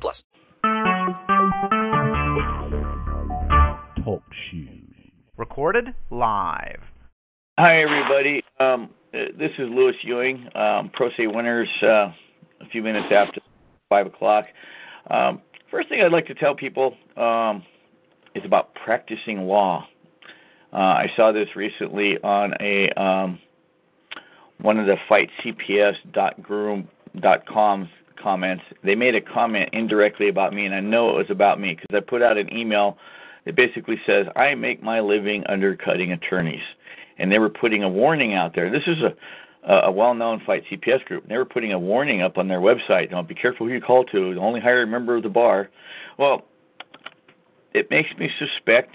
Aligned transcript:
plus. 0.00 0.24
Talk 4.04 4.22
shoes. 4.50 4.94
Recorded 5.36 5.94
live. 6.10 6.80
Hi, 7.58 7.82
everybody. 7.82 8.42
Um, 8.58 8.90
this 9.12 9.50
is 9.58 9.68
Lewis 9.70 9.96
Ewing, 10.02 10.48
um, 10.54 10.90
Pro 10.92 11.10
Se 11.16 11.26
Winners, 11.26 11.68
uh, 11.82 12.12
a 12.60 12.66
few 12.70 12.82
minutes 12.82 13.08
after 13.12 13.40
5 13.90 14.06
o'clock. 14.06 14.46
Um, 15.10 15.42
first 15.70 15.88
thing 15.88 16.00
I'd 16.00 16.12
like 16.12 16.26
to 16.26 16.34
tell 16.34 16.54
people 16.54 16.94
um, 17.16 17.64
is 18.34 18.44
about 18.44 18.74
practicing 18.74 19.46
law. 19.46 19.86
Uh, 20.72 20.76
I 20.76 21.06
saw 21.16 21.32
this 21.32 21.48
recently 21.54 22.16
on 22.22 22.54
a 22.60 22.90
um, 22.98 23.38
one 24.60 24.78
of 24.78 24.86
the 24.86 24.96
fightcps.groom.com's 25.10 27.88
comments. 28.22 28.64
They 28.84 28.94
made 28.94 29.14
a 29.14 29.20
comment 29.20 29.70
indirectly 29.72 30.28
about 30.28 30.52
me, 30.52 30.66
and 30.66 30.74
I 30.74 30.80
know 30.80 31.10
it 31.10 31.16
was 31.16 31.30
about 31.30 31.60
me 31.60 31.74
because 31.74 31.94
I 31.94 32.00
put 32.00 32.22
out 32.22 32.38
an 32.38 32.52
email 32.52 32.98
that 33.44 33.56
basically 33.56 34.00
says, 34.06 34.26
I 34.36 34.54
make 34.54 34.82
my 34.82 35.00
living 35.00 35.44
undercutting 35.48 36.12
attorneys. 36.12 36.62
And 37.18 37.30
they 37.30 37.38
were 37.38 37.50
putting 37.50 37.82
a 37.82 37.88
warning 37.88 38.34
out 38.34 38.54
there. 38.54 38.70
This 38.70 38.86
is 38.86 39.02
a 39.02 39.14
a 39.64 39.90
well-known 39.90 40.42
fight 40.44 40.64
CPS 40.70 41.04
group. 41.04 41.28
They 41.28 41.36
were 41.36 41.44
putting 41.44 41.72
a 41.72 41.78
warning 41.78 42.20
up 42.22 42.36
on 42.36 42.48
their 42.48 42.60
website. 42.60 43.10
Know, 43.10 43.22
be 43.22 43.34
careful 43.34 43.66
who 43.66 43.72
you 43.72 43.80
call 43.80 44.04
to. 44.06 44.36
Only 44.40 44.60
hire 44.60 44.82
a 44.82 44.86
member 44.86 45.16
of 45.16 45.22
the 45.22 45.28
bar. 45.28 45.70
Well, 46.18 46.42
it 47.72 47.90
makes 47.90 48.10
me 48.18 48.28
suspect 48.38 48.94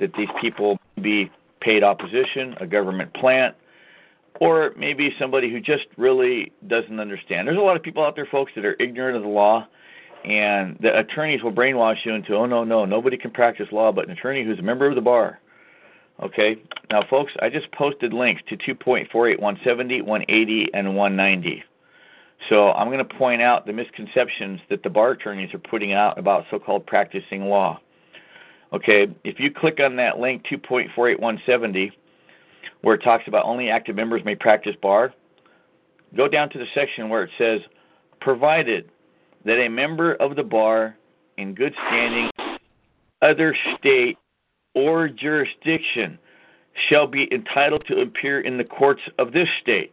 that 0.00 0.14
these 0.14 0.28
people 0.40 0.78
be 1.02 1.30
paid 1.60 1.84
opposition, 1.84 2.54
a 2.60 2.66
government 2.66 3.12
plant, 3.14 3.54
or 4.38 4.72
maybe 4.76 5.14
somebody 5.18 5.50
who 5.50 5.60
just 5.60 5.86
really 5.96 6.52
doesn't 6.66 7.00
understand. 7.00 7.48
There's 7.48 7.58
a 7.58 7.62
lot 7.62 7.76
of 7.76 7.82
people 7.82 8.04
out 8.04 8.14
there, 8.14 8.28
folks, 8.30 8.52
that 8.54 8.64
are 8.64 8.76
ignorant 8.78 9.16
of 9.16 9.22
the 9.22 9.28
law, 9.28 9.66
and 10.24 10.76
the 10.80 10.98
attorneys 10.98 11.42
will 11.42 11.52
brainwash 11.52 12.04
you 12.04 12.14
into, 12.14 12.34
oh 12.34 12.46
no, 12.46 12.64
no, 12.64 12.84
nobody 12.84 13.16
can 13.16 13.30
practice 13.30 13.66
law 13.72 13.90
but 13.90 14.06
an 14.06 14.12
attorney 14.12 14.44
who's 14.44 14.58
a 14.58 14.62
member 14.62 14.86
of 14.86 14.94
the 14.94 15.00
bar. 15.00 15.40
Okay, 16.22 16.56
now, 16.90 17.02
folks, 17.08 17.32
I 17.40 17.48
just 17.48 17.72
posted 17.72 18.12
links 18.12 18.42
to 18.48 18.56
2.48, 18.56 19.40
170, 19.40 20.02
180, 20.02 20.68
and 20.74 20.94
190. 20.94 21.64
So 22.48 22.72
I'm 22.72 22.88
going 22.88 22.98
to 22.98 23.14
point 23.14 23.40
out 23.40 23.66
the 23.66 23.72
misconceptions 23.72 24.60
that 24.68 24.82
the 24.82 24.90
bar 24.90 25.12
attorneys 25.12 25.52
are 25.54 25.58
putting 25.58 25.92
out 25.94 26.18
about 26.18 26.44
so-called 26.50 26.86
practicing 26.86 27.46
law. 27.46 27.80
Okay, 28.72 29.08
if 29.24 29.40
you 29.40 29.50
click 29.50 29.80
on 29.80 29.96
that 29.96 30.18
link 30.18 30.44
2.48170 30.50 31.90
where 32.82 32.94
it 32.94 33.02
talks 33.02 33.24
about 33.26 33.44
only 33.44 33.68
active 33.68 33.96
members 33.96 34.24
may 34.24 34.34
practice 34.34 34.74
bar, 34.80 35.12
go 36.16 36.28
down 36.28 36.50
to 36.50 36.58
the 36.58 36.66
section 36.74 37.08
where 37.08 37.24
it 37.24 37.30
says 37.38 37.60
provided 38.20 38.90
that 39.44 39.58
a 39.58 39.68
member 39.68 40.14
of 40.14 40.36
the 40.36 40.42
bar 40.42 40.96
in 41.38 41.54
good 41.54 41.74
standing 41.88 42.30
other 43.22 43.56
state 43.78 44.18
or 44.74 45.08
jurisdiction 45.08 46.18
shall 46.88 47.06
be 47.06 47.32
entitled 47.32 47.84
to 47.86 48.00
appear 48.00 48.40
in 48.40 48.56
the 48.56 48.64
courts 48.64 49.02
of 49.18 49.32
this 49.32 49.48
state. 49.60 49.92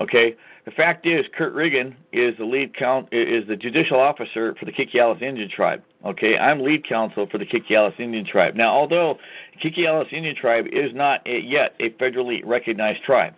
Okay, 0.00 0.34
the 0.64 0.70
fact 0.70 1.06
is, 1.06 1.24
Kurt 1.36 1.54
Riggin 1.54 1.94
is 2.12 2.36
the 2.38 2.44
lead 2.44 2.76
count 2.76 3.08
is 3.12 3.46
the 3.46 3.56
judicial 3.56 4.00
officer 4.00 4.54
for 4.58 4.64
the 4.64 4.72
Kikiallus 4.72 5.22
Indian 5.22 5.50
tribe. 5.50 5.82
Okay, 6.04 6.36
I'm 6.36 6.62
lead 6.62 6.86
counsel 6.88 7.28
for 7.30 7.38
the 7.38 7.46
Kikiallus 7.46 7.98
Indian 8.00 8.24
tribe. 8.24 8.56
Now, 8.56 8.72
although 8.72 9.18
Kikiallus 9.62 10.12
Indian 10.12 10.34
tribe 10.34 10.66
is 10.72 10.92
not 10.92 11.20
yet 11.24 11.74
a 11.78 11.90
federally 11.90 12.40
recognized 12.44 13.04
tribe, 13.04 13.34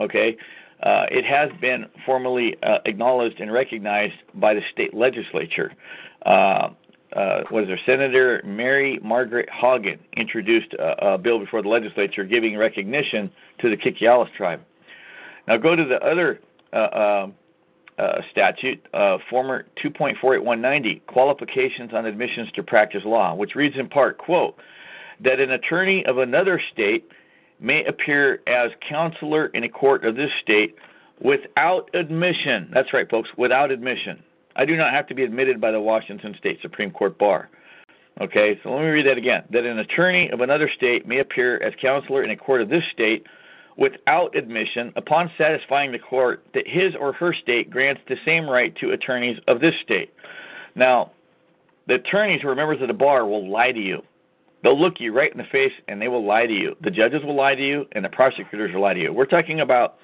okay, 0.00 0.36
uh, 0.82 1.06
it 1.10 1.24
has 1.24 1.50
been 1.60 1.86
formally 2.06 2.56
uh, 2.62 2.78
acknowledged 2.86 3.40
and 3.40 3.52
recognized 3.52 4.14
by 4.34 4.54
the 4.54 4.62
state 4.72 4.94
legislature. 4.94 5.72
Uh, 6.24 6.70
uh, 7.14 7.42
was 7.50 7.66
there 7.66 7.78
Senator 7.86 8.42
Mary 8.44 8.98
Margaret 9.02 9.48
Haugen 9.48 9.98
introduced 10.16 10.74
a, 10.74 11.14
a, 11.14 11.18
bill 11.18 11.38
before 11.38 11.62
the 11.62 11.68
legislature 11.68 12.24
giving 12.24 12.56
recognition 12.56 13.30
to 13.60 13.70
the 13.70 13.76
Kikiallus 13.76 14.32
tribe. 14.36 14.60
Now 15.46 15.56
go 15.56 15.76
to 15.76 15.84
the 15.84 16.02
other 16.04 16.40
uh, 16.72 16.76
uh, 16.76 17.26
uh 17.98 18.20
statute, 18.30 18.84
uh, 18.92 19.18
former 19.30 19.66
2.48190, 19.82 21.04
qualifications 21.06 21.92
on 21.94 22.06
admissions 22.06 22.50
to 22.52 22.62
practice 22.62 23.02
law, 23.04 23.34
which 23.34 23.54
reads 23.54 23.76
in 23.76 23.88
part, 23.88 24.18
quote, 24.18 24.56
that 25.20 25.40
an 25.40 25.50
attorney 25.50 26.04
of 26.06 26.18
another 26.18 26.60
state 26.72 27.08
may 27.58 27.84
appear 27.84 28.42
as 28.46 28.70
counselor 28.86 29.46
in 29.46 29.64
a 29.64 29.68
court 29.68 30.04
of 30.04 30.16
this 30.16 30.30
state 30.42 30.74
without 31.20 31.88
admission. 31.94 32.68
That's 32.72 32.92
right, 32.92 33.08
folks, 33.08 33.30
without 33.36 33.70
admission. 33.70 34.22
I 34.56 34.64
do 34.64 34.76
not 34.76 34.92
have 34.92 35.06
to 35.08 35.14
be 35.14 35.22
admitted 35.22 35.60
by 35.60 35.70
the 35.70 35.80
Washington 35.80 36.34
State 36.38 36.58
Supreme 36.62 36.90
Court 36.90 37.18
Bar. 37.18 37.48
Okay, 38.20 38.58
so 38.62 38.70
let 38.70 38.80
me 38.80 38.88
read 38.88 39.06
that 39.06 39.18
again. 39.18 39.44
That 39.50 39.64
an 39.64 39.78
attorney 39.78 40.30
of 40.30 40.40
another 40.40 40.70
state 40.74 41.06
may 41.06 41.18
appear 41.18 41.62
as 41.62 41.74
counselor 41.80 42.22
in 42.22 42.30
a 42.30 42.36
court 42.36 42.62
of 42.62 42.70
this 42.70 42.84
state 42.92 43.26
without 43.76 44.34
admission 44.34 44.92
upon 44.96 45.30
satisfying 45.36 45.92
the 45.92 45.98
court 45.98 46.44
that 46.54 46.66
his 46.66 46.94
or 46.98 47.12
her 47.12 47.34
state 47.34 47.70
grants 47.70 48.00
the 48.08 48.16
same 48.24 48.48
right 48.48 48.74
to 48.76 48.90
attorneys 48.90 49.38
of 49.48 49.60
this 49.60 49.74
state. 49.82 50.12
Now, 50.74 51.12
the 51.86 51.94
attorneys 51.94 52.40
who 52.42 52.48
are 52.48 52.54
members 52.54 52.80
of 52.80 52.88
the 52.88 52.94
bar 52.94 53.26
will 53.26 53.50
lie 53.50 53.72
to 53.72 53.80
you. 53.80 54.02
They'll 54.62 54.80
look 54.80 54.94
you 54.98 55.12
right 55.12 55.30
in 55.30 55.38
the 55.38 55.44
face 55.44 55.72
and 55.88 56.00
they 56.00 56.08
will 56.08 56.26
lie 56.26 56.46
to 56.46 56.52
you. 56.52 56.74
The 56.82 56.90
judges 56.90 57.22
will 57.22 57.36
lie 57.36 57.54
to 57.54 57.62
you 57.62 57.86
and 57.92 58.04
the 58.04 58.08
prosecutors 58.08 58.74
will 58.74 58.82
lie 58.82 58.94
to 58.94 59.00
you. 59.00 59.12
We're 59.12 59.26
talking 59.26 59.60
about 59.60 59.96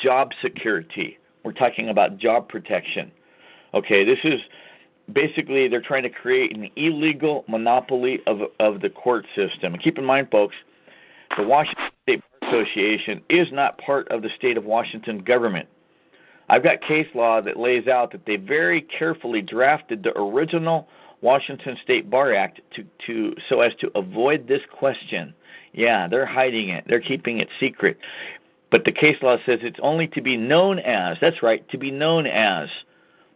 job 0.00 0.30
security. 0.40 1.18
We're 1.44 1.52
talking 1.52 1.88
about 1.88 2.18
job 2.18 2.48
protection. 2.48 3.10
Okay, 3.74 4.04
this 4.04 4.18
is 4.24 4.40
basically 5.12 5.68
they're 5.68 5.82
trying 5.82 6.04
to 6.04 6.08
create 6.08 6.56
an 6.56 6.70
illegal 6.76 7.44
monopoly 7.48 8.20
of 8.26 8.38
of 8.60 8.80
the 8.80 8.88
court 8.88 9.26
system. 9.34 9.74
And 9.74 9.82
keep 9.82 9.98
in 9.98 10.04
mind, 10.04 10.28
folks, 10.30 10.54
the 11.36 11.42
Washington 11.42 11.84
Association 12.48 13.20
is 13.28 13.48
not 13.52 13.78
part 13.78 14.08
of 14.08 14.22
the 14.22 14.30
state 14.36 14.56
of 14.56 14.64
Washington 14.64 15.18
government. 15.18 15.68
I've 16.48 16.62
got 16.62 16.80
case 16.82 17.08
law 17.14 17.40
that 17.40 17.58
lays 17.58 17.88
out 17.88 18.12
that 18.12 18.26
they 18.26 18.36
very 18.36 18.82
carefully 18.82 19.40
drafted 19.40 20.02
the 20.02 20.16
original 20.18 20.88
Washington 21.22 21.76
State 21.82 22.10
Bar 22.10 22.34
Act 22.34 22.60
to, 22.76 22.84
to 23.06 23.34
so 23.48 23.60
as 23.60 23.72
to 23.80 23.90
avoid 23.94 24.46
this 24.46 24.60
question. 24.78 25.32
Yeah, 25.72 26.06
they're 26.06 26.26
hiding 26.26 26.68
it. 26.68 26.84
They're 26.86 27.00
keeping 27.00 27.40
it 27.40 27.48
secret. 27.58 27.98
But 28.70 28.84
the 28.84 28.92
case 28.92 29.16
law 29.22 29.36
says 29.46 29.60
it's 29.62 29.78
only 29.82 30.06
to 30.08 30.20
be 30.20 30.36
known 30.36 30.78
as, 30.80 31.16
that's 31.20 31.42
right, 31.42 31.66
to 31.70 31.78
be 31.78 31.90
known 31.90 32.26
as 32.26 32.68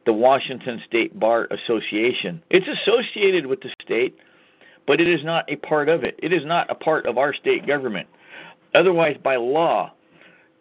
the 0.04 0.12
Washington 0.12 0.82
State 0.86 1.18
Bar 1.18 1.48
Association. 1.50 2.42
It's 2.50 2.66
associated 2.66 3.46
with 3.46 3.60
the 3.60 3.70
state, 3.82 4.16
but 4.86 5.00
it 5.00 5.08
is 5.08 5.24
not 5.24 5.50
a 5.50 5.56
part 5.56 5.88
of 5.88 6.04
it. 6.04 6.18
It 6.22 6.32
is 6.32 6.44
not 6.44 6.70
a 6.70 6.74
part 6.74 7.06
of 7.06 7.18
our 7.18 7.32
state 7.34 7.66
government. 7.66 8.08
Otherwise, 8.74 9.16
by 9.22 9.36
law, 9.36 9.92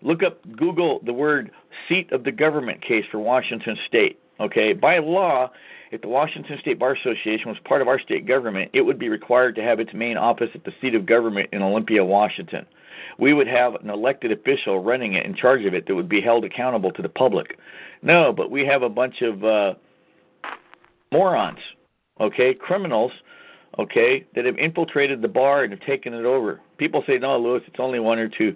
look 0.02 0.24
up 0.24 0.40
Google 0.56 1.02
the 1.06 1.14
word 1.14 1.52
seat 1.88 2.12
of 2.12 2.24
the 2.24 2.32
government 2.32 2.82
case 2.82 3.06
for 3.12 3.20
Washington 3.20 3.78
State. 3.88 4.20
Okay, 4.40 4.74
by 4.74 5.00
law, 5.00 5.50
if 5.92 6.02
the 6.02 6.08
Washington 6.08 6.58
State 6.62 6.80
Bar 6.80 6.94
Association 6.94 7.50
was 7.50 7.58
part 7.64 7.82
of 7.82 7.88
our 7.88 8.00
state 8.00 8.28
government, 8.28 8.70
it 8.74 8.82
would 8.82 9.00
be 9.00 9.10
required 9.10 9.56
to 9.56 9.64
have 9.64 9.80
its 9.80 9.94
main 9.94 10.18
office 10.18 10.50
at 10.54 10.64
the 10.64 10.74
seat 10.82 10.96
of 10.96 11.06
government 11.06 11.50
in 11.54 11.62
Olympia, 11.62 12.04
Washington. 12.04 12.66
We 13.18 13.34
would 13.34 13.48
have 13.48 13.76
an 13.76 13.90
elected 13.90 14.32
official 14.32 14.84
running 14.84 15.14
it 15.14 15.26
in 15.26 15.36
charge 15.36 15.66
of 15.66 15.74
it 15.74 15.88
that 15.88 15.96
would 15.96 16.10
be 16.10 16.22
held 16.22 16.46
accountable 16.46 16.92
to 16.92 17.02
the 17.02 17.10
public. 17.10 17.58
No, 18.02 18.32
but 18.32 18.52
we 18.52 18.66
have 18.66 18.84
a 18.84 18.90
bunch 18.90 19.22
of 19.22 19.44
uh, 19.44 19.74
morons, 21.12 21.60
okay, 22.20 22.54
criminals, 22.54 23.12
okay, 23.80 24.26
that 24.36 24.46
have 24.46 24.58
infiltrated 24.58 25.22
the 25.22 25.28
bar 25.28 25.64
and 25.64 25.72
have 25.72 25.82
taken 25.82 26.14
it 26.14 26.26
over. 26.26 26.60
People 26.78 27.04
say, 27.08 27.18
no, 27.18 27.38
Lewis, 27.38 27.64
it's 27.68 27.80
only 27.80 28.00
one 28.00 28.20
or 28.20 28.30
two. 28.30 28.56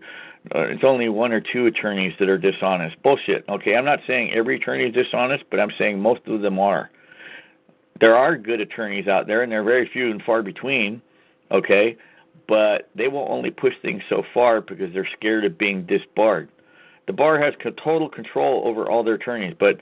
Uh, 0.55 0.61
it's 0.61 0.83
only 0.83 1.07
one 1.07 1.31
or 1.31 1.41
two 1.41 1.67
attorneys 1.67 2.13
that 2.19 2.27
are 2.27 2.37
dishonest. 2.37 3.01
Bullshit. 3.03 3.45
Okay, 3.47 3.75
I'm 3.75 3.85
not 3.85 3.99
saying 4.07 4.33
every 4.33 4.55
attorney 4.55 4.85
is 4.85 4.93
dishonest, 4.93 5.43
but 5.51 5.59
I'm 5.59 5.71
saying 5.77 5.99
most 5.99 6.21
of 6.25 6.41
them 6.41 6.59
are. 6.59 6.89
There 7.99 8.15
are 8.15 8.35
good 8.35 8.59
attorneys 8.59 9.07
out 9.07 9.27
there, 9.27 9.43
and 9.43 9.51
they're 9.51 9.63
very 9.63 9.87
few 9.87 10.09
and 10.09 10.21
far 10.23 10.41
between. 10.41 11.01
Okay, 11.51 11.95
but 12.47 12.89
they 12.95 13.07
will 13.07 13.27
only 13.29 13.51
push 13.51 13.73
things 13.81 14.01
so 14.09 14.23
far 14.33 14.61
because 14.61 14.91
they're 14.93 15.07
scared 15.17 15.45
of 15.45 15.57
being 15.57 15.85
disbarred. 15.85 16.49
The 17.05 17.13
bar 17.13 17.39
has 17.39 17.53
total 17.83 18.09
control 18.09 18.63
over 18.65 18.89
all 18.89 19.03
their 19.03 19.15
attorneys, 19.15 19.55
but 19.59 19.77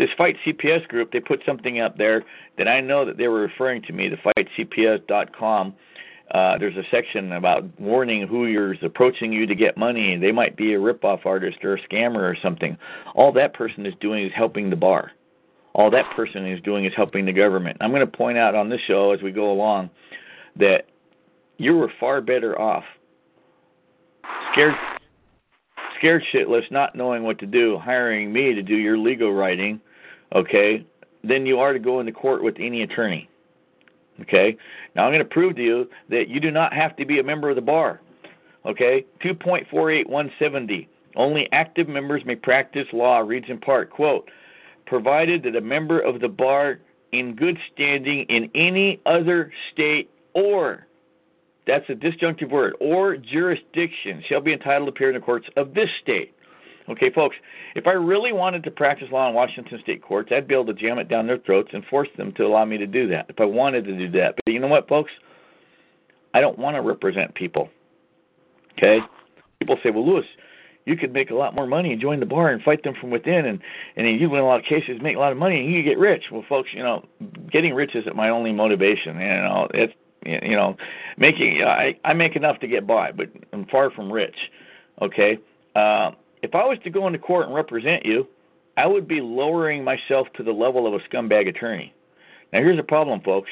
this 0.00 0.08
Fight 0.16 0.34
CPS 0.46 0.88
group, 0.88 1.12
they 1.12 1.20
put 1.20 1.42
something 1.44 1.78
up 1.78 1.98
there 1.98 2.24
that 2.56 2.66
I 2.66 2.80
know 2.80 3.04
that 3.04 3.18
they 3.18 3.28
were 3.28 3.42
referring 3.42 3.82
to 3.82 3.92
me, 3.92 4.08
the 4.08 4.16
fightcps.com. 4.16 5.74
Uh, 6.30 6.56
there's 6.56 6.76
a 6.76 6.84
section 6.90 7.32
about 7.32 7.64
warning 7.78 8.26
who 8.26 8.46
is 8.72 8.78
approaching 8.82 9.30
you 9.30 9.44
to 9.46 9.54
get 9.54 9.76
money. 9.76 10.16
They 10.16 10.32
might 10.32 10.56
be 10.56 10.72
a 10.72 10.78
ripoff 10.78 11.26
artist 11.26 11.58
or 11.62 11.74
a 11.74 11.80
scammer 11.82 12.22
or 12.22 12.34
something. 12.42 12.78
All 13.14 13.30
that 13.32 13.52
person 13.52 13.84
is 13.84 13.92
doing 14.00 14.24
is 14.24 14.32
helping 14.34 14.70
the 14.70 14.76
bar. 14.76 15.10
All 15.74 15.90
that 15.90 16.06
person 16.16 16.46
is 16.46 16.62
doing 16.62 16.86
is 16.86 16.92
helping 16.96 17.26
the 17.26 17.32
government. 17.32 17.76
I'm 17.82 17.90
going 17.90 18.00
to 18.00 18.06
point 18.06 18.38
out 18.38 18.54
on 18.54 18.70
this 18.70 18.80
show 18.86 19.12
as 19.12 19.20
we 19.20 19.32
go 19.32 19.52
along 19.52 19.90
that 20.56 20.86
you 21.58 21.76
were 21.76 21.92
far 22.00 22.22
better 22.22 22.58
off 22.58 22.84
scared 24.52 24.74
scared 25.98 26.24
shitless, 26.32 26.70
not 26.70 26.96
knowing 26.96 27.22
what 27.22 27.38
to 27.40 27.46
do, 27.46 27.76
hiring 27.76 28.32
me 28.32 28.54
to 28.54 28.62
do 28.62 28.74
your 28.74 28.96
legal 28.96 29.34
writing, 29.34 29.78
okay, 30.34 30.84
than 31.24 31.46
you 31.46 31.58
are 31.58 31.72
to 31.72 31.78
go 31.78 32.00
into 32.00 32.12
court 32.12 32.42
with 32.42 32.56
any 32.58 32.82
attorney. 32.82 33.28
Okay? 34.20 34.56
Now 34.94 35.04
I'm 35.04 35.10
going 35.10 35.20
to 35.20 35.24
prove 35.24 35.56
to 35.56 35.62
you 35.62 35.88
that 36.08 36.28
you 36.28 36.40
do 36.40 36.50
not 36.50 36.72
have 36.72 36.96
to 36.96 37.04
be 37.04 37.18
a 37.18 37.22
member 37.22 37.50
of 37.50 37.56
the 37.56 37.62
bar. 37.62 38.00
Okay? 38.66 39.04
2.48170. 39.24 40.86
Only 41.16 41.48
active 41.52 41.88
members 41.88 42.24
may 42.24 42.36
practice 42.36 42.86
law 42.92 43.18
reads 43.18 43.46
in 43.48 43.58
part, 43.58 43.90
quote, 43.90 44.30
provided 44.86 45.42
that 45.42 45.56
a 45.56 45.60
member 45.60 46.00
of 46.00 46.20
the 46.20 46.28
bar 46.28 46.80
in 47.12 47.34
good 47.34 47.58
standing 47.72 48.24
in 48.28 48.50
any 48.54 49.00
other 49.06 49.52
state 49.72 50.10
or 50.34 50.86
that's 51.66 51.88
a 51.88 51.94
disjunctive 51.94 52.50
word, 52.50 52.74
or 52.80 53.16
jurisdiction 53.16 54.24
shall 54.28 54.40
be 54.40 54.52
entitled 54.52 54.86
to 54.86 54.90
appear 54.90 55.08
in 55.08 55.14
the 55.14 55.20
courts 55.20 55.46
of 55.56 55.74
this 55.74 55.88
state. 56.02 56.34
Okay, 56.90 57.10
folks, 57.10 57.36
if 57.74 57.86
I 57.86 57.92
really 57.92 58.32
wanted 58.32 58.64
to 58.64 58.70
practice 58.70 59.08
law 59.12 59.28
in 59.28 59.34
Washington 59.34 59.78
state 59.82 60.02
courts, 60.02 60.30
I'd 60.32 60.48
be 60.48 60.54
able 60.54 60.66
to 60.66 60.74
jam 60.74 60.98
it 60.98 61.08
down 61.08 61.26
their 61.26 61.38
throats 61.38 61.70
and 61.72 61.84
force 61.84 62.08
them 62.16 62.32
to 62.32 62.44
allow 62.44 62.64
me 62.64 62.78
to 62.78 62.86
do 62.86 63.06
that 63.08 63.26
if 63.28 63.40
I 63.40 63.44
wanted 63.44 63.84
to 63.84 63.96
do 63.96 64.10
that. 64.18 64.34
But 64.44 64.52
you 64.52 64.58
know 64.58 64.66
what, 64.66 64.88
folks? 64.88 65.12
I 66.34 66.40
don't 66.40 66.58
want 66.58 66.76
to 66.76 66.82
represent 66.82 67.34
people. 67.34 67.68
Okay? 68.76 68.98
People 69.60 69.78
say, 69.82 69.90
well, 69.90 70.06
Lewis, 70.06 70.26
you 70.84 70.96
could 70.96 71.12
make 71.12 71.30
a 71.30 71.34
lot 71.34 71.54
more 71.54 71.66
money 71.66 71.92
and 71.92 72.00
join 72.00 72.18
the 72.18 72.26
bar 72.26 72.50
and 72.50 72.62
fight 72.62 72.82
them 72.82 72.94
from 73.00 73.10
within 73.10 73.46
and 73.46 73.60
and 73.96 74.20
you 74.20 74.28
win 74.28 74.40
a 74.40 74.46
lot 74.46 74.58
of 74.58 74.64
cases 74.64 74.98
make 75.02 75.14
a 75.14 75.18
lot 75.18 75.30
of 75.30 75.38
money 75.38 75.60
and 75.60 75.72
you 75.72 75.82
get 75.82 75.98
rich 75.98 76.24
well 76.32 76.42
folks 76.48 76.70
you 76.72 76.82
know 76.82 77.04
getting 77.52 77.74
rich 77.74 77.94
isn't 77.94 78.16
my 78.16 78.30
only 78.30 78.50
motivation 78.50 79.20
you 79.20 79.28
know 79.28 79.68
it's 79.74 79.92
you 80.24 80.56
know, 80.56 80.76
making 81.16 81.62
I 81.62 81.98
I 82.04 82.12
make 82.12 82.36
enough 82.36 82.60
to 82.60 82.66
get 82.66 82.86
by, 82.86 83.12
but 83.12 83.28
I'm 83.52 83.66
far 83.66 83.90
from 83.90 84.12
rich. 84.12 84.36
Okay, 85.00 85.38
uh, 85.74 86.12
if 86.42 86.54
I 86.54 86.64
was 86.64 86.78
to 86.84 86.90
go 86.90 87.06
into 87.06 87.18
court 87.18 87.46
and 87.46 87.54
represent 87.54 88.04
you, 88.04 88.26
I 88.76 88.86
would 88.86 89.06
be 89.06 89.20
lowering 89.20 89.84
myself 89.84 90.28
to 90.36 90.42
the 90.42 90.52
level 90.52 90.86
of 90.86 90.94
a 90.94 90.98
scumbag 91.08 91.48
attorney. 91.48 91.94
Now 92.52 92.60
here's 92.60 92.76
the 92.76 92.82
problem, 92.82 93.20
folks. 93.20 93.50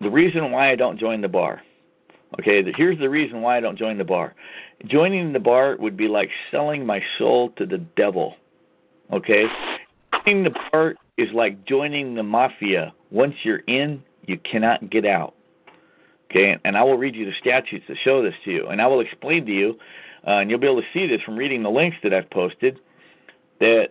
The 0.00 0.10
reason 0.10 0.50
why 0.50 0.70
I 0.70 0.76
don't 0.76 0.98
join 0.98 1.20
the 1.20 1.28
bar. 1.28 1.62
Okay, 2.38 2.62
here's 2.76 2.98
the 2.98 3.08
reason 3.08 3.40
why 3.40 3.56
I 3.56 3.60
don't 3.60 3.78
join 3.78 3.98
the 3.98 4.04
bar. 4.04 4.34
Joining 4.86 5.32
the 5.32 5.40
bar 5.40 5.76
would 5.78 5.96
be 5.96 6.08
like 6.08 6.28
selling 6.50 6.84
my 6.84 7.00
soul 7.18 7.50
to 7.56 7.66
the 7.66 7.78
devil. 7.96 8.34
Okay? 9.12 9.44
Joining 10.24 10.44
the 10.44 10.54
bar 10.70 10.94
is 11.16 11.28
like 11.32 11.64
joining 11.66 12.14
the 12.14 12.22
mafia. 12.22 12.92
Once 13.10 13.34
you're 13.42 13.62
in, 13.68 14.02
you 14.26 14.38
cannot 14.38 14.90
get 14.90 15.06
out. 15.06 15.34
Okay, 16.30 16.56
and 16.64 16.76
I 16.76 16.82
will 16.82 16.98
read 16.98 17.14
you 17.14 17.24
the 17.24 17.32
statutes 17.40 17.84
that 17.88 17.96
show 18.02 18.22
this 18.22 18.34
to 18.44 18.50
you, 18.50 18.66
and 18.66 18.82
I 18.82 18.86
will 18.88 19.00
explain 19.00 19.46
to 19.46 19.52
you, 19.52 19.78
uh, 20.26 20.38
and 20.38 20.50
you'll 20.50 20.58
be 20.58 20.66
able 20.66 20.80
to 20.80 20.88
see 20.92 21.06
this 21.06 21.20
from 21.22 21.36
reading 21.36 21.62
the 21.62 21.70
links 21.70 21.96
that 22.02 22.12
I've 22.12 22.28
posted, 22.30 22.78
that 23.60 23.88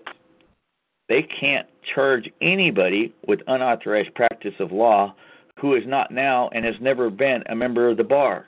they 1.08 1.22
can't 1.22 1.68
charge 1.94 2.30
anybody 2.42 3.14
with 3.28 3.40
unauthorized 3.48 4.14
practice 4.16 4.54
of 4.60 4.72
law 4.72 5.14
who 5.60 5.76
is 5.76 5.84
not 5.86 6.12
now 6.12 6.50
and 6.54 6.66
has 6.66 6.76
never 6.82 7.10
been 7.10 7.44
a 7.48 7.56
member 7.56 7.90
of 7.90 7.98
the 7.98 8.04
bar. 8.04 8.48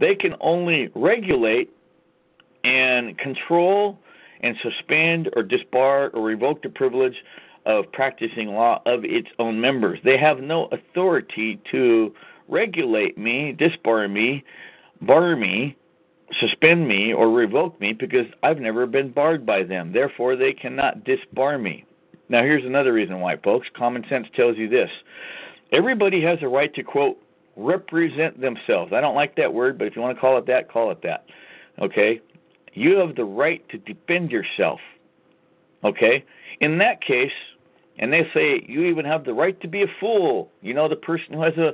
They 0.00 0.14
can 0.14 0.34
only 0.40 0.90
regulate 0.94 1.70
and 2.64 3.16
control 3.18 3.98
and 4.40 4.56
suspend 4.62 5.30
or 5.36 5.42
disbar 5.42 6.10
or 6.14 6.22
revoke 6.22 6.62
the 6.62 6.68
privilege 6.70 7.16
of 7.66 7.90
practicing 7.92 8.48
law 8.48 8.82
of 8.86 9.04
its 9.04 9.28
own 9.38 9.60
members. 9.60 9.98
They 10.04 10.18
have 10.18 10.40
no 10.40 10.66
authority 10.66 11.60
to 11.70 12.14
regulate 12.48 13.16
me, 13.16 13.56
disbar 13.58 14.10
me, 14.10 14.44
bar 15.00 15.36
me, 15.36 15.76
suspend 16.40 16.86
me, 16.86 17.12
or 17.12 17.30
revoke 17.30 17.80
me 17.80 17.92
because 17.92 18.26
I've 18.42 18.58
never 18.58 18.86
been 18.86 19.10
barred 19.10 19.44
by 19.44 19.62
them. 19.62 19.92
Therefore, 19.92 20.36
they 20.36 20.52
cannot 20.52 21.04
disbar 21.04 21.60
me. 21.60 21.84
Now, 22.28 22.42
here's 22.42 22.64
another 22.64 22.92
reason 22.92 23.20
why, 23.20 23.36
folks. 23.36 23.68
Common 23.76 24.04
sense 24.08 24.26
tells 24.34 24.56
you 24.56 24.68
this 24.68 24.90
everybody 25.72 26.22
has 26.22 26.38
a 26.42 26.48
right 26.48 26.72
to, 26.74 26.82
quote, 26.82 27.18
represent 27.56 28.40
themselves. 28.40 28.92
I 28.92 29.00
don't 29.00 29.14
like 29.14 29.36
that 29.36 29.52
word, 29.52 29.78
but 29.78 29.86
if 29.86 29.96
you 29.96 30.02
want 30.02 30.16
to 30.16 30.20
call 30.20 30.38
it 30.38 30.46
that, 30.46 30.70
call 30.70 30.90
it 30.90 31.02
that. 31.02 31.26
Okay? 31.80 32.20
You 32.72 32.96
have 32.98 33.14
the 33.14 33.24
right 33.24 33.66
to 33.68 33.78
defend 33.78 34.30
yourself. 34.30 34.80
Okay? 35.84 36.24
In 36.60 36.78
that 36.78 37.00
case, 37.00 37.32
and 37.98 38.12
they 38.12 38.28
say 38.34 38.64
you 38.68 38.84
even 38.84 39.04
have 39.04 39.24
the 39.24 39.34
right 39.34 39.60
to 39.60 39.68
be 39.68 39.82
a 39.82 39.86
fool. 40.00 40.50
You 40.62 40.74
know, 40.74 40.88
the 40.88 40.96
person 40.96 41.34
who 41.34 41.42
has 41.42 41.56
a 41.56 41.72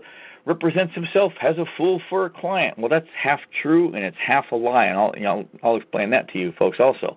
represents 0.50 0.93
himself 0.94 1.32
has 1.38 1.56
a 1.58 1.64
fool 1.76 2.02
for 2.11 2.26
a 2.26 2.31
client. 2.31 2.76
Well, 2.76 2.88
that's 2.88 3.06
half 3.17 3.41
true 3.62 3.94
and 3.94 4.05
it's 4.05 4.17
half 4.19 4.47
a 4.50 4.56
lie, 4.56 4.87
and 4.87 4.99
I'll 4.99 5.14
you 5.17 5.23
know 5.23 5.49
I'll 5.62 5.76
explain 5.76 6.11
that 6.11 6.29
to 6.32 6.38
you 6.38 6.52
folks 6.58 6.79
also. 6.81 7.17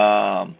Um, 0.00 0.56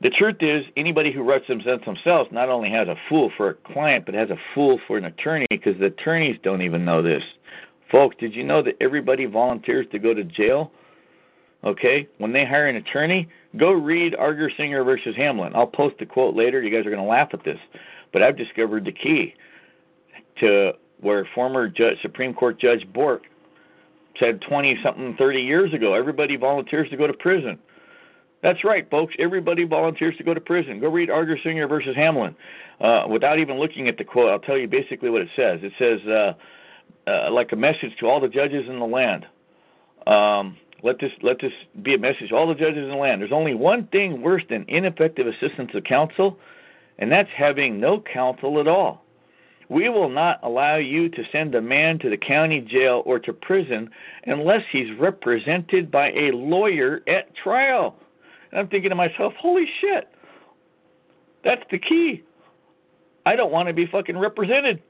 the 0.00 0.10
truth 0.10 0.36
is, 0.40 0.64
anybody 0.76 1.12
who 1.12 1.22
represents 1.22 1.84
themselves 1.84 2.30
not 2.32 2.48
only 2.48 2.70
has 2.70 2.88
a 2.88 2.96
fool 3.08 3.30
for 3.36 3.50
a 3.50 3.54
client, 3.54 4.06
but 4.06 4.14
has 4.14 4.30
a 4.30 4.38
fool 4.54 4.80
for 4.86 4.96
an 4.96 5.04
attorney 5.04 5.46
because 5.50 5.78
the 5.78 5.86
attorneys 5.86 6.38
don't 6.42 6.62
even 6.62 6.84
know 6.84 7.02
this. 7.02 7.22
Folks, 7.90 8.16
did 8.18 8.34
you 8.34 8.44
know 8.44 8.62
that 8.62 8.76
everybody 8.80 9.26
volunteers 9.26 9.86
to 9.92 9.98
go 9.98 10.14
to 10.14 10.24
jail? 10.24 10.72
Okay, 11.64 12.08
when 12.18 12.32
they 12.32 12.44
hire 12.44 12.66
an 12.66 12.76
attorney, 12.76 13.28
go 13.56 13.70
read 13.70 14.14
Argersinger 14.14 14.84
versus 14.84 15.14
Hamlin. 15.16 15.52
I'll 15.54 15.66
post 15.66 15.96
a 16.00 16.06
quote 16.06 16.34
later. 16.34 16.60
You 16.60 16.70
guys 16.70 16.86
are 16.86 16.90
going 16.90 17.02
to 17.02 17.08
laugh 17.08 17.30
at 17.32 17.44
this, 17.44 17.58
but 18.12 18.22
I've 18.22 18.36
discovered 18.36 18.84
the 18.84 18.92
key 18.92 19.34
to 20.40 20.72
where 21.02 21.28
former 21.34 21.68
judge, 21.68 22.00
Supreme 22.00 22.32
Court 22.32 22.58
Judge 22.58 22.90
Bork 22.92 23.22
said 24.18 24.40
20 24.40 24.78
something, 24.82 25.16
30 25.18 25.40
years 25.40 25.74
ago, 25.74 25.94
everybody 25.94 26.36
volunteers 26.36 26.88
to 26.90 26.96
go 26.96 27.06
to 27.06 27.12
prison. 27.12 27.58
That's 28.42 28.64
right, 28.64 28.88
folks. 28.90 29.14
Everybody 29.18 29.64
volunteers 29.64 30.16
to 30.16 30.24
go 30.24 30.34
to 30.34 30.40
prison. 30.40 30.80
Go 30.80 30.88
read 30.88 31.08
Argersinger 31.08 31.68
versus 31.68 31.94
Hamlin. 31.94 32.34
Uh, 32.80 33.04
without 33.08 33.38
even 33.38 33.58
looking 33.58 33.88
at 33.88 33.98
the 33.98 34.04
quote, 34.04 34.30
I'll 34.30 34.40
tell 34.40 34.58
you 34.58 34.66
basically 34.66 35.10
what 35.10 35.22
it 35.22 35.28
says. 35.36 35.60
It 35.62 35.72
says, 35.78 36.00
uh, 36.08 36.32
uh, 37.06 37.30
like 37.30 37.52
a 37.52 37.56
message 37.56 37.96
to 38.00 38.06
all 38.06 38.20
the 38.20 38.28
judges 38.28 38.68
in 38.68 38.78
the 38.78 38.86
land. 38.86 39.26
Um, 40.06 40.56
let 40.82 40.98
this 40.98 41.12
let 41.22 41.40
this 41.40 41.52
be 41.82 41.94
a 41.94 41.98
message 41.98 42.30
to 42.30 42.36
all 42.36 42.48
the 42.48 42.54
judges 42.54 42.82
in 42.82 42.88
the 42.88 42.96
land. 42.96 43.20
There's 43.20 43.32
only 43.32 43.54
one 43.54 43.86
thing 43.88 44.20
worse 44.20 44.42
than 44.50 44.64
ineffective 44.66 45.28
assistance 45.28 45.70
of 45.74 45.84
counsel, 45.84 46.38
and 46.98 47.10
that's 47.10 47.28
having 47.36 47.78
no 47.78 48.00
counsel 48.00 48.58
at 48.58 48.66
all. 48.66 49.01
We 49.72 49.88
will 49.88 50.10
not 50.10 50.38
allow 50.42 50.76
you 50.76 51.08
to 51.08 51.24
send 51.32 51.54
a 51.54 51.62
man 51.62 51.98
to 52.00 52.10
the 52.10 52.16
county 52.18 52.60
jail 52.60 53.02
or 53.06 53.18
to 53.20 53.32
prison 53.32 53.88
unless 54.26 54.60
he's 54.70 54.94
represented 54.98 55.90
by 55.90 56.12
a 56.12 56.30
lawyer 56.32 57.00
at 57.08 57.34
trial. 57.34 57.96
And 58.50 58.60
I'm 58.60 58.68
thinking 58.68 58.90
to 58.90 58.94
myself, 58.94 59.32
holy 59.40 59.64
shit, 59.80 60.08
that's 61.42 61.62
the 61.70 61.78
key. 61.78 62.22
I 63.24 63.34
don't 63.34 63.50
want 63.50 63.68
to 63.68 63.72
be 63.72 63.86
fucking 63.86 64.18
represented. 64.18 64.82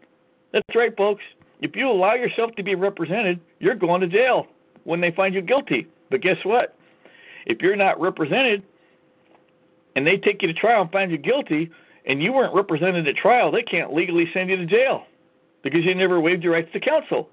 That's 0.52 0.66
right, 0.74 0.96
folks. 0.96 1.22
If 1.60 1.76
you 1.76 1.88
allow 1.88 2.14
yourself 2.14 2.50
to 2.56 2.64
be 2.64 2.74
represented, 2.74 3.38
you're 3.60 3.76
going 3.76 4.00
to 4.00 4.08
jail 4.08 4.48
when 4.82 5.00
they 5.00 5.12
find 5.12 5.32
you 5.32 5.42
guilty. 5.42 5.86
But 6.10 6.22
guess 6.22 6.38
what? 6.42 6.76
If 7.46 7.62
you're 7.62 7.76
not 7.76 8.00
represented 8.00 8.64
and 9.94 10.04
they 10.04 10.16
take 10.16 10.42
you 10.42 10.48
to 10.48 10.54
trial 10.54 10.82
and 10.82 10.90
find 10.90 11.12
you 11.12 11.18
guilty 11.18 11.70
and 12.06 12.22
you 12.22 12.32
weren't 12.32 12.54
represented 12.54 13.06
at 13.06 13.16
trial, 13.16 13.50
they 13.50 13.62
can't 13.62 13.92
legally 13.92 14.28
send 14.32 14.50
you 14.50 14.56
to 14.56 14.66
jail 14.66 15.04
because 15.62 15.84
you 15.84 15.94
never 15.94 16.20
waived 16.20 16.42
your 16.42 16.52
rights 16.52 16.70
to 16.72 16.80
counsel. 16.80 17.28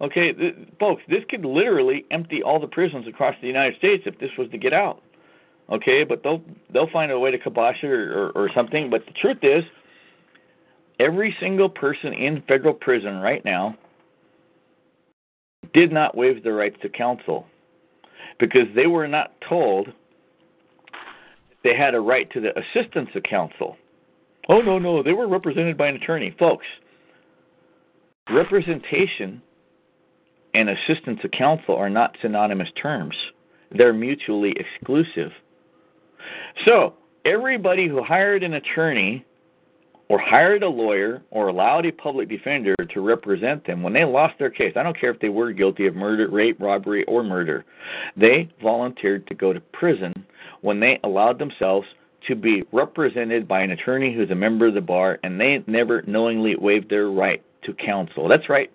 Okay, 0.00 0.32
th- 0.32 0.56
folks, 0.78 1.02
this 1.08 1.22
could 1.28 1.44
literally 1.44 2.04
empty 2.10 2.42
all 2.42 2.58
the 2.58 2.66
prisons 2.66 3.06
across 3.06 3.34
the 3.40 3.46
United 3.46 3.78
States 3.78 4.02
if 4.06 4.18
this 4.18 4.30
was 4.36 4.50
to 4.50 4.58
get 4.58 4.72
out. 4.72 5.02
Okay, 5.70 6.04
but 6.04 6.22
they'll 6.22 6.42
they'll 6.72 6.90
find 6.90 7.10
a 7.10 7.18
way 7.18 7.30
to 7.30 7.38
kibosh 7.38 7.82
it 7.82 7.86
or, 7.86 8.28
or, 8.28 8.30
or 8.32 8.50
something. 8.54 8.90
But 8.90 9.06
the 9.06 9.12
truth 9.12 9.38
is, 9.42 9.64
every 11.00 11.34
single 11.40 11.70
person 11.70 12.12
in 12.12 12.42
federal 12.46 12.74
prison 12.74 13.20
right 13.20 13.42
now 13.44 13.76
did 15.72 15.90
not 15.90 16.16
waive 16.16 16.42
their 16.42 16.54
rights 16.54 16.76
to 16.82 16.88
counsel 16.88 17.46
because 18.38 18.66
they 18.74 18.86
were 18.86 19.08
not 19.08 19.32
told 19.48 19.88
they 21.62 21.74
had 21.74 21.94
a 21.94 22.00
right 22.00 22.30
to 22.32 22.40
the 22.40 22.52
assistance 22.58 23.08
of 23.14 23.22
counsel. 23.22 23.76
Oh, 24.48 24.60
no, 24.60 24.78
no, 24.78 25.02
they 25.02 25.12
were 25.12 25.28
represented 25.28 25.76
by 25.76 25.88
an 25.88 25.96
attorney. 25.96 26.34
Folks, 26.38 26.66
representation 28.30 29.40
and 30.54 30.70
assistance 30.70 31.20
of 31.24 31.30
counsel 31.32 31.76
are 31.76 31.90
not 31.90 32.16
synonymous 32.22 32.68
terms, 32.80 33.14
they're 33.76 33.92
mutually 33.92 34.54
exclusive. 34.56 35.32
So, 36.66 36.94
everybody 37.24 37.88
who 37.88 38.02
hired 38.02 38.42
an 38.42 38.54
attorney 38.54 39.24
or 40.08 40.20
hired 40.20 40.62
a 40.62 40.68
lawyer 40.68 41.22
or 41.30 41.48
allowed 41.48 41.86
a 41.86 41.92
public 41.92 42.28
defender 42.28 42.74
to 42.92 43.00
represent 43.00 43.66
them 43.66 43.82
when 43.82 43.92
they 43.92 44.04
lost 44.04 44.34
their 44.38 44.50
case, 44.50 44.74
I 44.76 44.82
don't 44.82 44.98
care 44.98 45.10
if 45.10 45.20
they 45.20 45.30
were 45.30 45.52
guilty 45.52 45.86
of 45.86 45.96
murder, 45.96 46.28
rape, 46.30 46.60
robbery, 46.60 47.04
or 47.04 47.22
murder, 47.22 47.64
they 48.16 48.48
volunteered 48.62 49.26
to 49.28 49.34
go 49.34 49.52
to 49.52 49.60
prison 49.60 50.12
when 50.60 50.78
they 50.78 51.00
allowed 51.04 51.38
themselves 51.38 51.86
to 52.28 52.34
be 52.34 52.64
represented 52.72 53.46
by 53.46 53.60
an 53.60 53.70
attorney 53.70 54.14
who's 54.14 54.30
a 54.30 54.34
member 54.34 54.66
of 54.66 54.74
the 54.74 54.80
bar 54.80 55.18
and 55.22 55.40
they 55.40 55.62
never 55.66 56.02
knowingly 56.02 56.56
waived 56.56 56.90
their 56.90 57.08
right 57.10 57.42
to 57.64 57.74
counsel. 57.74 58.28
That's 58.28 58.48
right. 58.48 58.70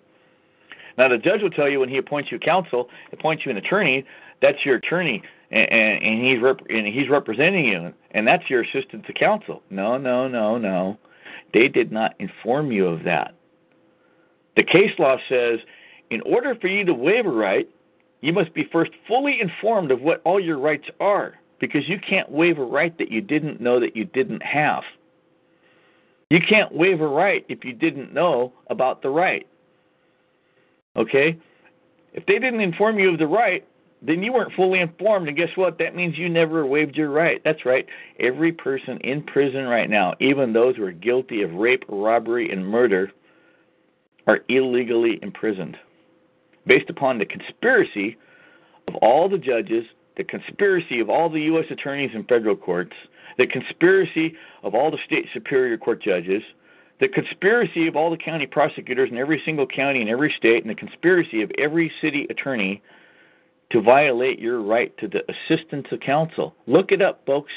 Now, 0.98 1.08
the 1.08 1.18
judge 1.18 1.42
will 1.42 1.50
tell 1.50 1.68
you 1.68 1.80
when 1.80 1.88
he 1.88 1.98
appoints 1.98 2.30
you 2.30 2.38
counsel, 2.38 2.88
appoints 3.12 3.44
you 3.44 3.50
an 3.50 3.56
attorney, 3.56 4.04
that's 4.42 4.64
your 4.64 4.76
attorney, 4.76 5.22
and, 5.50 5.70
and, 5.70 6.02
and 6.02 6.26
he's 6.26 6.42
rep- 6.42 6.66
and 6.68 6.86
he's 6.86 7.08
representing 7.08 7.64
you, 7.64 7.92
and 8.12 8.26
that's 8.26 8.48
your 8.50 8.62
assistant 8.62 9.06
to 9.06 9.12
counsel. 9.12 9.62
No, 9.70 9.96
no, 9.96 10.28
no, 10.28 10.58
no. 10.58 10.98
They 11.54 11.68
did 11.68 11.90
not 11.90 12.14
inform 12.18 12.70
you 12.72 12.86
of 12.86 13.04
that. 13.04 13.34
The 14.56 14.64
case 14.64 14.90
law 14.98 15.16
says 15.28 15.60
in 16.10 16.20
order 16.22 16.54
for 16.60 16.66
you 16.66 16.84
to 16.84 16.94
waive 16.94 17.26
a 17.26 17.30
right, 17.30 17.68
you 18.20 18.32
must 18.32 18.52
be 18.52 18.68
first 18.70 18.90
fully 19.08 19.40
informed 19.40 19.90
of 19.90 20.02
what 20.02 20.20
all 20.24 20.40
your 20.40 20.58
rights 20.58 20.86
are 21.00 21.34
because 21.60 21.88
you 21.88 21.98
can't 22.00 22.30
waive 22.30 22.58
a 22.58 22.64
right 22.64 22.96
that 22.98 23.10
you 23.10 23.20
didn't 23.20 23.60
know 23.60 23.78
that 23.78 23.94
you 23.94 24.04
didn't 24.04 24.42
have. 24.42 24.82
You 26.30 26.40
can't 26.40 26.72
waive 26.72 27.00
a 27.00 27.06
right 27.06 27.44
if 27.48 27.64
you 27.64 27.72
didn't 27.72 28.12
know 28.14 28.52
about 28.68 29.02
the 29.02 29.10
right. 29.10 29.46
Okay? 30.96 31.38
If 32.12 32.26
they 32.26 32.38
didn't 32.38 32.60
inform 32.60 32.98
you 32.98 33.12
of 33.12 33.18
the 33.18 33.26
right, 33.26 33.66
then 34.02 34.22
you 34.22 34.32
weren't 34.32 34.52
fully 34.54 34.80
informed. 34.80 35.28
And 35.28 35.36
guess 35.36 35.50
what? 35.56 35.78
That 35.78 35.94
means 35.94 36.16
you 36.16 36.28
never 36.28 36.66
waived 36.66 36.96
your 36.96 37.10
right. 37.10 37.40
That's 37.44 37.66
right. 37.66 37.86
Every 38.18 38.52
person 38.52 38.98
in 38.98 39.22
prison 39.22 39.66
right 39.66 39.90
now, 39.90 40.14
even 40.20 40.52
those 40.52 40.76
who 40.76 40.84
are 40.84 40.92
guilty 40.92 41.42
of 41.42 41.52
rape, 41.52 41.84
robbery, 41.88 42.50
and 42.50 42.66
murder, 42.66 43.12
are 44.26 44.40
illegally 44.48 45.18
imprisoned 45.22 45.76
based 46.66 46.88
upon 46.88 47.18
the 47.18 47.26
conspiracy 47.26 48.16
of 48.88 48.94
all 48.96 49.28
the 49.28 49.38
judges, 49.38 49.84
the 50.16 50.24
conspiracy 50.24 51.00
of 51.00 51.08
all 51.08 51.28
the 51.28 51.42
U.S. 51.42 51.66
attorneys 51.70 52.10
and 52.14 52.26
federal 52.28 52.56
courts, 52.56 52.92
the 53.38 53.46
conspiracy 53.46 54.34
of 54.62 54.74
all 54.74 54.90
the 54.90 54.98
state 55.06 55.26
superior 55.32 55.78
court 55.78 56.02
judges, 56.02 56.42
the 57.00 57.08
conspiracy 57.08 57.86
of 57.86 57.96
all 57.96 58.10
the 58.10 58.16
county 58.16 58.46
prosecutors 58.46 59.10
in 59.10 59.16
every 59.16 59.40
single 59.44 59.66
county 59.66 60.02
in 60.02 60.08
every 60.08 60.32
state, 60.36 60.62
and 60.62 60.70
the 60.70 60.74
conspiracy 60.74 61.42
of 61.42 61.50
every 61.58 61.90
city 62.00 62.26
attorney 62.28 62.82
to 63.70 63.80
violate 63.80 64.38
your 64.38 64.60
right 64.60 64.96
to 64.98 65.08
the 65.08 65.22
assistance 65.30 65.86
of 65.92 66.00
counsel. 66.00 66.54
Look 66.66 66.92
it 66.92 67.00
up, 67.00 67.24
folks. 67.24 67.52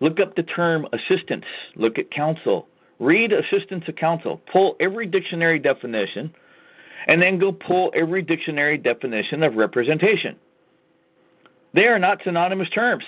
Look 0.00 0.18
up 0.20 0.34
the 0.34 0.42
term 0.42 0.86
assistance. 0.92 1.44
Look 1.76 1.98
at 1.98 2.10
counsel. 2.10 2.68
Read 2.98 3.32
assistance 3.32 3.84
of 3.88 3.96
counsel. 3.96 4.40
Pull 4.52 4.76
every 4.80 5.06
dictionary 5.06 5.58
definition, 5.58 6.34
and 7.06 7.22
then 7.22 7.38
go 7.38 7.52
pull 7.52 7.90
every 7.94 8.22
dictionary 8.22 8.76
definition 8.76 9.42
of 9.42 9.54
representation. 9.54 10.36
They 11.74 11.86
are 11.86 11.98
not 11.98 12.18
synonymous 12.24 12.68
terms. 12.70 13.04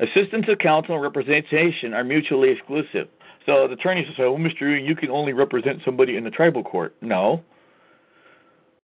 Assistance 0.00 0.46
of 0.48 0.58
counsel 0.58 0.94
and 0.94 1.02
representation 1.02 1.92
are 1.92 2.04
mutually 2.04 2.50
exclusive. 2.50 3.08
So 3.46 3.66
the 3.66 3.74
attorneys 3.74 4.06
will 4.06 4.14
say, 4.14 4.22
"Oh, 4.22 4.36
Mr. 4.36 4.82
you 4.82 4.94
can 4.94 5.10
only 5.10 5.32
represent 5.32 5.82
somebody 5.84 6.16
in 6.16 6.24
the 6.24 6.30
tribal 6.30 6.62
court." 6.62 6.94
No, 7.00 7.42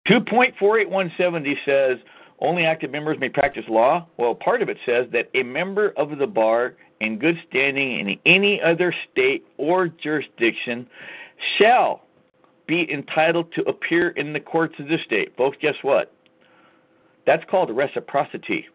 2.48170 0.08 1.58
says 1.66 1.98
only 2.40 2.66
active 2.66 2.92
members 2.92 3.18
may 3.20 3.30
practice 3.30 3.64
law. 3.70 4.06
Well, 4.18 4.36
part 4.36 4.62
of 4.62 4.70
it 4.70 4.78
says 4.86 5.08
that 5.12 5.30
a 5.34 5.44
member 5.44 5.94
of 5.98 6.18
the 6.18 6.28
bar 6.28 6.76
in 7.00 7.18
good 7.18 7.38
standing 7.50 8.00
in 8.00 8.20
any 8.26 8.62
other 8.62 8.94
state 9.12 9.46
or 9.58 9.88
jurisdiction 9.88 10.88
shall 11.58 12.02
be 12.68 12.92
entitled 12.92 13.52
to 13.54 13.62
appear 13.64 14.10
in 14.10 14.34
the 14.34 14.40
courts 14.40 14.76
of 14.80 14.88
the 14.88 14.98
state. 15.06 15.36
Folks, 15.38 15.58
guess 15.62 15.76
what? 15.82 16.12
That's 17.26 17.44
called 17.50 17.76
reciprocity. 17.76 18.68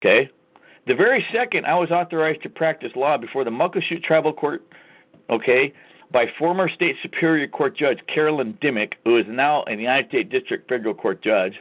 Okay? 0.00 0.30
The 0.86 0.94
very 0.94 1.24
second 1.32 1.64
I 1.66 1.74
was 1.74 1.90
authorized 1.90 2.42
to 2.42 2.48
practice 2.48 2.90
law 2.96 3.16
before 3.16 3.44
the 3.44 3.50
Muckleshoot 3.50 4.02
Tribal 4.02 4.32
Court, 4.32 4.62
okay, 5.30 5.72
by 6.10 6.26
former 6.38 6.68
State 6.68 6.96
Superior 7.02 7.46
Court 7.46 7.76
Judge 7.76 8.00
Carolyn 8.12 8.58
Dimmick, 8.60 8.94
who 9.04 9.16
is 9.16 9.26
now 9.28 9.64
a 9.68 9.72
United 9.72 10.08
States 10.08 10.30
District 10.30 10.68
Federal 10.68 10.94
Court 10.94 11.22
Judge. 11.22 11.54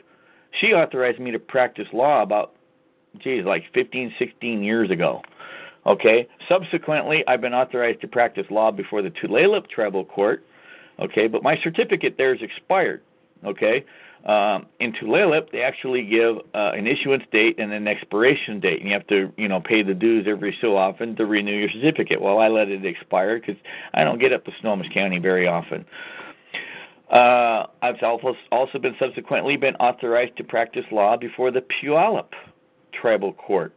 She 0.59 0.73
authorized 0.73 1.19
me 1.19 1.31
to 1.31 1.39
practice 1.39 1.87
law 1.93 2.21
about, 2.23 2.55
geez, 3.19 3.45
like 3.45 3.63
15, 3.73 4.13
16 4.17 4.63
years 4.63 4.89
ago. 4.89 5.21
Okay. 5.85 6.27
Subsequently, 6.49 7.23
I've 7.27 7.41
been 7.41 7.53
authorized 7.53 8.01
to 8.01 8.07
practice 8.07 8.45
law 8.49 8.71
before 8.71 9.01
the 9.01 9.11
Tulalip 9.11 9.69
Tribal 9.69 10.05
Court. 10.05 10.43
Okay, 10.99 11.27
but 11.27 11.41
my 11.41 11.57
certificate 11.63 12.15
there 12.17 12.33
is 12.33 12.41
expired. 12.41 13.01
Okay. 13.45 13.85
Um, 14.25 14.67
in 14.79 14.93
Tulalip, 14.93 15.51
they 15.51 15.61
actually 15.61 16.03
give 16.03 16.37
uh, 16.53 16.71
an 16.73 16.85
issuance 16.85 17.23
date 17.31 17.59
and 17.59 17.73
an 17.73 17.87
expiration 17.87 18.59
date, 18.59 18.79
and 18.79 18.87
you 18.87 18.93
have 18.93 19.07
to, 19.07 19.33
you 19.35 19.47
know, 19.47 19.59
pay 19.59 19.81
the 19.81 19.95
dues 19.95 20.27
every 20.29 20.55
so 20.61 20.77
often 20.77 21.15
to 21.15 21.25
renew 21.25 21.55
your 21.55 21.69
certificate. 21.69 22.21
Well, 22.21 22.37
I 22.37 22.47
let 22.47 22.69
it 22.69 22.85
expire 22.85 23.39
because 23.39 23.55
I 23.95 24.03
don't 24.03 24.19
get 24.19 24.31
up 24.31 24.45
to 24.45 24.51
Snohomish 24.61 24.93
County 24.93 25.17
very 25.17 25.47
often. 25.47 25.85
Uh, 27.09 27.65
I've 27.81 28.01
also 28.03 28.79
been 28.79 28.95
subsequently 28.99 29.57
been 29.57 29.75
authorized 29.77 30.37
to 30.37 30.43
practice 30.43 30.85
law 30.91 31.17
before 31.17 31.51
the 31.51 31.61
Puyallup 31.61 32.29
Tribal 32.93 33.33
Court, 33.33 33.73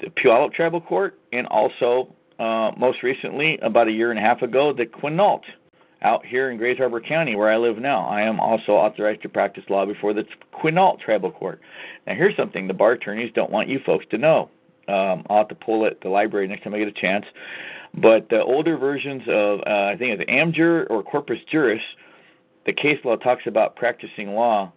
the 0.00 0.06
Puyallup 0.06 0.52
Tribal 0.54 0.80
Court, 0.80 1.18
and 1.32 1.46
also 1.48 2.12
uh, 2.38 2.72
most 2.76 3.02
recently, 3.02 3.58
about 3.62 3.88
a 3.88 3.90
year 3.90 4.10
and 4.10 4.18
a 4.18 4.22
half 4.22 4.42
ago, 4.42 4.72
the 4.72 4.86
Quinault 4.86 5.42
out 6.02 6.24
here 6.24 6.50
in 6.50 6.58
Grays 6.58 6.78
Harbor 6.78 7.00
County, 7.00 7.34
where 7.34 7.50
I 7.50 7.56
live 7.56 7.78
now. 7.78 8.06
I 8.06 8.22
am 8.22 8.38
also 8.38 8.72
authorized 8.72 9.22
to 9.22 9.28
practice 9.28 9.64
law 9.68 9.84
before 9.84 10.14
the 10.14 10.24
Quinault 10.52 11.00
Tribal 11.00 11.32
Court. 11.32 11.60
Now, 12.06 12.14
here's 12.14 12.36
something 12.36 12.68
the 12.68 12.74
bar 12.74 12.92
attorneys 12.92 13.32
don't 13.34 13.50
want 13.50 13.68
you 13.68 13.80
folks 13.84 14.06
to 14.10 14.18
know. 14.18 14.50
Um, 14.86 15.26
I'll 15.28 15.38
have 15.38 15.48
to 15.48 15.54
pull 15.54 15.84
it 15.84 15.92
at 15.92 16.00
the 16.00 16.08
library 16.08 16.46
next 16.46 16.64
time 16.64 16.74
I 16.74 16.78
get 16.78 16.88
a 16.88 16.92
chance. 16.92 17.26
But 17.94 18.28
the 18.28 18.42
older 18.42 18.76
versions 18.76 19.22
of, 19.28 19.60
uh, 19.66 19.86
I 19.86 19.96
think 19.98 20.20
it's 20.20 20.30
AmJur 20.30 20.86
or 20.90 21.02
Corpus 21.02 21.38
Juris, 21.50 21.82
the 22.64 22.72
case 22.72 22.98
law 23.04 23.16
talks 23.16 23.46
about 23.46 23.76
practicing 23.76 24.34
law, 24.34 24.72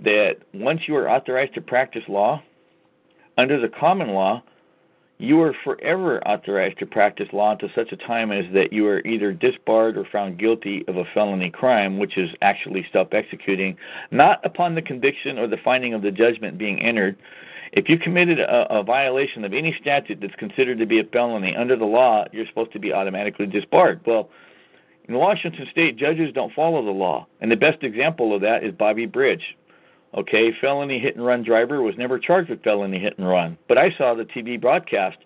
that 0.00 0.36
once 0.54 0.80
you 0.86 0.96
are 0.96 1.08
authorized 1.08 1.54
to 1.54 1.60
practice 1.60 2.02
law, 2.08 2.42
under 3.38 3.60
the 3.60 3.68
common 3.68 4.08
law, 4.08 4.42
you 5.22 5.40
are 5.40 5.54
forever 5.62 6.20
authorized 6.26 6.78
to 6.80 6.86
practice 6.86 7.28
law 7.32 7.52
until 7.52 7.68
such 7.74 7.92
a 7.92 7.96
time 7.96 8.32
as 8.32 8.44
that 8.52 8.72
you 8.72 8.86
are 8.88 9.00
either 9.06 9.32
disbarred 9.32 9.96
or 9.96 10.04
found 10.10 10.38
guilty 10.38 10.84
of 10.88 10.96
a 10.96 11.04
felony 11.14 11.48
crime, 11.48 11.98
which 11.98 12.18
is 12.18 12.28
actually 12.42 12.84
self 12.92 13.14
executing, 13.14 13.76
not 14.10 14.44
upon 14.44 14.74
the 14.74 14.82
conviction 14.82 15.38
or 15.38 15.46
the 15.46 15.58
finding 15.64 15.94
of 15.94 16.02
the 16.02 16.10
judgment 16.10 16.58
being 16.58 16.82
entered. 16.82 17.16
If 17.72 17.88
you 17.88 17.98
committed 17.98 18.40
a, 18.40 18.66
a 18.70 18.82
violation 18.82 19.44
of 19.44 19.52
any 19.52 19.76
statute 19.80 20.18
that's 20.20 20.34
considered 20.34 20.78
to 20.78 20.86
be 20.86 20.98
a 20.98 21.04
felony 21.04 21.54
under 21.56 21.76
the 21.76 21.84
law, 21.84 22.24
you're 22.32 22.46
supposed 22.48 22.72
to 22.72 22.80
be 22.80 22.92
automatically 22.92 23.46
disbarred. 23.46 24.00
Well, 24.04 24.28
in 25.08 25.14
Washington 25.14 25.66
state, 25.70 25.96
judges 25.96 26.32
don't 26.34 26.52
follow 26.52 26.84
the 26.84 26.90
law. 26.90 27.26
And 27.40 27.50
the 27.50 27.56
best 27.56 27.82
example 27.82 28.34
of 28.34 28.40
that 28.42 28.64
is 28.64 28.72
Bobbe 28.72 29.10
Bridge. 29.10 29.56
Okay, 30.14 30.52
felony 30.60 30.98
hit 30.98 31.16
and 31.16 31.24
run 31.24 31.42
driver 31.42 31.80
was 31.80 31.94
never 31.96 32.18
charged 32.18 32.50
with 32.50 32.62
felony 32.62 32.98
hit 32.98 33.16
and 33.18 33.26
run. 33.26 33.56
But 33.66 33.78
I 33.78 33.94
saw 33.96 34.14
the 34.14 34.24
TV 34.24 34.60
broadcast, 34.60 35.16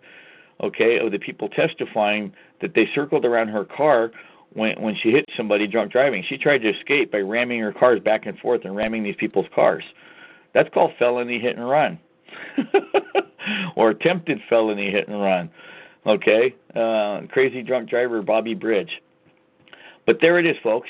okay, 0.63 0.99
of 0.99 1.11
the 1.11 1.19
people 1.19 1.49
testifying 1.49 2.33
that 2.61 2.75
they 2.75 2.89
circled 2.95 3.25
around 3.25 3.49
her 3.49 3.65
car 3.65 4.13
when 4.53 4.81
when 4.81 4.95
she 5.03 5.11
hit 5.11 5.25
somebody 5.37 5.67
drunk 5.67 5.91
driving. 5.91 6.25
She 6.29 6.39
tried 6.39 6.59
to 6.59 6.71
escape 6.71 7.11
by 7.11 7.19
ramming 7.19 7.61
her 7.61 7.73
cars 7.73 8.01
back 8.01 8.27
and 8.27 8.39
forth 8.39 8.65
and 8.65 8.77
ramming 8.77 9.03
these 9.03 9.17
people's 9.19 9.47
cars. 9.55 9.85
That's 10.55 10.73
called 10.73 10.93
felony 10.99 11.41
hit 11.41 11.57
and 11.57 11.69
run. 11.69 11.99
or 13.77 13.91
attempted 13.91 14.41
felony 14.49 14.91
hit 14.91 15.09
and 15.09 15.21
run. 15.21 15.51
Okay? 16.07 16.55
Uh, 16.75 17.23
crazy 17.29 17.63
drunk 17.63 17.91
driver 17.91 18.23
Bobbe 18.23 18.59
Bridge. 18.59 19.03
But 20.07 20.19
there 20.21 20.39
it 20.39 20.47
is, 20.47 20.57
folks. 20.63 20.89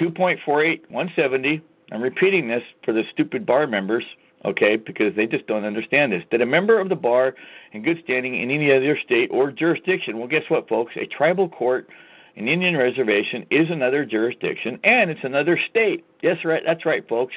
2.48, 0.00 0.82
170 0.90 1.62
I'm 1.92 2.02
repeating 2.02 2.48
this 2.48 2.62
for 2.84 2.92
the 2.92 3.04
stupid 3.12 3.46
bar 3.46 3.66
members, 3.66 4.04
okay, 4.44 4.76
because 4.76 5.14
they 5.14 5.26
just 5.26 5.46
don't 5.46 5.64
understand 5.64 6.12
this. 6.12 6.24
That 6.30 6.40
a 6.40 6.46
member 6.46 6.80
of 6.80 6.88
the 6.88 6.96
bar 6.96 7.34
in 7.72 7.82
good 7.82 8.00
standing 8.02 8.40
in 8.40 8.50
any 8.50 8.72
other 8.72 8.98
state 9.04 9.28
or 9.30 9.52
jurisdiction, 9.52 10.18
well, 10.18 10.28
guess 10.28 10.42
what, 10.48 10.68
folks? 10.68 10.94
A 10.96 11.06
tribal 11.06 11.48
court, 11.48 11.88
an 12.36 12.48
Indian 12.48 12.76
reservation, 12.76 13.46
is 13.50 13.70
another 13.70 14.04
jurisdiction, 14.04 14.80
and 14.82 15.10
it's 15.10 15.20
another 15.22 15.58
state. 15.70 16.04
Yes, 16.22 16.38
right. 16.44 16.62
That's 16.66 16.84
right, 16.84 17.08
folks. 17.08 17.34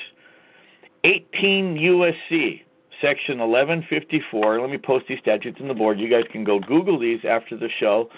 18 1.04 1.78
USC, 1.78 2.62
section 3.00 3.40
1154. 3.40 4.62
Let 4.62 4.70
me 4.70 4.78
post 4.78 5.06
these 5.08 5.20
statutes 5.20 5.60
on 5.62 5.68
the 5.68 5.74
board. 5.74 6.00
You 6.00 6.10
guys 6.10 6.26
can 6.32 6.44
go 6.44 6.60
Google 6.60 7.00
these 7.00 7.20
after 7.24 7.56
the 7.56 7.70
show 7.80 8.10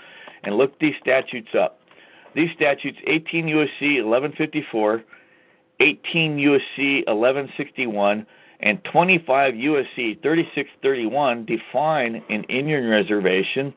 and 0.43 0.55
look 0.55 0.79
these 0.79 0.95
statutes 0.99 1.49
up. 1.59 1.79
These 2.33 2.49
statutes, 2.55 2.97
18 3.05 3.47
USC 3.47 4.03
1154 4.03 5.03
18 5.81 6.37
USC 6.37 7.05
1161 7.07 8.25
and 8.59 8.79
25 8.91 9.53
USC 9.55 10.21
3631 10.21 11.45
define 11.45 12.23
an 12.29 12.43
Indian 12.43 12.87
reservation, 12.87 13.73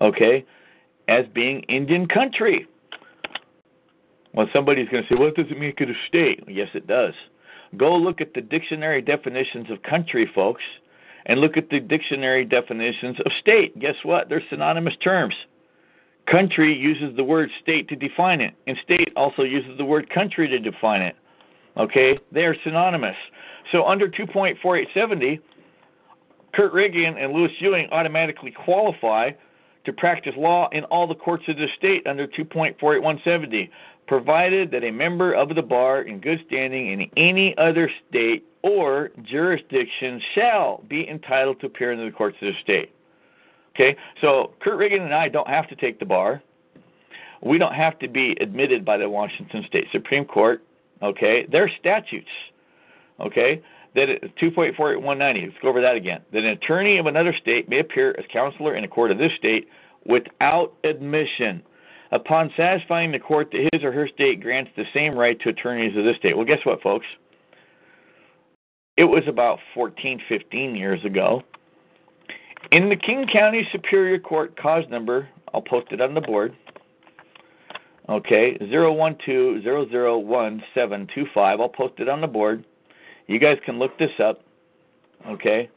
okay, 0.00 0.44
as 1.08 1.24
being 1.34 1.60
Indian 1.62 2.06
country. 2.06 2.66
Well, 4.32 4.46
somebody's 4.52 4.88
going 4.88 5.02
to 5.02 5.08
say, 5.08 5.18
well, 5.18 5.32
does 5.34 5.46
it 5.50 5.58
make 5.58 5.80
it 5.80 5.90
a 5.90 5.94
state? 6.06 6.44
Yes, 6.46 6.68
it 6.74 6.86
does. 6.86 7.14
Go 7.76 7.96
look 7.96 8.20
at 8.20 8.34
the 8.34 8.40
dictionary 8.40 9.02
definitions 9.02 9.70
of 9.70 9.82
country, 9.82 10.30
folks, 10.34 10.62
and 11.24 11.40
look 11.40 11.56
at 11.56 11.70
the 11.70 11.80
dictionary 11.80 12.44
definitions 12.44 13.16
of 13.24 13.32
state. 13.40 13.76
Guess 13.80 13.96
what? 14.04 14.28
They're 14.28 14.42
synonymous 14.48 14.94
terms. 15.02 15.34
Country 16.30 16.74
uses 16.74 17.14
the 17.16 17.24
word 17.24 17.50
state 17.62 17.88
to 17.88 17.96
define 17.96 18.40
it, 18.40 18.54
and 18.66 18.76
state 18.82 19.12
also 19.16 19.42
uses 19.42 19.76
the 19.78 19.84
word 19.84 20.10
country 20.10 20.48
to 20.48 20.58
define 20.58 21.02
it. 21.02 21.16
Okay? 21.76 22.18
They 22.32 22.44
are 22.44 22.56
synonymous. 22.64 23.16
So 23.72 23.84
under 23.84 24.08
2.4870, 24.08 25.40
Kurt 26.54 26.72
Riggin 26.72 27.16
and 27.18 27.32
Louis 27.32 27.50
Ewing 27.60 27.88
automatically 27.92 28.50
qualify 28.50 29.30
to 29.84 29.92
practice 29.92 30.34
law 30.36 30.68
in 30.72 30.84
all 30.84 31.06
the 31.06 31.14
courts 31.14 31.44
of 31.48 31.56
the 31.56 31.68
state 31.76 32.06
under 32.06 32.26
2.48170 32.26 33.70
provided 34.06 34.70
that 34.70 34.84
a 34.84 34.90
member 34.90 35.32
of 35.32 35.54
the 35.54 35.62
bar 35.62 36.02
in 36.02 36.20
good 36.20 36.40
standing 36.46 36.92
in 36.92 37.10
any 37.16 37.56
other 37.58 37.90
state 38.08 38.44
or 38.62 39.10
jurisdiction 39.22 40.20
shall 40.34 40.82
be 40.88 41.08
entitled 41.08 41.60
to 41.60 41.66
appear 41.66 41.92
in 41.92 42.04
the 42.04 42.10
courts 42.10 42.36
of 42.40 42.48
the 42.48 42.60
state. 42.62 42.92
Okay, 43.76 43.94
so 44.22 44.54
Kurt 44.60 44.78
Riggin 44.78 45.02
and 45.02 45.12
I 45.12 45.28
don't 45.28 45.48
have 45.48 45.68
to 45.68 45.76
take 45.76 45.98
the 45.98 46.06
bar. 46.06 46.42
We 47.42 47.58
don't 47.58 47.74
have 47.74 47.98
to 47.98 48.08
be 48.08 48.34
admitted 48.40 48.86
by 48.86 48.96
the 48.96 49.08
Washington 49.08 49.64
State 49.68 49.88
Supreme 49.92 50.24
Court. 50.24 50.64
Okay, 51.02 51.46
their 51.52 51.70
statutes. 51.78 52.30
Okay, 53.20 53.62
that 53.94 54.08
2.48190. 54.40 55.42
Let's 55.42 55.56
go 55.60 55.68
over 55.68 55.82
that 55.82 55.94
again. 55.94 56.22
That 56.32 56.44
an 56.44 56.46
attorney 56.46 56.96
of 56.96 57.04
another 57.04 57.34
state 57.38 57.68
may 57.68 57.80
appear 57.80 58.14
as 58.18 58.24
counselor 58.32 58.74
in 58.74 58.84
a 58.84 58.88
court 58.88 59.10
of 59.10 59.18
this 59.18 59.32
state 59.38 59.68
without 60.06 60.72
admission 60.84 61.62
upon 62.12 62.50
satisfying 62.56 63.12
the 63.12 63.18
court 63.18 63.50
that 63.52 63.68
his 63.72 63.84
or 63.84 63.92
her 63.92 64.08
state 64.08 64.40
grants 64.40 64.70
the 64.74 64.84
same 64.94 65.14
right 65.14 65.38
to 65.40 65.50
attorneys 65.50 65.94
of 65.98 66.04
this 66.04 66.16
state. 66.16 66.34
Well, 66.34 66.46
guess 66.46 66.64
what, 66.64 66.80
folks? 66.80 67.06
It 68.96 69.04
was 69.04 69.24
about 69.28 69.58
14, 69.74 70.22
15 70.26 70.74
years 70.74 71.04
ago. 71.04 71.42
In 72.72 72.88
the 72.88 72.96
King 72.96 73.26
County 73.32 73.64
Superior 73.70 74.18
Court 74.18 74.60
cause 74.60 74.82
number, 74.90 75.28
I'll 75.54 75.62
post 75.62 75.92
it 75.92 76.00
on 76.00 76.14
the 76.14 76.20
board. 76.20 76.56
Okay, 78.08 78.58
012001725. 78.58 81.36
I'll 81.36 81.68
post 81.68 81.94
it 81.98 82.08
on 82.08 82.20
the 82.20 82.26
board. 82.26 82.64
You 83.26 83.38
guys 83.38 83.58
can 83.64 83.78
look 83.78 83.96
this 83.98 84.10
up. 84.22 84.40
Okay. 85.26 85.70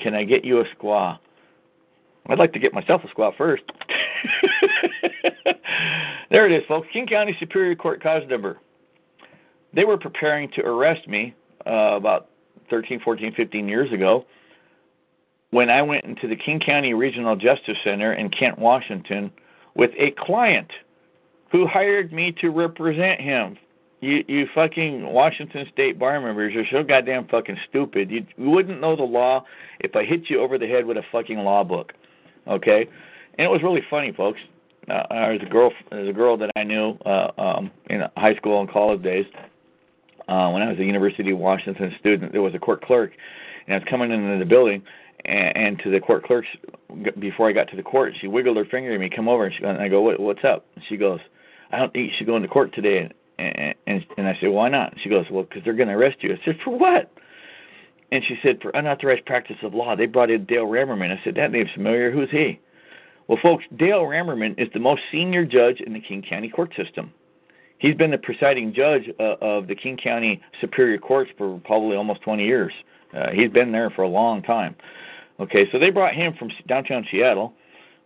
Can 0.00 0.14
I 0.14 0.24
get 0.24 0.42
you 0.44 0.60
a 0.60 0.64
squaw? 0.76 1.18
I'd 2.28 2.38
like 2.38 2.52
to 2.52 2.58
get 2.58 2.72
myself 2.72 3.02
a 3.04 3.08
squaw 3.08 3.36
first. 3.36 3.64
there 6.30 6.46
it 6.46 6.52
is, 6.52 6.62
folks. 6.68 6.86
King 6.92 7.06
County 7.06 7.36
Superior 7.38 7.74
Court 7.74 8.02
cause 8.02 8.22
number. 8.28 8.58
They 9.74 9.84
were 9.84 9.98
preparing 9.98 10.50
to 10.52 10.62
arrest 10.62 11.08
me 11.08 11.34
uh, 11.66 11.96
about 11.96 12.28
13, 12.70 13.00
14, 13.00 13.34
15 13.34 13.68
years 13.68 13.92
ago 13.92 14.24
when 15.52 15.68
I 15.68 15.82
went 15.82 16.04
into 16.04 16.26
the 16.26 16.34
King 16.34 16.60
County 16.60 16.94
Regional 16.94 17.36
Justice 17.36 17.76
Center 17.84 18.14
in 18.14 18.30
Kent, 18.30 18.58
Washington, 18.58 19.30
with 19.74 19.90
a 19.98 20.10
client 20.18 20.70
who 21.52 21.66
hired 21.66 22.12
me 22.12 22.32
to 22.40 22.48
represent 22.48 23.20
him. 23.20 23.58
You, 24.00 24.24
you 24.26 24.48
fucking 24.54 25.06
Washington 25.06 25.66
State 25.70 25.98
bar 25.98 26.18
members 26.20 26.56
are 26.56 26.64
so 26.72 26.82
goddamn 26.82 27.28
fucking 27.28 27.58
stupid. 27.68 28.10
You, 28.10 28.26
you 28.36 28.50
wouldn't 28.50 28.80
know 28.80 28.96
the 28.96 29.02
law 29.02 29.44
if 29.80 29.94
I 29.94 30.04
hit 30.04 30.30
you 30.30 30.40
over 30.40 30.56
the 30.56 30.66
head 30.66 30.86
with 30.86 30.96
a 30.96 31.02
fucking 31.12 31.38
law 31.38 31.62
book. 31.62 31.92
Okay, 32.48 32.88
and 33.38 33.44
it 33.44 33.50
was 33.50 33.62
really 33.62 33.82
funny, 33.88 34.10
folks. 34.10 34.40
Uh, 34.90 35.02
there's 35.10 35.42
a 35.42 35.46
girl, 35.46 35.70
there's 35.90 36.08
a 36.08 36.12
girl 36.12 36.36
that 36.38 36.50
I 36.56 36.64
knew 36.64 36.96
uh, 37.04 37.30
um, 37.38 37.70
in 37.90 38.02
high 38.16 38.34
school 38.36 38.58
and 38.60 38.70
college 38.70 39.02
days. 39.02 39.26
Uh, 40.28 40.50
when 40.50 40.62
I 40.62 40.70
was 40.70 40.78
a 40.78 40.84
University 40.84 41.30
of 41.30 41.38
Washington 41.38 41.94
student, 42.00 42.32
there 42.32 42.42
was 42.42 42.54
a 42.54 42.58
court 42.58 42.82
clerk, 42.82 43.12
and 43.66 43.74
I 43.74 43.78
was 43.78 43.86
coming 43.88 44.10
into 44.10 44.38
the 44.38 44.48
building, 44.48 44.82
and, 45.24 45.78
to 45.80 45.90
the 45.90 46.00
court 46.00 46.24
clerks 46.24 46.48
before 47.18 47.48
I 47.48 47.52
got 47.52 47.68
to 47.68 47.76
the 47.76 47.82
court, 47.82 48.14
she 48.20 48.26
wiggled 48.26 48.56
her 48.56 48.64
finger 48.64 48.94
at 48.94 49.00
me, 49.00 49.08
come 49.08 49.28
over, 49.28 49.46
and, 49.46 49.54
she, 49.54 49.64
and 49.64 49.78
I 49.78 49.88
go, 49.88 50.00
what, 50.02 50.20
"What's 50.20 50.44
up?" 50.44 50.66
She 50.88 50.96
goes, 50.96 51.20
"I 51.70 51.78
don't 51.78 51.92
think 51.92 52.10
you 52.10 52.16
should 52.16 52.26
go 52.26 52.36
into 52.36 52.48
court 52.48 52.74
today." 52.74 53.10
And 53.38 53.74
and, 53.86 54.04
and 54.16 54.28
I 54.28 54.36
said, 54.40 54.50
"Why 54.50 54.68
not?" 54.68 54.94
She 55.02 55.08
goes, 55.08 55.26
"Well, 55.30 55.44
because 55.44 55.62
they're 55.64 55.74
going 55.74 55.88
to 55.88 55.94
arrest 55.94 56.16
you." 56.20 56.32
I 56.32 56.44
said, 56.44 56.58
"For 56.64 56.76
what?" 56.76 57.12
And 58.10 58.22
she 58.26 58.36
said, 58.42 58.60
"For 58.60 58.70
unauthorized 58.70 59.24
practice 59.26 59.56
of 59.62 59.74
law." 59.74 59.96
They 59.96 60.06
brought 60.06 60.30
in 60.30 60.44
Dale 60.44 60.66
Ramerman. 60.66 61.10
I 61.10 61.20
said, 61.24 61.34
"That 61.36 61.52
name's 61.52 61.70
familiar. 61.74 62.10
Who's 62.10 62.30
he?" 62.30 62.58
Well, 63.28 63.38
folks, 63.40 63.64
Dale 63.76 64.02
Ramerman 64.02 64.58
is 64.58 64.68
the 64.74 64.80
most 64.80 65.02
senior 65.10 65.44
judge 65.44 65.80
in 65.80 65.92
the 65.92 66.00
King 66.00 66.22
County 66.28 66.48
court 66.48 66.74
system. 66.76 67.12
He's 67.78 67.94
been 67.94 68.10
the 68.10 68.18
presiding 68.18 68.74
judge 68.74 69.10
uh, 69.18 69.34
of 69.40 69.66
the 69.66 69.74
King 69.74 69.96
County 69.96 70.40
Superior 70.60 70.98
Courts 70.98 71.30
for 71.36 71.60
probably 71.64 71.96
almost 71.96 72.22
20 72.22 72.44
years. 72.44 72.72
Uh, 73.12 73.30
he's 73.30 73.50
been 73.50 73.72
there 73.72 73.90
for 73.90 74.02
a 74.02 74.08
long 74.08 74.42
time. 74.42 74.76
Okay, 75.42 75.68
so 75.72 75.78
they 75.78 75.90
brought 75.90 76.14
him 76.14 76.34
from 76.38 76.50
downtown 76.68 77.04
Seattle. 77.10 77.52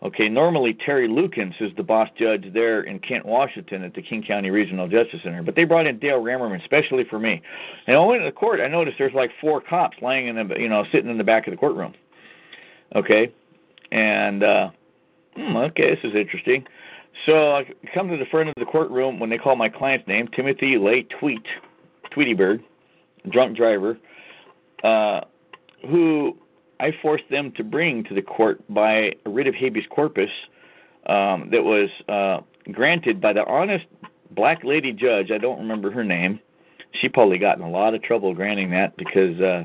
Okay, 0.03 0.29
normally 0.29 0.75
Terry 0.75 1.07
Lukens 1.07 1.61
is 1.61 1.71
the 1.77 1.83
boss 1.83 2.09
judge 2.19 2.51
there 2.55 2.83
in 2.83 2.99
Kent, 2.99 3.27
Washington 3.27 3.83
at 3.83 3.95
the 3.95 4.01
King 4.01 4.23
County 4.23 4.51
Regional 4.51 4.89
Justice 4.89 5.21
Center. 5.23 5.43
But 5.43 5.55
they 5.55 5.65
brought 5.65 5.87
in 5.87 5.99
Dale 5.99 6.21
Ramerman 6.21 6.61
especially 6.63 7.05
for 7.05 7.19
me. 7.19 7.43
And 7.87 7.97
I 7.97 8.01
went 8.01 8.23
to 8.23 8.25
the 8.25 8.33
court, 8.33 8.61
I 8.61 8.69
noticed 8.69 8.97
there's 8.99 9.15
like 9.15 9.31
four 9.41 9.61
cops 9.61 9.97
laying 10.01 10.29
in 10.29 10.37
the, 10.37 10.55
you 10.59 10.69
know, 10.69 10.85
sitting 10.93 11.11
in 11.11 11.19
the 11.19 11.25
back 11.25 11.47
of 11.47 11.51
the 11.51 11.57
courtroom. 11.57 11.95
Okay, 12.95 13.33
and 13.91 14.43
uh, 14.43 14.71
hmm, 15.35 15.57
okay, 15.57 15.95
this 15.95 16.05
is 16.05 16.15
interesting. 16.15 16.67
So 17.27 17.53
I 17.53 17.67
come 17.93 18.09
to 18.09 18.17
the 18.17 18.27
front 18.27 18.49
of 18.49 18.55
the 18.59 18.67
courtroom 18.67 19.19
when 19.19 19.29
they 19.29 19.39
call 19.39 19.57
my 19.57 19.69
client's 19.69 20.07
name, 20.07 20.29
Timothy 20.29 20.79
Lay 20.79 21.03
Tweet, 21.03 21.45
Tweety 22.11 22.35
Bird, 22.35 22.63
drunk 23.31 23.57
driver, 23.57 23.99
uh, 24.85 25.23
who 25.89 26.37
I 26.81 26.93
forced 27.03 27.29
them 27.31 27.53
to 27.57 27.65
bring 27.65 28.05
to 28.05 28.15
the 28.15 28.23
court 28.23 28.63
by 28.69 29.13
a 29.25 29.31
writ 29.31 29.47
of 29.47 29.55
habeas 29.55 29.87
corpus 29.91 30.31
um, 31.07 31.49
that 31.51 31.65
was 31.65 31.89
uh, 32.09 32.41
granted 32.73 33.21
by 33.21 33.33
the 33.33 33.45
honest 33.47 33.87
black 34.33 34.65
lady 34.65 34.93
judge. 34.93 35.31
I 35.31 35.39
don't 35.39 35.59
remember 35.59 35.91
her 35.91 36.05
name. 36.05 36.41
She 37.01 37.09
probably 37.09 37.39
got 37.39 37.59
in 37.59 37.65
a 37.65 37.71
lot 37.71 37.95
of 37.95 38.03
trouble 38.03 38.35
granting 38.35 38.71
that 38.71 38.97
because 38.97 39.41
uh, 39.41 39.65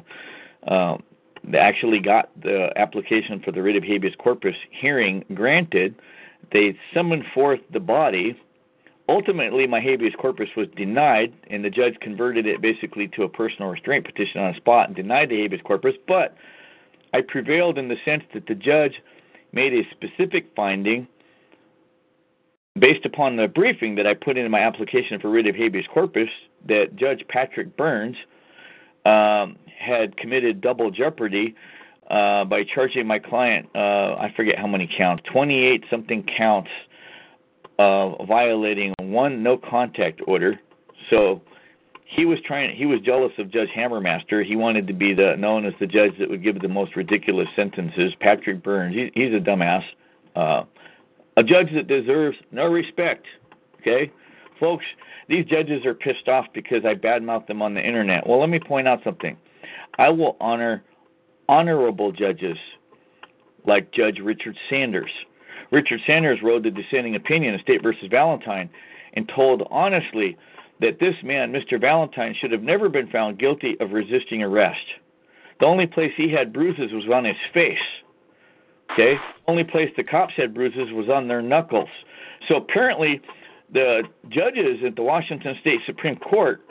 uh, 0.67 0.97
they 1.43 1.57
actually 1.57 1.99
got 1.99 2.29
the 2.41 2.69
application 2.75 3.41
for 3.43 3.51
the 3.51 3.61
writ 3.61 3.75
of 3.75 3.83
habeas 3.83 4.13
corpus 4.19 4.55
hearing 4.69 5.25
granted. 5.33 5.95
They 6.51 6.77
summoned 6.93 7.25
forth 7.33 7.59
the 7.71 7.79
body. 7.79 8.39
Ultimately, 9.09 9.67
my 9.67 9.81
habeas 9.81 10.13
corpus 10.17 10.49
was 10.55 10.67
denied, 10.77 11.33
and 11.49 11.65
the 11.65 11.69
judge 11.69 11.99
converted 11.99 12.45
it 12.45 12.61
basically 12.61 13.07
to 13.09 13.23
a 13.23 13.29
personal 13.29 13.69
restraint 13.69 14.05
petition 14.05 14.39
on 14.39 14.53
the 14.53 14.57
spot 14.57 14.87
and 14.87 14.95
denied 14.95 15.29
the 15.29 15.41
habeas 15.41 15.61
corpus. 15.63 15.95
But 16.07 16.35
I 17.13 17.21
prevailed 17.21 17.77
in 17.77 17.87
the 17.87 17.97
sense 18.05 18.23
that 18.33 18.47
the 18.47 18.55
judge 18.55 19.01
made 19.51 19.73
a 19.73 19.83
specific 19.91 20.47
finding 20.55 21.07
based 22.79 23.05
upon 23.05 23.35
the 23.35 23.47
briefing 23.47 23.95
that 23.95 24.07
I 24.07 24.13
put 24.13 24.37
in 24.37 24.49
my 24.49 24.59
application 24.59 25.19
for 25.19 25.29
writ 25.29 25.47
of 25.47 25.55
habeas 25.55 25.85
corpus 25.93 26.29
that 26.67 26.95
Judge 26.95 27.23
Patrick 27.27 27.75
Burns 27.75 28.15
um, 29.05 29.57
had 29.77 30.15
committed 30.15 30.61
double 30.61 30.89
jeopardy 30.89 31.55
uh, 32.09 32.45
by 32.45 32.63
charging 32.63 33.07
my 33.07 33.19
client, 33.19 33.67
uh, 33.75 34.15
I 34.15 34.33
forget 34.35 34.57
how 34.57 34.67
many 34.67 34.89
counts, 34.97 35.23
28 35.31 35.85
something 35.89 36.27
counts 36.37 36.69
of 37.79 38.27
violating 38.27 38.93
one 38.99 39.43
no 39.43 39.57
contact 39.57 40.21
order. 40.27 40.59
So 41.09 41.41
he 42.11 42.25
was 42.25 42.39
trying 42.45 42.75
he 42.75 42.85
was 42.85 42.99
jealous 43.01 43.31
of 43.37 43.49
Judge 43.49 43.69
Hammermaster. 43.75 44.45
He 44.45 44.57
wanted 44.57 44.85
to 44.87 44.93
be 44.93 45.13
the 45.13 45.35
known 45.37 45.65
as 45.65 45.73
the 45.79 45.87
judge 45.87 46.11
that 46.19 46.29
would 46.29 46.43
give 46.43 46.59
the 46.59 46.67
most 46.67 46.95
ridiculous 46.95 47.47
sentences. 47.55 48.13
Patrick 48.19 48.61
Burns, 48.61 48.93
he, 48.93 49.11
he's 49.13 49.33
a 49.33 49.39
dumbass. 49.39 49.83
Uh, 50.35 50.63
a 51.37 51.43
judge 51.43 51.69
that 51.73 51.87
deserves 51.87 52.37
no 52.51 52.65
respect. 52.65 53.25
Okay? 53.79 54.11
Folks, 54.59 54.85
these 55.29 55.45
judges 55.45 55.85
are 55.85 55.93
pissed 55.93 56.27
off 56.27 56.45
because 56.53 56.83
I 56.85 56.95
badmouth 56.95 57.47
them 57.47 57.61
on 57.61 57.73
the 57.73 57.81
internet. 57.81 58.27
Well, 58.27 58.39
let 58.39 58.49
me 58.49 58.59
point 58.59 58.87
out 58.87 58.99
something. 59.03 59.37
I 59.97 60.09
will 60.09 60.35
honor 60.41 60.83
honorable 61.47 62.11
judges 62.11 62.57
like 63.65 63.91
Judge 63.93 64.19
Richard 64.19 64.57
Sanders. 64.69 65.11
Richard 65.71 66.01
Sanders 66.05 66.39
wrote 66.43 66.63
the 66.63 66.71
dissenting 66.71 67.15
opinion 67.15 67.55
of 67.55 67.61
State 67.61 67.81
versus 67.81 68.07
Valentine 68.11 68.69
and 69.13 69.31
told 69.33 69.65
honestly 69.71 70.37
that 70.81 70.99
this 70.99 71.15
man, 71.23 71.53
Mr. 71.53 71.79
Valentine, 71.79 72.35
should 72.39 72.51
have 72.51 72.63
never 72.63 72.89
been 72.89 73.07
found 73.07 73.39
guilty 73.39 73.77
of 73.79 73.91
resisting 73.91 74.43
arrest. 74.43 74.85
The 75.59 75.65
only 75.67 75.85
place 75.85 76.11
he 76.17 76.31
had 76.31 76.51
bruises 76.51 76.91
was 76.91 77.05
on 77.13 77.23
his 77.23 77.35
face. 77.53 77.77
Okay? 78.91 79.13
The 79.13 79.51
only 79.51 79.63
place 79.63 79.89
the 79.95 80.03
cops 80.03 80.33
had 80.35 80.53
bruises 80.53 80.91
was 80.91 81.07
on 81.07 81.27
their 81.27 81.41
knuckles. 81.41 81.89
So 82.47 82.55
apparently, 82.55 83.21
the 83.71 84.03
judges 84.29 84.79
at 84.85 84.95
the 84.95 85.03
Washington 85.03 85.55
State 85.61 85.79
Supreme 85.85 86.17
Court 86.17 86.61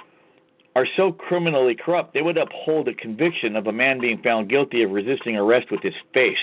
are 0.76 0.86
so 0.96 1.12
criminally 1.12 1.74
corrupt 1.74 2.14
they 2.14 2.22
would 2.22 2.36
uphold 2.36 2.88
a 2.88 2.94
conviction 2.94 3.56
of 3.56 3.66
a 3.66 3.72
man 3.72 4.00
being 4.00 4.20
found 4.22 4.48
guilty 4.48 4.82
of 4.82 4.90
resisting 4.90 5.36
arrest 5.36 5.70
with 5.70 5.82
his 5.82 5.94
face. 6.12 6.36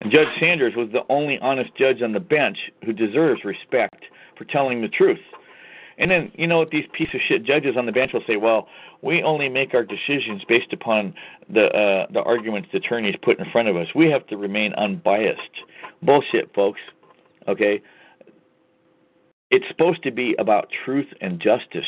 And 0.00 0.12
Judge 0.12 0.28
Sanders 0.38 0.74
was 0.76 0.88
the 0.92 1.04
only 1.08 1.38
honest 1.40 1.70
judge 1.76 2.02
on 2.02 2.12
the 2.12 2.20
bench 2.20 2.56
who 2.84 2.92
deserves 2.92 3.44
respect 3.44 4.04
for 4.36 4.44
telling 4.44 4.80
the 4.80 4.88
truth. 4.88 5.18
And 5.98 6.10
then, 6.10 6.32
you 6.36 6.46
know 6.46 6.58
what 6.58 6.70
these 6.70 6.86
piece 6.92 7.08
of 7.12 7.20
shit 7.26 7.44
judges 7.44 7.76
on 7.76 7.84
the 7.86 7.92
bench 7.92 8.12
will 8.12 8.22
say, 8.26 8.36
well, 8.36 8.68
we 9.02 9.22
only 9.22 9.48
make 9.48 9.74
our 9.74 9.84
decisions 9.84 10.42
based 10.48 10.72
upon 10.72 11.12
the 11.52 11.66
uh, 11.66 12.06
the 12.12 12.22
arguments 12.22 12.68
the 12.72 12.78
attorneys 12.78 13.16
put 13.20 13.38
in 13.38 13.50
front 13.50 13.68
of 13.68 13.76
us. 13.76 13.88
We 13.94 14.08
have 14.10 14.26
to 14.28 14.36
remain 14.36 14.72
unbiased. 14.74 15.40
Bullshit, 16.02 16.54
folks. 16.54 16.80
Okay? 17.48 17.82
It's 19.50 19.66
supposed 19.68 20.02
to 20.04 20.10
be 20.10 20.36
about 20.38 20.68
truth 20.84 21.08
and 21.20 21.40
justice. 21.40 21.86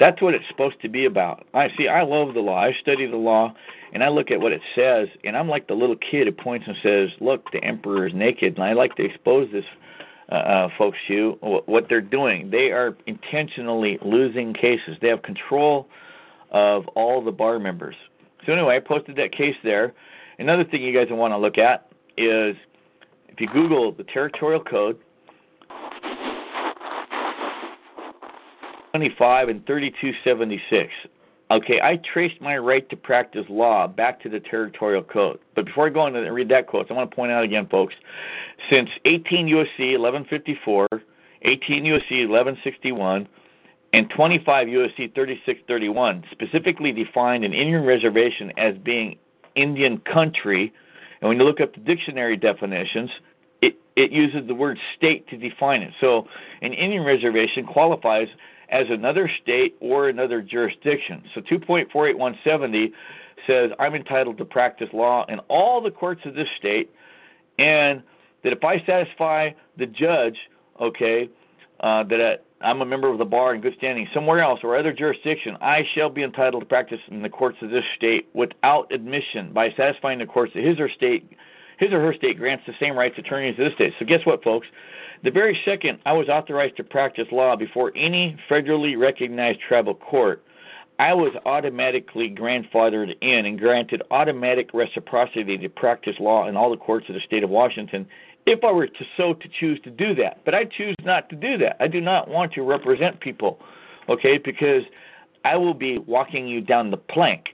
That's 0.00 0.20
what 0.22 0.34
it's 0.34 0.48
supposed 0.48 0.80
to 0.80 0.88
be 0.88 1.04
about. 1.04 1.46
I 1.52 1.68
see. 1.76 1.86
I 1.86 2.02
love 2.02 2.32
the 2.34 2.40
law. 2.40 2.58
I 2.58 2.72
study 2.80 3.06
the 3.06 3.18
law, 3.18 3.52
and 3.92 4.02
I 4.02 4.08
look 4.08 4.30
at 4.30 4.40
what 4.40 4.50
it 4.50 4.62
says, 4.74 5.08
and 5.24 5.36
I'm 5.36 5.48
like 5.48 5.68
the 5.68 5.74
little 5.74 5.96
kid 5.96 6.26
who 6.26 6.32
points 6.32 6.66
and 6.66 6.76
says, 6.82 7.10
"Look, 7.20 7.52
the 7.52 7.62
emperor 7.62 8.06
is 8.06 8.14
naked," 8.14 8.54
and 8.54 8.64
I 8.64 8.72
like 8.72 8.96
to 8.96 9.04
expose 9.04 9.52
this, 9.52 9.66
uh, 10.30 10.34
uh, 10.34 10.68
folks. 10.78 10.98
You 11.08 11.38
what 11.40 11.86
they're 11.88 12.00
doing? 12.00 12.50
They 12.50 12.70
are 12.70 12.96
intentionally 13.06 13.98
losing 14.02 14.52
cases. 14.54 14.96
They 15.00 15.08
have 15.08 15.22
control 15.22 15.88
of 16.50 16.86
all 16.88 17.22
the 17.22 17.32
bar 17.32 17.58
members. 17.58 17.96
So 18.46 18.52
anyway, 18.52 18.76
I 18.76 18.80
posted 18.80 19.16
that 19.16 19.32
case 19.32 19.56
there. 19.62 19.92
Another 20.38 20.64
thing 20.64 20.82
you 20.82 20.94
guys 20.94 21.08
want 21.10 21.32
to 21.32 21.38
look 21.38 21.58
at 21.58 21.88
is 22.16 22.56
if 23.28 23.40
you 23.40 23.48
Google 23.52 23.92
the 23.92 24.04
territorial 24.04 24.62
code 24.62 24.98
25 28.92 29.48
and 29.48 29.66
3276. 29.66 30.92
Okay, 31.50 31.80
I 31.82 31.96
traced 32.12 32.40
my 32.40 32.56
right 32.58 32.88
to 32.90 32.96
practice 32.96 33.44
law 33.48 33.88
back 33.88 34.20
to 34.22 34.28
the 34.28 34.38
territorial 34.38 35.02
code. 35.02 35.40
But 35.56 35.64
before 35.64 35.86
I 35.88 35.90
go 35.90 36.00
on 36.00 36.14
and 36.14 36.32
read 36.34 36.48
that 36.50 36.68
quote, 36.68 36.86
I 36.88 36.94
want 36.94 37.10
to 37.10 37.14
point 37.14 37.32
out 37.32 37.42
again, 37.42 37.66
folks, 37.68 37.94
since 38.70 38.88
18 39.04 39.46
USC 39.48 39.98
1154, 39.98 40.86
18 41.42 41.84
USC 41.84 42.28
1161, 42.28 43.28
and 43.92 44.08
25 44.10 44.68
USC 44.68 45.14
3631 45.14 46.24
specifically 46.30 46.92
defined 46.92 47.44
an 47.44 47.52
Indian 47.52 47.84
reservation 47.84 48.52
as 48.56 48.76
being 48.78 49.18
Indian 49.56 49.98
country. 49.98 50.72
And 51.20 51.28
when 51.28 51.38
you 51.38 51.44
look 51.44 51.60
up 51.60 51.74
the 51.74 51.80
dictionary 51.80 52.36
definitions, 52.36 53.10
it, 53.60 53.74
it 53.96 54.12
uses 54.12 54.46
the 54.46 54.54
word 54.54 54.78
state 54.96 55.28
to 55.30 55.36
define 55.36 55.82
it. 55.82 55.92
So 56.00 56.28
an 56.62 56.72
Indian 56.72 57.02
reservation 57.04 57.66
qualifies 57.66 58.28
as 58.70 58.86
another 58.88 59.30
state 59.42 59.76
or 59.80 60.08
another 60.08 60.40
jurisdiction. 60.40 61.22
So 61.34 61.40
2.48170 61.42 62.92
says 63.46 63.70
I'm 63.78 63.94
entitled 63.94 64.38
to 64.38 64.44
practice 64.44 64.88
law 64.92 65.26
in 65.28 65.38
all 65.48 65.80
the 65.80 65.90
courts 65.90 66.22
of 66.24 66.34
this 66.34 66.48
state, 66.58 66.90
and 67.58 68.02
that 68.42 68.52
if 68.52 68.64
I 68.64 68.84
satisfy 68.84 69.50
the 69.76 69.86
judge, 69.86 70.36
okay, 70.80 71.28
uh, 71.80 72.04
that 72.04 72.44
I'm 72.60 72.82
a 72.82 72.86
member 72.86 73.08
of 73.08 73.18
the 73.18 73.24
bar 73.24 73.54
in 73.54 73.60
good 73.60 73.74
standing 73.78 74.06
somewhere 74.12 74.40
else 74.40 74.60
or 74.62 74.76
other 74.76 74.92
jurisdiction, 74.92 75.56
I 75.60 75.82
shall 75.94 76.10
be 76.10 76.22
entitled 76.22 76.62
to 76.62 76.66
practice 76.66 77.00
in 77.08 77.22
the 77.22 77.28
courts 77.28 77.58
of 77.62 77.70
this 77.70 77.84
state 77.96 78.28
without 78.34 78.92
admission 78.92 79.52
by 79.52 79.72
satisfying 79.76 80.18
the 80.18 80.26
courts 80.26 80.52
of 80.54 80.62
his 80.62 80.78
or 80.78 80.90
state, 80.90 81.30
his 81.80 81.92
or 81.92 82.00
her 82.00 82.14
state 82.14 82.38
grants 82.38 82.64
the 82.66 82.74
same 82.78 82.96
rights 82.96 83.16
attorneys 83.18 83.56
to 83.56 83.64
this 83.64 83.74
state. 83.74 83.94
So 83.98 84.04
guess 84.04 84.20
what, 84.24 84.44
folks? 84.44 84.68
The 85.24 85.30
very 85.30 85.58
second 85.64 85.98
I 86.06 86.12
was 86.12 86.28
authorized 86.28 86.76
to 86.76 86.84
practice 86.84 87.26
law 87.32 87.56
before 87.56 87.90
any 87.96 88.38
federally 88.48 88.98
recognized 88.98 89.60
tribal 89.66 89.94
court, 89.94 90.44
I 90.98 91.14
was 91.14 91.32
automatically 91.46 92.30
grandfathered 92.30 93.16
in 93.22 93.46
and 93.46 93.58
granted 93.58 94.02
automatic 94.10 94.74
reciprocity 94.74 95.56
to 95.56 95.68
practice 95.70 96.16
law 96.20 96.46
in 96.46 96.56
all 96.56 96.70
the 96.70 96.76
courts 96.76 97.08
of 97.08 97.14
the 97.14 97.22
state 97.22 97.42
of 97.42 97.48
Washington 97.50 98.06
if 98.46 98.62
I 98.62 98.70
were 98.72 98.86
to 98.86 99.04
so 99.16 99.34
to 99.34 99.48
choose 99.48 99.80
to 99.84 99.90
do 99.90 100.14
that. 100.16 100.44
But 100.44 100.54
I 100.54 100.64
choose 100.64 100.96
not 101.02 101.28
to 101.30 101.36
do 101.36 101.56
that. 101.58 101.76
I 101.80 101.88
do 101.88 102.00
not 102.00 102.28
want 102.28 102.52
to 102.54 102.62
represent 102.62 103.20
people, 103.20 103.58
okay, 104.08 104.38
because 104.38 104.82
I 105.44 105.56
will 105.56 105.74
be 105.74 105.98
walking 105.98 106.46
you 106.46 106.60
down 106.60 106.90
the 106.90 106.96
plank. 106.98 107.46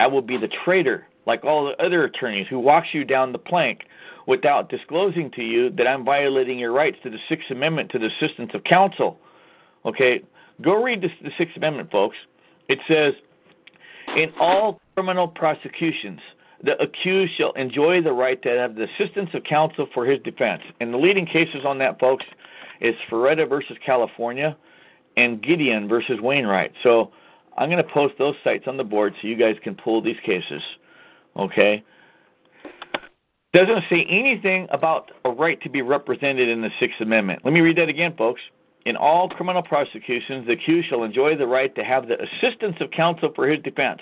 I 0.00 0.06
will 0.06 0.22
be 0.22 0.36
the 0.36 0.48
traitor, 0.64 1.06
like 1.26 1.44
all 1.44 1.64
the 1.66 1.84
other 1.84 2.04
attorneys 2.04 2.46
who 2.48 2.58
walks 2.58 2.88
you 2.92 3.04
down 3.04 3.32
the 3.32 3.38
plank 3.38 3.82
without 4.26 4.68
disclosing 4.68 5.30
to 5.32 5.42
you 5.42 5.70
that 5.70 5.86
I'm 5.86 6.04
violating 6.04 6.58
your 6.58 6.72
rights 6.72 6.96
to 7.02 7.10
the 7.10 7.18
Sixth 7.28 7.50
Amendment 7.50 7.90
to 7.90 7.98
the 7.98 8.06
assistance 8.06 8.50
of 8.54 8.64
counsel. 8.64 9.18
Okay, 9.84 10.22
go 10.62 10.82
read 10.82 11.00
this, 11.00 11.12
the 11.22 11.30
Sixth 11.38 11.56
Amendment, 11.56 11.90
folks. 11.90 12.16
It 12.68 12.78
says, 12.88 13.14
in 14.16 14.32
all 14.40 14.80
criminal 14.94 15.28
prosecutions, 15.28 16.20
the 16.62 16.80
accused 16.82 17.34
shall 17.36 17.52
enjoy 17.52 18.02
the 18.02 18.12
right 18.12 18.40
to 18.42 18.48
have 18.48 18.74
the 18.74 18.88
assistance 18.94 19.30
of 19.34 19.44
counsel 19.44 19.86
for 19.92 20.06
his 20.06 20.20
defense. 20.22 20.62
And 20.80 20.92
the 20.92 20.98
leading 20.98 21.26
cases 21.26 21.64
on 21.64 21.78
that, 21.78 22.00
folks, 22.00 22.24
is 22.80 22.94
Faretta 23.10 23.48
versus 23.48 23.76
California 23.84 24.56
and 25.16 25.42
Gideon 25.42 25.88
versus 25.88 26.20
Wainwright. 26.20 26.72
So 26.82 27.12
I'm 27.56 27.70
going 27.70 27.82
to 27.82 27.90
post 27.90 28.14
those 28.18 28.34
sites 28.42 28.64
on 28.66 28.76
the 28.76 28.84
board 28.84 29.14
so 29.20 29.28
you 29.28 29.36
guys 29.36 29.56
can 29.62 29.74
pull 29.74 30.02
these 30.02 30.20
cases. 30.24 30.62
Okay? 31.38 31.84
doesn't 33.52 33.84
say 33.88 34.04
anything 34.10 34.66
about 34.70 35.10
a 35.24 35.30
right 35.30 35.60
to 35.62 35.70
be 35.70 35.80
represented 35.80 36.48
in 36.48 36.60
the 36.60 36.68
Sixth 36.78 37.00
Amendment. 37.00 37.40
Let 37.42 37.54
me 37.54 37.60
read 37.60 37.78
that 37.78 37.88
again, 37.88 38.14
folks. 38.16 38.42
In 38.84 38.96
all 38.96 39.30
criminal 39.30 39.62
prosecutions, 39.62 40.46
the 40.46 40.52
accused 40.52 40.88
shall 40.88 41.04
enjoy 41.04 41.36
the 41.36 41.46
right 41.46 41.74
to 41.74 41.82
have 41.82 42.06
the 42.06 42.18
assistance 42.22 42.76
of 42.80 42.90
counsel 42.90 43.32
for 43.34 43.48
his 43.48 43.62
defense. 43.62 44.00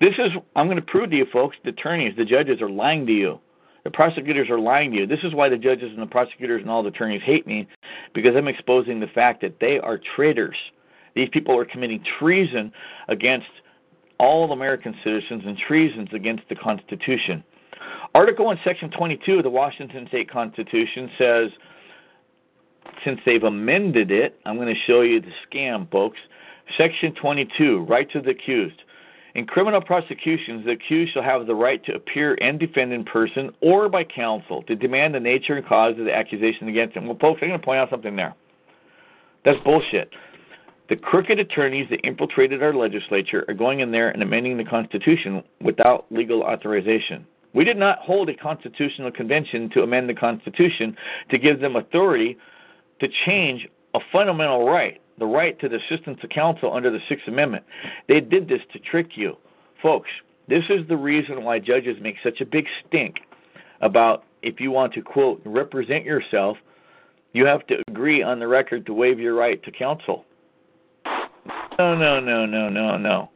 This 0.00 0.14
is, 0.18 0.32
I'm 0.56 0.66
going 0.66 0.76
to 0.76 0.82
prove 0.82 1.10
to 1.10 1.16
you, 1.16 1.26
folks, 1.32 1.56
the 1.62 1.70
attorneys, 1.70 2.16
the 2.16 2.24
judges 2.24 2.60
are 2.60 2.70
lying 2.70 3.06
to 3.06 3.12
you. 3.12 3.38
The 3.84 3.90
prosecutors 3.90 4.48
are 4.48 4.58
lying 4.58 4.92
to 4.92 4.98
you. 4.98 5.06
This 5.06 5.20
is 5.22 5.34
why 5.34 5.48
the 5.48 5.58
judges 5.58 5.92
and 5.92 6.00
the 6.00 6.06
prosecutors 6.06 6.62
and 6.62 6.70
all 6.70 6.82
the 6.82 6.88
attorneys 6.88 7.22
hate 7.22 7.46
me, 7.46 7.68
because 8.14 8.34
I'm 8.34 8.48
exposing 8.48 8.98
the 8.98 9.08
fact 9.08 9.42
that 9.42 9.60
they 9.60 9.78
are 9.78 10.00
traitors. 10.16 10.56
These 11.14 11.28
people 11.30 11.56
are 11.58 11.64
committing 11.64 12.02
treason 12.18 12.72
against 13.08 13.46
all 14.22 14.52
American 14.52 14.94
citizens 15.02 15.42
and 15.44 15.58
treasons 15.58 16.08
against 16.14 16.44
the 16.48 16.54
Constitution. 16.54 17.42
Article 18.14 18.44
1, 18.44 18.60
Section 18.64 18.88
22 18.90 19.38
of 19.38 19.42
the 19.42 19.50
Washington 19.50 20.06
State 20.06 20.30
Constitution 20.30 21.10
says, 21.18 21.50
since 23.04 23.18
they've 23.26 23.42
amended 23.42 24.12
it, 24.12 24.38
I'm 24.46 24.56
going 24.56 24.72
to 24.72 24.80
show 24.86 25.00
you 25.00 25.20
the 25.20 25.32
scam, 25.44 25.90
folks. 25.90 26.18
Section 26.78 27.14
22, 27.20 27.84
rights 27.88 28.12
of 28.14 28.24
the 28.24 28.30
accused. 28.30 28.80
In 29.34 29.44
criminal 29.44 29.80
prosecutions, 29.80 30.66
the 30.66 30.72
accused 30.72 31.14
shall 31.14 31.22
have 31.22 31.46
the 31.46 31.54
right 31.54 31.84
to 31.86 31.94
appear 31.94 32.38
and 32.40 32.60
defend 32.60 32.92
in 32.92 33.02
person 33.02 33.50
or 33.60 33.88
by 33.88 34.04
counsel 34.04 34.62
to 34.64 34.76
demand 34.76 35.14
the 35.14 35.20
nature 35.20 35.56
and 35.56 35.66
cause 35.66 35.98
of 35.98 36.04
the 36.04 36.14
accusation 36.14 36.68
against 36.68 36.94
him. 36.96 37.06
Well, 37.06 37.18
folks, 37.20 37.40
I'm 37.42 37.48
going 37.48 37.60
to 37.60 37.64
point 37.64 37.80
out 37.80 37.90
something 37.90 38.14
there. 38.14 38.36
That's 39.44 39.58
bullshit. 39.64 40.10
The 40.88 40.96
crooked 40.96 41.38
attorneys 41.38 41.88
that 41.90 42.00
infiltrated 42.04 42.62
our 42.62 42.74
legislature 42.74 43.44
are 43.48 43.54
going 43.54 43.80
in 43.80 43.90
there 43.90 44.10
and 44.10 44.22
amending 44.22 44.58
the 44.58 44.64
Constitution 44.64 45.42
without 45.60 46.06
legal 46.10 46.42
authorization. 46.42 47.26
We 47.54 47.64
did 47.64 47.76
not 47.76 47.98
hold 47.98 48.28
a 48.28 48.34
constitutional 48.34 49.10
convention 49.10 49.70
to 49.70 49.82
amend 49.82 50.08
the 50.08 50.14
Constitution 50.14 50.96
to 51.30 51.38
give 51.38 51.60
them 51.60 51.76
authority 51.76 52.36
to 53.00 53.08
change 53.26 53.68
a 53.94 54.00
fundamental 54.10 54.66
right, 54.66 55.00
the 55.18 55.26
right 55.26 55.58
to 55.60 55.68
the 55.68 55.76
assistance 55.76 56.18
of 56.22 56.30
counsel 56.30 56.72
under 56.72 56.90
the 56.90 57.00
Sixth 57.08 57.28
Amendment. 57.28 57.64
They 58.08 58.20
did 58.20 58.48
this 58.48 58.62
to 58.72 58.78
trick 58.78 59.10
you. 59.16 59.36
Folks, 59.82 60.08
this 60.48 60.64
is 60.70 60.86
the 60.88 60.96
reason 60.96 61.44
why 61.44 61.58
judges 61.58 61.96
make 62.00 62.16
such 62.22 62.40
a 62.40 62.46
big 62.46 62.66
stink 62.86 63.16
about 63.80 64.24
if 64.42 64.60
you 64.60 64.70
want 64.70 64.92
to, 64.94 65.02
quote, 65.02 65.40
represent 65.44 66.04
yourself, 66.04 66.56
you 67.32 67.46
have 67.46 67.66
to 67.68 67.82
agree 67.88 68.22
on 68.22 68.38
the 68.38 68.48
record 68.48 68.86
to 68.86 68.94
waive 68.94 69.18
your 69.18 69.34
right 69.34 69.62
to 69.62 69.70
counsel. 69.70 70.24
No, 71.82 71.94
no, 71.96 72.20
no, 72.20 72.46
no, 72.46 72.68
no, 72.68 72.96
no. 72.96 73.30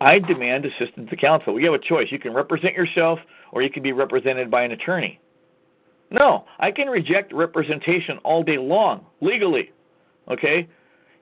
I 0.00 0.20
demand 0.20 0.64
assistance 0.66 1.10
to 1.10 1.16
counsel. 1.16 1.58
You 1.58 1.72
have 1.72 1.80
a 1.80 1.84
choice. 1.84 2.06
You 2.10 2.18
can 2.20 2.32
represent 2.32 2.74
yourself 2.74 3.18
or 3.50 3.62
you 3.62 3.70
can 3.70 3.82
be 3.82 3.92
represented 3.92 4.50
by 4.50 4.62
an 4.62 4.70
attorney. 4.70 5.18
No, 6.10 6.44
I 6.60 6.70
can 6.70 6.88
reject 6.88 7.32
representation 7.32 8.18
all 8.18 8.44
day 8.44 8.58
long, 8.58 9.04
legally. 9.20 9.72
Okay? 10.30 10.68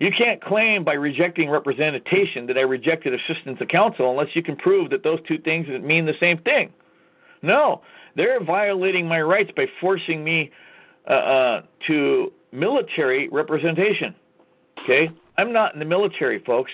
You 0.00 0.10
can't 0.16 0.42
claim 0.42 0.84
by 0.84 0.94
rejecting 0.94 1.48
representation 1.48 2.46
that 2.46 2.58
I 2.58 2.62
rejected 2.62 3.14
assistance 3.14 3.58
to 3.58 3.66
counsel 3.66 4.10
unless 4.10 4.34
you 4.34 4.42
can 4.42 4.56
prove 4.56 4.90
that 4.90 5.02
those 5.02 5.20
two 5.26 5.38
things 5.38 5.66
mean 5.82 6.04
the 6.04 6.12
same 6.20 6.38
thing. 6.38 6.72
No, 7.40 7.80
they're 8.16 8.42
violating 8.44 9.08
my 9.08 9.22
rights 9.22 9.50
by 9.56 9.66
forcing 9.80 10.22
me 10.22 10.50
uh, 11.08 11.12
uh, 11.12 11.62
to 11.86 12.32
military 12.52 13.28
representation. 13.28 14.14
Okay? 14.82 15.10
I'm 15.38 15.52
not 15.52 15.74
in 15.74 15.78
the 15.78 15.84
military, 15.84 16.42
folks. 16.44 16.70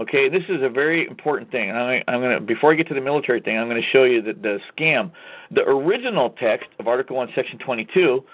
Okay, 0.00 0.28
this 0.28 0.42
is 0.48 0.60
a 0.62 0.68
very 0.68 1.06
important 1.06 1.50
thing. 1.52 1.70
I'm 1.70 2.20
going 2.20 2.34
to 2.34 2.40
before 2.40 2.72
I 2.72 2.74
get 2.74 2.88
to 2.88 2.94
the 2.94 3.00
military 3.00 3.40
thing, 3.40 3.56
I'm 3.56 3.68
going 3.68 3.80
to 3.80 3.88
show 3.92 4.02
you 4.02 4.20
the, 4.20 4.32
the 4.32 4.58
scam. 4.76 5.12
The 5.52 5.62
original 5.62 6.30
text 6.30 6.66
of 6.80 6.88
Article 6.88 7.16
One, 7.16 7.28
Section 7.34 7.58
22 7.58 8.24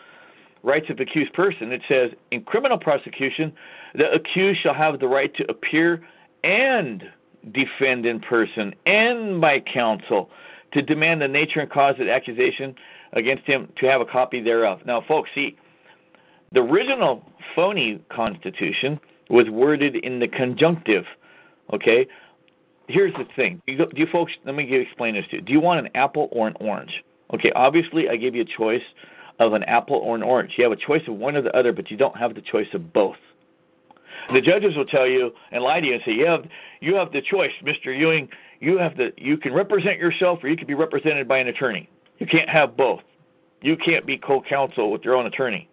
rights 0.62 0.86
of 0.88 1.00
accused 1.00 1.32
person, 1.34 1.72
it 1.72 1.82
says 1.86 2.12
in 2.30 2.42
criminal 2.44 2.78
prosecution, 2.78 3.52
the 3.94 4.10
accused 4.12 4.60
shall 4.62 4.74
have 4.74 5.00
the 5.00 5.06
right 5.06 5.34
to 5.34 5.50
appear 5.50 6.02
and 6.44 7.02
defend 7.52 8.06
in 8.06 8.20
person 8.20 8.74
and 8.86 9.40
by 9.40 9.60
counsel 9.60 10.30
to 10.72 10.82
demand 10.82 11.20
the 11.20 11.28
nature 11.28 11.60
and 11.60 11.70
cause 11.70 11.94
of 11.98 12.06
the 12.06 12.12
accusation 12.12 12.74
against 13.14 13.44
him 13.44 13.68
to 13.78 13.86
have 13.86 14.00
a 14.00 14.04
copy 14.04 14.40
thereof. 14.42 14.80
Now, 14.86 15.02
folks, 15.06 15.30
see, 15.34 15.56
the 16.52 16.60
original 16.60 17.24
phony 17.54 18.00
Constitution 18.10 19.00
was 19.30 19.48
worded 19.48 19.96
in 19.96 20.18
the 20.18 20.28
conjunctive. 20.28 21.04
Okay, 21.72 22.06
here's 22.88 23.14
the 23.14 23.24
thing. 23.36 23.62
Do 23.66 23.72
you, 23.72 23.78
do 23.78 24.00
you 24.00 24.06
folks? 24.10 24.32
Let 24.44 24.54
me 24.54 24.64
explain 24.74 25.14
this 25.14 25.24
to 25.30 25.36
you. 25.36 25.42
Do 25.42 25.52
you 25.52 25.60
want 25.60 25.86
an 25.86 25.92
apple 25.94 26.28
or 26.32 26.48
an 26.48 26.54
orange? 26.60 26.92
Okay, 27.32 27.52
obviously, 27.54 28.08
I 28.08 28.16
gave 28.16 28.34
you 28.34 28.42
a 28.42 28.58
choice 28.58 28.82
of 29.38 29.52
an 29.52 29.62
apple 29.64 29.96
or 29.96 30.16
an 30.16 30.22
orange. 30.22 30.52
You 30.58 30.64
have 30.64 30.72
a 30.72 30.76
choice 30.76 31.02
of 31.06 31.14
one 31.14 31.36
or 31.36 31.42
the 31.42 31.56
other, 31.56 31.72
but 31.72 31.90
you 31.90 31.96
don't 31.96 32.16
have 32.16 32.34
the 32.34 32.42
choice 32.42 32.66
of 32.74 32.92
both. 32.92 33.16
The 34.32 34.40
judges 34.40 34.76
will 34.76 34.84
tell 34.84 35.06
you 35.06 35.30
and 35.50 35.62
lie 35.62 35.80
to 35.80 35.86
you 35.86 35.94
and 35.94 36.02
say, 36.04 36.12
"You 36.12 36.26
have 36.26 36.44
you 36.80 36.94
have 36.96 37.12
the 37.12 37.22
choice, 37.22 37.52
Mr. 37.62 37.96
Ewing. 37.96 38.28
You 38.58 38.78
have 38.78 38.96
the 38.96 39.12
you 39.16 39.36
can 39.36 39.52
represent 39.52 39.98
yourself, 39.98 40.40
or 40.42 40.48
you 40.48 40.56
can 40.56 40.66
be 40.66 40.74
represented 40.74 41.26
by 41.28 41.38
an 41.38 41.48
attorney. 41.48 41.88
You 42.18 42.26
can't 42.26 42.48
have 42.48 42.76
both. 42.76 43.00
You 43.62 43.76
can't 43.76 44.06
be 44.06 44.18
co-counsel 44.18 44.90
with 44.90 45.04
your 45.04 45.14
own 45.14 45.26
attorney. 45.26 45.68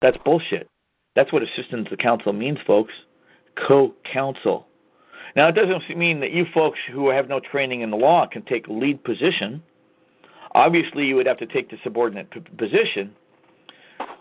That's 0.00 0.16
bullshit. 0.24 0.69
That's 1.16 1.32
what 1.32 1.42
assistance 1.42 1.88
to 1.90 1.96
counsel 1.96 2.32
means, 2.32 2.58
folks. 2.66 2.92
Co-counsel. 3.66 4.66
Now, 5.36 5.48
it 5.48 5.52
doesn't 5.52 5.96
mean 5.96 6.20
that 6.20 6.32
you 6.32 6.46
folks 6.52 6.78
who 6.92 7.08
have 7.10 7.28
no 7.28 7.40
training 7.40 7.82
in 7.82 7.90
the 7.90 7.96
law 7.96 8.26
can 8.26 8.42
take 8.42 8.66
a 8.66 8.72
lead 8.72 9.02
position. 9.04 9.62
Obviously, 10.52 11.06
you 11.06 11.16
would 11.16 11.26
have 11.26 11.38
to 11.38 11.46
take 11.46 11.70
the 11.70 11.76
subordinate 11.84 12.30
p- 12.30 12.40
position. 12.40 13.14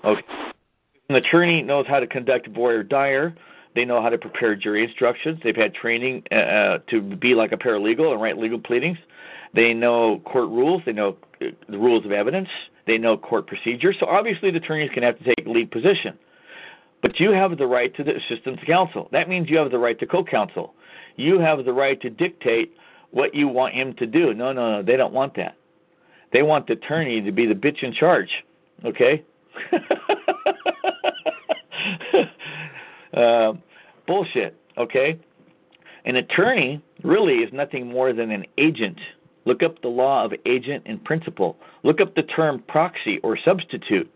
Okay. 0.04 0.22
An 1.10 1.16
attorney 1.16 1.64
knows 1.64 1.86
how 1.88 2.00
to 2.00 2.06
conduct 2.06 2.48
voir 2.50 2.84
dire. 2.84 3.36
They 3.76 3.86
know 3.86 4.02
how 4.02 4.10
to 4.10 4.18
prepare 4.18 4.56
jury 4.56 4.84
instructions. 4.84 5.40
They've 5.44 5.56
had 5.56 5.74
training 5.74 6.24
uh, 6.32 6.36
uh 6.36 6.78
to 6.90 7.02
be 7.02 7.34
like 7.34 7.52
a 7.52 7.58
paralegal 7.58 8.12
and 8.12 8.22
write 8.22 8.38
legal 8.38 8.60
pleadings. 8.60 8.98
They 9.54 9.74
know 9.74 10.20
court 10.26 10.50
rules. 10.50 10.84
They 10.86 10.94
know 10.94 11.18
uh, 11.42 11.48
the 11.68 11.78
rules 11.78 12.06
of 12.06 12.12
evidence. 12.12 12.50
They 12.86 12.98
know 13.00 13.18
court 13.18 13.48
procedures. 13.48 13.96
So 14.00 14.06
obviously, 14.06 14.52
the 14.52 14.58
attorneys 14.58 14.92
can 14.94 15.02
have 15.02 15.18
to 15.18 15.24
take 15.24 15.48
lead 15.48 15.72
position. 15.72 16.18
But 17.02 17.20
you 17.20 17.32
have 17.32 17.58
the 17.58 17.68
right 17.68 17.96
to 17.96 18.04
the 18.04 18.16
assistance 18.16 18.60
counsel. 18.66 19.08
That 19.12 19.30
means 19.30 19.50
you 19.50 19.58
have 19.58 19.72
the 19.72 19.80
right 19.80 19.98
to 20.00 20.06
co-counsel. 20.06 20.74
You 21.16 21.40
have 21.40 21.64
the 21.66 21.74
right 21.74 22.00
to 22.02 22.10
dictate 22.10 22.74
what 23.12 23.34
you 23.34 23.48
want 23.48 23.74
him 23.74 23.94
to 23.96 24.06
do. 24.06 24.34
No, 24.34 24.52
no, 24.52 24.78
no. 24.78 24.84
They 24.84 24.98
don't 24.98 25.14
want 25.14 25.36
that. 25.36 25.56
They 26.32 26.44
want 26.44 26.68
the 26.68 26.74
attorney 26.74 27.22
to 27.22 27.32
be 27.32 27.46
the 27.46 27.54
bitch 27.54 27.84
in 27.84 27.94
charge. 27.94 28.30
Okay. 28.86 29.24
uh, 33.14 33.54
bullshit. 34.06 34.56
Okay. 34.78 35.20
An 36.06 36.18
attorney 36.18 36.82
really 37.04 37.36
is 37.36 37.52
nothing 37.54 37.88
more 37.88 38.14
than 38.14 38.32
an 38.32 38.46
agent. 38.58 39.00
Look 39.46 39.64
up 39.64 39.82
the 39.82 39.88
law 39.88 40.26
of 40.26 40.34
agent 40.46 40.84
and 40.86 41.04
principal. 41.04 41.58
Look 41.84 42.02
up 42.02 42.16
the 42.16 42.24
term 42.24 42.64
proxy 42.68 43.20
or 43.24 43.38
substitute. 43.44 44.12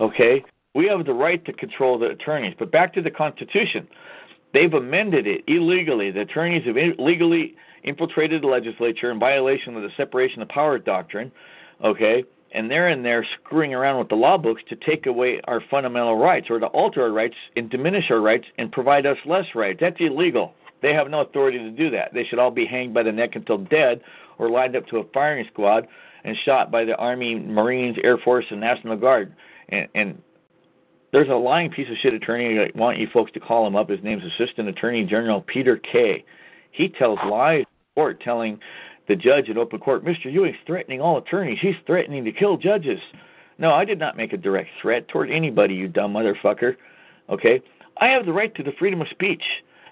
Okay? 0.00 0.44
We 0.74 0.86
have 0.88 1.04
the 1.06 1.14
right 1.14 1.44
to 1.44 1.52
control 1.52 1.98
the 1.98 2.06
attorneys. 2.06 2.54
But 2.58 2.70
back 2.70 2.92
to 2.94 3.02
the 3.02 3.10
Constitution. 3.10 3.88
They've 4.52 4.72
amended 4.72 5.26
it 5.26 5.42
illegally. 5.46 6.10
The 6.10 6.22
attorneys 6.22 6.64
have 6.66 6.76
illegally 6.76 7.56
infiltrated 7.82 8.42
the 8.42 8.46
legislature 8.46 9.10
in 9.10 9.18
violation 9.18 9.76
of 9.76 9.82
the 9.82 9.90
separation 9.96 10.42
of 10.42 10.48
power 10.48 10.78
doctrine. 10.78 11.32
Okay? 11.82 12.24
And 12.52 12.70
they're 12.70 12.88
in 12.88 13.02
there 13.02 13.26
screwing 13.40 13.74
around 13.74 13.98
with 13.98 14.08
the 14.08 14.14
law 14.14 14.38
books 14.38 14.62
to 14.68 14.76
take 14.76 15.06
away 15.06 15.40
our 15.44 15.60
fundamental 15.70 16.16
rights 16.16 16.48
or 16.50 16.60
to 16.60 16.66
alter 16.66 17.02
our 17.02 17.10
rights 17.10 17.34
and 17.56 17.68
diminish 17.68 18.10
our 18.10 18.20
rights 18.20 18.46
and 18.58 18.70
provide 18.70 19.06
us 19.06 19.18
less 19.26 19.46
rights. 19.54 19.78
That's 19.80 19.96
illegal. 19.98 20.54
They 20.80 20.92
have 20.92 21.10
no 21.10 21.20
authority 21.20 21.58
to 21.58 21.70
do 21.70 21.90
that. 21.90 22.14
They 22.14 22.24
should 22.24 22.38
all 22.38 22.50
be 22.50 22.66
hanged 22.66 22.94
by 22.94 23.02
the 23.02 23.12
neck 23.12 23.30
until 23.34 23.58
dead 23.58 24.02
or 24.38 24.50
lined 24.50 24.76
up 24.76 24.86
to 24.88 24.98
a 24.98 25.04
firing 25.12 25.46
squad 25.52 25.88
and 26.24 26.36
shot 26.44 26.70
by 26.70 26.84
the 26.84 26.96
Army, 26.96 27.34
Marines, 27.34 27.96
Air 28.04 28.18
Force, 28.18 28.46
and 28.50 28.60
National 28.60 28.96
Guard. 28.96 29.34
And, 29.68 29.88
and 29.94 30.22
there's 31.14 31.28
a 31.28 31.32
lying 31.32 31.70
piece 31.70 31.86
of 31.88 31.96
shit 32.02 32.12
attorney. 32.12 32.58
I 32.58 32.76
want 32.76 32.98
you 32.98 33.06
folks 33.12 33.30
to 33.32 33.40
call 33.40 33.64
him 33.68 33.76
up. 33.76 33.88
His 33.88 34.02
name's 34.02 34.24
Assistant 34.24 34.68
Attorney 34.68 35.04
General 35.04 35.42
Peter 35.42 35.76
Kay. 35.76 36.24
He 36.72 36.88
tells 36.88 37.20
lies 37.30 37.60
in 37.60 37.66
court, 37.94 38.20
telling 38.20 38.58
the 39.06 39.14
judge 39.14 39.48
in 39.48 39.56
open 39.56 39.78
court, 39.78 40.04
Mr. 40.04 40.24
Ewing's 40.24 40.56
threatening 40.66 41.00
all 41.00 41.18
attorneys. 41.18 41.58
He's 41.62 41.76
threatening 41.86 42.24
to 42.24 42.32
kill 42.32 42.56
judges. 42.56 42.98
No, 43.58 43.72
I 43.72 43.84
did 43.84 44.00
not 44.00 44.16
make 44.16 44.32
a 44.32 44.36
direct 44.36 44.70
threat 44.82 45.06
toward 45.06 45.30
anybody, 45.30 45.74
you 45.74 45.86
dumb 45.86 46.14
motherfucker. 46.14 46.74
Okay? 47.30 47.62
I 47.98 48.08
have 48.08 48.26
the 48.26 48.32
right 48.32 48.52
to 48.56 48.64
the 48.64 48.72
freedom 48.76 49.00
of 49.00 49.06
speech. 49.12 49.42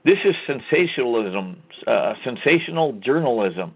This 0.04 0.18
is 0.24 0.34
sensationalism, 0.48 1.56
uh, 1.86 2.14
sensational 2.24 2.94
journalism. 2.94 3.74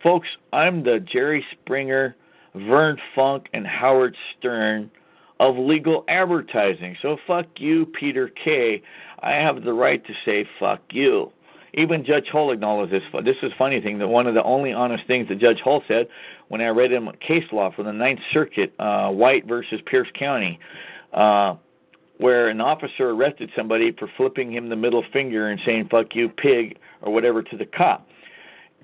Folks, 0.00 0.28
I'm 0.52 0.84
the 0.84 1.04
Jerry 1.12 1.44
Springer, 1.50 2.14
Vern 2.54 2.98
Fonk, 3.16 3.46
and 3.52 3.66
Howard 3.66 4.16
Stern 4.38 4.92
of 5.40 5.56
legal 5.56 6.04
advertising. 6.08 6.96
So 7.02 7.16
fuck 7.26 7.46
you, 7.56 7.86
Peter 7.86 8.28
Kay. 8.28 8.82
I 9.20 9.32
have 9.32 9.64
the 9.64 9.72
right 9.72 10.04
to 10.06 10.12
say 10.24 10.48
fuck 10.58 10.80
you. 10.90 11.32
Even 11.74 12.04
Judge 12.04 12.26
Hull 12.30 12.52
acknowledged 12.52 12.92
this. 12.92 13.02
This 13.24 13.36
is 13.42 13.50
funny 13.58 13.80
thing 13.80 13.98
that 13.98 14.06
one 14.06 14.28
of 14.28 14.34
the 14.34 14.44
only 14.44 14.72
honest 14.72 15.06
things 15.08 15.28
that 15.28 15.40
Judge 15.40 15.58
Hull 15.64 15.82
said 15.88 16.06
when 16.48 16.60
I 16.60 16.68
read 16.68 16.92
him 16.92 17.08
case 17.26 17.44
law 17.50 17.72
from 17.74 17.86
the 17.86 17.92
Ninth 17.92 18.20
Circuit, 18.32 18.72
uh, 18.78 19.08
White 19.10 19.46
versus 19.46 19.80
Pierce 19.86 20.08
County, 20.16 20.60
uh, 21.12 21.56
where 22.18 22.48
an 22.48 22.60
officer 22.60 23.10
arrested 23.10 23.50
somebody 23.56 23.90
for 23.90 24.08
flipping 24.16 24.52
him 24.52 24.68
the 24.68 24.76
middle 24.76 25.02
finger 25.12 25.48
and 25.48 25.60
saying 25.66 25.88
"fuck 25.90 26.14
you, 26.14 26.28
pig" 26.28 26.78
or 27.02 27.12
whatever 27.12 27.42
to 27.42 27.56
the 27.56 27.66
cop 27.66 28.06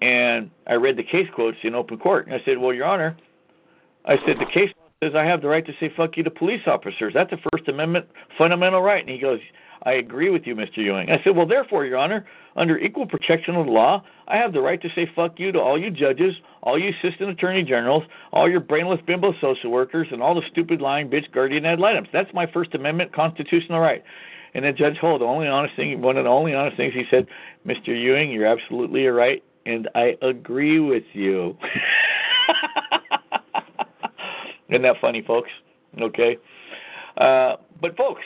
and 0.03 0.51
I 0.67 0.75
read 0.75 0.97
the 0.97 1.03
case 1.03 1.29
quotes 1.35 1.59
in 1.63 1.75
open 1.75 1.99
court. 1.99 2.27
And 2.27 2.35
I 2.35 2.41
said, 2.45 2.59
Well, 2.59 2.73
Your 2.73 2.87
Honor, 2.87 3.17
I 4.05 4.17
said, 4.27 4.37
the 4.39 4.47
case 4.53 4.71
says 5.03 5.15
I 5.15 5.25
have 5.25 5.41
the 5.41 5.49
right 5.49 5.65
to 5.65 5.73
say 5.81 5.93
fuck 5.97 6.17
you 6.17 6.23
to 6.23 6.31
police 6.31 6.63
officers. 6.67 7.13
That's 7.15 7.33
a 7.33 7.39
First 7.51 7.69
Amendment 7.69 8.07
fundamental 8.37 8.83
right. 8.83 9.01
And 9.01 9.09
he 9.09 9.19
goes, 9.19 9.41
I 9.85 9.93
agree 9.93 10.29
with 10.29 10.47
you, 10.47 10.55
Mr. 10.55 10.79
Ewing. 10.79 11.11
I 11.11 11.23
said, 11.25 11.35
Well, 11.35 11.47
therefore, 11.47 11.87
Your 11.87 11.97
Honor, 11.97 12.27
under 12.55 12.77
equal 12.79 13.07
protection 13.07 13.55
of 13.55 13.65
the 13.65 13.73
law, 13.73 14.05
I 14.29 14.37
have 14.37 14.53
the 14.53 14.61
right 14.61 14.81
to 14.83 14.89
say 14.95 15.11
fuck 15.17 15.39
you 15.39 15.53
to 15.53 15.59
all 15.59 15.81
you 15.81 15.91
judges, 15.91 16.35
all 16.63 16.79
you 16.79 16.91
assistant 16.91 17.31
attorney 17.31 17.63
generals, 17.63 18.05
all 18.33 18.51
your 18.51 18.61
brainless 18.61 19.01
bimbo 19.07 19.33
social 19.41 19.71
workers, 19.71 20.09
and 20.11 20.23
all 20.23 20.35
the 20.35 20.47
stupid 20.51 20.83
lying 20.83 21.09
bitch 21.09 21.33
guardian 21.33 21.65
ad 21.65 21.81
litem. 21.81 22.07
That's 22.13 22.33
my 22.35 22.47
First 22.53 22.75
Amendment 22.75 23.15
constitutional 23.15 23.81
right. 23.81 24.05
And 24.53 24.65
then 24.65 24.77
Judge 24.77 24.99
Hull, 25.01 25.19
the 25.19 25.25
only 25.25 25.47
honest 25.47 25.77
thing, 25.77 26.03
one 26.03 26.19
of 26.19 26.25
the 26.25 26.31
only 26.31 26.55
honest 26.55 26.77
things 26.77 26.93
he 26.93 27.05
said, 27.11 27.27
Mr. 27.65 27.89
Ewing, 27.89 28.33
you're 28.33 28.47
absolutely 28.47 29.07
right 29.07 29.43
and 29.67 29.89
I 29.95 30.17
agree 30.23 30.81
with 30.81 31.05
you. 31.13 31.57
Isn't 34.71 34.83
that 34.83 34.97
funny, 35.01 35.23
folks? 35.23 35.51
Okay. 36.01 36.39
Uh, 37.17 37.57
but, 37.81 37.97
folks, 37.97 38.23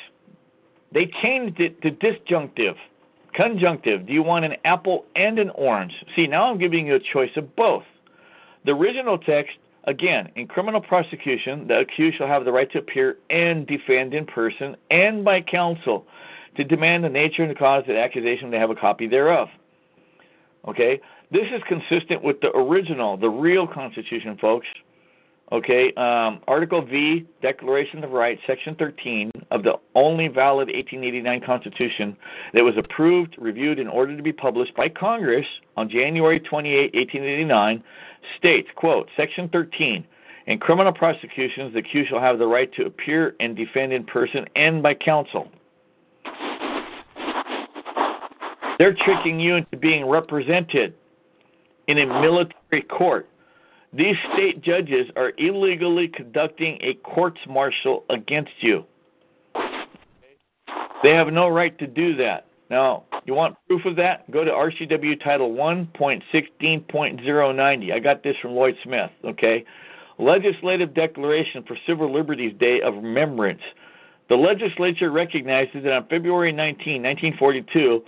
they 0.92 1.10
changed 1.22 1.58
it 1.60 1.80
to 1.82 1.90
disjunctive, 1.90 2.76
conjunctive. 3.34 4.06
Do 4.06 4.12
you 4.12 4.22
want 4.22 4.44
an 4.44 4.54
apple 4.64 5.06
and 5.16 5.38
an 5.38 5.50
orange? 5.50 5.92
See, 6.14 6.26
now 6.26 6.50
I'm 6.50 6.58
giving 6.58 6.86
you 6.86 6.94
a 6.96 7.00
choice 7.00 7.30
of 7.36 7.56
both. 7.56 7.84
The 8.64 8.72
original 8.72 9.18
text, 9.18 9.56
again, 9.84 10.30
in 10.36 10.46
criminal 10.46 10.80
prosecution, 10.80 11.66
the 11.66 11.80
accused 11.80 12.18
shall 12.18 12.28
have 12.28 12.44
the 12.44 12.52
right 12.52 12.70
to 12.72 12.78
appear 12.78 13.18
and 13.30 13.66
defend 13.66 14.14
in 14.14 14.26
person 14.26 14.76
and 14.90 15.24
by 15.24 15.40
counsel 15.40 16.06
to 16.56 16.64
demand 16.64 17.04
the 17.04 17.08
nature 17.08 17.42
and 17.42 17.50
the 17.50 17.56
cause 17.56 17.80
of 17.80 17.88
the 17.88 17.98
accusation 17.98 18.50
to 18.50 18.58
have 18.58 18.70
a 18.70 18.76
copy 18.76 19.06
thereof. 19.06 19.48
Okay? 20.68 21.00
This 21.30 21.46
is 21.52 21.62
consistent 21.66 22.22
with 22.22 22.40
the 22.40 22.50
original, 22.56 23.16
the 23.16 23.28
real 23.28 23.66
Constitution, 23.66 24.38
folks. 24.40 24.66
Okay, 25.54 25.92
um, 25.96 26.40
Article 26.48 26.84
V, 26.84 27.24
Declaration 27.40 28.02
of 28.02 28.10
Rights, 28.10 28.40
Section 28.44 28.74
13 28.74 29.30
of 29.52 29.62
the 29.62 29.74
only 29.94 30.26
valid 30.26 30.66
1889 30.66 31.42
Constitution 31.46 32.16
that 32.54 32.64
was 32.64 32.74
approved, 32.76 33.36
reviewed, 33.38 33.78
and 33.78 33.88
ordered 33.88 34.16
to 34.16 34.22
be 34.24 34.32
published 34.32 34.74
by 34.74 34.88
Congress 34.88 35.46
on 35.76 35.88
January 35.88 36.40
28, 36.40 36.92
1889, 36.92 37.84
states, 38.36 38.66
quote, 38.74 39.08
Section 39.16 39.48
13, 39.50 40.04
in 40.48 40.58
criminal 40.58 40.92
prosecutions, 40.92 41.72
the 41.72 41.78
accused 41.78 42.10
shall 42.10 42.20
have 42.20 42.40
the 42.40 42.46
right 42.48 42.72
to 42.74 42.86
appear 42.86 43.36
and 43.38 43.54
defend 43.54 43.92
in 43.92 44.02
person 44.02 44.46
and 44.56 44.82
by 44.82 44.92
counsel. 44.92 45.48
They're 48.80 48.96
tricking 49.04 49.38
you 49.38 49.54
into 49.54 49.76
being 49.76 50.04
represented 50.04 50.94
in 51.86 51.98
a 52.00 52.06
military 52.20 52.82
court. 52.90 53.28
These 53.96 54.16
state 54.32 54.60
judges 54.60 55.08
are 55.14 55.32
illegally 55.38 56.08
conducting 56.08 56.78
a 56.82 56.94
courts 57.04 57.38
martial 57.48 58.02
against 58.10 58.50
you. 58.60 58.84
They 61.04 61.10
have 61.10 61.28
no 61.28 61.46
right 61.48 61.78
to 61.78 61.86
do 61.86 62.16
that. 62.16 62.46
Now, 62.70 63.04
you 63.24 63.34
want 63.34 63.56
proof 63.68 63.84
of 63.84 63.94
that? 63.96 64.28
Go 64.32 64.42
to 64.42 64.50
RCW 64.50 65.22
Title 65.22 65.52
1.16.090. 65.52 67.92
I 67.92 67.98
got 68.00 68.24
this 68.24 68.34
from 68.42 68.52
Lloyd 68.52 68.74
Smith, 68.82 69.10
okay? 69.24 69.64
Legislative 70.18 70.94
Declaration 70.94 71.62
for 71.62 71.76
Civil 71.86 72.12
Liberties 72.12 72.56
Day 72.58 72.80
of 72.80 72.94
Remembrance. 72.94 73.62
The 74.28 74.36
legislature 74.36 75.10
recognizes 75.10 75.82
that 75.84 75.92
on 75.92 76.06
February 76.08 76.52
19, 76.52 77.02
1942, 77.02 78.02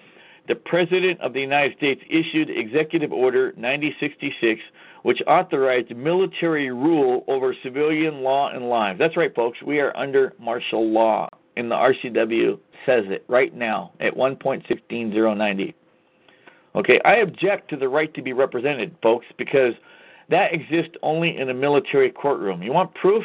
the 0.48 0.54
President 0.54 1.20
of 1.20 1.32
the 1.32 1.40
United 1.40 1.76
States 1.76 2.00
issued 2.08 2.50
Executive 2.50 3.12
Order 3.12 3.52
9066, 3.56 4.60
which 5.06 5.22
authorized 5.28 5.94
military 5.94 6.72
rule 6.72 7.22
over 7.28 7.54
civilian 7.62 8.22
law 8.22 8.50
and 8.50 8.68
lives. 8.68 8.98
That's 8.98 9.16
right, 9.16 9.32
folks. 9.36 9.62
We 9.62 9.78
are 9.78 9.96
under 9.96 10.34
martial 10.40 10.90
law, 10.90 11.28
and 11.56 11.70
the 11.70 11.76
RCW 11.76 12.58
says 12.84 13.04
it 13.06 13.24
right 13.28 13.54
now 13.54 13.92
at 14.00 14.16
1.16090. 14.16 15.74
Okay, 16.74 17.00
I 17.04 17.18
object 17.18 17.70
to 17.70 17.76
the 17.76 17.88
right 17.88 18.12
to 18.14 18.22
be 18.22 18.32
represented, 18.32 18.96
folks, 19.00 19.26
because 19.38 19.74
that 20.28 20.52
exists 20.52 20.96
only 21.04 21.36
in 21.36 21.50
a 21.50 21.54
military 21.54 22.10
courtroom. 22.10 22.60
You 22.60 22.72
want 22.72 22.92
proof? 22.96 23.22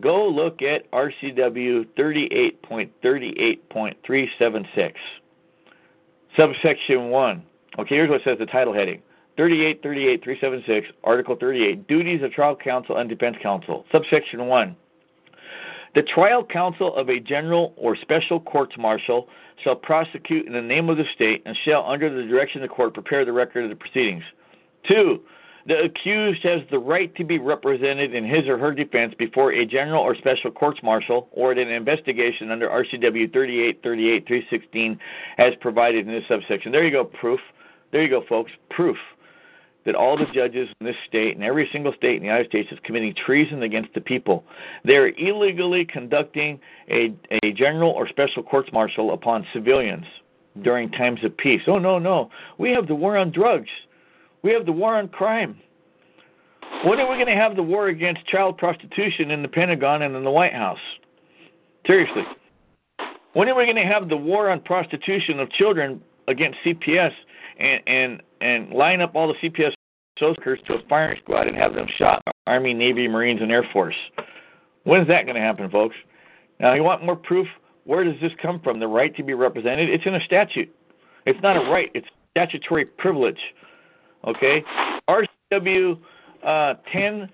Go 0.00 0.28
look 0.28 0.60
at 0.60 0.90
RCW 0.90 1.86
38.38.376. 1.96 4.92
Subsection 6.36 7.08
1. 7.08 7.42
Okay, 7.78 7.94
here's 7.94 8.10
what 8.10 8.20
says 8.24 8.36
the 8.38 8.44
title 8.44 8.74
heading 8.74 9.00
38, 9.38 9.84
38, 9.84 10.24
376, 10.24 10.88
Article 11.04 11.36
38, 11.38 11.86
Duties 11.86 12.24
of 12.24 12.32
Trial 12.32 12.56
Counsel 12.56 12.96
and 12.96 13.08
Defense 13.08 13.36
Counsel. 13.40 13.86
Subsection 13.92 14.48
1. 14.48 14.76
The 15.94 16.02
trial 16.02 16.44
counsel 16.44 16.94
of 16.96 17.08
a 17.08 17.20
general 17.20 17.72
or 17.76 17.96
special 17.96 18.40
courts 18.40 18.74
martial 18.76 19.28
shall 19.62 19.76
prosecute 19.76 20.46
in 20.46 20.52
the 20.52 20.60
name 20.60 20.90
of 20.90 20.96
the 20.96 21.04
state 21.14 21.42
and 21.46 21.56
shall, 21.64 21.88
under 21.88 22.12
the 22.12 22.28
direction 22.28 22.62
of 22.62 22.68
the 22.68 22.74
court, 22.74 22.94
prepare 22.94 23.24
the 23.24 23.32
record 23.32 23.62
of 23.62 23.70
the 23.70 23.76
proceedings. 23.76 24.24
2. 24.88 25.20
The 25.66 25.84
accused 25.84 26.42
has 26.42 26.62
the 26.72 26.80
right 26.80 27.14
to 27.14 27.24
be 27.24 27.38
represented 27.38 28.16
in 28.16 28.24
his 28.24 28.48
or 28.48 28.58
her 28.58 28.72
defense 28.72 29.14
before 29.16 29.52
a 29.52 29.64
general 29.64 30.02
or 30.02 30.16
special 30.16 30.50
courts 30.50 30.80
martial 30.82 31.28
or 31.30 31.52
in 31.52 31.58
an 31.58 31.68
investigation 31.68 32.50
under 32.50 32.68
RCW 32.68 33.32
3838 33.32 34.98
as 35.38 35.52
provided 35.60 36.08
in 36.08 36.12
this 36.12 36.24
subsection. 36.26 36.72
There 36.72 36.84
you 36.84 36.90
go, 36.90 37.04
proof. 37.04 37.38
There 37.92 38.02
you 38.02 38.08
go, 38.08 38.24
folks. 38.28 38.50
Proof 38.70 38.96
that 39.84 39.94
all 39.94 40.16
the 40.16 40.26
judges 40.34 40.68
in 40.80 40.86
this 40.86 40.96
state 41.06 41.34
and 41.34 41.44
every 41.44 41.68
single 41.72 41.92
state 41.94 42.16
in 42.16 42.20
the 42.20 42.26
United 42.26 42.48
States 42.48 42.68
is 42.70 42.78
committing 42.84 43.14
treason 43.14 43.62
against 43.62 43.92
the 43.94 44.00
people. 44.00 44.44
They're 44.84 45.08
illegally 45.18 45.84
conducting 45.84 46.60
a, 46.90 47.14
a 47.42 47.52
general 47.52 47.90
or 47.92 48.08
special 48.08 48.42
courts 48.42 48.70
martial 48.72 49.12
upon 49.12 49.46
civilians 49.52 50.04
during 50.62 50.90
times 50.90 51.20
of 51.24 51.36
peace. 51.36 51.62
Oh, 51.66 51.78
no, 51.78 51.98
no. 51.98 52.30
We 52.58 52.70
have 52.72 52.86
the 52.86 52.94
war 52.94 53.16
on 53.16 53.30
drugs. 53.30 53.68
We 54.42 54.52
have 54.52 54.66
the 54.66 54.72
war 54.72 54.96
on 54.96 55.08
crime. 55.08 55.58
When 56.84 57.00
are 57.00 57.08
we 57.08 57.16
going 57.16 57.26
to 57.26 57.34
have 57.34 57.56
the 57.56 57.62
war 57.62 57.88
against 57.88 58.26
child 58.26 58.58
prostitution 58.58 59.30
in 59.30 59.42
the 59.42 59.48
Pentagon 59.48 60.02
and 60.02 60.14
in 60.14 60.24
the 60.24 60.30
White 60.30 60.52
House? 60.52 60.78
Seriously. 61.86 62.22
When 63.32 63.48
are 63.48 63.54
we 63.54 63.64
going 63.64 63.76
to 63.76 63.82
have 63.82 64.08
the 64.08 64.16
war 64.16 64.50
on 64.50 64.60
prostitution 64.60 65.40
of 65.40 65.50
children 65.52 66.02
against 66.28 66.58
CPS 66.64 67.12
and 67.58 67.80
and 67.86 68.22
and 68.40 68.70
line 68.70 69.00
up 69.00 69.14
all 69.14 69.28
the 69.28 69.48
CPS 69.48 69.72
workers 70.20 70.58
to 70.66 70.74
a 70.74 70.78
firing 70.88 71.18
squad 71.22 71.46
and 71.46 71.56
have 71.56 71.74
them 71.74 71.86
shot? 71.96 72.22
Army, 72.46 72.74
Navy, 72.74 73.06
Marines, 73.06 73.40
and 73.40 73.52
Air 73.52 73.64
Force. 73.72 73.94
When 74.84 75.00
is 75.00 75.08
that 75.08 75.24
going 75.24 75.36
to 75.36 75.40
happen, 75.40 75.70
folks? 75.70 75.96
Now, 76.60 76.74
you 76.74 76.82
want 76.82 77.04
more 77.04 77.16
proof? 77.16 77.46
Where 77.84 78.04
does 78.04 78.20
this 78.20 78.32
come 78.40 78.60
from? 78.60 78.80
The 78.80 78.86
right 78.86 79.14
to 79.16 79.22
be 79.22 79.34
represented? 79.34 79.88
It's 79.88 80.04
in 80.06 80.14
a 80.14 80.20
statute. 80.24 80.74
It's 81.26 81.40
not 81.42 81.56
a 81.56 81.70
right. 81.70 81.90
It's 81.94 82.08
statutory 82.32 82.84
privilege. 82.84 83.38
Okay, 84.26 84.64
RCW 85.08 85.98
uh, 86.44 86.74
10 86.92 87.28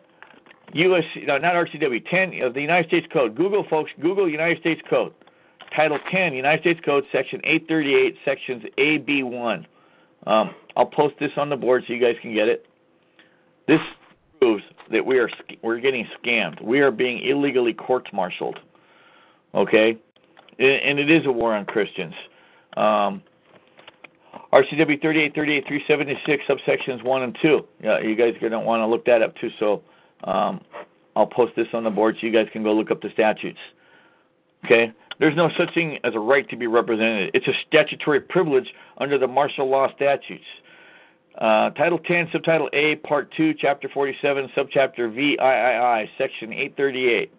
U.S. 0.75 1.05
No, 1.27 1.39
not 1.39 1.55
RCW 1.55 2.05
10 2.11 2.43
of 2.43 2.55
the 2.55 2.61
United 2.61 2.89
States 2.89 3.07
Code. 3.13 3.35
Google, 3.35 3.65
folks. 3.71 3.91
Google 4.01 4.29
United 4.29 4.59
States 4.59 4.81
Code. 4.89 5.15
Title 5.75 5.99
10, 6.11 6.35
United 6.35 6.61
States 6.61 6.81
Code, 6.85 7.05
Section 7.11 7.41
838, 7.45 8.17
Sections 8.25 8.63
A, 8.79 8.99
B, 8.99 9.23
1. 9.23 9.67
Um, 10.27 10.55
I'll 10.77 10.87
post 10.87 11.15
this 11.21 11.31
on 11.37 11.49
the 11.49 11.57
board 11.57 11.85
so 11.87 11.93
you 11.93 12.01
guys 12.01 12.17
can 12.21 12.35
get 12.35 12.49
it. 12.49 12.67
This 13.67 13.81
proves 14.41 14.63
that 14.91 15.05
we 15.05 15.19
are 15.19 15.31
we're 15.63 15.81
getting 15.81 16.07
scammed. 16.23 16.63
We 16.63 16.81
are 16.81 16.91
being 16.91 17.23
illegally 17.25 17.73
court-martialed. 17.73 18.59
Okay, 19.55 19.97
and 20.59 20.99
it 20.99 21.11
is 21.11 21.27
a 21.27 21.33
war 21.33 21.55
on 21.55 21.65
Christians. 21.65 22.15
Um, 22.77 23.23
RCW 24.53 25.01
3838 25.01 25.67
376 25.67 26.45
subsections 26.49 27.05
1 27.05 27.23
and 27.23 27.37
2. 27.41 27.67
Yeah, 27.83 28.01
you 28.01 28.17
guys 28.17 28.35
are 28.37 28.41
going 28.41 28.53
to 28.53 28.61
want 28.61 28.81
to 28.81 28.87
look 28.87 29.05
that 29.07 29.23
up 29.23 29.35
too. 29.37 29.51
So 29.59 29.83
um, 30.25 30.61
I'll 31.17 31.27
post 31.27 31.55
this 31.57 31.69
on 31.73 31.85
the 31.85 31.91
board 31.91 32.17
so 32.21 32.27
you 32.27 32.33
guys 32.33 32.49
can 32.53 32.63
go 32.63 32.73
look 32.73 32.91
up 32.91 33.01
the 33.01 33.11
statutes. 33.13 33.59
Okay? 34.65 34.93
There's 35.19 35.37
no 35.37 35.51
such 35.57 35.73
thing 35.75 35.99
as 36.05 36.15
a 36.15 36.19
right 36.19 36.49
to 36.49 36.57
be 36.57 36.67
represented. 36.67 37.31
It's 37.35 37.47
a 37.47 37.53
statutory 37.67 38.21
privilege 38.21 38.73
under 38.99 39.19
the 39.19 39.29
martial 39.29 39.69
law 39.69 39.93
statutes. 39.95 40.45
Uh, 41.39 41.71
Title 41.71 41.99
10, 41.99 42.29
Subtitle 42.33 42.71
A, 42.73 42.97
Part 42.97 43.33
2, 43.37 43.55
Chapter 43.55 43.89
47, 43.93 44.51
Subchapter 44.57 45.13
VIII, 45.13 46.11
Section 46.17 46.53
838. 46.53 47.33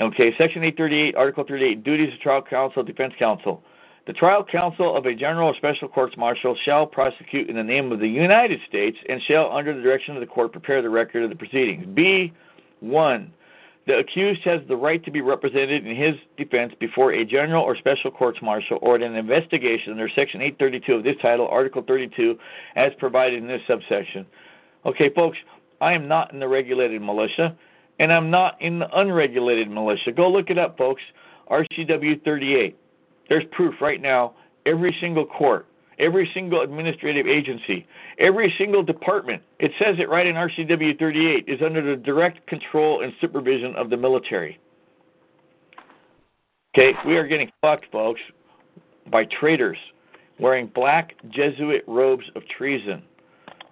Okay, 0.00 0.30
Section 0.36 0.64
838, 0.64 1.14
Article 1.14 1.44
38, 1.46 1.84
Duties 1.84 2.12
of 2.12 2.20
Trial 2.20 2.42
Counsel, 2.42 2.82
Defense 2.82 3.12
Counsel. 3.18 3.62
The 4.06 4.12
trial 4.12 4.44
counsel 4.44 4.96
of 4.96 5.06
a 5.06 5.14
general 5.14 5.50
or 5.50 5.54
special 5.54 5.86
courts 5.86 6.16
martial 6.16 6.56
shall 6.64 6.86
prosecute 6.86 7.48
in 7.48 7.54
the 7.54 7.62
name 7.62 7.92
of 7.92 8.00
the 8.00 8.08
United 8.08 8.58
States 8.68 8.96
and 9.08 9.22
shall, 9.28 9.52
under 9.52 9.72
the 9.72 9.80
direction 9.80 10.16
of 10.16 10.20
the 10.20 10.26
court, 10.26 10.50
prepare 10.50 10.82
the 10.82 10.90
record 10.90 11.22
of 11.22 11.30
the 11.30 11.36
proceedings. 11.36 11.86
B1. 11.86 13.28
The 13.86 13.98
accused 13.98 14.42
has 14.44 14.60
the 14.68 14.76
right 14.76 15.04
to 15.04 15.10
be 15.10 15.20
represented 15.20 15.84
in 15.84 15.96
his 15.96 16.14
defense 16.36 16.72
before 16.78 17.12
a 17.12 17.24
general 17.24 17.64
or 17.64 17.76
special 17.76 18.12
courts 18.12 18.38
martial 18.40 18.78
or 18.80 18.94
in 18.94 19.02
an 19.02 19.16
investigation 19.16 19.92
under 19.92 20.08
Section 20.08 20.40
832 20.40 20.94
of 20.94 21.02
this 21.02 21.16
title, 21.20 21.48
Article 21.48 21.82
32, 21.82 22.38
as 22.76 22.92
provided 22.98 23.42
in 23.42 23.48
this 23.48 23.60
subsection. 23.66 24.24
Okay, 24.86 25.10
folks, 25.14 25.38
I 25.80 25.94
am 25.94 26.06
not 26.06 26.32
in 26.32 26.38
the 26.38 26.46
regulated 26.46 27.02
militia, 27.02 27.56
and 27.98 28.12
I'm 28.12 28.30
not 28.30 28.60
in 28.62 28.78
the 28.78 28.88
unregulated 28.96 29.68
militia. 29.68 30.12
Go 30.12 30.30
look 30.30 30.48
it 30.48 30.58
up, 30.58 30.78
folks. 30.78 31.02
RCW 31.50 32.22
38. 32.24 32.78
There's 33.28 33.44
proof 33.50 33.74
right 33.80 34.00
now. 34.00 34.34
Every 34.64 34.96
single 35.00 35.26
court, 35.26 35.66
every 35.98 36.30
single 36.34 36.62
administrative 36.62 37.26
agency, 37.26 37.86
every 38.18 38.52
single 38.58 38.82
department, 38.82 39.42
it 39.58 39.72
says 39.78 39.96
it 39.98 40.08
right 40.08 40.26
in 40.26 40.34
RCW 40.34 40.98
38, 40.98 41.44
is 41.48 41.60
under 41.64 41.82
the 41.82 42.00
direct 42.00 42.46
control 42.46 43.02
and 43.02 43.12
supervision 43.20 43.74
of 43.76 43.90
the 43.90 43.96
military. 43.96 44.58
Okay, 46.74 46.92
we 47.06 47.16
are 47.16 47.26
getting 47.26 47.50
fucked, 47.60 47.86
folks, 47.92 48.20
by 49.10 49.24
traitors 49.26 49.78
wearing 50.38 50.70
black 50.74 51.14
Jesuit 51.28 51.84
robes 51.86 52.24
of 52.34 52.42
treason. 52.48 53.02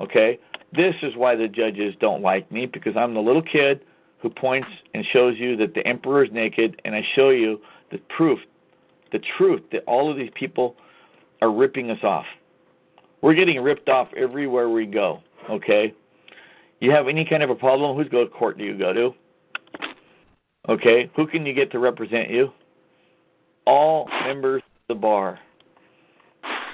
Okay, 0.01 0.39
this 0.75 0.95
is 1.03 1.17
why 1.17 1.35
the 1.35 1.49
judges 1.49 1.95
don't 2.01 2.23
like 2.23 2.51
me 2.53 2.67
because 2.67 2.97
I'm 2.97 3.15
the 3.15 3.21
little 3.21 3.43
kid 3.43 3.81
who 4.19 4.29
points 4.29 4.69
and 4.95 5.05
shows 5.13 5.37
you 5.39 5.57
that 5.57 5.75
the 5.75 5.87
emperor 5.87 6.25
is 6.25 6.31
naked, 6.31 6.81
and 6.85 6.95
I 6.95 7.03
show 7.15 7.31
you 7.31 7.61
the 7.91 7.99
proof 8.15 8.39
the 9.13 9.21
truth 9.37 9.63
that 9.73 9.83
all 9.87 10.11
of 10.11 10.17
these 10.17 10.31
people 10.35 10.77
are 11.41 11.53
ripping 11.53 11.91
us 11.91 12.03
off. 12.03 12.27
We're 13.23 13.35
getting 13.35 13.61
ripped 13.61 13.89
off 13.89 14.09
everywhere 14.17 14.69
we 14.69 14.87
go, 14.87 15.21
okay? 15.51 15.95
You 16.81 16.91
have 16.91 17.09
any 17.09 17.25
kind 17.25 17.43
of 17.43 17.51
a 17.51 17.55
problem, 17.55 17.97
whose 17.97 18.11
court 18.33 18.57
do 18.57 18.65
you 18.65 18.77
go 18.79 18.93
to? 18.93 19.15
Okay, 20.69 21.11
who 21.17 21.27
can 21.27 21.45
you 21.45 21.53
get 21.53 21.71
to 21.73 21.79
represent 21.79 22.31
you? 22.31 22.51
All 23.67 24.09
members 24.25 24.63
of 24.65 24.97
the 24.97 25.01
bar. 25.01 25.39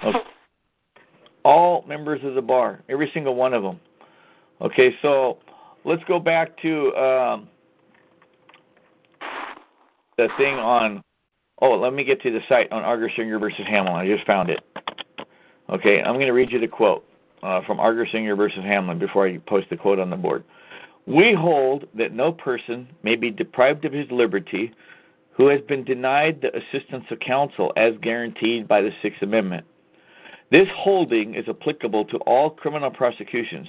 Okay. 0.04 0.18
All 1.44 1.84
members 1.88 2.20
of 2.24 2.34
the 2.34 2.42
bar, 2.42 2.82
every 2.88 3.10
single 3.14 3.34
one 3.34 3.54
of 3.54 3.62
them. 3.62 3.80
Okay, 4.60 4.94
so 5.02 5.38
let's 5.84 6.02
go 6.08 6.18
back 6.18 6.60
to 6.62 6.94
um, 6.96 7.48
the 10.16 10.28
thing 10.36 10.54
on 10.54 11.02
Oh, 11.60 11.70
let 11.78 11.94
me 11.94 12.04
get 12.04 12.20
to 12.22 12.30
the 12.30 12.40
site 12.48 12.70
on 12.70 12.82
Argersinger 12.82 13.40
versus 13.40 13.64
Hamlin. 13.66 13.94
I 13.94 14.06
just 14.06 14.26
found 14.26 14.50
it. 14.50 14.60
Okay, 15.70 16.02
I'm 16.02 16.14
going 16.14 16.26
to 16.26 16.32
read 16.32 16.52
you 16.52 16.60
the 16.60 16.68
quote 16.68 17.04
uh, 17.42 17.60
from 17.66 17.78
Argersinger 17.78 18.36
versus 18.36 18.62
Hamlin 18.62 18.98
before 18.98 19.26
I 19.26 19.38
post 19.38 19.68
the 19.70 19.76
quote 19.76 19.98
on 19.98 20.10
the 20.10 20.16
board. 20.16 20.44
We 21.06 21.34
hold 21.38 21.86
that 21.94 22.12
no 22.12 22.32
person 22.32 22.88
may 23.02 23.16
be 23.16 23.30
deprived 23.30 23.84
of 23.84 23.92
his 23.92 24.06
liberty 24.10 24.72
who 25.36 25.48
has 25.48 25.60
been 25.62 25.84
denied 25.84 26.40
the 26.40 26.56
assistance 26.56 27.04
of 27.10 27.20
counsel 27.20 27.72
as 27.76 27.92
guaranteed 28.02 28.66
by 28.66 28.80
the 28.80 28.90
Sixth 29.02 29.22
Amendment. 29.22 29.66
This 30.50 30.68
holding 30.74 31.34
is 31.34 31.44
applicable 31.48 32.06
to 32.06 32.18
all 32.18 32.50
criminal 32.50 32.90
prosecutions, 32.90 33.66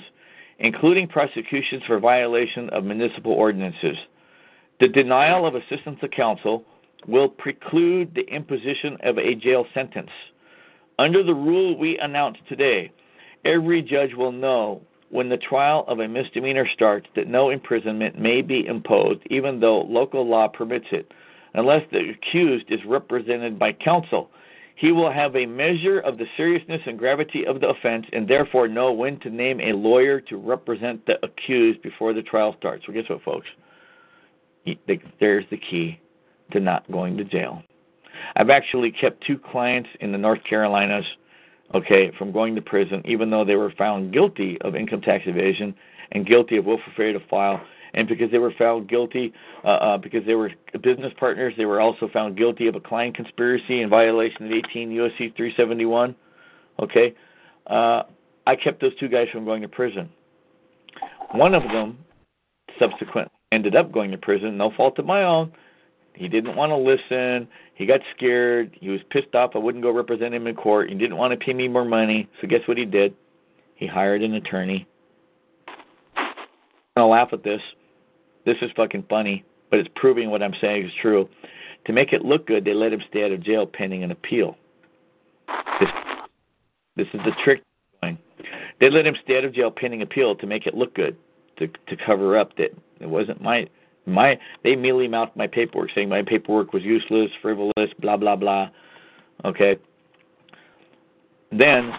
including 0.59 1.07
prosecutions 1.07 1.83
for 1.85 1.99
violation 1.99 2.69
of 2.69 2.83
municipal 2.83 3.33
ordinances. 3.33 3.97
The 4.79 4.87
denial 4.87 5.45
of 5.45 5.55
assistance 5.55 5.99
of 6.01 6.11
counsel 6.11 6.63
will 7.07 7.29
preclude 7.29 8.13
the 8.13 8.27
imposition 8.33 8.97
of 9.03 9.17
a 9.17 9.35
jail 9.35 9.65
sentence. 9.73 10.11
Under 10.99 11.23
the 11.23 11.33
rule 11.33 11.77
we 11.77 11.97
announced 11.99 12.41
today, 12.49 12.91
every 13.45 13.81
judge 13.81 14.13
will 14.13 14.31
know 14.31 14.81
when 15.09 15.29
the 15.29 15.37
trial 15.37 15.85
of 15.87 15.99
a 15.99 16.07
misdemeanor 16.07 16.67
starts 16.73 17.07
that 17.15 17.27
no 17.27 17.49
imprisonment 17.49 18.19
may 18.19 18.41
be 18.41 18.65
imposed, 18.65 19.21
even 19.29 19.59
though 19.59 19.81
local 19.83 20.27
law 20.27 20.47
permits 20.47 20.87
it, 20.91 21.11
unless 21.53 21.83
the 21.91 22.09
accused 22.09 22.65
is 22.69 22.79
represented 22.85 23.57
by 23.57 23.71
counsel. 23.71 24.29
He 24.75 24.91
will 24.91 25.11
have 25.11 25.35
a 25.35 25.45
measure 25.45 25.99
of 25.99 26.17
the 26.17 26.25
seriousness 26.35 26.81
and 26.85 26.99
gravity 26.99 27.45
of 27.47 27.61
the 27.61 27.69
offense 27.69 28.05
and 28.11 28.27
therefore 28.27 28.67
know 28.67 28.91
when 28.91 29.19
to 29.21 29.29
name 29.29 29.59
a 29.59 29.71
lawyer 29.71 30.19
to 30.21 30.37
represent 30.37 31.05
the 31.05 31.15
accused 31.25 31.81
before 31.81 32.13
the 32.13 32.21
trial 32.21 32.53
starts. 32.59 32.87
Well, 32.87 32.95
guess 32.95 33.09
what, 33.09 33.23
folks? 33.23 33.47
There's 35.19 35.45
the 35.49 35.57
key 35.57 35.99
to 36.51 36.59
not 36.59 36.89
going 36.91 37.17
to 37.17 37.23
jail. 37.23 37.61
I've 38.35 38.49
actually 38.49 38.91
kept 38.91 39.25
two 39.25 39.37
clients 39.37 39.89
in 39.99 40.11
the 40.11 40.17
North 40.17 40.39
Carolinas, 40.47 41.05
okay, 41.73 42.11
from 42.17 42.31
going 42.31 42.55
to 42.55 42.61
prison, 42.61 43.01
even 43.05 43.29
though 43.29 43.45
they 43.45 43.55
were 43.55 43.73
found 43.77 44.13
guilty 44.13 44.57
of 44.61 44.75
income 44.75 45.01
tax 45.01 45.23
evasion 45.27 45.75
and 46.11 46.25
guilty 46.25 46.57
of 46.57 46.65
willful 46.65 46.91
failure 46.95 47.17
to 47.19 47.27
file. 47.27 47.61
And 47.93 48.07
because 48.07 48.29
they 48.31 48.37
were 48.37 48.53
found 48.57 48.89
guilty, 48.89 49.33
uh, 49.63 49.67
uh, 49.67 49.97
because 49.97 50.25
they 50.25 50.35
were 50.35 50.51
business 50.83 51.13
partners, 51.19 51.53
they 51.57 51.65
were 51.65 51.79
also 51.79 52.09
found 52.11 52.37
guilty 52.37 52.67
of 52.67 52.75
a 52.75 52.79
Klein 52.79 53.13
conspiracy 53.13 53.81
in 53.81 53.89
violation 53.89 54.45
of 54.45 54.51
18 54.51 54.89
USC 54.91 55.35
371. 55.35 56.15
Okay, 56.79 57.15
uh, 57.67 58.03
I 58.45 58.55
kept 58.55 58.81
those 58.81 58.95
two 58.99 59.07
guys 59.07 59.27
from 59.31 59.45
going 59.45 59.61
to 59.61 59.67
prison. 59.67 60.09
One 61.31 61.55
of 61.55 61.63
them 61.63 61.97
subsequently 62.79 63.31
ended 63.51 63.75
up 63.75 63.91
going 63.91 64.11
to 64.11 64.17
prison, 64.17 64.57
no 64.57 64.71
fault 64.75 64.99
of 64.99 65.05
my 65.05 65.23
own. 65.23 65.51
He 66.17 66.27
didn't 66.27 66.55
want 66.55 66.71
to 66.71 66.77
listen. 66.77 67.47
He 67.75 67.85
got 67.85 68.01
scared. 68.15 68.75
He 68.79 68.89
was 68.89 69.01
pissed 69.11 69.35
off. 69.35 69.51
I 69.53 69.59
wouldn't 69.59 69.83
go 69.83 69.91
represent 69.91 70.33
him 70.33 70.47
in 70.47 70.55
court. 70.55 70.89
He 70.89 70.95
didn't 70.95 71.17
want 71.17 71.31
to 71.31 71.45
pay 71.45 71.53
me 71.53 71.67
more 71.67 71.85
money. 71.85 72.27
So 72.41 72.47
guess 72.47 72.61
what 72.65 72.77
he 72.77 72.85
did? 72.85 73.13
He 73.75 73.85
hired 73.85 74.23
an 74.23 74.33
attorney. 74.33 74.87
I'll 76.95 77.09
laugh 77.09 77.29
at 77.33 77.43
this. 77.43 77.61
This 78.45 78.57
is 78.61 78.71
fucking 78.75 79.05
funny, 79.07 79.45
but 79.69 79.79
it's 79.79 79.89
proving 79.95 80.31
what 80.31 80.41
I'm 80.41 80.55
saying 80.59 80.85
is 80.85 80.91
true. 80.99 81.29
To 81.85 81.93
make 81.93 82.13
it 82.13 82.23
look 82.23 82.47
good, 82.47 82.65
they 82.65 82.73
let 82.73 82.91
him 82.91 83.01
stay 83.09 83.23
out 83.23 83.31
of 83.31 83.43
jail 83.43 83.67
pending 83.67 84.03
an 84.03 84.09
appeal. 84.09 84.57
This, 85.79 85.89
this 86.95 87.07
is 87.13 87.19
the 87.23 87.31
trick. 87.43 87.61
They 88.79 88.89
let 88.89 89.05
him 89.05 89.15
stay 89.23 89.37
out 89.37 89.45
of 89.45 89.53
jail 89.53 89.71
pending 89.71 90.01
appeal 90.01 90.35
to 90.35 90.47
make 90.47 90.67
it 90.67 90.75
look 90.75 90.93
good, 90.95 91.15
to 91.57 91.67
to 91.67 91.95
cover 92.05 92.37
up 92.37 92.55
that 92.57 92.71
it 92.99 93.09
wasn't 93.09 93.41
my 93.41 93.67
my 94.07 94.39
they 94.63 94.73
immediately 94.73 95.07
mouthed 95.07 95.35
my 95.35 95.47
paperwork 95.47 95.89
saying 95.93 96.09
my 96.09 96.23
paperwork 96.23 96.73
was 96.73 96.83
useless, 96.83 97.29
frivolous, 97.41 97.91
blah 97.99 98.17
blah 98.17 98.35
blah. 98.35 98.69
Okay. 99.45 99.77
Then 101.51 101.93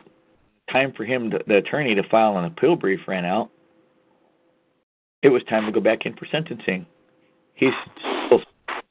time 0.73 0.93
for 0.97 1.05
him 1.05 1.31
to, 1.31 1.39
the 1.47 1.57
attorney 1.57 1.95
to 1.95 2.03
file 2.09 2.37
an 2.39 2.45
appeal 2.45 2.77
brief 2.77 3.01
ran 3.07 3.25
out. 3.25 3.51
It 5.23 5.29
was 5.29 5.43
time 5.49 5.67
to 5.67 5.73
go 5.73 5.81
back 5.81 6.07
in 6.07 6.15
for 6.17 6.27
sentencing. 6.31 6.87
He's 7.55 7.73
still 8.27 8.41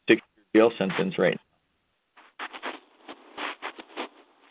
six 0.10 0.22
jail 0.56 0.72
sentence 0.78 1.18
right 1.18 1.38
now. 2.40 2.48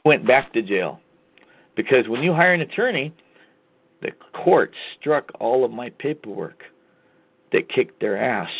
Went 0.04 0.26
back 0.26 0.52
to 0.52 0.62
jail. 0.62 1.00
Because 1.76 2.08
when 2.08 2.22
you 2.22 2.32
hire 2.32 2.54
an 2.54 2.62
attorney, 2.62 3.14
the 4.00 4.12
court 4.32 4.72
struck 4.98 5.30
all 5.38 5.64
of 5.64 5.70
my 5.70 5.90
paperwork 5.98 6.62
that 7.52 7.68
kicked 7.68 8.00
their 8.00 8.18
ass. 8.18 8.50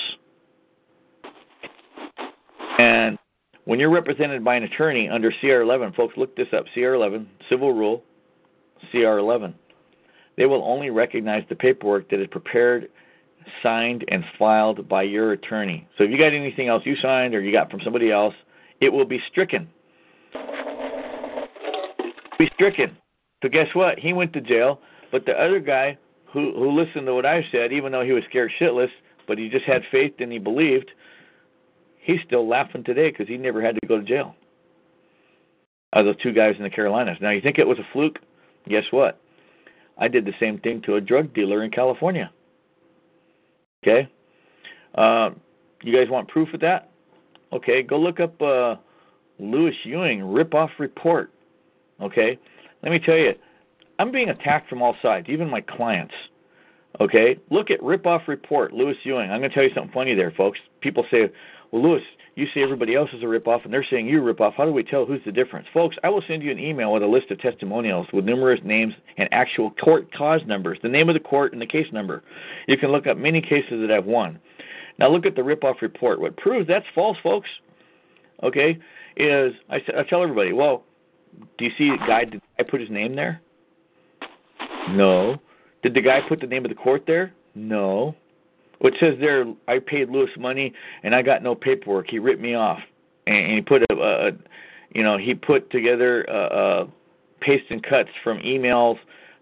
And 2.78 3.18
when 3.64 3.80
you're 3.80 3.91
represented 3.91 4.45
by 4.45 4.57
an 4.57 4.62
attorney 4.64 5.09
under 5.09 5.32
CR 5.41 5.62
11, 5.62 5.93
folks, 5.95 6.16
look 6.16 6.37
this 6.37 6.49
up 6.57 6.64
CR 6.74 6.95
11, 6.95 7.28
Civil 7.49 7.72
Rule, 7.72 8.03
CR 8.91 9.18
11. 9.18 9.55
They 10.37 10.47
will 10.47 10.62
only 10.64 10.91
recognize 10.91 11.45
the 11.49 11.57
paperwork 11.57 12.11
that 12.11 12.20
is 12.20 12.28
prepared, 12.30 12.89
signed, 13.62 14.05
and 14.09 14.24
filed 14.39 14.89
by 14.89 15.03
your 15.03 15.32
attorney. 15.32 15.89
So 15.97 16.05
if 16.05 16.11
you 16.11 16.18
got 16.18 16.32
anything 16.32 16.68
else 16.68 16.82
you 16.84 16.97
signed 17.03 17.34
or 17.34 17.41
you 17.41 17.53
got 17.53 17.70
from 17.70 17.80
somebody 17.82 18.12
else, 18.12 18.34
it 18.80 18.93
will 18.93 19.07
be 19.07 19.20
stricken. 19.30 19.68
Be 22.39 22.51
stricken. 22.55 22.97
So 23.43 23.49
guess 23.49 23.68
what? 23.72 23.99
He 23.99 24.12
went 24.12 24.32
to 24.34 24.41
jail, 24.41 24.80
but 25.11 25.24
the 25.24 25.32
other 25.32 25.59
guy 25.59 25.97
who 26.37 26.53
who 26.55 26.70
listened 26.70 27.07
to 27.07 27.14
what 27.14 27.24
I 27.24 27.47
said, 27.51 27.72
even 27.72 27.93
though 27.93 28.05
he 28.05 28.12
was 28.12 28.22
scared 28.28 28.53
shitless, 28.61 28.91
but 29.26 29.39
he 29.39 29.49
just 29.49 29.64
had 29.64 29.82
faith 29.91 30.12
and 30.18 30.30
he 30.30 30.39
believed. 30.39 30.91
He's 31.99 32.20
still 32.26 32.47
laughing 32.47 32.84
today 32.84 33.11
because 33.11 33.26
he 33.26 33.39
never 33.39 33.62
had 33.62 33.74
to 33.74 33.87
go 33.89 33.99
to 33.99 34.05
jail. 34.05 34.37
Of 35.95 36.05
those 36.05 36.16
two 36.22 36.32
guys 36.32 36.55
in 36.59 36.62
the 36.62 36.68
Carolinas. 36.70 37.16
Now 37.22 37.30
you 37.30 37.41
think 37.41 37.59
it 37.59 37.66
was 37.66 37.78
a 37.78 37.87
fluke? 37.93 38.18
Guess 38.68 38.84
what? 38.91 39.18
I 39.97 40.09
did 40.09 40.26
the 40.26 40.34
same 40.39 40.59
thing 40.59 40.82
to 40.82 40.97
a 40.97 41.01
drug 41.01 41.32
dealer 41.32 41.64
in 41.64 41.70
California. 41.70 42.30
Okay, 43.82 44.07
uh, 44.95 45.30
you 45.82 45.97
guys 45.97 46.11
want 46.11 46.28
proof 46.28 46.53
of 46.53 46.61
that? 46.61 46.91
Okay, 47.53 47.82
go 47.82 47.99
look 47.99 48.20
up 48.20 48.41
uh, 48.43 48.76
Lewis 49.39 49.74
Ewing 49.84 50.22
rip-off 50.22 50.70
report. 50.78 51.32
Okay, 52.03 52.39
let 52.82 52.93
me 52.93 52.99
tell 52.99 53.16
you, 53.16 53.32
I'm 53.99 54.12
being 54.12 54.28
attacked 54.28 54.68
from 54.68 54.82
all 54.82 54.97
sides, 55.03 55.28
even 55.28 55.49
my 55.49 55.61
clients. 55.61 56.14
Okay, 57.01 57.38
look 57.51 57.70
at 57.70 57.80
ripoff 57.80 58.26
report, 58.26 58.72
Lewis 58.72 58.97
Ewing. 59.05 59.30
I'm 59.30 59.40
going 59.40 59.51
to 59.51 59.55
tell 59.55 59.64
you 59.64 59.74
something 59.74 59.92
funny 59.92 60.14
there, 60.14 60.30
folks. 60.30 60.59
People 60.80 61.05
say, 61.11 61.30
"Well, 61.70 61.82
Lewis, 61.82 62.03
you 62.36 62.47
say 62.55 62.62
everybody 62.62 62.94
else 62.94 63.11
is 63.12 63.22
a 63.22 63.26
ripoff, 63.26 63.64
and 63.64 63.72
they're 63.72 63.84
saying 63.90 64.07
you're 64.09 64.28
a 64.28 64.34
ripoff. 64.34 64.55
How 64.55 64.64
do 64.64 64.72
we 64.72 64.82
tell 64.82 65.05
who's 65.05 65.22
the 65.24 65.32
difference?" 65.32 65.66
Folks, 65.74 65.97
I 66.03 66.09
will 66.09 66.22
send 66.26 66.42
you 66.42 66.51
an 66.51 66.59
email 66.59 66.92
with 66.92 67.03
a 67.03 67.07
list 67.07 67.30
of 67.30 67.38
testimonials 67.38 68.07
with 68.14 68.24
numerous 68.24 68.61
names 68.64 68.94
and 69.18 69.28
actual 69.32 69.70
court 69.72 70.11
cause 70.14 70.40
numbers, 70.47 70.78
the 70.82 70.88
name 70.88 71.11
of 71.11 71.14
the 71.14 71.20
court 71.20 71.53
and 71.53 71.61
the 71.61 71.66
case 71.66 71.92
number. 71.92 72.22
You 72.66 72.78
can 72.78 72.92
look 72.92 73.07
up 73.07 73.18
many 73.18 73.42
cases 73.42 73.80
that 73.82 73.90
I've 73.90 74.07
won. 74.07 74.38
Now 74.99 75.09
look 75.09 75.26
at 75.26 75.36
the 75.36 75.42
ripoff 75.42 75.82
report. 75.82 76.18
What 76.18 76.36
proves 76.38 76.66
that's 76.66 76.86
false, 76.94 77.18
folks? 77.22 77.49
Okay, 78.42 78.78
is 79.18 79.53
I, 79.68 79.76
I 79.97 80.03
tell 80.03 80.22
everybody, 80.22 80.55
well, 80.55 80.84
do 81.59 81.66
you 81.66 81.72
see 81.76 81.94
guy? 82.07 82.24
Did 82.24 82.40
I 82.59 82.62
put 82.62 82.80
his 82.80 82.90
name 82.90 83.14
there? 83.14 83.42
No. 84.91 85.37
Did 85.82 85.95
the 85.95 86.01
guy 86.01 86.20
put 86.28 86.41
the 86.41 86.47
name 86.47 86.64
of 86.64 86.68
the 86.68 86.74
court 86.74 87.05
there? 87.07 87.32
No. 87.55 88.14
What 88.78 88.93
says 89.01 89.14
there, 89.20 89.47
I 89.68 89.78
paid 89.78 90.11
Lewis 90.11 90.30
money 90.39 90.72
and 91.03 91.14
I 91.14 91.22
got 91.22 91.43
no 91.43 91.55
paperwork. 91.55 92.11
He 92.11 92.18
ripped 92.18 92.43
me 92.43 92.55
off, 92.55 92.80
and 93.26 93.53
he 93.53 93.62
put 93.62 93.82
a, 93.91 93.95
a 93.95 94.30
you 94.95 95.03
know, 95.03 95.18
he 95.18 95.34
put 95.34 95.70
together 95.70 96.26
uh, 96.28 96.32
uh, 96.32 96.87
paste 97.41 97.64
and 97.70 97.82
cuts 97.82 98.11
from 98.22 98.39
emails 98.39 98.97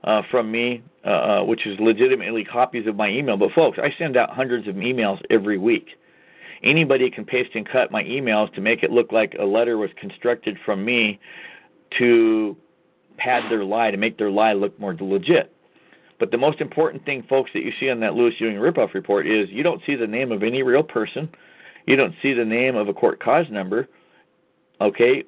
uh, 0.04 0.22
from 0.30 0.50
me, 0.50 0.82
uh, 1.04 1.08
uh, 1.08 1.44
which 1.44 1.66
is 1.66 1.78
legitimately 1.80 2.44
copies 2.44 2.86
of 2.86 2.96
my 2.96 3.08
email. 3.08 3.36
But 3.36 3.52
folks, 3.52 3.78
I 3.82 3.88
send 3.98 4.16
out 4.16 4.30
hundreds 4.30 4.68
of 4.68 4.76
emails 4.76 5.20
every 5.30 5.58
week. 5.58 5.88
Anybody 6.62 7.10
can 7.10 7.24
paste 7.24 7.50
and 7.54 7.68
cut 7.68 7.90
my 7.90 8.02
emails 8.02 8.52
to 8.54 8.60
make 8.60 8.82
it 8.82 8.90
look 8.90 9.12
like 9.12 9.34
a 9.38 9.44
letter 9.44 9.76
was 9.76 9.90
constructed 10.00 10.56
from 10.64 10.84
me 10.84 11.18
to 11.98 12.56
pad 13.16 13.50
their 13.50 13.64
lie 13.64 13.90
to 13.90 13.96
make 13.96 14.18
their 14.18 14.30
lie 14.30 14.52
look 14.52 14.78
more 14.78 14.94
legit. 14.94 15.54
But 16.18 16.30
the 16.30 16.38
most 16.38 16.60
important 16.60 17.04
thing, 17.04 17.24
folks, 17.28 17.50
that 17.54 17.64
you 17.64 17.72
see 17.80 17.90
on 17.90 18.00
that 18.00 18.14
Lewis 18.14 18.34
Ewing 18.38 18.56
ripoff 18.56 18.94
report 18.94 19.26
is 19.26 19.48
you 19.50 19.62
don't 19.62 19.82
see 19.84 19.96
the 19.96 20.06
name 20.06 20.32
of 20.32 20.42
any 20.42 20.62
real 20.62 20.82
person. 20.82 21.28
You 21.86 21.96
don't 21.96 22.14
see 22.22 22.32
the 22.32 22.44
name 22.44 22.76
of 22.76 22.88
a 22.88 22.94
court 22.94 23.20
cause 23.20 23.46
number. 23.50 23.88
Okay? 24.80 25.24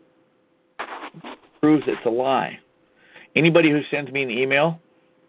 Proves 1.61 1.85
it's 1.87 2.07
a 2.07 2.11
lie. 2.11 2.59
Anybody 3.35 3.71
who 3.71 3.83
sends 3.91 4.11
me 4.11 4.23
an 4.23 4.31
email, 4.31 4.81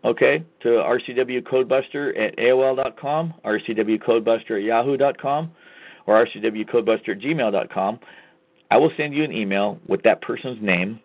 okay, 0.06 0.44
to 0.62 0.70
rcwcodebuster 0.70 2.18
at 2.18 2.38
AOL.com, 2.38 3.34
rcwcodebuster 3.44 4.58
at 4.58 4.64
yahoo.com, 4.64 5.52
or 6.06 6.26
rcwcodebuster 6.26 7.10
at 7.10 7.20
gmail.com, 7.20 8.00
I 8.72 8.78
will 8.78 8.92
send 8.96 9.14
you 9.14 9.24
an 9.24 9.34
email 9.34 9.80
with 9.88 10.04
that 10.04 10.22
person's 10.22 10.62
name, 10.62 11.00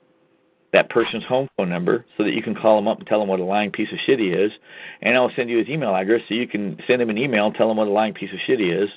that 0.73 0.89
person's 0.89 1.25
home 1.25 1.49
phone 1.57 1.69
number 1.69 2.05
so 2.17 2.25
that 2.25 2.33
you 2.33 2.43
can 2.43 2.55
call 2.55 2.79
him 2.79 2.89
up 2.89 2.99
and 2.99 3.07
tell 3.07 3.21
him 3.21 3.29
what 3.29 3.41
a 3.41 3.45
lying 3.45 3.71
piece 3.71 3.93
of 3.93 3.99
shit 4.07 4.19
he 4.19 4.29
is. 4.29 4.51
And 5.03 5.17
I'll 5.17 5.31
send 5.37 5.51
you 5.51 5.59
his 5.59 5.69
email 5.69 5.95
address 5.95 6.23
so 6.29 6.35
you 6.35 6.49
can 6.49 6.79
send 6.87 7.03
him 7.03 7.11
an 7.11 7.19
email 7.19 7.47
and 7.47 7.55
tell 7.55 7.71
him 7.71 7.77
what 7.77 7.89
a 7.89 7.91
lying 7.91 8.15
piece 8.15 8.33
of 8.33 8.39
shit 8.47 8.59
he 8.59 8.71
is. 8.71 8.89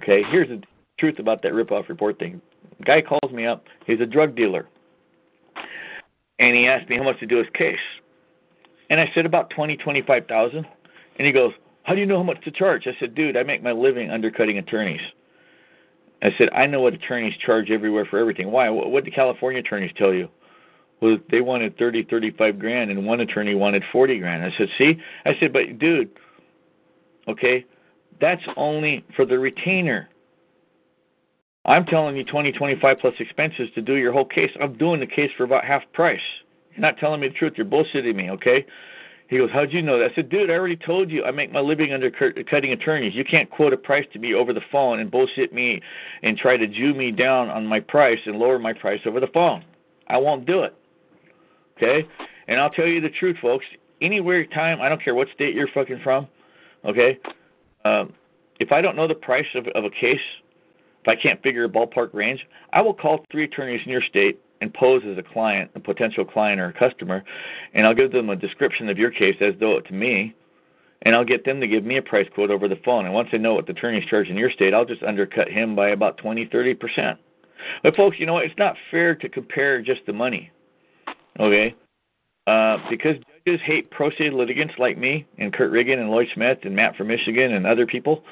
Okay, 0.00 0.22
here's 0.30 0.48
the 0.48 0.62
truth 0.98 1.18
about 1.18 1.42
that 1.42 1.52
ripoff 1.52 1.88
report 1.88 2.18
thing. 2.18 2.40
Guy 2.84 3.02
calls 3.02 3.32
me 3.32 3.46
up. 3.46 3.64
He's 3.86 4.00
a 4.00 4.06
drug 4.06 4.36
dealer. 4.36 4.68
And 6.38 6.56
he 6.56 6.66
asked 6.66 6.88
me 6.88 6.96
how 6.96 7.04
much 7.04 7.20
to 7.20 7.26
do 7.26 7.38
his 7.38 7.46
case. 7.54 7.78
And 8.90 9.00
I 9.00 9.10
said 9.14 9.26
about 9.26 9.50
twenty, 9.50 9.76
twenty-five 9.76 10.26
thousand. 10.26 10.66
And 11.18 11.26
he 11.26 11.32
goes, 11.32 11.52
How 11.84 11.94
do 11.94 12.00
you 12.00 12.06
know 12.06 12.16
how 12.16 12.22
much 12.22 12.42
to 12.44 12.50
charge? 12.50 12.86
I 12.86 12.96
said, 12.98 13.14
Dude, 13.14 13.36
I 13.36 13.42
make 13.42 13.62
my 13.62 13.72
living 13.72 14.10
undercutting 14.10 14.58
attorneys. 14.58 15.00
I 16.22 16.30
said, 16.38 16.48
I 16.54 16.66
know 16.66 16.80
what 16.80 16.94
attorneys 16.94 17.34
charge 17.44 17.70
everywhere 17.70 18.06
for 18.08 18.18
everything. 18.18 18.50
Why? 18.50 18.68
What 18.70 19.04
did 19.04 19.14
California 19.14 19.60
attorneys 19.60 19.92
tell 19.96 20.14
you? 20.14 20.28
Well 21.02 21.18
they 21.30 21.42
wanted 21.42 21.76
thirty 21.78 22.04
thirty 22.04 22.30
five 22.32 22.58
grand 22.58 22.90
and 22.90 23.06
one 23.06 23.20
attorney 23.20 23.54
wanted 23.54 23.84
forty 23.92 24.18
grand 24.20 24.44
i 24.44 24.52
said 24.58 24.68
see 24.78 24.96
i 25.26 25.36
said 25.40 25.52
but 25.52 25.78
dude 25.78 26.10
okay 27.28 27.66
that's 28.20 28.42
only 28.56 29.04
for 29.16 29.26
the 29.26 29.38
retainer 29.38 30.08
i'm 31.66 31.84
telling 31.86 32.16
you 32.16 32.24
twenty 32.24 32.52
twenty 32.52 32.80
five 32.80 32.98
plus 33.00 33.14
expenses 33.20 33.68
to 33.74 33.82
do 33.82 33.96
your 33.96 34.12
whole 34.12 34.24
case 34.24 34.50
i'm 34.62 34.78
doing 34.78 35.00
the 35.00 35.06
case 35.06 35.30
for 35.36 35.44
about 35.44 35.64
half 35.64 35.82
price 35.92 36.20
you're 36.72 36.80
not 36.80 36.96
telling 36.98 37.20
me 37.20 37.28
the 37.28 37.34
truth 37.34 37.54
you're 37.58 37.66
bullshitting 37.66 38.16
me 38.16 38.30
okay 38.30 38.64
He 39.28 39.38
goes, 39.38 39.50
How'd 39.52 39.72
you 39.72 39.80
know 39.82 39.98
that? 39.98 40.12
I 40.12 40.14
said, 40.14 40.28
Dude, 40.28 40.50
I 40.50 40.54
already 40.54 40.76
told 40.76 41.10
you 41.10 41.24
I 41.24 41.30
make 41.30 41.52
my 41.52 41.60
living 41.60 41.92
under 41.94 42.10
cutting 42.10 42.72
attorneys. 42.72 43.14
You 43.14 43.24
can't 43.24 43.48
quote 43.50 43.72
a 43.72 43.78
price 43.78 44.06
to 44.12 44.18
me 44.18 44.34
over 44.34 44.52
the 44.52 44.60
phone 44.70 45.00
and 45.00 45.10
bullshit 45.10 45.54
me 45.54 45.80
and 46.22 46.36
try 46.36 46.58
to 46.58 46.66
Jew 46.66 46.92
me 46.94 47.10
down 47.12 47.48
on 47.48 47.66
my 47.66 47.80
price 47.80 48.18
and 48.26 48.36
lower 48.38 48.58
my 48.58 48.74
price 48.74 49.00
over 49.06 49.20
the 49.20 49.28
phone. 49.28 49.64
I 50.08 50.18
won't 50.18 50.44
do 50.44 50.64
it. 50.64 50.74
Okay? 51.76 52.06
And 52.48 52.60
I'll 52.60 52.70
tell 52.70 52.86
you 52.86 53.00
the 53.00 53.10
truth, 53.10 53.36
folks. 53.40 53.64
Anywhere, 54.00 54.44
time, 54.46 54.80
I 54.80 54.88
don't 54.88 55.02
care 55.02 55.14
what 55.14 55.28
state 55.34 55.54
you're 55.54 55.68
fucking 55.74 56.00
from. 56.02 56.26
Okay? 56.84 57.18
Um, 57.84 58.12
if 58.60 58.72
I 58.72 58.80
don't 58.80 58.96
know 58.96 59.08
the 59.08 59.14
price 59.14 59.46
of, 59.54 59.66
of 59.68 59.84
a 59.84 59.90
case, 59.90 60.20
if 61.02 61.08
I 61.08 61.16
can't 61.16 61.42
figure 61.42 61.64
a 61.64 61.68
ballpark 61.68 62.14
range, 62.14 62.46
I 62.72 62.80
will 62.80 62.94
call 62.94 63.24
three 63.30 63.44
attorneys 63.44 63.80
in 63.84 63.90
your 63.90 64.02
state 64.02 64.40
and 64.60 64.72
pose 64.74 65.02
as 65.04 65.18
a 65.18 65.22
client, 65.22 65.70
a 65.74 65.80
potential 65.80 66.24
client 66.24 66.60
or 66.60 66.66
a 66.66 66.72
customer, 66.72 67.24
and 67.74 67.84
I'll 67.84 67.94
give 67.94 68.12
them 68.12 68.30
a 68.30 68.36
description 68.36 68.88
of 68.88 68.98
your 68.98 69.10
case 69.10 69.36
as 69.40 69.54
though 69.58 69.76
it 69.76 69.86
to 69.86 69.92
me, 69.92 70.34
and 71.02 71.16
I'll 71.16 71.24
get 71.24 71.44
them 71.44 71.60
to 71.60 71.66
give 71.66 71.84
me 71.84 71.96
a 71.96 72.02
price 72.02 72.28
quote 72.32 72.52
over 72.52 72.68
the 72.68 72.78
phone. 72.84 73.04
And 73.04 73.12
once 73.12 73.28
I 73.32 73.38
know 73.38 73.54
what 73.54 73.66
the 73.66 73.72
attorney's 73.72 74.08
charge 74.08 74.28
in 74.28 74.36
your 74.36 74.52
state, 74.52 74.72
I'll 74.72 74.84
just 74.84 75.02
undercut 75.02 75.48
him 75.48 75.74
by 75.74 75.88
about 75.88 76.16
twenty, 76.18 76.46
thirty 76.46 76.74
percent. 76.74 77.18
But 77.82 77.96
folks, 77.96 78.18
you 78.20 78.26
know 78.26 78.34
what? 78.34 78.44
It's 78.44 78.58
not 78.58 78.76
fair 78.92 79.16
to 79.16 79.28
compare 79.28 79.82
just 79.82 80.02
the 80.06 80.12
money. 80.12 80.52
Okay? 81.38 81.74
Uh, 82.46 82.78
because 82.90 83.16
judges 83.44 83.60
hate 83.64 83.90
pro 83.90 84.10
se 84.10 84.30
litigants 84.30 84.74
like 84.78 84.98
me 84.98 85.26
and 85.38 85.52
Kurt 85.52 85.70
Riggin 85.70 85.98
and 85.98 86.10
Lloyd 86.10 86.28
Smith 86.34 86.58
and 86.64 86.74
Matt 86.74 86.96
from 86.96 87.08
Michigan 87.08 87.52
and 87.52 87.66
other 87.66 87.86
people. 87.86 88.24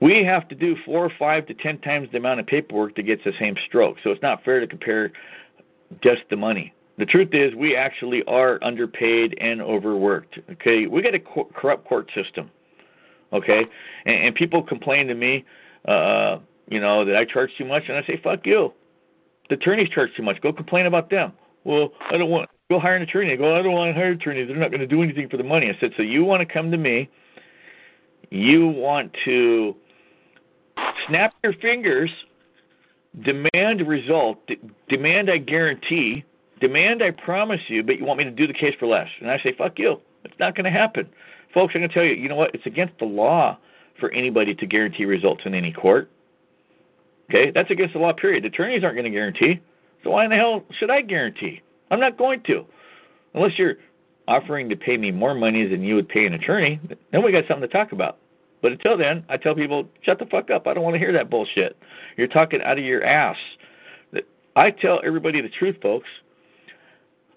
We 0.00 0.24
have 0.24 0.48
to 0.48 0.54
do 0.54 0.76
four 0.84 1.04
or 1.04 1.12
five 1.18 1.46
to 1.46 1.54
ten 1.54 1.78
times 1.78 2.08
the 2.12 2.18
amount 2.18 2.40
of 2.40 2.46
paperwork 2.46 2.94
to 2.96 3.02
get 3.02 3.22
the 3.24 3.32
same 3.38 3.56
stroke. 3.66 3.96
So 4.02 4.10
it's 4.10 4.22
not 4.22 4.44
fair 4.44 4.60
to 4.60 4.66
compare 4.66 5.12
just 6.02 6.22
the 6.30 6.36
money. 6.36 6.72
The 6.98 7.06
truth 7.06 7.28
is, 7.32 7.54
we 7.54 7.76
actually 7.76 8.24
are 8.24 8.58
underpaid 8.62 9.36
and 9.40 9.62
overworked. 9.62 10.38
Okay, 10.52 10.86
we 10.86 11.00
got 11.00 11.14
a 11.14 11.20
co- 11.20 11.48
corrupt 11.54 11.86
court 11.86 12.10
system. 12.14 12.50
Okay, 13.32 13.66
and, 14.04 14.16
and 14.16 14.34
people 14.34 14.62
complain 14.62 15.06
to 15.06 15.14
me, 15.14 15.44
uh, 15.86 16.38
you 16.68 16.80
know, 16.80 17.04
that 17.04 17.16
I 17.16 17.24
charge 17.24 17.50
too 17.56 17.64
much, 17.64 17.84
and 17.88 17.96
I 17.96 18.02
say, 18.04 18.20
"Fuck 18.22 18.46
you." 18.46 18.72
The 19.48 19.54
attorneys 19.54 19.88
charge 19.88 20.10
too 20.16 20.22
much. 20.22 20.40
Go 20.40 20.52
complain 20.52 20.86
about 20.86 21.10
them. 21.10 21.32
Well, 21.64 21.90
I 22.10 22.16
don't 22.16 22.30
want. 22.30 22.50
Go 22.70 22.78
hire 22.78 22.96
an 22.96 23.02
attorney. 23.02 23.32
I 23.32 23.36
go, 23.36 23.58
I 23.58 23.62
don't 23.62 23.72
want 23.72 23.94
to 23.94 23.98
hire 23.98 24.10
an 24.10 24.20
attorney. 24.20 24.44
They're 24.44 24.56
not 24.56 24.70
going 24.70 24.80
to 24.80 24.86
do 24.86 25.02
anything 25.02 25.28
for 25.28 25.38
the 25.38 25.44
money. 25.44 25.68
I 25.68 25.80
said, 25.80 25.92
so 25.96 26.02
you 26.02 26.22
want 26.22 26.46
to 26.46 26.52
come 26.52 26.70
to 26.70 26.76
me? 26.76 27.08
You 28.30 28.68
want 28.68 29.16
to 29.24 29.74
snap 31.06 31.32
your 31.42 31.54
fingers, 31.54 32.10
demand 33.22 33.80
a 33.80 33.84
result, 33.84 34.46
d- 34.46 34.60
demand 34.88 35.30
I 35.30 35.38
guarantee, 35.38 36.24
demand 36.60 37.02
I 37.02 37.10
promise 37.10 37.60
you, 37.68 37.82
but 37.82 37.98
you 37.98 38.04
want 38.04 38.18
me 38.18 38.24
to 38.24 38.30
do 38.30 38.46
the 38.46 38.52
case 38.52 38.74
for 38.78 38.86
less. 38.86 39.08
And 39.20 39.30
I 39.30 39.38
say, 39.42 39.54
fuck 39.56 39.78
you. 39.78 39.96
It's 40.24 40.38
not 40.38 40.54
going 40.54 40.64
to 40.64 40.70
happen. 40.70 41.08
Folks, 41.54 41.72
I'm 41.74 41.80
going 41.80 41.88
to 41.88 41.94
tell 41.94 42.04
you, 42.04 42.12
you 42.12 42.28
know 42.28 42.36
what? 42.36 42.54
It's 42.54 42.66
against 42.66 42.98
the 42.98 43.06
law 43.06 43.58
for 43.98 44.10
anybody 44.12 44.54
to 44.54 44.66
guarantee 44.66 45.06
results 45.06 45.42
in 45.46 45.54
any 45.54 45.72
court. 45.72 46.10
Okay? 47.28 47.50
That's 47.54 47.70
against 47.70 47.94
the 47.94 48.00
law, 48.00 48.12
period. 48.12 48.44
Attorneys 48.44 48.84
aren't 48.84 48.96
going 48.96 49.04
to 49.04 49.10
guarantee. 49.10 49.60
So 50.04 50.10
why 50.10 50.24
in 50.24 50.30
the 50.30 50.36
hell 50.36 50.64
should 50.78 50.90
I 50.90 51.02
guarantee? 51.02 51.60
I'm 51.90 52.00
not 52.00 52.16
going 52.16 52.42
to. 52.44 52.64
Unless 53.34 53.58
you're 53.58 53.76
offering 54.26 54.68
to 54.68 54.76
pay 54.76 54.96
me 54.96 55.10
more 55.10 55.34
money 55.34 55.66
than 55.66 55.82
you 55.82 55.94
would 55.94 56.08
pay 56.08 56.26
an 56.26 56.34
attorney, 56.34 56.80
then 57.12 57.24
we 57.24 57.32
got 57.32 57.44
something 57.48 57.68
to 57.68 57.72
talk 57.72 57.92
about. 57.92 58.18
But 58.60 58.72
until 58.72 58.96
then, 58.96 59.24
I 59.28 59.36
tell 59.36 59.54
people, 59.54 59.88
shut 60.02 60.18
the 60.18 60.26
fuck 60.26 60.50
up. 60.50 60.66
I 60.66 60.74
don't 60.74 60.82
want 60.82 60.94
to 60.94 60.98
hear 60.98 61.12
that 61.12 61.30
bullshit. 61.30 61.76
You're 62.16 62.26
talking 62.26 62.60
out 62.62 62.78
of 62.78 62.84
your 62.84 63.04
ass. 63.04 63.36
I 64.56 64.70
tell 64.72 65.00
everybody 65.04 65.40
the 65.40 65.48
truth, 65.48 65.76
folks. 65.80 66.08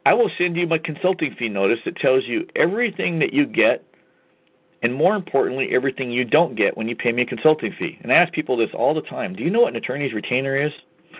I 0.06 0.16
will 0.16 0.32
send 0.38 0.58
you 0.58 0.66
my 0.66 0.80
consulting 0.80 1.36
fee 1.38 1.50
notice 1.50 1.78
that 1.86 1.96
tells 1.98 2.24
you 2.26 2.48
everything 2.56 3.20
that 3.20 3.34
you 3.34 3.46
get, 3.46 3.86
and 4.82 4.94
more 4.94 5.16
importantly, 5.16 5.70
everything 5.72 6.12
you 6.12 6.26
don't 6.26 6.56
get 6.56 6.76
when 6.76 6.88
you 6.88 6.96
pay 6.96 7.12
me 7.12 7.22
a 7.22 7.26
consulting 7.26 7.74
fee. 7.78 8.00
And 8.02 8.12
I 8.12 8.16
ask 8.16 8.34
people 8.34 8.58
this 8.58 8.70
all 8.74 8.94
the 8.94 9.02
time. 9.02 9.36
Do 9.36 9.44
you 9.44 9.50
know 9.50 9.62
what 9.62 9.70
an 9.70 9.76
attorney's 9.76 10.14
retainer 10.14 10.66
is? 10.66 10.72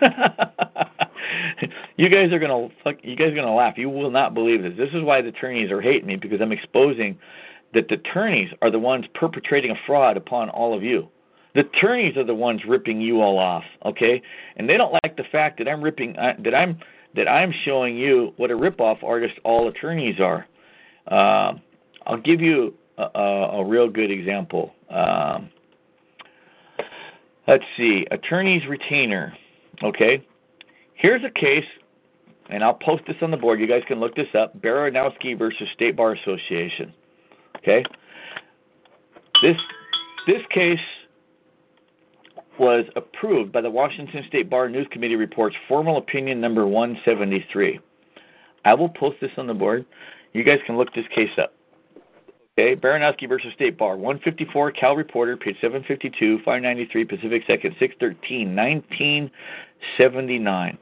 you 1.96 2.08
guys 2.08 2.32
are 2.32 2.38
gonna 2.38 2.68
fuck. 2.82 2.96
You 3.02 3.14
guys 3.14 3.28
are 3.28 3.36
gonna 3.36 3.54
laugh. 3.54 3.74
You 3.76 3.88
will 3.88 4.10
not 4.10 4.34
believe 4.34 4.62
this. 4.62 4.72
This 4.76 4.90
is 4.92 5.02
why 5.02 5.22
the 5.22 5.28
attorneys 5.28 5.70
are 5.70 5.80
hating 5.80 6.06
me 6.06 6.16
because 6.16 6.40
I'm 6.40 6.52
exposing 6.52 7.18
that 7.74 7.88
the 7.88 7.94
attorneys 7.94 8.50
are 8.60 8.70
the 8.70 8.78
ones 8.78 9.04
perpetrating 9.14 9.70
a 9.70 9.76
fraud 9.86 10.16
upon 10.16 10.50
all 10.50 10.76
of 10.76 10.82
you. 10.82 11.08
The 11.54 11.60
attorneys 11.60 12.16
are 12.16 12.24
the 12.24 12.34
ones 12.34 12.62
ripping 12.66 13.00
you 13.00 13.20
all 13.20 13.38
off, 13.38 13.64
okay? 13.84 14.22
And 14.56 14.68
they 14.68 14.76
don't 14.76 14.92
like 15.04 15.16
the 15.16 15.24
fact 15.30 15.58
that 15.58 15.68
I'm 15.68 15.82
ripping 15.82 16.16
uh, 16.16 16.34
that 16.44 16.54
I'm 16.54 16.78
that 17.14 17.28
I'm 17.28 17.52
showing 17.64 17.96
you 17.96 18.32
what 18.38 18.50
a 18.50 18.56
rip-off 18.56 18.98
artist 19.04 19.34
all 19.44 19.68
attorneys 19.68 20.18
are. 20.18 20.46
Uh, 21.06 21.58
I'll 22.06 22.20
give 22.22 22.40
you 22.40 22.74
a, 22.98 23.20
a, 23.20 23.64
real 23.64 23.88
good 23.88 24.10
example. 24.10 24.72
Um, 24.90 25.50
let's 27.48 27.64
see, 27.76 28.06
attorney's 28.10 28.66
retainer. 28.68 29.36
Okay, 29.82 30.24
here's 30.94 31.22
a 31.24 31.30
case, 31.30 31.64
and 32.50 32.62
I'll 32.62 32.74
post 32.74 33.02
this 33.06 33.16
on 33.22 33.30
the 33.30 33.36
board. 33.36 33.60
You 33.60 33.66
guys 33.66 33.82
can 33.88 34.00
look 34.00 34.14
this 34.14 34.28
up: 34.38 34.60
Baranowski 34.60 35.38
versus 35.38 35.68
State 35.74 35.96
Bar 35.96 36.12
Association. 36.12 36.92
Okay? 37.56 37.84
This 39.42 39.56
this 40.26 40.42
case 40.50 40.78
was 42.58 42.84
approved 42.96 43.50
by 43.50 43.60
the 43.60 43.70
Washington 43.70 44.24
State 44.28 44.50
Bar 44.50 44.68
News 44.68 44.86
Committee 44.90 45.16
reports 45.16 45.56
formal 45.66 45.96
opinion 45.96 46.40
number 46.40 46.66
173. 46.66 47.80
I 48.64 48.74
will 48.74 48.88
post 48.88 49.16
this 49.20 49.30
on 49.36 49.46
the 49.46 49.54
board. 49.54 49.84
You 50.32 50.44
guys 50.44 50.58
can 50.66 50.76
look 50.76 50.94
this 50.94 51.06
case 51.14 51.30
up. 51.38 51.54
Okay, 52.58 52.76
Baranowski 52.76 53.26
versus 53.26 53.50
State 53.54 53.78
Bar, 53.78 53.96
154 53.96 54.72
Cal 54.72 54.94
Reporter, 54.94 55.38
page 55.38 55.56
752, 55.62 56.36
593 56.44 57.04
Pacific 57.06 57.42
Second, 57.46 57.74
613, 57.78 58.54
1979. 58.54 60.78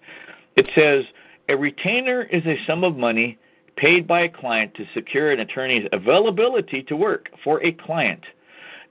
It 0.56 0.66
says 0.74 1.04
a 1.48 1.56
retainer 1.56 2.24
is 2.24 2.44
a 2.44 2.56
sum 2.66 2.82
of 2.82 2.96
money 2.96 3.38
paid 3.76 4.08
by 4.08 4.22
a 4.22 4.28
client 4.28 4.74
to 4.74 4.84
secure 4.94 5.30
an 5.30 5.38
attorney's 5.38 5.86
availability 5.92 6.82
to 6.82 6.96
work 6.96 7.28
for 7.44 7.64
a 7.64 7.70
client. 7.70 8.24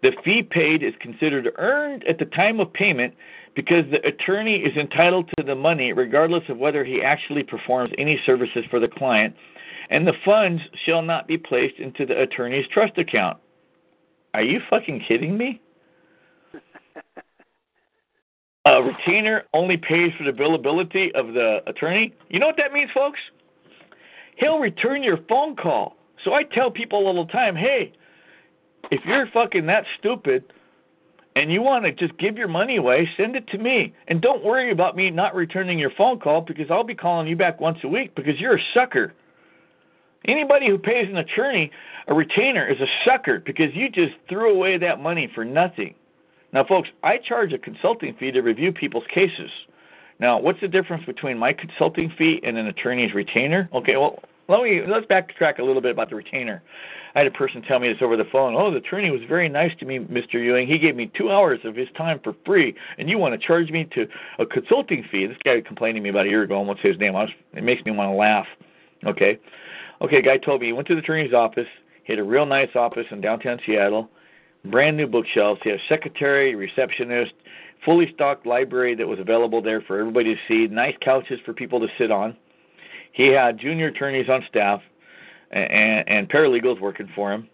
The 0.02 0.14
fee 0.24 0.42
paid 0.42 0.82
is 0.82 0.94
considered 1.02 1.50
earned 1.58 2.06
at 2.08 2.18
the 2.18 2.28
time 2.28 2.62
of 2.62 2.72
payment 2.72 3.14
because 3.58 3.84
the 3.92 4.00
attorney 4.08 4.56
is 4.56 4.78
entitled 4.78 5.30
to 5.38 5.44
the 5.44 5.56
money 5.56 5.92
regardless 5.92 6.44
of 6.48 6.58
whether 6.58 6.86
he 6.86 7.02
actually 7.02 7.44
performs 7.44 7.92
any 7.98 8.22
services 8.26 8.64
for 8.70 8.80
the 8.80 8.88
client, 8.88 9.36
and 9.90 10.08
the 10.08 10.14
funds 10.24 10.62
shall 10.86 11.02
not 11.02 11.28
be 11.28 11.38
placed 11.38 11.80
into 11.80 12.06
the 12.06 12.22
attorney's 12.22 12.68
trust 12.72 12.98
account. 12.98 13.38
Are 14.34 14.44
you 14.44 14.62
fucking 14.70 15.04
kidding 15.08 15.38
me? 15.38 15.62
A 18.66 18.84
retainer 18.84 19.44
only 19.54 19.78
pays 19.78 20.12
for 20.18 20.24
the 20.24 20.32
billability 20.32 21.12
of 21.16 21.34
the 21.34 21.62
attorney. 21.66 22.14
You 22.30 22.40
know 22.40 22.48
what 22.48 22.58
that 22.58 22.74
means, 22.74 22.92
folks? 22.94 23.20
he'll 24.40 24.60
return 24.60 25.04
your 25.04 25.18
phone 25.30 25.56
call. 25.56 25.96
So 26.24 26.34
I 26.34 26.44
tell 26.44 26.72
people 26.72 27.08
all 27.08 27.26
the 27.26 27.32
time, 27.32 27.56
hey, 27.56 27.94
if 28.92 29.02
you're 29.06 29.28
fucking 29.28 29.66
that 29.68 29.86
stupid 29.98 30.52
and 31.36 31.52
you 31.52 31.62
want 31.62 31.86
to 31.86 31.92
just 31.92 32.18
give 32.18 32.38
your 32.38 32.48
money 32.48 32.78
away, 32.78 33.08
send 33.16 33.36
it 33.36 33.48
to 33.48 33.58
me. 33.58 33.94
And 34.08 34.22
don't 34.22 34.44
worry 34.44 34.72
about 34.72 34.96
me 34.96 35.10
not 35.12 35.36
returning 35.36 35.78
your 35.78 35.92
phone 35.92 36.20
call 36.20 36.42
because 36.42 36.70
I'll 36.70 36.84
be 36.84 36.96
calling 36.96 37.28
you 37.28 37.36
back 37.36 37.62
once 37.62 37.78
a 37.84 37.88
week 37.88 38.16
because 38.16 38.40
you're 38.40 38.58
a 38.58 38.64
sucker. 38.74 39.14
Anybody 40.26 40.68
who 40.68 40.78
pays 40.78 41.08
an 41.10 41.18
attorney 41.18 41.72
a 42.08 42.14
retainer 42.14 42.68
is 42.68 42.80
a 42.80 42.88
sucker 43.06 43.40
because 43.40 43.74
you 43.74 43.90
just 43.90 44.14
threw 44.28 44.52
away 44.52 44.78
that 44.78 45.00
money 45.00 45.32
for 45.34 45.46
nothing. 45.46 45.94
Now, 46.52 46.66
folks, 46.66 46.90
I 47.04 47.18
charge 47.18 47.54
a 47.54 47.60
consulting 47.60 48.16
fee 48.16 48.32
to 48.32 48.42
review 48.42 48.72
people's 48.74 49.04
cases. 49.14 49.52
Now, 50.20 50.40
what's 50.40 50.60
the 50.60 50.68
difference 50.68 51.06
between 51.06 51.38
my 51.38 51.54
consulting 51.54 52.12
fee 52.18 52.42
and 52.44 52.58
an 52.58 52.68
attorney's 52.68 53.14
retainer? 53.14 53.70
Okay, 53.74 53.96
well, 53.96 54.22
let 54.48 54.64
me 54.64 54.82
let's 54.86 55.06
backtrack 55.06 55.60
a 55.60 55.64
little 55.64 55.82
bit 55.82 55.92
about 55.92 56.10
the 56.10 56.16
retainer. 56.16 56.64
I 57.16 57.20
had 57.20 57.28
a 57.28 57.32
person 57.32 57.62
tell 57.62 57.80
me 57.80 57.88
this 57.88 58.02
over 58.02 58.18
the 58.18 58.26
phone. 58.26 58.56
Oh, 58.56 58.72
the 58.72 58.78
attorney 58.78 59.12
was 59.12 59.22
very 59.28 59.48
nice 59.48 59.72
to 59.80 59.86
me, 59.86 60.00
Mr. 60.00 60.34
Ewing. 60.34 60.68
He 60.68 60.78
gave 60.78 60.96
me 60.96 61.12
two 61.16 61.32
hours 61.32 61.60
of 61.64 61.76
his 61.76 61.88
time 61.96 62.20
for 62.24 62.36
free, 62.46 62.76
and 62.98 63.10
you 63.10 63.18
want 63.18 63.40
to 63.40 63.48
charge 63.48 63.70
me 63.70 63.88
to 63.94 64.08
a 64.40 64.46
consulting 64.46 65.06
fee? 65.12 65.28
This 65.28 65.38
guy 65.44 65.62
complained 65.62 65.96
to 65.96 66.02
me 66.02 66.10
about 66.10 66.26
a 66.26 66.30
year 66.30 66.44
ago. 66.44 66.60
I 66.60 66.66
won't 66.66 66.80
say 66.82 66.90
his 66.90 67.00
name. 67.00 67.16
I 67.16 67.24
was, 67.24 67.30
it 67.54 67.64
makes 67.64 67.84
me 67.86 67.92
want 67.92 68.12
to 68.12 68.16
laugh. 68.16 68.48
Okay, 69.06 69.40
okay. 70.02 70.18
a 70.18 70.22
Guy 70.22 70.38
told 70.38 70.62
me 70.62 70.68
he 70.68 70.74
went 70.74 70.88
to 70.88 70.96
the 70.96 71.02
attorney's 71.02 71.34
office. 71.34 71.68
He 72.04 72.14
had 72.14 72.20
a 72.20 72.24
real 72.24 72.46
nice 72.46 72.70
office 72.76 73.06
in 73.12 73.22
downtown 73.22 73.60
Seattle. 73.66 74.10
Brand 74.66 74.98
new 74.98 75.08
bookshelves. 75.08 75.62
He 75.64 75.70
had 75.70 75.80
a 75.80 75.84
secretary, 75.88 76.56
receptionist, 76.56 77.32
fully 77.86 78.12
stocked 78.14 78.46
library 78.46 78.96
that 78.96 79.08
was 79.08 79.20
available 79.20 79.62
there 79.62 79.82
for 79.82 80.00
everybody 80.00 80.36
to 80.36 80.42
see. 80.48 80.68
Nice 80.74 80.96
couches 81.02 81.40
for 81.46 81.54
people 81.54 81.80
to 81.80 81.88
sit 81.98 82.12
on 82.12 82.36
he 83.14 83.28
had 83.28 83.60
junior 83.60 83.88
attorneys 83.88 84.30
on 84.30 84.44
staff 84.48 84.82
and, 85.52 86.08
and 86.08 86.30
paralegals 86.30 86.80
working 86.80 87.10
for 87.16 87.34
him. 87.34 87.48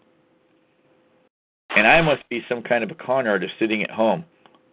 And 1.70 1.86
I 1.86 2.00
must 2.00 2.28
be 2.28 2.42
some 2.48 2.62
kind 2.62 2.84
of 2.84 2.90
a 2.90 2.94
con 2.94 3.26
artist 3.26 3.54
sitting 3.58 3.82
at 3.82 3.90
home 3.90 4.24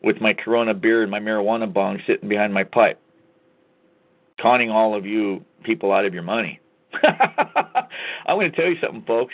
with 0.04 0.22
my 0.22 0.34
Corona 0.34 0.74
beer 0.74 1.02
and 1.02 1.12
my 1.12 1.20
marijuana 1.20 1.72
bong 1.72 2.00
sitting 2.06 2.30
behind 2.30 2.54
my 2.54 2.64
pipe, 2.64 3.00
conning 4.40 4.70
all 4.70 4.96
of 4.96 5.06
you 5.06 5.44
people 5.64 5.92
out 5.92 6.06
of 6.06 6.14
your 6.14 6.24
money. 6.24 6.60
I'm 7.04 8.38
going 8.38 8.52
to 8.52 8.56
tell 8.56 8.70
you 8.70 8.78
something, 8.82 9.04
folks. 9.06 9.34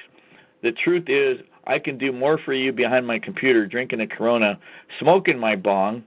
The 0.62 0.72
truth 0.72 1.05
is, 1.07 1.39
I 1.68 1.80
can 1.80 1.97
do 1.97 2.12
more 2.12 2.39
for 2.43 2.53
you 2.53 2.72
behind 2.72 3.05
my 3.05 3.20
computer, 3.20 3.66
drinking 3.66 4.01
a 4.01 4.07
Corona, 4.07 4.60
smoking 4.99 5.38
my 5.38 5.55
bong, 5.55 6.03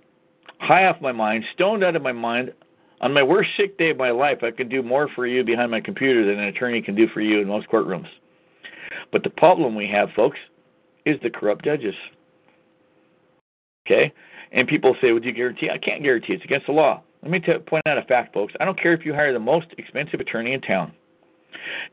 high 0.58 0.86
off 0.86 1.00
my 1.00 1.12
mind, 1.12 1.44
stoned 1.54 1.84
out 1.84 1.96
of 1.96 2.02
my 2.02 2.12
mind. 2.12 2.52
On 3.00 3.12
my 3.12 3.22
worst 3.22 3.50
sick 3.56 3.78
day 3.78 3.90
of 3.90 3.96
my 3.96 4.10
life, 4.10 4.42
I 4.42 4.50
can 4.50 4.68
do 4.68 4.82
more 4.82 5.08
for 5.14 5.26
you 5.26 5.42
behind 5.42 5.70
my 5.70 5.80
computer 5.80 6.24
than 6.24 6.38
an 6.38 6.48
attorney 6.48 6.82
can 6.82 6.94
do 6.94 7.08
for 7.08 7.20
you 7.20 7.40
in 7.40 7.48
most 7.48 7.68
courtrooms. 7.68 8.08
But 9.10 9.24
the 9.24 9.30
problem 9.30 9.74
we 9.74 9.88
have, 9.88 10.10
folks, 10.14 10.38
is 11.04 11.18
the 11.22 11.30
corrupt 11.30 11.64
judges. 11.64 11.94
Okay? 13.86 14.12
And 14.52 14.68
people 14.68 14.96
say, 15.00 15.12
Would 15.12 15.24
you 15.24 15.32
guarantee? 15.32 15.70
I 15.70 15.78
can't 15.78 16.02
guarantee. 16.02 16.34
It's 16.34 16.44
against 16.44 16.66
the 16.66 16.72
law. 16.72 17.02
Let 17.22 17.30
me 17.30 17.40
t- 17.40 17.58
point 17.66 17.86
out 17.86 17.98
a 17.98 18.02
fact, 18.02 18.34
folks. 18.34 18.52
I 18.60 18.64
don't 18.64 18.80
care 18.80 18.92
if 18.92 19.04
you 19.04 19.14
hire 19.14 19.32
the 19.32 19.38
most 19.38 19.66
expensive 19.78 20.20
attorney 20.20 20.52
in 20.52 20.60
town. 20.60 20.92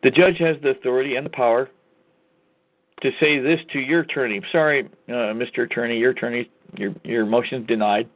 The 0.03 0.11
judge 0.11 0.37
has 0.39 0.57
the 0.61 0.69
authority 0.69 1.15
and 1.15 1.25
the 1.25 1.29
power 1.29 1.69
to 3.01 3.11
say 3.19 3.39
this 3.39 3.59
to 3.73 3.79
your 3.79 4.01
attorney. 4.01 4.41
Sorry, 4.51 4.85
uh, 5.07 5.33
Mr. 5.33 5.63
Attorney, 5.63 5.97
your 5.97 6.11
attorney, 6.11 6.49
your 6.77 6.93
your 7.03 7.25
motion's 7.25 7.67
denied. 7.67 8.09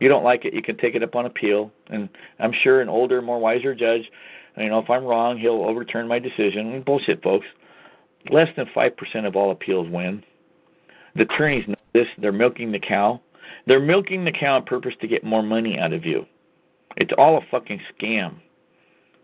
You 0.00 0.08
don't 0.08 0.24
like 0.24 0.44
it, 0.44 0.54
you 0.54 0.62
can 0.62 0.76
take 0.76 0.94
it 0.94 1.02
up 1.02 1.16
on 1.16 1.26
appeal. 1.26 1.72
And 1.88 2.08
I'm 2.38 2.52
sure 2.62 2.80
an 2.80 2.88
older, 2.88 3.20
more 3.20 3.40
wiser 3.40 3.74
judge, 3.74 4.02
you 4.56 4.68
know, 4.68 4.78
if 4.78 4.90
I'm 4.90 5.04
wrong, 5.04 5.38
he'll 5.38 5.64
overturn 5.64 6.08
my 6.08 6.18
decision. 6.18 6.82
Bullshit, 6.84 7.22
folks. 7.22 7.46
Less 8.30 8.48
than 8.56 8.66
five 8.74 8.96
percent 8.96 9.26
of 9.26 9.36
all 9.36 9.50
appeals 9.50 9.88
win. 9.90 10.22
The 11.14 11.22
attorneys 11.22 11.66
know 11.68 11.74
this. 11.94 12.06
They're 12.18 12.32
milking 12.32 12.72
the 12.72 12.80
cow. 12.80 13.20
They're 13.66 13.80
milking 13.80 14.24
the 14.24 14.32
cow 14.32 14.56
on 14.56 14.64
purpose 14.64 14.94
to 15.00 15.08
get 15.08 15.24
more 15.24 15.42
money 15.42 15.78
out 15.78 15.92
of 15.92 16.04
you. 16.04 16.26
It's 16.96 17.12
all 17.16 17.38
a 17.38 17.40
fucking 17.50 17.80
scam. 17.94 18.36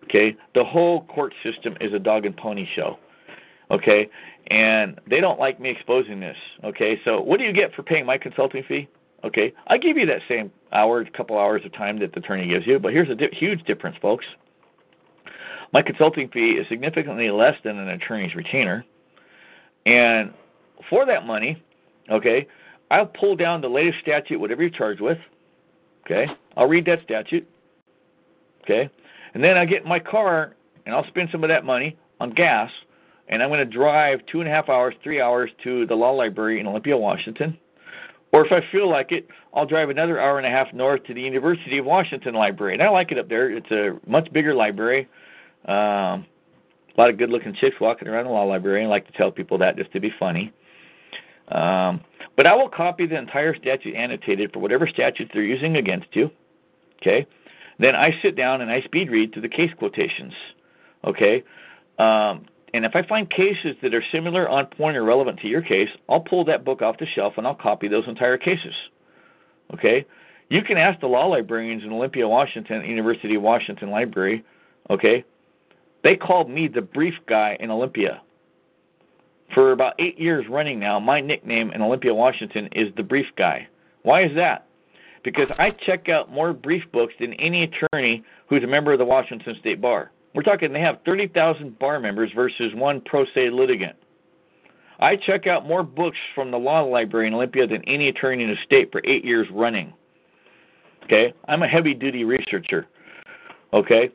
Okay? 0.05 0.37
The 0.55 0.65
whole 0.65 1.05
court 1.05 1.35
system 1.43 1.77
is 1.81 1.93
a 1.93 1.99
dog 1.99 2.27
and 2.27 2.37
pony 2.37 2.67
show. 2.75 2.99
Okay? 3.71 4.09
And 4.49 5.01
they 5.09 5.21
don't 5.21 5.39
like 5.39 5.61
me 5.61 5.71
exposing 5.71 6.21
this. 6.21 6.37
Okay? 6.63 7.01
So 7.05 7.21
what 7.21 7.39
do 7.39 7.45
you 7.45 7.53
get 7.53 7.75
for 7.75 7.83
paying 7.83 8.07
my 8.07 8.19
consulting 8.19 8.63
fee? 8.65 8.89
Okay? 9.25 9.53
I 9.67 9.79
give 9.79 9.97
you 9.97 10.07
that 10.07 10.21
same 10.29 10.51
hour, 10.73 11.05
couple 11.07 11.39
hours 11.39 11.63
of 11.65 11.73
time 11.73 11.99
that 12.01 12.13
the 12.13 12.21
attorney 12.21 12.49
gives 12.49 12.67
you, 12.67 12.79
but 12.79 12.93
here's 12.93 13.09
a 13.09 13.15
di- 13.15 13.31
huge 13.33 13.63
difference, 13.65 13.97
folks. 14.03 14.27
My 15.73 15.83
consulting 15.83 16.29
fee 16.29 16.53
is 16.53 16.69
significantly 16.69 17.31
less 17.31 17.57
than 17.65 17.79
an 17.79 17.89
attorney's 17.89 18.35
retainer. 18.35 18.85
And 19.87 20.33
for 20.89 21.07
that 21.07 21.27
money, 21.27 21.63
okay, 22.11 22.47
I'll 22.91 23.07
pull 23.07 23.35
down 23.35 23.61
the 23.61 23.69
latest 23.69 23.99
statute, 24.03 24.39
whatever 24.39 24.63
you're 24.63 24.71
charged 24.71 25.01
with. 25.01 25.19
Okay, 26.05 26.27
I'll 26.57 26.69
read 26.69 26.85
that 26.87 27.03
statute. 27.03 27.49
Okay, 28.63 28.91
and 29.35 29.45
then 29.45 29.57
I 29.57 29.65
get 29.65 29.83
in 29.83 29.89
my 29.89 29.99
car 29.99 30.55
and 30.87 30.95
I'll 30.95 31.07
spend 31.09 31.29
some 31.31 31.45
of 31.45 31.49
that 31.49 31.65
money 31.65 31.97
on 32.21 32.31
gas, 32.31 32.71
and 33.29 33.43
I'm 33.43 33.49
going 33.49 33.59
to 33.59 33.65
drive 33.65 34.21
two 34.31 34.41
and 34.41 34.49
a 34.49 34.53
half 34.53 34.69
hours, 34.69 34.95
three 35.03 35.21
hours 35.21 35.51
to 35.65 35.87
the 35.87 35.95
law 35.95 36.13
library 36.13 36.61
in 36.61 36.67
Olympia, 36.67 36.97
Washington. 36.97 37.59
Or 38.33 38.45
if 38.45 38.53
I 38.53 38.61
feel 38.73 38.91
like 38.91 39.13
it, 39.13 39.29
I'll 39.55 39.67
drive 39.67 39.91
another 39.91 40.21
hour 40.21 40.39
and 40.39 40.47
a 40.47 40.51
half 40.51 40.73
north 40.75 41.05
to 41.05 41.15
the 41.15 41.21
University 41.21 41.79
of 41.79 41.85
Washington 41.85 42.35
Library, 42.35 42.75
and 42.75 42.83
I 42.83 42.89
like 42.89 43.13
it 43.13 43.19
up 43.19 43.29
there. 43.29 43.51
It's 43.51 43.71
a 43.71 43.99
much 44.09 44.33
bigger 44.33 44.55
library. 44.55 45.09
Um, 45.67 46.27
a 46.97 46.99
lot 46.99 47.11
of 47.11 47.19
good-looking 47.19 47.55
chicks 47.61 47.77
walking 47.81 48.09
around 48.09 48.25
the 48.25 48.31
law 48.31 48.45
library. 48.45 48.85
I 48.85 48.89
like 48.89 49.07
to 49.07 49.13
tell 49.13 49.31
people 49.31 49.59
that 49.59 49.77
just 49.77 49.93
to 49.93 50.01
be 50.01 50.13
funny. 50.19 50.53
Um, 51.49 52.01
but 52.37 52.47
I 52.47 52.55
will 52.55 52.69
copy 52.69 53.07
the 53.07 53.17
entire 53.17 53.57
statute 53.57 53.95
annotated 53.95 54.53
for 54.53 54.59
whatever 54.59 54.89
statutes 54.89 55.31
they're 55.33 55.43
using 55.43 55.77
against 55.77 56.09
you. 56.13 56.31
Okay. 57.01 57.27
Then 57.79 57.95
I 57.97 58.19
sit 58.23 58.37
down 58.37 58.61
and 58.61 58.71
I 58.71 58.81
speed 58.83 59.11
read 59.11 59.33
to 59.35 59.41
the 59.41 59.49
case 59.49 59.71
quotations. 59.77 60.33
Okay. 61.05 61.43
Um, 61.99 62.47
and 62.73 62.85
if 62.85 62.97
I 62.97 63.03
find 63.03 63.29
cases 63.31 63.77
that 63.83 63.95
are 63.95 64.05
similar, 64.11 64.49
on 64.49 64.67
point, 64.67 64.97
or 64.97 65.05
relevant 65.05 65.39
to 65.41 65.49
your 65.49 65.63
case, 65.63 65.89
I'll 66.09 66.21
pull 66.21 66.45
that 66.47 66.65
book 66.65 66.83
off 66.83 66.99
the 66.99 67.07
shelf 67.07 67.35
and 67.37 67.47
I'll 67.47 67.55
copy 67.55 67.89
those 67.89 68.09
entire 68.09 68.39
cases. 68.39 68.75
Okay. 69.73 70.05
You 70.51 70.63
can 70.63 70.77
ask 70.77 71.01
the 71.01 71.07
law 71.07 71.27
librarians 71.27 71.85
in 71.85 71.93
Olympia, 71.93 72.29
Washington, 72.29 72.85
University 72.85 73.35
of 73.35 73.43
Washington 73.43 73.91
Library. 73.91 74.45
Okay. 74.91 75.25
They 76.03 76.17
called 76.17 76.51
me 76.51 76.69
the 76.69 76.83
brief 76.83 77.15
guy 77.27 77.57
in 77.61 77.71
Olympia 77.71 78.21
for 79.55 79.73
about 79.73 79.95
eight 79.99 80.19
years 80.19 80.47
running 80.49 80.79
now, 80.79 80.99
my 80.99 81.21
nickname 81.21 81.71
in 81.71 81.81
Olympia, 81.81 82.13
Washington 82.13 82.69
is 82.73 82.93
the 82.97 83.03
Brief 83.03 83.27
Guy. 83.37 83.69
Why 84.03 84.25
is 84.25 84.35
that? 84.35 84.64
Because 85.25 85.49
I 85.59 85.71
check 85.71 86.09
out 86.09 86.31
more 86.31 86.53
brief 86.53 86.85
books 86.93 87.15
than 87.19 87.33
any 87.35 87.65
attorney 87.65 88.23
who's 88.49 88.63
a 88.63 88.67
member 88.67 88.93
of 88.93 88.99
the 88.99 89.05
Washington 89.05 89.57
State 89.59 89.81
Bar. 89.81 90.13
We're 90.35 90.43
talking 90.43 90.73
they 90.73 90.81
have 90.81 90.99
30,000 91.07 91.79
bar 91.79 91.99
members 91.99 92.31
versus 92.35 92.73
one 92.75 93.01
pro 93.01 93.25
se 93.35 93.51
litigant. 93.51 93.97
I 95.01 95.17
check 95.17 95.47
out 95.47 95.67
more 95.67 95.83
books 95.83 96.19
from 96.35 96.51
the 96.51 96.59
law 96.59 96.83
library 96.83 97.27
in 97.27 97.35
Olympia 97.35 97.67
than 97.67 97.83
any 97.89 98.09
attorney 98.09 98.45
in 98.45 98.51
the 98.51 98.57
state 98.65 98.93
for 98.93 99.01
eight 99.05 99.25
years 99.25 99.47
running. 99.51 99.93
Okay? 101.05 101.33
I'm 101.49 101.63
a 101.63 101.69
heavy 101.69 101.95
duty 101.95 102.25
researcher. 102.25 102.87
Okay? 103.73 104.11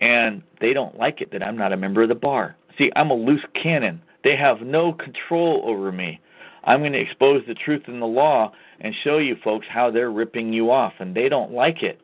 And 0.00 0.42
they 0.60 0.72
don't 0.72 0.96
like 0.96 1.20
it 1.20 1.30
that 1.32 1.42
I'm 1.42 1.56
not 1.56 1.72
a 1.72 1.76
member 1.76 2.02
of 2.02 2.08
the 2.08 2.14
bar. 2.14 2.56
See, 2.78 2.90
I'm 2.96 3.10
a 3.10 3.14
loose 3.14 3.44
cannon. 3.60 4.00
They 4.24 4.36
have 4.36 4.60
no 4.60 4.92
control 4.92 5.62
over 5.64 5.92
me. 5.92 6.20
I'm 6.64 6.80
going 6.80 6.92
to 6.92 7.00
expose 7.00 7.42
the 7.46 7.54
truth 7.54 7.82
in 7.88 8.00
the 8.00 8.06
law 8.06 8.52
and 8.80 8.94
show 9.02 9.18
you 9.18 9.36
folks 9.42 9.66
how 9.68 9.90
they're 9.90 10.10
ripping 10.10 10.52
you 10.52 10.70
off, 10.70 10.94
and 10.98 11.14
they 11.14 11.28
don't 11.28 11.52
like 11.52 11.82
it, 11.82 12.00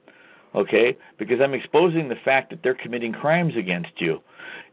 okay? 0.55 0.97
Because 1.19 1.41
I'm 1.41 1.55
exposing 1.55 2.09
the 2.09 2.17
fact 2.17 2.51
that 2.51 2.63
they're 2.63 2.75
committing 2.75 3.13
crimes 3.13 3.55
against 3.57 4.01
you. 4.01 4.21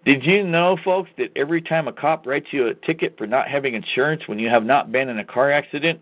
Did 0.06 0.24
you 0.26 0.44
know, 0.44 0.78
folks, 0.84 1.12
that 1.18 1.30
every 1.36 1.62
time 1.62 1.88
a 1.88 1.94
cop 1.94 2.26
writes 2.26 2.48
you 2.52 2.68
a 2.68 2.74
ticket 2.74 3.18
for 3.18 3.28
not 3.28 3.48
having 3.48 3.76
insurance 3.76 4.28
when 4.28 4.40
you 4.40 4.50
have 4.50 4.64
not 4.64 4.92
been 4.92 5.10
in 5.10 5.20
a 5.20 5.26
car 5.26 5.52
accident, 5.52 6.00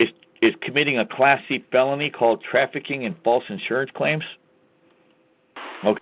is 0.00 0.08
is 0.40 0.54
committing 0.60 0.98
a 0.98 1.06
Class 1.06 1.40
C 1.48 1.64
felony 1.70 2.10
called 2.10 2.42
trafficking 2.42 3.02
in 3.02 3.14
false 3.22 3.44
insurance 3.48 3.92
claims? 3.94 4.24
Okay. 5.84 6.00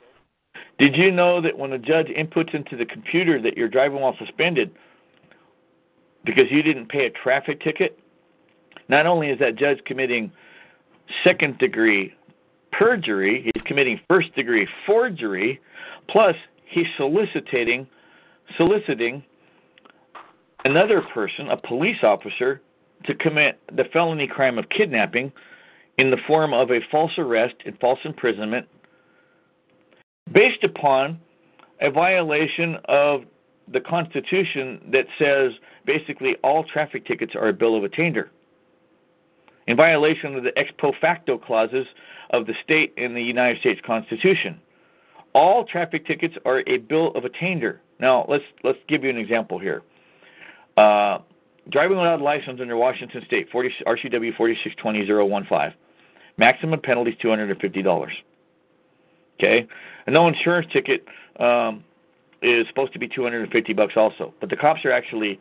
Did 0.79 0.97
you 0.97 1.11
know 1.11 1.43
that 1.43 1.59
when 1.59 1.75
a 1.75 1.79
judge 1.79 2.07
inputs 2.07 2.55
into 2.55 2.75
the 2.75 2.87
computer 2.87 3.41
that 3.43 3.55
you're 3.55 3.68
driving 3.68 4.01
while 4.01 4.16
suspended 4.18 4.75
because 6.25 6.45
you 6.51 6.62
didn't 6.62 6.89
pay 6.89 7.05
a 7.05 7.11
traffic 7.11 7.61
ticket, 7.61 7.99
not 8.91 9.07
only 9.07 9.28
is 9.28 9.38
that 9.38 9.57
judge 9.57 9.78
committing 9.86 10.30
second 11.24 11.57
degree 11.59 12.12
perjury, 12.72 13.43
he's 13.45 13.62
committing 13.64 14.01
first 14.09 14.34
degree 14.34 14.66
forgery, 14.84 15.61
plus 16.09 16.34
he's 16.66 16.86
soliciting 16.97 17.86
soliciting 18.57 19.22
another 20.64 21.01
person, 21.14 21.49
a 21.49 21.57
police 21.57 21.99
officer, 22.03 22.61
to 23.05 23.14
commit 23.14 23.61
the 23.76 23.84
felony 23.93 24.26
crime 24.26 24.59
of 24.59 24.68
kidnapping 24.68 25.32
in 25.97 26.11
the 26.11 26.16
form 26.26 26.53
of 26.53 26.70
a 26.70 26.80
false 26.91 27.12
arrest 27.16 27.55
and 27.64 27.78
false 27.78 28.01
imprisonment 28.05 28.66
based 30.32 30.64
upon 30.64 31.18
a 31.80 31.91
violation 31.91 32.76
of 32.86 33.22
the 33.72 33.80
Constitution 33.80 34.80
that 34.93 35.07
says 35.18 35.53
basically 35.86 36.34
all 36.43 36.64
traffic 36.64 37.07
tickets 37.07 37.34
are 37.36 37.49
a 37.49 37.53
bill 37.53 37.76
of 37.76 37.84
attainder, 37.84 38.30
in 39.71 39.77
violation 39.77 40.35
of 40.35 40.43
the 40.43 40.57
ex 40.59 40.68
post 40.79 40.99
facto 41.01 41.39
clauses 41.39 41.87
of 42.31 42.47
the 42.47 42.55
state 42.64 42.93
and 42.97 43.16
the 43.16 43.23
United 43.23 43.61
States 43.61 43.81
Constitution. 43.87 44.61
All 45.33 45.64
traffic 45.64 46.07
tickets 46.07 46.35
are 46.45 46.64
a 46.66 46.79
bill 46.79 47.12
of 47.14 47.25
attainder. 47.25 47.81
Now 48.01 48.27
let's 48.29 48.43
let's 48.64 48.79
give 48.89 49.05
you 49.05 49.11
an 49.11 49.16
example 49.16 49.61
here. 49.61 49.83
Uh, 50.77 51.18
driving 51.71 51.99
without 51.99 52.21
a 52.21 52.25
license 52.25 52.59
under 52.61 52.77
Washington 52.77 53.23
State 53.27 53.49
40, 53.53 53.71
RCW 53.87 54.37
4620015. 54.37 55.73
Maximum 56.37 56.81
penalty 56.81 57.12
is 57.12 57.16
two 57.23 57.29
hundred 57.29 57.51
and 57.51 57.61
fifty 57.61 57.81
dollars. 57.81 58.12
Okay, 59.39 59.68
a 60.07 60.11
no 60.11 60.27
insurance 60.27 60.66
ticket 60.73 61.05
um, 61.39 61.85
is 62.43 62.66
supposed 62.66 62.93
to 62.93 62.99
be 62.99 63.07
250 63.07 63.73
bucks 63.73 63.95
also, 63.97 64.35
but 64.41 64.51
the 64.51 64.57
cops 64.57 64.85
are 64.85 64.91
actually 64.91 65.39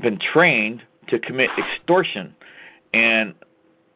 been 0.00 0.18
trained 0.32 0.82
to 1.08 1.18
commit 1.18 1.50
extortion, 1.58 2.34
and 2.94 3.34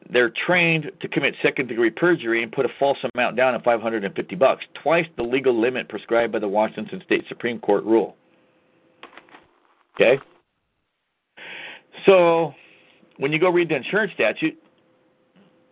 they're 0.09 0.31
trained 0.45 0.91
to 0.99 1.07
commit 1.07 1.35
second 1.41 1.67
degree 1.67 1.89
perjury 1.89 2.43
and 2.43 2.51
put 2.51 2.65
a 2.65 2.69
false 2.79 2.97
amount 3.15 3.35
down 3.35 3.55
of 3.55 3.63
550 3.63 4.35
bucks, 4.35 4.65
twice 4.81 5.05
the 5.17 5.23
legal 5.23 5.59
limit 5.59 5.89
prescribed 5.89 6.33
by 6.33 6.39
the 6.39 6.47
Washington 6.47 7.01
State 7.05 7.25
Supreme 7.27 7.59
Court 7.59 7.83
rule. 7.83 8.15
Okay? 9.95 10.19
So, 12.05 12.53
when 13.17 13.31
you 13.31 13.39
go 13.39 13.49
read 13.49 13.69
the 13.69 13.75
insurance 13.75 14.11
statute, 14.13 14.57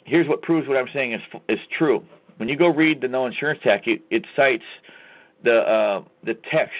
here's 0.05 0.27
what 0.27 0.41
proves 0.41 0.67
what 0.67 0.77
I'm 0.77 0.89
saying 0.93 1.13
is 1.13 1.21
is 1.49 1.59
true. 1.77 2.03
When 2.37 2.47
you 2.47 2.55
go 2.55 2.67
read 2.67 3.01
the 3.01 3.07
no 3.07 3.25
insurance 3.25 3.59
statute, 3.61 4.03
it 4.09 4.25
cites 4.35 4.63
the 5.43 5.59
uh, 5.59 6.03
the 6.23 6.35
text 6.51 6.73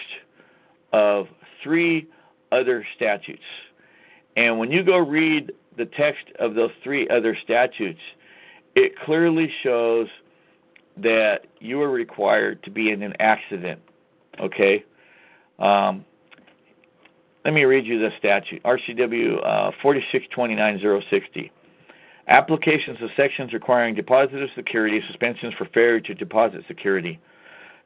of 0.93 1.27
three 1.63 2.07
other 2.51 2.85
statutes, 2.95 3.43
and 4.35 4.57
when 4.57 4.71
you 4.71 4.83
go 4.83 4.97
read 4.97 5.51
the 5.77 5.85
text 5.85 6.25
of 6.39 6.55
those 6.55 6.71
three 6.83 7.07
other 7.09 7.37
statutes, 7.43 8.01
it 8.75 8.97
clearly 8.99 9.51
shows 9.63 10.07
that 10.97 11.45
you 11.59 11.81
are 11.81 11.89
required 11.89 12.61
to 12.63 12.69
be 12.69 12.91
in 12.91 13.01
an 13.01 13.13
accident 13.19 13.81
Okay. 14.39 14.83
Um, 15.59 16.05
let 17.43 17.53
me 17.53 17.63
read 17.63 17.85
you 17.85 17.99
the 17.99 18.09
statute 18.17 18.61
RCW 18.63 19.45
uh, 19.45 19.71
4629060. 19.83 21.51
Applications 22.27 23.01
of 23.01 23.09
sections 23.17 23.51
requiring 23.51 23.95
deposit 23.95 24.41
of 24.41 24.49
security, 24.55 25.01
suspensions 25.07 25.53
for 25.57 25.65
failure 25.65 25.99
to 25.99 26.13
deposit 26.13 26.63
security. 26.67 27.19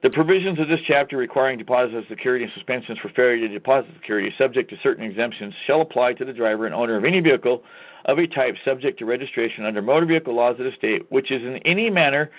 The 0.03 0.09
provisions 0.09 0.59
of 0.59 0.67
this 0.67 0.79
chapter 0.87 1.17
requiring 1.17 1.57
deposit 1.57 1.95
of 1.95 2.03
security 2.09 2.43
and 2.43 2.53
suspensions 2.53 2.99
for 2.99 3.09
failure 3.09 3.47
to 3.47 3.47
deposit 3.47 3.89
security, 3.95 4.33
subject 4.37 4.69
to 4.71 4.77
certain 4.83 5.03
exemptions, 5.03 5.53
shall 5.65 5.81
apply 5.81 6.13
to 6.13 6.25
the 6.25 6.33
driver 6.33 6.65
and 6.65 6.75
owner 6.75 6.97
of 6.97 7.05
any 7.05 7.21
vehicle 7.21 7.63
of 8.05 8.19
a 8.19 8.27
type 8.27 8.55
subject 8.63 8.99
to 8.99 9.05
registration 9.05 9.65
under 9.65 9.81
motor 9.81 10.05
vehicle 10.05 10.35
laws 10.35 10.59
of 10.59 10.65
the 10.65 10.71
state, 10.77 11.09
which 11.11 11.31
is 11.31 11.41
in 11.41 11.57
any 11.65 11.89
manner 11.89 12.29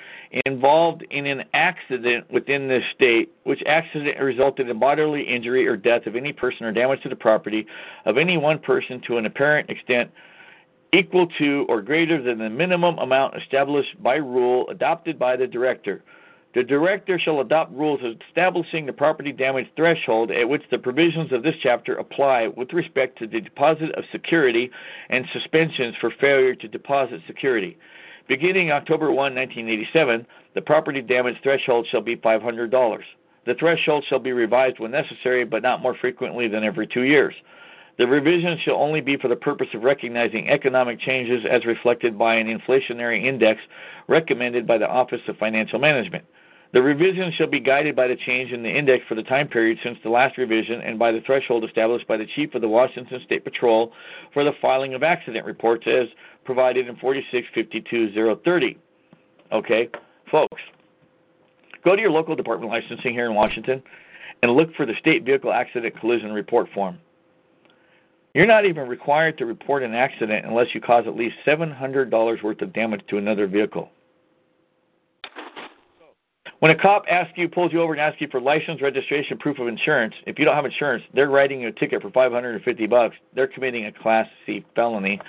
involved 0.44 1.04
in 1.10 1.26
an 1.26 1.42
accident 1.54 2.30
within 2.30 2.68
this 2.68 2.84
state, 2.94 3.32
which 3.44 3.62
accident 3.66 4.20
resulted 4.20 4.68
in 4.68 4.78
bodily 4.78 5.22
injury 5.22 5.66
or 5.66 5.76
death 5.76 6.06
of 6.06 6.14
any 6.14 6.32
person 6.32 6.66
or 6.66 6.72
damage 6.72 7.02
to 7.02 7.08
the 7.08 7.16
property 7.16 7.66
of 8.04 8.16
any 8.16 8.36
one 8.36 8.58
person 8.58 9.00
to 9.06 9.16
an 9.16 9.26
apparent 9.26 9.68
extent 9.70 10.10
equal 10.92 11.26
to 11.38 11.66
or 11.68 11.82
greater 11.82 12.22
than 12.22 12.38
the 12.38 12.48
minimum 12.48 12.96
amount 12.98 13.36
established 13.36 14.00
by 14.02 14.14
rule 14.14 14.68
adopted 14.68 15.18
by 15.18 15.36
the 15.36 15.46
director. 15.46 16.02
The 16.56 16.62
director 16.62 17.18
shall 17.18 17.40
adopt 17.40 17.70
rules 17.74 18.00
establishing 18.02 18.86
the 18.86 18.92
property 18.94 19.30
damage 19.30 19.66
threshold 19.76 20.30
at 20.30 20.48
which 20.48 20.62
the 20.70 20.78
provisions 20.78 21.30
of 21.30 21.42
this 21.42 21.56
chapter 21.62 21.96
apply 21.96 22.46
with 22.46 22.72
respect 22.72 23.18
to 23.18 23.26
the 23.26 23.42
deposit 23.42 23.90
of 23.94 24.04
security 24.10 24.70
and 25.10 25.26
suspensions 25.34 25.96
for 26.00 26.10
failure 26.18 26.54
to 26.54 26.66
deposit 26.66 27.20
security. 27.26 27.76
Beginning 28.26 28.70
October 28.70 29.08
1, 29.08 29.34
1987, 29.34 30.26
the 30.54 30.62
property 30.62 31.02
damage 31.02 31.36
threshold 31.42 31.86
shall 31.90 32.00
be 32.00 32.16
$500. 32.16 33.00
The 33.44 33.54
threshold 33.56 34.06
shall 34.08 34.18
be 34.18 34.32
revised 34.32 34.78
when 34.78 34.92
necessary, 34.92 35.44
but 35.44 35.62
not 35.62 35.82
more 35.82 35.94
frequently 35.94 36.48
than 36.48 36.64
every 36.64 36.86
two 36.86 37.02
years. 37.02 37.34
The 37.98 38.06
revision 38.06 38.56
shall 38.64 38.76
only 38.76 39.02
be 39.02 39.18
for 39.18 39.28
the 39.28 39.36
purpose 39.36 39.68
of 39.74 39.82
recognizing 39.82 40.48
economic 40.48 41.00
changes 41.00 41.44
as 41.50 41.66
reflected 41.66 42.16
by 42.16 42.36
an 42.36 42.46
inflationary 42.46 43.26
index 43.26 43.60
recommended 44.08 44.66
by 44.66 44.78
the 44.78 44.88
Office 44.88 45.20
of 45.28 45.36
Financial 45.36 45.78
Management. 45.78 46.24
The 46.72 46.82
revision 46.82 47.32
shall 47.36 47.46
be 47.46 47.60
guided 47.60 47.94
by 47.94 48.08
the 48.08 48.16
change 48.16 48.52
in 48.52 48.62
the 48.62 48.70
index 48.70 49.04
for 49.08 49.14
the 49.14 49.22
time 49.22 49.48
period 49.48 49.78
since 49.82 49.98
the 50.02 50.10
last 50.10 50.36
revision 50.36 50.80
and 50.80 50.98
by 50.98 51.12
the 51.12 51.20
threshold 51.20 51.64
established 51.64 52.06
by 52.08 52.16
the 52.16 52.26
Chief 52.34 52.54
of 52.54 52.60
the 52.60 52.68
Washington 52.68 53.20
State 53.24 53.44
Patrol 53.44 53.92
for 54.34 54.44
the 54.44 54.52
filing 54.60 54.94
of 54.94 55.02
accident 55.02 55.46
reports 55.46 55.86
as 55.86 56.08
provided 56.44 56.88
in 56.88 56.96
4652030. 56.96 58.76
Okay, 59.52 59.88
folks, 60.30 60.60
go 61.84 61.94
to 61.94 62.02
your 62.02 62.10
local 62.10 62.34
department 62.34 62.70
licensing 62.70 63.12
here 63.12 63.26
in 63.26 63.34
Washington 63.34 63.82
and 64.42 64.52
look 64.52 64.74
for 64.74 64.86
the 64.86 64.94
State 64.98 65.24
Vehicle 65.24 65.52
Accident 65.52 65.98
Collision 66.00 66.32
Report 66.32 66.68
form. 66.74 66.98
You're 68.34 68.44
not 68.44 68.66
even 68.66 68.86
required 68.86 69.38
to 69.38 69.46
report 69.46 69.82
an 69.82 69.94
accident 69.94 70.44
unless 70.44 70.66
you 70.74 70.80
cause 70.80 71.04
at 71.06 71.16
least 71.16 71.36
$700 71.46 72.42
worth 72.42 72.60
of 72.60 72.72
damage 72.74 73.00
to 73.08 73.16
another 73.16 73.46
vehicle. 73.46 73.88
When 76.60 76.70
a 76.70 76.74
cop 76.74 77.04
asks 77.10 77.36
you, 77.36 77.48
pulls 77.48 77.72
you 77.72 77.82
over 77.82 77.92
and 77.92 78.00
asks 78.00 78.20
you 78.20 78.28
for 78.28 78.40
license, 78.40 78.80
registration, 78.80 79.36
proof 79.36 79.58
of 79.58 79.68
insurance, 79.68 80.14
if 80.26 80.38
you 80.38 80.46
don't 80.46 80.54
have 80.54 80.64
insurance, 80.64 81.04
they're 81.12 81.28
writing 81.28 81.60
you 81.60 81.68
a 81.68 81.72
ticket 81.72 82.00
for 82.00 82.10
550 82.10 82.86
bucks. 82.86 83.14
They're 83.34 83.46
committing 83.46 83.84
a 83.84 83.92
Class 83.92 84.26
C 84.46 84.64
felony 84.74 85.20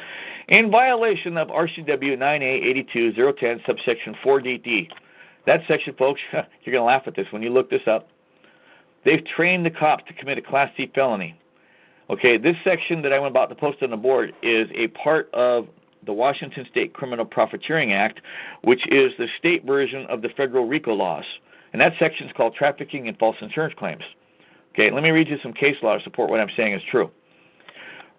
in 0.48 0.72
violation 0.72 1.38
of 1.38 1.50
RCW 1.50 2.18
9A82010 2.18 3.66
subsection 3.66 4.16
4DD. 4.24 4.88
That 5.46 5.62
section, 5.68 5.94
folks, 5.96 6.22
you're 6.32 6.74
going 6.74 6.76
to 6.76 6.84
laugh 6.84 7.04
at 7.08 7.16
this 7.16 7.28
when 7.32 7.42
you 7.42 7.50
look 7.50 7.70
this 7.70 7.88
up. 7.88 8.08
They've 9.04 9.24
trained 9.36 9.66
the 9.66 9.72
cops 9.72 10.04
to 10.08 10.14
commit 10.14 10.38
a 10.38 10.42
Class 10.42 10.72
C 10.78 10.90
felony. 10.96 11.38
Okay, 12.10 12.38
this 12.38 12.56
section 12.64 13.02
that 13.02 13.12
I'm 13.12 13.24
about 13.24 13.50
to 13.50 13.56
post 13.56 13.84
on 13.84 13.90
the 13.90 13.98
board 13.98 14.34
is 14.42 14.70
a 14.74 14.88
part 14.90 15.30
of 15.34 15.68
the 16.06 16.14
Washington 16.14 16.66
State 16.70 16.94
Criminal 16.94 17.26
Profiteering 17.26 17.94
Act, 17.94 18.22
which 18.64 18.82
is 18.92 19.12
the 19.18 19.28
state 19.38 19.66
version 19.66 20.06
of 20.10 20.22
the 20.22 20.30
federal 20.30 20.66
RICO 20.66 20.94
laws. 20.94 21.26
And 21.74 21.82
that 21.82 21.94
section 22.00 22.28
is 22.28 22.34
called 22.36 22.56
Trafficking 22.56 23.08
and 23.08 23.18
False 23.18 23.36
Insurance 23.42 23.74
Claims. 23.78 24.04
Okay, 24.74 24.92
let 24.92 25.04
me 25.04 25.10
read 25.10 25.28
you 25.28 25.38
some 25.42 25.54
case 25.54 25.76
law 25.82 25.98
to 25.98 26.04
support 26.04 26.30
what 26.30 26.40
I'm 26.40 26.52
saying 26.56 26.74
is 26.74 26.82
true. 26.90 27.12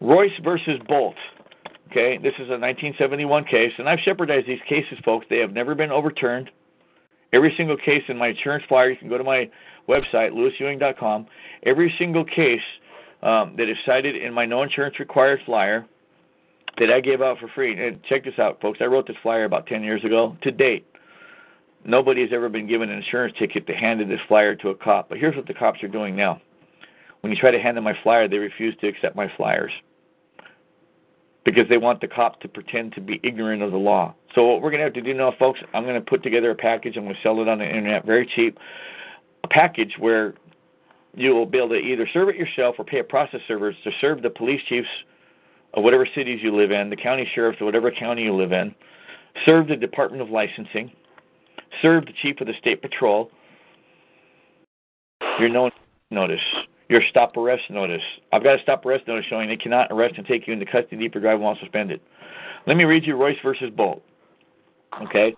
Royce 0.01 0.33
versus 0.43 0.79
Bolt. 0.87 1.17
Okay, 1.91 2.19
this 2.19 2.35
is 2.35 2.49
a 2.49 2.59
1971 2.59 3.45
case, 3.45 3.73
and 3.79 3.89
I've 3.89 4.01
Shepardized 4.01 4.47
these 4.47 4.61
cases, 4.69 4.99
folks. 5.05 5.25
They 5.31 5.39
have 5.39 5.53
never 5.53 5.75
been 5.75 5.91
overturned. 5.91 6.51
Every 7.33 7.55
single 7.57 7.77
case 7.77 8.03
in 8.09 8.17
my 8.19 8.29
insurance 8.29 8.65
flyer, 8.69 8.91
you 8.91 8.97
can 8.97 9.09
go 9.09 9.19
to 9.19 9.25
my 9.25 9.51
website, 9.89 10.33
lewisewing.com. 10.33 11.27
Every 11.63 11.95
single 11.99 12.25
case 12.25 12.61
um, 13.23 13.55
that 13.57 13.69
is 13.69 13.77
cited 13.87 14.17
in 14.17 14.33
my 14.35 14.45
no 14.45 14.63
insurance 14.63 14.99
required 14.99 15.41
flyer 15.47 15.87
that 16.79 16.91
I 16.91 17.01
gave 17.01 17.21
out 17.21 17.39
for 17.39 17.49
free. 17.49 17.87
And 17.87 18.03
check 18.05 18.25
this 18.25 18.39
out, 18.39 18.61
folks. 18.61 18.79
I 18.81 18.85
wrote 18.85 19.07
this 19.07 19.17
flyer 19.23 19.45
about 19.45 19.67
10 19.67 19.83
years 19.83 20.05
ago. 20.05 20.37
To 20.43 20.51
date, 20.51 20.87
nobody 21.85 22.23
has 22.23 22.31
ever 22.33 22.49
been 22.49 22.67
given 22.67 22.91
an 22.91 22.99
insurance 22.99 23.35
ticket 23.39 23.67
to 23.67 23.75
hand 23.75 24.01
this 24.01 24.21
flyer 24.29 24.55
to 24.57 24.71
a 24.71 24.75
cop. 24.75 25.09
But 25.09 25.19
here's 25.19 25.37
what 25.37 25.47
the 25.47 25.55
cops 25.55 25.83
are 25.83 25.89
doing 25.89 26.17
now. 26.17 26.41
When 27.21 27.33
you 27.33 27.39
try 27.39 27.51
to 27.51 27.59
hand 27.59 27.77
them 27.77 27.85
my 27.85 27.99
flyer, 28.03 28.29
they 28.29 28.39
refuse 28.39 28.77
to 28.81 28.89
accept 28.89 29.17
my 29.17 29.31
flyers 29.37 29.73
because 31.45 31.69
they 31.69 31.79
want 31.79 32.01
the 32.01 32.07
cop 32.07 32.41
to 32.41 32.49
pretend 32.49 32.93
to 32.93 33.01
be 33.01 33.21
ignorant 33.25 33.63
of 33.63 33.73
the 33.73 33.79
law. 33.79 34.15
So 34.35 34.47
what 34.47 34.61
we're 34.61 34.71
going 34.71 34.81
to 34.81 34.85
have 34.85 34.93
to 34.95 35.01
do 35.01 35.15
now, 35.15 35.33
folks, 35.39 35.61
I'm 35.73 35.85
going 35.85 35.95
to 35.95 36.01
put 36.01 36.23
together 36.23 36.51
a 36.51 36.55
package. 36.55 36.97
I'm 36.97 37.05
going 37.05 37.15
to 37.15 37.23
sell 37.23 37.41
it 37.41 37.49
on 37.49 37.59
the 37.59 37.65
internet 37.65 38.05
very 38.05 38.31
cheap. 38.37 38.59
A 39.45 39.49
package 39.49 39.95
where 39.99 40.35
you 41.15 41.35
will 41.35 41.47
be 41.47 41.59
able 41.59 41.71
to 41.71 41.77
either 41.77 42.09
serve 42.13 42.29
it 42.29 42.37
yourself 42.37 42.77
or 42.79 42.85
pay 42.85 42.99
a 42.99 43.05
process 43.05 43.41
server 43.49 43.73
to 43.73 43.91
serve 44.01 44.23
the 44.23 44.31
police 44.31 44.61
chiefs 44.69 44.89
of 45.75 45.85
whatever 45.85 46.07
cities 46.15 46.41
you 46.43 46.55
live 46.55 46.71
in, 46.71 46.91
the 46.91 46.97
county 46.97 47.29
sheriffs 47.35 47.61
of 47.61 47.67
whatever 47.67 47.91
county 47.91 48.23
you 48.23 48.35
live 48.35 48.53
in, 48.53 48.75
serve 49.47 49.69
the 49.69 49.77
Department 49.77 50.23
of 50.23 50.31
Licensing, 50.31 50.91
serve 51.83 52.07
the 52.07 52.13
chief 52.23 52.41
of 52.41 52.47
the 52.47 52.55
state 52.61 52.83
patrol, 52.83 53.31
your 55.39 55.49
no 55.49 55.71
notice, 56.11 56.41
your 56.89 57.03
stop 57.11 57.37
arrest 57.37 57.63
notice. 57.71 58.03
I've 58.33 58.43
got 58.43 58.59
a 58.59 58.63
stop 58.63 58.85
arrest 58.87 59.07
notice 59.07 59.27
showing 59.29 59.49
they 59.49 59.57
cannot 59.57 59.89
arrest 59.91 60.15
and 60.17 60.27
take 60.27 60.47
you 60.47 60.53
into 60.53 60.67
custody 60.67 61.09
for 61.09 61.21
driving 61.21 61.43
while 61.43 61.57
suspended. 61.61 62.01
Let 62.67 62.77
me 62.77 62.85
read 62.85 63.07
you 63.07 63.17
Royce 63.17 63.37
versus 63.43 63.71
Bolt. 63.75 64.03
Okay? 65.03 65.37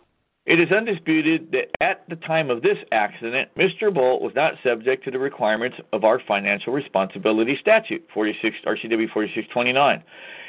It 0.51 0.59
is 0.59 0.72
undisputed 0.72 1.53
that 1.53 1.70
at 1.80 2.03
the 2.09 2.16
time 2.16 2.51
of 2.51 2.61
this 2.61 2.76
accident, 2.90 3.51
Mr. 3.57 3.94
Bolt 3.94 4.20
was 4.20 4.32
not 4.34 4.55
subject 4.64 5.05
to 5.05 5.12
the 5.12 5.18
requirements 5.20 5.76
of 5.92 6.03
our 6.03 6.20
financial 6.26 6.72
responsibility 6.72 7.57
statute, 7.61 8.05
46 8.12 8.57
RCW 8.66 9.09
4629, 9.12 10.03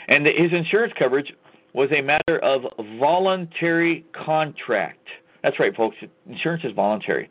and 0.08 0.26
that 0.26 0.36
his 0.36 0.54
insurance 0.54 0.91
coverage 0.97 1.32
was 1.74 1.91
a 1.91 2.02
matter 2.02 2.39
of 2.39 2.64
voluntary 2.97 4.04
contract. 4.14 5.08
That's 5.43 5.60
right, 5.60 5.76
folks. 5.76 5.97
Insurance 6.28 6.64
is 6.64 6.72
voluntary. 6.74 7.30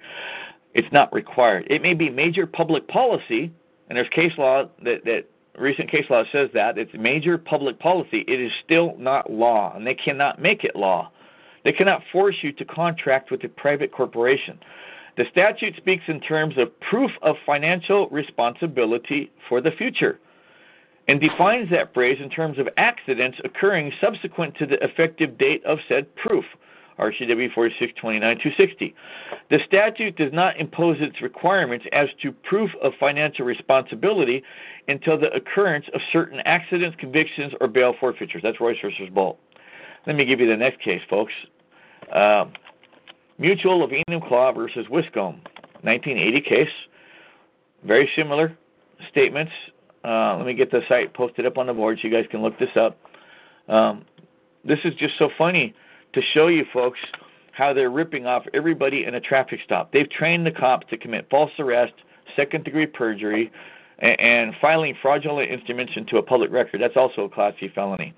It's 0.73 0.93
not 0.93 1.13
required. 1.13 1.67
It 1.69 1.83
may 1.83 1.95
be 1.95 2.09
major 2.09 2.47
public 2.47 2.87
policy, 2.87 3.51
and 3.89 3.99
there's 3.99 4.09
case 4.11 4.39
law 4.39 4.69
that, 4.85 5.05
that 5.07 5.25
recent 5.59 5.91
case 5.91 6.05
law 6.09 6.23
says 6.31 6.51
that 6.55 6.79
it's 6.79 6.93
major 6.95 7.37
public 7.37 7.81
policy. 7.81 8.25
It 8.29 8.41
is 8.41 8.53
still 8.65 8.95
not 8.97 9.29
law, 9.29 9.75
and 9.75 9.85
they 9.85 9.97
cannot 9.97 10.41
make 10.41 10.63
it 10.63 10.77
law. 10.77 11.11
They 11.65 11.73
cannot 11.73 12.03
force 12.13 12.37
you 12.43 12.53
to 12.53 12.65
contract 12.65 13.31
with 13.31 13.45
a 13.45 13.49
private 13.49 13.93
corporation. 13.93 14.59
The 15.17 15.25
statute 15.31 15.77
speaks 15.77 16.05
in 16.09 16.21
terms 16.21 16.57
of 16.57 16.79
proof 16.81 17.11
of 17.23 17.37
financial 17.45 18.09
responsibility 18.09 19.31
for 19.49 19.61
the 19.61 19.71
future 19.73 20.19
and 21.09 21.21
defines 21.21 21.69
that 21.71 21.93
phrase 21.93 22.19
in 22.23 22.31
terms 22.31 22.59
of 22.59 22.69
accidents 22.77 23.39
occurring 23.45 23.93
subsequent 24.01 24.57
to 24.57 24.67
the 24.67 24.83
effective 24.85 25.37
date 25.39 25.65
of 25.65 25.79
said 25.89 26.07
proof. 26.17 26.45
RCW 26.99 27.53
4629260. 27.55 28.95
The 29.49 29.59
statute 29.67 30.17
does 30.17 30.33
not 30.33 30.59
impose 30.59 30.99
its 31.01 31.23
requirements 31.23 31.87
as 31.93 32.09
to 32.23 32.31
proof 32.31 32.71
of 32.83 32.93
financial 33.01 33.47
responsibility 33.47 34.43
until 34.87 35.19
the 35.19 35.33
occurrence 35.33 35.87
of 35.95 36.01
certain 36.13 36.41
accidents, 36.45 36.97
convictions, 37.01 37.55
or 37.61 37.69
bail 37.69 37.95
forfeitures. 37.99 38.43
That's 38.43 38.61
Royce 38.61 38.77
versus 38.83 39.09
Bolt. 39.13 39.39
Let 40.07 40.17
me 40.17 40.25
give 40.25 40.41
you 40.41 40.47
the 40.49 40.57
next 40.57 40.81
case, 40.81 41.03
folks. 41.09 41.33
Uh, 42.13 42.47
Mutual 43.39 43.83
of 43.83 43.91
Enumclaw 43.91 44.55
versus 44.55 44.87
Wiscombe, 44.91 45.41
1980 45.83 46.41
case. 46.43 46.69
Very 47.85 48.11
similar 48.15 48.57
statements. 49.11 49.53
Uh, 50.05 50.37
let 50.37 50.47
me 50.47 50.55
get 50.55 50.71
the 50.71 50.81
site 50.89 51.15
posted 51.15 51.47
up 51.47 51.59
on 51.59 51.67
the 51.67 51.73
board 51.73 51.99
so 52.01 52.09
you 52.09 52.15
guys 52.15 52.27
can 52.31 52.43
look 52.43 52.59
this 52.59 52.77
up. 52.77 52.99
Um, 53.69 54.05
this 54.65 54.79
is 54.85 54.95
just 54.95 55.15
so 55.19 55.31
funny 55.39 55.75
to 56.13 56.21
show 56.35 56.49
you 56.49 56.65
folks 56.73 56.99
how 57.53 57.73
they're 57.73 57.91
ripping 57.91 58.27
off 58.27 58.45
everybody 58.55 59.05
in 59.05 59.15
a 59.15 59.21
traffic 59.21 59.61
stop. 59.65 59.93
They've 59.93 60.11
trained 60.11 60.47
the 60.47 60.51
cops 60.51 60.87
to 60.91 60.97
commit 60.97 61.29
false 61.31 61.51
arrest, 61.59 61.93
second 62.37 62.65
degree 62.65 62.87
perjury, 62.87 63.51
and, 63.99 64.21
and 64.21 64.55
filing 64.61 64.95
fraudulent 65.01 65.51
instruments 65.51 65.93
into 65.97 66.17
a 66.17 66.23
public 66.23 66.51
record. 66.51 66.81
That's 66.81 66.97
also 66.97 67.25
a 67.25 67.29
Class 67.29 67.55
C 67.61 67.69
felony. 67.75 68.15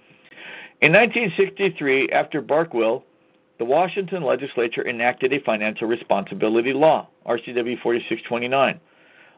In 0.82 0.90
1963, 0.90 2.08
after 2.10 2.42
Barkwell, 2.42 3.04
the 3.60 3.64
Washington 3.64 4.24
legislature 4.24 4.84
enacted 4.88 5.32
a 5.32 5.38
financial 5.38 5.86
responsibility 5.86 6.72
law, 6.72 7.06
RCW 7.24 7.80
4629. 7.80 8.80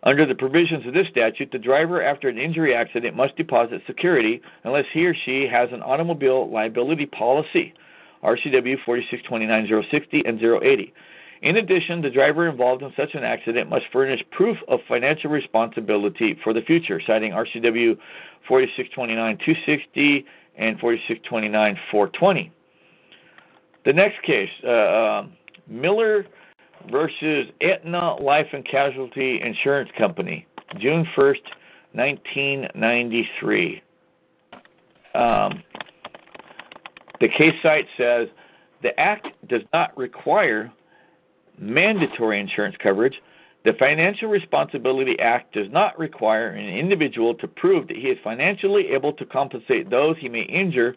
Under 0.05 0.25
the 0.25 0.35
provisions 0.35 0.87
of 0.87 0.95
this 0.95 1.07
statute, 1.09 1.51
the 1.53 1.59
driver 1.59 2.03
after 2.03 2.31
an 2.31 2.39
injury 2.39 2.75
accident 2.75 3.15
must 3.15 3.37
deposit 3.37 3.83
security 3.87 4.41
unless 4.65 4.87
he 4.95 5.05
or 5.05 5.15
she 5.27 5.47
has 5.47 5.69
an 5.71 5.83
automobile 5.83 6.51
liability 6.51 7.05
policy, 7.05 7.75
RCW 8.23 8.77
4629060 8.87 10.27
and 10.27 10.43
080. 10.43 10.95
In 11.43 11.59
addition, 11.59 12.01
the 12.01 12.09
driver 12.09 12.49
involved 12.49 12.83
in 12.83 12.91
such 12.97 13.15
an 13.15 13.23
accident 13.23 13.69
must 13.69 13.85
furnish 13.93 14.25
proof 14.31 14.57
of 14.67 14.81
financial 14.89 15.29
responsibility 15.29 16.39
for 16.43 16.55
the 16.55 16.63
future, 16.63 17.03
citing 17.07 17.33
RCW 17.33 17.99
4629260 18.49 20.25
and 20.57 20.79
4629 20.79 21.79
420. 21.91 22.53
The 23.85 23.93
next 23.93 24.23
case, 24.23 24.51
uh, 24.65 24.69
uh, 24.69 25.27
Miller 25.69 26.27
versus 26.91 27.47
Aetna 27.61 28.17
Life 28.17 28.47
and 28.53 28.67
Casualty 28.67 29.41
Insurance 29.43 29.91
Company, 29.97 30.47
June 30.79 31.07
1st, 31.17 31.43
1993. 31.93 33.83
Um, 35.15 35.63
the 37.21 37.29
case 37.29 37.55
site 37.63 37.87
says 37.97 38.29
the 38.83 38.99
Act 38.99 39.29
does 39.49 39.63
not 39.73 39.97
require 39.97 40.73
mandatory 41.59 42.41
insurance 42.41 42.77
coverage. 42.83 43.15
The 43.65 43.73
Financial 43.79 44.29
Responsibility 44.29 45.19
Act 45.21 45.55
does 45.55 45.71
not 45.73 45.99
require 45.99 46.49
an 46.49 46.69
individual 46.69 47.35
to 47.37 47.49
prove 47.49 47.89
that 47.89 47.97
he 47.97 48.09
is 48.09 48.19
financially 48.23 48.89
able 48.91 49.15
to 49.15 49.25
compensate 49.25 49.89
those 49.89 50.17
he 50.19 50.29
may 50.29 50.43
injure 50.43 50.95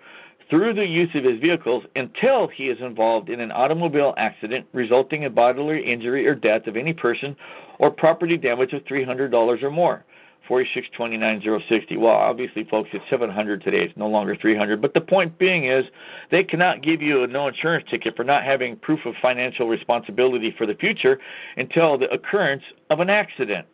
through 0.50 0.74
the 0.74 0.86
use 0.86 1.10
of 1.16 1.24
his 1.24 1.40
vehicles 1.40 1.86
until 1.96 2.50
he 2.50 2.66
is 2.66 2.78
involved 2.82 3.30
in 3.30 3.40
an 3.40 3.54
automobile 3.54 4.14
accident 4.18 4.66
resulting 4.74 5.24
in 5.24 5.34
bodily 5.34 5.82
injury 5.82 6.28
or 6.28 6.36
death 6.36 6.68
of 6.68 6.76
any 6.76 6.92
person 6.92 7.38
or 7.80 7.90
property 7.90 8.36
damage 8.36 8.74
of 8.74 8.84
$300 8.84 9.64
or 9.64 9.72
more. 9.72 10.04
4629060. 10.50 11.98
Well, 11.98 12.14
obviously, 12.14 12.64
folks, 12.64 12.90
it's 12.94 13.04
700 13.10 13.64
today. 13.64 13.80
It's 13.82 13.98
no 13.98 14.08
longer 14.08 14.36
300. 14.36 14.82
But 14.82 14.94
the 14.94 15.02
point 15.02 15.38
being 15.38 15.68
is, 15.68 15.86
they 16.32 16.44
cannot 16.44 16.82
give 16.82 17.02
you 17.02 17.24
a 17.24 17.28
no 17.28 17.48
insurance 17.48 17.86
ticket 17.90 18.16
for 18.16 18.24
not 18.24 18.44
having 18.44 18.76
proof 18.78 19.06
of 19.06 19.16
financial 19.22 19.68
responsibility 19.68 20.54
for 20.58 20.66
the 20.66 20.76
future 20.76 21.20
until 21.58 21.98
the 21.98 22.10
occurrence 22.12 22.64
of 22.90 23.00
an 23.00 23.10
accident. 23.10 23.68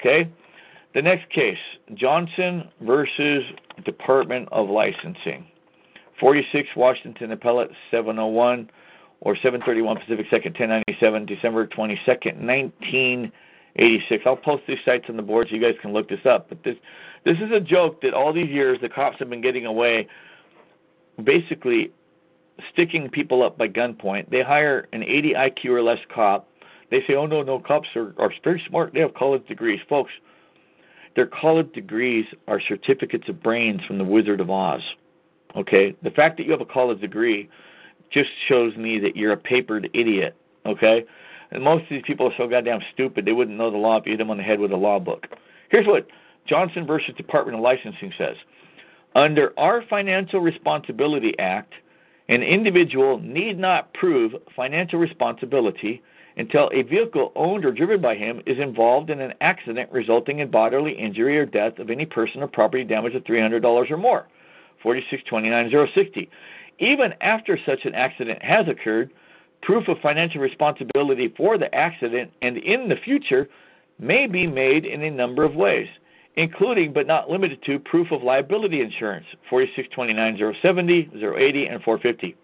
Okay? 0.00 0.30
The 0.94 1.02
next 1.02 1.30
case 1.30 1.58
Johnson 1.94 2.68
versus 2.80 3.44
Department 3.84 4.48
of 4.52 4.68
Licensing. 4.68 5.46
46 6.18 6.68
Washington 6.76 7.32
Appellate 7.32 7.70
701 7.90 8.70
or 9.20 9.36
731 9.36 9.98
Pacific 9.98 10.26
2nd 10.30 10.58
1097 10.58 11.26
December 11.26 11.66
22nd 11.66 12.40
1986. 13.78 14.24
I'll 14.26 14.36
post 14.36 14.62
these 14.66 14.78
sites 14.84 15.06
on 15.08 15.16
the 15.16 15.22
board 15.22 15.48
so 15.48 15.56
you 15.56 15.62
guys 15.62 15.74
can 15.80 15.92
look 15.92 16.08
this 16.08 16.24
up. 16.24 16.48
But 16.48 16.62
this 16.62 16.76
this 17.24 17.36
is 17.38 17.50
a 17.52 17.60
joke 17.60 18.00
that 18.02 18.14
all 18.14 18.32
these 18.32 18.48
years 18.48 18.78
the 18.80 18.88
cops 18.88 19.18
have 19.18 19.28
been 19.28 19.40
getting 19.40 19.66
away 19.66 20.08
basically 21.22 21.90
sticking 22.72 23.08
people 23.08 23.42
up 23.42 23.58
by 23.58 23.68
gunpoint. 23.68 24.30
They 24.30 24.42
hire 24.42 24.88
an 24.92 25.02
80 25.02 25.34
IQ 25.34 25.64
or 25.70 25.82
less 25.82 25.98
cop. 26.14 26.48
They 26.90 27.02
say, 27.06 27.14
"Oh 27.14 27.26
no, 27.26 27.42
no, 27.42 27.58
cops 27.58 27.88
are 27.96 28.14
are 28.18 28.32
very 28.44 28.62
smart. 28.68 28.94
They 28.94 29.00
have 29.00 29.14
college 29.14 29.46
degrees." 29.46 29.80
Folks, 29.88 30.12
their 31.14 31.26
college 31.26 31.72
degrees 31.72 32.26
are 32.46 32.60
certificates 32.60 33.28
of 33.28 33.42
brains 33.42 33.84
from 33.84 33.98
the 33.98 34.04
Wizard 34.04 34.40
of 34.40 34.50
Oz. 34.50 34.82
Okay, 35.56 35.94
the 36.02 36.10
fact 36.10 36.36
that 36.36 36.44
you 36.44 36.52
have 36.52 36.60
a 36.60 36.66
college 36.66 37.00
degree 37.00 37.48
just 38.10 38.30
shows 38.46 38.76
me 38.76 38.98
that 39.00 39.16
you're 39.16 39.32
a 39.32 39.36
papered 39.36 39.90
idiot. 39.94 40.36
Okay, 40.64 41.04
and 41.50 41.62
most 41.62 41.82
of 41.84 41.88
these 41.90 42.02
people 42.06 42.26
are 42.26 42.34
so 42.36 42.48
goddamn 42.48 42.80
stupid 42.92 43.24
they 43.24 43.32
wouldn't 43.32 43.56
know 43.56 43.70
the 43.70 43.76
law 43.76 43.96
if 43.96 44.06
you 44.06 44.12
hit 44.12 44.18
them 44.18 44.30
on 44.30 44.36
the 44.36 44.42
head 44.42 44.60
with 44.60 44.72
a 44.72 44.76
law 44.76 44.98
book. 44.98 45.26
Here's 45.70 45.86
what 45.86 46.06
Johnson 46.46 46.86
versus 46.86 47.14
Department 47.16 47.56
of 47.56 47.62
Licensing 47.62 48.12
says: 48.18 48.36
Under 49.14 49.52
our 49.58 49.82
Financial 49.88 50.40
Responsibility 50.40 51.34
Act, 51.38 51.72
an 52.28 52.42
individual 52.42 53.18
need 53.18 53.58
not 53.58 53.92
prove 53.94 54.32
financial 54.54 54.98
responsibility 54.98 56.02
until 56.36 56.70
a 56.72 56.82
vehicle 56.82 57.32
owned 57.34 57.64
or 57.64 57.72
driven 57.72 58.00
by 58.00 58.14
him 58.14 58.42
is 58.46 58.58
involved 58.58 59.10
in 59.10 59.20
an 59.20 59.32
accident 59.40 59.90
resulting 59.90 60.40
in 60.40 60.50
bodily 60.50 60.92
injury 60.92 61.38
or 61.38 61.46
death 61.46 61.78
of 61.78 61.88
any 61.88 62.04
person 62.04 62.42
or 62.42 62.46
property 62.46 62.84
damage 62.84 63.14
of 63.14 63.24
$300 63.24 63.90
or 63.90 63.96
more. 63.96 64.26
4629060. 64.84 66.28
Even 66.78 67.14
after 67.22 67.58
such 67.64 67.84
an 67.84 67.94
accident 67.94 68.42
has 68.42 68.68
occurred, 68.68 69.10
proof 69.62 69.88
of 69.88 69.98
financial 70.00 70.40
responsibility 70.40 71.32
for 71.36 71.58
the 71.58 71.72
accident 71.74 72.32
and 72.42 72.56
in 72.58 72.88
the 72.88 72.96
future 72.96 73.48
may 73.98 74.26
be 74.26 74.46
made 74.46 74.84
in 74.84 75.02
a 75.02 75.10
number 75.10 75.44
of 75.44 75.54
ways, 75.54 75.88
including 76.36 76.92
but 76.92 77.06
not 77.06 77.30
limited 77.30 77.62
to 77.64 77.78
proof 77.78 78.10
of 78.12 78.22
liability 78.22 78.80
insurance 78.80 79.26
4629070, 79.50 81.38
080, 81.38 81.66
and 81.66 81.82
450. 81.82 82.36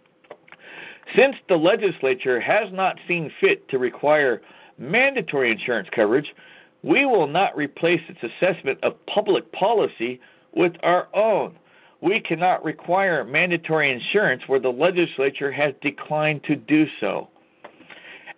Since 1.17 1.37
the 1.49 1.57
legislature 1.57 2.41
has 2.41 2.73
not 2.73 2.97
seen 3.07 3.31
fit 3.41 3.69
to 3.69 3.79
require 3.79 4.41
mandatory 4.79 5.51
insurance 5.51 5.89
coverage, 5.95 6.35
we 6.83 7.05
will 7.05 7.27
not 7.27 7.57
replace 7.57 8.01
its 8.09 8.21
assessment 8.23 8.79
of 8.83 8.95
public 9.07 9.51
policy 9.53 10.21
with 10.55 10.73
our 10.83 11.09
own 11.15 11.57
we 12.03 12.21
cannot 12.21 12.65
require 12.65 13.25
mandatory 13.25 13.93
insurance 13.93 14.43
where 14.49 14.61
the 14.61 14.69
legislature 14.69 15.53
has 15.53 15.73
declined 15.81 16.43
to 16.45 16.57
do 16.57 16.87
so. 17.01 17.29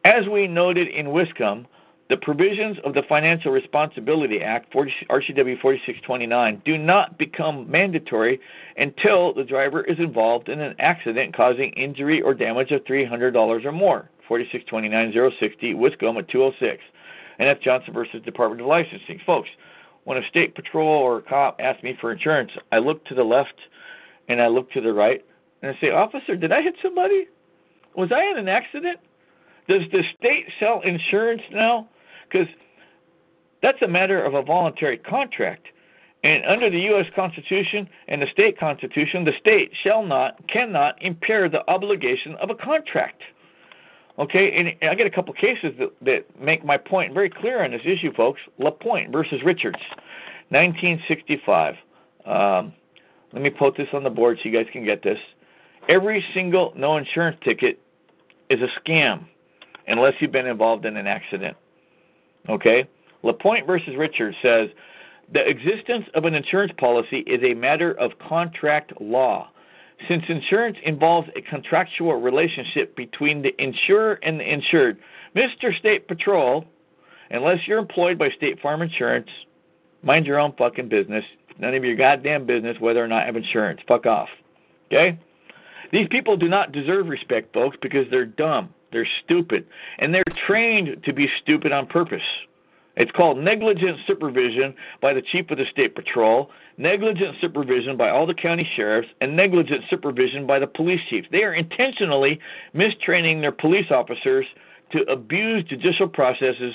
As 0.04 0.28
we 0.30 0.46
noted 0.46 0.88
in 0.88 1.06
Wiscombe, 1.06 1.66
the 2.10 2.18
provisions 2.18 2.76
of 2.84 2.92
the 2.92 3.02
Financial 3.08 3.50
Responsibility 3.50 4.42
Act, 4.42 4.70
40, 4.70 4.92
RCW 5.08 5.58
4629, 5.62 6.60
do 6.66 6.76
not 6.76 7.16
become 7.16 7.68
mandatory 7.70 8.38
until 8.76 9.32
the 9.32 9.44
driver 9.44 9.82
is 9.84 9.98
involved 9.98 10.50
in 10.50 10.60
an 10.60 10.74
accident 10.78 11.34
causing 11.34 11.70
injury 11.70 12.20
or 12.20 12.34
damage 12.34 12.70
of 12.70 12.84
$300 12.84 13.64
or 13.64 13.72
more. 13.72 14.10
4629060, 14.28 15.74
Wiscombe 15.74 16.18
at 16.18 16.28
206. 16.28 16.82
And 17.38 17.48
that's 17.48 17.64
Johnson 17.64 17.94
versus 17.94 18.22
Department 18.22 18.60
of 18.60 18.66
Licensing. 18.66 19.20
Folks, 19.24 19.48
when 20.04 20.18
a 20.18 20.28
state 20.28 20.54
patrol 20.54 20.88
or 20.88 21.18
a 21.18 21.22
cop 21.22 21.56
asks 21.60 21.82
me 21.82 21.96
for 22.00 22.12
insurance, 22.12 22.52
I 22.72 22.78
look 22.78 23.04
to 23.06 23.14
the 23.14 23.24
left 23.24 23.54
and 24.28 24.40
I 24.40 24.48
look 24.48 24.70
to 24.72 24.80
the 24.80 24.92
right 24.92 25.24
and 25.62 25.74
I 25.74 25.80
say, 25.80 25.90
Officer, 25.90 26.36
did 26.36 26.52
I 26.52 26.62
hit 26.62 26.74
somebody? 26.82 27.26
Was 27.96 28.12
I 28.12 28.24
in 28.24 28.38
an 28.38 28.48
accident? 28.48 28.98
Does 29.68 29.82
the 29.92 30.02
state 30.18 30.46
sell 30.60 30.82
insurance 30.82 31.42
now? 31.50 31.88
Because 32.28 32.48
that's 33.62 33.80
a 33.80 33.88
matter 33.88 34.22
of 34.22 34.34
a 34.34 34.42
voluntary 34.42 34.98
contract. 34.98 35.68
And 36.22 36.44
under 36.46 36.70
the 36.70 36.80
U.S. 36.80 37.06
Constitution 37.14 37.88
and 38.08 38.20
the 38.20 38.26
state 38.32 38.58
constitution, 38.58 39.24
the 39.24 39.32
state 39.38 39.70
shall 39.82 40.02
not, 40.02 40.46
cannot 40.48 41.00
impair 41.02 41.48
the 41.48 41.68
obligation 41.70 42.34
of 42.36 42.50
a 42.50 42.54
contract. 42.54 43.22
Okay, 44.16 44.76
and 44.80 44.88
I 44.88 44.94
get 44.94 45.08
a 45.08 45.10
couple 45.10 45.34
cases 45.34 45.72
that, 45.78 45.90
that 46.02 46.40
make 46.40 46.64
my 46.64 46.76
point 46.76 47.12
very 47.12 47.28
clear 47.28 47.64
on 47.64 47.72
this 47.72 47.80
issue, 47.84 48.12
folks. 48.14 48.40
LaPointe 48.58 49.10
versus 49.10 49.40
Richards, 49.44 49.78
1965. 50.50 51.74
Um, 52.24 52.72
let 53.32 53.42
me 53.42 53.50
put 53.50 53.76
this 53.76 53.88
on 53.92 54.04
the 54.04 54.10
board 54.10 54.38
so 54.38 54.48
you 54.48 54.56
guys 54.56 54.70
can 54.72 54.84
get 54.84 55.02
this. 55.02 55.18
Every 55.88 56.24
single 56.32 56.72
no 56.76 56.96
insurance 56.96 57.36
ticket 57.44 57.80
is 58.48 58.60
a 58.60 58.68
scam 58.80 59.26
unless 59.88 60.14
you've 60.20 60.32
been 60.32 60.46
involved 60.46 60.86
in 60.86 60.96
an 60.96 61.08
accident. 61.08 61.56
Okay? 62.48 62.88
LaPointe 63.24 63.66
versus 63.66 63.94
Richards 63.98 64.36
says 64.42 64.68
the 65.32 65.46
existence 65.46 66.04
of 66.14 66.24
an 66.24 66.34
insurance 66.34 66.72
policy 66.78 67.18
is 67.20 67.42
a 67.42 67.54
matter 67.54 67.92
of 67.92 68.12
contract 68.18 68.92
law. 69.00 69.48
Since 70.08 70.24
insurance 70.28 70.76
involves 70.84 71.28
a 71.36 71.40
contractual 71.42 72.14
relationship 72.20 72.96
between 72.96 73.42
the 73.42 73.54
insurer 73.62 74.18
and 74.22 74.40
the 74.40 74.52
insured, 74.52 74.98
Mr. 75.34 75.76
State 75.78 76.08
Patrol, 76.08 76.64
unless 77.30 77.58
you're 77.66 77.78
employed 77.78 78.18
by 78.18 78.28
State 78.30 78.60
Farm 78.60 78.82
Insurance, 78.82 79.28
mind 80.02 80.26
your 80.26 80.38
own 80.38 80.52
fucking 80.58 80.88
business. 80.88 81.24
None 81.58 81.74
of 81.74 81.84
your 81.84 81.96
goddamn 81.96 82.46
business 82.46 82.76
whether 82.80 83.02
or 83.02 83.08
not 83.08 83.22
I 83.22 83.26
have 83.26 83.36
insurance. 83.36 83.80
Fuck 83.86 84.06
off. 84.06 84.28
Okay? 84.86 85.18
These 85.92 86.08
people 86.10 86.36
do 86.36 86.48
not 86.48 86.72
deserve 86.72 87.06
respect, 87.06 87.54
folks, 87.54 87.76
because 87.80 88.06
they're 88.10 88.26
dumb. 88.26 88.74
They're 88.92 89.08
stupid. 89.24 89.66
And 89.98 90.12
they're 90.12 90.22
trained 90.46 91.02
to 91.04 91.12
be 91.12 91.28
stupid 91.42 91.72
on 91.72 91.86
purpose. 91.86 92.22
It's 92.96 93.10
called 93.10 93.38
negligent 93.38 93.98
supervision 94.06 94.74
by 95.00 95.14
the 95.14 95.22
chief 95.22 95.50
of 95.50 95.58
the 95.58 95.64
state 95.70 95.94
patrol, 95.94 96.50
negligent 96.78 97.36
supervision 97.40 97.96
by 97.96 98.10
all 98.10 98.26
the 98.26 98.34
county 98.34 98.68
sheriffs, 98.76 99.08
and 99.20 99.36
negligent 99.36 99.82
supervision 99.90 100.46
by 100.46 100.60
the 100.60 100.66
police 100.66 101.00
chiefs. 101.10 101.26
They 101.32 101.42
are 101.42 101.54
intentionally 101.54 102.38
mistraining 102.72 103.40
their 103.40 103.52
police 103.52 103.90
officers 103.90 104.46
to 104.92 105.02
abuse 105.10 105.64
judicial 105.64 106.08
processes. 106.08 106.74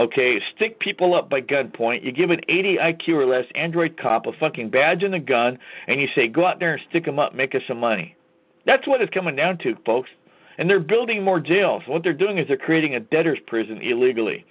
Okay, 0.00 0.40
stick 0.56 0.80
people 0.80 1.14
up 1.14 1.28
by 1.28 1.42
gunpoint. 1.42 2.02
You 2.02 2.12
give 2.12 2.30
an 2.30 2.40
80 2.48 2.78
IQ 2.78 3.08
or 3.10 3.26
less 3.26 3.44
android 3.54 3.98
cop 4.00 4.24
a 4.26 4.32
fucking 4.32 4.70
badge 4.70 5.02
and 5.02 5.14
a 5.14 5.20
gun, 5.20 5.58
and 5.86 6.00
you 6.00 6.08
say, 6.14 6.28
go 6.28 6.46
out 6.46 6.60
there 6.60 6.72
and 6.72 6.82
stick 6.88 7.04
them 7.04 7.18
up, 7.18 7.34
make 7.34 7.54
us 7.54 7.62
some 7.68 7.78
money. 7.78 8.16
That's 8.64 8.86
what 8.86 9.02
it's 9.02 9.12
coming 9.12 9.36
down 9.36 9.58
to, 9.58 9.76
folks. 9.84 10.08
And 10.56 10.70
they're 10.70 10.80
building 10.80 11.22
more 11.22 11.40
jails. 11.40 11.82
What 11.86 12.02
they're 12.02 12.12
doing 12.14 12.38
is 12.38 12.48
they're 12.48 12.56
creating 12.56 12.94
a 12.94 13.00
debtor's 13.00 13.40
prison 13.46 13.80
illegally. 13.82 14.46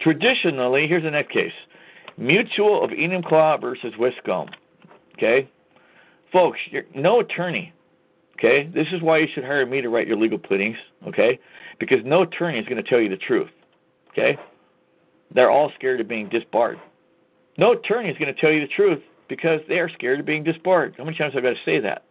Traditionally, 0.00 0.86
here's 0.86 1.02
the 1.02 1.10
next 1.10 1.32
case 1.32 1.52
Mutual 2.16 2.84
of 2.84 2.90
Enumclaw 2.90 3.60
versus 3.60 3.92
Wiscombe. 3.98 4.50
Okay? 5.16 5.48
Folks, 6.32 6.58
you're, 6.70 6.84
no 6.94 7.20
attorney. 7.20 7.72
Okay? 8.38 8.70
This 8.74 8.86
is 8.92 9.02
why 9.02 9.18
you 9.18 9.26
should 9.34 9.44
hire 9.44 9.66
me 9.66 9.80
to 9.80 9.88
write 9.88 10.06
your 10.06 10.16
legal 10.16 10.38
pleadings. 10.38 10.76
Okay? 11.06 11.38
Because 11.78 11.98
no 12.04 12.22
attorney 12.22 12.58
is 12.58 12.66
going 12.66 12.82
to 12.82 12.88
tell 12.88 13.00
you 13.00 13.08
the 13.08 13.16
truth. 13.16 13.50
Okay? 14.10 14.38
They're 15.34 15.50
all 15.50 15.70
scared 15.76 16.00
of 16.00 16.08
being 16.08 16.28
disbarred. 16.28 16.78
No 17.56 17.72
attorney 17.72 18.08
is 18.08 18.18
going 18.18 18.32
to 18.32 18.40
tell 18.40 18.52
you 18.52 18.60
the 18.60 18.72
truth 18.72 19.02
because 19.28 19.60
they 19.68 19.78
are 19.78 19.90
scared 19.90 20.20
of 20.20 20.26
being 20.26 20.44
disbarred. 20.44 20.94
How 20.96 21.04
many 21.04 21.16
times 21.16 21.34
have 21.34 21.44
I 21.44 21.48
got 21.48 21.54
to 21.54 21.64
say 21.64 21.80
that? 21.80 22.04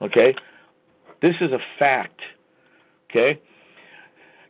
Okay? 0.00 0.34
This 1.22 1.34
is 1.40 1.50
a 1.52 1.58
fact. 1.78 2.20
Okay? 3.10 3.40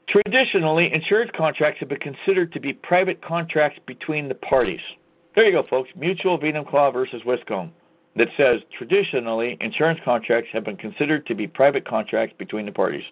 Traditionally, 0.09 0.92
insurance 0.92 1.30
contracts 1.36 1.80
have 1.80 1.88
been 1.88 1.98
considered 1.98 2.52
to 2.52 2.61
be 2.61 2.72
private 2.72 3.20
contracts 3.22 3.80
between 3.86 4.28
the 4.28 4.34
parties. 4.36 4.80
There 5.34 5.44
you 5.44 5.52
go, 5.52 5.64
folks. 5.68 5.90
Mutual 5.96 6.36
of 6.36 6.42
Enumclaw 6.42 6.92
versus 6.92 7.22
Wiscomb 7.26 7.70
that 8.14 8.28
says 8.36 8.61
traditionally 8.76 9.59
insurance 9.61 10.00
contracts 10.04 10.48
have 10.52 10.64
been 10.64 10.76
considered 10.76 11.26
to 11.26 11.34
be 11.34 11.46
private 11.46 11.86
contracts 11.86 12.34
between 12.38 12.66
the 12.66 12.72
parties. 12.72 13.04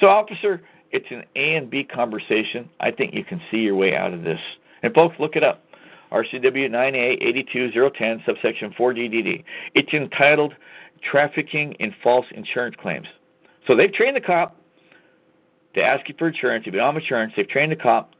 So, 0.00 0.08
officer, 0.08 0.62
it's 0.90 1.06
an 1.10 1.22
A 1.36 1.54
and 1.54 1.70
B 1.70 1.84
conversation. 1.84 2.68
I 2.80 2.90
think 2.90 3.14
you 3.14 3.24
can 3.24 3.40
see 3.50 3.58
your 3.58 3.76
way 3.76 3.94
out 3.94 4.12
of 4.12 4.24
this. 4.24 4.40
And 4.82 4.92
folks, 4.94 5.16
look 5.18 5.36
it 5.36 5.44
up. 5.44 5.62
RCW 6.10 6.70
9A82010, 6.70 8.24
subsection 8.24 8.74
4DDD. 8.78 9.44
It's 9.74 9.92
entitled 9.92 10.54
Trafficking 11.08 11.74
in 11.74 11.94
False 12.02 12.26
Insurance 12.30 12.74
Claims. 12.80 13.06
So 13.66 13.76
they've 13.76 13.92
trained 13.92 14.16
the 14.16 14.20
cop 14.20 14.57
to 15.74 15.82
ask 15.82 16.08
you 16.08 16.14
for 16.18 16.28
insurance, 16.28 16.64
to 16.64 16.72
be 16.72 16.80
on 16.80 16.96
insurance. 16.96 17.32
They've 17.36 17.48
trained 17.48 17.72
the 17.72 17.76
cop 17.76 18.12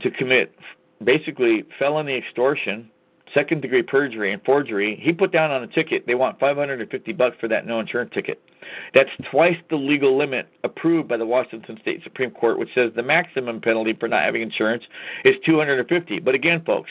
to 0.00 0.10
commit 0.10 0.54
basically 1.02 1.64
felony 1.78 2.16
extortion, 2.16 2.90
second 3.32 3.62
degree 3.62 3.82
perjury, 3.82 4.32
and 4.32 4.42
forgery. 4.44 5.00
He 5.02 5.12
put 5.12 5.32
down 5.32 5.50
on 5.50 5.62
a 5.62 5.66
ticket 5.66 6.06
they 6.06 6.14
want 6.14 6.38
550 6.38 7.12
bucks 7.12 7.36
for 7.40 7.48
that 7.48 7.66
no 7.66 7.80
insurance 7.80 8.10
ticket. 8.14 8.40
That's 8.94 9.10
twice 9.30 9.56
the 9.70 9.76
legal 9.76 10.16
limit 10.16 10.48
approved 10.62 11.08
by 11.08 11.16
the 11.16 11.26
Washington 11.26 11.78
State 11.80 12.02
Supreme 12.02 12.30
Court, 12.30 12.58
which 12.58 12.70
says 12.74 12.92
the 12.94 13.02
maximum 13.02 13.60
penalty 13.60 13.92
for 13.92 14.08
not 14.08 14.24
having 14.24 14.42
insurance 14.42 14.84
is 15.24 15.34
250. 15.44 16.20
But 16.20 16.34
again, 16.34 16.62
folks, 16.64 16.90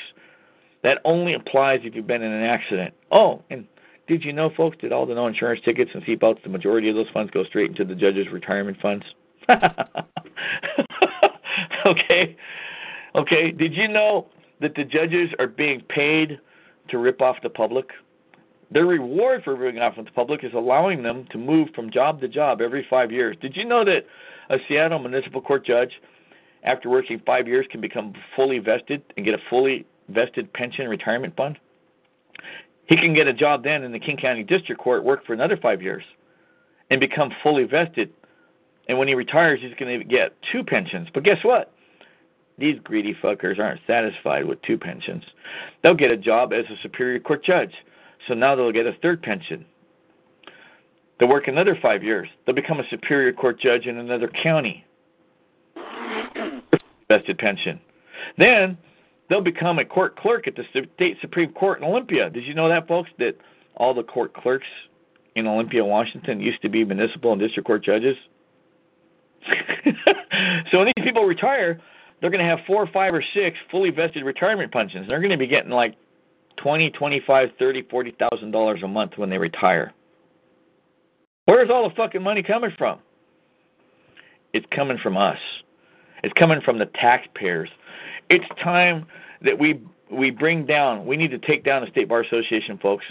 that 0.84 1.00
only 1.06 1.34
applies 1.34 1.82
if 1.84 1.96
you've 1.96 2.08
been 2.08 2.22
in 2.22 2.32
an 2.32 2.44
accident. 2.44 2.94
Oh, 3.12 3.42
and 3.50 3.66
did 4.08 4.24
you 4.24 4.34
know, 4.34 4.50
folks, 4.56 4.78
that 4.82 4.92
all 4.92 5.06
the 5.06 5.16
no 5.16 5.28
insurance 5.28 5.62
tickets 5.64 5.92
and 5.94 6.04
seatbelts, 6.04 6.44
the 6.44 6.50
majority 6.50 6.90
of 6.90 6.96
those 6.96 7.10
funds 7.14 7.32
go 7.32 7.44
straight 7.46 7.70
into 7.70 7.86
the 7.86 7.96
judge's 7.96 8.28
retirement 8.32 8.78
funds? 8.82 9.06
okay. 11.86 12.36
Okay. 13.16 13.52
Did 13.52 13.74
you 13.74 13.88
know 13.88 14.28
that 14.62 14.76
the 14.76 14.84
judges 14.84 15.30
are 15.40 15.48
being 15.48 15.82
paid 15.90 16.40
to 16.90 16.98
rip 16.98 17.22
off 17.22 17.38
the 17.44 17.50
public? 17.50 17.90
Their 18.72 18.86
reward 18.86 19.44
for 19.44 19.56
ripping 19.56 19.82
off 19.82 19.96
the 19.96 20.04
public 20.12 20.44
is 20.44 20.52
allowing 20.56 21.04
them 21.04 21.26
to 21.32 21.38
move 21.38 21.70
from 21.76 21.92
job 21.92 22.20
to 22.22 22.28
job 22.28 22.62
every 22.62 22.86
five 22.90 23.12
years. 23.12 23.38
Did 23.40 23.56
you 23.56 23.66
know 23.66 23.86
that 23.86 24.06
a 24.50 24.58
Seattle 24.68 25.00
municipal 25.00 25.42
court 25.42 25.66
judge, 25.66 25.92
after 26.64 26.90
working 26.90 27.22
five 27.26 27.48
years, 27.48 27.68
can 27.70 27.82
become 27.82 28.14
fully 28.36 28.60
vested 28.60 29.04
and 29.16 29.26
get 29.26 29.36
a 29.36 29.42
fully 29.50 29.86
vested 30.10 30.52
pension 30.54 30.88
retirement 30.88 31.36
fund? 31.36 31.58
He 32.88 32.98
can 32.98 33.14
get 33.14 33.28
a 33.28 33.34
job 33.34 33.64
then 33.64 33.84
in 33.84 33.92
the 33.92 34.00
King 34.00 34.18
County 34.18 34.44
District 34.44 34.82
Court, 34.82 35.04
work 35.04 35.26
for 35.26 35.34
another 35.34 35.58
five 35.62 35.82
years, 35.82 36.04
and 36.90 37.00
become 37.00 37.32
fully 37.42 37.64
vested. 37.64 38.12
And 38.88 38.98
when 38.98 39.08
he 39.08 39.16
retires, 39.16 39.60
he's 39.62 39.74
going 39.76 40.00
to 40.00 40.06
get 40.06 40.34
two 40.52 40.64
pensions. 40.64 41.08
But 41.14 41.24
guess 41.24 41.44
what? 41.44 41.74
These 42.58 42.80
greedy 42.84 43.16
fuckers 43.16 43.60
aren't 43.60 43.82
satisfied 43.88 44.46
with 44.46 44.62
two 44.62 44.78
pensions. 44.78 45.24
They'll 45.82 45.96
get 45.96 46.12
a 46.12 46.18
job 46.18 46.54
as 46.54 46.66
a 46.66 46.76
Superior 46.82 47.20
Court 47.20 47.44
judge. 47.44 47.74
So 48.28 48.34
now 48.34 48.56
they'll 48.56 48.72
get 48.72 48.86
a 48.86 48.94
third 49.02 49.22
pension. 49.22 49.66
They'll 51.20 51.30
work 51.30 51.48
another 51.48 51.78
five 51.82 52.04
years. 52.04 52.28
They'll 52.46 52.56
become 52.56 52.80
a 52.80 52.88
Superior 52.90 53.34
Court 53.34 53.60
judge 53.60 53.86
in 53.86 53.98
another 53.98 54.30
county. 54.44 54.86
Vested 57.08 57.38
pension. 57.38 57.80
Then 58.38 58.78
they'll 59.30 59.42
become 59.42 59.80
a 59.80 59.86
court 59.86 60.18
clerk 60.18 60.48
at 60.48 60.56
the 60.56 60.64
state 60.96 61.18
Supreme 61.22 61.54
Court 61.54 61.80
in 61.80 61.86
Olympia. 61.86 62.30
Did 62.30 62.46
you 62.46 62.54
know 62.54 62.70
that, 62.70 62.88
folks? 62.88 63.10
That 63.20 63.38
all 63.76 63.94
the 63.94 64.04
court 64.04 64.34
clerks 64.34 64.68
in 65.36 65.48
Olympia, 65.48 65.84
Washington, 65.84 66.40
used 66.40 66.62
to 66.62 66.70
be 66.70 66.84
municipal 66.84 67.32
and 67.32 67.42
district 67.42 67.66
court 67.66 67.84
judges. 67.84 68.16
so 70.72 70.80
when 70.80 70.92
these 70.96 71.06
people 71.06 71.24
retire, 71.24 71.80
they're 72.22 72.30
going 72.30 72.44
to 72.44 72.50
have 72.50 72.60
four, 72.66 72.88
five, 72.88 73.14
or 73.14 73.24
six 73.34 73.58
fully 73.70 73.90
vested 73.90 74.24
retirement 74.24 74.72
pensions. 74.72 75.08
They're 75.08 75.20
going 75.20 75.32
to 75.32 75.38
be 75.38 75.48
getting 75.48 75.72
like 75.72 75.96
twenty, 76.58 76.90
twenty-five, 76.92 77.50
thirty, 77.60 77.82
forty 77.84 78.16
thousand 78.18 78.52
dollars 78.52 78.82
a 78.84 78.88
month 78.88 79.14
when 79.18 79.30
they 79.30 79.38
retire. 79.38 79.94
Where's 81.46 81.70
all 81.70 81.88
the 81.88 81.96
fucking 81.96 82.24
money 82.24 82.42
coming 82.42 82.72
from? 82.78 83.00
It's 84.54 84.66
coming 84.74 84.98
from 85.02 85.18
us. 85.18 85.40
It's 86.24 86.34
coming 86.34 86.62
from 86.62 86.80
the 86.80 86.86
taxpayers. 86.86 87.70
It's 88.30 88.46
time 88.64 89.06
that 89.42 89.60
we 89.60 89.82
we 90.12 90.30
bring 90.30 90.66
down. 90.66 91.06
We 91.06 91.18
need 91.18 91.32
to 91.32 91.40
take 91.40 91.66
down 91.66 91.84
the 91.84 91.92
State 91.92 92.08
Bar 92.08 92.22
Association, 92.22 92.78
folks. 92.78 93.06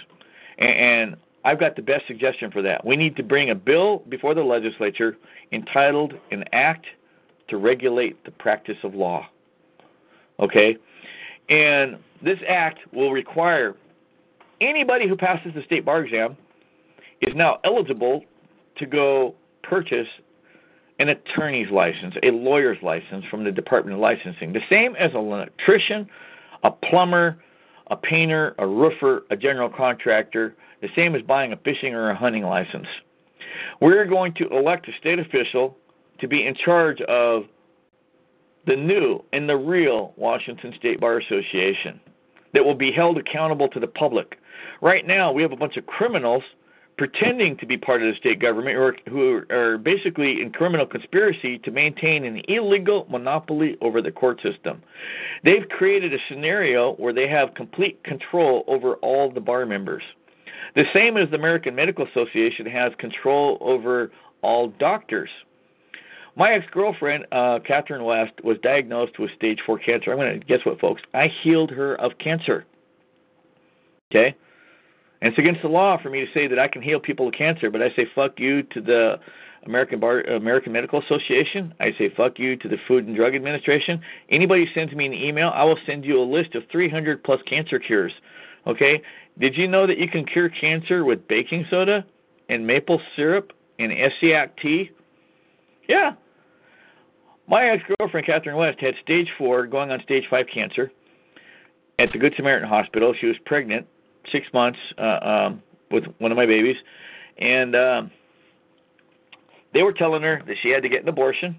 And, 0.58 0.70
and 0.70 1.16
I've 1.44 1.58
got 1.58 1.76
the 1.76 1.82
best 1.82 2.06
suggestion 2.06 2.50
for 2.50 2.62
that. 2.62 2.84
We 2.84 2.96
need 2.96 3.16
to 3.16 3.22
bring 3.22 3.50
a 3.50 3.54
bill 3.54 4.04
before 4.08 4.34
the 4.34 4.42
legislature 4.42 5.16
entitled 5.50 6.14
"An 6.30 6.44
Act 6.52 6.86
to 7.48 7.56
Regulate 7.56 8.22
the 8.24 8.30
Practice 8.30 8.78
of 8.82 8.94
Law." 8.94 9.26
Okay, 10.38 10.76
and 11.48 11.98
this 12.22 12.38
act 12.48 12.78
will 12.92 13.10
require 13.12 13.76
anybody 14.60 15.08
who 15.08 15.16
passes 15.16 15.52
the 15.54 15.62
state 15.62 15.84
bar 15.84 16.04
exam 16.04 16.36
is 17.20 17.34
now 17.34 17.58
eligible 17.64 18.24
to 18.76 18.86
go 18.86 19.34
purchase 19.62 20.08
an 20.98 21.08
attorney's 21.08 21.70
license, 21.70 22.14
a 22.22 22.30
lawyer's 22.30 22.78
license 22.82 23.24
from 23.30 23.44
the 23.44 23.50
Department 23.50 23.94
of 23.94 24.00
Licensing, 24.00 24.52
the 24.52 24.60
same 24.70 24.94
as 24.96 25.10
an 25.12 25.18
electrician, 25.18 26.08
a 26.62 26.70
plumber, 26.70 27.42
a 27.92 27.96
painter, 27.96 28.54
a 28.58 28.66
roofer, 28.66 29.24
a 29.30 29.36
general 29.36 29.68
contractor, 29.68 30.54
the 30.80 30.88
same 30.96 31.14
as 31.14 31.20
buying 31.20 31.52
a 31.52 31.56
fishing 31.58 31.94
or 31.94 32.08
a 32.08 32.16
hunting 32.16 32.42
license. 32.42 32.86
We're 33.82 34.06
going 34.06 34.32
to 34.34 34.48
elect 34.48 34.88
a 34.88 34.92
state 34.98 35.18
official 35.18 35.76
to 36.18 36.26
be 36.26 36.46
in 36.46 36.54
charge 36.54 37.02
of 37.02 37.44
the 38.66 38.76
new 38.76 39.22
and 39.34 39.46
the 39.46 39.56
real 39.56 40.14
Washington 40.16 40.72
State 40.78 41.00
Bar 41.00 41.18
Association 41.18 42.00
that 42.54 42.64
will 42.64 42.74
be 42.74 42.90
held 42.90 43.18
accountable 43.18 43.68
to 43.68 43.78
the 43.80 43.86
public. 43.86 44.38
Right 44.80 45.06
now, 45.06 45.30
we 45.30 45.42
have 45.42 45.52
a 45.52 45.56
bunch 45.56 45.76
of 45.76 45.84
criminals 45.86 46.42
pretending 47.02 47.56
to 47.56 47.66
be 47.66 47.76
part 47.76 48.00
of 48.00 48.14
the 48.14 48.16
state 48.16 48.38
government 48.38 48.76
or 48.76 48.96
who 49.08 49.42
are 49.50 49.76
basically 49.76 50.40
in 50.40 50.52
criminal 50.52 50.86
conspiracy 50.86 51.58
to 51.58 51.72
maintain 51.72 52.24
an 52.24 52.40
illegal 52.46 53.08
monopoly 53.10 53.76
over 53.80 54.00
the 54.00 54.12
court 54.12 54.40
system. 54.40 54.80
They've 55.42 55.68
created 55.68 56.14
a 56.14 56.18
scenario 56.28 56.92
where 56.92 57.12
they 57.12 57.26
have 57.26 57.54
complete 57.54 58.04
control 58.04 58.62
over 58.68 58.94
all 59.02 59.32
the 59.32 59.40
bar 59.40 59.66
members. 59.66 60.04
The 60.76 60.84
same 60.94 61.16
as 61.16 61.28
the 61.30 61.38
American 61.38 61.74
Medical 61.74 62.06
Association 62.06 62.66
has 62.66 62.92
control 63.00 63.58
over 63.60 64.12
all 64.42 64.68
doctors. 64.68 65.30
My 66.36 66.52
ex 66.52 66.64
girlfriend, 66.70 67.26
uh, 67.32 67.58
Catherine 67.66 68.04
West, 68.04 68.34
was 68.44 68.58
diagnosed 68.62 69.18
with 69.18 69.32
stage 69.34 69.58
four 69.66 69.80
cancer. 69.80 70.12
I'm 70.12 70.18
going 70.18 70.38
to 70.38 70.46
guess 70.46 70.64
what, 70.64 70.78
folks? 70.78 71.02
I 71.14 71.32
healed 71.42 71.72
her 71.72 71.96
of 71.96 72.12
cancer. 72.18 72.64
Okay? 74.12 74.36
And 75.22 75.30
it's 75.30 75.38
against 75.38 75.62
the 75.62 75.68
law 75.68 75.96
for 76.02 76.10
me 76.10 76.18
to 76.18 76.26
say 76.34 76.48
that 76.48 76.58
I 76.58 76.66
can 76.66 76.82
heal 76.82 76.98
people 76.98 77.28
of 77.28 77.34
cancer, 77.34 77.70
but 77.70 77.80
I 77.80 77.90
say 77.94 78.08
fuck 78.12 78.40
you 78.40 78.64
to 78.64 78.80
the 78.80 79.20
American 79.64 80.00
Bar 80.00 80.22
American 80.22 80.72
Medical 80.72 81.00
Association. 81.00 81.72
I 81.78 81.92
say 81.96 82.12
fuck 82.16 82.40
you 82.40 82.56
to 82.56 82.68
the 82.68 82.76
Food 82.88 83.06
and 83.06 83.14
Drug 83.14 83.36
Administration. 83.36 84.00
Anybody 84.30 84.64
who 84.66 84.80
sends 84.80 84.92
me 84.92 85.06
an 85.06 85.12
email, 85.12 85.52
I 85.54 85.62
will 85.62 85.78
send 85.86 86.04
you 86.04 86.20
a 86.20 86.24
list 86.24 86.56
of 86.56 86.64
300 86.72 87.22
plus 87.22 87.40
cancer 87.48 87.78
cures. 87.78 88.12
Okay? 88.66 89.00
Did 89.38 89.56
you 89.56 89.68
know 89.68 89.86
that 89.86 89.96
you 89.96 90.08
can 90.08 90.26
cure 90.26 90.48
cancer 90.48 91.04
with 91.04 91.28
baking 91.28 91.66
soda 91.70 92.04
and 92.48 92.66
maple 92.66 93.00
syrup 93.14 93.52
and 93.78 93.92
Essiac 93.92 94.50
tea? 94.60 94.90
Yeah. 95.88 96.14
My 97.46 97.70
ex-girlfriend 97.70 98.26
Catherine 98.26 98.56
West 98.56 98.80
had 98.80 98.94
stage 99.04 99.28
four, 99.38 99.68
going 99.68 99.92
on 99.92 100.02
stage 100.02 100.24
five 100.28 100.46
cancer 100.52 100.90
at 102.00 102.10
the 102.10 102.18
Good 102.18 102.34
Samaritan 102.36 102.68
Hospital. 102.68 103.14
She 103.20 103.26
was 103.26 103.36
pregnant 103.46 103.86
six 104.30 104.46
months 104.52 104.78
uh, 104.98 105.18
um, 105.22 105.62
with 105.90 106.04
one 106.18 106.30
of 106.30 106.36
my 106.36 106.46
babies, 106.46 106.76
and 107.38 107.74
um, 107.74 108.10
they 109.74 109.82
were 109.82 109.92
telling 109.92 110.22
her 110.22 110.42
that 110.46 110.56
she 110.62 110.70
had 110.70 110.82
to 110.82 110.88
get 110.88 111.02
an 111.02 111.08
abortion, 111.08 111.56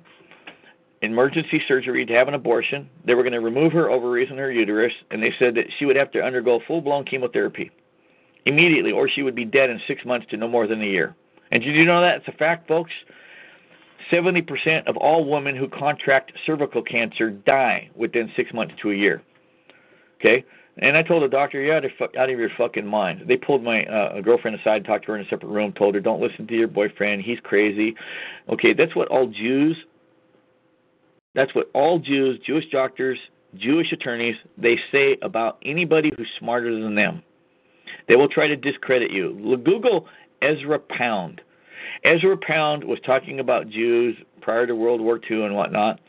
emergency 1.01 1.61
surgery 1.67 2.05
to 2.05 2.13
have 2.13 2.27
an 2.27 2.33
abortion. 2.33 2.89
They 3.05 3.15
were 3.15 3.23
going 3.23 3.33
to 3.33 3.41
remove 3.41 3.73
her 3.73 3.89
ovaries 3.89 4.29
and 4.29 4.39
her 4.39 4.51
uterus, 4.51 4.93
and 5.11 5.21
they 5.21 5.33
said 5.37 5.55
that 5.55 5.65
she 5.77 5.85
would 5.85 5.95
have 5.95 6.11
to 6.11 6.21
undergo 6.21 6.61
full 6.67 6.81
blown 6.81 7.05
chemotherapy 7.05 7.71
immediately, 8.45 8.91
or 8.91 9.07
she 9.09 9.23
would 9.23 9.35
be 9.35 9.45
dead 9.45 9.69
in 9.69 9.79
six 9.87 10.05
months 10.05 10.27
to 10.29 10.37
no 10.37 10.47
more 10.47 10.67
than 10.67 10.81
a 10.81 10.85
year. 10.85 11.15
And 11.51 11.63
did 11.63 11.75
you 11.75 11.85
know 11.85 12.01
that? 12.01 12.17
It's 12.17 12.27
a 12.27 12.33
fact, 12.33 12.67
folks. 12.67 12.91
70% 14.11 14.87
of 14.87 14.97
all 14.97 15.25
women 15.25 15.55
who 15.55 15.67
contract 15.67 16.33
cervical 16.45 16.81
cancer 16.81 17.29
die 17.29 17.89
within 17.95 18.31
six 18.35 18.53
months 18.53 18.73
to 18.81 18.91
a 18.91 18.95
year. 18.95 19.21
Okay? 20.19 20.43
And 20.77 20.97
I 20.97 21.03
told 21.03 21.21
the 21.21 21.27
doctor, 21.27 21.61
you're 21.61 21.75
out 21.75 21.85
of, 21.85 21.91
out 22.17 22.29
of 22.29 22.39
your 22.39 22.49
fucking 22.57 22.85
mind. 22.85 23.25
They 23.27 23.37
pulled 23.37 23.63
my 23.63 23.85
uh, 23.85 24.21
girlfriend 24.21 24.59
aside, 24.59 24.85
talked 24.85 25.05
to 25.05 25.11
her 25.11 25.17
in 25.17 25.25
a 25.25 25.29
separate 25.29 25.49
room, 25.49 25.71
told 25.73 25.93
her, 25.93 26.01
don't 26.01 26.21
listen 26.21 26.47
to 26.47 26.55
your 26.55 26.67
boyfriend. 26.67 27.21
He's 27.21 27.39
crazy. 27.43 27.95
Okay, 28.49 28.73
that's 28.73 28.95
what 28.95 29.07
all 29.09 29.27
Jews, 29.27 29.77
that's 31.35 31.53
what 31.53 31.69
all 31.73 31.99
Jews, 31.99 32.39
Jewish 32.45 32.65
doctors, 32.71 33.19
Jewish 33.55 33.91
attorneys, 33.91 34.35
they 34.57 34.79
say 34.91 35.17
about 35.21 35.59
anybody 35.63 36.11
who's 36.17 36.27
smarter 36.39 36.73
than 36.79 36.95
them. 36.95 37.21
They 38.07 38.15
will 38.15 38.27
try 38.27 38.47
to 38.47 38.55
discredit 38.55 39.11
you. 39.11 39.59
Google 39.63 40.07
Ezra 40.41 40.79
Pound. 40.79 41.41
Ezra 42.03 42.35
Pound 42.37 42.83
was 42.83 42.99
talking 43.05 43.39
about 43.39 43.69
Jews 43.69 44.17
prior 44.41 44.65
to 44.67 44.75
World 44.75 45.01
War 45.01 45.19
II 45.29 45.45
and 45.45 45.55
whatnot, 45.55 45.99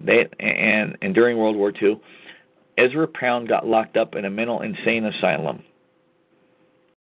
they, 0.00 0.26
and 0.40 0.96
and 1.02 1.14
during 1.14 1.36
World 1.36 1.56
War 1.56 1.72
II. 1.80 2.00
Ezra 2.78 3.06
Pound 3.08 3.48
got 3.48 3.66
locked 3.66 3.96
up 3.96 4.14
in 4.14 4.24
a 4.24 4.30
mental 4.30 4.60
insane 4.60 5.04
asylum. 5.04 5.62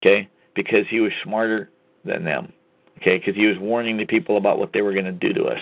Okay, 0.01 0.28
because 0.55 0.86
he 0.89 0.99
was 0.99 1.12
smarter 1.24 1.70
than 2.03 2.24
them. 2.24 2.51
Okay, 2.97 3.18
because 3.18 3.36
he 3.36 3.47
was 3.47 3.57
warning 3.59 3.97
the 3.97 4.05
people 4.05 4.38
about 4.38 4.59
what 4.59 4.74
they 4.74 4.82
were 4.82 4.93
going 4.93 5.05
to 5.05 5.12
do 5.12 5.34
to 5.34 5.45
us. 5.45 5.59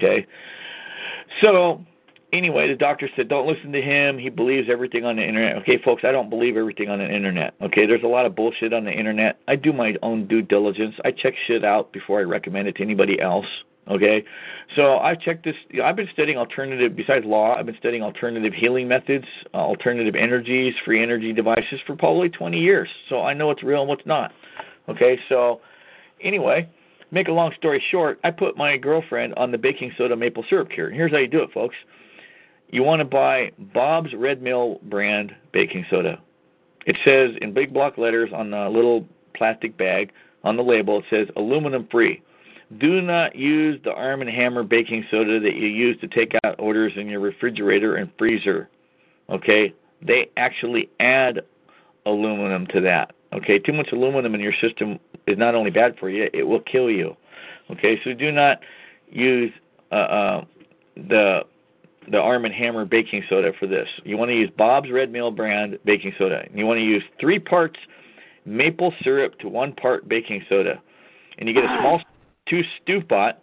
Okay, 0.00 0.26
so 1.40 1.84
anyway, 2.32 2.68
the 2.68 2.74
doctor 2.74 3.08
said, 3.14 3.28
don't 3.28 3.46
listen 3.46 3.72
to 3.72 3.80
him. 3.80 4.18
He 4.18 4.28
believes 4.28 4.68
everything 4.70 5.04
on 5.04 5.16
the 5.16 5.26
internet. 5.26 5.56
Okay, 5.58 5.78
folks, 5.82 6.02
I 6.04 6.12
don't 6.12 6.30
believe 6.30 6.56
everything 6.56 6.88
on 6.88 6.98
the 6.98 7.08
internet. 7.08 7.54
Okay, 7.60 7.86
there's 7.86 8.02
a 8.02 8.08
lot 8.08 8.26
of 8.26 8.34
bullshit 8.34 8.72
on 8.72 8.84
the 8.84 8.92
internet. 8.92 9.38
I 9.48 9.56
do 9.56 9.72
my 9.72 9.94
own 10.02 10.26
due 10.26 10.42
diligence. 10.42 10.94
I 11.04 11.10
check 11.12 11.34
shit 11.46 11.64
out 11.64 11.92
before 11.92 12.20
I 12.20 12.24
recommend 12.24 12.68
it 12.68 12.76
to 12.76 12.82
anybody 12.82 13.20
else. 13.20 13.46
Okay, 13.88 14.24
so 14.76 14.98
I've 14.98 15.20
checked 15.20 15.44
this. 15.44 15.56
I've 15.82 15.96
been 15.96 16.08
studying 16.12 16.38
alternative, 16.38 16.94
besides 16.94 17.24
law, 17.26 17.56
I've 17.56 17.66
been 17.66 17.76
studying 17.78 18.02
alternative 18.02 18.52
healing 18.54 18.86
methods, 18.86 19.24
uh, 19.52 19.56
alternative 19.56 20.14
energies, 20.14 20.74
free 20.84 21.02
energy 21.02 21.32
devices 21.32 21.80
for 21.84 21.96
probably 21.96 22.28
20 22.28 22.58
years. 22.58 22.88
So 23.08 23.22
I 23.22 23.34
know 23.34 23.48
what's 23.48 23.64
real 23.64 23.80
and 23.80 23.88
what's 23.88 24.06
not. 24.06 24.32
Okay, 24.88 25.18
so 25.28 25.60
anyway, 26.22 26.68
make 27.10 27.26
a 27.26 27.32
long 27.32 27.52
story 27.58 27.82
short, 27.90 28.20
I 28.22 28.30
put 28.30 28.56
my 28.56 28.76
girlfriend 28.76 29.34
on 29.34 29.50
the 29.50 29.58
baking 29.58 29.92
soda 29.98 30.14
maple 30.14 30.44
syrup 30.48 30.70
cure. 30.70 30.86
And 30.86 30.96
here's 30.96 31.10
how 31.10 31.18
you 31.18 31.26
do 31.26 31.42
it, 31.42 31.50
folks. 31.52 31.76
You 32.68 32.84
want 32.84 33.00
to 33.00 33.04
buy 33.04 33.50
Bob's 33.74 34.14
Red 34.14 34.42
Mill 34.42 34.78
brand 34.84 35.34
baking 35.52 35.86
soda. 35.90 36.20
It 36.86 36.96
says 37.04 37.30
in 37.40 37.52
big 37.52 37.72
block 37.74 37.98
letters 37.98 38.30
on 38.32 38.50
the 38.50 38.68
little 38.68 39.06
plastic 39.34 39.76
bag 39.76 40.12
on 40.44 40.56
the 40.56 40.62
label, 40.62 41.00
it 41.00 41.04
says 41.10 41.28
aluminum 41.36 41.88
free. 41.90 42.22
Do 42.78 43.00
not 43.00 43.34
use 43.34 43.80
the 43.84 43.92
Arm 43.92 44.20
& 44.20 44.26
Hammer 44.26 44.62
baking 44.62 45.04
soda 45.10 45.40
that 45.40 45.54
you 45.54 45.66
use 45.66 46.00
to 46.00 46.08
take 46.08 46.32
out 46.44 46.56
odors 46.58 46.92
in 46.96 47.08
your 47.08 47.20
refrigerator 47.20 47.96
and 47.96 48.10
freezer. 48.18 48.68
Okay? 49.28 49.74
They 50.00 50.30
actually 50.36 50.88
add 51.00 51.40
aluminum 52.06 52.66
to 52.68 52.80
that. 52.80 53.14
Okay? 53.32 53.58
Too 53.58 53.72
much 53.72 53.88
aluminum 53.92 54.34
in 54.34 54.40
your 54.40 54.54
system 54.60 54.98
is 55.26 55.36
not 55.38 55.54
only 55.54 55.70
bad 55.70 55.96
for 55.98 56.08
you, 56.08 56.28
it 56.32 56.44
will 56.44 56.60
kill 56.60 56.90
you. 56.90 57.16
Okay? 57.70 58.00
So 58.04 58.12
do 58.14 58.30
not 58.30 58.60
use 59.10 59.52
uh, 59.90 59.94
uh, 59.94 60.44
the 60.96 61.40
the 62.10 62.18
Arm 62.18 62.42
& 62.44 62.52
Hammer 62.52 62.84
baking 62.84 63.22
soda 63.28 63.52
for 63.60 63.68
this. 63.68 63.86
You 64.02 64.16
want 64.16 64.30
to 64.30 64.34
use 64.34 64.50
Bob's 64.58 64.90
Red 64.90 65.12
Mill 65.12 65.30
brand 65.30 65.78
baking 65.84 66.12
soda. 66.18 66.48
You 66.52 66.66
want 66.66 66.78
to 66.78 66.84
use 66.84 67.04
3 67.20 67.38
parts 67.38 67.78
maple 68.44 68.92
syrup 69.04 69.38
to 69.38 69.48
1 69.48 69.74
part 69.74 70.08
baking 70.08 70.44
soda. 70.48 70.82
And 71.38 71.48
you 71.48 71.54
get 71.54 71.64
a 71.64 71.78
small 71.80 72.00
two 72.48 72.62
stew 72.80 73.02
pot, 73.02 73.40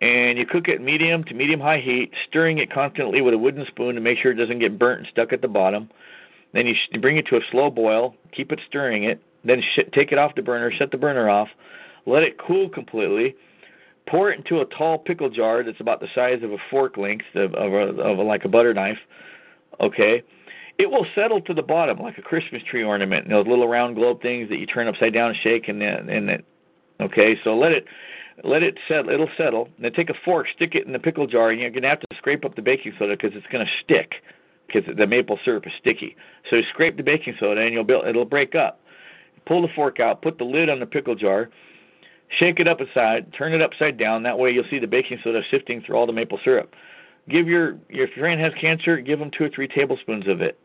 and 0.00 0.38
you 0.38 0.46
cook 0.46 0.68
it 0.68 0.80
medium 0.80 1.24
to 1.24 1.34
medium 1.34 1.60
high 1.60 1.78
heat, 1.78 2.12
stirring 2.28 2.58
it 2.58 2.72
constantly 2.72 3.20
with 3.20 3.34
a 3.34 3.38
wooden 3.38 3.64
spoon 3.66 3.94
to 3.94 4.00
make 4.00 4.18
sure 4.18 4.32
it 4.32 4.36
doesn't 4.36 4.58
get 4.58 4.78
burnt 4.78 5.00
and 5.00 5.08
stuck 5.08 5.32
at 5.32 5.42
the 5.42 5.48
bottom. 5.48 5.88
Then 6.52 6.66
you, 6.66 6.74
bring 7.00 7.16
it 7.16 7.26
to 7.28 7.36
a 7.36 7.40
slow 7.50 7.70
boil, 7.70 8.14
keep 8.32 8.52
it 8.52 8.60
stirring 8.66 9.04
it, 9.04 9.22
then 9.44 9.62
sh- 9.62 9.88
take 9.92 10.12
it 10.12 10.18
off 10.18 10.34
the 10.34 10.42
burner, 10.42 10.70
shut 10.70 10.90
the 10.90 10.98
burner 10.98 11.30
off, 11.30 11.48
let 12.04 12.22
it 12.22 12.38
cool 12.38 12.68
completely. 12.68 13.34
Pour 14.08 14.30
it 14.32 14.38
into 14.38 14.60
a 14.60 14.66
tall 14.66 14.98
pickle 14.98 15.30
jar 15.30 15.62
that's 15.62 15.80
about 15.80 16.00
the 16.00 16.08
size 16.14 16.42
of 16.42 16.52
a 16.52 16.58
fork 16.70 16.96
length 16.96 17.24
of, 17.36 17.54
of, 17.54 17.72
a, 17.72 18.02
of 18.02 18.18
a, 18.18 18.22
like 18.22 18.44
a 18.44 18.48
butter 18.48 18.74
knife. 18.74 18.98
Okay, 19.80 20.22
it 20.78 20.90
will 20.90 21.06
settle 21.14 21.40
to 21.42 21.54
the 21.54 21.62
bottom 21.62 21.98
like 21.98 22.18
a 22.18 22.22
Christmas 22.22 22.62
tree 22.68 22.82
ornament. 22.82 23.28
Those 23.28 23.46
little 23.46 23.68
round 23.68 23.94
globe 23.94 24.20
things 24.20 24.48
that 24.48 24.58
you 24.58 24.66
turn 24.66 24.88
upside 24.88 25.14
down 25.14 25.30
and 25.30 25.38
shake, 25.42 25.68
and 25.68 25.80
then 25.80 26.08
and 26.08 26.28
it 26.28 26.44
Okay, 27.02 27.36
so 27.42 27.56
let 27.56 27.72
it 27.72 27.84
let 28.44 28.62
it 28.62 28.78
settle. 28.88 29.10
It'll 29.10 29.28
settle. 29.36 29.68
Then 29.78 29.92
take 29.92 30.10
a 30.10 30.14
fork, 30.24 30.46
stick 30.54 30.74
it 30.74 30.86
in 30.86 30.92
the 30.92 30.98
pickle 30.98 31.26
jar, 31.26 31.50
and 31.50 31.60
you're 31.60 31.70
gonna 31.70 31.88
have 31.88 32.00
to 32.00 32.06
scrape 32.16 32.44
up 32.44 32.54
the 32.54 32.62
baking 32.62 32.92
soda 32.98 33.16
because 33.16 33.36
it's 33.36 33.46
gonna 33.50 33.70
stick 33.82 34.14
because 34.66 34.84
the 34.96 35.06
maple 35.06 35.38
syrup 35.44 35.66
is 35.66 35.72
sticky. 35.78 36.16
So 36.48 36.56
you 36.56 36.62
scrape 36.70 36.96
the 36.96 37.02
baking 37.02 37.34
soda 37.38 37.60
and 37.60 37.74
you'll 37.74 37.84
build, 37.84 38.06
it'll 38.06 38.24
break 38.24 38.54
up. 38.54 38.80
Pull 39.44 39.62
the 39.62 39.68
fork 39.74 40.00
out, 40.00 40.22
put 40.22 40.38
the 40.38 40.44
lid 40.44 40.70
on 40.70 40.80
the 40.80 40.86
pickle 40.86 41.14
jar, 41.14 41.50
shake 42.38 42.60
it 42.60 42.68
up 42.68 42.80
aside, 42.80 43.32
turn 43.36 43.52
it 43.52 43.60
upside 43.60 43.98
down. 43.98 44.22
That 44.22 44.38
way 44.38 44.50
you'll 44.50 44.68
see 44.70 44.78
the 44.78 44.86
baking 44.86 45.18
soda 45.22 45.42
sifting 45.50 45.82
through 45.82 45.96
all 45.96 46.06
the 46.06 46.12
maple 46.12 46.38
syrup. 46.44 46.74
Give 47.28 47.48
your 47.48 47.72
if 47.88 47.90
your 47.90 48.08
friend 48.18 48.40
has 48.40 48.52
cancer, 48.60 48.98
give 48.98 49.18
them 49.18 49.30
two 49.36 49.44
or 49.44 49.50
three 49.50 49.68
tablespoons 49.68 50.26
of 50.26 50.40
it. 50.40 50.58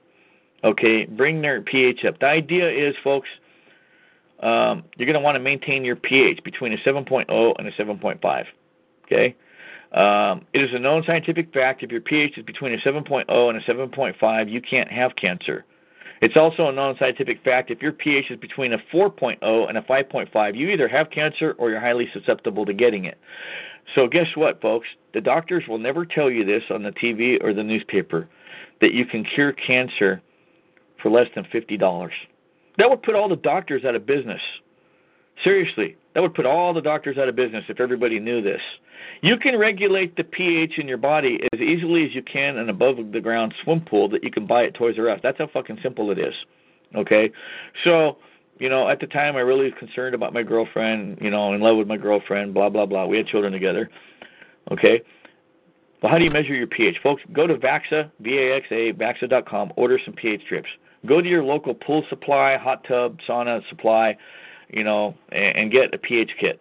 Okay, 0.64 1.06
bring 1.06 1.42
their 1.42 1.62
pH 1.62 2.06
up. 2.06 2.20
The 2.20 2.28
idea 2.28 2.70
is, 2.70 2.96
folks 3.04 3.28
um, 4.42 4.84
you're 4.98 5.06
going 5.06 5.14
to 5.14 5.20
want 5.20 5.36
to 5.36 5.40
maintain 5.40 5.84
your 5.84 5.96
pH 5.96 6.44
between 6.44 6.74
a 6.74 6.78
7.0 6.78 7.56
and 7.58 7.68
a 7.68 7.72
7.5. 7.72 8.46
Okay? 9.06 9.36
Um, 9.94 10.46
it 10.54 10.62
is 10.62 10.70
a 10.74 10.80
known 10.80 11.04
scientific 11.06 11.54
fact 11.54 11.82
if 11.82 11.92
your 11.92 12.02
pH 12.02 12.38
is 12.38 12.46
between 12.46 12.74
a 12.74 12.78
7.0 12.78 13.26
and 13.28 13.58
a 13.58 13.62
7.5, 13.62 14.52
you 14.52 14.62
can't 14.62 14.92
have 14.92 15.16
cancer. 15.16 15.66
It's 16.22 16.36
also 16.36 16.68
a 16.68 16.72
known 16.72 16.96
scientific 16.98 17.44
fact 17.44 17.70
if 17.72 17.82
your 17.82 17.92
pH 17.92 18.32
is 18.32 18.40
between 18.40 18.74
a 18.74 18.80
4.0 18.94 19.70
and 19.70 19.78
a 19.78 19.82
5.5, 19.82 20.58
you 20.58 20.70
either 20.70 20.88
have 20.88 21.10
cancer 21.12 21.56
or 21.58 21.70
you're 21.70 21.80
highly 21.80 22.10
susceptible 22.12 22.66
to 22.66 22.74
getting 22.74 23.06
it. 23.06 23.18
So, 23.96 24.08
guess 24.08 24.28
what, 24.36 24.60
folks? 24.62 24.88
The 25.14 25.22
doctors 25.22 25.64
will 25.68 25.78
never 25.78 26.06
tell 26.06 26.30
you 26.30 26.44
this 26.44 26.64
on 26.70 26.84
the 26.84 26.92
TV 26.92 27.42
or 27.42 27.54
the 27.54 27.64
newspaper 27.64 28.28
that 28.82 28.94
you 28.94 29.06
can 29.06 29.24
cure 29.24 29.54
cancer 29.54 30.22
for 31.02 31.10
less 31.10 31.28
than 31.36 31.46
$50. 31.46 32.10
That 32.78 32.90
would 32.90 33.02
put 33.02 33.16
all 33.16 33.30
the 33.30 33.36
doctors 33.36 33.86
out 33.86 33.96
of 33.96 34.06
business. 34.06 34.42
Seriously, 35.44 35.96
that 36.14 36.22
would 36.22 36.34
put 36.34 36.46
all 36.46 36.74
the 36.74 36.82
doctors 36.82 37.18
out 37.18 37.30
of 37.30 37.36
business 37.36 37.64
if 37.70 37.80
everybody 37.80 38.20
knew 38.20 38.42
this. 38.42 38.62
You 39.22 39.38
can 39.38 39.58
regulate 39.58 40.16
the 40.16 40.24
pH 40.24 40.78
in 40.78 40.88
your 40.88 40.98
body 40.98 41.40
as 41.54 41.60
easily 41.60 42.06
as 42.06 42.16
you 42.16 42.24
can 42.24 42.58
an 42.58 42.70
above 42.70 42.98
the 43.12 43.22
ground 43.22 43.54
swim 43.64 43.82
pool 43.82 44.10
that 44.10 44.24
you 44.24 44.32
can 44.32 44.48
buy 44.48 44.66
at 44.66 44.74
Toys 44.74 44.96
R 44.98 45.10
Us. 45.10 45.20
That's 45.22 45.38
how 45.38 45.48
fucking 45.48 45.80
simple 45.84 46.12
it 46.12 46.20
is. 46.20 46.34
Okay? 46.96 47.32
So, 47.84 48.18
you 48.60 48.70
know, 48.70 48.90
at 48.90 49.00
the 49.00 49.08
time 49.08 49.36
I 49.36 49.42
really 49.42 49.66
was 49.66 49.74
concerned 49.78 50.16
about 50.16 50.34
my 50.34 50.44
girlfriend, 50.44 51.20
you 51.22 51.30
know, 51.30 51.54
in 51.54 51.62
love 51.62 51.78
with 51.78 51.88
my 51.88 51.98
girlfriend, 51.98 52.54
blah 52.54 52.70
blah 52.70 52.86
blah. 52.86 53.06
We 53.06 53.18
had 53.18 53.28
children 53.28 53.54
together. 53.54 53.90
Okay? 54.72 55.02
Well, 56.02 56.12
how 56.12 56.18
do 56.18 56.24
you 56.24 56.32
measure 56.32 56.54
your 56.54 56.68
pH? 56.68 56.98
Folks, 57.02 57.22
go 57.34 57.48
to 57.48 57.56
Vaxa, 57.56 58.12
V 58.20 58.38
A 58.38 58.56
X 58.56 58.66
A, 58.72 58.94
Vaxa.com, 58.94 59.74
order 59.76 60.00
some 60.04 60.14
pH 60.14 60.42
strips. 60.46 60.70
Go 61.06 61.22
to 61.22 61.28
your 61.28 61.44
local 61.44 61.74
pool 61.74 62.04
supply, 62.10 62.58
hot 62.58 62.84
tub, 62.88 63.18
sauna 63.28 63.68
supply, 63.70 64.18
you 64.70 64.84
know, 64.84 65.16
and, 65.30 65.58
and 65.58 65.72
get 65.72 65.94
a 65.94 65.98
pH 65.98 66.32
kit. 66.40 66.60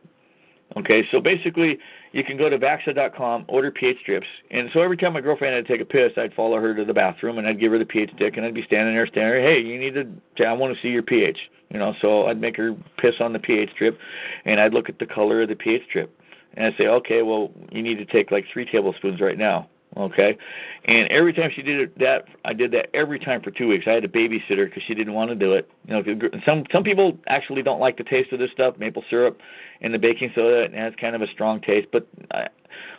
Okay, 0.76 1.06
so 1.10 1.20
basically, 1.20 1.78
you 2.12 2.24
can 2.24 2.36
go 2.36 2.48
to 2.48 2.58
Vaxa.com, 2.58 3.44
order 3.48 3.70
pH 3.70 3.98
strips, 4.02 4.26
and 4.50 4.68
so 4.72 4.80
every 4.80 4.96
time 4.96 5.12
my 5.12 5.20
girlfriend 5.20 5.54
had 5.54 5.66
to 5.66 5.72
take 5.72 5.80
a 5.80 5.84
piss, 5.84 6.12
I'd 6.16 6.34
follow 6.34 6.60
her 6.60 6.74
to 6.74 6.84
the 6.84 6.92
bathroom 6.92 7.38
and 7.38 7.46
I'd 7.46 7.60
give 7.60 7.72
her 7.72 7.78
the 7.78 7.86
pH 7.86 8.10
stick, 8.16 8.36
and 8.36 8.44
I'd 8.44 8.54
be 8.54 8.64
standing 8.64 8.94
there, 8.94 9.06
standing 9.06 9.32
there. 9.32 9.42
Hey, 9.42 9.60
you 9.60 9.78
need 9.78 9.94
to, 9.94 10.44
I 10.44 10.52
want 10.52 10.74
to 10.74 10.82
see 10.82 10.88
your 10.88 11.02
pH. 11.02 11.38
You 11.70 11.78
know, 11.78 11.94
so 12.00 12.26
I'd 12.26 12.40
make 12.40 12.56
her 12.56 12.76
piss 12.98 13.14
on 13.20 13.32
the 13.32 13.38
pH 13.38 13.70
strip, 13.74 13.98
and 14.44 14.60
I'd 14.60 14.72
look 14.72 14.88
at 14.88 14.98
the 14.98 15.06
color 15.06 15.42
of 15.42 15.48
the 15.48 15.56
pH 15.56 15.82
strip, 15.88 16.16
and 16.54 16.66
I'd 16.66 16.76
say, 16.76 16.86
okay, 16.86 17.22
well, 17.22 17.50
you 17.70 17.82
need 17.82 17.98
to 17.98 18.04
take 18.04 18.30
like 18.30 18.44
three 18.52 18.64
tablespoons 18.64 19.20
right 19.20 19.38
now. 19.38 19.68
Okay, 19.96 20.36
and 20.84 21.08
every 21.08 21.32
time 21.32 21.50
she 21.54 21.62
did 21.62 21.80
it, 21.80 21.98
that 21.98 22.26
I 22.44 22.52
did 22.52 22.70
that 22.72 22.90
every 22.92 23.18
time 23.18 23.40
for 23.40 23.50
two 23.50 23.66
weeks. 23.68 23.86
I 23.86 23.92
had 23.92 24.04
a 24.04 24.08
babysitter 24.08 24.66
because 24.66 24.82
she 24.86 24.94
didn't 24.94 25.14
want 25.14 25.30
to 25.30 25.34
do 25.34 25.54
it. 25.54 25.70
You 25.86 25.94
know, 25.94 26.28
some 26.44 26.64
some 26.70 26.84
people 26.84 27.16
actually 27.28 27.62
don't 27.62 27.80
like 27.80 27.96
the 27.96 28.04
taste 28.04 28.30
of 28.32 28.38
this 28.38 28.50
stuff, 28.52 28.76
maple 28.78 29.02
syrup, 29.08 29.38
and 29.80 29.94
the 29.94 29.98
baking 29.98 30.32
soda. 30.34 30.64
It 30.64 30.74
has 30.74 30.92
kind 31.00 31.16
of 31.16 31.22
a 31.22 31.26
strong 31.28 31.62
taste. 31.62 31.88
But 31.92 32.06
I, 32.30 32.48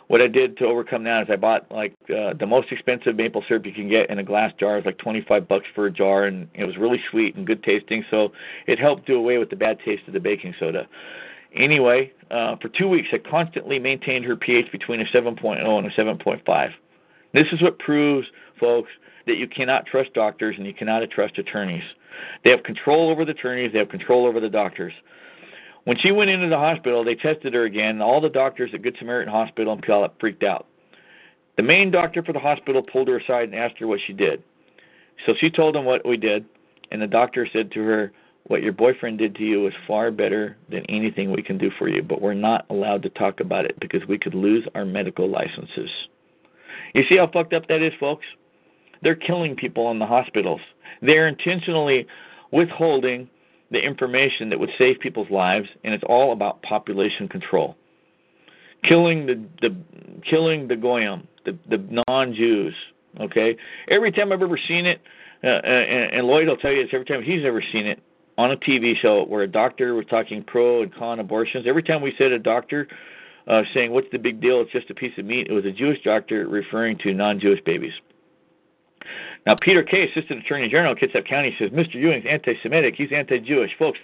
what 0.08 0.20
I 0.20 0.26
did 0.26 0.56
to 0.58 0.64
overcome 0.64 1.04
that 1.04 1.22
is 1.22 1.28
I 1.30 1.36
bought 1.36 1.70
like 1.70 1.94
uh, 2.10 2.34
the 2.34 2.46
most 2.46 2.72
expensive 2.72 3.14
maple 3.14 3.44
syrup 3.46 3.64
you 3.64 3.72
can 3.72 3.88
get 3.88 4.10
in 4.10 4.18
a 4.18 4.24
glass 4.24 4.52
jar. 4.58 4.78
It's 4.78 4.86
like 4.86 4.98
25 4.98 5.46
bucks 5.46 5.66
for 5.76 5.86
a 5.86 5.92
jar, 5.92 6.24
and 6.24 6.48
it 6.54 6.64
was 6.64 6.76
really 6.76 7.00
sweet 7.12 7.36
and 7.36 7.46
good 7.46 7.62
tasting. 7.62 8.04
So 8.10 8.32
it 8.66 8.80
helped 8.80 9.06
do 9.06 9.16
away 9.16 9.38
with 9.38 9.50
the 9.50 9.56
bad 9.56 9.78
taste 9.84 10.02
of 10.08 10.14
the 10.14 10.20
baking 10.20 10.54
soda. 10.58 10.88
Anyway, 11.54 12.12
uh, 12.30 12.56
for 12.56 12.68
two 12.68 12.88
weeks, 12.88 13.08
I 13.12 13.18
constantly 13.18 13.78
maintained 13.78 14.24
her 14.24 14.36
pH 14.36 14.70
between 14.72 15.00
a 15.00 15.04
7.0 15.04 15.78
and 15.78 15.86
a 15.86 15.90
7.5. 15.90 16.72
This 17.34 17.46
is 17.52 17.60
what 17.62 17.78
proves, 17.78 18.26
folks, 18.58 18.90
that 19.26 19.36
you 19.36 19.46
cannot 19.46 19.86
trust 19.86 20.14
doctors 20.14 20.56
and 20.56 20.66
you 20.66 20.74
cannot 20.74 21.08
trust 21.10 21.38
attorneys. 21.38 21.82
They 22.44 22.50
have 22.50 22.62
control 22.62 23.10
over 23.10 23.24
the 23.24 23.32
attorneys, 23.32 23.72
they 23.72 23.78
have 23.78 23.88
control 23.88 24.26
over 24.26 24.40
the 24.40 24.48
doctors. 24.48 24.92
When 25.84 25.96
she 25.98 26.10
went 26.10 26.30
into 26.30 26.48
the 26.48 26.56
hospital, 26.56 27.04
they 27.04 27.14
tested 27.14 27.54
her 27.54 27.64
again. 27.64 27.90
and 27.90 28.02
All 28.02 28.20
the 28.20 28.28
doctors 28.28 28.70
at 28.74 28.82
Good 28.82 28.96
Samaritan 28.98 29.32
Hospital 29.32 29.72
and 29.72 29.82
Puyallup 29.82 30.12
freaked 30.20 30.42
out. 30.42 30.66
The 31.56 31.62
main 31.62 31.90
doctor 31.90 32.22
for 32.22 32.32
the 32.32 32.38
hospital 32.38 32.82
pulled 32.82 33.08
her 33.08 33.18
aside 33.18 33.44
and 33.44 33.54
asked 33.54 33.78
her 33.78 33.86
what 33.86 34.00
she 34.06 34.12
did. 34.12 34.42
So 35.26 35.34
she 35.40 35.50
told 35.50 35.74
him 35.74 35.84
what 35.84 36.06
we 36.06 36.16
did, 36.16 36.44
and 36.90 37.02
the 37.02 37.06
doctor 37.06 37.48
said 37.52 37.72
to 37.72 37.82
her, 37.82 38.12
What 38.44 38.62
your 38.62 38.72
boyfriend 38.72 39.18
did 39.18 39.34
to 39.36 39.42
you 39.42 39.66
is 39.66 39.72
far 39.86 40.10
better 40.10 40.56
than 40.70 40.84
anything 40.88 41.32
we 41.32 41.42
can 41.42 41.58
do 41.58 41.70
for 41.78 41.88
you, 41.88 42.02
but 42.02 42.20
we're 42.20 42.34
not 42.34 42.66
allowed 42.70 43.02
to 43.02 43.10
talk 43.10 43.40
about 43.40 43.64
it 43.64 43.78
because 43.80 44.06
we 44.06 44.18
could 44.18 44.34
lose 44.34 44.66
our 44.74 44.84
medical 44.84 45.28
licenses. 45.28 45.90
You 46.94 47.04
see 47.10 47.18
how 47.18 47.28
fucked 47.30 47.52
up 47.52 47.68
that 47.68 47.82
is, 47.82 47.92
folks? 47.98 48.24
They're 49.02 49.14
killing 49.14 49.54
people 49.54 49.90
in 49.90 49.98
the 49.98 50.06
hospitals. 50.06 50.60
They're 51.02 51.28
intentionally 51.28 52.06
withholding 52.52 53.28
the 53.70 53.78
information 53.78 54.48
that 54.50 54.58
would 54.58 54.70
save 54.78 54.98
people's 55.00 55.30
lives, 55.30 55.68
and 55.84 55.92
it's 55.94 56.04
all 56.06 56.32
about 56.32 56.62
population 56.62 57.28
control. 57.28 57.76
Killing 58.84 59.26
the 59.26 59.44
the 59.60 59.76
killing 60.28 60.68
the 60.68 60.76
goyim, 60.76 61.26
the 61.44 61.58
the 61.68 62.02
non-Jews. 62.08 62.74
Okay, 63.20 63.56
every 63.88 64.12
time 64.12 64.32
I've 64.32 64.42
ever 64.42 64.58
seen 64.68 64.86
it, 64.86 65.00
uh, 65.42 65.46
and, 65.46 66.14
and 66.14 66.26
Lloyd 66.26 66.48
will 66.48 66.56
tell 66.56 66.72
you 66.72 66.82
this 66.82 66.90
every 66.92 67.06
time 67.06 67.22
he's 67.22 67.44
ever 67.44 67.62
seen 67.72 67.86
it 67.86 68.00
on 68.36 68.52
a 68.52 68.56
TV 68.56 68.96
show 68.96 69.24
where 69.24 69.42
a 69.42 69.48
doctor 69.48 69.94
was 69.94 70.06
talking 70.08 70.44
pro 70.44 70.82
and 70.82 70.94
con 70.94 71.18
abortions. 71.18 71.66
Every 71.66 71.82
time 71.82 72.00
we 72.00 72.14
said 72.16 72.30
a 72.32 72.38
doctor 72.38 72.86
uh, 73.48 73.62
saying, 73.74 73.92
"What's 73.92 74.10
the 74.12 74.18
big 74.18 74.40
deal? 74.40 74.60
It's 74.60 74.72
just 74.72 74.90
a 74.90 74.94
piece 74.94 75.16
of 75.18 75.24
meat," 75.24 75.48
it 75.48 75.52
was 75.52 75.64
a 75.64 75.72
Jewish 75.72 76.02
doctor 76.02 76.46
referring 76.46 76.98
to 76.98 77.12
non-Jewish 77.12 77.60
babies. 77.64 77.94
Now, 79.46 79.56
Peter 79.60 79.82
Kay, 79.82 80.08
Assistant 80.10 80.44
Attorney 80.44 80.68
General 80.68 80.94
Kitsap 80.94 81.26
County, 81.26 81.54
says 81.58 81.70
Mr. 81.70 81.94
Ewing's 81.94 82.26
anti-Semitic. 82.28 82.94
He's 82.96 83.12
anti-Jewish, 83.12 83.70
folks. 83.78 83.98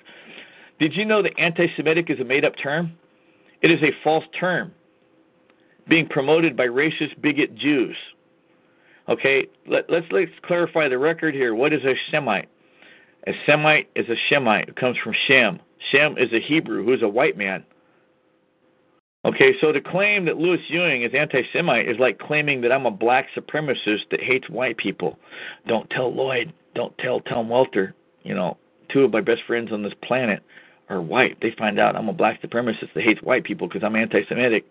Did 0.79 0.97
you 0.97 1.05
know 1.05 1.23
that 1.23 1.39
anti-Semitic 1.39 2.09
is 2.09 2.21
a 2.21 2.25
made-up 2.25 2.55
term? 2.61 2.93
It 3.63 3.71
is 3.71 3.83
a 3.83 3.93
false 4.03 4.25
term 4.39 4.73
being 5.89 6.09
promoted 6.09 6.57
by 6.57 6.67
racist 6.67 7.21
bigot 7.21 7.55
Jews. 7.55 7.97
Okay, 9.09 9.47
Let, 9.67 9.91
let's 9.91 10.07
let's 10.11 10.31
clarify 10.43 10.89
the 10.89 10.99
record 10.99 11.35
here. 11.35 11.55
What 11.55 11.73
is 11.73 11.85
a 11.85 11.95
Semite? 12.11 12.49
A 13.27 13.33
Semite 13.47 13.89
is 13.95 14.07
a 14.09 14.17
Shemite. 14.31 14.69
It 14.69 14.77
comes 14.77 14.97
from 15.03 15.15
Shem. 15.27 15.61
Shem 15.91 16.17
is 16.17 16.33
a 16.33 16.41
Hebrew 16.41 16.85
who 16.85 16.93
is 16.93 17.03
a 17.03 17.09
white 17.09 17.37
man. 17.37 17.65
Okay, 19.25 19.55
so 19.61 19.73
to 19.73 19.81
claim 19.81 20.27
that 20.27 20.37
Louis 20.37 20.61
Ewing 20.69 21.03
is 21.03 21.13
anti 21.15 21.43
Semite 21.53 21.89
is 21.89 21.99
like 21.99 22.19
claiming 22.19 22.61
that 22.61 22.73
I'm 22.73 22.85
a 22.85 22.91
black 22.91 23.29
supremacist 23.35 24.11
that 24.11 24.23
hates 24.23 24.51
white 24.51 24.77
people. 24.77 25.19
Don't 25.67 25.89
tell 25.91 26.15
Lloyd, 26.15 26.53
don't 26.75 26.97
tell 26.99 27.21
Tom 27.21 27.49
Welter. 27.49 27.95
You 28.23 28.35
know, 28.35 28.59
two 28.93 29.03
of 29.03 29.13
my 29.13 29.23
best 29.23 29.41
friends 29.47 29.73
on 29.73 29.83
this 29.83 29.95
planet 30.03 30.43
are 30.91 31.01
white. 31.01 31.39
They 31.41 31.55
find 31.57 31.79
out 31.79 31.97
I'm 31.97 32.09
a 32.09 32.13
black 32.13 32.43
supremacist 32.43 32.93
that 32.95 33.03
hates 33.03 33.23
white 33.23 33.45
people 33.45 33.67
because 33.67 33.83
I'm 33.83 33.97
anti 33.97 34.27
Semitic, 34.29 34.67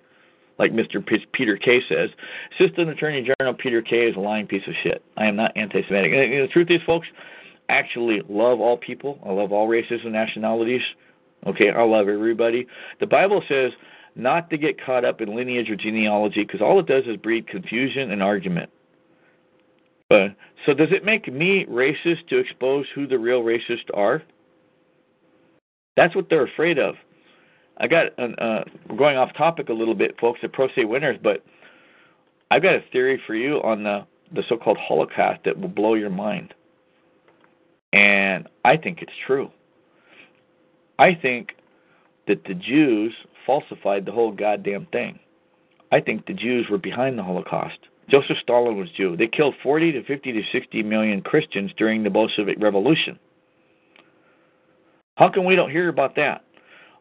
like 0.60 0.72
Mr. 0.72 1.04
P- 1.04 1.26
Peter 1.34 1.58
Kay 1.58 1.82
says. 1.90 2.12
Assistant 2.60 2.90
Attorney 2.90 3.28
General 3.40 3.56
Peter 3.56 3.82
Kay 3.82 4.08
is 4.08 4.16
a 4.16 4.20
lying 4.20 4.46
piece 4.46 4.68
of 4.68 4.76
shit. 4.84 5.04
I 5.18 5.26
am 5.26 5.36
not 5.36 5.56
anti 5.58 5.82
Semitic. 5.88 6.12
The 6.12 6.48
truth 6.54 6.68
is, 6.70 6.82
folks, 6.86 7.08
I 7.70 7.74
actually 7.74 8.22
love 8.30 8.60
all 8.60 8.78
people, 8.78 9.20
I 9.26 9.32
love 9.32 9.52
all 9.52 9.68
races 9.68 10.02
and 10.04 10.14
nationalities. 10.14 10.82
Okay, 11.48 11.72
I 11.72 11.84
love 11.84 12.08
everybody. 12.08 12.68
The 13.00 13.08
Bible 13.08 13.44
says, 13.50 13.72
not 14.16 14.50
to 14.50 14.58
get 14.58 14.84
caught 14.84 15.06
up 15.06 15.22
in 15.22 15.36
lineage 15.36 15.70
or 15.70 15.76
genealogy 15.76 16.44
because 16.44 16.62
all 16.62 16.80
it 16.80 16.86
does 16.86 17.04
is 17.06 17.18
breed 17.18 17.48
confusion 17.48 18.12
and 18.12 18.22
argument. 18.22 18.70
So, 20.66 20.74
does 20.74 20.90
it 20.92 21.04
make 21.04 21.32
me 21.32 21.66
racist 21.66 22.28
to 22.30 22.38
expose 22.38 22.86
who 22.94 23.08
the 23.08 23.18
real 23.18 23.42
racists 23.42 23.90
are? 23.94 24.22
That's 25.98 26.16
what 26.16 26.30
they're 26.30 26.46
afraid 26.46 26.78
of. 26.78 26.96
I 27.78 27.88
got 27.88 28.08
uh, 28.20 28.64
we're 28.90 28.98
going 28.98 29.18
off 29.18 29.34
topic 29.36 29.70
a 29.70 29.74
little 29.74 29.96
bit, 29.96 30.20
folks, 30.20 30.40
at 30.44 30.54
Pro 30.54 30.68
Se 30.76 30.86
Winners, 30.86 31.18
but 31.22 31.44
I've 32.52 32.62
got 32.62 32.76
a 32.76 32.84
theory 32.92 33.22
for 33.26 33.34
you 33.36 33.62
on 33.64 33.84
the 33.84 34.06
the 34.34 34.44
so-called 34.48 34.78
Holocaust 34.78 35.42
that 35.46 35.60
will 35.60 35.70
blow 35.70 35.96
your 35.96 36.10
mind, 36.10 36.54
and 37.92 38.48
I 38.64 38.78
think 38.78 39.02
it's 39.02 39.12
true. 39.26 39.52
I 41.00 41.16
think 41.16 41.56
that 42.28 42.44
the 42.46 42.54
Jews 42.54 43.14
falsified 43.46 44.06
the 44.06 44.12
whole 44.12 44.32
goddamn 44.32 44.88
thing. 44.92 45.20
I 45.92 46.00
think 46.00 46.26
the 46.26 46.34
Jews 46.34 46.68
were 46.70 46.78
behind 46.78 47.18
the 47.18 47.24
Holocaust. 47.24 47.78
Joseph 48.10 48.38
Stalin 48.42 48.78
was 48.78 48.90
Jew. 48.98 49.16
They 49.16 49.28
killed 49.28 49.56
40 49.64 49.94
to 49.94 50.04
50 50.04 50.32
to 50.34 50.42
60 50.52 50.84
million 50.84 51.22
Christians 51.22 51.72
during 51.78 52.04
the 52.04 52.10
Bolshevik 52.10 52.58
Revolution. 52.60 53.18
How 55.16 55.30
come 55.30 55.46
we 55.46 55.56
don't 55.56 55.70
hear 55.70 55.90
about 55.90 56.16
that? 56.16 56.44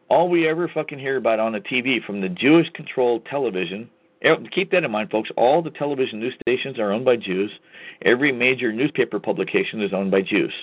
All 0.09 0.29
we 0.29 0.47
ever 0.47 0.67
fucking 0.67 0.99
hear 0.99 1.17
about 1.17 1.39
on 1.39 1.53
the 1.53 1.59
TV 1.59 2.03
from 2.05 2.21
the 2.21 2.29
Jewish 2.29 2.69
controlled 2.75 3.25
television, 3.25 3.89
eh, 4.21 4.35
keep 4.53 4.69
that 4.71 4.83
in 4.83 4.91
mind, 4.91 5.09
folks. 5.09 5.31
All 5.35 5.61
the 5.61 5.71
television 5.71 6.19
news 6.19 6.35
stations 6.47 6.77
are 6.77 6.91
owned 6.91 7.05
by 7.05 7.15
Jews. 7.15 7.51
Every 8.03 8.31
major 8.31 8.71
newspaper 8.71 9.19
publication 9.19 9.81
is 9.81 9.93
owned 9.93 10.11
by 10.11 10.21
Jews. 10.21 10.53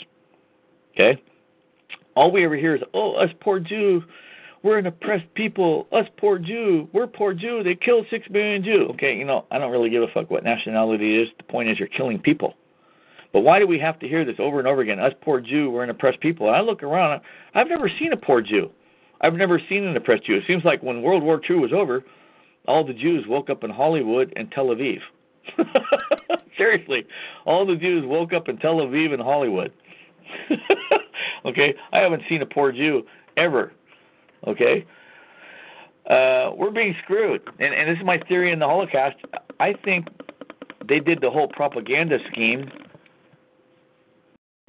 Okay? 0.93 1.20
All 2.15 2.31
we 2.31 2.44
ever 2.44 2.57
hear 2.57 2.77
is, 2.77 2.82
oh, 2.94 3.15
us 3.15 3.31
poor 3.40 3.59
Jews 3.59 4.02
we're 4.62 4.78
an 4.78 4.87
oppressed 4.87 5.32
people. 5.35 5.87
Us 5.93 6.07
poor 6.19 6.39
Jew. 6.39 6.89
We're 6.93 7.07
poor 7.07 7.32
Jew. 7.32 7.62
They 7.62 7.74
killed 7.74 8.07
six 8.11 8.28
million 8.28 8.62
Jew. 8.62 8.89
Okay, 8.91 9.16
you 9.16 9.24
know, 9.24 9.47
I 9.51 9.59
don't 9.59 9.73
really 9.73 9.91
give 9.91 10.03
a 10.03 10.09
fuck 10.09 10.31
what 10.31 10.45
nationality 10.45 11.16
it 11.16 11.23
is. 11.23 11.28
The 11.39 11.45
point 11.45 11.69
is 11.69 11.78
you're 11.78 11.89
killing 11.89 12.19
people. 12.19 12.55
But 13.32 13.41
why 13.41 13.59
do 13.59 13.66
we 13.66 13.78
have 13.78 13.99
to 14.01 14.09
hear 14.09 14.24
this 14.24 14.37
over 14.39 14.59
and 14.59 14.66
over 14.66 14.81
again? 14.81 14.99
Us 14.99 15.12
poor 15.23 15.41
Jew, 15.41 15.70
we're 15.70 15.85
an 15.85 15.91
oppressed 15.91 16.20
people. 16.20 16.51
I 16.51 16.61
look 16.61 16.82
around, 16.82 17.20
I've 17.55 17.69
never 17.69 17.89
seen 17.89 18.12
a 18.12 18.16
poor 18.16 18.41
Jew. 18.41 18.70
I've 19.20 19.35
never 19.35 19.61
seen 19.69 19.85
an 19.85 19.97
oppressed 19.97 20.24
Jew. 20.24 20.35
It 20.37 20.45
seems 20.47 20.65
like 20.65 20.82
when 20.82 21.03
World 21.03 21.23
War 21.23 21.41
II 21.49 21.57
was 21.57 21.73
over, 21.73 22.05
all 22.66 22.85
the 22.85 22.95
Jews 22.95 23.24
woke 23.28 23.51
up 23.51 23.65
in 23.65 23.70
Hollywood 23.70 24.32
and 24.37 24.51
Tel 24.51 24.66
Aviv. 24.66 24.99
Seriously, 26.59 27.07
all 27.45 27.65
the 27.65 27.77
Jews 27.77 28.05
woke 28.05 28.32
up 28.32 28.49
in 28.49 28.59
Tel 28.59 28.77
Aviv 28.77 29.12
and 29.12 29.23
Hollywood. 29.23 29.73
okay, 31.45 31.74
I 31.93 31.99
haven't 31.99 32.23
seen 32.28 32.43
a 32.43 32.47
poor 32.47 32.73
Jew 32.73 33.05
ever. 33.37 33.73
Okay? 34.47 34.87
Uh, 36.09 36.51
we're 36.57 36.71
being 36.71 36.95
screwed. 37.03 37.43
And, 37.59 37.75
and 37.75 37.89
this 37.89 37.99
is 37.99 38.05
my 38.05 38.19
theory 38.29 38.53
in 38.53 38.59
the 38.59 38.67
Holocaust. 38.67 39.17
I 39.59 39.75
think 39.85 40.09
they 40.89 40.99
did 41.01 41.21
the 41.21 41.31
whole 41.31 41.49
propaganda 41.49 42.19
scheme 42.31 42.71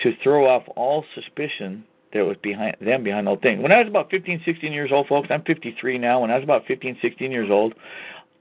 to 0.01 0.11
throw 0.23 0.47
off 0.47 0.63
all 0.75 1.05
suspicion 1.15 1.83
that 2.13 2.25
was 2.25 2.37
behind 2.43 2.75
them 2.81 3.03
behind 3.03 3.27
the 3.27 3.31
whole 3.31 3.39
thing. 3.39 3.61
When 3.61 3.71
I 3.71 3.79
was 3.79 3.87
about 3.87 4.09
15, 4.11 4.41
16 4.43 4.73
years 4.73 4.91
old, 4.91 5.07
folks, 5.07 5.29
I'm 5.31 5.43
53 5.43 5.97
now. 5.97 6.21
When 6.21 6.31
I 6.31 6.35
was 6.35 6.43
about 6.43 6.65
15, 6.67 6.97
16 7.01 7.31
years 7.31 7.49
old, 7.49 7.73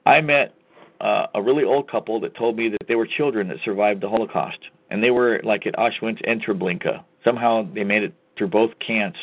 I 0.06 0.20
met 0.20 0.54
uh, 1.00 1.26
a 1.34 1.42
really 1.42 1.64
old 1.64 1.90
couple 1.90 2.20
that 2.20 2.34
told 2.36 2.56
me 2.56 2.68
that 2.68 2.86
they 2.88 2.94
were 2.94 3.06
children 3.06 3.48
that 3.48 3.58
survived 3.64 4.00
the 4.00 4.08
Holocaust, 4.08 4.58
and 4.90 5.02
they 5.02 5.10
were 5.10 5.40
like 5.44 5.66
at 5.66 5.74
Auschwitz 5.74 6.20
and 6.24 6.44
Treblinka. 6.44 7.04
Somehow 7.24 7.68
they 7.74 7.84
made 7.84 8.02
it 8.02 8.14
through 8.36 8.48
both 8.48 8.72
camps, 8.84 9.18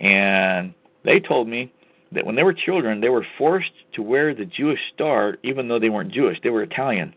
and 0.00 0.74
they 1.04 1.20
told 1.20 1.48
me 1.48 1.72
that 2.12 2.24
when 2.24 2.36
they 2.36 2.42
were 2.42 2.54
children, 2.54 3.00
they 3.00 3.08
were 3.08 3.26
forced 3.36 3.72
to 3.94 4.02
wear 4.02 4.34
the 4.34 4.44
Jewish 4.44 4.80
star, 4.92 5.38
even 5.42 5.68
though 5.68 5.78
they 5.78 5.88
weren't 5.88 6.12
Jewish. 6.12 6.38
They 6.42 6.50
were 6.50 6.62
Italian. 6.62 7.14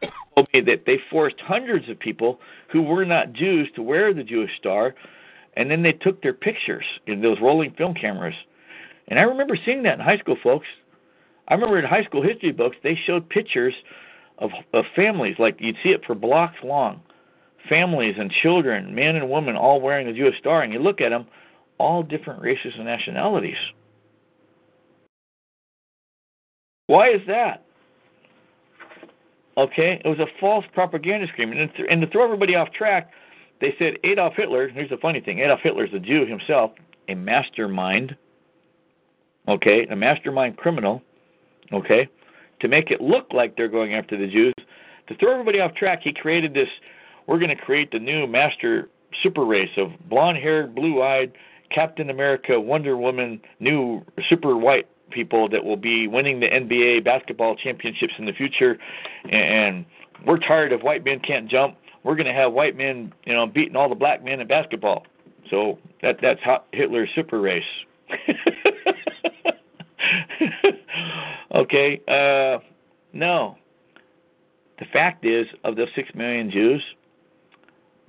they 0.00 0.10
told 0.34 0.48
me 0.52 0.60
that 0.62 0.84
they 0.86 0.98
forced 1.10 1.40
hundreds 1.40 1.88
of 1.88 1.98
people 1.98 2.40
who 2.70 2.82
were 2.82 3.04
not 3.04 3.32
Jews 3.32 3.68
to 3.74 3.82
wear 3.82 4.14
the 4.14 4.22
Jewish 4.22 4.50
star, 4.58 4.94
and 5.56 5.70
then 5.70 5.82
they 5.82 5.92
took 5.92 6.22
their 6.22 6.32
pictures 6.32 6.84
in 7.06 7.20
those 7.20 7.40
rolling 7.40 7.72
film 7.72 7.94
cameras. 7.94 8.34
And 9.08 9.18
I 9.18 9.22
remember 9.22 9.58
seeing 9.64 9.82
that 9.82 9.94
in 9.98 10.04
high 10.04 10.18
school, 10.18 10.36
folks. 10.42 10.66
I 11.48 11.54
remember 11.54 11.78
in 11.78 11.84
high 11.84 12.04
school 12.04 12.22
history 12.22 12.52
books 12.52 12.76
they 12.82 12.98
showed 13.06 13.28
pictures 13.28 13.74
of 14.38 14.50
of 14.72 14.84
families 14.94 15.36
like 15.38 15.56
you'd 15.58 15.76
see 15.82 15.90
it 15.90 16.04
for 16.06 16.14
blocks 16.14 16.56
long, 16.62 17.02
families 17.68 18.14
and 18.18 18.30
children, 18.30 18.94
men 18.94 19.16
and 19.16 19.28
women, 19.28 19.56
all 19.56 19.80
wearing 19.80 20.06
the 20.06 20.12
Jewish 20.12 20.38
star, 20.38 20.62
and 20.62 20.72
you 20.72 20.78
look 20.78 21.00
at 21.00 21.10
them 21.10 21.26
all 21.80 22.02
different 22.02 22.42
races 22.42 22.72
and 22.76 22.84
nationalities. 22.84 23.56
Why 26.86 27.10
is 27.10 27.20
that? 27.26 27.64
Okay, 29.56 30.00
it 30.04 30.08
was 30.08 30.18
a 30.18 30.26
false 30.40 30.64
propaganda 30.72 31.26
scheme. 31.32 31.52
And, 31.52 31.70
and 31.88 32.00
to 32.00 32.06
throw 32.08 32.24
everybody 32.24 32.54
off 32.54 32.72
track, 32.72 33.10
they 33.60 33.74
said 33.78 33.94
Adolf 34.04 34.34
Hitler, 34.36 34.68
here's 34.68 34.90
the 34.90 34.96
funny 34.96 35.20
thing 35.20 35.40
Adolf 35.40 35.60
Hitler 35.62 35.84
is 35.84 35.94
a 35.94 35.98
Jew 35.98 36.26
himself, 36.26 36.72
a 37.08 37.14
mastermind, 37.14 38.16
okay, 39.48 39.86
a 39.90 39.96
mastermind 39.96 40.56
criminal, 40.56 41.02
okay, 41.72 42.08
to 42.60 42.68
make 42.68 42.90
it 42.90 43.00
look 43.00 43.26
like 43.32 43.56
they're 43.56 43.68
going 43.68 43.94
after 43.94 44.16
the 44.16 44.26
Jews. 44.26 44.54
To 45.08 45.16
throw 45.16 45.32
everybody 45.32 45.60
off 45.60 45.74
track, 45.74 46.00
he 46.02 46.12
created 46.12 46.54
this 46.54 46.68
we're 47.26 47.38
going 47.38 47.56
to 47.56 47.62
create 47.62 47.92
the 47.92 47.98
new 47.98 48.26
master 48.26 48.88
super 49.22 49.44
race 49.44 49.70
of 49.76 49.90
blonde 50.08 50.38
haired, 50.38 50.74
blue 50.74 51.00
eyed, 51.00 51.32
Captain 51.70 52.10
America, 52.10 52.60
Wonder 52.60 52.96
Woman, 52.96 53.40
new 53.60 54.04
super 54.28 54.56
white 54.56 54.88
people 55.10 55.48
that 55.48 55.64
will 55.64 55.76
be 55.76 56.06
winning 56.06 56.40
the 56.40 56.46
NBA 56.46 57.04
basketball 57.04 57.56
championships 57.56 58.14
in 58.18 58.26
the 58.26 58.32
future. 58.32 58.78
And 59.30 59.84
we're 60.26 60.38
tired 60.38 60.72
of 60.72 60.82
white 60.82 61.04
men 61.04 61.20
can't 61.20 61.48
jump. 61.48 61.76
We're 62.02 62.14
going 62.14 62.26
to 62.26 62.32
have 62.32 62.52
white 62.52 62.76
men, 62.76 63.12
you 63.24 63.34
know, 63.34 63.46
beating 63.46 63.76
all 63.76 63.88
the 63.88 63.94
black 63.94 64.24
men 64.24 64.40
in 64.40 64.46
basketball. 64.46 65.06
So 65.50 65.78
that 66.02 66.18
that's 66.22 66.40
Hitler's 66.72 67.10
super 67.14 67.40
race. 67.40 67.62
okay, 71.54 72.00
uh, 72.08 72.58
no. 73.12 73.56
The 74.78 74.86
fact 74.92 75.26
is, 75.26 75.46
of 75.64 75.76
those 75.76 75.88
six 75.94 76.08
million 76.14 76.50
Jews, 76.50 76.82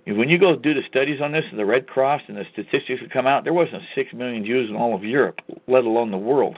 when 0.05 0.29
you 0.29 0.37
go 0.37 0.55
do 0.55 0.73
the 0.73 0.81
studies 0.89 1.21
on 1.21 1.31
this, 1.31 1.43
and 1.49 1.59
the 1.59 1.65
Red 1.65 1.87
Cross 1.87 2.21
and 2.27 2.37
the 2.37 2.45
statistics 2.53 3.01
that 3.01 3.11
come 3.11 3.27
out, 3.27 3.43
there 3.43 3.53
wasn't 3.53 3.81
six 3.95 4.13
million 4.13 4.45
Jews 4.45 4.69
in 4.69 4.75
all 4.75 4.95
of 4.95 5.03
Europe, 5.03 5.39
let 5.67 5.83
alone 5.83 6.11
the 6.11 6.17
world. 6.17 6.57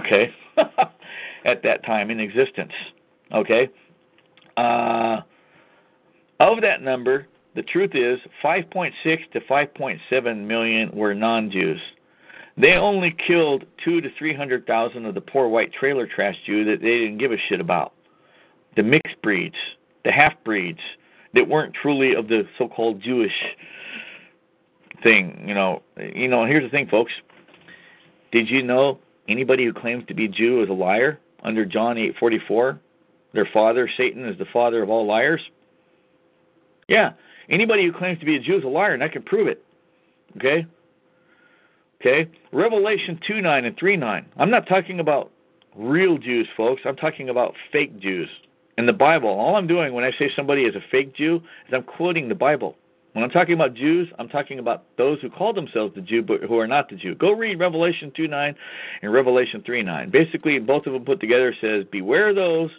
Okay, 0.00 0.32
at 1.44 1.62
that 1.62 1.84
time 1.84 2.10
in 2.10 2.20
existence. 2.20 2.72
Okay, 3.32 3.68
uh, 4.56 5.20
of 6.40 6.60
that 6.62 6.82
number, 6.82 7.26
the 7.54 7.62
truth 7.62 7.92
is 7.94 8.18
5.6 8.42 8.92
to 9.32 9.40
5.7 9.40 10.46
million 10.46 10.90
were 10.92 11.14
non-Jews. 11.14 11.80
They 12.56 12.72
only 12.74 13.14
killed 13.26 13.64
two 13.84 14.00
to 14.00 14.08
three 14.18 14.34
hundred 14.34 14.66
thousand 14.66 15.06
of 15.06 15.14
the 15.14 15.20
poor 15.20 15.48
white 15.48 15.72
trailer 15.72 16.06
trash 16.06 16.34
Jew 16.46 16.64
that 16.64 16.82
they 16.82 16.98
didn't 16.98 17.18
give 17.18 17.32
a 17.32 17.36
shit 17.48 17.60
about. 17.60 17.94
The 18.76 18.82
mixed 18.82 19.20
breeds, 19.22 19.54
the 20.04 20.12
half 20.12 20.34
breeds 20.44 20.80
that 21.34 21.48
weren't 21.48 21.74
truly 21.74 22.14
of 22.14 22.28
the 22.28 22.46
so-called 22.58 23.02
Jewish 23.02 23.32
thing. 25.02 25.44
You 25.46 25.54
know, 25.54 25.82
you 26.14 26.28
know. 26.28 26.44
Here's 26.44 26.64
the 26.64 26.70
thing, 26.70 26.88
folks. 26.88 27.12
Did 28.32 28.48
you 28.48 28.62
know 28.62 28.98
anybody 29.28 29.64
who 29.64 29.72
claims 29.72 30.04
to 30.08 30.14
be 30.14 30.28
Jew 30.28 30.62
is 30.62 30.68
a 30.68 30.74
liar 30.74 31.18
under 31.42 31.64
John 31.64 31.96
8:44? 31.96 32.78
Their 33.32 33.46
father, 33.52 33.88
Satan, 33.96 34.26
is 34.26 34.38
the 34.38 34.46
father 34.46 34.82
of 34.82 34.90
all 34.90 35.06
liars. 35.06 35.40
Yeah, 36.88 37.12
anybody 37.48 37.84
who 37.84 37.92
claims 37.92 38.18
to 38.20 38.26
be 38.26 38.36
a 38.36 38.40
Jew 38.40 38.58
is 38.58 38.64
a 38.64 38.68
liar, 38.68 38.94
and 38.94 39.04
I 39.04 39.08
can 39.08 39.22
prove 39.22 39.46
it. 39.46 39.64
Okay. 40.36 40.66
Okay. 42.00 42.30
Revelation 42.52 43.20
2 43.26 43.40
9 43.40 43.64
and 43.64 43.76
3 43.76 43.96
9. 43.96 44.26
I'm 44.38 44.50
not 44.50 44.66
talking 44.66 45.00
about 45.00 45.30
real 45.76 46.18
Jews, 46.18 46.48
folks. 46.56 46.82
I'm 46.84 46.96
talking 46.96 47.28
about 47.28 47.54
fake 47.70 47.98
Jews 48.00 48.28
in 48.80 48.86
the 48.86 48.92
Bible. 48.92 49.28
All 49.28 49.56
I'm 49.56 49.66
doing 49.66 49.92
when 49.92 50.04
I 50.04 50.10
say 50.18 50.30
somebody 50.34 50.62
is 50.62 50.74
a 50.74 50.80
fake 50.90 51.14
Jew 51.14 51.36
is 51.68 51.74
I'm 51.74 51.84
quoting 51.84 52.28
the 52.28 52.34
Bible. 52.34 52.76
When 53.12 53.22
I'm 53.22 53.30
talking 53.30 53.54
about 53.54 53.74
Jews, 53.74 54.08
I'm 54.18 54.28
talking 54.28 54.58
about 54.58 54.84
those 54.96 55.20
who 55.20 55.28
call 55.28 55.52
themselves 55.52 55.94
the 55.94 56.00
Jew 56.00 56.22
but 56.22 56.42
who 56.42 56.58
are 56.58 56.66
not 56.66 56.88
the 56.88 56.96
Jew. 56.96 57.14
Go 57.14 57.32
read 57.32 57.60
Revelation 57.60 58.10
2 58.16 58.26
9 58.26 58.54
and 59.02 59.12
Revelation 59.12 59.62
3 59.64 59.82
9. 59.82 60.10
Basically, 60.10 60.58
both 60.58 60.86
of 60.86 60.94
them 60.94 61.04
put 61.04 61.20
together 61.20 61.54
says, 61.60 61.84
Beware 61.92 62.34
those 62.34 62.70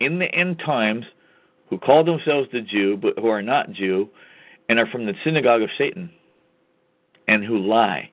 in 0.00 0.18
the 0.18 0.32
end 0.34 0.60
times 0.64 1.06
who 1.70 1.78
call 1.78 2.04
themselves 2.04 2.48
the 2.52 2.60
Jew 2.60 2.98
but 3.00 3.18
who 3.18 3.28
are 3.28 3.42
not 3.42 3.72
Jew 3.72 4.08
and 4.68 4.78
are 4.78 4.86
from 4.86 5.06
the 5.06 5.14
synagogue 5.24 5.62
of 5.62 5.70
Satan 5.78 6.10
and 7.26 7.42
who 7.42 7.58
lie. 7.58 8.10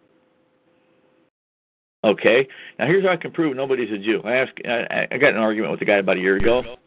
Okay, 2.06 2.48
now 2.80 2.86
here's 2.86 3.04
how 3.04 3.12
I 3.12 3.18
can 3.18 3.32
prove 3.32 3.58
nobody's 3.58 3.92
a 3.92 3.98
Jew. 3.98 4.22
I 4.24 4.36
asked, 4.36 4.62
I, 4.64 5.08
I 5.12 5.18
got 5.18 5.34
an 5.34 5.40
argument 5.40 5.72
with 5.72 5.82
a 5.82 5.86
guy 5.86 5.98
about 5.98 6.18
a 6.18 6.22
year 6.22 6.38
ago 6.38 6.78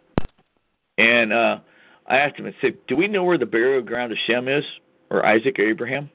and 0.98 1.32
uh, 1.32 1.58
I 2.06 2.18
asked 2.18 2.36
him, 2.36 2.46
I 2.46 2.54
said, 2.60 2.76
Do 2.86 2.96
we 2.96 3.08
know 3.08 3.24
where 3.24 3.38
the 3.38 3.46
burial 3.46 3.82
ground 3.82 4.12
of 4.12 4.18
Shem 4.26 4.48
is, 4.48 4.64
or 5.10 5.24
Isaac, 5.24 5.58
or 5.58 5.62
Abraham, 5.62 6.10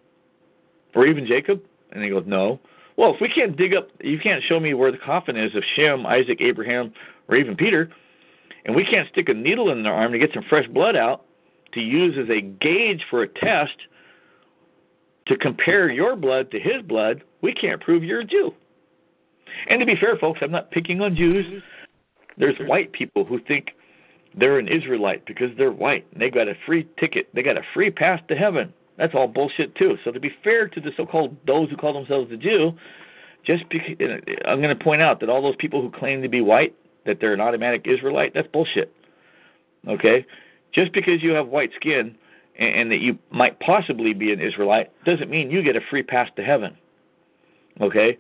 or 0.94 1.08
even 1.08 1.26
Jacob? 1.26 1.62
And 1.92 2.04
he 2.04 2.10
goes, 2.10 2.24
No. 2.28 2.60
Well, 2.96 3.16
if 3.16 3.22
we 3.22 3.30
can't 3.30 3.58
dig 3.58 3.74
up, 3.74 3.90
you 4.02 4.20
can't 4.20 4.44
show 4.48 4.60
me 4.60 4.76
where 4.76 4.92
the 4.92 5.00
coffin 5.00 5.36
is 5.36 5.56
of 5.56 5.64
Shem, 5.76 6.06
Isaac, 6.06 6.42
Abraham, 6.42 6.94
or 7.28 7.38
even 7.38 7.56
Peter, 7.56 7.90
and 8.66 8.76
we 8.76 8.86
can't 8.86 9.10
stick 9.10 9.30
a 9.30 9.34
needle 9.34 9.72
in 9.72 9.82
their 9.82 9.94
arm 9.94 10.12
to 10.12 10.20
get 10.20 10.30
some 10.34 10.44
fresh 10.48 10.68
blood 10.68 10.96
out 10.96 11.26
to 11.74 11.82
use 11.82 12.16
as 12.22 12.30
a 12.30 12.42
gauge 12.42 13.04
for 13.10 13.24
a 13.24 13.28
test 13.28 13.76
to 15.28 15.38
compare 15.38 15.90
your 15.90 16.16
blood 16.16 16.52
to 16.52 16.60
his 16.60 16.82
blood, 16.84 17.24
we 17.42 17.54
can't 17.54 17.82
prove 17.82 18.04
you're 18.04 18.22
a 18.22 18.26
Jew. 18.26 18.54
And 19.70 19.80
to 19.80 19.86
be 19.86 19.96
fair, 19.96 20.18
folks, 20.18 20.40
I'm 20.42 20.52
not 20.52 20.72
picking 20.72 21.02
on 21.02 21.16
Jews. 21.16 21.64
There's 22.38 22.58
white 22.68 22.92
people 22.92 23.24
who 23.24 23.40
think 23.40 23.72
they're 24.36 24.60
an 24.60 24.68
Israelite 24.68 25.26
because 25.26 25.50
they're 25.58 25.72
white. 25.72 26.06
And 26.12 26.22
they 26.22 26.30
got 26.30 26.48
a 26.48 26.56
free 26.66 26.88
ticket. 27.00 27.28
They 27.34 27.44
got 27.44 27.58
a 27.58 27.64
free 27.74 27.92
pass 27.92 28.22
to 28.28 28.36
heaven. 28.36 28.74
That's 28.98 29.16
all 29.16 29.28
bullshit 29.28 29.76
too. 29.76 29.98
So 30.04 30.12
to 30.12 30.20
be 30.20 30.32
fair 30.44 30.68
to 30.68 30.80
the 30.80 30.92
so-called 30.96 31.36
those 31.48 31.70
who 31.70 31.78
call 31.78 31.94
themselves 31.94 32.30
the 32.30 32.38
Jew, 32.38 32.74
just 33.46 33.68
because, 33.70 33.96
I'm 34.46 34.62
going 34.62 34.78
to 34.78 34.84
point 34.84 35.02
out 35.02 35.20
that 35.20 35.30
all 35.30 35.42
those 35.42 35.56
people 35.58 35.82
who 35.82 35.92
claim 35.92 36.22
to 36.22 36.30
be 36.30 36.42
white, 36.42 36.76
that 37.06 37.20
they're 37.20 37.34
an 37.34 37.42
automatic 37.42 37.86
Israelite, 37.86 38.34
that's 38.34 38.48
bullshit. 38.48 38.94
Okay, 39.88 40.26
just 40.72 40.94
because 40.94 41.22
you 41.22 41.32
have 41.32 41.48
white 41.48 41.72
skin 41.76 42.16
and, 42.58 42.76
and 42.76 42.92
that 42.92 43.00
you 43.00 43.20
might 43.32 43.60
possibly 43.60 44.14
be 44.14 44.32
an 44.32 44.40
Israelite 44.40 44.92
doesn't 45.04 45.30
mean 45.30 45.52
you 45.52 45.62
get 45.62 45.76
a 45.76 45.82
free 45.90 46.04
pass 46.04 46.30
to 46.38 46.44
heaven. 46.44 46.78
Okay, 47.82 48.18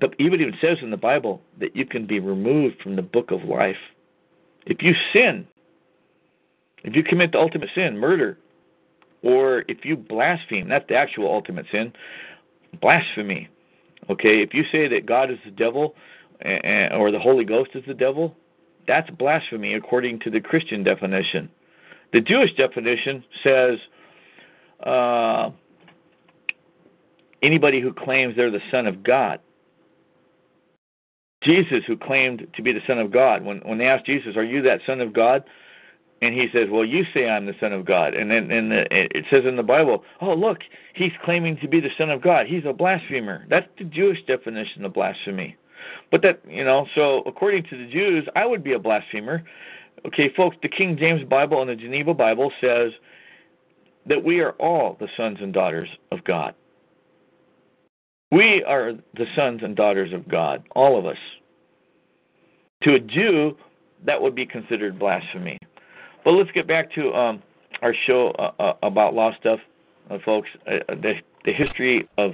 but 0.00 0.14
even 0.18 0.40
it 0.40 0.54
says 0.60 0.78
in 0.82 0.90
the 0.90 0.96
Bible 0.96 1.40
that 1.60 1.76
you 1.76 1.86
can 1.86 2.06
be 2.06 2.18
removed 2.18 2.82
from 2.82 2.96
the 2.96 3.02
book 3.02 3.30
of 3.30 3.44
life 3.44 3.76
if 4.66 4.82
you 4.82 4.94
sin, 5.12 5.46
if 6.84 6.94
you 6.94 7.02
commit 7.02 7.32
the 7.32 7.38
ultimate 7.38 7.70
sin, 7.74 7.98
murder, 7.98 8.38
or 9.22 9.64
if 9.68 9.84
you 9.84 9.96
blaspheme, 9.96 10.68
that's 10.68 10.86
the 10.88 10.94
actual 10.94 11.32
ultimate 11.32 11.66
sin, 11.72 11.92
blasphemy. 12.80 13.48
Okay, 14.10 14.42
if 14.42 14.54
you 14.54 14.64
say 14.70 14.86
that 14.88 15.06
God 15.06 15.30
is 15.30 15.38
the 15.44 15.50
devil 15.50 15.94
or 16.44 17.10
the 17.10 17.18
Holy 17.18 17.44
Ghost 17.44 17.70
is 17.74 17.82
the 17.86 17.94
devil, 17.94 18.36
that's 18.86 19.10
blasphemy 19.10 19.74
according 19.74 20.20
to 20.20 20.30
the 20.30 20.40
Christian 20.40 20.84
definition. 20.84 21.50
The 22.12 22.20
Jewish 22.20 22.54
definition 22.54 23.24
says 23.42 23.78
uh, 24.84 25.50
anybody 27.42 27.80
who 27.80 27.92
claims 27.92 28.36
they're 28.36 28.50
the 28.50 28.60
Son 28.70 28.86
of 28.86 29.02
God. 29.02 29.40
Jesus, 31.46 31.84
who 31.86 31.96
claimed 31.96 32.46
to 32.54 32.62
be 32.62 32.72
the 32.72 32.82
Son 32.86 32.98
of 32.98 33.10
God, 33.10 33.44
when 33.44 33.58
when 33.60 33.78
they 33.78 33.86
asked 33.86 34.06
Jesus, 34.06 34.36
"Are 34.36 34.44
you 34.44 34.60
that 34.62 34.80
Son 34.84 35.00
of 35.00 35.12
God?" 35.12 35.44
and 36.22 36.34
he 36.34 36.48
says, 36.52 36.68
"Well, 36.70 36.84
you 36.84 37.04
say 37.12 37.28
I'm 37.28 37.46
the 37.46 37.54
Son 37.60 37.72
of 37.72 37.84
God," 37.84 38.14
and 38.14 38.30
then 38.30 38.50
and 38.50 38.72
the, 38.72 38.86
it 38.90 39.24
says 39.30 39.44
in 39.44 39.56
the 39.56 39.62
Bible, 39.62 40.04
"Oh, 40.20 40.34
look, 40.34 40.58
he's 40.94 41.12
claiming 41.24 41.56
to 41.58 41.68
be 41.68 41.80
the 41.80 41.90
Son 41.96 42.10
of 42.10 42.20
God. 42.20 42.46
He's 42.46 42.64
a 42.64 42.72
blasphemer." 42.72 43.44
That's 43.48 43.68
the 43.78 43.84
Jewish 43.84 44.24
definition 44.26 44.84
of 44.84 44.92
blasphemy. 44.92 45.56
But 46.10 46.22
that 46.22 46.40
you 46.48 46.64
know, 46.64 46.86
so 46.94 47.22
according 47.26 47.64
to 47.64 47.76
the 47.76 47.86
Jews, 47.86 48.26
I 48.34 48.46
would 48.46 48.64
be 48.64 48.72
a 48.72 48.78
blasphemer. 48.78 49.44
Okay, 50.06 50.28
folks, 50.30 50.56
the 50.62 50.68
King 50.68 50.96
James 50.96 51.24
Bible 51.24 51.60
and 51.60 51.70
the 51.70 51.76
Geneva 51.76 52.14
Bible 52.14 52.52
says 52.60 52.92
that 54.06 54.22
we 54.22 54.40
are 54.40 54.52
all 54.52 54.96
the 55.00 55.08
sons 55.16 55.38
and 55.40 55.52
daughters 55.52 55.88
of 56.12 56.22
God. 56.24 56.54
We 58.30 58.64
are 58.64 58.92
the 59.14 59.26
sons 59.36 59.60
and 59.62 59.76
daughters 59.76 60.12
of 60.12 60.28
God, 60.28 60.64
all 60.74 60.98
of 60.98 61.06
us. 61.06 61.18
To 62.82 62.94
a 62.94 63.00
Jew, 63.00 63.56
that 64.04 64.20
would 64.20 64.34
be 64.34 64.44
considered 64.44 64.98
blasphemy. 64.98 65.58
But 66.24 66.32
let's 66.32 66.50
get 66.50 66.66
back 66.66 66.92
to 66.94 67.12
um, 67.14 67.42
our 67.82 67.94
show 68.06 68.30
uh, 68.38 68.50
uh, 68.60 68.72
about 68.82 69.14
law 69.14 69.30
stuff, 69.38 69.60
uh, 70.10 70.18
folks. 70.24 70.48
Uh, 70.66 70.78
the, 70.88 71.14
the 71.44 71.52
history 71.52 72.08
of 72.18 72.32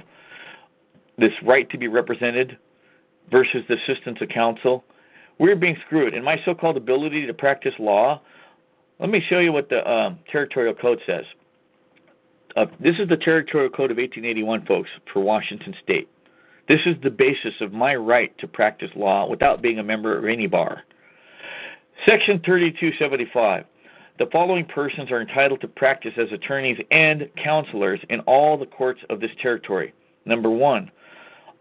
this 1.17 1.31
right 1.45 1.69
to 1.69 1.77
be 1.77 1.87
represented 1.87 2.57
versus 3.31 3.63
the 3.69 3.75
assistance 3.75 4.17
of 4.19 4.29
counsel. 4.29 4.83
We're 5.39 5.55
being 5.55 5.77
screwed. 5.85 6.13
In 6.13 6.23
my 6.23 6.37
so 6.43 6.55
called 6.55 6.77
ability 6.77 7.25
to 7.27 7.33
practice 7.33 7.73
law, 7.79 8.21
let 8.99 9.09
me 9.09 9.21
show 9.29 9.39
you 9.39 9.51
what 9.51 9.69
the 9.69 9.87
um, 9.89 10.19
territorial 10.31 10.73
code 10.73 10.99
says. 11.05 11.23
Uh, 12.55 12.65
this 12.79 12.95
is 12.99 13.09
the 13.09 13.17
Territorial 13.17 13.69
Code 13.69 13.91
of 13.91 13.97
1881, 13.97 14.65
folks, 14.65 14.89
for 15.11 15.21
Washington 15.21 15.73
State. 15.83 16.07
This 16.67 16.79
is 16.85 16.95
the 17.03 17.09
basis 17.09 17.53
of 17.61 17.73
my 17.73 17.95
right 17.95 18.35
to 18.37 18.47
practice 18.47 18.91
law 18.95 19.27
without 19.27 19.61
being 19.61 19.79
a 19.79 19.83
member 19.83 20.17
of 20.17 20.25
any 20.25 20.47
bar. 20.47 20.83
Section 22.07 22.41
3275. 22.45 23.65
The 24.19 24.27
following 24.31 24.65
persons 24.65 25.11
are 25.11 25.21
entitled 25.21 25.61
to 25.61 25.67
practice 25.67 26.13
as 26.17 26.31
attorneys 26.31 26.77
and 26.91 27.29
counselors 27.43 27.99
in 28.09 28.19
all 28.21 28.57
the 28.57 28.67
courts 28.67 29.01
of 29.09 29.19
this 29.19 29.31
territory. 29.41 29.93
Number 30.25 30.49
one, 30.49 30.91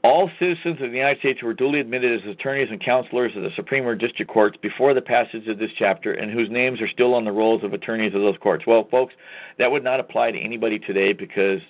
all 0.04 0.30
citizens 0.38 0.80
of 0.82 0.90
the 0.90 0.96
United 0.96 1.20
States 1.20 1.40
who 1.40 1.46
were 1.46 1.54
duly 1.54 1.78
admitted 1.78 2.20
as 2.20 2.28
attorneys 2.28 2.68
and 2.70 2.84
counselors 2.84 3.32
of 3.36 3.42
the 3.42 3.50
Supreme 3.54 3.86
or 3.86 3.94
District 3.94 4.30
Courts 4.30 4.56
before 4.60 4.94
the 4.94 5.00
passage 5.00 5.46
of 5.46 5.58
this 5.58 5.70
chapter 5.78 6.12
and 6.12 6.30
whose 6.32 6.50
names 6.50 6.80
are 6.80 6.88
still 6.88 7.14
on 7.14 7.24
the 7.24 7.30
rolls 7.30 7.62
of 7.62 7.72
attorneys 7.72 8.14
of 8.14 8.20
those 8.20 8.36
courts. 8.40 8.66
Well, 8.66 8.88
folks, 8.90 9.14
that 9.58 9.70
would 9.70 9.84
not 9.84 10.00
apply 10.00 10.32
to 10.32 10.38
anybody 10.38 10.78
today 10.80 11.12
because 11.12 11.60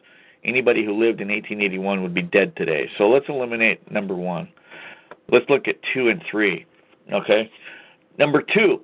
anybody 0.45 0.85
who 0.85 0.93
lived 0.93 1.21
in 1.21 1.29
1881 1.29 2.03
would 2.03 2.15
be 2.15 2.23
dead 2.23 2.57
today. 2.57 2.89
So 2.97 3.09
let's 3.09 3.27
eliminate 3.29 3.91
number 3.91 4.15
one. 4.15 4.49
Let's 5.31 5.49
look 5.51 5.69
at 5.69 5.77
two 5.93 6.09
and 6.09 6.23
three. 6.31 6.65
Okay? 7.13 7.51
Number 8.19 8.43
two, 8.43 8.81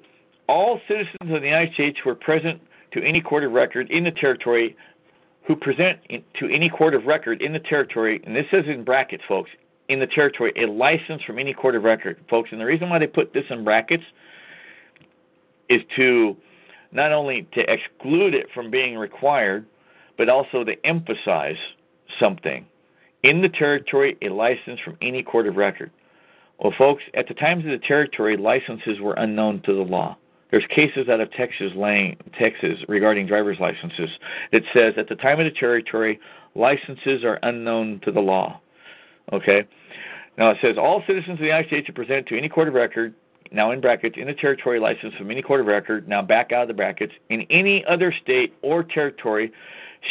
all 0.46 0.80
citizens 0.86 1.16
of 1.20 1.40
the 1.40 1.46
United 1.46 1.72
States 1.72 1.98
who 2.02 2.10
are 2.10 2.14
present 2.14 2.60
to 2.92 3.02
any 3.02 3.20
court 3.20 3.44
of 3.44 3.52
record 3.52 3.90
in 3.90 4.04
the 4.04 4.10
territory 4.10 4.76
who 5.48 5.56
present 5.56 5.98
to 6.38 6.46
any 6.54 6.68
court 6.68 6.94
of 6.94 7.06
record 7.06 7.40
in 7.40 7.54
the 7.54 7.58
territory, 7.58 8.20
and 8.24 8.36
this 8.36 8.44
says 8.50 8.64
in 8.66 8.84
brackets, 8.84 9.24
folks, 9.26 9.50
in 9.88 9.98
the 9.98 10.06
territory, 10.06 10.52
a 10.56 10.66
license 10.66 11.22
from 11.22 11.38
any 11.38 11.54
court 11.54 11.74
of 11.74 11.82
record, 11.82 12.18
folks. 12.28 12.50
And 12.52 12.60
the 12.60 12.66
reason 12.66 12.90
why 12.90 12.98
they 12.98 13.06
put 13.06 13.32
this 13.32 13.46
in 13.48 13.64
brackets 13.64 14.04
is 15.70 15.80
to 15.96 16.36
not 16.92 17.12
only 17.12 17.48
to 17.54 17.60
exclude 17.60 18.34
it 18.34 18.46
from 18.52 18.70
being 18.70 18.98
required, 18.98 19.64
but 20.18 20.28
also 20.28 20.64
to 20.64 20.86
emphasize 20.86 21.56
something. 22.20 22.66
in 23.22 23.40
the 23.40 23.48
territory 23.48 24.16
a 24.22 24.28
license 24.28 24.80
from 24.84 24.96
any 25.02 25.22
court 25.22 25.46
of 25.46 25.56
record. 25.56 25.90
Well, 26.58 26.72
folks, 26.76 27.02
at 27.14 27.28
the 27.28 27.34
times 27.34 27.64
of 27.64 27.70
the 27.70 27.86
territory, 27.86 28.36
licenses 28.36 29.00
were 29.00 29.14
unknown 29.14 29.62
to 29.62 29.74
the 29.74 29.82
law. 29.82 30.16
There's 30.50 30.64
cases 30.74 31.08
out 31.08 31.20
of 31.20 31.30
Texas, 31.32 31.72
Texas 32.38 32.78
regarding 32.88 33.26
driver's 33.26 33.58
licenses 33.60 34.10
that 34.52 34.62
says 34.72 34.94
at 34.96 35.08
the 35.08 35.14
time 35.14 35.40
of 35.40 35.44
the 35.44 35.58
territory, 35.58 36.18
licenses 36.54 37.24
are 37.24 37.38
unknown 37.42 38.00
to 38.04 38.12
the 38.12 38.20
law. 38.20 38.60
Okay? 39.32 39.66
Now 40.38 40.50
it 40.50 40.58
says 40.62 40.76
all 40.78 41.02
citizens 41.06 41.34
of 41.34 41.38
the 41.40 41.46
United 41.46 41.68
States 41.68 41.88
are 41.88 41.92
present 41.92 42.26
to 42.28 42.38
any 42.38 42.48
court 42.48 42.68
of 42.68 42.74
record, 42.74 43.14
now 43.50 43.72
in 43.72 43.80
brackets, 43.80 44.16
in 44.18 44.28
a 44.28 44.34
territory 44.34 44.78
license 44.78 45.14
from 45.14 45.30
any 45.30 45.42
court 45.42 45.60
of 45.60 45.66
record, 45.66 46.08
now 46.08 46.22
back 46.22 46.52
out 46.52 46.62
of 46.62 46.68
the 46.68 46.74
brackets, 46.74 47.12
in 47.28 47.42
any 47.50 47.84
other 47.86 48.14
state 48.22 48.54
or 48.62 48.82
territory 48.82 49.52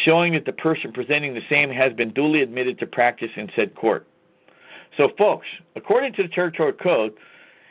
showing 0.05 0.33
that 0.33 0.45
the 0.45 0.51
person 0.51 0.91
presenting 0.91 1.33
the 1.33 1.41
same 1.49 1.69
has 1.69 1.93
been 1.93 2.11
duly 2.11 2.41
admitted 2.41 2.77
to 2.79 2.85
practice 2.85 3.29
in 3.35 3.49
said 3.55 3.73
court. 3.75 4.05
So, 4.97 5.09
folks, 5.17 5.47
according 5.75 6.13
to 6.13 6.23
the 6.23 6.29
territorial 6.29 6.75
code, 6.75 7.13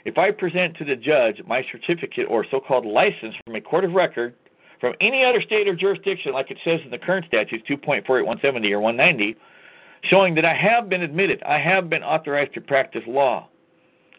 if 0.07 0.19
I 0.19 0.31
present 0.31 0.77
to 0.77 0.85
the 0.85 0.95
judge 0.95 1.43
my 1.47 1.67
certificate 1.71 2.29
or 2.31 2.47
so 2.49 2.61
called 2.61 2.87
license 2.87 3.35
from 3.45 3.57
a 3.57 3.61
court 3.61 3.85
of 3.85 3.93
record 3.93 4.35
from 4.81 4.95
any 5.01 5.25
other 5.25 5.43
state 5.43 5.67
or 5.67 5.75
jurisdiction, 5.75 6.33
like 6.33 6.49
it 6.51 6.59
says 6.65 6.81
in 6.85 6.93
the 6.93 6.99
current 6.99 7.27
statutes 7.27 7.65
2.48170 7.69 8.71
or 8.71 8.81
190, 8.81 9.37
showing 10.05 10.37
that 10.37 10.45
I 10.45 10.55
have 10.55 10.89
been 10.89 11.03
admitted, 11.03 11.43
I 11.43 11.59
have 11.59 11.91
been 11.91 12.05
authorized 12.05 12.55
to 12.55 12.61
practice 12.61 13.03
law 13.09 13.49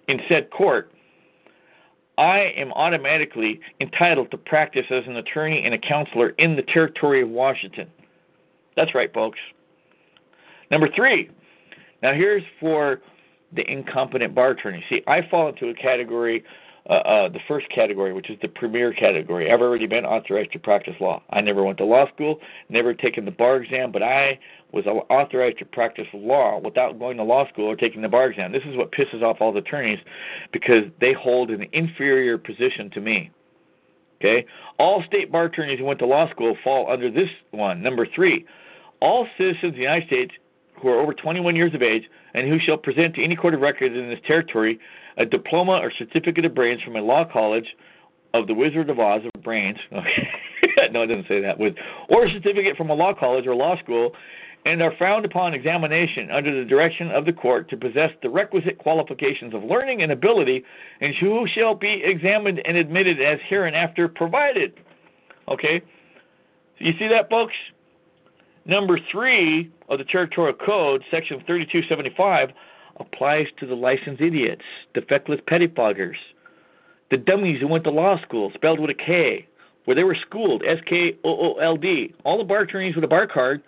in 0.09 0.19
said 0.27 0.49
court, 0.51 0.91
I 2.17 2.51
am 2.57 2.73
automatically 2.73 3.61
entitled 3.79 4.29
to 4.31 4.37
practice 4.37 4.85
as 4.89 5.03
an 5.07 5.15
attorney 5.15 5.63
and 5.63 5.73
a 5.73 5.77
counselor 5.77 6.29
in 6.31 6.57
the 6.57 6.63
territory 6.63 7.21
of 7.21 7.29
Washington. 7.29 7.89
That's 8.75 8.93
right, 8.93 9.13
folks. 9.13 9.39
Number 10.69 10.89
three. 10.93 11.29
Now, 12.01 12.13
here's 12.13 12.43
for 12.59 12.99
the 13.53 13.69
incompetent 13.69 14.35
bar 14.35 14.51
attorney. 14.51 14.83
See, 14.89 15.01
I 15.07 15.21
fall 15.29 15.49
into 15.49 15.69
a 15.69 15.73
category, 15.73 16.43
uh, 16.89 16.93
uh, 16.93 17.29
the 17.29 17.39
first 17.47 17.67
category, 17.69 18.13
which 18.13 18.29
is 18.29 18.37
the 18.41 18.47
premier 18.47 18.93
category. 18.93 19.51
I've 19.51 19.61
already 19.61 19.87
been 19.87 20.05
authorized 20.05 20.51
to 20.53 20.59
practice 20.59 20.95
law. 20.99 21.21
I 21.29 21.41
never 21.41 21.63
went 21.63 21.77
to 21.79 21.85
law 21.85 22.07
school, 22.13 22.39
never 22.69 22.93
taken 22.93 23.25
the 23.25 23.31
bar 23.31 23.57
exam, 23.57 23.91
but 23.91 24.03
I 24.03 24.39
was 24.73 24.85
authorized 24.85 25.59
to 25.59 25.65
practice 25.65 26.07
law 26.13 26.59
without 26.59 26.99
going 26.99 27.17
to 27.17 27.23
law 27.23 27.47
school 27.49 27.65
or 27.65 27.75
taking 27.75 28.01
the 28.01 28.09
bar 28.09 28.29
exam. 28.29 28.51
This 28.51 28.63
is 28.65 28.75
what 28.75 28.91
pisses 28.91 29.23
off 29.23 29.37
all 29.39 29.53
the 29.53 29.59
attorneys 29.59 29.99
because 30.51 30.83
they 30.99 31.13
hold 31.13 31.51
an 31.51 31.65
inferior 31.71 32.37
position 32.37 32.89
to 32.91 33.01
me. 33.01 33.31
Okay? 34.19 34.45
All 34.77 35.03
state 35.07 35.31
bar 35.31 35.45
attorneys 35.45 35.79
who 35.79 35.85
went 35.85 35.99
to 35.99 36.05
law 36.05 36.29
school 36.31 36.57
fall 36.63 36.91
under 36.91 37.09
this 37.09 37.29
one. 37.51 37.81
Number 37.81 38.05
three, 38.13 38.45
all 38.99 39.27
citizens 39.37 39.71
of 39.71 39.73
the 39.73 39.79
United 39.79 40.07
States 40.07 40.33
who 40.81 40.89
are 40.89 40.99
over 40.99 41.13
21 41.13 41.55
years 41.55 41.73
of 41.73 41.81
age 41.81 42.03
and 42.33 42.47
who 42.47 42.59
shall 42.59 42.77
present 42.77 43.15
to 43.15 43.23
any 43.23 43.35
court 43.35 43.53
of 43.53 43.61
record 43.61 43.95
in 43.95 44.09
this 44.09 44.19
territory 44.25 44.79
a 45.17 45.25
diploma 45.25 45.73
or 45.73 45.91
certificate 45.97 46.45
of 46.45 46.53
brains 46.53 46.81
from 46.83 46.95
a 46.95 47.01
law 47.01 47.25
college 47.25 47.75
of 48.33 48.47
the 48.47 48.53
Wizard 48.53 48.89
of 48.89 48.99
Oz 48.99 49.21
of 49.25 49.43
brains. 49.43 49.77
Okay. 50.67 50.91
no, 50.91 51.03
it 51.03 51.07
doesn't 51.07 51.27
say 51.27 51.41
that. 51.41 51.57
With 51.57 51.75
or 52.09 52.25
a 52.25 52.31
certificate 52.31 52.77
from 52.77 52.89
a 52.89 52.93
law 52.93 53.13
college 53.13 53.47
or 53.47 53.55
law 53.55 53.77
school 53.79 54.11
and 54.65 54.81
are 54.81 54.93
found 54.99 55.23
upon 55.23 55.53
examination 55.53 56.29
under 56.29 56.57
the 56.57 56.67
direction 56.67 57.09
of 57.11 57.25
the 57.25 57.31
court 57.31 57.69
to 57.69 57.77
possess 57.77 58.11
the 58.21 58.29
requisite 58.29 58.77
qualifications 58.77 59.53
of 59.53 59.63
learning 59.63 60.01
and 60.01 60.11
ability, 60.11 60.63
and 60.99 61.15
who 61.15 61.47
shall 61.47 61.73
be 61.73 62.01
examined 62.03 62.61
and 62.65 62.75
admitted 62.75 63.21
as 63.21 63.39
hereinafter 63.47 64.09
provided. 64.09 64.73
Okay? 65.47 65.81
You 66.79 66.91
see 66.99 67.07
that, 67.07 67.29
folks? 67.29 67.53
Number 68.67 68.99
three 69.09 69.71
of 69.87 69.97
the 69.97 70.03
Territorial 70.03 70.53
Code, 70.53 71.01
Section 71.09 71.41
3275, 71.47 72.49
applies 72.99 73.47
to 73.59 73.65
the 73.65 73.75
licensed 73.75 74.21
idiots, 74.21 74.63
the 74.93 75.01
feckless 75.01 75.39
pettifoggers, 75.49 76.17
the 77.09 77.15
dummies 77.15 77.61
who 77.61 77.67
went 77.67 77.85
to 77.85 77.91
law 77.91 78.21
school, 78.21 78.51
spelled 78.53 78.81
with 78.81 78.89
a 78.89 78.93
K, 78.93 79.47
where 79.85 79.95
they 79.95 80.03
were 80.03 80.17
schooled, 80.19 80.63
S 80.67 80.79
K 80.85 81.15
O 81.23 81.29
O 81.29 81.59
L 81.59 81.77
D. 81.77 82.13
All 82.25 82.37
the 82.37 82.43
bar 82.43 82.61
attorneys 82.61 82.95
with 82.95 83.05
a 83.05 83.07
bar 83.07 83.25
card 83.25 83.63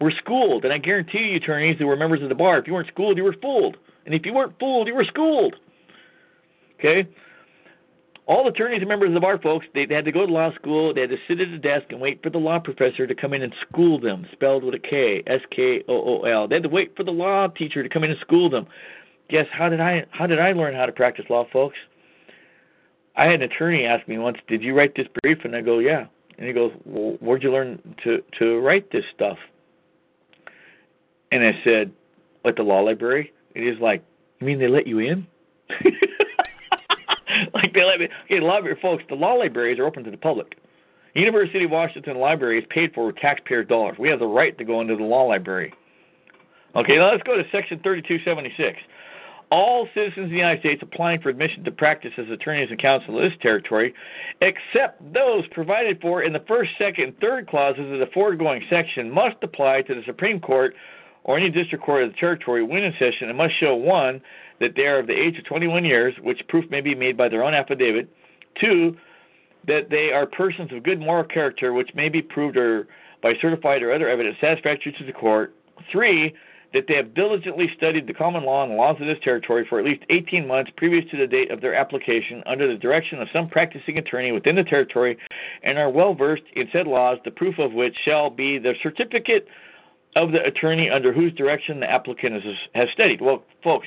were 0.00 0.10
schooled, 0.10 0.64
and 0.64 0.74
I 0.74 0.78
guarantee 0.78 1.18
you, 1.18 1.36
attorneys 1.36 1.78
who 1.78 1.86
were 1.86 1.96
members 1.96 2.22
of 2.22 2.28
the 2.28 2.34
bar, 2.34 2.58
if 2.58 2.66
you 2.66 2.72
weren't 2.72 2.88
schooled, 2.88 3.16
you 3.16 3.24
were 3.24 3.36
fooled, 3.40 3.76
and 4.04 4.14
if 4.14 4.26
you 4.26 4.34
weren't 4.34 4.58
fooled, 4.58 4.88
you 4.88 4.96
were 4.96 5.04
schooled. 5.04 5.54
Okay. 6.80 7.08
All 8.30 8.46
attorneys 8.46 8.78
and 8.78 8.88
members 8.88 9.16
of 9.16 9.24
our 9.24 9.38
folks, 9.38 9.66
they, 9.74 9.86
they 9.86 9.94
had 9.96 10.04
to 10.04 10.12
go 10.12 10.24
to 10.24 10.32
law 10.32 10.54
school. 10.54 10.94
They 10.94 11.00
had 11.00 11.10
to 11.10 11.16
sit 11.26 11.40
at 11.40 11.48
a 11.48 11.58
desk 11.58 11.86
and 11.90 12.00
wait 12.00 12.22
for 12.22 12.30
the 12.30 12.38
law 12.38 12.60
professor 12.60 13.04
to 13.04 13.12
come 13.12 13.34
in 13.34 13.42
and 13.42 13.52
school 13.68 13.98
them, 13.98 14.24
spelled 14.30 14.62
with 14.62 14.72
a 14.72 14.78
K, 14.78 15.24
S 15.26 15.40
K 15.50 15.82
O 15.88 15.94
O 15.94 16.22
L. 16.22 16.46
They 16.46 16.54
had 16.54 16.62
to 16.62 16.68
wait 16.68 16.96
for 16.96 17.02
the 17.02 17.10
law 17.10 17.48
teacher 17.48 17.82
to 17.82 17.88
come 17.88 18.04
in 18.04 18.12
and 18.12 18.20
school 18.20 18.48
them. 18.48 18.68
Guess 19.30 19.46
how 19.50 19.68
did 19.68 19.80
I 19.80 20.06
how 20.12 20.28
did 20.28 20.38
I 20.38 20.52
learn 20.52 20.76
how 20.76 20.86
to 20.86 20.92
practice 20.92 21.24
law, 21.28 21.44
folks? 21.52 21.76
I 23.16 23.24
had 23.24 23.42
an 23.42 23.50
attorney 23.50 23.84
ask 23.84 24.06
me 24.06 24.16
once, 24.16 24.38
"Did 24.46 24.62
you 24.62 24.74
write 24.74 24.94
this 24.94 25.08
brief?" 25.20 25.38
And 25.44 25.56
I 25.56 25.60
go, 25.60 25.80
"Yeah." 25.80 26.06
And 26.38 26.46
he 26.46 26.52
goes, 26.52 26.70
"Well, 26.84 27.16
where'd 27.18 27.42
you 27.42 27.50
learn 27.50 27.80
to 28.04 28.22
to 28.38 28.60
write 28.60 28.92
this 28.92 29.04
stuff?" 29.12 29.38
And 31.32 31.44
I 31.44 31.60
said, 31.64 31.90
"At 32.44 32.54
the 32.54 32.62
law 32.62 32.78
library." 32.78 33.32
And 33.56 33.64
he's 33.68 33.80
like, 33.80 34.04
"You 34.38 34.46
mean 34.46 34.60
they 34.60 34.68
let 34.68 34.86
you 34.86 35.00
in?" 35.00 35.26
like 37.62 37.74
they 37.74 37.84
let 37.84 38.00
me. 38.00 38.08
Okay, 38.26 38.40
library 38.40 38.78
folks, 38.80 39.04
the 39.08 39.14
law 39.14 39.34
libraries 39.34 39.78
are 39.78 39.86
open 39.86 40.04
to 40.04 40.10
the 40.10 40.16
public. 40.16 40.58
University 41.14 41.64
of 41.64 41.70
Washington 41.70 42.18
Library 42.18 42.58
is 42.58 42.64
paid 42.70 42.94
for 42.94 43.06
with 43.06 43.16
taxpayer 43.16 43.64
dollars. 43.64 43.96
We 43.98 44.08
have 44.10 44.20
the 44.20 44.26
right 44.26 44.56
to 44.58 44.64
go 44.64 44.80
into 44.80 44.96
the 44.96 45.02
law 45.02 45.24
library. 45.24 45.74
Okay, 46.76 46.96
now 46.96 47.10
let's 47.10 47.24
go 47.24 47.36
to 47.36 47.42
Section 47.50 47.80
3276. 47.82 48.78
All 49.50 49.88
citizens 49.92 50.26
of 50.26 50.30
the 50.30 50.36
United 50.36 50.60
States 50.60 50.80
applying 50.80 51.20
for 51.20 51.28
admission 51.28 51.64
to 51.64 51.72
practice 51.72 52.12
as 52.16 52.30
attorneys 52.30 52.70
and 52.70 52.80
counsel 52.80 53.18
in 53.18 53.28
this 53.28 53.36
territory, 53.42 53.92
except 54.40 55.12
those 55.12 55.44
provided 55.48 56.00
for 56.00 56.22
in 56.22 56.32
the 56.32 56.44
first, 56.46 56.70
second, 56.78 57.04
and 57.04 57.18
third 57.18 57.48
clauses 57.48 57.92
of 57.92 57.98
the 57.98 58.06
foregoing 58.14 58.62
section, 58.70 59.10
must 59.10 59.36
apply 59.42 59.82
to 59.82 59.94
the 59.96 60.02
Supreme 60.06 60.38
Court 60.38 60.76
or 61.24 61.36
any 61.36 61.50
district 61.50 61.84
court 61.84 62.04
of 62.04 62.12
the 62.12 62.16
territory 62.16 62.62
when 62.62 62.84
in 62.84 62.92
session 62.92 63.28
and 63.28 63.36
must 63.36 63.58
show 63.58 63.74
one 63.74 64.20
that 64.60 64.74
they 64.76 64.86
are 64.86 64.98
of 64.98 65.06
the 65.06 65.18
age 65.18 65.38
of 65.38 65.44
21 65.44 65.84
years, 65.84 66.14
which 66.22 66.40
proof 66.48 66.70
may 66.70 66.80
be 66.80 66.94
made 66.94 67.16
by 67.16 67.28
their 67.28 67.42
own 67.42 67.54
affidavit. 67.54 68.08
Two, 68.60 68.96
that 69.66 69.90
they 69.90 70.12
are 70.12 70.26
persons 70.26 70.72
of 70.72 70.82
good 70.82 71.00
moral 71.00 71.24
character, 71.24 71.72
which 71.72 71.90
may 71.94 72.08
be 72.08 72.22
proved 72.22 72.56
or 72.56 72.86
by 73.22 73.34
certified 73.40 73.82
or 73.82 73.92
other 73.92 74.08
evidence 74.08 74.36
satisfactory 74.40 74.92
to 74.98 75.04
the 75.04 75.12
court. 75.12 75.54
Three, 75.90 76.34
that 76.72 76.84
they 76.86 76.94
have 76.94 77.14
diligently 77.14 77.68
studied 77.76 78.06
the 78.06 78.14
common 78.14 78.44
law 78.44 78.64
and 78.64 78.76
laws 78.76 78.96
of 79.00 79.06
this 79.06 79.18
territory 79.24 79.66
for 79.68 79.78
at 79.78 79.84
least 79.84 80.02
18 80.08 80.46
months 80.46 80.70
previous 80.76 81.04
to 81.10 81.16
the 81.16 81.26
date 81.26 81.50
of 81.50 81.60
their 81.60 81.74
application 81.74 82.42
under 82.46 82.68
the 82.68 82.78
direction 82.78 83.20
of 83.20 83.28
some 83.32 83.48
practicing 83.48 83.98
attorney 83.98 84.30
within 84.30 84.54
the 84.54 84.62
territory 84.62 85.18
and 85.64 85.78
are 85.78 85.90
well 85.90 86.14
versed 86.14 86.44
in 86.54 86.68
said 86.72 86.86
laws, 86.86 87.18
the 87.24 87.30
proof 87.30 87.58
of 87.58 87.72
which 87.72 87.96
shall 88.04 88.30
be 88.30 88.58
the 88.58 88.74
certificate 88.82 89.48
of 90.16 90.32
the 90.32 90.42
attorney 90.44 90.88
under 90.88 91.12
whose 91.12 91.32
direction 91.34 91.80
the 91.80 91.90
applicant 91.90 92.34
has, 92.34 92.54
has 92.74 92.88
studied. 92.92 93.20
Well, 93.20 93.42
folks, 93.62 93.86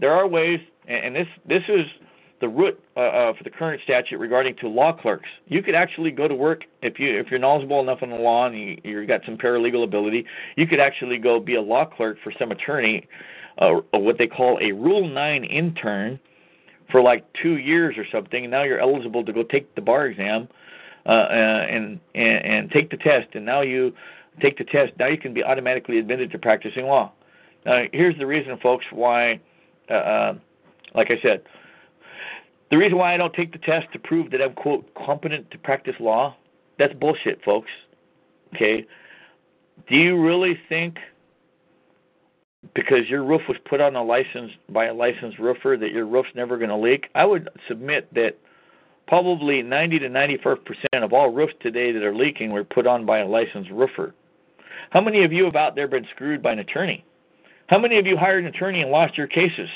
there 0.00 0.12
are 0.12 0.26
ways, 0.26 0.60
and 0.86 1.14
this 1.14 1.28
this 1.46 1.62
is 1.68 1.86
the 2.40 2.48
root 2.48 2.78
uh, 2.96 3.00
uh, 3.00 3.32
for 3.32 3.44
the 3.44 3.50
current 3.50 3.80
statute 3.84 4.18
regarding 4.18 4.54
to 4.56 4.68
law 4.68 4.92
clerks. 4.92 5.28
You 5.46 5.62
could 5.62 5.74
actually 5.74 6.10
go 6.10 6.28
to 6.28 6.34
work 6.34 6.64
if 6.82 6.98
you 6.98 7.18
if 7.18 7.30
you're 7.30 7.40
knowledgeable 7.40 7.80
enough 7.80 8.00
on 8.02 8.10
the 8.10 8.16
law 8.16 8.46
and 8.46 8.54
you 8.54 8.78
you 8.84 9.06
got 9.06 9.22
some 9.24 9.38
paralegal 9.38 9.84
ability. 9.84 10.26
You 10.56 10.66
could 10.66 10.80
actually 10.80 11.18
go 11.18 11.40
be 11.40 11.54
a 11.54 11.62
law 11.62 11.84
clerk 11.84 12.18
for 12.22 12.32
some 12.38 12.50
attorney, 12.50 13.06
uh, 13.58 13.80
what 13.92 14.18
they 14.18 14.26
call 14.26 14.58
a 14.60 14.72
Rule 14.72 15.08
Nine 15.08 15.44
intern, 15.44 16.18
for 16.90 17.00
like 17.00 17.24
two 17.40 17.56
years 17.56 17.96
or 17.96 18.04
something. 18.12 18.44
And 18.44 18.50
now 18.50 18.64
you're 18.64 18.80
eligible 18.80 19.24
to 19.24 19.32
go 19.32 19.42
take 19.42 19.74
the 19.74 19.80
bar 19.80 20.06
exam, 20.06 20.48
uh, 21.06 21.08
uh, 21.08 21.66
and, 21.70 22.00
and 22.14 22.44
and 22.44 22.70
take 22.70 22.90
the 22.90 22.98
test. 22.98 23.28
And 23.34 23.46
now 23.46 23.62
you 23.62 23.94
take 24.40 24.58
the 24.58 24.64
test. 24.64 24.92
Now 24.98 25.06
you 25.06 25.18
can 25.18 25.32
be 25.32 25.44
automatically 25.44 25.98
admitted 25.98 26.30
to 26.32 26.38
practicing 26.38 26.86
law. 26.86 27.12
Now 27.64 27.84
here's 27.92 28.18
the 28.18 28.26
reason, 28.26 28.58
folks, 28.58 28.84
why 28.90 29.40
uh, 29.90 29.94
uh, 29.94 30.34
like 30.94 31.10
I 31.10 31.20
said, 31.22 31.42
the 32.70 32.78
reason 32.78 32.98
why 32.98 33.14
I 33.14 33.16
don't 33.16 33.34
take 33.34 33.52
the 33.52 33.58
test 33.58 33.92
to 33.92 33.98
prove 33.98 34.30
that 34.30 34.42
I'm 34.42 34.54
quote 34.54 34.92
competent 34.94 35.50
to 35.50 35.58
practice 35.58 35.94
law, 36.00 36.36
that's 36.78 36.94
bullshit, 36.94 37.42
folks. 37.44 37.70
Okay? 38.54 38.86
Do 39.88 39.96
you 39.96 40.20
really 40.20 40.58
think 40.68 40.98
because 42.74 43.08
your 43.08 43.22
roof 43.22 43.42
was 43.48 43.58
put 43.68 43.80
on 43.80 43.94
a 43.96 44.02
license 44.02 44.52
by 44.70 44.86
a 44.86 44.94
licensed 44.94 45.38
roofer 45.38 45.76
that 45.78 45.92
your 45.92 46.06
roof's 46.06 46.30
never 46.34 46.56
going 46.56 46.70
to 46.70 46.76
leak? 46.76 47.08
I 47.14 47.24
would 47.24 47.48
submit 47.68 48.12
that 48.14 48.38
probably 49.06 49.62
90 49.62 49.98
to 50.00 50.08
94 50.08 50.56
percent 50.56 51.04
of 51.04 51.12
all 51.12 51.30
roofs 51.30 51.54
today 51.60 51.92
that 51.92 52.02
are 52.02 52.14
leaking 52.14 52.50
were 52.50 52.64
put 52.64 52.86
on 52.86 53.04
by 53.04 53.18
a 53.18 53.26
licensed 53.26 53.70
roofer. 53.70 54.14
How 54.90 55.00
many 55.00 55.24
of 55.24 55.32
you 55.32 55.44
have 55.44 55.56
out 55.56 55.74
there 55.74 55.88
been 55.88 56.06
screwed 56.14 56.42
by 56.42 56.52
an 56.52 56.60
attorney? 56.60 57.04
How 57.68 57.78
many 57.78 57.98
of 57.98 58.06
you 58.06 58.16
hired 58.16 58.44
an 58.44 58.54
attorney 58.54 58.82
and 58.82 58.90
lost 58.90 59.16
your 59.16 59.26
cases? 59.26 59.68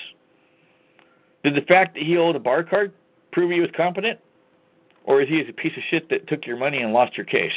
Did 1.42 1.54
the 1.54 1.62
fact 1.62 1.94
that 1.94 2.02
he 2.02 2.16
owed 2.16 2.36
a 2.36 2.40
bar 2.40 2.62
card 2.62 2.92
prove 3.32 3.50
he 3.50 3.60
was 3.60 3.70
competent? 3.76 4.18
Or 5.04 5.22
is 5.22 5.28
he 5.28 5.40
a 5.40 5.52
piece 5.52 5.72
of 5.76 5.82
shit 5.90 6.10
that 6.10 6.28
took 6.28 6.46
your 6.46 6.58
money 6.58 6.82
and 6.82 6.92
lost 6.92 7.16
your 7.16 7.24
case? 7.24 7.52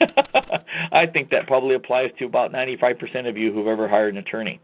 I 0.92 1.06
think 1.06 1.30
that 1.30 1.46
probably 1.46 1.74
applies 1.76 2.10
to 2.18 2.26
about 2.26 2.52
95% 2.52 3.28
of 3.28 3.38
you 3.38 3.52
who've 3.52 3.66
ever 3.66 3.88
hired 3.88 4.14
an 4.14 4.18
attorney. 4.18 4.60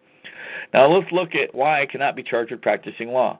Now 0.74 0.86
let's 0.92 1.10
look 1.12 1.34
at 1.34 1.54
why 1.54 1.80
I 1.80 1.86
cannot 1.86 2.16
be 2.16 2.22
charged 2.22 2.50
with 2.50 2.60
practicing 2.60 3.08
law. 3.08 3.38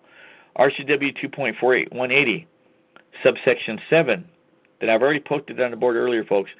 RCW 0.58 1.14
2.48180, 1.22 2.46
subsection 3.22 3.78
7, 3.88 4.24
that 4.80 4.88
I've 4.88 5.02
already 5.02 5.20
posted 5.20 5.60
on 5.60 5.70
the 5.70 5.76
board 5.76 5.96
earlier, 5.96 6.24
folks. 6.24 6.50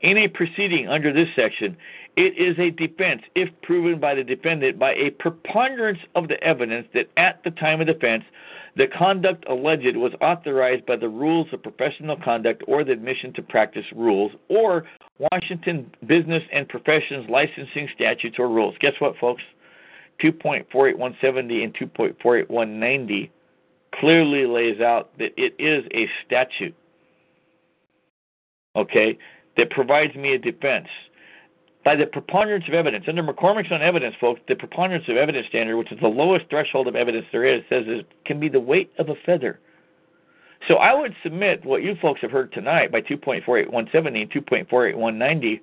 In 0.00 0.18
a 0.18 0.28
proceeding 0.28 0.88
under 0.88 1.12
this 1.12 1.28
section, 1.34 1.76
it 2.16 2.38
is 2.38 2.58
a 2.58 2.70
defense 2.70 3.22
if 3.34 3.48
proven 3.62 3.98
by 3.98 4.14
the 4.14 4.24
defendant 4.24 4.78
by 4.78 4.94
a 4.94 5.10
preponderance 5.10 5.98
of 6.14 6.28
the 6.28 6.42
evidence 6.42 6.86
that 6.94 7.08
at 7.16 7.42
the 7.44 7.50
time 7.50 7.80
of 7.80 7.86
defense, 7.86 8.24
the 8.76 8.86
conduct 8.86 9.44
alleged 9.48 9.96
was 9.96 10.12
authorized 10.20 10.84
by 10.86 10.96
the 10.96 11.08
rules 11.08 11.46
of 11.52 11.62
professional 11.62 12.16
conduct 12.16 12.62
or 12.66 12.84
the 12.84 12.92
admission 12.92 13.32
to 13.34 13.42
practice 13.42 13.84
rules 13.94 14.32
or 14.48 14.84
Washington 15.18 15.90
business 16.06 16.42
and 16.52 16.68
professions 16.68 17.28
licensing 17.28 17.88
statutes 17.94 18.36
or 18.38 18.48
rules. 18.48 18.74
Guess 18.80 18.94
what, 18.98 19.16
folks? 19.18 19.42
2.48170 20.22 21.64
and 21.64 21.74
2.48190 21.74 23.30
clearly 23.94 24.46
lays 24.46 24.80
out 24.80 25.16
that 25.18 25.32
it 25.36 25.54
is 25.58 25.84
a 25.94 26.08
statute, 26.24 26.74
okay, 28.76 29.18
that 29.56 29.70
provides 29.70 30.14
me 30.14 30.34
a 30.34 30.38
defense. 30.38 30.88
By 31.84 31.96
the 31.96 32.06
preponderance 32.06 32.66
of 32.66 32.72
evidence, 32.72 33.04
under 33.08 33.22
McCormick's 33.22 33.70
on 33.70 33.82
evidence, 33.82 34.16
folks, 34.18 34.40
the 34.48 34.54
preponderance 34.54 35.06
of 35.08 35.16
evidence 35.16 35.46
standard, 35.48 35.76
which 35.76 35.92
is 35.92 36.00
the 36.00 36.08
lowest 36.08 36.46
threshold 36.48 36.88
of 36.88 36.96
evidence 36.96 37.26
there 37.30 37.44
is, 37.44 37.62
says 37.68 37.84
it 37.86 38.06
can 38.24 38.40
be 38.40 38.48
the 38.48 38.60
weight 38.60 38.90
of 38.98 39.10
a 39.10 39.14
feather. 39.26 39.60
So 40.66 40.76
I 40.76 40.94
would 40.94 41.14
submit 41.22 41.62
what 41.64 41.82
you 41.82 41.94
folks 42.00 42.22
have 42.22 42.30
heard 42.30 42.52
tonight 42.52 42.90
by 42.90 43.02
2.48170 43.02 44.22
and 44.22 44.32
2.48190 44.32 45.60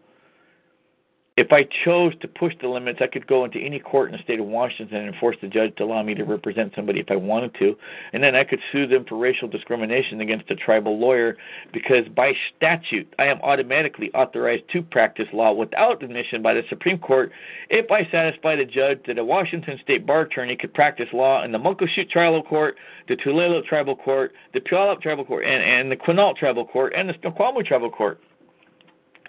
if 1.38 1.54
I 1.54 1.64
chose 1.86 2.14
to 2.20 2.28
push 2.28 2.54
the 2.62 2.68
limits, 2.68 3.00
I 3.02 3.08
could 3.08 3.26
go 3.26 3.46
into 3.46 3.58
any 3.58 3.80
court 3.80 4.12
in 4.12 4.18
the 4.18 4.24
state 4.24 4.42
of 4.42 4.48
Washington 4.48 4.98
and 4.98 5.16
force 5.16 5.38
the 5.42 5.48
judge 5.48 5.74
to 5.78 5.84
allow 5.86 6.04
me 6.04 6.14
to 6.16 6.26
represent 6.26 6.74
somebody 6.76 7.00
if 7.00 7.10
I 7.10 7.16
wanted 7.16 7.56
to. 7.56 7.78
And 8.12 8.22
then 8.22 8.36
I 8.36 8.44
could 8.44 8.60
sue 8.70 8.86
them 8.86 9.06
for 9.08 9.18
racial 9.18 9.48
discrimination 9.48 10.20
against 10.20 10.52
a 10.52 10.56
tribal 10.56 11.00
lawyer 11.00 11.38
because 11.72 12.06
by 12.14 12.34
statute, 12.58 13.12
I 13.18 13.28
am 13.28 13.40
automatically 13.44 14.12
authorized 14.14 14.64
to 14.74 14.82
practice 14.82 15.28
law 15.32 15.54
without 15.54 16.04
admission 16.04 16.42
by 16.42 16.54
the 16.54 16.64
Supreme 16.68 16.98
Court 16.98 17.32
if 17.70 17.90
I 17.90 18.06
satisfy 18.12 18.58
the 18.58 18.66
judge 18.66 19.00
that 19.08 19.18
a 19.18 19.24
Washington 19.24 19.80
state 19.82 20.06
bar 20.06 20.22
attorney 20.22 20.58
could 20.58 20.74
practice 20.74 21.08
law 21.14 21.46
in 21.46 21.54
the 21.54 21.60
Muckleshoot 21.60 22.10
Tribal 22.10 22.44
Court, 22.44 22.76
the 23.08 23.16
Tulalip 23.16 23.66
Tribal 23.66 23.96
Court, 23.96 24.34
the 24.54 24.60
Puyallup 24.60 25.02
Tribal 25.02 25.24
Court, 25.24 25.46
and, 25.46 25.64
and 25.64 25.90
the 25.90 25.96
Quinault 25.96 26.36
Tribal 26.36 26.66
Court, 26.66 26.94
and 26.94 27.08
the 27.08 27.16
Snoqualmie 27.22 27.64
Tribal 27.64 27.90
Court. 27.90 28.20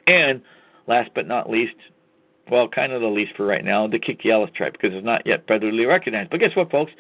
And 0.09 0.43
last 0.87 1.11
but 1.15 1.27
not 1.27 1.51
least, 1.51 1.75
well, 2.51 2.69
kind 2.69 2.93
of 2.93 3.01
the 3.01 3.07
least 3.09 3.33
for 3.37 3.47
right 3.47 3.65
now, 3.65 3.87
the 3.87 3.99
Kikiallus 3.99 4.55
tribe, 4.55 4.73
because 4.73 4.93
it's 4.93 5.05
not 5.05 5.27
yet 5.27 5.47
federally 5.47 5.87
recognized. 5.87 6.31
But 6.31 6.41
guess 6.41 6.57
what, 6.57 6.71
folks? 6.71 6.93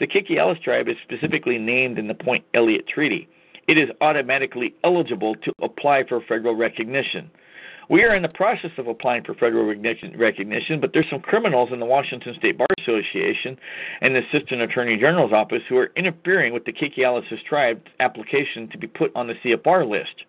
The 0.00 0.06
Kikiallus 0.06 0.62
tribe 0.62 0.88
is 0.88 0.96
specifically 1.02 1.58
named 1.58 1.98
in 1.98 2.08
the 2.08 2.14
Point 2.14 2.44
Elliott 2.54 2.88
Treaty. 2.88 3.28
It 3.68 3.78
is 3.78 3.88
automatically 4.00 4.74
eligible 4.84 5.34
to 5.36 5.52
apply 5.62 6.04
for 6.08 6.20
federal 6.20 6.54
recognition. 6.54 7.30
We 7.88 8.02
are 8.02 8.16
in 8.16 8.22
the 8.22 8.28
process 8.28 8.72
of 8.78 8.88
applying 8.88 9.22
for 9.22 9.34
federal 9.34 9.64
recognition, 9.64 10.80
but 10.80 10.90
there's 10.92 11.08
some 11.08 11.20
criminals 11.20 11.70
in 11.72 11.78
the 11.78 11.86
Washington 11.86 12.34
State 12.36 12.58
Bar 12.58 12.66
Association 12.80 13.56
and 14.00 14.14
the 14.14 14.22
Assistant 14.26 14.60
Attorney 14.60 14.96
General's 14.96 15.32
office 15.32 15.62
who 15.68 15.76
are 15.76 15.92
interfering 15.96 16.52
with 16.52 16.64
the 16.64 16.72
Kikiallus 16.72 17.24
tribe's 17.48 17.86
application 18.00 18.68
to 18.70 18.78
be 18.78 18.88
put 18.88 19.14
on 19.14 19.28
the 19.28 19.34
CFR 19.34 19.88
list. 19.88 20.24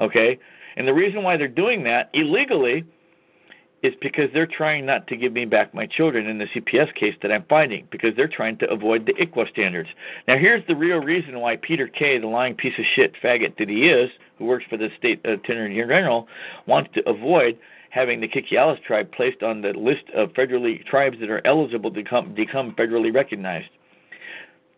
Okay? 0.00 0.38
And 0.76 0.86
the 0.86 0.94
reason 0.94 1.22
why 1.22 1.36
they're 1.36 1.48
doing 1.48 1.84
that 1.84 2.10
illegally 2.12 2.84
is 3.82 3.94
because 4.00 4.28
they're 4.32 4.46
trying 4.46 4.84
not 4.84 5.06
to 5.06 5.16
give 5.16 5.32
me 5.32 5.44
back 5.44 5.72
my 5.72 5.86
children 5.86 6.26
in 6.26 6.38
the 6.38 6.46
CPS 6.46 6.92
case 6.94 7.14
that 7.22 7.30
I'm 7.30 7.44
fighting 7.44 7.86
because 7.90 8.14
they're 8.16 8.26
trying 8.26 8.58
to 8.58 8.70
avoid 8.70 9.06
the 9.06 9.14
ICWA 9.14 9.48
standards. 9.50 9.88
Now, 10.26 10.36
here's 10.36 10.66
the 10.66 10.74
real 10.74 10.98
reason 10.98 11.38
why 11.40 11.56
Peter 11.56 11.86
Kay, 11.86 12.18
the 12.18 12.26
lying 12.26 12.54
piece 12.54 12.76
of 12.78 12.84
shit 12.96 13.14
faggot 13.22 13.56
that 13.58 13.68
he 13.68 13.88
is, 13.88 14.10
who 14.36 14.46
works 14.46 14.64
for 14.68 14.76
the 14.76 14.88
state 14.98 15.24
attorney 15.24 15.76
general, 15.76 16.26
wants 16.66 16.90
to 16.94 17.08
avoid 17.08 17.56
having 17.90 18.20
the 18.20 18.28
Kikiallus 18.28 18.82
tribe 18.82 19.12
placed 19.12 19.42
on 19.42 19.62
the 19.62 19.72
list 19.72 20.04
of 20.14 20.30
federally 20.30 20.84
tribes 20.84 21.18
that 21.20 21.30
are 21.30 21.46
eligible 21.46 21.90
to 21.90 22.02
become, 22.02 22.34
become 22.34 22.72
federally 22.72 23.14
recognized. 23.14 23.70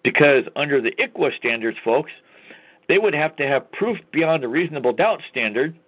Because 0.05 0.45
under 0.57 0.81
the 0.81 0.93
ICWA 0.93 1.37
standards, 1.37 1.79
folks, 1.85 2.11
they 2.91 2.99
would 2.99 3.15
have 3.15 3.37
to 3.37 3.47
have 3.47 3.71
proof 3.71 3.99
beyond 4.13 4.43
a 4.43 4.49
reasonable 4.49 4.93
doubt 4.93 5.23
standard 5.31 5.79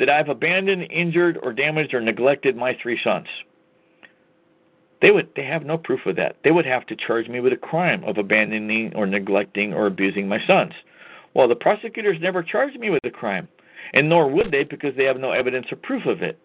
that 0.00 0.10
I've 0.10 0.28
abandoned, 0.28 0.90
injured, 0.90 1.38
or 1.40 1.52
damaged 1.52 1.94
or 1.94 2.00
neglected 2.00 2.56
my 2.56 2.76
three 2.82 2.98
sons. 3.04 3.28
They 5.00 5.12
would 5.12 5.28
they 5.36 5.44
have 5.44 5.64
no 5.64 5.78
proof 5.78 6.00
of 6.06 6.16
that. 6.16 6.34
They 6.42 6.50
would 6.50 6.66
have 6.66 6.86
to 6.86 6.96
charge 6.96 7.28
me 7.28 7.38
with 7.38 7.52
a 7.52 7.56
crime 7.56 8.02
of 8.02 8.18
abandoning 8.18 8.92
or 8.96 9.06
neglecting 9.06 9.72
or 9.72 9.86
abusing 9.86 10.26
my 10.26 10.44
sons. 10.44 10.72
Well, 11.34 11.46
the 11.46 11.54
prosecutors 11.54 12.18
never 12.20 12.42
charged 12.42 12.80
me 12.80 12.90
with 12.90 13.04
a 13.04 13.10
crime, 13.10 13.46
and 13.92 14.08
nor 14.08 14.28
would 14.28 14.50
they 14.50 14.64
because 14.64 14.96
they 14.96 15.04
have 15.04 15.18
no 15.18 15.30
evidence 15.30 15.66
or 15.70 15.76
proof 15.76 16.04
of 16.04 16.20
it. 16.20 16.36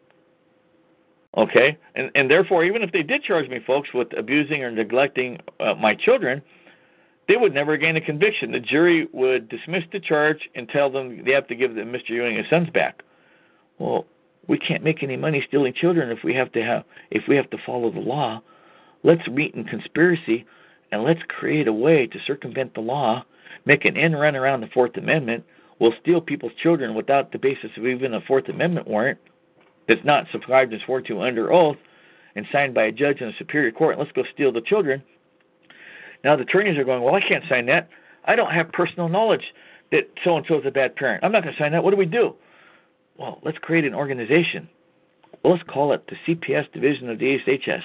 Okay, 1.35 1.75
and 1.95 2.11
and 2.13 2.29
therefore, 2.29 2.63
even 2.63 2.83
if 2.83 2.91
they 2.91 3.01
did 3.01 3.23
charge 3.23 3.49
me, 3.49 3.59
folks, 3.65 3.89
with 3.91 4.15
abusing 4.15 4.63
or 4.63 4.69
neglecting 4.69 5.39
uh, 5.59 5.73
my 5.73 5.95
children, 5.95 6.43
they 7.29 7.37
would 7.37 7.53
never 7.53 7.77
gain 7.77 7.95
a 7.95 8.01
conviction. 8.01 8.51
The 8.51 8.59
jury 8.59 9.07
would 9.13 9.49
dismiss 9.49 9.83
the 9.93 9.99
charge 9.99 10.49
and 10.55 10.67
tell 10.67 10.89
them 10.89 11.23
they 11.23 11.31
have 11.31 11.47
to 11.47 11.55
give 11.55 11.75
them 11.75 11.93
Mr. 11.93 12.09
Ewing 12.09 12.35
his 12.35 12.47
sons 12.49 12.69
back. 12.71 13.03
Well, 13.77 14.07
we 14.47 14.57
can't 14.57 14.83
make 14.83 15.03
any 15.03 15.15
money 15.15 15.45
stealing 15.47 15.73
children 15.79 16.09
if 16.09 16.23
we 16.23 16.33
have 16.33 16.51
to 16.53 16.61
have 16.63 16.83
if 17.11 17.23
we 17.29 17.35
have 17.35 17.49
to 17.51 17.57
follow 17.67 17.91
the 17.91 17.99
law. 17.99 18.41
Let's 19.03 19.27
meet 19.27 19.53
in 19.53 19.63
conspiracy 19.63 20.43
and 20.91 21.03
let's 21.03 21.21
create 21.27 21.67
a 21.67 21.73
way 21.73 22.07
to 22.07 22.17
circumvent 22.25 22.73
the 22.73 22.81
law, 22.81 23.23
make 23.63 23.85
an 23.85 23.95
end 23.95 24.19
run 24.19 24.35
around 24.35 24.61
the 24.61 24.67
Fourth 24.73 24.97
Amendment. 24.97 25.43
We'll 25.79 25.93
steal 26.01 26.19
people's 26.19 26.51
children 26.61 26.95
without 26.95 27.31
the 27.31 27.37
basis 27.37 27.69
of 27.77 27.85
even 27.85 28.15
a 28.15 28.21
Fourth 28.21 28.49
Amendment 28.49 28.87
warrant 28.87 29.19
that's 29.87 30.03
not 30.03 30.25
subscribed 30.31 30.73
and 30.73 30.81
sworn 30.83 31.03
to 31.05 31.21
under 31.21 31.53
oath 31.53 31.77
and 32.35 32.47
signed 32.51 32.73
by 32.73 32.85
a 32.85 32.91
judge 32.91 33.21
in 33.21 33.27
a 33.27 33.37
superior 33.37 33.71
court. 33.71 33.99
Let's 33.99 34.11
go 34.13 34.23
steal 34.33 34.51
the 34.51 34.61
children. 34.61 35.03
Now 36.23 36.35
the 36.35 36.43
attorneys 36.43 36.77
are 36.77 36.83
going, 36.83 37.03
Well, 37.03 37.15
I 37.15 37.21
can't 37.21 37.43
sign 37.49 37.65
that. 37.67 37.89
I 38.25 38.35
don't 38.35 38.51
have 38.51 38.71
personal 38.71 39.09
knowledge 39.09 39.53
that 39.91 40.09
so 40.23 40.37
and 40.37 40.45
so 40.47 40.59
is 40.59 40.65
a 40.65 40.71
bad 40.71 40.95
parent. 40.95 41.23
I'm 41.23 41.31
not 41.31 41.43
going 41.43 41.55
to 41.55 41.61
sign 41.61 41.71
that. 41.71 41.83
What 41.83 41.91
do 41.91 41.97
we 41.97 42.05
do? 42.05 42.35
well, 43.19 43.39
let's 43.43 43.57
create 43.57 43.85
an 43.85 43.93
organization. 43.93 44.67
Well, 45.43 45.53
let's 45.53 45.67
call 45.69 45.91
it 45.91 46.07
the 46.07 46.15
CPS 46.25 46.71
division 46.71 47.09
of 47.09 47.19
the 47.19 47.37
ASHS. 47.37 47.83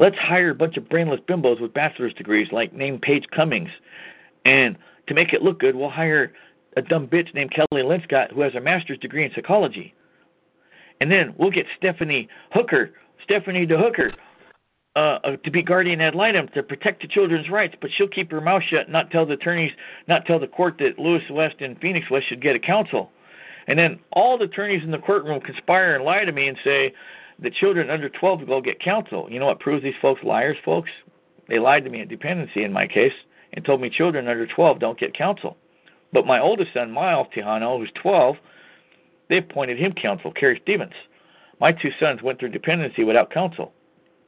Let's 0.00 0.16
hire 0.16 0.50
a 0.50 0.54
bunch 0.54 0.76
of 0.76 0.88
brainless 0.88 1.20
bimbos 1.28 1.60
with 1.60 1.74
bachelor's 1.74 2.14
degrees, 2.14 2.48
like 2.50 2.72
named 2.72 3.02
Paige 3.02 3.26
Cummings. 3.30 3.68
And 4.44 4.76
to 5.06 5.14
make 5.14 5.32
it 5.32 5.42
look 5.42 5.60
good, 5.60 5.76
we'll 5.76 5.90
hire 5.90 6.32
a 6.76 6.82
dumb 6.82 7.06
bitch 7.06 7.32
named 7.34 7.52
Kelly 7.52 7.82
Linscott 7.82 8.32
who 8.32 8.40
has 8.40 8.54
a 8.54 8.60
master's 8.60 8.98
degree 8.98 9.24
in 9.24 9.30
psychology. 9.34 9.94
And 11.00 11.12
then 11.12 11.34
we'll 11.38 11.50
get 11.50 11.66
Stephanie 11.76 12.28
Hooker, 12.52 12.90
Stephanie 13.22 13.66
DeHooker, 13.66 14.12
uh, 14.12 14.16
uh, 14.96 15.18
to 15.42 15.50
be 15.50 15.62
guardian 15.62 16.00
ad 16.00 16.14
litem 16.14 16.48
to 16.54 16.62
protect 16.62 17.02
the 17.02 17.08
children's 17.08 17.50
rights, 17.50 17.74
but 17.80 17.90
she'll 17.96 18.08
keep 18.08 18.30
her 18.30 18.40
mouth 18.40 18.62
shut, 18.68 18.88
not 18.88 19.10
tell 19.10 19.26
the 19.26 19.34
attorneys, 19.34 19.72
not 20.06 20.24
tell 20.24 20.38
the 20.38 20.46
court 20.46 20.76
that 20.78 20.98
Lewis 20.98 21.22
West 21.30 21.56
and 21.60 21.78
Phoenix 21.80 22.10
West 22.10 22.28
should 22.28 22.40
get 22.40 22.54
a 22.54 22.60
counsel. 22.60 23.10
And 23.66 23.78
then 23.78 23.98
all 24.12 24.38
the 24.38 24.44
attorneys 24.44 24.84
in 24.84 24.90
the 24.90 24.98
courtroom 24.98 25.40
conspire 25.40 25.94
and 25.94 26.04
lie 26.04 26.24
to 26.24 26.32
me 26.32 26.48
and 26.48 26.58
say 26.62 26.94
the 27.38 27.50
children 27.50 27.90
under 27.90 28.08
12 28.08 28.40
will 28.40 28.46
go 28.46 28.60
get 28.60 28.80
counsel. 28.80 29.26
You 29.30 29.40
know 29.40 29.46
what 29.46 29.58
proves 29.58 29.82
these 29.82 29.94
folks 30.00 30.22
liars, 30.22 30.56
folks? 30.64 30.90
They 31.48 31.58
lied 31.58 31.84
to 31.84 31.90
me 31.90 32.00
at 32.00 32.08
dependency 32.08 32.62
in 32.62 32.72
my 32.72 32.86
case 32.86 33.12
and 33.52 33.64
told 33.64 33.80
me 33.80 33.90
children 33.90 34.28
under 34.28 34.46
12 34.46 34.78
don't 34.78 34.98
get 34.98 35.16
counsel. 35.16 35.56
But 36.12 36.26
my 36.26 36.40
oldest 36.40 36.72
son, 36.72 36.92
Miles 36.92 37.26
Tejano, 37.34 37.78
who's 37.78 37.90
12, 38.00 38.36
they 39.28 39.38
appointed 39.38 39.78
him 39.78 39.92
counsel, 39.92 40.30
Kerry 40.30 40.60
Stevens. 40.62 40.92
My 41.60 41.72
two 41.72 41.90
sons 41.98 42.22
went 42.22 42.38
through 42.38 42.50
dependency 42.50 43.02
without 43.02 43.32
counsel. 43.32 43.72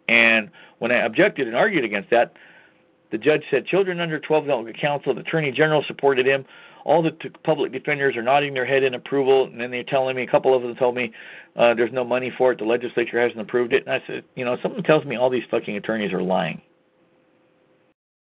And 0.09 0.51
when 0.79 0.93
I 0.93 1.05
objected 1.05 1.47
and 1.47 1.57
argued 1.57 1.85
against 1.85 2.11
that, 2.11 2.35
the 3.11 3.19
judge 3.19 3.43
said 3.51 3.67
children 3.67 4.01
under 4.01 4.19
12 4.19 4.47
don't 4.47 4.67
get 4.67 4.81
counsel. 4.81 5.15
The 5.15 5.21
attorney 5.21 5.53
general 5.53 5.85
supported 5.87 6.27
him 6.27 6.45
all 6.87 7.03
the 7.03 7.11
t- 7.11 7.31
public 7.43 7.73
defenders 7.73 8.17
are 8.17 8.23
nodding 8.23 8.55
their 8.55 8.65
head 8.65 8.85
in 8.85 8.95
approval, 8.95 9.45
and 9.45 9.61
then 9.61 9.73
they're 9.73 9.83
telling 9.83 10.15
me 10.15 10.23
a 10.23 10.27
couple 10.27 10.55
of 10.55 10.63
them 10.63 10.77
told 10.77 10.95
me 10.95 11.13
uh, 11.57 11.75
there's 11.75 11.93
no 11.93 12.05
money 12.05 12.33
for 12.39 12.53
it. 12.53 12.59
The 12.59 12.65
legislature 12.65 13.21
hasn't 13.21 13.41
approved 13.41 13.73
it. 13.73 13.85
And 13.85 13.93
I 13.93 14.07
said, 14.07 14.23
you 14.37 14.45
know, 14.45 14.57
something 14.63 14.85
tells 14.85 15.05
me 15.05 15.17
all 15.17 15.29
these 15.29 15.43
fucking 15.51 15.77
attorneys 15.77 16.13
are 16.13 16.23
lying. 16.23 16.63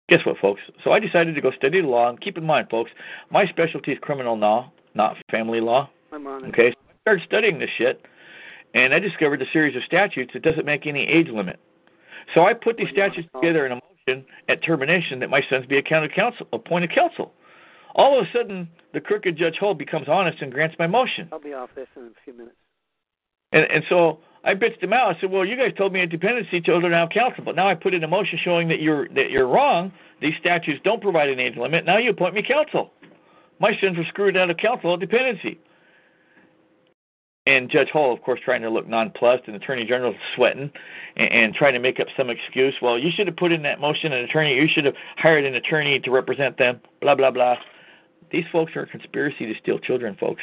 Guess 0.08 0.26
what, 0.26 0.38
folks? 0.38 0.62
So 0.84 0.94
I 0.94 1.00
decided 1.00 1.36
to 1.36 1.42
go 1.42 1.52
study 1.52 1.82
the 1.82 1.88
law. 1.88 2.10
And 2.10 2.20
keep 2.22 2.38
in 2.38 2.46
mind, 2.46 2.70
folks, 2.72 2.92
my 3.30 3.46
specialty 3.48 3.92
is 3.92 4.00
criminal 4.02 4.38
law, 4.38 4.72
not 4.96 5.18
family 5.30 5.60
law. 5.60 5.90
I'm 6.14 6.26
on 6.26 6.46
it. 6.46 6.48
Okay, 6.50 6.72
so 6.72 6.78
I 6.90 6.94
started 7.02 7.24
studying 7.26 7.60
this 7.60 7.70
shit, 7.78 8.02
and 8.74 8.94
I 8.94 9.00
discovered 9.00 9.42
a 9.42 9.46
series 9.52 9.76
of 9.76 9.84
statutes 9.84 10.32
that 10.34 10.42
doesn't 10.42 10.66
make 10.66 10.88
any 10.88 11.06
age 11.06 11.28
limit. 11.28 11.60
So 12.34 12.46
I 12.46 12.54
put 12.54 12.78
these 12.78 12.90
statutes 12.92 13.28
together 13.34 13.66
in 13.66 13.74
a 13.74 13.76
motion 13.76 14.26
at 14.50 14.64
termination 14.64 15.20
that 15.20 15.30
my 15.30 15.42
sons 15.50 15.66
be 15.66 15.78
accounted 15.78 16.14
counsel, 16.14 16.48
appointed 16.54 16.94
counsel. 16.94 17.34
All 17.96 18.20
of 18.20 18.26
a 18.26 18.32
sudden, 18.32 18.70
the 18.94 19.00
crooked 19.00 19.38
Judge 19.38 19.56
Hull 19.60 19.76
becomes 19.76 20.08
honest 20.08 20.42
and 20.42 20.52
grants 20.52 20.76
my 20.80 20.88
motion. 20.88 21.30
I'll 21.32 21.40
be 21.40 21.54
off 21.54 21.70
this 21.76 21.88
in 21.96 22.04
a 22.04 22.10
few 22.24 22.34
minutes. 22.34 22.56
And, 23.52 23.66
and 23.70 23.84
so 23.88 24.20
I 24.44 24.56
bitched 24.56 24.82
him 24.82 24.94
out. 24.94 25.16
I 25.16 25.22
said, 25.22 25.32
"Well, 25.32 25.46
you 25.46 25.56
guys 25.56 25.74
told 25.78 25.94
me 25.94 26.02
at 26.02 26.10
dependency 26.10 26.60
children 26.60 26.92
have 26.92 27.10
counsel, 27.10 27.44
but 27.44 27.56
now 27.56 27.70
I 27.70 27.76
put 27.76 27.94
in 27.94 28.04
a 28.04 28.08
motion 28.08 28.40
showing 28.44 28.68
that 28.70 28.82
you're 28.82 29.08
that 29.10 29.30
you're 29.30 29.48
wrong. 29.48 29.92
These 30.22 30.34
statutes 30.40 30.82
don't 30.84 31.02
provide 31.02 31.30
an 31.30 31.40
age 31.40 31.56
limit. 31.56 31.86
Now 31.86 31.98
you 31.98 32.10
appoint 32.10 32.34
me 32.34 32.44
counsel. 32.44 32.92
My 33.60 33.72
sins 33.80 33.98
were 33.98 34.06
screwed 34.10 34.36
out 34.36 34.50
of 34.50 34.58
counsel 34.58 34.94
at 34.96 35.00
dependency." 35.00 35.60
And 37.46 37.70
Judge 37.70 37.90
Hall, 37.90 38.14
of 38.14 38.22
course, 38.22 38.40
trying 38.44 38.62
to 38.62 38.70
look 38.70 38.88
nonplussed, 38.88 39.44
and 39.48 39.56
Attorney 39.56 39.86
General 39.86 40.16
sweating 40.36 40.72
and, 41.18 41.32
and 41.32 41.54
trying 41.54 41.74
to 41.74 41.80
make 41.80 42.00
up 42.00 42.08
some 42.16 42.30
excuse. 42.30 42.74
Well, 42.82 42.98
you 42.98 43.10
should 43.14 43.28
have 43.28 43.36
put 43.36 43.52
in 43.52 43.62
that 43.64 43.82
motion 43.82 44.14
an 44.14 44.24
attorney. 44.24 44.56
You 44.56 44.68
should 44.74 44.86
have 44.86 44.96
hired 45.18 45.44
an 45.44 45.56
attorney 45.56 46.00
to 46.00 46.12
represent 46.12 46.58
them. 46.58 46.80
Blah 47.02 47.16
blah 47.16 47.32
blah. 47.32 47.56
These 48.32 48.46
folks 48.52 48.76
are 48.76 48.84
a 48.84 48.88
conspiracy 48.88 49.46
to 49.46 49.54
steal 49.62 49.78
children, 49.78 50.16
folks. 50.20 50.42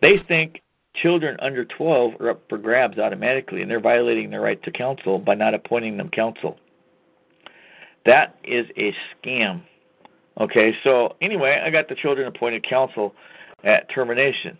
They 0.00 0.16
think 0.26 0.62
children 1.02 1.36
under 1.40 1.64
12 1.64 2.20
are 2.20 2.30
up 2.30 2.42
for 2.48 2.56
grabs 2.56 2.98
automatically, 2.98 3.60
and 3.60 3.70
they're 3.70 3.80
violating 3.80 4.30
their 4.30 4.40
right 4.40 4.62
to 4.62 4.72
counsel 4.72 5.18
by 5.18 5.34
not 5.34 5.54
appointing 5.54 5.98
them 5.98 6.08
counsel. 6.08 6.56
That 8.06 8.36
is 8.42 8.66
a 8.76 8.94
scam. 9.14 9.62
Okay, 10.40 10.72
so 10.82 11.16
anyway, 11.20 11.62
I 11.64 11.70
got 11.70 11.88
the 11.88 11.94
children 11.94 12.26
appointed 12.26 12.66
counsel 12.68 13.14
at 13.64 13.92
termination 13.92 14.58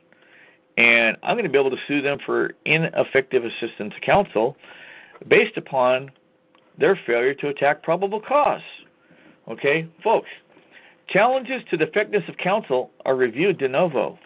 and 0.78 1.16
I'm 1.24 1.34
going 1.34 1.44
to 1.44 1.50
be 1.50 1.58
able 1.58 1.72
to 1.72 1.82
sue 1.88 2.00
them 2.00 2.18
for 2.24 2.52
ineffective 2.64 3.42
assistance 3.44 3.92
to 3.94 4.00
counsel 4.00 4.56
based 5.26 5.56
upon 5.56 6.08
their 6.78 6.98
failure 7.04 7.34
to 7.34 7.48
attack 7.48 7.82
probable 7.82 8.20
cause. 8.20 8.62
Okay, 9.48 9.88
folks, 10.04 10.28
challenges 11.08 11.62
to 11.70 11.76
the 11.76 11.88
effectiveness 11.88 12.22
of 12.28 12.36
counsel 12.36 12.92
are 13.04 13.16
reviewed 13.16 13.58
de 13.58 13.66
novo. 13.66 14.16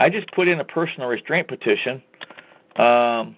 I 0.00 0.08
just 0.08 0.32
put 0.32 0.48
in 0.48 0.60
a 0.60 0.64
personal 0.64 1.08
restraint 1.08 1.46
petition 1.46 2.02
um, 2.76 3.36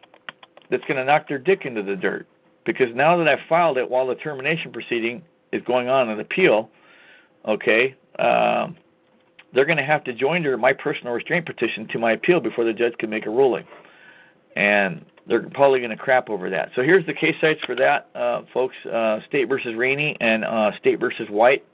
that's 0.71 0.85
going 0.85 0.97
to 0.97 1.05
knock 1.05 1.27
their 1.29 1.39
dick 1.39 1.63
into 1.65 1.83
the 1.83 1.97
dirt 1.97 2.29
because 2.65 2.95
now 2.95 3.17
that 3.17 3.27
I've 3.27 3.45
filed 3.49 3.79
it 3.79 3.91
while 3.91 4.07
the 4.07 4.15
termination 4.15 4.71
proceeding 4.71 5.23
is 5.51 5.61
going 5.67 5.89
on 5.89 6.09
in 6.09 6.21
appeal, 6.21 6.71
okay, 7.49 7.97
um, 8.21 8.77
they're 9.55 9.65
going 9.65 9.79
to 9.79 9.85
have 9.85 10.05
to 10.05 10.13
join 10.13 10.45
my 10.61 10.73
personal 10.73 11.13
restraint 11.13 11.47
petition 11.47 11.89
to 11.93 11.99
my 11.99 12.13
appeal 12.13 12.41
before 12.41 12.65
the 12.65 12.73
judge 12.73 12.93
can 12.99 13.09
make 13.09 13.27
a 13.27 13.31
ruling. 13.31 13.65
And 14.57 15.05
they're 15.27 15.49
probably 15.51 15.79
going 15.79 15.91
to 15.91 15.97
crap 15.97 16.29
over 16.29 16.51
that. 16.51 16.71
So 16.77 16.83
here's 16.83 17.07
the 17.07 17.15
case 17.15 17.35
cites 17.41 17.61
for 17.65 17.75
that, 17.77 18.09
uh, 18.15 18.43
folks 18.53 18.75
uh, 18.93 19.21
State 19.29 19.49
versus 19.49 19.75
Rainey 19.77 20.17
and 20.21 20.45
uh, 20.45 20.71
State 20.79 21.01
versus 21.01 21.29
White. 21.31 21.65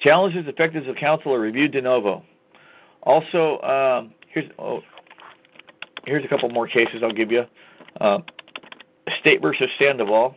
Challenges 0.00 0.44
effectiveness 0.46 0.88
of 0.88 0.96
counsel 0.96 1.32
are 1.32 1.40
reviewed 1.40 1.72
de 1.72 1.80
novo. 1.80 2.24
Also, 3.04 3.60
um, 3.62 4.14
here's 4.28 4.50
oh, 4.58 4.80
here's 6.06 6.24
a 6.24 6.28
couple 6.28 6.48
more 6.50 6.66
cases 6.66 7.02
I'll 7.02 7.12
give 7.12 7.30
you. 7.30 7.44
Uh, 8.00 8.18
State 9.20 9.42
versus 9.42 9.68
Sandoval 9.78 10.36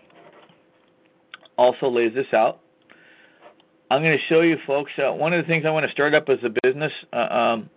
also 1.58 1.90
lays 1.90 2.14
this 2.14 2.28
out. 2.34 2.60
I'm 3.92 4.02
going 4.02 4.18
to 4.18 4.24
show 4.28 4.42
you 4.42 4.58
folks 4.66 4.92
uh, 4.98 5.12
one 5.14 5.32
of 5.32 5.44
the 5.44 5.48
things 5.48 5.64
I 5.66 5.70
want 5.70 5.86
to 5.86 5.92
start 5.92 6.16
up 6.16 6.28
as 6.30 6.40
a 6.44 6.50
business, 6.64 6.92
uh, 7.14 7.18
um, 7.18 7.70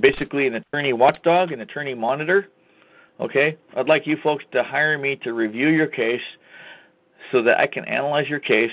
basically 0.00 0.48
an 0.48 0.54
attorney 0.54 0.92
watchdog, 0.92 1.52
an 1.52 1.60
attorney 1.60 1.94
monitor. 1.94 2.48
Okay, 3.20 3.56
I'd 3.76 3.88
like 3.88 4.04
you 4.04 4.16
folks 4.22 4.44
to 4.52 4.64
hire 4.64 4.98
me 4.98 5.16
to 5.22 5.32
review 5.32 5.68
your 5.68 5.86
case 5.86 6.20
so 7.30 7.40
that 7.44 7.58
I 7.58 7.68
can 7.68 7.84
analyze 7.84 8.28
your 8.28 8.40
case. 8.40 8.72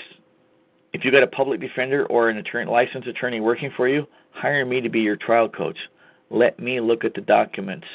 If 0.92 1.04
you've 1.04 1.12
got 1.12 1.22
a 1.22 1.28
public 1.28 1.60
defender 1.60 2.06
or 2.06 2.30
an 2.30 2.38
attorney, 2.38 2.68
licensed 2.68 3.06
attorney 3.06 3.38
working 3.40 3.70
for 3.76 3.88
you, 3.88 4.08
hire 4.32 4.66
me 4.66 4.80
to 4.80 4.88
be 4.88 5.00
your 5.00 5.16
trial 5.16 5.48
coach. 5.48 5.78
Let 6.30 6.58
me 6.58 6.80
look 6.80 7.04
at 7.04 7.14
the 7.14 7.20
documents. 7.20 7.86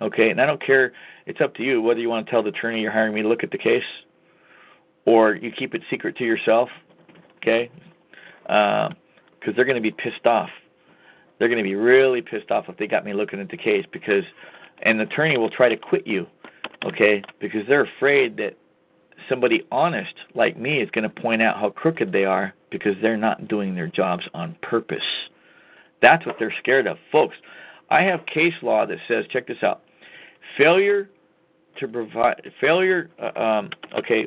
Okay, 0.00 0.30
and 0.30 0.40
I 0.40 0.46
don't 0.46 0.64
care. 0.64 0.92
It's 1.26 1.40
up 1.42 1.54
to 1.56 1.62
you 1.62 1.82
whether 1.82 2.00
you 2.00 2.08
want 2.08 2.24
to 2.24 2.30
tell 2.30 2.42
the 2.42 2.48
attorney 2.48 2.80
you're 2.80 2.92
hiring 2.92 3.14
me 3.14 3.20
to 3.20 3.28
look 3.28 3.44
at 3.44 3.50
the 3.50 3.58
case, 3.58 3.82
or 5.04 5.34
you 5.34 5.52
keep 5.52 5.74
it 5.74 5.82
secret 5.90 6.16
to 6.16 6.24
yourself 6.24 6.70
okay? 7.48 7.70
Because 8.42 8.92
uh, 9.48 9.52
they're 9.56 9.64
going 9.64 9.76
to 9.76 9.82
be 9.82 9.90
pissed 9.90 10.26
off. 10.26 10.50
They're 11.38 11.48
going 11.48 11.62
to 11.62 11.64
be 11.64 11.74
really 11.74 12.20
pissed 12.20 12.50
off 12.50 12.66
if 12.68 12.76
they 12.76 12.86
got 12.86 13.04
me 13.04 13.12
looking 13.12 13.40
at 13.40 13.48
the 13.48 13.56
case 13.56 13.86
because 13.92 14.24
an 14.82 15.00
attorney 15.00 15.36
will 15.36 15.50
try 15.50 15.68
to 15.68 15.76
quit 15.76 16.06
you, 16.06 16.26
okay? 16.84 17.22
Because 17.40 17.62
they're 17.68 17.88
afraid 17.96 18.36
that 18.38 18.56
somebody 19.28 19.62
honest 19.70 20.14
like 20.34 20.58
me 20.58 20.80
is 20.80 20.90
going 20.90 21.08
to 21.08 21.20
point 21.20 21.42
out 21.42 21.56
how 21.56 21.70
crooked 21.70 22.12
they 22.12 22.24
are 22.24 22.54
because 22.70 22.94
they're 23.00 23.16
not 23.16 23.48
doing 23.48 23.74
their 23.74 23.86
jobs 23.86 24.24
on 24.34 24.56
purpose. 24.62 25.02
That's 26.02 26.24
what 26.26 26.36
they're 26.38 26.54
scared 26.58 26.86
of. 26.86 26.96
Folks, 27.10 27.36
I 27.90 28.02
have 28.02 28.24
case 28.26 28.54
law 28.62 28.86
that 28.86 28.98
says, 29.08 29.24
check 29.30 29.46
this 29.46 29.62
out. 29.62 29.82
Failure 30.56 31.08
to 31.78 31.88
provide 31.88 32.52
failure 32.60 33.10
uh, 33.22 33.38
um, 33.38 33.70
okay 33.96 34.26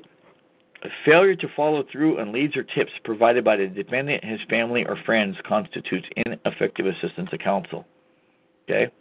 failure 1.05 1.35
to 1.35 1.47
follow 1.55 1.83
through 1.91 2.19
on 2.19 2.31
leads 2.31 2.55
or 2.55 2.63
tips 2.63 2.91
provided 3.03 3.43
by 3.43 3.55
the 3.55 3.67
defendant, 3.67 4.23
his 4.23 4.39
family, 4.49 4.85
or 4.85 4.97
friends 5.05 5.35
constitutes 5.47 6.07
ineffective 6.15 6.85
assistance 6.85 7.29
of 7.31 7.39
counsel. 7.39 7.85
Okay? 8.63 8.91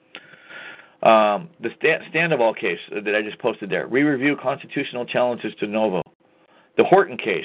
Um, 1.02 1.48
the 1.60 1.70
Sandoval 2.12 2.54
case 2.54 2.78
that 2.90 3.14
I 3.14 3.22
just 3.22 3.38
posted 3.38 3.70
there. 3.70 3.88
We 3.88 4.02
review 4.02 4.36
constitutional 4.36 5.06
challenges 5.06 5.54
to 5.60 5.66
novo. 5.66 6.02
The 6.76 6.84
Horton 6.84 7.16
case. 7.16 7.44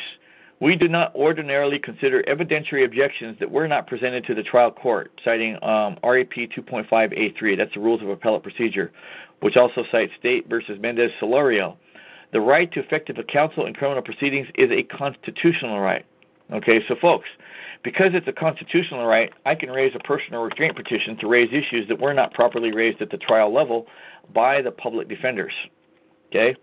We 0.61 0.75
do 0.75 0.87
not 0.87 1.13
ordinarily 1.15 1.79
consider 1.79 2.23
evidentiary 2.23 2.85
objections 2.85 3.37
that 3.39 3.51
were 3.51 3.67
not 3.67 3.87
presented 3.87 4.25
to 4.25 4.35
the 4.35 4.43
trial 4.43 4.71
court, 4.71 5.11
citing 5.23 5.55
um, 5.63 5.97
RAP 6.03 6.31
2.5A3. 6.31 7.57
That's 7.57 7.73
the 7.73 7.81
Rules 7.81 8.01
of 8.01 8.09
Appellate 8.09 8.43
Procedure, 8.43 8.91
which 9.41 9.57
also 9.57 9.83
cites 9.91 10.13
State 10.17 10.47
versus 10.49 10.77
Mendez 10.79 11.11
Solorio 11.21 11.75
the 12.31 12.41
right 12.41 12.71
to 12.73 12.79
effective 12.79 13.17
counsel 13.31 13.65
in 13.65 13.73
criminal 13.73 14.03
proceedings 14.03 14.47
is 14.55 14.69
a 14.71 14.83
constitutional 14.83 15.79
right. 15.79 16.05
Okay, 16.53 16.79
so 16.87 16.95
folks, 17.01 17.27
because 17.83 18.11
it's 18.13 18.27
a 18.27 18.33
constitutional 18.33 19.05
right, 19.05 19.31
I 19.45 19.55
can 19.55 19.71
raise 19.71 19.93
a 19.95 19.99
personal 19.99 20.41
restraint 20.43 20.75
petition 20.75 21.17
to 21.17 21.27
raise 21.27 21.49
issues 21.49 21.87
that 21.87 21.99
were 21.99 22.13
not 22.13 22.33
properly 22.33 22.71
raised 22.71 23.01
at 23.01 23.09
the 23.09 23.17
trial 23.17 23.53
level 23.53 23.87
by 24.33 24.61
the 24.61 24.71
public 24.71 25.07
defenders. 25.07 25.53
Okay? 26.29 26.55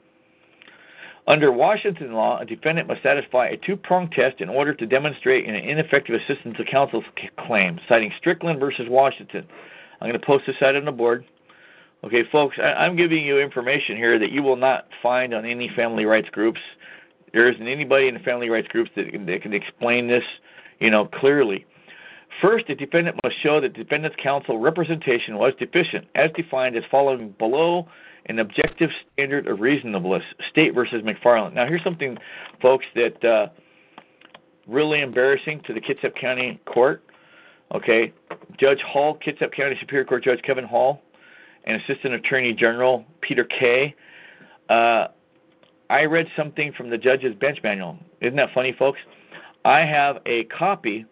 Under 1.29 1.53
Washington 1.53 2.13
law, 2.13 2.41
a 2.41 2.45
defendant 2.45 2.89
must 2.89 3.03
satisfy 3.03 3.49
a 3.49 3.57
two 3.57 3.77
pronged 3.77 4.13
test 4.13 4.41
in 4.41 4.49
order 4.49 4.75
to 4.75 4.87
demonstrate 4.87 5.49
an 5.49 5.55
ineffective 5.55 6.21
assistance 6.21 6.57
of 6.59 6.67
counsel 6.67 7.05
claim, 7.47 7.79
citing 7.89 8.13
Strickland 8.19 8.59
versus 8.59 8.87
Washington. 8.89 9.47
I'm 10.01 10.09
going 10.09 10.21
to 10.21 10.27
post 10.27 10.45
this 10.49 10.57
out 10.63 10.75
on 10.75 10.85
the 10.85 10.93
board. 10.93 11.25
Okay, 12.05 12.25
folks, 12.33 12.57
I, 12.61 12.85
am 12.87 12.97
giving 12.97 13.25
you 13.25 13.39
information 13.39 13.97
here 13.97 14.19
that 14.19 14.33
you 14.33 14.43
will 14.43 14.57
not 14.57 14.89
find 15.03 15.33
on 15.33 15.45
any 15.45 15.71
family 15.77 16.05
rights 16.05 16.29
groups. 16.31 16.61
There 17.33 17.49
isn't 17.49 17.67
anybody 17.67 18.09
in 18.09 18.15
the 18.15 18.21
family 18.21 18.51
rights 18.51 18.67
groups 18.69 18.91
that, 18.97 19.07
that 19.27 19.43
can 19.43 19.53
explain 19.53 20.09
this, 20.09 20.25
you 20.81 20.91
know, 20.91 21.07
clearly. 21.07 21.65
First, 22.41 22.67
the 22.67 22.75
defendant 22.75 23.21
must 23.23 23.41
show 23.41 23.61
that 23.61 23.75
defendant's 23.75 24.17
counsel 24.21 24.59
representation 24.59 25.37
was 25.37 25.53
deficient, 25.61 26.07
as 26.17 26.31
defined 26.35 26.77
as 26.77 26.83
following 26.91 27.35
below 27.39 27.87
an 28.27 28.41
objective 28.41 28.91
standard 29.13 29.47
of 29.47 29.61
reasonableness. 29.61 30.25
State 30.51 30.75
versus 30.75 31.03
McFarland. 31.03 31.55
Now, 31.55 31.67
here's 31.67 31.85
something, 31.85 32.19
folks, 32.61 32.87
that 32.97 33.25
uh, 33.25 33.47
really 34.67 35.03
embarrassing 35.03 35.63
to 35.67 35.73
the 35.73 35.81
Kitsap 35.81 36.21
County 36.21 36.61
Court. 36.67 37.05
Okay, 37.73 38.13
Judge 38.59 38.81
Hall, 38.81 39.19
Kitsap 39.25 39.53
County 39.53 39.77
Superior 39.81 40.05
Court 40.05 40.25
Judge 40.25 40.43
Kevin 40.43 40.65
Hall, 40.65 41.01
and 41.65 41.81
Assistant 41.83 42.15
Attorney 42.15 42.53
General 42.53 43.05
Peter 43.21 43.45
Kay. 43.45 43.95
Uh, 44.69 45.09
I 45.91 46.05
read 46.05 46.27
something 46.37 46.73
from 46.73 46.91
the 46.91 46.99
judge's 46.99 47.35
bench 47.35 47.59
manual. 47.63 47.99
Isn't 48.21 48.37
that 48.37 48.51
funny, 48.55 48.75
folks? 48.79 48.99
I 49.65 49.81
have 49.81 50.19
a 50.27 50.45
copy 50.45 51.05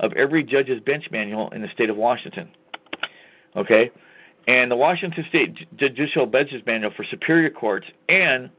of 0.00 0.12
every 0.12 0.44
judge's 0.44 0.80
bench 0.80 1.06
manual 1.10 1.50
in 1.50 1.62
the 1.62 1.68
state 1.72 1.90
of 1.90 1.96
Washington. 1.96 2.50
Okay? 3.56 3.90
And 4.46 4.70
the 4.70 4.76
Washington 4.76 5.24
State 5.28 5.76
Judicial 5.76 6.26
Benches 6.26 6.62
Manual 6.66 6.92
for 6.96 7.04
Superior 7.04 7.50
Courts 7.50 7.86
and 8.08 8.50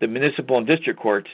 the 0.00 0.06
Municipal 0.06 0.58
and 0.58 0.66
District 0.66 1.00
Courts 1.00 1.28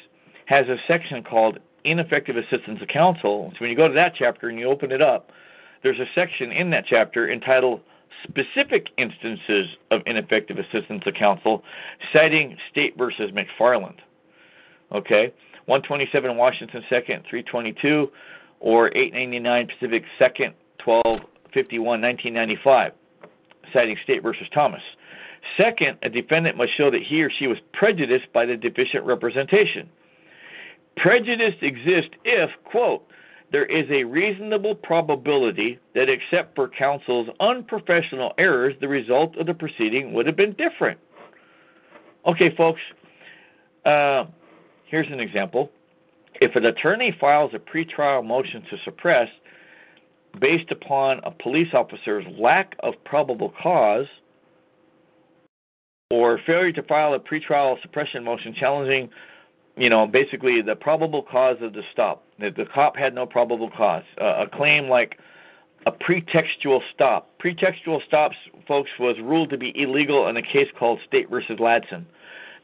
has 0.46 0.66
a 0.68 0.76
section 0.86 1.22
called 1.22 1.58
Ineffective 1.84 2.36
Assistance 2.36 2.80
of 2.80 2.88
Counsel. 2.88 3.50
So 3.52 3.56
when 3.60 3.70
you 3.70 3.76
go 3.76 3.88
to 3.88 3.94
that 3.94 4.14
chapter 4.16 4.48
and 4.48 4.58
you 4.58 4.66
open 4.68 4.92
it 4.92 5.02
up, 5.02 5.30
there's 5.82 5.98
a 6.00 6.06
section 6.14 6.52
in 6.52 6.70
that 6.70 6.84
chapter 6.88 7.30
entitled 7.30 7.80
specific 8.22 8.88
instances 8.98 9.66
of 9.90 10.02
ineffective 10.06 10.58
assistance 10.58 11.02
of 11.06 11.14
counsel, 11.14 11.62
citing 12.12 12.56
State 12.70 12.96
versus 12.96 13.30
McFarland. 13.32 13.98
Okay, 14.92 15.32
127 15.66 16.36
Washington 16.36 16.82
2nd, 16.90 17.28
322, 17.28 18.10
or 18.60 18.88
899 18.96 19.68
Pacific 19.68 20.04
2nd, 20.20 20.52
1251, 20.84 22.00
1995, 22.00 22.92
citing 23.72 23.96
State 24.04 24.22
versus 24.22 24.46
Thomas. 24.54 24.82
Second, 25.56 25.98
a 26.02 26.08
defendant 26.08 26.56
must 26.56 26.76
show 26.76 26.90
that 26.90 27.02
he 27.02 27.22
or 27.22 27.30
she 27.30 27.46
was 27.46 27.58
prejudiced 27.72 28.32
by 28.32 28.46
the 28.46 28.56
deficient 28.56 29.04
representation. 29.04 29.88
Prejudice 30.96 31.54
exists 31.62 32.10
if, 32.24 32.50
quote, 32.64 33.06
there 33.52 33.64
is 33.64 33.88
a 33.90 34.04
reasonable 34.04 34.74
probability 34.74 35.78
that, 35.94 36.08
except 36.08 36.54
for 36.54 36.68
counsel's 36.68 37.28
unprofessional 37.40 38.34
errors, 38.38 38.74
the 38.80 38.88
result 38.88 39.36
of 39.36 39.46
the 39.46 39.54
proceeding 39.54 40.12
would 40.12 40.26
have 40.26 40.36
been 40.36 40.54
different. 40.54 40.98
Okay, 42.26 42.54
folks, 42.56 42.80
uh, 43.84 44.24
here's 44.86 45.06
an 45.12 45.20
example. 45.20 45.70
If 46.40 46.56
an 46.56 46.66
attorney 46.66 47.16
files 47.18 47.52
a 47.54 47.58
pretrial 47.58 48.26
motion 48.26 48.62
to 48.70 48.76
suppress 48.84 49.28
based 50.40 50.70
upon 50.70 51.20
a 51.24 51.30
police 51.30 51.72
officer's 51.72 52.24
lack 52.38 52.76
of 52.80 52.94
probable 53.04 53.54
cause 53.62 54.06
or 56.10 56.38
failure 56.46 56.72
to 56.72 56.82
file 56.82 57.14
a 57.14 57.20
pretrial 57.20 57.80
suppression 57.80 58.22
motion 58.24 58.54
challenging, 58.58 59.08
you 59.76 59.90
know, 59.90 60.06
basically 60.06 60.62
the 60.62 60.74
probable 60.74 61.22
cause 61.22 61.56
of 61.60 61.72
the 61.72 61.82
stop, 61.92 62.24
that 62.40 62.56
the 62.56 62.64
cop 62.64 62.96
had 62.96 63.14
no 63.14 63.26
probable 63.26 63.70
cause, 63.70 64.04
uh, 64.20 64.44
a 64.44 64.48
claim 64.48 64.88
like 64.88 65.18
a 65.86 65.92
pretextual 65.92 66.80
stop. 66.92 67.30
Pretextual 67.38 68.04
stops, 68.06 68.36
folks, 68.66 68.90
was 68.98 69.16
ruled 69.22 69.50
to 69.50 69.58
be 69.58 69.72
illegal 69.80 70.26
in 70.28 70.36
a 70.36 70.42
case 70.42 70.68
called 70.78 70.98
State 71.06 71.30
versus 71.30 71.58
Ladson. 71.58 72.04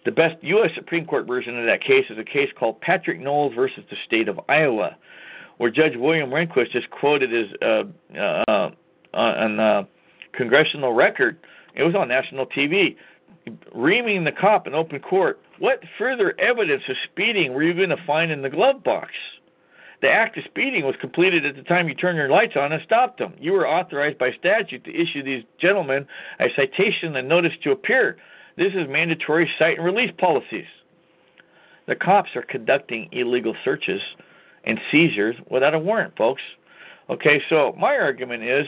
The 0.05 0.11
best 0.11 0.43
U.S. 0.43 0.71
Supreme 0.75 1.07
Court 1.07 1.27
version 1.27 1.57
of 1.59 1.67
that 1.67 1.81
case 1.81 2.07
is 2.11 2.19
a 2.19 2.25
case 2.25 2.51
called 2.59 2.81
Patrick 2.81 3.21
Knowles 3.21 3.55
versus 3.55 3.85
the 3.89 3.97
state 4.05 4.29
of 4.29 4.41
Iowa, 4.49 4.97
where 5.59 5.71
Judge 5.71 5.97
William 5.97 6.31
Rehnquist 6.31 6.73
just 6.73 6.91
quoted 6.91 7.33
as 7.33 7.47
uh, 7.63 8.19
uh, 8.19 8.71
on 9.15 9.61
uh, 9.61 9.85
congressional 10.33 10.93
record. 10.93 11.39
It 11.75 11.85
was 11.85 11.95
on 11.95 12.09
national 12.09 12.47
TV, 12.47 12.97
reaming 13.75 14.25
the 14.25 14.33
cop 14.33 14.67
in 14.67 14.75
open 14.75 15.01
court. 15.01 15.41
What 15.59 15.83
further 15.99 16.35
evidence 16.39 16.83
of 16.89 16.97
speeding 17.05 17.53
were 17.53 17.63
you 17.63 17.75
going 17.75 17.89
to 17.91 18.05
find 18.07 18.31
in 18.31 18.43
the 18.43 18.51
glove 18.51 18.83
box? 18.83 19.13
The 20.01 20.11
act 20.11 20.37
of 20.37 20.45
speeding 20.45 20.85
was 20.85 20.97
completed 21.01 21.47
at 21.47 21.55
the 21.55 21.63
time 21.63 21.89
you 21.89 21.95
turned 21.95 22.19
your 22.19 22.29
lights 22.29 22.57
on 22.57 22.73
and 22.73 22.83
stopped 22.83 23.19
them. 23.19 23.35
You 23.39 23.53
were 23.53 23.69
authorized 23.69 24.19
by 24.19 24.33
statute 24.33 24.85
to 24.85 24.95
issue 24.95 25.23
these 25.23 25.45
gentlemen 25.61 26.07
a 26.41 26.49
citation 26.57 27.15
and 27.15 27.29
notice 27.29 27.53
to 27.63 27.71
appear. 27.71 28.17
This 28.57 28.73
is 28.75 28.89
mandatory 28.89 29.49
cite 29.59 29.77
and 29.77 29.87
release 29.87 30.11
policies. 30.19 30.67
The 31.87 31.95
cops 31.95 32.35
are 32.35 32.43
conducting 32.43 33.09
illegal 33.13 33.55
searches 33.65 34.01
and 34.65 34.81
seizures 34.91 35.37
without 35.49 35.75
a 35.75 35.79
warrant, 35.79 36.17
folks. 36.17 36.43
Okay, 37.09 37.41
so 37.49 37.75
my 37.79 37.97
argument 37.97 38.43
is, 38.43 38.67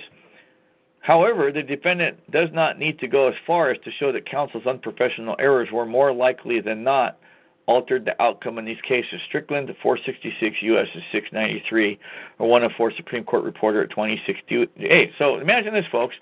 however, 1.04 1.52
the 1.52 1.62
defendant 1.62 2.16
does 2.30 2.48
not 2.52 2.78
need 2.78 2.98
to 2.98 3.06
go 3.06 3.28
as 3.28 3.34
far 3.46 3.70
as 3.70 3.78
to 3.84 3.90
show 3.92 4.10
that 4.12 4.28
counsel's 4.28 4.66
unprofessional 4.66 5.36
errors 5.38 5.68
were 5.70 5.86
more 5.86 6.12
likely 6.12 6.60
than 6.60 6.82
not 6.82 7.18
altered 7.66 8.04
the 8.04 8.20
outcome 8.22 8.58
in 8.58 8.64
these 8.64 8.80
cases. 8.86 9.20
Strickland, 9.26 9.74
466 9.82 10.56
U.S. 10.62 10.86
693, 11.12 11.98
or 12.38 12.48
104 12.48 12.92
Supreme 12.96 13.24
Court 13.24 13.44
reporter 13.44 13.82
at 13.82 13.90
2068. 13.90 15.12
So 15.18 15.38
imagine 15.38 15.74
this, 15.74 15.86
folks. 15.90 16.14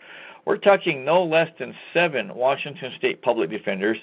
We're 0.44 0.56
talking 0.56 1.04
no 1.04 1.22
less 1.22 1.48
than 1.58 1.74
seven 1.94 2.34
Washington 2.34 2.92
State 2.98 3.22
public 3.22 3.50
defenders, 3.50 3.98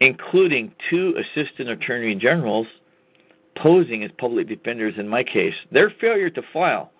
including 0.00 0.74
two 0.90 1.14
assistant 1.16 1.70
attorney 1.70 2.14
generals, 2.14 2.66
posing 3.56 4.04
as 4.04 4.10
public 4.18 4.48
defenders 4.48 4.94
in 4.98 5.08
my 5.08 5.22
case. 5.22 5.54
Their 5.70 5.90
failure 5.90 6.28
to 6.30 6.42
file, 6.52 6.92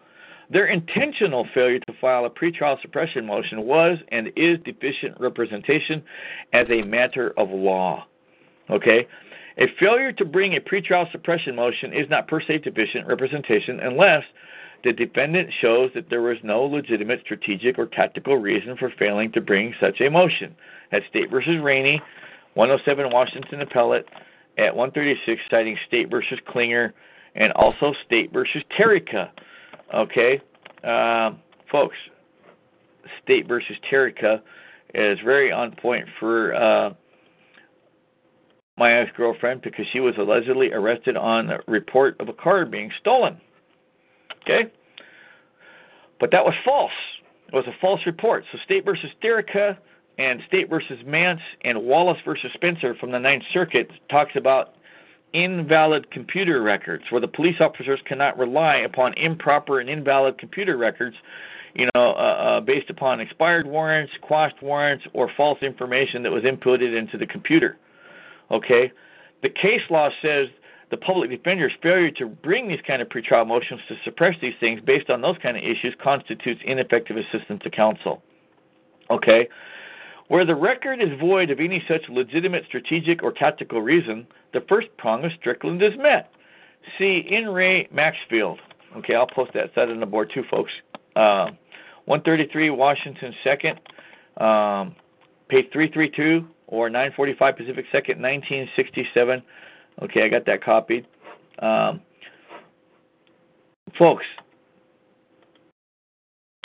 their 0.50 0.66
intentional 0.66 1.46
failure 1.54 1.78
to 1.80 1.92
file 2.00 2.24
a 2.24 2.30
pretrial 2.30 2.80
suppression 2.82 3.26
motion 3.26 3.62
was 3.62 3.98
and 4.08 4.28
is 4.36 4.58
deficient 4.64 5.18
representation 5.18 6.02
as 6.52 6.66
a 6.70 6.82
matter 6.82 7.32
of 7.36 7.50
law. 7.50 8.06
Okay? 8.70 9.06
A 9.58 9.66
failure 9.78 10.12
to 10.12 10.24
bring 10.24 10.56
a 10.56 10.60
pretrial 10.60 11.10
suppression 11.12 11.54
motion 11.54 11.92
is 11.92 12.08
not 12.10 12.28
per 12.28 12.40
se 12.40 12.58
deficient 12.58 13.06
representation 13.06 13.80
unless 13.80 14.24
the 14.82 14.92
defendant 14.92 15.48
shows 15.60 15.90
that 15.94 16.10
there 16.10 16.22
was 16.22 16.36
no 16.42 16.64
legitimate 16.64 17.20
strategic 17.24 17.78
or 17.78 17.86
tactical 17.86 18.36
reason 18.36 18.76
for 18.76 18.92
failing 18.98 19.32
to 19.32 19.40
bring 19.40 19.74
such 19.80 20.00
a 20.00 20.10
motion. 20.10 20.54
At 20.92 21.02
State 21.08 21.30
versus 21.30 21.56
Rainey, 21.62 22.02
107 22.54 23.10
Washington 23.10 23.62
Appellate 23.62 24.06
at 24.58 24.76
136, 24.76 25.40
citing 25.50 25.76
State 25.88 26.10
versus 26.10 26.38
Klinger, 26.46 26.92
and 27.34 27.52
also 27.52 27.94
State 28.06 28.32
versus 28.32 28.62
Tarica. 28.78 29.30
Okay, 29.94 30.40
uh, 30.82 31.30
folks, 31.70 31.96
State 33.22 33.46
versus 33.46 33.76
Tarica 33.90 34.40
is 34.92 35.18
very 35.24 35.52
on 35.52 35.72
point 35.72 36.06
for 36.18 36.54
uh, 36.54 36.90
my 38.76 38.92
ex 38.92 39.10
girlfriend 39.16 39.62
because 39.62 39.86
she 39.92 40.00
was 40.00 40.14
allegedly 40.18 40.72
arrested 40.72 41.16
on 41.16 41.50
a 41.50 41.58
report 41.68 42.16
of 42.20 42.28
a 42.28 42.32
car 42.32 42.64
being 42.66 42.90
stolen. 43.00 43.40
Okay? 44.42 44.70
But 46.20 46.30
that 46.32 46.44
was 46.44 46.54
false. 46.64 46.92
It 47.48 47.54
was 47.54 47.66
a 47.66 47.74
false 47.80 48.00
report. 48.06 48.44
So 48.52 48.58
State 48.64 48.84
versus 48.84 49.10
Tarica 49.22 49.76
and 50.18 50.40
State 50.46 50.68
versus 50.68 50.98
Mance 51.06 51.40
and 51.64 51.82
Wallace 51.82 52.18
versus 52.24 52.50
Spencer 52.54 52.94
from 52.94 53.10
the 53.10 53.18
Ninth 53.18 53.44
Circuit 53.52 53.90
talks 54.10 54.32
about 54.36 54.74
invalid 55.34 56.10
computer 56.10 56.62
records, 56.62 57.04
where 57.10 57.20
the 57.20 57.28
police 57.28 57.56
officers 57.60 58.00
cannot 58.06 58.38
rely 58.38 58.76
upon 58.76 59.12
improper 59.14 59.80
and 59.80 59.90
invalid 59.90 60.38
computer 60.38 60.76
records, 60.76 61.16
you 61.74 61.88
know, 61.94 62.12
uh, 62.12 62.56
uh, 62.56 62.60
based 62.60 62.88
upon 62.88 63.20
expired 63.20 63.66
warrants, 63.66 64.12
quashed 64.22 64.62
warrants, 64.62 65.04
or 65.12 65.30
false 65.36 65.60
information 65.60 66.22
that 66.22 66.32
was 66.32 66.44
inputted 66.44 66.96
into 66.96 67.18
the 67.18 67.26
computer. 67.26 67.76
Okay, 68.50 68.92
the 69.42 69.50
case 69.50 69.82
law 69.90 70.08
says 70.22 70.48
the 70.90 70.96
public 70.96 71.30
defender's 71.30 71.72
failure 71.82 72.10
to 72.12 72.26
bring 72.26 72.68
these 72.68 72.80
kind 72.86 73.02
of 73.02 73.08
pretrial 73.08 73.46
motions 73.46 73.80
to 73.88 73.96
suppress 74.04 74.36
these 74.40 74.54
things 74.60 74.80
based 74.80 75.10
on 75.10 75.20
those 75.20 75.36
kind 75.42 75.56
of 75.56 75.62
issues 75.62 75.94
constitutes 76.02 76.60
ineffective 76.64 77.16
assistance 77.16 77.60
to 77.64 77.70
counsel. 77.70 78.22
Okay? 79.10 79.48
Where 80.28 80.44
the 80.44 80.54
record 80.54 81.02
is 81.02 81.18
void 81.20 81.50
of 81.50 81.60
any 81.60 81.84
such 81.86 82.08
legitimate 82.08 82.64
strategic 82.66 83.22
or 83.22 83.32
tactical 83.32 83.82
reason, 83.82 84.26
the 84.52 84.62
first 84.68 84.88
prong 84.96 85.24
of 85.24 85.32
Strickland 85.38 85.82
is 85.82 85.92
met. 85.98 86.30
See 86.98 87.26
In 87.30 87.48
re 87.48 87.88
Maxfield. 87.92 88.58
Okay, 88.96 89.14
I'll 89.14 89.26
post 89.26 89.52
that 89.54 89.74
side 89.74 89.90
on 89.90 90.00
the 90.00 90.06
board 90.06 90.30
too, 90.32 90.44
folks. 90.50 90.72
Uh, 91.16 91.50
133 92.06 92.70
Washington 92.70 93.34
2nd, 93.44 93.78
um, 94.42 94.94
page 95.48 95.66
332 95.72 96.46
or 96.66 96.88
945 96.90 97.56
Pacific 97.56 97.86
2nd, 97.92 98.20
1967. 98.20 99.42
Okay, 100.02 100.22
I 100.22 100.28
got 100.28 100.44
that 100.46 100.62
copied. 100.62 101.06
Um, 101.60 102.00
folks, 103.98 104.24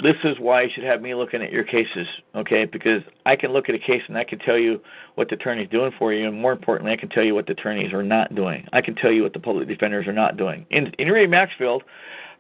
this 0.02 0.16
is 0.24 0.40
why 0.40 0.64
you 0.64 0.70
should 0.74 0.84
have 0.84 1.02
me 1.02 1.14
looking 1.14 1.42
at 1.42 1.52
your 1.52 1.64
cases, 1.64 2.08
okay? 2.36 2.66
Because 2.66 3.02
I 3.26 3.36
can 3.36 3.52
look 3.52 3.68
at 3.68 3.76
a 3.76 3.80
case 3.80 4.02
and 4.08 4.18
I 4.18 4.24
can 4.24 4.40
tell 4.40 4.58
you 4.58 4.80
what 5.16 5.30
the 5.30 5.36
attorney's 5.36 5.70
doing 5.70 5.92
for 5.98 6.14
you, 6.14 6.28
and 6.28 6.40
more 6.40 6.54
importantly, 6.54 6.94
I 6.94 6.98
can 6.98 7.10
tell 7.10 7.24
you 7.24 7.36
what 7.36 7.48
the 7.48 7.54
attorneys 7.54 7.92
are 7.92 8.04
not 8.04 8.34
doing. 8.34 8.68
I 8.72 8.82
can 8.82 8.96
tell 8.96 9.12
you 9.12 9.24
what 9.24 9.34
the 9.34 9.40
public 9.40 9.68
defenders 9.68 10.08
are 10.08 10.14
not 10.14 10.38
doing. 10.38 10.66
In, 10.70 10.94
in 11.00 11.10
re 11.10 11.28
Maxfield, 11.28 11.84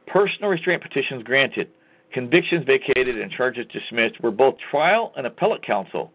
personal 0.07 0.49
restraint 0.49 0.81
petitions 0.81 1.23
granted, 1.23 1.69
convictions 2.13 2.65
vacated, 2.65 3.19
and 3.19 3.31
charges 3.31 3.65
dismissed 3.71 4.21
were 4.21 4.31
both 4.31 4.55
trial 4.71 5.11
and 5.17 5.27
appellate 5.27 5.63
counsel. 5.63 6.11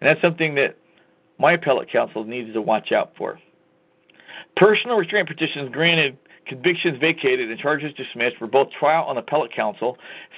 And 0.00 0.08
that's 0.08 0.20
something 0.20 0.54
that 0.54 0.76
my 1.38 1.52
appellate 1.52 1.90
counsel 1.90 2.24
needs 2.24 2.52
to 2.52 2.62
watch 2.62 2.92
out 2.92 3.12
for. 3.16 3.38
Personal 4.56 4.96
restraint 4.96 5.28
petitions 5.28 5.70
granted, 5.72 6.16
convictions 6.46 6.98
vacated, 7.00 7.50
and 7.50 7.58
charges 7.58 7.92
dismissed 7.94 8.36
for 8.36 8.46
both 8.46 8.68
trial 8.78 9.06
and 9.08 9.18
appellate 9.18 9.54
counsel 9.54 9.96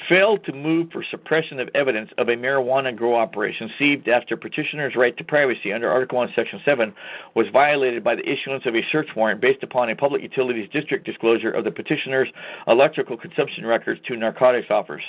failed 0.09 0.45
to 0.45 0.53
move 0.53 0.91
for 0.93 1.05
suppression 1.11 1.61
of 1.61 1.69
evidence 1.75 2.11
of 2.19 2.29
a 2.29 2.37
marijuana 2.37 2.95
grow 2.95 3.17
operation 3.17 3.71
seized 3.79 4.09
after 4.09 4.37
petitioner's 4.37 4.95
right 4.97 5.17
to 5.17 5.25
privacy 5.25 5.73
under 5.73 5.91
Article 5.91 6.19
1, 6.19 6.31
Section 6.35 6.61
7 6.65 6.93
was 7.35 7.47
violated 7.53 8.05
by 8.05 8.15
the 8.15 8.29
issuance 8.29 8.65
of 8.67 8.75
a 8.75 8.83
search 8.91 9.09
warrant 9.17 9.41
based 9.41 9.63
upon 9.63 9.91
a 9.91 9.97
public 9.97 10.23
utilities 10.23 10.69
district 10.73 11.05
disclosure 11.05 11.51
of 11.51 11.65
the 11.65 11.71
petitioner's 11.71 12.29
electrical 12.67 13.17
consumption 13.17 13.67
records 13.67 14.01
to 14.07 14.17
narcotics 14.17 14.69
offers. 14.71 15.03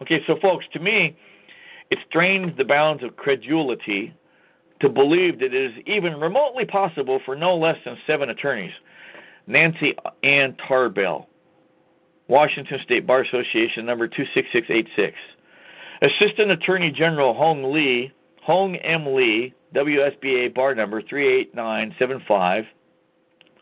Okay, 0.00 0.20
so 0.26 0.36
folks, 0.40 0.64
to 0.72 0.80
me, 0.80 1.16
it 1.90 1.98
strains 2.08 2.56
the 2.56 2.64
bounds 2.64 3.02
of 3.02 3.16
credulity 3.16 4.14
to 4.80 4.88
believe 4.88 5.38
that 5.38 5.54
it 5.54 5.54
is 5.54 5.72
even 5.86 6.18
remotely 6.18 6.64
possible 6.64 7.20
for 7.24 7.36
no 7.36 7.56
less 7.56 7.76
than 7.84 7.96
seven 8.06 8.30
attorneys 8.30 8.72
Nancy 9.46 9.94
Ann 10.22 10.56
Tarbell, 10.66 11.28
Washington 12.28 12.78
State 12.84 13.06
Bar 13.06 13.22
Association 13.22 13.84
number 13.84 14.06
26686. 14.08 15.16
Assistant 16.02 16.50
Attorney 16.50 16.90
General 16.90 17.34
Hong 17.34 17.72
Lee, 17.72 18.12
Hong 18.42 18.76
M. 18.76 19.14
Lee, 19.14 19.54
WSBA 19.74 20.54
bar 20.54 20.74
number 20.74 21.00
38975, 21.00 22.64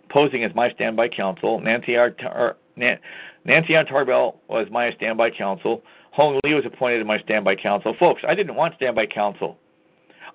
posing 0.09 0.45
as 0.45 0.55
my 0.55 0.71
standby 0.71 1.09
counsel. 1.09 1.61
Nancy, 1.61 1.97
R. 1.97 2.11
Tar- 2.11 2.57
Nancy 2.77 3.75
Ann 3.75 3.87
Tarbell 3.87 4.41
was 4.49 4.69
my 4.71 4.93
standby 4.93 5.31
counsel. 5.31 5.83
Hong 6.13 6.41
Lee 6.45 6.55
was 6.55 6.65
appointed 6.67 7.01
as 7.01 7.07
my 7.07 7.19
standby 7.21 7.57
counsel. 7.57 7.95
Folks, 7.99 8.23
I 8.27 8.35
didn't 8.35 8.55
want 8.57 8.75
standby 8.75 9.07
counsel. 9.07 9.59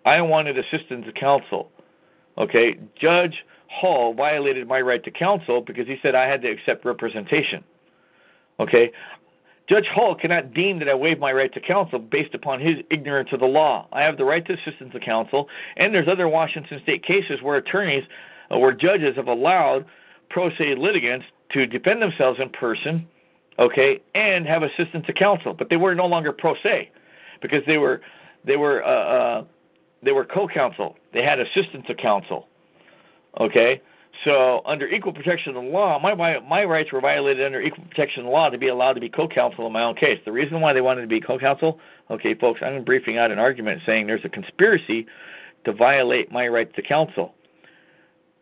I 0.06 0.22
wanted 0.22 0.58
assistance 0.58 1.06
counsel. 1.20 1.72
Okay, 2.38 2.78
Judge 3.00 3.34
Hall 3.70 4.14
violated 4.14 4.68
my 4.68 4.82
right 4.82 5.04
to 5.04 5.12
counsel 5.12 5.62
because 5.62 5.88
he 5.88 5.98
said 6.02 6.16
I 6.16 6.28
had 6.28 6.42
to 6.44 6.50
accept 6.50 6.86
representation. 6.86 7.64
Okay? 8.60 8.92
Judge 9.68 9.88
Hull 9.94 10.16
cannot 10.16 10.54
deem 10.54 10.80
that 10.80 10.90
I 10.90 10.94
waived 10.94 11.20
my 11.20 11.32
right 11.32 11.52
to 11.54 11.60
counsel 11.60 11.98
based 11.98 12.36
upon 12.36 12.60
his 12.60 12.78
ignorance 12.92 13.30
of 13.32 13.40
the 13.40 13.48
law. 13.48 13.88
I 13.92 14.04
have 14.04 14.18
the 14.18 14.26
right 14.26 14.46
to 14.46 14.54
assistance 14.54 14.94
of 14.94 15.02
counsel, 15.02 15.50
and 15.76 15.94
there's 15.94 16.08
other 16.08 16.28
Washington 16.28 16.80
state 16.84 17.04
cases 17.04 17.42
where 17.42 17.58
attorneys, 17.58 18.04
or 18.52 18.74
judges 18.74 19.16
have 19.16 19.28
allowed 19.28 19.86
pro 20.30 20.50
se 20.52 20.76
litigants 20.76 21.26
to 21.54 21.66
defend 21.66 22.02
themselves 22.02 22.40
in 22.40 22.50
person, 22.50 23.08
okay, 23.58 24.00
and 24.14 24.46
have 24.46 24.62
assistance 24.62 25.06
of 25.10 25.16
counsel, 25.16 25.54
but 25.54 25.70
they 25.70 25.78
were 25.78 25.96
no 25.96 26.06
longer 26.06 26.32
pro 26.32 26.54
se 26.62 26.92
because 27.42 27.64
they 27.66 27.78
were 27.78 28.02
they 28.46 28.58
were 28.58 28.84
uh, 28.84 28.88
uh, 28.88 29.44
they 30.04 30.12
were 30.12 30.26
co-counsel. 30.26 30.96
They 31.14 31.24
had 31.24 31.40
assistance 31.40 31.86
of 31.90 31.98
counsel, 31.98 32.48
okay. 33.40 33.82
So 34.24 34.62
under 34.66 34.88
equal 34.88 35.14
protection 35.14 35.56
of 35.56 35.64
the 35.64 35.70
law, 35.70 35.99
my 35.99 36.40
my 36.40 36.64
rights 36.64 36.91
were 36.91 37.02
violated 37.02 37.45
under 37.45 37.62
equal 37.62 37.84
protection 37.84 38.22
of 38.22 38.26
the 38.28 38.32
law 38.32 38.49
to 38.49 38.57
be 38.57 38.70
allowed 38.70 38.94
to 38.94 39.02
be 39.02 39.10
co-counsel 39.10 39.68
in 39.68 39.74
my 39.74 39.84
own 39.84 39.95
case. 39.95 40.20
The 40.26 40.32
reason 40.32 40.62
why 40.62 40.74
they 40.74 40.82
wanted 40.82 41.02
to 41.02 41.07
be 41.07 41.20
co-counsel, 41.20 41.80
okay, 42.10 42.34
folks, 42.34 42.62
I'm 42.64 42.84
briefing 42.84 43.18
out 43.18 43.32
an 43.32 43.40
argument 43.40 43.82
saying 43.86 44.07
there's 44.07 44.26
a 44.26 44.30
conspiracy 44.30 45.06
to 45.66 45.74
violate 45.74 46.32
my 46.32 46.48
right 46.48 46.74
to 46.76 46.82
counsel. 46.82 47.34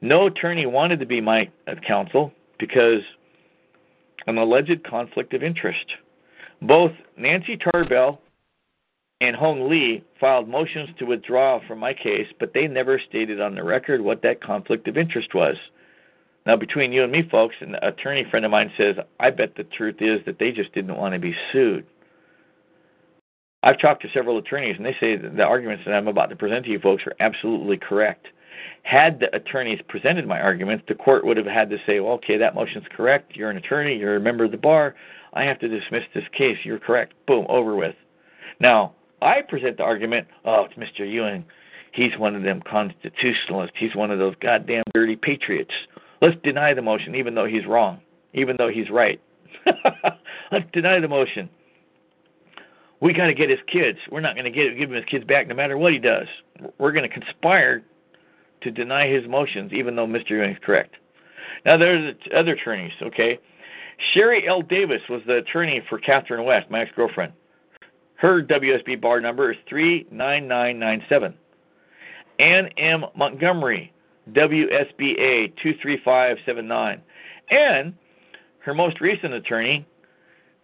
No 0.01 0.27
attorney 0.27 0.65
wanted 0.65 0.99
to 0.99 1.05
be 1.05 1.21
my 1.21 1.49
counsel 1.87 2.31
because 2.59 3.01
an 4.27 4.37
alleged 4.37 4.83
conflict 4.83 5.33
of 5.33 5.43
interest. 5.43 5.85
Both 6.61 6.91
Nancy 7.17 7.57
Tarbell 7.57 8.19
and 9.23 9.37
Hong 9.37 9.69
Lee 9.69 10.03
filed 10.19 10.49
motions 10.49 10.89
to 10.99 11.05
withdraw 11.05 11.65
from 11.65 11.79
my 11.79 11.93
case, 11.93 12.27
but 12.41 12.53
they 12.53 12.67
never 12.67 12.99
stated 12.99 13.39
on 13.39 13.55
the 13.55 13.63
record 13.63 14.01
what 14.01 14.21
that 14.23 14.43
conflict 14.43 14.85
of 14.89 14.97
interest 14.97 15.33
was. 15.33 15.55
Now, 16.45 16.57
between 16.57 16.91
you 16.91 17.03
and 17.03 17.11
me, 17.11 17.25
folks, 17.31 17.55
an 17.61 17.75
attorney 17.81 18.25
friend 18.29 18.43
of 18.43 18.51
mine 18.51 18.69
says, 18.77 18.97
I 19.21 19.29
bet 19.29 19.55
the 19.55 19.63
truth 19.63 20.01
is 20.01 20.19
that 20.25 20.39
they 20.39 20.51
just 20.51 20.73
didn't 20.73 20.97
want 20.97 21.13
to 21.13 21.19
be 21.19 21.33
sued. 21.53 21.85
I've 23.63 23.79
talked 23.79 24.01
to 24.01 24.09
several 24.13 24.37
attorneys, 24.37 24.75
and 24.75 24.85
they 24.85 24.97
say 24.99 25.15
that 25.15 25.37
the 25.37 25.43
arguments 25.43 25.85
that 25.85 25.93
I'm 25.93 26.09
about 26.09 26.29
to 26.31 26.35
present 26.35 26.65
to 26.65 26.71
you 26.71 26.79
folks 26.79 27.03
are 27.07 27.15
absolutely 27.21 27.77
correct. 27.77 28.27
Had 28.81 29.21
the 29.21 29.33
attorneys 29.33 29.79
presented 29.87 30.27
my 30.27 30.41
arguments, 30.41 30.83
the 30.89 30.95
court 30.95 31.25
would 31.25 31.37
have 31.37 31.45
had 31.45 31.69
to 31.69 31.77
say, 31.85 32.01
well, 32.01 32.15
okay, 32.15 32.37
that 32.37 32.55
motion's 32.55 32.87
correct. 32.91 33.37
You're 33.37 33.49
an 33.49 33.55
attorney. 33.55 33.95
You're 33.95 34.17
a 34.17 34.19
member 34.19 34.43
of 34.43 34.51
the 34.51 34.57
bar. 34.57 34.95
I 35.33 35.43
have 35.43 35.59
to 35.59 35.69
dismiss 35.69 36.03
this 36.13 36.25
case. 36.37 36.57
You're 36.65 36.77
correct. 36.77 37.13
Boom, 37.25 37.45
over 37.47 37.73
with. 37.77 37.95
Now, 38.59 38.95
I 39.23 39.41
present 39.41 39.77
the 39.77 39.83
argument, 39.83 40.27
oh, 40.45 40.65
it's 40.65 40.75
Mr. 40.75 41.09
Ewing. 41.09 41.45
He's 41.93 42.17
one 42.17 42.35
of 42.35 42.43
them 42.43 42.61
constitutionalists. 42.61 43.75
He's 43.77 43.95
one 43.95 44.11
of 44.11 44.19
those 44.19 44.35
goddamn 44.41 44.83
dirty 44.93 45.15
patriots. 45.15 45.73
Let's 46.21 46.35
deny 46.43 46.73
the 46.73 46.81
motion, 46.81 47.15
even 47.15 47.35
though 47.35 47.45
he's 47.45 47.65
wrong, 47.65 47.99
even 48.33 48.55
though 48.57 48.69
he's 48.69 48.89
right. 48.89 49.21
Let's 50.51 50.65
deny 50.73 50.99
the 50.99 51.07
motion. 51.07 51.49
We 52.99 53.13
got 53.13 53.27
to 53.27 53.33
get 53.33 53.49
his 53.49 53.59
kids. 53.67 53.99
We're 54.09 54.21
not 54.21 54.35
going 54.35 54.45
to 54.45 54.51
get 54.51 54.77
give 54.77 54.89
him 54.89 54.95
his 54.95 55.05
kids 55.05 55.25
back, 55.25 55.47
no 55.47 55.55
matter 55.55 55.77
what 55.77 55.91
he 55.91 55.99
does. 55.99 56.27
We're 56.77 56.93
going 56.93 57.07
to 57.07 57.13
conspire 57.13 57.83
to 58.61 58.71
deny 58.71 59.07
his 59.07 59.27
motions, 59.27 59.73
even 59.73 59.95
though 59.95 60.07
Mr. 60.07 60.31
Ewing 60.31 60.51
is 60.51 60.57
correct. 60.63 60.95
Now, 61.65 61.77
there's 61.77 62.15
other 62.35 62.53
attorneys, 62.53 62.93
okay? 63.01 63.39
Sherry 64.13 64.47
L. 64.47 64.61
Davis 64.61 65.01
was 65.09 65.21
the 65.27 65.35
attorney 65.35 65.81
for 65.89 65.99
Catherine 65.99 66.45
West, 66.45 66.69
my 66.69 66.81
ex 66.81 66.91
girlfriend. 66.95 67.33
Her 68.23 68.41
WSB 68.41 69.01
bar 69.01 69.19
number 69.19 69.51
is 69.51 69.57
39997. 69.67 71.33
Ann 72.39 72.69
M. 72.77 73.03
Montgomery, 73.17 73.91
WSBA 74.31 75.53
23579. 75.61 77.01
And 77.49 77.93
her 78.59 78.73
most 78.73 79.01
recent 79.01 79.33
attorney, 79.33 79.85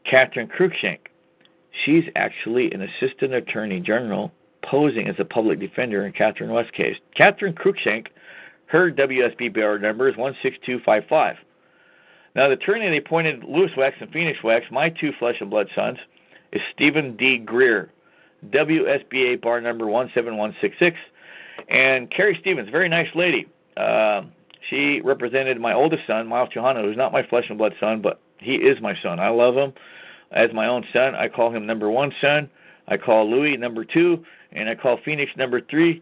Catherine 0.10 0.48
Cruikshank. 0.48 1.00
She's 1.84 2.06
actually 2.16 2.72
an 2.72 2.82
assistant 2.82 3.34
attorney 3.34 3.82
general 3.82 4.32
posing 4.64 5.10
as 5.10 5.16
a 5.20 5.26
public 5.26 5.60
defender 5.60 6.06
in 6.06 6.14
Catherine 6.14 6.54
West's 6.54 6.72
case. 6.72 6.96
Catherine 7.14 7.56
Cruikshank, 7.56 8.08
her 8.68 8.90
WSB 8.90 9.54
bar 9.54 9.78
number 9.80 10.08
is 10.08 10.16
16255. 10.16 11.36
Now, 12.36 12.48
the 12.48 12.54
attorney 12.54 12.90
they 12.90 12.98
appointed 13.00 13.44
Lewis 13.44 13.72
West 13.76 13.98
and 14.00 14.10
Phoenix 14.14 14.42
West, 14.46 14.72
my 14.72 14.88
two 14.90 15.12
flesh 15.20 15.36
and 15.42 15.50
blood 15.50 15.68
sons, 15.76 15.98
is 16.52 16.62
Stephen 16.74 17.16
D. 17.16 17.38
Greer, 17.38 17.92
WSBA 18.48 19.42
bar 19.42 19.62
number 19.62 19.86
17166. 19.86 20.98
And 21.70 22.10
Carrie 22.10 22.38
Stevens, 22.40 22.70
very 22.70 22.90
nice 22.90 23.10
lady. 23.16 23.48
Uh, 23.78 24.24
she 24.70 25.02
represented 25.02 25.60
my 25.60 25.74
oldest 25.74 26.04
son, 26.08 26.28
Miles 26.28 26.50
Johanna, 26.54 26.82
who's 26.82 26.98
not 26.98 27.12
my 27.12 27.24
flesh 27.24 27.46
and 27.50 27.58
blood 27.58 27.74
son, 27.80 28.02
but 28.02 28.22
he 28.38 28.56
is 28.56 28.82
my 28.82 28.96
son. 29.02 29.20
I 29.20 29.30
love 29.30 29.56
him 29.56 29.74
as 30.32 30.52
my 30.54 30.68
own 30.68 30.86
son. 30.94 31.16
I 31.16 31.28
call 31.28 31.52
him 31.52 31.66
number 31.66 31.90
one 31.90 32.14
son. 32.22 32.50
I 32.88 32.98
call 32.98 33.30
Louis 33.30 33.58
number 33.58 33.86
two, 33.86 34.24
and 34.52 34.70
I 34.70 34.76
call 34.76 34.98
Phoenix 35.04 35.32
number 35.38 35.62
three. 35.62 36.02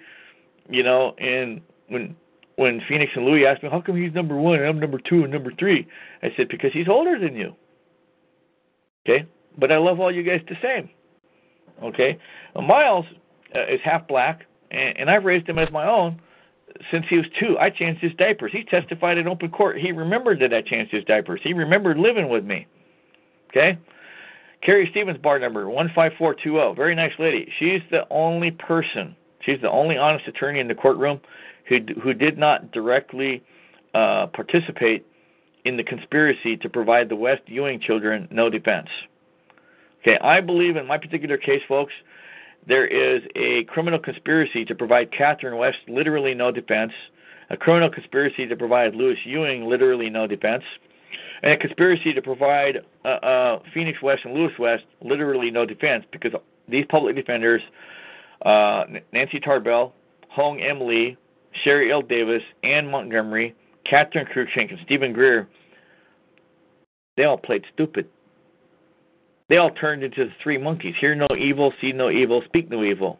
You 0.69 0.83
know, 0.83 1.15
and 1.17 1.61
when 1.87 2.15
when 2.57 2.81
Phoenix 2.87 3.11
and 3.15 3.25
Louis 3.25 3.45
asked 3.45 3.63
me, 3.63 3.69
how 3.69 3.81
come 3.81 3.95
he's 3.95 4.13
number 4.13 4.35
one 4.35 4.55
and 4.55 4.65
I'm 4.65 4.79
number 4.79 4.99
two 4.99 5.23
and 5.23 5.31
number 5.31 5.51
three? 5.57 5.87
I 6.23 6.33
said, 6.35 6.49
because 6.49 6.73
he's 6.73 6.87
older 6.87 7.19
than 7.19 7.35
you. 7.35 7.55
Okay? 9.07 9.27
But 9.57 9.71
I 9.71 9.77
love 9.77 9.99
all 9.99 10.11
you 10.11 10.23
guys 10.23 10.41
the 10.47 10.55
same. 10.61 10.89
Okay? 11.83 12.17
Well, 12.55 12.65
Miles 12.65 13.05
uh, 13.55 13.65
is 13.67 13.79
half 13.83 14.07
black, 14.07 14.45
and, 14.71 14.97
and 14.97 15.09
I've 15.09 15.25
raised 15.25 15.47
him 15.47 15.59
as 15.59 15.71
my 15.71 15.87
own 15.87 16.19
since 16.91 17.05
he 17.09 17.17
was 17.17 17.25
two. 17.39 17.57
I 17.57 17.69
changed 17.69 18.01
his 18.01 18.13
diapers. 18.15 18.51
He 18.51 18.63
testified 18.63 19.17
in 19.17 19.27
open 19.27 19.49
court. 19.49 19.77
He 19.77 19.91
remembered 19.91 20.39
that 20.41 20.53
I 20.53 20.61
changed 20.61 20.91
his 20.91 21.03
diapers. 21.05 21.41
He 21.43 21.53
remembered 21.53 21.97
living 21.97 22.29
with 22.29 22.43
me. 22.43 22.67
Okay? 23.49 23.77
Carrie 24.61 24.87
Stevens, 24.91 25.17
bar 25.17 25.39
number 25.39 25.65
15420. 25.65 26.75
Very 26.75 26.95
nice 26.95 27.13
lady. 27.19 27.51
She's 27.59 27.81
the 27.91 28.07
only 28.09 28.51
person, 28.51 29.15
she's 29.41 29.61
the 29.61 29.69
only 29.69 29.97
honest 29.97 30.27
attorney 30.27 30.59
in 30.59 30.67
the 30.67 30.75
courtroom 30.75 31.19
who, 31.69 31.79
who 32.01 32.13
did 32.13 32.37
not 32.37 32.71
directly 32.71 33.43
uh, 33.93 34.27
participate 34.27 35.05
in 35.65 35.77
the 35.77 35.83
conspiracy 35.83 36.57
to 36.57 36.69
provide 36.69 37.09
the 37.09 37.15
West 37.15 37.41
Ewing 37.47 37.79
children 37.79 38.27
no 38.31 38.49
defense. 38.49 38.87
Okay, 40.07 40.17
I 40.21 40.39
believe 40.39 40.77
in 40.77 40.87
my 40.87 40.97
particular 40.97 41.35
case, 41.35 41.61
folks, 41.67 41.91
there 42.65 42.87
is 42.87 43.23
a 43.35 43.65
criminal 43.65 43.99
conspiracy 43.99 44.63
to 44.63 44.73
provide 44.73 45.11
Catherine 45.11 45.57
West 45.57 45.79
literally 45.89 46.33
no 46.33 46.49
defense, 46.49 46.93
a 47.49 47.57
criminal 47.57 47.89
conspiracy 47.89 48.47
to 48.47 48.55
provide 48.55 48.95
Lewis 48.95 49.17
Ewing 49.25 49.65
literally 49.65 50.09
no 50.09 50.25
defense, 50.25 50.63
and 51.43 51.51
a 51.51 51.57
conspiracy 51.57 52.13
to 52.13 52.21
provide 52.21 52.77
uh, 53.03 53.07
uh, 53.07 53.59
Phoenix 53.73 54.01
West 54.01 54.21
and 54.23 54.33
Lewis 54.33 54.53
West 54.57 54.85
literally 55.01 55.51
no 55.51 55.65
defense 55.65 56.05
because 56.13 56.31
these 56.69 56.85
public 56.87 57.17
defenders, 57.17 57.61
uh, 58.45 58.85
Nancy 59.11 59.41
Tarbell, 59.41 59.93
Hong 60.29 60.61
M. 60.61 60.87
Lee, 60.87 61.17
Sherry 61.65 61.91
L. 61.91 62.01
Davis, 62.01 62.43
Ann 62.63 62.89
Montgomery, 62.89 63.53
Catherine 63.85 64.25
Cruikshank, 64.25 64.69
and 64.69 64.79
Stephen 64.85 65.11
Greer, 65.11 65.49
they 67.17 67.25
all 67.25 67.37
played 67.37 67.65
stupid. 67.73 68.07
They 69.49 69.57
all 69.57 69.71
turned 69.71 70.03
into 70.03 70.25
the 70.25 70.31
three 70.43 70.57
monkeys 70.57 70.95
hear 70.99 71.15
no 71.15 71.27
evil, 71.37 71.73
see 71.79 71.91
no 71.91 72.09
evil, 72.09 72.41
speak 72.45 72.69
no 72.69 72.83
evil. 72.83 73.19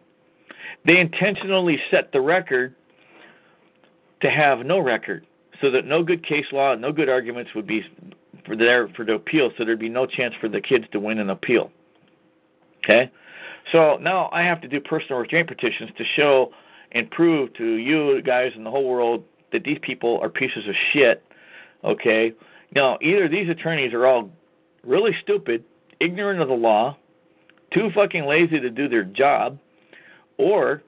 They 0.85 0.99
intentionally 0.99 1.79
set 1.89 2.11
the 2.11 2.21
record 2.21 2.75
to 4.21 4.29
have 4.29 4.65
no 4.65 4.79
record 4.79 5.25
so 5.61 5.71
that 5.71 5.85
no 5.85 6.03
good 6.03 6.25
case 6.25 6.45
law, 6.51 6.75
no 6.75 6.91
good 6.91 7.09
arguments 7.09 7.51
would 7.55 7.67
be 7.67 7.83
for 8.45 8.55
there 8.55 8.87
for 8.95 9.05
the 9.05 9.13
appeal, 9.13 9.51
so 9.57 9.65
there'd 9.65 9.79
be 9.79 9.89
no 9.89 10.05
chance 10.05 10.33
for 10.39 10.47
the 10.47 10.61
kids 10.61 10.85
to 10.91 10.99
win 10.99 11.19
an 11.19 11.29
appeal. 11.29 11.71
Okay? 12.83 13.11
So 13.71 13.97
now 13.97 14.29
I 14.31 14.43
have 14.43 14.61
to 14.61 14.67
do 14.67 14.79
personal 14.79 15.19
restraint 15.19 15.47
petitions 15.47 15.91
to 15.97 16.03
show 16.15 16.51
and 16.93 17.09
prove 17.11 17.53
to 17.55 17.65
you 17.73 18.21
guys 18.21 18.51
and 18.55 18.65
the 18.65 18.71
whole 18.71 18.87
world 18.87 19.23
that 19.51 19.63
these 19.63 19.79
people 19.81 20.19
are 20.21 20.29
pieces 20.29 20.67
of 20.67 20.75
shit. 20.93 21.23
Okay? 21.83 22.33
Now, 22.73 22.97
either 23.01 23.27
these 23.27 23.49
attorneys 23.49 23.93
are 23.93 24.05
all 24.05 24.29
really 24.83 25.11
stupid 25.21 25.63
ignorant 25.99 26.41
of 26.41 26.47
the 26.47 26.53
law, 26.53 26.97
too 27.73 27.89
fucking 27.93 28.25
lazy 28.25 28.59
to 28.59 28.69
do 28.69 28.87
their 28.87 29.03
job, 29.03 29.57
or 30.37 30.83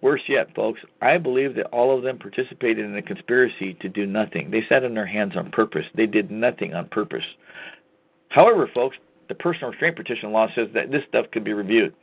worse 0.00 0.22
yet, 0.28 0.54
folks, 0.54 0.80
I 1.00 1.16
believe 1.18 1.54
that 1.54 1.66
all 1.66 1.96
of 1.96 2.02
them 2.02 2.18
participated 2.18 2.84
in 2.84 2.96
a 2.96 3.02
conspiracy 3.02 3.74
to 3.80 3.88
do 3.88 4.06
nothing. 4.06 4.50
They 4.50 4.62
sat 4.68 4.84
on 4.84 4.94
their 4.94 5.06
hands 5.06 5.36
on 5.36 5.50
purpose. 5.50 5.86
They 5.94 6.06
did 6.06 6.30
nothing 6.30 6.74
on 6.74 6.88
purpose. 6.88 7.24
However, 8.28 8.70
folks, 8.74 8.96
the 9.28 9.34
personal 9.34 9.70
restraint 9.70 9.96
petition 9.96 10.32
law 10.32 10.48
says 10.54 10.68
that 10.74 10.90
this 10.90 11.02
stuff 11.08 11.26
could 11.32 11.44
be 11.44 11.54
reviewed. 11.54 11.94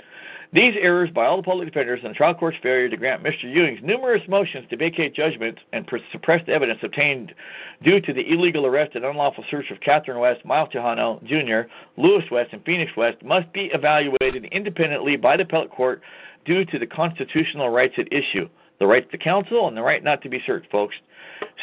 These 0.53 0.73
errors 0.81 1.09
by 1.09 1.25
all 1.25 1.37
the 1.37 1.43
public 1.43 1.67
defenders 1.69 2.01
and 2.03 2.11
the 2.11 2.17
trial 2.17 2.33
court's 2.33 2.57
failure 2.61 2.89
to 2.89 2.97
grant 2.97 3.23
Mr. 3.23 3.43
Ewing's 3.43 3.79
numerous 3.81 4.21
motions 4.27 4.67
to 4.69 4.75
vacate 4.75 5.15
judgments 5.15 5.61
and 5.71 5.89
suppress 6.11 6.45
the 6.45 6.51
evidence 6.51 6.79
obtained 6.83 7.33
due 7.81 8.01
to 8.01 8.11
the 8.11 8.29
illegal 8.29 8.65
arrest 8.65 8.95
and 8.95 9.05
unlawful 9.05 9.45
search 9.49 9.71
of 9.71 9.79
Catherine 9.79 10.19
West, 10.19 10.43
Miles 10.43 10.67
Tejano 10.73 11.23
Jr., 11.23 11.71
Lewis 11.95 12.25
West, 12.31 12.51
and 12.51 12.63
Phoenix 12.65 12.91
West 12.97 13.23
must 13.23 13.51
be 13.53 13.71
evaluated 13.73 14.45
independently 14.51 15.15
by 15.15 15.37
the 15.37 15.43
appellate 15.43 15.71
court 15.71 16.01
due 16.43 16.65
to 16.65 16.77
the 16.77 16.87
constitutional 16.87 17.69
rights 17.69 17.93
at 17.97 18.11
issue 18.11 18.49
the 18.81 18.87
right 18.87 19.09
to 19.11 19.17
counsel 19.17 19.67
and 19.67 19.77
the 19.77 19.81
right 19.81 20.03
not 20.03 20.23
to 20.23 20.27
be 20.27 20.41
searched, 20.43 20.69
folks. 20.71 20.95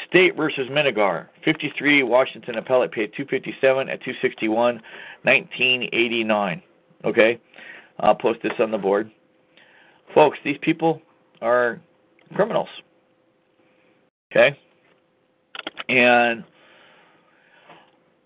State 0.09 0.37
versus 0.37 0.69
Menegar, 0.71 1.27
53 1.45 2.05
Washington 2.05 2.55
appellate 2.55 2.93
paid 2.93 3.13
257 3.17 3.89
at 3.89 4.01
261, 4.01 4.77
1989. 5.25 6.63
Okay, 7.05 7.41
I'll 8.01 8.15
post 8.15 8.41
this 8.43 8.53
on 8.59 8.71
the 8.71 8.79
board. 8.79 9.11
Folks, 10.15 10.39
these 10.45 10.59
people 10.63 11.03
are 11.41 11.81
criminals. 12.35 12.69
Okay, 14.31 14.59
and 15.89 16.45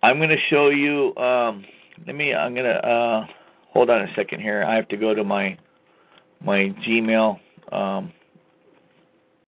I'm 0.02 0.18
going 0.18 0.30
to 0.30 0.36
show 0.50 0.68
you. 0.68 1.14
Um, 1.16 1.64
let 2.06 2.16
me. 2.16 2.34
I'm 2.34 2.54
going 2.54 2.66
to 2.66 2.86
uh, 2.86 3.26
hold 3.70 3.90
on 3.90 4.02
a 4.02 4.14
second 4.16 4.40
here. 4.40 4.64
I 4.64 4.74
have 4.74 4.88
to 4.88 4.96
go 4.96 5.14
to 5.14 5.22
my 5.22 5.56
my 6.44 6.74
Gmail 6.86 7.38
um, 7.70 8.12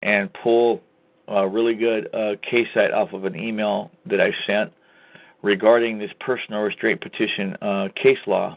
and 0.02 0.30
pull 0.42 0.82
a 1.28 1.48
really 1.48 1.74
good 1.74 2.14
uh, 2.14 2.32
case 2.48 2.66
cite 2.74 2.92
off 2.92 3.12
of 3.12 3.24
an 3.24 3.34
email 3.34 3.90
that 4.06 4.20
I 4.20 4.30
sent 4.46 4.72
regarding 5.42 5.98
this 5.98 6.10
personal 6.20 6.60
restraint 6.60 7.00
petition 7.00 7.56
uh, 7.62 7.88
case 8.02 8.18
law, 8.26 8.56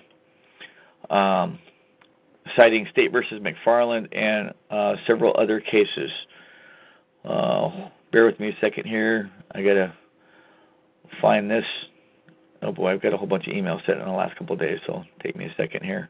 um, 1.09 1.59
citing 2.55 2.87
State 2.91 3.11
versus 3.11 3.41
McFarland 3.41 4.07
and 4.15 4.53
uh, 4.69 4.95
several 5.05 5.35
other 5.37 5.59
cases. 5.59 6.11
Uh, 7.25 7.89
bear 8.11 8.25
with 8.25 8.39
me 8.39 8.49
a 8.49 8.57
second 8.61 8.85
here. 8.85 9.29
I 9.51 9.61
gotta 9.61 9.93
find 11.21 11.49
this. 11.49 11.65
Oh 12.61 12.71
boy, 12.71 12.91
I've 12.91 13.01
got 13.01 13.13
a 13.13 13.17
whole 13.17 13.27
bunch 13.27 13.47
of 13.47 13.53
emails 13.53 13.85
sent 13.85 13.99
in 13.99 14.05
the 14.05 14.11
last 14.11 14.37
couple 14.37 14.53
of 14.53 14.59
days, 14.59 14.79
so 14.85 15.03
take 15.21 15.35
me 15.35 15.45
a 15.45 15.53
second 15.55 15.83
here. 15.83 16.09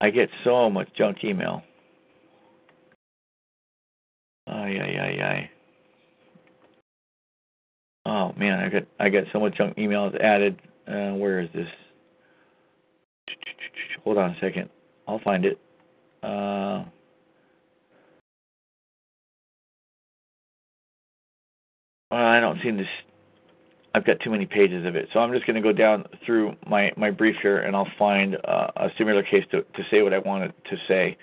I 0.00 0.10
get 0.10 0.30
so 0.44 0.70
much 0.70 0.88
junk 0.96 1.18
email. 1.24 1.62
Ay 4.46 4.78
ay 4.80 4.98
ay 4.98 5.24
ay. 5.24 5.50
Oh 8.06 8.32
man, 8.36 8.58
I 8.58 8.68
got 8.68 8.82
I 8.98 9.08
got 9.10 9.24
so 9.32 9.38
much 9.38 9.56
junk 9.56 9.76
emails 9.76 10.18
added. 10.20 10.60
Uh, 10.88 11.12
where 11.12 11.40
is 11.40 11.48
this? 11.54 11.68
Hold 14.04 14.18
on 14.18 14.30
a 14.30 14.36
second. 14.40 14.70
I'll 15.06 15.20
find 15.20 15.44
it. 15.44 15.58
Uh, 16.22 16.84
I 22.10 22.40
don't 22.40 22.58
seem 22.62 22.78
to. 22.78 22.84
I've 23.94 24.04
got 24.04 24.20
too 24.20 24.30
many 24.30 24.46
pages 24.46 24.86
of 24.86 24.94
it, 24.94 25.08
so 25.12 25.18
I'm 25.18 25.32
just 25.32 25.46
going 25.46 25.56
to 25.56 25.62
go 25.62 25.72
down 25.72 26.04
through 26.24 26.54
my 26.66 26.92
my 26.96 27.10
brief 27.10 27.36
here, 27.42 27.58
and 27.58 27.74
I'll 27.74 27.90
find 27.98 28.36
uh, 28.44 28.68
a 28.76 28.88
similar 28.98 29.22
case 29.22 29.44
to 29.52 29.62
to 29.62 29.82
say 29.90 30.02
what 30.02 30.12
I 30.14 30.18
wanted 30.18 30.52
to 30.70 30.76
say. 30.86 31.16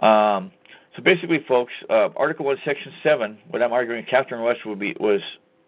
Um, 0.00 0.50
so 0.96 1.02
basically, 1.02 1.44
folks, 1.46 1.72
uh, 1.90 2.08
Article 2.16 2.46
1, 2.46 2.56
Section 2.64 2.92
7, 3.02 3.38
what 3.50 3.62
I'm 3.62 3.72
arguing 3.72 4.04
Catherine 4.08 4.42
West 4.42 4.60
would 4.64 4.78
be, 4.78 4.96
was 4.98 5.20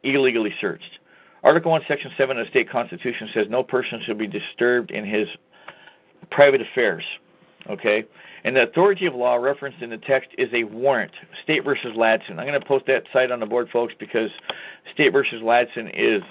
illegally 0.02 0.54
searched. 0.60 0.98
Article 1.42 1.70
1, 1.70 1.82
Section 1.86 2.10
7 2.16 2.38
of 2.38 2.46
the 2.46 2.50
state 2.50 2.70
constitution 2.70 3.28
says 3.34 3.46
no 3.50 3.62
person 3.62 4.00
should 4.06 4.18
be 4.18 4.26
disturbed 4.26 4.90
in 4.90 5.04
his 5.04 5.28
private 6.30 6.60
affairs. 6.60 7.04
Okay? 7.68 8.04
And 8.44 8.56
the 8.56 8.62
authority 8.62 9.06
of 9.06 9.14
law 9.14 9.34
referenced 9.34 9.82
in 9.82 9.90
the 9.90 9.98
text 9.98 10.30
is 10.38 10.48
a 10.54 10.64
warrant, 10.64 11.12
State 11.42 11.64
versus 11.64 11.92
Ladson. 11.96 12.38
I'm 12.38 12.46
going 12.46 12.58
to 12.58 12.66
post 12.66 12.86
that 12.86 13.02
cite 13.12 13.30
on 13.30 13.40
the 13.40 13.46
board, 13.46 13.68
folks, 13.72 13.94
because 13.98 14.30
State 14.94 15.12
versus 15.12 15.42
Ladson 15.42 15.90
is 15.94 16.22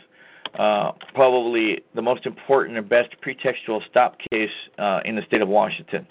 uh, 0.57 0.94
probably 1.14 1.84
the 1.95 2.02
most 2.02 2.26
important 2.26 2.78
and 2.78 2.88
best 2.88 3.10
pretextual 3.22 3.82
stop 3.90 4.18
case 4.32 4.49
uh, 4.80 5.02
in 5.06 5.15
the 5.15 5.22
state 5.28 5.41
of 5.41 5.49
Washington. 5.49 6.07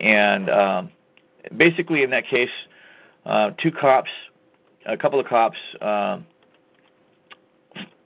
And 0.00 0.50
um, 0.50 0.90
basically, 1.56 2.02
in 2.02 2.10
that 2.10 2.28
case, 2.28 2.50
uh, 3.26 3.50
two 3.62 3.72
cops, 3.72 4.10
a 4.86 4.96
couple 4.96 5.18
of 5.18 5.26
cops, 5.26 5.58
uh, 5.80 6.18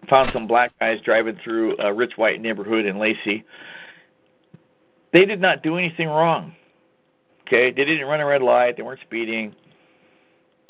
found 0.08 0.30
some 0.32 0.46
black 0.46 0.72
guys 0.80 0.98
driving 1.04 1.38
through 1.44 1.76
a 1.78 1.92
rich 1.92 2.12
white 2.16 2.40
neighborhood 2.40 2.86
in 2.86 2.98
Lacey. 2.98 3.44
They 5.12 5.24
did 5.24 5.40
not 5.40 5.62
do 5.62 5.76
anything 5.76 6.08
wrong. 6.08 6.54
Okay, 7.46 7.70
they 7.70 7.84
didn't 7.84 8.06
run 8.06 8.20
a 8.20 8.26
red 8.26 8.42
light. 8.42 8.76
They 8.76 8.82
weren't 8.82 9.00
speeding. 9.04 9.54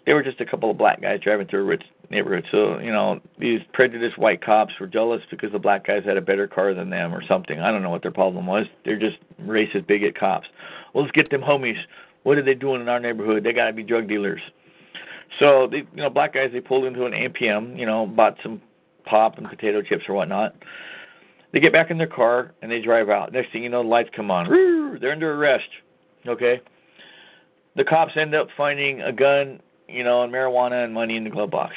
They 0.05 0.15
were 0.15 0.23
just 0.23 0.41
a 0.41 0.47
couple 0.47 0.71
of 0.71 0.77
black 0.77 1.01
guys 1.01 1.21
driving 1.21 1.47
through 1.47 1.61
a 1.61 1.65
rich 1.65 1.85
neighborhood. 2.11 2.45
So 2.51 2.79
you 2.79 2.93
know, 2.93 3.21
these 3.39 3.61
prejudiced 3.73 4.19
white 4.19 4.45
cops 4.45 4.73
were 4.81 4.89
jealous 4.89 5.23
because 5.31 5.53
the 5.53 5.61
black 5.61 5.87
guys 5.87 6.03
had 6.05 6.17
a 6.17 6.21
better 6.21 6.49
car 6.49 6.75
than 6.75 6.91
them 6.91 7.15
or 7.15 7.23
something. 7.27 7.61
I 7.61 7.71
don't 7.71 7.83
know 7.83 7.91
what 7.91 8.03
their 8.03 8.11
problem 8.11 8.47
was. 8.47 8.67
They're 8.85 8.99
just 8.99 9.19
racist, 9.43 9.87
bigot 9.87 10.19
cops. 10.19 10.49
Well, 10.93 11.05
let's 11.05 11.15
get 11.15 11.31
them 11.31 11.41
homies. 11.41 11.79
What 12.25 12.39
are 12.39 12.43
they 12.43 12.55
doing 12.55 12.81
in 12.81 12.89
our 12.89 13.01
neighborhood? 13.01 13.45
They 13.45 13.53
got 13.53 13.67
to 13.67 13.73
be 13.73 13.83
drug 13.83 14.09
dealers. 14.09 14.41
So 15.39 15.69
they, 15.71 15.79
you 15.79 15.87
know, 15.95 16.11
black 16.11 16.35
guys 16.35 16.51
they 16.53 16.61
pulled 16.61 16.85
into 16.85 17.07
an 17.07 17.13
APM, 17.13 17.79
you 17.79 17.87
know, 17.87 18.07
bought 18.07 18.37
some 18.43 18.61
pop 19.05 19.39
and 19.39 19.49
potato 19.49 19.83
chips 19.83 20.05
or 20.09 20.15
whatnot. 20.15 20.55
They 21.53 21.61
get 21.61 21.73
back 21.73 21.91
in 21.91 21.99
their 21.99 22.07
car 22.07 22.53
and 22.63 22.71
they 22.71 22.81
drive 22.81 23.11
out. 23.11 23.33
Next 23.33 23.53
thing 23.53 23.63
you 23.63 23.69
know, 23.69 23.83
the 23.83 23.89
lights 23.89 24.11
come 24.17 24.31
on. 24.31 24.49
They're 25.01 25.13
under 25.13 25.35
arrest. 25.35 25.69
Okay. 26.27 26.61
The 27.77 27.85
cops 27.85 28.13
end 28.17 28.35
up 28.35 28.49
finding 28.57 29.03
a 29.03 29.13
gun, 29.13 29.61
you 29.89 30.05
know, 30.05 30.23
and 30.23 30.33
marijuana 30.33 30.85
and 30.85 30.95
money 30.95 31.17
in 31.17 31.25
the 31.25 31.31
glove 31.31 31.51
box. 31.51 31.75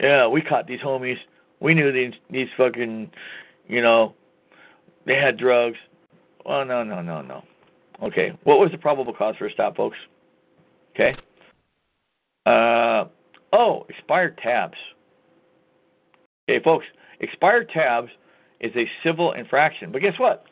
Yeah, 0.00 0.28
we 0.28 0.42
caught 0.42 0.66
these 0.66 0.80
homies. 0.80 1.18
We 1.60 1.74
knew 1.74 1.92
these 1.92 2.12
these 2.30 2.46
fucking, 2.56 3.10
you 3.66 3.82
know, 3.82 4.14
they 5.06 5.16
had 5.16 5.36
drugs. 5.36 5.76
Oh 6.46 6.62
no 6.62 6.84
no 6.84 7.02
no 7.02 7.20
no. 7.20 7.42
Okay, 8.02 8.32
what 8.44 8.60
was 8.60 8.70
the 8.70 8.78
probable 8.78 9.12
cause 9.12 9.34
for 9.36 9.46
a 9.46 9.52
stop, 9.52 9.76
folks? 9.76 9.96
Okay. 10.94 11.16
Uh, 12.46 13.06
oh, 13.52 13.86
expired 13.88 14.38
tabs. 14.38 14.78
Okay, 16.48 16.62
folks, 16.62 16.86
expired 17.20 17.68
tabs 17.70 18.10
is 18.60 18.72
a 18.76 18.88
civil 19.02 19.32
infraction. 19.32 19.92
But 19.92 20.02
guess 20.02 20.18
what? 20.18 20.44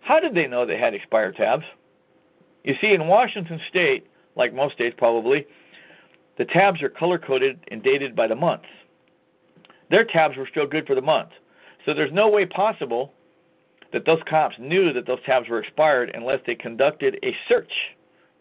How 0.00 0.20
did 0.20 0.34
they 0.34 0.46
know 0.46 0.64
they 0.64 0.78
had 0.78 0.94
expired 0.94 1.36
tabs? 1.36 1.64
You 2.64 2.74
see, 2.80 2.92
in 2.92 3.06
Washington 3.06 3.60
state, 3.68 4.06
like 4.36 4.54
most 4.54 4.74
states 4.74 4.94
probably, 4.98 5.46
the 6.38 6.44
tabs 6.44 6.82
are 6.82 6.88
color 6.88 7.18
coded 7.18 7.60
and 7.68 7.82
dated 7.82 8.16
by 8.16 8.26
the 8.26 8.36
month. 8.36 8.62
Their 9.90 10.04
tabs 10.04 10.36
were 10.36 10.48
still 10.50 10.66
good 10.66 10.86
for 10.86 10.94
the 10.94 11.02
month. 11.02 11.30
So 11.84 11.94
there's 11.94 12.12
no 12.12 12.28
way 12.28 12.46
possible 12.46 13.12
that 13.92 14.06
those 14.06 14.20
cops 14.28 14.56
knew 14.58 14.92
that 14.92 15.06
those 15.06 15.18
tabs 15.26 15.48
were 15.48 15.58
expired 15.58 16.10
unless 16.14 16.40
they 16.46 16.54
conducted 16.54 17.18
a 17.22 17.34
search, 17.48 17.72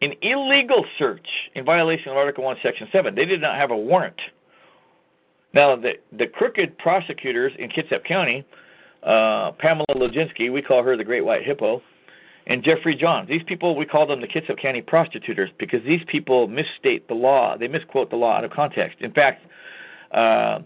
an 0.02 0.14
illegal 0.22 0.86
search 0.98 1.28
in 1.56 1.66
violation 1.66 2.10
of 2.10 2.18
Article 2.18 2.44
1, 2.44 2.58
Section 2.62 2.88
7. 2.92 3.16
They 3.16 3.26
did 3.26 3.42
not 3.42 3.56
have 3.56 3.72
a 3.72 3.78
warrant. 3.78 4.20
Now, 5.54 5.76
the, 5.76 5.94
the 6.12 6.28
crooked 6.28 6.78
prosecutors 6.78 7.54
in 7.58 7.70
Kitsap 7.70 8.04
County, 8.06 8.46
uh, 9.04 9.52
Pamela 9.54 9.86
Loginsky, 9.96 10.52
we 10.52 10.62
call 10.62 10.84
her 10.84 10.96
the 10.96 11.04
Great 11.04 11.26
White 11.26 11.44
Hippo, 11.44 11.82
and 12.48 12.64
Jeffrey 12.64 12.96
Johns. 12.96 13.28
These 13.28 13.44
people, 13.48 13.76
we 13.76 13.86
call 13.86 14.06
them 14.08 14.22
the 14.22 14.28
Kitsap 14.28 14.62
County 14.62 14.82
prostitutors 14.82 15.50
because 15.58 15.84
these 15.86 16.02
people 16.08 16.48
misstate 16.48 17.08
the 17.08 17.14
law. 17.14 17.58
They 17.58 17.68
misquote 17.68 18.10
the 18.10 18.16
law 18.16 18.38
out 18.38 18.44
of 18.44 18.52
context. 18.52 18.98
In 19.02 19.12
fact, 19.12 19.46
uh, 20.12 20.60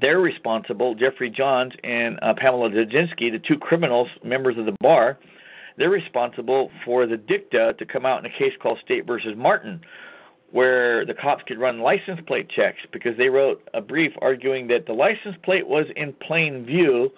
they're 0.00 0.20
responsible, 0.20 0.94
Jeffrey 0.94 1.30
Johns 1.30 1.72
and 1.84 2.18
uh, 2.22 2.34
Pamela 2.36 2.70
Loginsky, 2.70 3.30
the 3.30 3.40
two 3.46 3.58
criminals, 3.58 4.08
members 4.24 4.56
of 4.56 4.64
the 4.64 4.74
bar, 4.80 5.18
they're 5.76 5.90
responsible 5.90 6.70
for 6.84 7.06
the 7.06 7.16
dicta 7.16 7.74
to 7.78 7.86
come 7.86 8.06
out 8.06 8.24
in 8.24 8.30
a 8.30 8.38
case 8.38 8.52
called 8.62 8.78
State 8.84 9.06
versus 9.06 9.34
Martin, 9.36 9.80
where 10.52 11.04
the 11.06 11.14
cops 11.14 11.42
could 11.46 11.58
run 11.58 11.80
license 11.80 12.20
plate 12.26 12.48
checks 12.48 12.78
because 12.92 13.16
they 13.16 13.28
wrote 13.28 13.66
a 13.74 13.80
brief 13.80 14.12
arguing 14.20 14.68
that 14.68 14.86
the 14.86 14.92
license 14.92 15.34
plate 15.42 15.66
was 15.66 15.86
in 15.96 16.12
plain 16.12 16.64
view, 16.64 17.10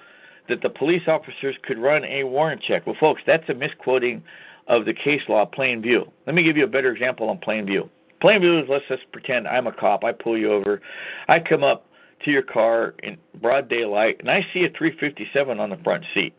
that 0.48 0.62
the 0.62 0.70
police 0.70 1.02
officers 1.09 1.56
could 1.65 1.78
run 1.78 2.05
a 2.05 2.24
warrant 2.24 2.62
check. 2.62 2.86
Well, 2.86 2.97
folks, 2.98 3.23
that's 3.27 3.48
a 3.48 3.55
misquoting 3.55 4.23
of 4.69 4.85
the 4.85 4.94
case 4.94 5.23
law, 5.28 5.44
plain 5.44 5.82
view. 5.82 6.11
Let 6.27 6.35
me 6.35 6.44
give 6.44 6.56
you 6.56 6.65
a 6.65 6.69
better 6.69 6.93
example 6.93 7.28
on 7.28 7.39
plain 7.39 7.66
view. 7.66 7.90
Plain 8.20 8.40
view 8.40 8.59
is 8.59 8.66
let's 8.69 8.86
just 8.89 9.11
pretend 9.12 9.48
I'm 9.48 9.66
a 9.66 9.73
cop. 9.73 10.05
I 10.05 10.12
pull 10.12 10.39
you 10.39 10.52
over. 10.52 10.81
I 11.28 11.40
come 11.40 11.65
up 11.65 11.86
to 12.24 12.31
your 12.31 12.43
car 12.43 12.94
in 13.02 13.19
broad 13.40 13.69
daylight 13.69 14.16
and 14.20 14.31
I 14.31 14.47
see 14.55 14.65
a 14.65 14.70
357 14.70 15.59
on 15.59 15.70
the 15.70 15.77
front 15.78 16.05
seat. 16.15 16.35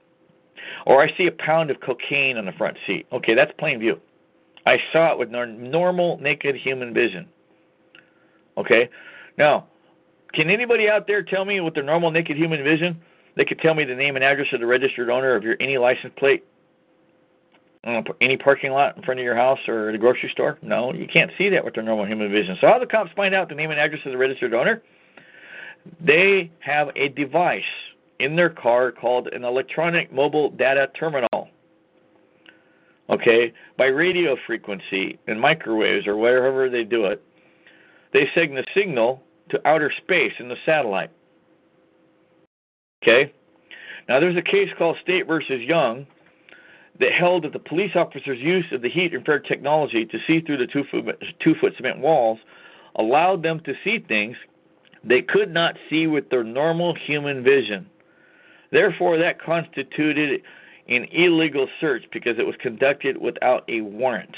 Or 0.86 1.04
I 1.04 1.16
see 1.18 1.28
a 1.28 1.32
pound 1.32 1.70
of 1.70 1.82
cocaine 1.82 2.38
on 2.38 2.46
the 2.46 2.52
front 2.54 2.78
seat. 2.88 3.06
Okay, 3.12 3.36
that's 3.36 3.52
plain 3.60 3.80
view. 3.80 4.00
I 4.66 4.78
saw 4.92 5.12
it 5.12 5.20
with 5.20 5.30
normal 5.30 6.18
naked 6.18 6.56
human 6.56 6.94
vision. 6.94 7.28
Okay? 8.58 8.90
Now, 9.38 9.68
can 10.34 10.50
anybody 10.50 10.90
out 10.90 11.08
there 11.08 11.22
tell 11.24 11.46
me 11.46 11.60
with 11.62 11.76
their 11.76 11.84
normal 11.84 12.12
naked 12.12 12.38
human 12.38 12.64
vision 12.64 13.02
they 13.36 13.46
could 13.46 13.60
tell 13.60 13.74
me 13.74 13.84
the 13.84 13.96
name 13.96 14.16
and 14.16 14.24
address 14.24 14.48
of 14.54 14.62
the 14.62 14.66
registered 14.66 15.10
owner 15.10 15.36
of 15.36 15.44
your 15.44 15.58
any 15.60 15.78
license 15.78 16.14
plate 16.18 16.46
uh, 17.86 18.02
any 18.20 18.36
parking 18.36 18.72
lot 18.72 18.98
in 18.98 19.04
front 19.04 19.20
of 19.20 19.24
your 19.24 19.36
house 19.36 19.60
or 19.68 19.92
the 19.92 19.98
grocery 19.98 20.30
store? 20.32 20.58
No, 20.64 20.92
you 20.92 21.08
can't 21.08 21.30
see 21.38 21.50
that 21.50 21.64
with 21.64 21.76
their 21.76 21.84
normal 21.84 22.06
human 22.06 22.32
vision. 22.32 22.58
So 22.60 22.68
how 22.68 22.76
do 22.76 22.80
the 22.80 22.92
cops 22.92 23.12
find 23.16 23.36
out 23.36 23.48
the 23.48 23.56
name 23.56 23.70
and 23.70 23.80
address 23.80 24.02
of 24.06 24.12
the 24.12 24.18
registered 24.18 24.54
owner? 24.54 24.82
They 26.04 26.52
have 26.60 26.90
a 26.96 27.10
device 27.10 27.62
in 28.20 28.36
their 28.36 28.50
car 28.50 28.92
called 28.92 29.28
an 29.28 29.44
electronic 29.44 30.12
mobile 30.12 30.50
data 30.50 30.90
terminal. 30.98 31.30
Okay, 33.26 33.52
by 33.76 33.86
radio 33.86 34.38
frequency 34.46 35.18
and 35.26 35.42
microwaves 35.42 36.06
or 36.06 36.16
wherever 36.16 36.70
they 36.70 36.84
do 36.84 37.06
it, 37.06 37.24
they 38.14 38.30
send 38.36 38.56
the 38.56 38.64
signal 38.76 39.24
to 39.50 39.68
outer 39.68 39.92
space 39.98 40.34
in 40.38 40.48
the 40.48 40.58
satellite. 40.64 41.10
Okay? 43.02 43.34
Now, 44.08 44.20
there's 44.20 44.38
a 44.38 44.44
case 44.44 44.70
called 44.78 44.98
State 45.02 45.26
versus 45.26 45.60
Young 45.62 46.06
that 47.00 47.14
held 47.14 47.46
that 47.46 47.54
the 47.54 47.60
police 47.60 47.96
officer's 47.96 48.40
use 48.40 48.66
of 48.72 48.84
the 48.84 48.90
heat 48.90 49.12
infrared 49.12 49.46
technology 49.46 50.06
to 50.06 50.20
see 50.28 50.40
through 50.40 50.58
the 50.58 50.68
two 50.68 50.84
foot, 50.92 51.20
two 51.40 51.56
foot 51.56 51.74
cement 51.78 51.98
walls 51.98 52.38
allowed 52.96 53.42
them 53.42 53.60
to 53.62 53.74
see 53.84 53.98
things 54.08 54.38
they 55.04 55.24
could 55.24 55.52
not 55.52 55.76
see 55.90 56.06
with 56.06 56.30
their 56.30 56.44
normal 56.44 56.94
human 56.94 57.44
vision. 57.44 57.90
Therefore, 58.72 59.18
that 59.18 59.42
constituted 59.42 60.44
an 60.88 61.06
illegal 61.12 61.68
search 61.80 62.04
because 62.12 62.38
it 62.38 62.46
was 62.46 62.56
conducted 62.62 63.18
without 63.18 63.64
a 63.70 63.82
warrant. 63.82 64.36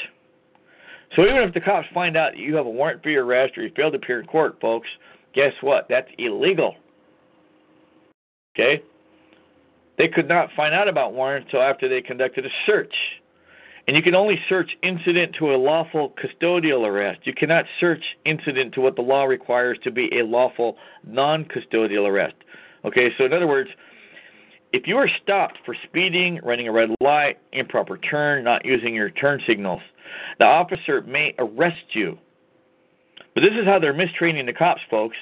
So 1.15 1.23
even 1.23 1.37
if 1.37 1.53
the 1.53 1.61
cops 1.61 1.87
find 1.93 2.17
out 2.17 2.37
you 2.37 2.55
have 2.55 2.65
a 2.65 2.69
warrant 2.69 3.03
for 3.03 3.09
your 3.09 3.25
arrest 3.25 3.57
or 3.57 3.63
you 3.63 3.71
failed 3.75 3.93
to 3.93 3.97
appear 3.97 4.19
in 4.19 4.27
court, 4.27 4.59
folks, 4.59 4.87
guess 5.33 5.53
what? 5.61 5.87
That's 5.89 6.09
illegal. 6.17 6.75
Okay? 8.55 8.81
They 9.97 10.07
could 10.07 10.27
not 10.27 10.49
find 10.55 10.73
out 10.73 10.87
about 10.87 11.13
warrants 11.13 11.47
until 11.47 11.61
after 11.61 11.89
they 11.89 12.01
conducted 12.01 12.45
a 12.45 12.49
search. 12.65 12.93
And 13.87 13.95
you 13.95 14.03
can 14.03 14.15
only 14.15 14.37
search 14.49 14.69
incident 14.83 15.35
to 15.39 15.55
a 15.55 15.57
lawful 15.57 16.13
custodial 16.21 16.85
arrest. 16.85 17.21
You 17.23 17.33
cannot 17.33 17.65
search 17.79 18.03
incident 18.25 18.73
to 18.73 18.81
what 18.81 18.97
the 18.97 19.01
law 19.01 19.23
requires 19.23 19.77
to 19.85 19.91
be 19.91 20.09
a 20.19 20.25
lawful 20.25 20.75
non 21.05 21.45
custodial 21.45 22.05
arrest. 22.05 22.35
Okay, 22.83 23.11
so 23.17 23.25
in 23.25 23.33
other 23.33 23.47
words, 23.47 23.69
if 24.73 24.87
you 24.87 24.97
are 24.97 25.09
stopped 25.23 25.59
for 25.65 25.75
speeding, 25.83 26.39
running 26.43 26.67
a 26.67 26.71
red 26.71 26.89
light, 27.01 27.37
improper 27.53 27.97
turn, 27.97 28.43
not 28.43 28.65
using 28.65 28.93
your 28.93 29.09
turn 29.09 29.41
signals, 29.47 29.81
the 30.39 30.45
officer 30.45 31.01
may 31.01 31.33
arrest 31.39 31.93
you. 31.93 32.17
But 33.33 33.41
this 33.41 33.53
is 33.53 33.65
how 33.65 33.79
they're 33.79 33.93
mistraining 33.93 34.45
the 34.45 34.53
cops, 34.53 34.81
folks. 34.89 35.17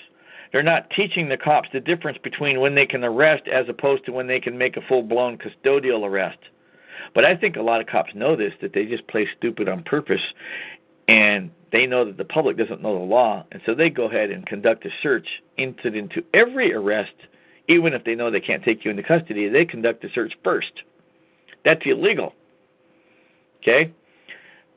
They're 0.51 0.63
not 0.63 0.89
teaching 0.91 1.27
the 1.27 1.38
cops 1.38 1.69
the 1.73 1.80
difference 1.80 2.17
between 2.23 2.59
when 2.59 2.76
they 2.76 2.85
can 2.85 3.03
arrest 3.03 3.47
as 3.47 3.67
opposed 3.67 4.05
to 4.05 4.11
when 4.11 4.27
they 4.27 4.39
can 4.39 4.57
make 4.57 4.77
a 4.77 4.81
full 4.88 5.03
blown 5.03 5.38
custodial 5.38 6.07
arrest. 6.07 6.39
But 7.13 7.26
I 7.26 7.35
think 7.35 7.55
a 7.55 7.61
lot 7.61 7.81
of 7.81 7.88
cops 7.88 8.15
know 8.15 8.35
this, 8.35 8.53
that 8.61 8.73
they 8.73 8.85
just 8.85 9.07
play 9.07 9.27
stupid 9.38 9.67
on 9.67 9.84
purpose, 9.84 10.22
and 11.07 11.51
they 11.72 11.85
know 11.85 12.05
that 12.05 12.17
the 12.17 12.26
public 12.26 12.57
doesn't 12.57 12.81
know 12.81 12.97
the 12.97 13.03
law, 13.03 13.45
and 13.51 13.61
so 13.65 13.76
they 13.76 13.89
go 13.89 14.05
ahead 14.05 14.31
and 14.31 14.45
conduct 14.45 14.85
a 14.85 14.89
search 15.03 15.27
incident 15.57 16.11
to 16.13 16.23
every 16.34 16.73
arrest, 16.73 17.13
even 17.68 17.94
if 17.94 18.04
they 18.04 18.16
know 18.16 18.30
they 18.30 18.40
can't 18.40 18.64
take 18.64 18.86
you 18.86 18.92
into 18.92 19.04
custody. 19.04 19.50
They 19.50 19.66
conduct 19.66 20.04
a 20.04 20.10
search 20.14 20.34
first. 20.44 20.72
That's 21.64 21.82
illegal. 21.86 22.34
Okay? 23.62 23.92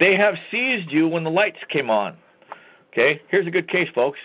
They 0.00 0.16
have 0.16 0.34
seized 0.50 0.90
you 0.90 1.08
when 1.08 1.24
the 1.24 1.30
lights 1.30 1.58
came 1.70 1.90
on. 1.90 2.16
Okay? 2.92 3.20
Here's 3.28 3.46
a 3.46 3.50
good 3.50 3.68
case, 3.68 3.88
folks. 3.94 4.18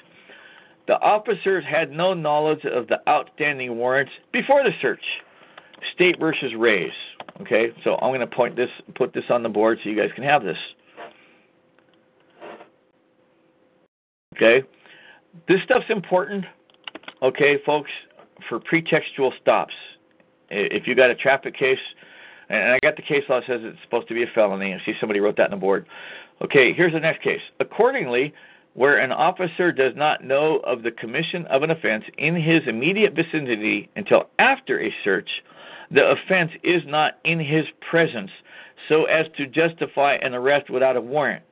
The 0.88 1.00
officers 1.00 1.64
had 1.66 1.92
no 1.92 2.14
knowledge 2.14 2.66
of 2.66 2.88
the 2.88 3.00
outstanding 3.08 3.78
warrants 3.78 4.12
before 4.32 4.64
the 4.64 4.72
search. 4.82 5.04
State 5.94 6.20
versus 6.20 6.54
Rays. 6.58 6.92
Okay, 7.42 7.72
so 7.84 7.96
I'm 7.96 8.10
going 8.10 8.20
to 8.20 8.28
point 8.28 8.56
this, 8.56 8.70
put 8.96 9.14
this 9.14 9.24
on 9.30 9.44
the 9.44 9.50
board 9.50 9.80
so 9.84 9.90
you 9.90 9.96
guys 9.96 10.12
can 10.14 10.24
have 10.24 10.44
this. 10.44 10.58
Okay, 14.36 14.64
this 15.48 15.62
stuff's 15.64 15.90
important. 15.90 16.46
Okay, 17.22 17.58
folks, 17.66 17.92
for 18.48 18.60
pretextual 18.60 19.32
stops. 19.42 19.74
If 20.50 20.88
you 20.88 20.96
got 20.96 21.10
a 21.10 21.16
traffic 21.16 21.56
case, 21.56 21.80
and 22.50 22.74
I 22.74 22.80
got 22.82 22.96
the 22.96 23.02
case 23.02 23.24
law 23.30 23.42
says 23.48 23.62
it's 23.64 23.82
supposed 23.84 24.08
to 24.10 24.14
be 24.14 24.24
a 24.24 24.28
felony. 24.28 24.74
I 24.74 24.82
see 24.86 24.94
somebody 25.00 25.20
wrote 25.20 25.38
that 25.38 25.46
on 25.46 25.52
the 25.52 25.58
board. 25.58 25.86
Okay, 26.42 26.74
here's 26.74 26.94
the 26.94 27.00
next 27.00 27.24
case. 27.24 27.42
Accordingly, 27.60 28.34
where 28.74 28.98
an 28.98 29.12
officer 29.12 29.72
does 29.72 29.96
not 29.96 30.24
know 30.24 30.58
of 30.60 30.84
the 30.84 30.92
commission 30.92 31.46
of 31.48 31.64
an 31.64 31.72
offense 31.72 32.04
in 32.18 32.36
his 32.36 32.62
immediate 32.68 33.14
vicinity 33.14 33.90
until 33.96 34.30
after 34.40 34.82
a 34.82 34.94
search, 35.04 35.30
the 35.92 36.12
offense 36.12 36.52
is 36.64 36.82
not 36.86 37.20
in 37.24 37.40
his 37.40 37.66
presence 37.90 38.32
so 38.90 39.06
as 39.06 39.28
to 39.38 39.46
justify 39.48 40.16
an 40.16 40.34
arrest 40.34 40.70
without 40.70 40.98
a 40.98 41.02
warrant. 41.02 41.44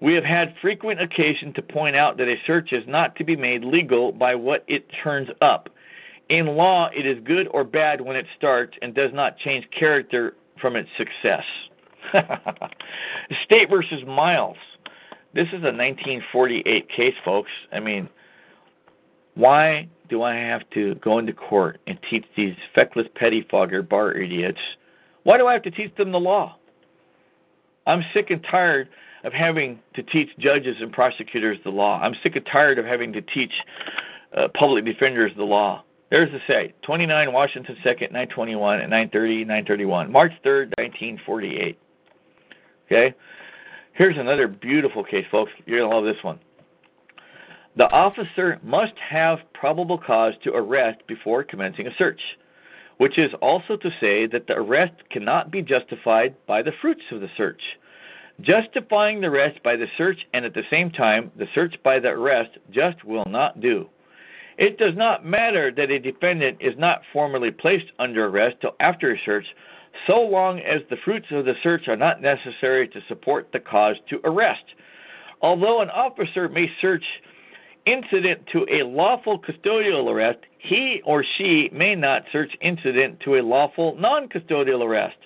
We 0.00 0.14
have 0.14 0.24
had 0.24 0.54
frequent 0.62 1.00
occasion 1.00 1.52
to 1.54 1.62
point 1.62 1.96
out 1.96 2.16
that 2.18 2.28
a 2.28 2.36
search 2.46 2.72
is 2.72 2.84
not 2.86 3.16
to 3.16 3.24
be 3.24 3.36
made 3.36 3.64
legal 3.64 4.12
by 4.12 4.34
what 4.34 4.64
it 4.66 4.86
turns 5.02 5.28
up. 5.40 5.68
In 6.30 6.46
law, 6.46 6.88
it 6.96 7.06
is 7.06 7.18
good 7.24 7.48
or 7.50 7.64
bad 7.64 8.00
when 8.00 8.14
it 8.14 8.24
starts 8.38 8.76
and 8.82 8.94
does 8.94 9.10
not 9.12 9.36
change 9.38 9.68
character 9.76 10.34
from 10.60 10.76
its 10.76 10.88
success. 10.96 11.44
State 13.44 13.68
versus 13.68 14.04
Miles. 14.06 14.56
This 15.34 15.48
is 15.48 15.62
a 15.64 15.74
1948 15.74 16.88
case, 16.88 17.14
folks. 17.24 17.50
I 17.72 17.80
mean, 17.80 18.08
why 19.34 19.88
do 20.08 20.22
I 20.22 20.36
have 20.36 20.62
to 20.70 20.94
go 20.96 21.18
into 21.18 21.32
court 21.32 21.80
and 21.88 21.98
teach 22.08 22.24
these 22.36 22.54
feckless 22.76 23.08
pettifogger 23.20 23.88
bar 23.88 24.12
idiots? 24.12 24.60
Why 25.24 25.36
do 25.36 25.48
I 25.48 25.52
have 25.52 25.62
to 25.64 25.70
teach 25.70 25.94
them 25.96 26.12
the 26.12 26.20
law? 26.20 26.56
I'm 27.88 28.04
sick 28.14 28.30
and 28.30 28.44
tired 28.48 28.88
of 29.24 29.32
having 29.32 29.80
to 29.94 30.02
teach 30.04 30.28
judges 30.38 30.76
and 30.80 30.92
prosecutors 30.92 31.58
the 31.64 31.70
law. 31.70 32.00
I'm 32.00 32.14
sick 32.22 32.36
and 32.36 32.46
tired 32.46 32.78
of 32.78 32.86
having 32.86 33.12
to 33.14 33.20
teach 33.20 33.52
uh, 34.36 34.46
public 34.54 34.84
defenders 34.84 35.32
the 35.36 35.44
law. 35.44 35.82
There's 36.10 36.30
the 36.32 36.40
say 36.48 36.74
29 36.82 37.32
Washington 37.32 37.76
2nd, 37.84 38.12
921 38.12 38.80
at 38.80 38.90
930, 38.90 39.44
931, 39.44 40.10
March 40.10 40.32
3rd, 40.44 40.72
1948. 40.78 41.78
Okay? 42.86 43.14
Here's 43.92 44.16
another 44.18 44.48
beautiful 44.48 45.04
case, 45.04 45.24
folks. 45.30 45.52
You're 45.66 45.78
going 45.78 45.90
to 45.90 45.96
love 45.96 46.04
this 46.04 46.22
one. 46.24 46.40
The 47.76 47.88
officer 47.90 48.58
must 48.64 48.94
have 49.08 49.38
probable 49.54 49.98
cause 49.98 50.34
to 50.42 50.52
arrest 50.52 50.98
before 51.06 51.44
commencing 51.44 51.86
a 51.86 51.94
search, 51.96 52.20
which 52.98 53.16
is 53.16 53.30
also 53.40 53.76
to 53.76 53.90
say 54.00 54.26
that 54.26 54.48
the 54.48 54.54
arrest 54.54 54.94
cannot 55.10 55.52
be 55.52 55.62
justified 55.62 56.34
by 56.46 56.62
the 56.62 56.72
fruits 56.80 57.04
of 57.12 57.20
the 57.20 57.30
search. 57.36 57.62
Justifying 58.40 59.20
the 59.20 59.28
arrest 59.28 59.62
by 59.62 59.76
the 59.76 59.86
search 59.96 60.18
and 60.34 60.44
at 60.44 60.54
the 60.54 60.64
same 60.70 60.90
time 60.90 61.30
the 61.36 61.46
search 61.54 61.76
by 61.84 62.00
the 62.00 62.08
arrest 62.08 62.58
just 62.72 63.04
will 63.04 63.26
not 63.26 63.60
do. 63.60 63.88
It 64.60 64.76
does 64.76 64.94
not 64.94 65.24
matter 65.24 65.72
that 65.72 65.90
a 65.90 65.98
defendant 65.98 66.58
is 66.60 66.74
not 66.76 67.00
formally 67.14 67.50
placed 67.50 67.86
under 67.98 68.26
arrest 68.26 68.56
till 68.60 68.76
after 68.78 69.10
a 69.10 69.18
search, 69.24 69.46
so 70.06 70.20
long 70.20 70.60
as 70.60 70.82
the 70.90 70.98
fruits 71.02 71.28
of 71.30 71.46
the 71.46 71.54
search 71.62 71.88
are 71.88 71.96
not 71.96 72.20
necessary 72.20 72.86
to 72.88 73.00
support 73.08 73.48
the 73.52 73.58
cause 73.58 73.96
to 74.10 74.20
arrest. 74.22 74.64
Although 75.40 75.80
an 75.80 75.88
officer 75.88 76.46
may 76.46 76.70
search 76.78 77.02
incident 77.86 78.46
to 78.52 78.66
a 78.70 78.82
lawful 78.82 79.38
custodial 79.38 80.10
arrest, 80.10 80.40
he 80.58 81.00
or 81.06 81.24
she 81.38 81.70
may 81.72 81.94
not 81.94 82.24
search 82.30 82.54
incident 82.60 83.18
to 83.20 83.36
a 83.36 83.42
lawful 83.42 83.96
non 83.98 84.28
custodial 84.28 84.84
arrest. 84.84 85.16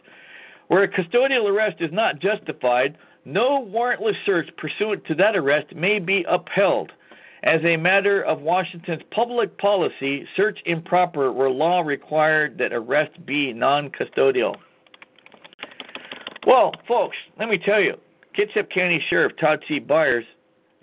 Where 0.69 0.85
a 0.85 0.89
custodial 0.89 1.51
arrest 1.51 1.81
is 1.81 1.91
not 1.93 2.21
justified, 2.21 2.97
no 3.25 3.69
warrantless 3.69 4.15
search 4.25 4.49
pursuant 4.57 5.05
to 5.07 5.17
that 5.17 5.35
arrest 5.35 5.75
may 5.75 5.99
be 5.99 6.25
upheld. 6.29 6.93
As 7.45 7.61
a 7.63 7.77
matter 7.77 8.23
of 8.23 8.41
Washington's 8.41 9.03
public 9.11 9.57
policy, 9.59 10.27
search 10.35 10.59
improper 10.65 11.31
where 11.31 11.51
law 11.51 11.81
required 11.81 12.57
that 12.59 12.73
arrest 12.73 13.25
be 13.27 13.53
non 13.53 13.91
custodial. 13.91 14.57
Well, 16.47 16.73
folks, 16.89 17.17
let 17.39 17.51
me 17.51 17.59
tell 17.59 17.81
you, 17.81 17.99
Kitsap 18.37 18.71
County 18.71 19.03
Sheriff 19.09 19.33
Todd 19.39 19.63
C. 19.69 19.79
Byers 19.79 20.25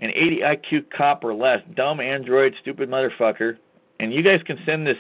an 0.02 0.12
80 0.12 0.40
IQ 0.40 0.86
cop 0.96 1.24
or 1.24 1.34
less, 1.34 1.62
dumb 1.76 2.00
android, 2.00 2.54
stupid 2.62 2.90
motherfucker. 2.90 3.58
And 4.00 4.14
you 4.14 4.24
guys 4.24 4.42
can 4.46 4.58
send 4.66 4.86
this 4.86 4.98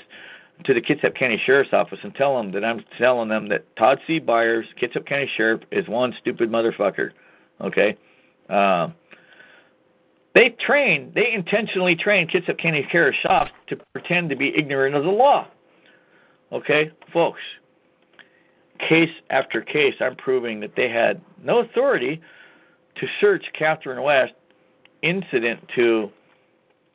to 0.65 0.73
the 0.73 0.81
Kitsap 0.81 1.15
County 1.17 1.41
Sheriff's 1.43 1.73
Office 1.73 1.99
and 2.03 2.13
tell 2.13 2.37
them 2.37 2.51
that 2.51 2.63
I'm 2.63 2.83
telling 2.97 3.29
them 3.29 3.49
that 3.49 3.65
Todd 3.75 3.99
C. 4.05 4.19
Byers, 4.19 4.65
Kitsap 4.79 5.07
County 5.07 5.29
Sheriff, 5.35 5.61
is 5.71 5.87
one 5.87 6.13
stupid 6.19 6.51
motherfucker. 6.51 7.11
Okay? 7.61 7.97
Um, 8.49 8.93
they 10.33 10.55
train, 10.65 11.11
they 11.13 11.33
intentionally 11.33 11.95
train 11.95 12.27
Kitsap 12.27 12.57
County 12.57 12.87
Sheriff's 12.91 13.17
Office 13.25 13.51
to 13.67 13.77
pretend 13.93 14.29
to 14.29 14.35
be 14.35 14.53
ignorant 14.55 14.95
of 14.95 15.03
the 15.03 15.09
law. 15.09 15.47
Okay, 16.51 16.91
folks? 17.11 17.39
Case 18.87 19.09
after 19.29 19.61
case, 19.61 19.95
I'm 19.99 20.15
proving 20.15 20.59
that 20.61 20.75
they 20.75 20.89
had 20.89 21.21
no 21.43 21.59
authority 21.59 22.21
to 22.95 23.07
search 23.19 23.45
Catherine 23.57 24.01
West 24.01 24.33
incident 25.01 25.59
to 25.75 26.09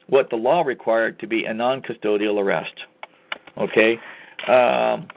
what 0.08 0.30
the 0.30 0.36
law 0.36 0.62
required 0.62 1.18
to 1.20 1.26
be 1.26 1.44
a 1.44 1.54
non 1.54 1.82
custodial 1.82 2.40
arrest. 2.40 2.74
Okay? 3.58 3.98
Um, 4.48 5.08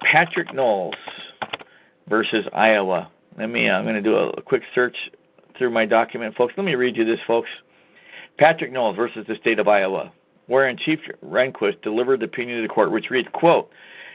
Patrick 0.00 0.52
Knowles 0.54 0.94
versus 2.08 2.44
Iowa. 2.52 3.10
Let 3.38 3.48
me, 3.48 3.68
uh, 3.68 3.74
I'm 3.74 3.84
going 3.84 3.94
to 3.94 4.02
do 4.02 4.16
a, 4.16 4.30
a 4.30 4.42
quick 4.42 4.62
search 4.74 4.96
through 5.58 5.70
my 5.70 5.86
document, 5.86 6.36
folks. 6.36 6.54
Let 6.56 6.64
me 6.64 6.74
read 6.74 6.96
you 6.96 7.04
this, 7.04 7.20
folks. 7.26 7.48
Patrick 8.38 8.72
Knowles 8.72 8.96
versus 8.96 9.24
the 9.28 9.36
state 9.40 9.58
of 9.58 9.68
Iowa, 9.68 10.12
wherein 10.46 10.76
Chief 10.76 10.98
Rehnquist 11.24 11.82
delivered 11.82 12.20
the 12.20 12.26
opinion 12.26 12.60
to 12.60 12.66
the 12.66 12.72
court, 12.72 12.90
which 12.90 13.10
reads, 13.10 13.28
quote, 13.32 13.70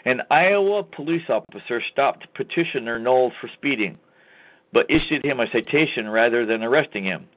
an 0.05 0.21
Iowa 0.31 0.83
police 0.83 1.29
officer 1.29 1.81
stopped 1.91 2.27
petitioner 2.33 2.99
Knowles 2.99 3.33
for 3.39 3.49
speeding 3.55 3.97
but 4.73 4.89
issued 4.89 5.25
him 5.25 5.39
a 5.39 5.49
citation 5.51 6.09
rather 6.09 6.45
than 6.45 6.63
arresting 6.63 7.03
him. 7.03 7.27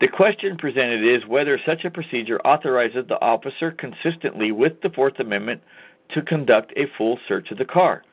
The 0.00 0.08
question 0.08 0.56
presented 0.56 1.04
is 1.04 1.26
whether 1.26 1.58
such 1.66 1.84
a 1.84 1.90
procedure 1.90 2.40
authorizes 2.42 3.06
the 3.08 3.20
officer 3.20 3.72
consistently 3.72 4.52
with 4.52 4.80
the 4.82 4.90
Fourth 4.90 5.18
Amendment 5.18 5.60
to 6.10 6.22
conduct 6.22 6.72
a 6.76 6.86
full 6.96 7.18
search 7.26 7.50
of 7.50 7.58
the 7.58 7.64
car. 7.64 8.04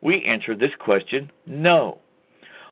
We 0.00 0.24
answered 0.24 0.58
this 0.58 0.74
question 0.78 1.30
no. 1.46 2.00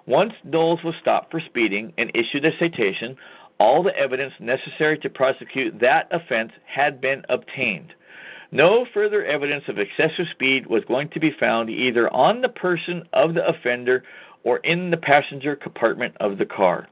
Once 0.06 0.32
Knowles 0.44 0.84
was 0.84 0.94
stopped 1.00 1.30
for 1.30 1.40
speeding 1.40 1.92
and 1.98 2.10
issued 2.14 2.44
a 2.44 2.56
citation, 2.58 3.16
all 3.58 3.82
the 3.82 3.96
evidence 3.96 4.32
necessary 4.38 4.98
to 4.98 5.10
prosecute 5.10 5.80
that 5.80 6.08
offense 6.10 6.52
had 6.66 7.00
been 7.00 7.22
obtained. 7.28 7.92
No 8.52 8.86
further 8.94 9.24
evidence 9.24 9.64
of 9.68 9.78
excessive 9.78 10.26
speed 10.30 10.66
was 10.66 10.84
going 10.84 11.08
to 11.10 11.20
be 11.20 11.32
found 11.38 11.68
either 11.68 12.12
on 12.12 12.40
the 12.40 12.48
person 12.48 13.02
of 13.12 13.34
the 13.34 13.46
offender 13.46 14.04
or 14.44 14.58
in 14.58 14.90
the 14.90 14.96
passenger 14.96 15.56
compartment 15.56 16.16
of 16.20 16.38
the 16.38 16.46
car. 16.46 16.86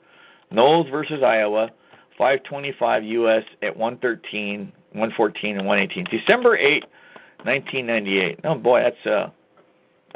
Knowles 0.51 0.89
versus 0.91 1.23
Iowa, 1.23 1.71
525 2.19 3.05
U.S. 3.05 3.45
at 3.63 3.77
113, 3.77 4.73
114, 4.93 5.59
and 5.59 5.67
118. 5.67 6.05
December 6.11 6.57
8, 6.57 6.85
1998. 7.45 8.41
Oh 8.45 8.55
boy, 8.57 8.83
that's 8.83 9.07
uh, 9.07 9.31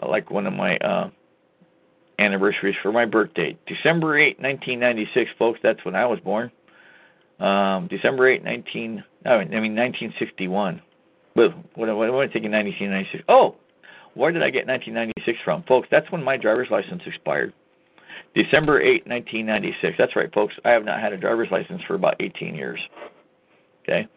like 0.06 0.30
one 0.30 0.46
of 0.46 0.52
my 0.52 0.76
uh, 0.78 1.10
anniversaries 2.18 2.76
for 2.82 2.92
my 2.92 3.04
birthday. 3.04 3.56
December 3.66 4.18
8, 4.18 4.40
1996, 4.40 5.30
folks. 5.38 5.60
That's 5.62 5.84
when 5.84 5.94
I 5.94 6.06
was 6.06 6.18
born. 6.20 6.50
Um, 7.40 7.86
December 7.88 8.28
8, 8.28 8.44
19. 8.44 9.04
I 9.24 9.38
mean, 9.38 9.74
1961. 9.76 10.82
But 11.34 11.54
what, 11.76 11.88
what, 11.88 11.96
what 11.96 12.08
am 12.08 12.14
I 12.16 12.32
thinking? 12.32 12.50
1996. 12.50 13.24
Oh, 13.28 13.56
where 14.14 14.32
did 14.32 14.42
I 14.42 14.50
get 14.50 14.66
1996 14.66 15.38
from, 15.44 15.62
folks? 15.64 15.88
That's 15.90 16.10
when 16.10 16.22
my 16.22 16.36
driver's 16.36 16.68
license 16.70 17.02
expired. 17.06 17.52
December 18.34 18.80
8, 18.80 19.06
1996. 19.06 19.94
That's 19.96 20.16
right, 20.16 20.32
folks. 20.34 20.54
I 20.64 20.70
have 20.70 20.84
not 20.84 21.00
had 21.00 21.12
a 21.12 21.16
driver's 21.16 21.48
license 21.50 21.82
for 21.86 21.94
about 21.94 22.16
18 22.20 22.54
years. 22.54 22.80
Okay. 23.82 24.08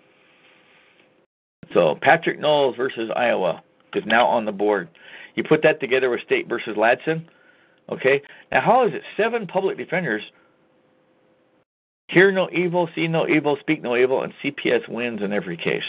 So 1.74 1.98
Patrick 2.02 2.40
Knowles 2.40 2.76
versus 2.76 3.10
Iowa 3.16 3.64
is 3.94 4.04
now 4.06 4.26
on 4.26 4.46
the 4.46 4.52
board. 4.52 4.90
You 5.36 5.44
put 5.44 5.62
that 5.64 5.80
together 5.80 6.10
with 6.10 6.22
State 6.22 6.50
versus 6.50 6.76
Ladson. 6.76 7.26
Okay. 7.90 8.22
Now, 8.52 8.62
how 8.62 8.88
is 8.88 8.94
it 8.94 9.02
seven 9.18 9.48
public 9.48 9.78
defenders 9.78 10.22
hear 12.08 12.32
no 12.32 12.50
evil, 12.52 12.90
see 12.94 13.08
no 13.08 13.28
evil, 13.28 13.58
speak 13.62 13.82
no 13.82 13.96
evil, 13.96 14.24
and 14.24 14.34
CPS 14.44 14.88
wins 14.90 15.22
in 15.22 15.34
every 15.34 15.58
case? 15.58 15.84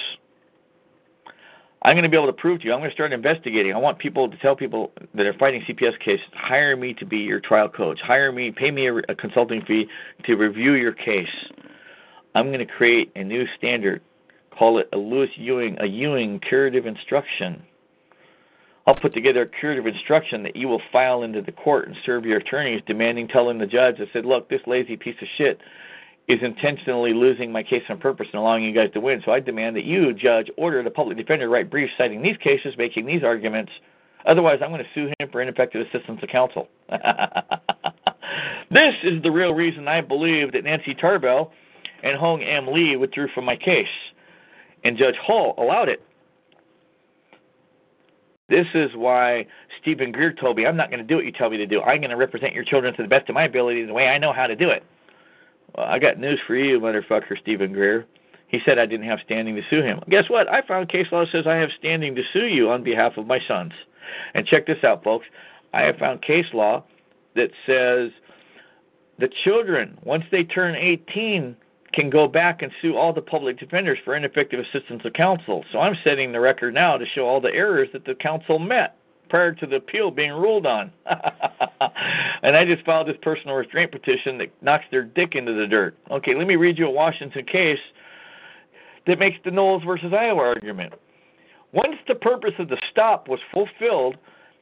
I'm 1.84 1.94
going 1.94 2.04
to 2.04 2.08
be 2.08 2.16
able 2.16 2.28
to 2.28 2.32
prove 2.32 2.60
to 2.60 2.66
you. 2.66 2.72
I'm 2.72 2.78
going 2.78 2.90
to 2.90 2.94
start 2.94 3.12
investigating. 3.12 3.74
I 3.74 3.78
want 3.78 3.98
people 3.98 4.30
to 4.30 4.36
tell 4.38 4.54
people 4.54 4.92
that 5.14 5.26
are 5.26 5.34
fighting 5.34 5.62
CPS 5.68 5.98
cases, 5.98 6.24
hire 6.32 6.76
me 6.76 6.94
to 6.94 7.04
be 7.04 7.18
your 7.18 7.40
trial 7.40 7.68
coach. 7.68 7.98
Hire 8.00 8.30
me, 8.30 8.52
pay 8.52 8.70
me 8.70 8.86
a, 8.86 8.96
a 9.08 9.14
consulting 9.16 9.64
fee 9.64 9.86
to 10.24 10.36
review 10.36 10.74
your 10.74 10.92
case. 10.92 11.26
I'm 12.36 12.46
going 12.46 12.60
to 12.60 12.66
create 12.66 13.10
a 13.16 13.24
new 13.24 13.46
standard. 13.58 14.00
Call 14.56 14.78
it 14.78 14.88
a 14.92 14.96
Lewis 14.96 15.30
Ewing, 15.36 15.76
a 15.80 15.86
Ewing 15.86 16.38
curative 16.40 16.86
instruction. 16.86 17.62
I'll 18.86 18.96
put 18.96 19.14
together 19.14 19.42
a 19.42 19.46
curative 19.46 19.86
instruction 19.86 20.42
that 20.42 20.56
you 20.56 20.68
will 20.68 20.82
file 20.90 21.22
into 21.22 21.40
the 21.40 21.52
court 21.52 21.86
and 21.86 21.96
serve 22.04 22.24
your 22.24 22.38
attorneys, 22.38 22.82
demanding, 22.86 23.28
telling 23.28 23.58
the 23.58 23.66
judge 23.66 23.96
I 24.00 24.06
said, 24.12 24.24
"Look, 24.24 24.48
this 24.48 24.60
lazy 24.66 24.96
piece 24.96 25.20
of 25.22 25.28
shit 25.38 25.60
is 26.28 26.38
intentionally 26.42 27.12
losing 27.12 27.50
my 27.50 27.62
case 27.62 27.82
on 27.88 27.98
purpose 27.98 28.26
and 28.32 28.40
allowing 28.40 28.64
you 28.64 28.72
guys 28.72 28.90
to 28.92 29.00
win. 29.00 29.20
So 29.24 29.32
I 29.32 29.40
demand 29.40 29.76
that 29.76 29.84
you, 29.84 30.12
judge, 30.12 30.50
order 30.56 30.82
the 30.82 30.90
public 30.90 31.16
defender 31.16 31.48
write 31.48 31.70
briefs 31.70 31.92
citing 31.98 32.22
these 32.22 32.36
cases, 32.38 32.74
making 32.78 33.06
these 33.06 33.24
arguments. 33.24 33.72
Otherwise, 34.24 34.60
I'm 34.62 34.70
going 34.70 34.84
to 34.84 34.90
sue 34.94 35.12
him 35.18 35.28
for 35.30 35.42
ineffective 35.42 35.84
assistance 35.86 36.20
of 36.22 36.28
counsel. 36.28 36.68
this 38.70 38.94
is 39.02 39.20
the 39.22 39.30
real 39.30 39.52
reason 39.52 39.88
I 39.88 40.00
believe 40.00 40.52
that 40.52 40.62
Nancy 40.62 40.94
Tarbell 40.94 41.52
and 42.04 42.16
Hong 42.16 42.42
M. 42.42 42.68
Lee 42.68 42.96
withdrew 42.96 43.28
from 43.34 43.44
my 43.44 43.56
case, 43.56 43.86
and 44.84 44.96
Judge 44.96 45.16
Hall 45.16 45.54
allowed 45.58 45.88
it. 45.88 46.02
This 48.52 48.66
is 48.74 48.90
why 48.94 49.46
Stephen 49.80 50.12
Greer 50.12 50.30
told 50.30 50.58
me, 50.58 50.66
I'm 50.66 50.76
not 50.76 50.90
going 50.90 51.00
to 51.00 51.06
do 51.06 51.16
what 51.16 51.24
you 51.24 51.32
tell 51.32 51.48
me 51.48 51.56
to 51.56 51.66
do. 51.66 51.80
I'm 51.80 52.00
going 52.00 52.10
to 52.10 52.18
represent 52.18 52.52
your 52.52 52.64
children 52.64 52.94
to 52.94 53.02
the 53.02 53.08
best 53.08 53.30
of 53.30 53.34
my 53.34 53.44
ability 53.44 53.80
in 53.80 53.86
the 53.86 53.94
way 53.94 54.08
I 54.08 54.18
know 54.18 54.30
how 54.30 54.46
to 54.46 54.54
do 54.54 54.68
it. 54.68 54.84
Well, 55.74 55.86
I 55.86 55.98
got 55.98 56.18
news 56.18 56.38
for 56.46 56.54
you, 56.54 56.78
motherfucker, 56.78 57.40
Stephen 57.40 57.72
Greer. 57.72 58.04
He 58.48 58.58
said 58.62 58.78
I 58.78 58.84
didn't 58.84 59.06
have 59.06 59.20
standing 59.24 59.56
to 59.56 59.62
sue 59.70 59.80
him. 59.80 60.00
Guess 60.10 60.28
what? 60.28 60.52
I 60.52 60.60
found 60.60 60.90
case 60.90 61.06
law 61.10 61.24
says 61.32 61.46
I 61.46 61.54
have 61.54 61.70
standing 61.78 62.14
to 62.14 62.22
sue 62.30 62.44
you 62.44 62.68
on 62.70 62.84
behalf 62.84 63.16
of 63.16 63.26
my 63.26 63.40
sons. 63.48 63.72
And 64.34 64.46
check 64.46 64.66
this 64.66 64.84
out, 64.84 65.02
folks. 65.02 65.24
I 65.72 65.80
have 65.84 65.96
found 65.96 66.20
case 66.20 66.52
law 66.52 66.84
that 67.34 67.52
says 67.64 68.10
the 69.18 69.30
children, 69.44 69.96
once 70.04 70.24
they 70.30 70.44
turn 70.44 70.74
18, 70.74 71.56
can 71.92 72.10
go 72.10 72.26
back 72.26 72.62
and 72.62 72.72
sue 72.80 72.96
all 72.96 73.12
the 73.12 73.22
public 73.22 73.58
defenders 73.58 73.98
for 74.04 74.16
ineffective 74.16 74.60
assistance 74.60 75.02
of 75.04 75.12
counsel. 75.12 75.64
So 75.72 75.78
I'm 75.78 75.96
setting 76.02 76.32
the 76.32 76.40
record 76.40 76.74
now 76.74 76.96
to 76.96 77.04
show 77.14 77.26
all 77.26 77.40
the 77.40 77.52
errors 77.52 77.88
that 77.92 78.04
the 78.04 78.14
counsel 78.14 78.58
met 78.58 78.96
prior 79.28 79.52
to 79.52 79.66
the 79.66 79.76
appeal 79.76 80.10
being 80.10 80.32
ruled 80.32 80.66
on. 80.66 80.92
and 82.42 82.56
I 82.56 82.64
just 82.64 82.84
filed 82.84 83.08
this 83.08 83.16
personal 83.22 83.56
restraint 83.56 83.90
petition 83.90 84.38
that 84.38 84.52
knocks 84.62 84.84
their 84.90 85.02
dick 85.02 85.34
into 85.34 85.54
the 85.54 85.66
dirt. 85.66 85.96
Okay, 86.10 86.34
let 86.34 86.46
me 86.46 86.56
read 86.56 86.78
you 86.78 86.86
a 86.86 86.90
Washington 86.90 87.44
case 87.44 87.78
that 89.06 89.18
makes 89.18 89.36
the 89.44 89.50
Knowles 89.50 89.82
versus 89.84 90.12
Iowa 90.12 90.42
argument. 90.42 90.94
Once 91.72 91.96
the 92.06 92.14
purpose 92.14 92.52
of 92.58 92.68
the 92.68 92.76
stop 92.90 93.28
was 93.28 93.40
fulfilled 93.52 94.16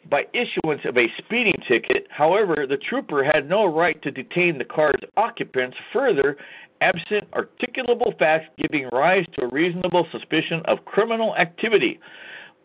by 0.08 0.24
issuance 0.32 0.80
of 0.84 0.96
a 0.96 1.06
speeding 1.18 1.60
ticket, 1.68 2.06
however, 2.10 2.66
the 2.66 2.78
trooper 2.78 3.22
had 3.22 3.48
no 3.48 3.66
right 3.66 4.00
to 4.02 4.10
detain 4.10 4.58
the 4.58 4.64
car's 4.64 5.00
occupants 5.16 5.76
further 5.92 6.36
absent 6.80 7.30
articulable 7.32 8.18
facts 8.18 8.48
giving 8.56 8.88
rise 8.92 9.24
to 9.34 9.44
a 9.44 9.48
reasonable 9.48 10.06
suspicion 10.10 10.62
of 10.64 10.84
criminal 10.86 11.36
activity. 11.36 12.00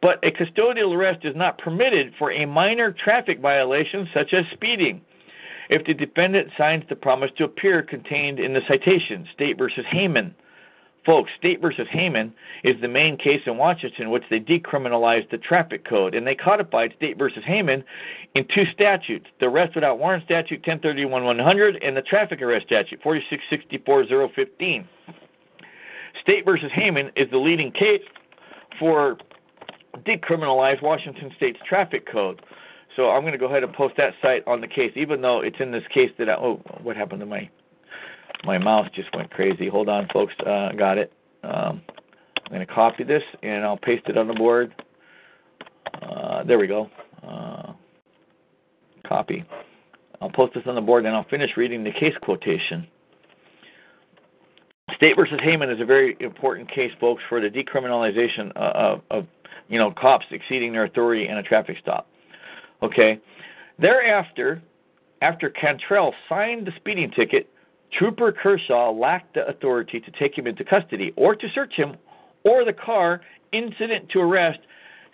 But 0.02 0.24
a 0.24 0.32
custodial 0.32 0.96
arrest 0.96 1.26
is 1.26 1.36
not 1.36 1.58
permitted 1.58 2.14
for 2.18 2.32
a 2.32 2.46
minor 2.46 2.92
traffic 2.92 3.40
violation 3.40 4.08
such 4.14 4.34
as 4.34 4.46
speeding. 4.54 5.02
If 5.70 5.86
the 5.86 5.94
defendant 5.94 6.50
signs 6.58 6.84
the 6.88 6.96
promise 6.96 7.32
to 7.38 7.46
appear 7.46 7.82
contained 7.82 8.40
in 8.40 8.54
the 8.54 8.62
citation, 8.68 9.28
State 9.34 9.58
versus 9.58 9.86
Hehman. 9.92 10.34
Folks, 11.06 11.30
State 11.38 11.62
versus 11.62 11.88
Hehman 11.94 12.32
is 12.64 12.80
the 12.82 12.88
main 12.88 13.16
case 13.18 13.42
in 13.46 13.58
Washington 13.58 14.06
in 14.06 14.10
which 14.10 14.24
they 14.30 14.40
decriminalized 14.40 15.30
the 15.30 15.38
traffic 15.38 15.88
code, 15.88 16.16
and 16.16 16.26
they 16.26 16.34
codified 16.34 16.94
State 16.96 17.18
versus 17.18 17.44
Hehman 17.48 17.84
in 18.34 18.46
two 18.54 18.66
statutes: 18.74 19.28
the 19.40 19.46
arrest 19.46 19.76
without 19.76 20.00
warrant 20.00 20.24
statute 20.24 20.64
1031-100 20.64 21.86
and 21.86 21.96
the 21.96 22.02
traffic 22.02 22.42
arrest 22.42 22.66
statute 22.66 23.02
4664-015. 23.04 24.86
State 26.22 26.44
versus 26.44 26.72
Hehman 26.76 27.12
is 27.16 27.30
the 27.30 27.38
leading 27.38 27.72
case 27.72 28.02
for 28.80 29.18
decriminalize 30.06 30.82
Washington 30.82 31.32
State's 31.38 31.60
traffic 31.68 32.12
code. 32.12 32.42
So 32.96 33.10
I'm 33.10 33.22
going 33.22 33.34
to 33.34 33.38
go 33.38 33.46
ahead 33.46 33.64
and 33.64 33.74
post 33.74 33.96
that 33.98 34.14
cite 34.22 34.44
on 34.48 34.62
the 34.62 34.68
case, 34.68 34.92
even 34.96 35.22
though 35.22 35.42
it's 35.42 35.58
in 35.60 35.72
this 35.72 35.84
case 35.94 36.12
that 36.18 36.30
I, 36.30 36.34
oh, 36.34 36.62
what 36.82 36.96
happened 36.96 37.20
to 37.20 37.26
my 37.26 37.50
my 38.44 38.58
mouse 38.58 38.90
just 38.94 39.14
went 39.16 39.32
crazy. 39.32 39.68
Hold 39.68 39.90
on, 39.90 40.08
folks. 40.12 40.34
Uh, 40.46 40.72
got 40.74 40.98
it. 40.98 41.12
Um, 41.44 41.82
I'm 42.46 42.52
going 42.52 42.66
to 42.66 42.74
copy 42.74 43.04
this 43.04 43.24
and 43.42 43.64
I'll 43.64 43.78
paste 43.78 44.04
it 44.08 44.18
on 44.18 44.28
the 44.28 44.34
board. 44.34 44.74
Uh, 46.02 46.44
there 46.44 46.60
we 46.60 46.68
go. 46.68 46.90
Uh, 47.26 47.74
copy. 49.08 49.44
I'll 50.22 50.30
post 50.30 50.54
this 50.54 50.64
on 50.68 50.76
the 50.76 50.82
board 50.82 51.06
and 51.06 51.16
I'll 51.16 51.28
finish 51.30 51.52
reading 51.58 51.84
the 51.84 51.92
case 51.92 52.14
quotation. 52.22 52.88
State 54.96 55.16
versus 55.16 55.40
Hehman 55.44 55.74
is 55.74 55.82
a 55.82 55.86
very 55.86 56.16
important 56.20 56.72
case, 56.72 56.92
folks, 57.00 57.22
for 57.28 57.42
the 57.42 57.50
decriminalization 57.50 58.52
of, 58.56 59.02
of 59.12 59.28
you 59.68 59.78
know, 59.80 59.92
cops 59.92 60.26
exceeding 60.32 60.72
their 60.72 60.86
authority 60.86 61.28
in 61.28 61.38
a 61.38 61.44
traffic 61.44 61.78
stop. 61.82 62.08
Okay. 62.82 63.20
Thereafter, 63.80 64.62
after 65.22 65.50
Cantrell 65.50 66.14
signed 66.30 66.68
the 66.68 66.72
speeding 66.78 67.12
ticket, 67.12 67.50
Trooper 67.92 68.32
Kershaw 68.32 68.92
lacked 68.92 69.36
the 69.36 69.48
authority 69.48 70.00
to 70.00 70.12
take 70.12 70.38
him 70.38 70.48
into 70.48 70.64
custody 70.64 71.14
or 71.16 71.36
to 71.36 71.48
search 71.54 71.74
him 71.74 71.96
or 72.44 72.66
the 72.66 72.74
car 72.74 73.22
incident 73.52 74.10
to 74.10 74.20
arrest, 74.20 74.60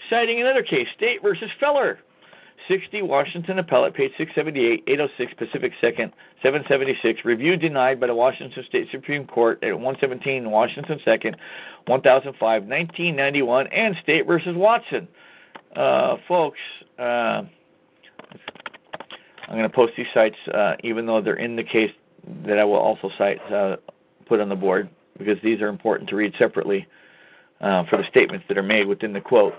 citing 0.10 0.42
another 0.42 0.64
case, 0.64 0.88
State 0.96 1.22
versus 1.22 1.50
Feller. 1.60 2.00
60 2.68 3.02
Washington 3.02 3.60
Appellate, 3.60 3.94
page 3.94 4.12
678, 4.18 4.84
806 4.88 5.34
Pacific 5.34 5.74
2nd, 5.82 6.12
776. 6.44 7.26
Review 7.26 7.58
denied 7.58 8.00
by 8.00 8.08
the 8.08 8.16
Washington 8.16 8.64
State 8.68 8.88
Supreme 8.92 9.26
Court 9.26 9.62
at 9.64 9.74
117 9.74 10.50
Washington 10.50 11.00
2nd, 11.06 11.36
1005, 11.88 12.40
1991, 12.40 13.68
and 13.68 13.96
State 14.04 14.28
versus 14.28 14.56
Watson. 14.56 15.08
Uh, 15.76 16.18
folks, 16.28 16.60
uh, 17.00 17.42
I'm 19.48 19.58
going 19.58 19.64
to 19.64 19.70
post 19.70 19.94
these 19.98 20.08
cites, 20.14 20.36
uh, 20.54 20.76
even 20.84 21.06
though 21.06 21.22
they're 21.22 21.36
in 21.36 21.56
the 21.56 21.64
case 21.64 21.92
that 22.46 22.58
I 22.60 22.64
will 22.64 22.76
also 22.76 23.10
cite, 23.18 23.40
uh, 23.52 23.78
put 24.28 24.40
on 24.40 24.50
the 24.50 24.56
board, 24.56 24.90
because 25.18 25.38
these 25.44 25.62
are 25.62 25.68
important 25.68 26.10
to 26.10 26.16
read 26.16 26.34
separately 26.38 26.88
uh, 27.62 27.84
for 27.90 27.98
the 27.98 28.04
statements 28.10 28.46
that 28.48 28.58
are 28.58 28.64
made 28.64 28.88
within 28.88 29.14
the 29.14 29.22
quote. 29.22 29.54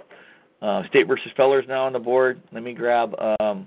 Uh, 0.60 0.82
State 0.88 1.08
versus 1.08 1.30
Feller 1.36 1.60
is 1.60 1.68
now 1.68 1.84
on 1.84 1.92
the 1.92 1.98
board. 1.98 2.40
Let 2.52 2.62
me 2.62 2.72
grab 2.72 3.14
um, 3.40 3.66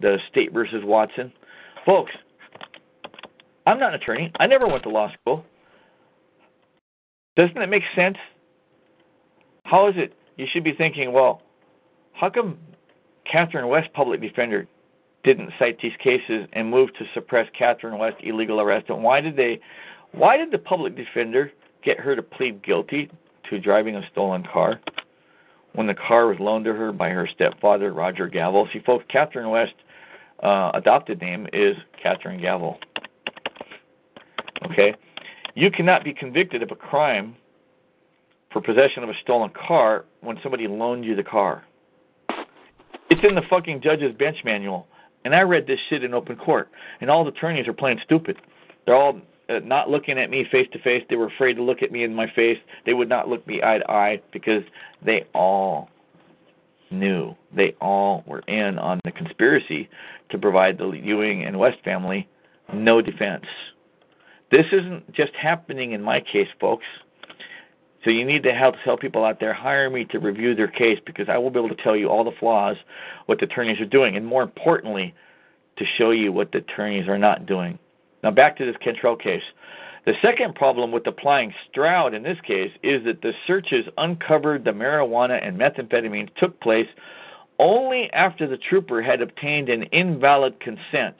the 0.00 0.18
State 0.30 0.52
versus 0.52 0.82
Watson. 0.84 1.32
Folks, 1.86 2.12
I'm 3.66 3.78
not 3.78 3.94
an 3.94 4.00
attorney. 4.00 4.30
I 4.38 4.46
never 4.46 4.66
went 4.66 4.82
to 4.84 4.90
law 4.90 5.10
school. 5.20 5.44
Doesn't 7.36 7.56
it 7.56 7.68
make 7.68 7.82
sense? 7.96 8.16
How 9.64 9.88
is 9.88 9.94
it? 9.96 10.12
You 10.36 10.46
should 10.52 10.64
be 10.64 10.72
thinking, 10.72 11.12
well, 11.12 11.42
how 12.12 12.28
come 12.28 12.58
Catherine 13.30 13.68
West, 13.68 13.92
public 13.94 14.20
defender, 14.20 14.66
didn't 15.22 15.50
cite 15.58 15.78
these 15.80 15.92
cases 16.02 16.46
and 16.52 16.70
move 16.70 16.92
to 16.94 17.04
suppress 17.14 17.48
Catherine 17.56 17.98
West 17.98 18.16
illegal 18.22 18.60
arrest? 18.60 18.88
And 18.88 19.02
why 19.02 19.20
did 19.20 19.36
they? 19.36 19.60
Why 20.12 20.36
did 20.36 20.50
the 20.50 20.58
public 20.58 20.96
defender 20.96 21.52
get 21.84 21.98
her 22.00 22.16
to 22.16 22.22
plead 22.22 22.62
guilty 22.64 23.10
to 23.48 23.58
driving 23.58 23.96
a 23.96 24.02
stolen 24.10 24.44
car 24.50 24.80
when 25.74 25.86
the 25.86 25.94
car 25.94 26.26
was 26.26 26.38
loaned 26.40 26.64
to 26.64 26.72
her 26.72 26.92
by 26.92 27.10
her 27.10 27.28
stepfather, 27.32 27.92
Roger 27.92 28.26
Gavel? 28.26 28.68
See, 28.72 28.80
folks, 28.80 29.04
Catherine 29.08 29.50
West 29.50 29.74
uh, 30.42 30.72
adopted 30.74 31.20
name 31.20 31.46
is 31.52 31.76
Catherine 32.02 32.40
Gavel. 32.40 32.78
Okay? 34.70 34.94
You 35.54 35.70
cannot 35.70 36.04
be 36.04 36.12
convicted 36.12 36.62
of 36.62 36.70
a 36.70 36.76
crime 36.76 37.36
for 38.52 38.60
possession 38.60 39.02
of 39.02 39.08
a 39.08 39.14
stolen 39.22 39.50
car 39.50 40.04
when 40.20 40.38
somebody 40.42 40.66
loaned 40.66 41.04
you 41.04 41.14
the 41.14 41.22
car. 41.22 41.64
It's 43.10 43.20
in 43.28 43.34
the 43.34 43.42
fucking 43.48 43.80
judge's 43.82 44.14
bench 44.16 44.38
manual. 44.44 44.86
And 45.24 45.34
I 45.34 45.42
read 45.42 45.66
this 45.66 45.78
shit 45.88 46.04
in 46.04 46.14
open 46.14 46.36
court. 46.36 46.68
And 47.00 47.10
all 47.10 47.24
the 47.24 47.30
attorneys 47.30 47.68
are 47.68 47.72
playing 47.72 48.00
stupid. 48.04 48.36
They're 48.86 48.94
all 48.94 49.20
uh, 49.48 49.58
not 49.64 49.90
looking 49.90 50.18
at 50.18 50.30
me 50.30 50.46
face 50.50 50.68
to 50.72 50.78
face. 50.78 51.04
They 51.08 51.16
were 51.16 51.26
afraid 51.26 51.54
to 51.54 51.62
look 51.62 51.82
at 51.82 51.92
me 51.92 52.04
in 52.04 52.14
my 52.14 52.30
face. 52.34 52.58
They 52.86 52.94
would 52.94 53.08
not 53.08 53.28
look 53.28 53.46
me 53.46 53.60
eye 53.62 53.78
to 53.78 53.90
eye 53.90 54.22
because 54.32 54.62
they 55.04 55.26
all 55.34 55.90
knew. 56.90 57.34
They 57.54 57.74
all 57.80 58.24
were 58.26 58.40
in 58.40 58.78
on 58.78 59.00
the 59.04 59.12
conspiracy 59.12 59.88
to 60.30 60.38
provide 60.38 60.78
the 60.78 60.90
Ewing 60.90 61.44
and 61.44 61.58
West 61.58 61.78
family 61.84 62.28
no 62.72 63.00
defense. 63.00 63.44
This 64.50 64.66
isn't 64.72 65.12
just 65.12 65.32
happening 65.40 65.92
in 65.92 66.02
my 66.02 66.20
case, 66.20 66.48
folks. 66.60 66.84
So 68.04 68.10
you 68.10 68.24
need 68.24 68.42
to 68.44 68.52
help 68.52 68.76
tell 68.84 68.96
people 68.96 69.24
out 69.24 69.40
there, 69.40 69.52
hire 69.52 69.90
me 69.90 70.04
to 70.06 70.18
review 70.18 70.54
their 70.54 70.68
case 70.68 70.98
because 71.04 71.28
I 71.28 71.36
will 71.36 71.50
be 71.50 71.58
able 71.58 71.68
to 71.68 71.82
tell 71.82 71.96
you 71.96 72.08
all 72.08 72.24
the 72.24 72.32
flaws, 72.38 72.76
what 73.26 73.38
the 73.40 73.44
attorneys 73.44 73.80
are 73.80 73.86
doing, 73.86 74.16
and 74.16 74.26
more 74.26 74.42
importantly, 74.42 75.14
to 75.76 75.84
show 75.98 76.10
you 76.10 76.32
what 76.32 76.52
the 76.52 76.58
attorneys 76.58 77.08
are 77.08 77.18
not 77.18 77.46
doing. 77.46 77.78
Now 78.22 78.30
back 78.30 78.56
to 78.58 78.66
this 78.66 78.76
Cantrell 78.82 79.16
case. 79.16 79.42
The 80.06 80.14
second 80.22 80.54
problem 80.54 80.92
with 80.92 81.06
applying 81.06 81.52
Stroud 81.70 82.14
in 82.14 82.22
this 82.22 82.38
case 82.46 82.72
is 82.82 83.04
that 83.04 83.20
the 83.20 83.32
searches 83.46 83.84
uncovered 83.98 84.64
the 84.64 84.70
marijuana 84.70 85.46
and 85.46 85.58
methamphetamine 85.58 86.34
took 86.36 86.58
place 86.60 86.88
only 87.58 88.10
after 88.14 88.46
the 88.46 88.56
trooper 88.56 89.02
had 89.02 89.20
obtained 89.20 89.68
an 89.68 89.82
invalid 89.92 90.58
consent. 90.60 91.16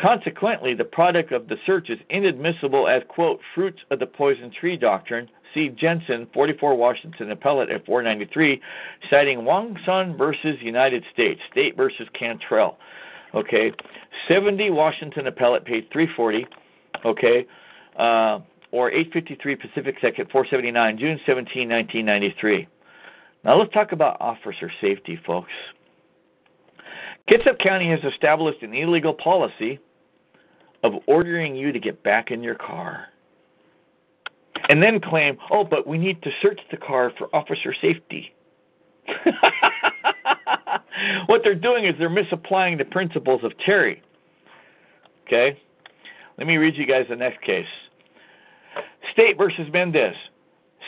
Consequently, 0.00 0.74
the 0.74 0.84
product 0.84 1.32
of 1.32 1.48
the 1.48 1.56
search 1.66 1.90
is 1.90 1.98
inadmissible 2.10 2.88
as, 2.88 3.02
quote, 3.08 3.40
fruits 3.54 3.80
of 3.90 3.98
the 3.98 4.06
poison 4.06 4.50
tree 4.50 4.76
doctrine. 4.76 5.28
See 5.54 5.68
Jensen, 5.68 6.26
44 6.34 6.74
Washington 6.74 7.30
Appellate 7.30 7.70
at 7.70 7.86
493, 7.86 8.60
citing 9.08 9.44
Wong 9.44 9.78
Sun 9.86 10.16
versus 10.16 10.56
United 10.60 11.04
States, 11.12 11.40
State 11.50 11.76
versus 11.76 12.08
Cantrell. 12.18 12.76
Okay, 13.34 13.72
70 14.28 14.70
Washington 14.70 15.28
Appellate, 15.28 15.64
page 15.64 15.84
340. 15.92 16.46
Okay, 17.04 17.46
uh, 17.98 18.40
or 18.72 18.90
853 18.90 19.56
Pacific 19.56 19.96
Second, 20.00 20.30
479, 20.30 20.98
June 20.98 21.20
17, 21.24 21.68
1993. 21.68 22.66
Now 23.44 23.58
let's 23.58 23.72
talk 23.72 23.92
about 23.92 24.20
officer 24.20 24.70
safety, 24.80 25.18
folks. 25.24 25.52
Kitsap 27.30 27.58
County 27.62 27.88
has 27.88 28.00
established 28.12 28.62
an 28.62 28.74
illegal 28.74 29.14
policy 29.14 29.78
of 30.82 30.92
ordering 31.06 31.54
you 31.54 31.72
to 31.72 31.78
get 31.78 32.02
back 32.02 32.30
in 32.30 32.42
your 32.42 32.54
car 32.54 33.06
and 34.68 34.82
then 34.82 35.00
claim, 35.00 35.36
oh, 35.50 35.64
but 35.64 35.86
we 35.86 35.98
need 35.98 36.22
to 36.22 36.30
search 36.40 36.60
the 36.70 36.76
car 36.76 37.12
for 37.18 37.34
officer 37.34 37.74
safety. 37.80 38.34
what 41.26 41.42
they're 41.44 41.54
doing 41.54 41.86
is 41.86 41.94
they're 41.98 42.08
misapplying 42.08 42.78
the 42.78 42.84
principles 42.84 43.44
of 43.44 43.52
Terry. 43.64 44.02
Okay? 45.26 45.58
Let 46.38 46.46
me 46.46 46.56
read 46.56 46.76
you 46.76 46.86
guys 46.86 47.06
the 47.08 47.16
next 47.16 47.42
case. 47.42 47.66
State 49.12 49.36
versus 49.38 49.68
Mendez. 49.72 50.14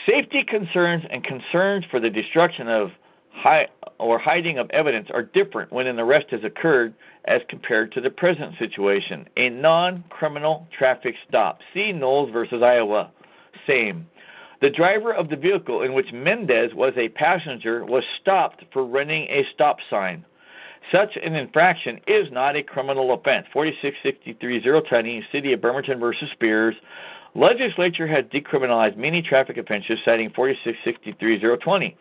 Safety 0.07 0.45
concerns 0.45 1.05
and 1.11 1.23
concerns 1.25 1.85
for 1.91 2.01
the 2.01 2.11
destruction 2.11 2.69
of 2.69 2.91
high, 3.31 3.69
or 3.99 4.19
hiding 4.19 4.59
of 4.59 4.71
evidence 4.71 5.09
are 5.13 5.23
different 5.23 5.73
when 5.73 5.87
an 5.87 5.99
arrest 5.99 6.27
has 6.31 6.43
occurred 6.45 6.95
as 7.27 7.41
compared 7.49 7.93
to 7.93 8.01
the 8.01 8.11
present 8.11 8.55
situation. 8.59 9.29
A 9.37 9.51
non 9.51 10.05
criminal 10.11 10.67
traffic 10.77 11.15
stop. 11.29 11.59
See 11.75 11.93
Knowles 11.93 12.31
versus 12.33 12.63
Iowa. 12.63 13.11
Same. 13.67 14.07
The 14.61 14.71
driver 14.71 15.13
of 15.13 15.29
the 15.29 15.37
vehicle 15.37 15.83
in 15.83 15.93
which 15.93 16.13
Mendez 16.13 16.75
was 16.75 16.95
a 16.97 17.11
passenger 17.11 17.85
was 17.85 18.05
stopped 18.21 18.65
for 18.73 18.85
running 18.85 19.25
a 19.25 19.45
stop 19.53 19.79
sign. 19.91 20.25
Such 20.93 21.17
an 21.17 21.35
infraction 21.35 22.01
is 22.07 22.31
not 22.31 22.57
a 22.57 22.63
criminal 22.63 23.13
offense. 23.13 23.47
4663020, 23.55 25.23
City 25.33 25.53
of 25.53 25.61
Bremerton 25.61 25.99
versus 25.99 26.31
Spears. 26.33 26.77
Legislature 27.35 28.07
has 28.07 28.25
decriminalized 28.27 28.97
many 28.97 29.21
traffic 29.21 29.59
offenses, 29.59 29.99
citing 30.05 30.31
4663020. 30.31 31.95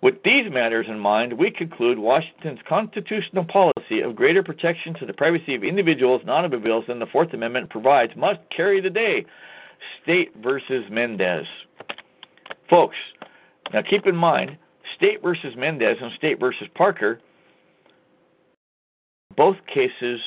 With 0.00 0.22
these 0.22 0.50
matters 0.50 0.86
in 0.88 0.98
mind, 0.98 1.32
we 1.32 1.50
conclude 1.50 1.98
Washington's 1.98 2.60
constitutional 2.68 3.44
policy 3.44 4.00
of 4.00 4.14
greater 4.14 4.42
protection 4.42 4.94
to 4.94 5.06
the 5.06 5.12
privacy 5.12 5.54
of 5.54 5.64
individuals 5.64 6.20
and 6.20 6.30
automobiles 6.30 6.84
than 6.86 6.98
the 6.98 7.06
Fourth 7.06 7.32
Amendment 7.32 7.70
provides 7.70 8.14
must 8.14 8.40
carry 8.54 8.80
the 8.80 8.90
day. 8.90 9.24
State 10.02 10.32
versus 10.42 10.84
Mendez. 10.90 11.46
Folks, 12.68 12.96
now 13.72 13.82
keep 13.88 14.06
in 14.06 14.16
mind, 14.16 14.56
State 14.96 15.22
versus 15.22 15.54
Mendez 15.56 15.96
and 16.00 16.12
State 16.16 16.40
versus 16.40 16.68
Parker, 16.74 17.20
both 19.36 19.56
cases 19.72 20.20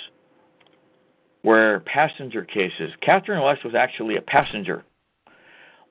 were 1.43 1.83
passenger 1.85 2.45
cases. 2.45 2.91
Catherine 3.01 3.43
West 3.43 3.65
was 3.65 3.75
actually 3.75 4.15
a 4.15 4.21
passenger. 4.21 4.83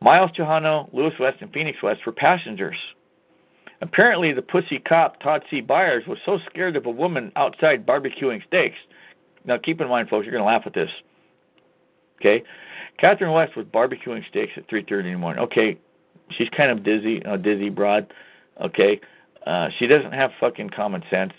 Miles 0.01 0.31
Johano, 0.39 0.89
Lewis 0.95 1.13
West, 1.21 1.39
and 1.41 1.53
Phoenix 1.53 1.83
West 1.83 2.01
were 2.07 2.13
passengers. 2.13 2.77
Apparently, 3.83 4.33
the 4.33 4.43
pussy 4.43 4.79
cop, 4.79 5.21
Todd 5.21 5.43
C. 5.51 5.61
Byers, 5.61 6.05
was 6.07 6.19
so 6.25 6.39
scared 6.49 6.77
of 6.77 6.87
a 6.87 6.91
woman 6.91 7.33
outside 7.37 7.87
barbecuing 7.87 8.45
steaks. 8.47 8.77
Now, 9.45 9.57
keep 9.59 9.81
in 9.81 9.89
mind, 9.89 10.09
folks, 10.09 10.25
you're 10.25 10.33
going 10.33 10.45
to 10.45 10.47
laugh 10.47 10.63
at 10.67 10.75
this. 10.75 10.91
Okay? 12.21 12.43
Catherine 13.01 13.33
West 13.33 13.57
was 13.57 13.67
barbecuing 13.67 14.27
steaks 14.29 14.53
at 14.57 14.69
3.30 14.69 15.07
in 15.07 15.13
the 15.13 15.19
morning. 15.19 15.43
Okay, 15.43 15.79
she's 16.37 16.49
kind 16.57 16.71
of 16.71 16.85
dizzy, 16.85 17.23
a 17.25 17.39
dizzy 17.39 17.71
broad. 17.71 18.13
Okay? 18.61 19.01
Uh, 19.47 19.69
she 19.79 19.87
doesn't 19.87 20.13
have 20.13 20.31
fucking 20.39 20.71
common 20.71 21.03
sense. 21.11 21.33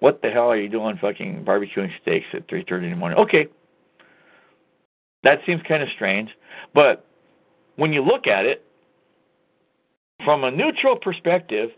What 0.00 0.22
the 0.22 0.30
hell 0.30 0.50
are 0.50 0.56
you 0.58 0.68
doing 0.68 0.98
fucking 1.00 1.44
barbecuing 1.44 1.90
steaks 2.02 2.26
at 2.32 2.48
3.30 2.48 2.84
in 2.84 2.90
the 2.90 2.96
morning? 2.96 3.18
Okay. 3.18 3.46
That 5.22 5.38
seems 5.46 5.62
kind 5.66 5.82
of 5.82 5.88
strange. 5.94 6.30
But 6.74 7.06
when 7.76 7.92
you 7.92 8.02
look 8.02 8.26
at 8.26 8.44
it, 8.44 8.64
from 10.24 10.44
a 10.44 10.50
neutral 10.50 10.96
perspective, 10.96 11.70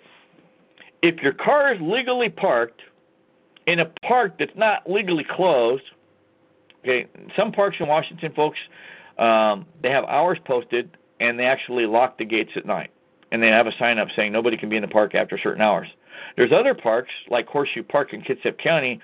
if 1.02 1.22
your 1.22 1.32
car 1.32 1.74
is 1.74 1.80
legally 1.80 2.30
parked 2.30 2.80
in 3.66 3.80
a 3.80 3.86
park 4.06 4.38
that's 4.38 4.56
not 4.56 4.90
legally 4.90 5.24
closed, 5.28 5.84
okay, 6.80 7.06
some 7.36 7.52
parks 7.52 7.76
in 7.80 7.86
Washington, 7.86 8.32
folks, 8.34 8.58
um, 9.18 9.66
they 9.82 9.90
have 9.90 10.04
hours 10.04 10.38
posted 10.44 10.96
and 11.20 11.38
they 11.38 11.44
actually 11.44 11.86
lock 11.86 12.18
the 12.18 12.24
gates 12.24 12.50
at 12.56 12.66
night. 12.66 12.90
And 13.32 13.42
they 13.42 13.48
have 13.48 13.66
a 13.66 13.72
sign 13.78 13.98
up 13.98 14.08
saying 14.14 14.32
nobody 14.32 14.56
can 14.56 14.68
be 14.68 14.76
in 14.76 14.82
the 14.82 14.88
park 14.88 15.14
after 15.14 15.38
certain 15.42 15.62
hours. 15.62 15.88
There's 16.36 16.52
other 16.52 16.74
parks 16.74 17.10
like 17.28 17.46
Horseshoe 17.46 17.82
Park 17.82 18.12
in 18.12 18.22
Kitsap 18.22 18.58
County 18.58 19.00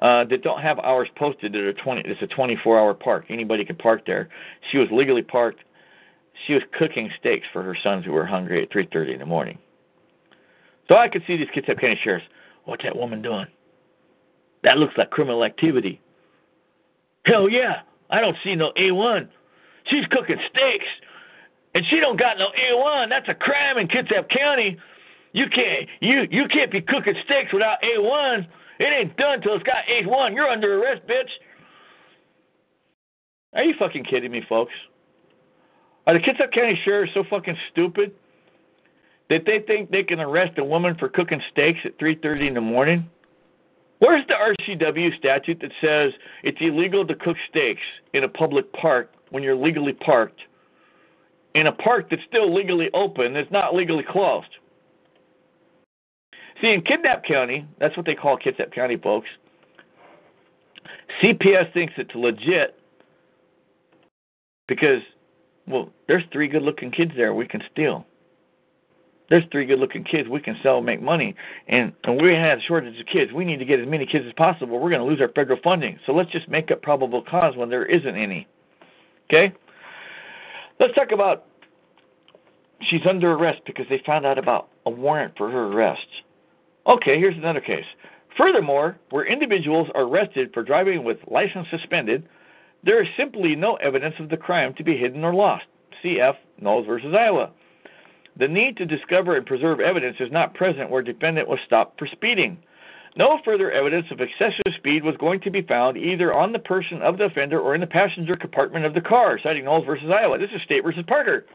uh, 0.00 0.24
that 0.24 0.42
don't 0.42 0.60
have 0.60 0.78
hours 0.80 1.08
posted. 1.16 1.52
That 1.52 1.60
are 1.60 1.72
20. 1.72 2.02
It's 2.04 2.22
a 2.22 2.26
24-hour 2.26 2.94
park. 2.94 3.26
Anybody 3.28 3.64
can 3.64 3.76
park 3.76 4.06
there. 4.06 4.28
She 4.70 4.78
was 4.78 4.88
legally 4.90 5.22
parked. 5.22 5.60
She 6.46 6.54
was 6.54 6.62
cooking 6.78 7.10
steaks 7.18 7.46
for 7.52 7.62
her 7.62 7.76
sons 7.82 8.04
who 8.04 8.12
were 8.12 8.26
hungry 8.26 8.62
at 8.62 8.70
3:30 8.70 9.14
in 9.14 9.18
the 9.20 9.26
morning. 9.26 9.58
So 10.88 10.96
I 10.96 11.08
could 11.08 11.22
see 11.26 11.36
these 11.36 11.48
Kitsap 11.48 11.80
County 11.80 11.98
sheriffs. 12.02 12.26
What's 12.64 12.82
that 12.84 12.96
woman 12.96 13.22
doing? 13.22 13.46
That 14.62 14.78
looks 14.78 14.94
like 14.96 15.10
criminal 15.10 15.44
activity. 15.44 16.00
Hell 17.24 17.48
yeah! 17.48 17.80
I 18.10 18.20
don't 18.20 18.36
see 18.44 18.54
no 18.54 18.72
A1. 18.76 19.28
She's 19.88 20.06
cooking 20.10 20.38
steaks, 20.50 20.86
and 21.74 21.84
she 21.86 22.00
don't 22.00 22.18
got 22.18 22.38
no 22.38 22.48
A1. 22.48 23.08
That's 23.08 23.28
a 23.28 23.34
crime 23.34 23.78
in 23.78 23.88
Kitsap 23.88 24.28
County. 24.30 24.78
You 25.32 25.46
can't 25.48 25.88
you 26.00 26.26
you 26.30 26.48
can't 26.48 26.70
be 26.70 26.80
cooking 26.80 27.14
steaks 27.24 27.52
without 27.52 27.78
A1. 27.82 28.46
It 28.78 28.84
ain't 28.84 29.16
done 29.16 29.40
till 29.40 29.54
it's 29.54 29.62
got 29.64 29.84
A1. 29.90 30.34
You're 30.34 30.48
under 30.48 30.82
arrest, 30.82 31.02
bitch. 31.06 31.30
Are 33.54 33.64
you 33.64 33.74
fucking 33.78 34.04
kidding 34.04 34.30
me, 34.30 34.42
folks? 34.48 34.72
Are 36.06 36.14
the 36.14 36.20
Kitsap 36.20 36.52
County 36.52 36.78
sheriffs 36.84 37.12
so 37.14 37.24
fucking 37.28 37.56
stupid 37.70 38.12
that 39.28 39.44
they 39.44 39.60
think 39.60 39.90
they 39.90 40.04
can 40.04 40.20
arrest 40.20 40.58
a 40.58 40.64
woman 40.64 40.96
for 40.98 41.08
cooking 41.08 41.42
steaks 41.50 41.80
at 41.84 41.98
3:30 41.98 42.48
in 42.48 42.54
the 42.54 42.60
morning? 42.60 43.08
Where's 43.98 44.26
the 44.26 44.34
RCW 44.34 45.16
statute 45.18 45.60
that 45.60 45.72
says 45.80 46.12
it's 46.42 46.58
illegal 46.60 47.06
to 47.06 47.14
cook 47.14 47.36
steaks 47.48 47.80
in 48.12 48.24
a 48.24 48.28
public 48.28 48.70
park 48.72 49.10
when 49.30 49.42
you're 49.42 49.56
legally 49.56 49.92
parked 49.92 50.40
in 51.54 51.66
a 51.66 51.72
park 51.72 52.08
that's 52.10 52.22
still 52.28 52.52
legally 52.54 52.90
open, 52.94 53.32
that's 53.32 53.50
not 53.50 53.74
legally 53.74 54.04
closed? 54.08 54.48
See, 56.60 56.68
in 56.72 56.82
Kidnap 56.82 57.24
County, 57.24 57.66
that's 57.78 57.96
what 57.96 58.06
they 58.06 58.14
call 58.14 58.36
Kidnap 58.36 58.72
County, 58.72 58.96
folks. 58.96 59.28
CPS 61.22 61.72
thinks 61.72 61.94
it's 61.96 62.14
legit 62.14 62.78
because, 64.68 65.02
well, 65.66 65.90
there's 66.08 66.24
three 66.32 66.48
good 66.48 66.62
looking 66.62 66.90
kids 66.90 67.12
there 67.16 67.34
we 67.34 67.46
can 67.46 67.62
steal. 67.72 68.06
There's 69.28 69.44
three 69.50 69.66
good 69.66 69.80
looking 69.80 70.04
kids 70.04 70.28
we 70.28 70.40
can 70.40 70.56
sell 70.62 70.76
and 70.78 70.86
make 70.86 71.02
money. 71.02 71.34
And, 71.66 71.92
and 72.04 72.20
we 72.20 72.32
have 72.34 72.58
a 72.58 72.62
shortage 72.62 72.98
of 73.00 73.06
kids. 73.06 73.32
We 73.32 73.44
need 73.44 73.58
to 73.58 73.64
get 73.64 73.80
as 73.80 73.88
many 73.88 74.06
kids 74.06 74.24
as 74.26 74.32
possible. 74.34 74.78
We're 74.78 74.90
going 74.90 75.00
to 75.00 75.06
lose 75.06 75.20
our 75.20 75.28
federal 75.28 75.58
funding. 75.64 75.98
So 76.06 76.12
let's 76.12 76.30
just 76.30 76.48
make 76.48 76.70
up 76.70 76.80
probable 76.82 77.22
cause 77.22 77.56
when 77.56 77.68
there 77.68 77.84
isn't 77.84 78.16
any. 78.16 78.46
Okay? 79.28 79.52
Let's 80.78 80.94
talk 80.94 81.12
about 81.12 81.46
she's 82.80 83.06
under 83.08 83.32
arrest 83.32 83.62
because 83.66 83.86
they 83.88 84.02
found 84.04 84.26
out 84.26 84.38
about 84.38 84.68
a 84.84 84.90
warrant 84.90 85.36
for 85.36 85.50
her 85.50 85.72
arrest. 85.72 86.06
Okay, 86.86 87.18
here's 87.18 87.36
another 87.36 87.60
case. 87.60 87.86
Furthermore, 88.36 88.98
where 89.10 89.24
individuals 89.24 89.88
are 89.94 90.02
arrested 90.02 90.50
for 90.52 90.62
driving 90.62 91.02
with 91.04 91.18
license 91.26 91.66
suspended, 91.70 92.28
there 92.84 93.02
is 93.02 93.08
simply 93.16 93.56
no 93.56 93.74
evidence 93.76 94.14
of 94.20 94.28
the 94.28 94.36
crime 94.36 94.74
to 94.74 94.84
be 94.84 94.96
hidden 94.96 95.24
or 95.24 95.34
lost. 95.34 95.64
CF 96.04 96.36
Knowles 96.60 96.86
versus 96.86 97.14
Iowa. 97.18 97.50
The 98.38 98.46
need 98.46 98.76
to 98.76 98.84
discover 98.84 99.36
and 99.36 99.46
preserve 99.46 99.80
evidence 99.80 100.18
is 100.20 100.30
not 100.30 100.54
present 100.54 100.90
where 100.90 101.02
defendant 101.02 101.48
was 101.48 101.58
stopped 101.64 101.98
for 101.98 102.06
speeding. 102.06 102.58
No 103.16 103.38
further 103.44 103.72
evidence 103.72 104.06
of 104.10 104.20
excessive 104.20 104.74
speed 104.76 105.02
was 105.02 105.16
going 105.16 105.40
to 105.40 105.50
be 105.50 105.62
found 105.62 105.96
either 105.96 106.34
on 106.34 106.52
the 106.52 106.58
person 106.58 107.00
of 107.00 107.16
the 107.16 107.24
offender 107.24 107.58
or 107.58 107.74
in 107.74 107.80
the 107.80 107.86
passenger 107.86 108.36
compartment 108.36 108.84
of 108.84 108.92
the 108.92 109.00
car, 109.00 109.38
citing 109.42 109.64
Knowles 109.64 109.86
versus 109.86 110.10
Iowa. 110.10 110.36
This 110.38 110.50
is 110.54 110.60
State 110.62 110.84
versus 110.84 111.02
Parker. 111.06 111.46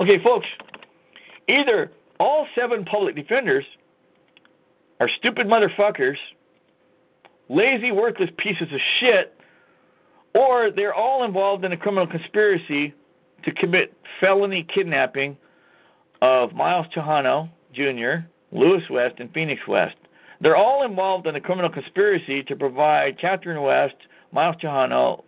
Okay, 0.00 0.20
folks, 0.24 0.46
either 1.48 1.92
all 2.18 2.48
seven 2.58 2.84
public 2.84 3.14
defenders 3.14 3.64
are 4.98 5.08
stupid 5.18 5.46
motherfuckers, 5.46 6.16
lazy, 7.48 7.92
worthless 7.92 8.30
pieces 8.38 8.68
of 8.72 8.80
shit, 8.98 9.38
or 10.34 10.70
they're 10.74 10.94
all 10.94 11.24
involved 11.24 11.64
in 11.64 11.72
a 11.72 11.76
criminal 11.76 12.06
conspiracy 12.06 12.92
to 13.44 13.52
commit 13.52 13.96
felony 14.20 14.66
kidnapping 14.74 15.36
of 16.22 16.52
Miles 16.54 16.86
Chahano 16.94 17.48
Jr., 17.72 18.26
Lewis 18.52 18.82
West, 18.90 19.16
and 19.18 19.32
Phoenix 19.32 19.60
West. 19.66 19.96
They're 20.40 20.56
all 20.56 20.84
involved 20.84 21.26
in 21.26 21.36
a 21.36 21.40
criminal 21.40 21.70
conspiracy 21.70 22.42
to 22.44 22.56
provide 22.56 23.18
Catherine 23.18 23.62
West, 23.62 23.96
Miles 24.32 24.56
Chahano, 24.56 25.22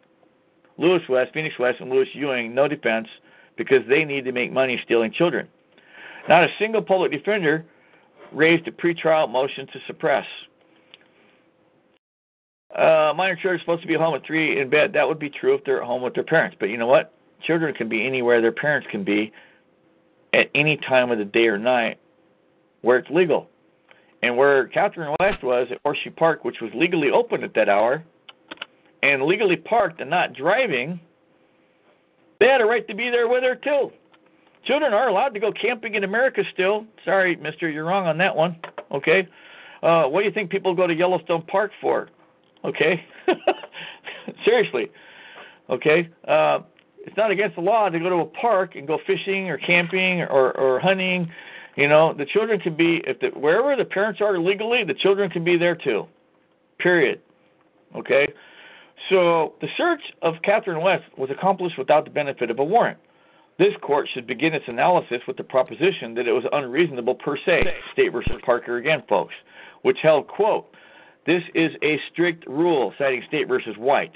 Lewis 0.79 1.03
West, 1.09 1.33
Phoenix 1.35 1.59
West, 1.59 1.81
and 1.81 1.91
Lewis 1.91 2.09
Ewing 2.15 2.55
no 2.55 2.67
defense 2.67 3.09
because 3.57 3.87
they 3.89 4.05
need 4.05 4.25
to 4.25 4.33
make 4.33 4.51
money 4.51 4.81
stealing 4.85 5.13
children. 5.13 5.47
Not 6.29 6.45
a 6.45 6.49
single 6.59 6.83
public 6.83 7.13
defender 7.13 7.65
raised 8.33 8.67
a 8.67 8.71
pretrial 8.71 9.31
motion 9.31 9.67
to 9.67 9.79
suppress. 9.87 10.27
Uh, 12.75 13.13
minor 13.15 13.35
children 13.35 13.57
are 13.57 13.61
supposed 13.61 13.83
to 13.83 13.89
be 13.89 13.95
home 13.95 14.15
at 14.15 14.25
three 14.25 14.59
in 14.59 14.71
bed. 14.71 14.95
That 14.95 15.07
would 15.07 15.19
be 15.19 15.29
true 15.29 15.55
if 15.55 15.65
they're 15.65 15.83
at 15.83 15.87
home 15.87 16.01
with 16.01 16.15
their 16.15 16.25
parents. 16.25 16.57
But 16.59 16.71
you 16.71 16.79
know 16.79 16.87
what? 16.87 17.13
Children 17.43 17.75
can 17.75 17.89
be 17.89 18.07
anywhere 18.07 18.41
their 18.41 18.53
parents 18.53 18.89
can 18.91 19.05
be 19.05 19.31
at 20.33 20.49
any 20.55 20.79
time 20.79 21.11
of 21.11 21.19
the 21.19 21.25
day 21.27 21.49
or 21.49 21.59
night 21.59 21.99
where 22.83 22.99
it's 22.99 23.11
legal. 23.11 23.49
And 24.23 24.37
where 24.37 24.69
Catherine 24.69 25.17
West 25.19 25.43
was 25.43 25.67
at 25.71 25.79
Horseshoe 25.85 26.11
Park, 26.11 26.45
which 26.45 26.61
was 26.61 26.71
legally 26.75 27.11
open 27.11 27.43
at 27.43 27.55
that 27.55 27.69
hour, 27.69 28.05
and 29.03 29.23
legally 29.25 29.57
parked 29.57 30.01
and 30.01 30.09
not 30.09 30.35
driving, 30.35 31.01
they 32.39 32.47
had 32.47 32.61
a 32.61 32.65
right 32.65 32.87
to 32.87 32.95
be 32.95 33.11
there 33.11 33.29
with 33.29 33.43
her 33.43 33.57
too. 33.57 33.91
Children 34.65 34.93
are 34.93 35.09
allowed 35.09 35.31
to 35.31 35.41
go 35.41 35.51
camping 35.53 35.95
in 35.97 36.05
America 36.05 36.43
still. 36.53 36.87
Sorry, 37.05 37.35
mister, 37.37 37.69
you're 37.69 37.85
wrong 37.85 38.07
on 38.07 38.17
that 38.19 38.35
one. 38.35 38.57
Okay? 38.93 39.27
Uh, 39.83 40.05
what 40.05 40.21
do 40.21 40.27
you 40.27 40.33
think 40.33 40.51
people 40.51 40.75
go 40.75 40.87
to 40.87 40.95
Yellowstone 40.95 41.43
Park 41.43 41.73
for? 41.81 42.09
Okay? 42.65 43.05
Seriously. 44.45 44.91
Okay? 45.69 46.09
Uh, 46.29 46.61
it's 47.05 47.17
not 47.17 47.33
against 47.33 47.57
the 47.57 47.63
law 47.63 47.89
to 47.89 47.99
go 47.99 48.09
to 48.09 48.17
a 48.17 48.27
park 48.27 48.77
and 48.77 48.87
go 48.87 48.99
fishing 49.05 49.51
or 49.51 49.59
camping 49.59 50.21
or, 50.23 50.57
or 50.57 50.79
hunting. 50.79 51.29
You 51.77 51.89
know, 51.89 52.13
the 52.13 52.27
children 52.27 52.61
can 52.61 52.77
be 52.77 53.03
if 53.07 53.19
the, 53.21 53.29
wherever 53.29 53.75
the 53.77 53.85
parents 53.85 54.21
are 54.21 54.39
legally, 54.39 54.85
the 54.85 54.95
children 54.95 55.31
can 55.31 55.45
be 55.45 55.57
there 55.57 55.75
too. 55.75 56.07
Period. 56.79 57.21
Okay? 57.97 58.27
So 59.09 59.55
the 59.61 59.69
search 59.77 60.03
of 60.23 60.35
Catherine 60.43 60.83
West 60.83 61.05
was 61.17 61.31
accomplished 61.31 61.79
without 61.79 62.05
the 62.05 62.11
benefit 62.11 62.51
of 62.51 62.59
a 62.59 62.65
warrant. 62.65 62.99
This 63.59 63.75
court 63.83 64.09
should 64.13 64.27
begin 64.27 64.55
its 64.55 64.65
analysis 64.69 65.21
with 65.27 65.37
the 65.37 65.45
proposition 65.45 66.15
that 66.15 66.27
it 66.27 66.33
was 66.33 66.45
unreasonable 66.53 67.15
per 67.15 67.37
se, 67.37 67.65
State 67.93 68.13
versus 68.13 68.41
Parker 68.45 68.77
again, 68.77 69.03
folks, 69.09 69.35
which 69.83 69.99
held, 70.03 70.27
quote, 70.27 70.75
this 71.27 71.43
is 71.55 71.71
a 71.83 72.01
strict 72.11 72.47
rule, 72.49 72.93
citing 72.99 73.23
State 73.29 73.47
versus 73.47 73.77
White. 73.77 74.13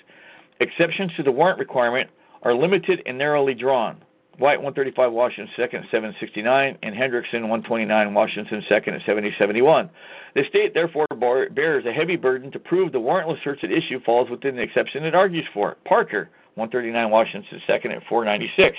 Exceptions 0.61 1.13
to 1.17 1.23
the 1.23 1.31
warrant 1.31 1.59
requirement 1.59 2.11
are 2.43 2.55
limited 2.55 3.03
and 3.07 3.19
narrowly 3.19 3.55
drawn. 3.55 4.03
White 4.39 4.61
135 4.63 5.13
Washington 5.13 5.53
2nd 5.57 5.85
at 5.85 5.91
769 5.91 6.79
and 6.83 6.95
Hendrickson 6.95 7.49
129 7.49 8.13
Washington 8.13 8.63
2nd 8.71 8.89
at 8.95 9.01
7071. 9.07 9.89
The 10.35 10.43
state 10.49 10.75
therefore 10.75 11.07
bears 11.51 11.87
a 11.87 11.93
heavy 11.93 12.17
burden 12.17 12.51
to 12.53 12.59
prove 12.59 12.93
the 12.93 12.99
warrantless 12.99 13.43
search 13.43 13.65
at 13.65 13.73
issue 13.73 13.99
falls 14.05 14.29
within 14.29 14.57
the 14.57 14.63
exception 14.63 15.05
it 15.05 15.15
argues 15.15 15.47
for. 15.55 15.77
Parker 15.87 16.29
139 16.57 17.11
Washington 17.11 17.61
2nd 17.67 17.97
at 17.97 18.03
496. 18.09 18.77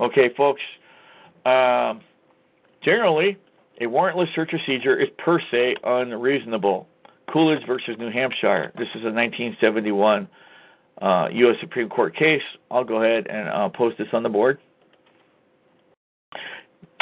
Okay, 0.00 0.30
folks. 0.36 0.62
Um, 1.46 2.00
generally, 2.82 3.36
a 3.80 3.84
warrantless 3.84 4.34
search 4.34 4.50
procedure 4.50 5.00
is 5.00 5.08
per 5.18 5.40
se 5.52 5.76
unreasonable. 5.84 6.88
Coolidge 7.32 7.64
versus 7.66 7.96
New 7.98 8.10
Hampshire. 8.10 8.72
This 8.76 8.88
is 8.94 9.02
a 9.02 9.12
1971 9.12 10.28
uh, 11.00 11.28
U.S. 11.32 11.56
Supreme 11.60 11.88
Court 11.88 12.14
case. 12.16 12.42
I'll 12.70 12.84
go 12.84 13.02
ahead 13.02 13.26
and 13.28 13.48
uh, 13.48 13.68
post 13.68 13.98
this 13.98 14.08
on 14.12 14.22
the 14.22 14.28
board. 14.28 14.58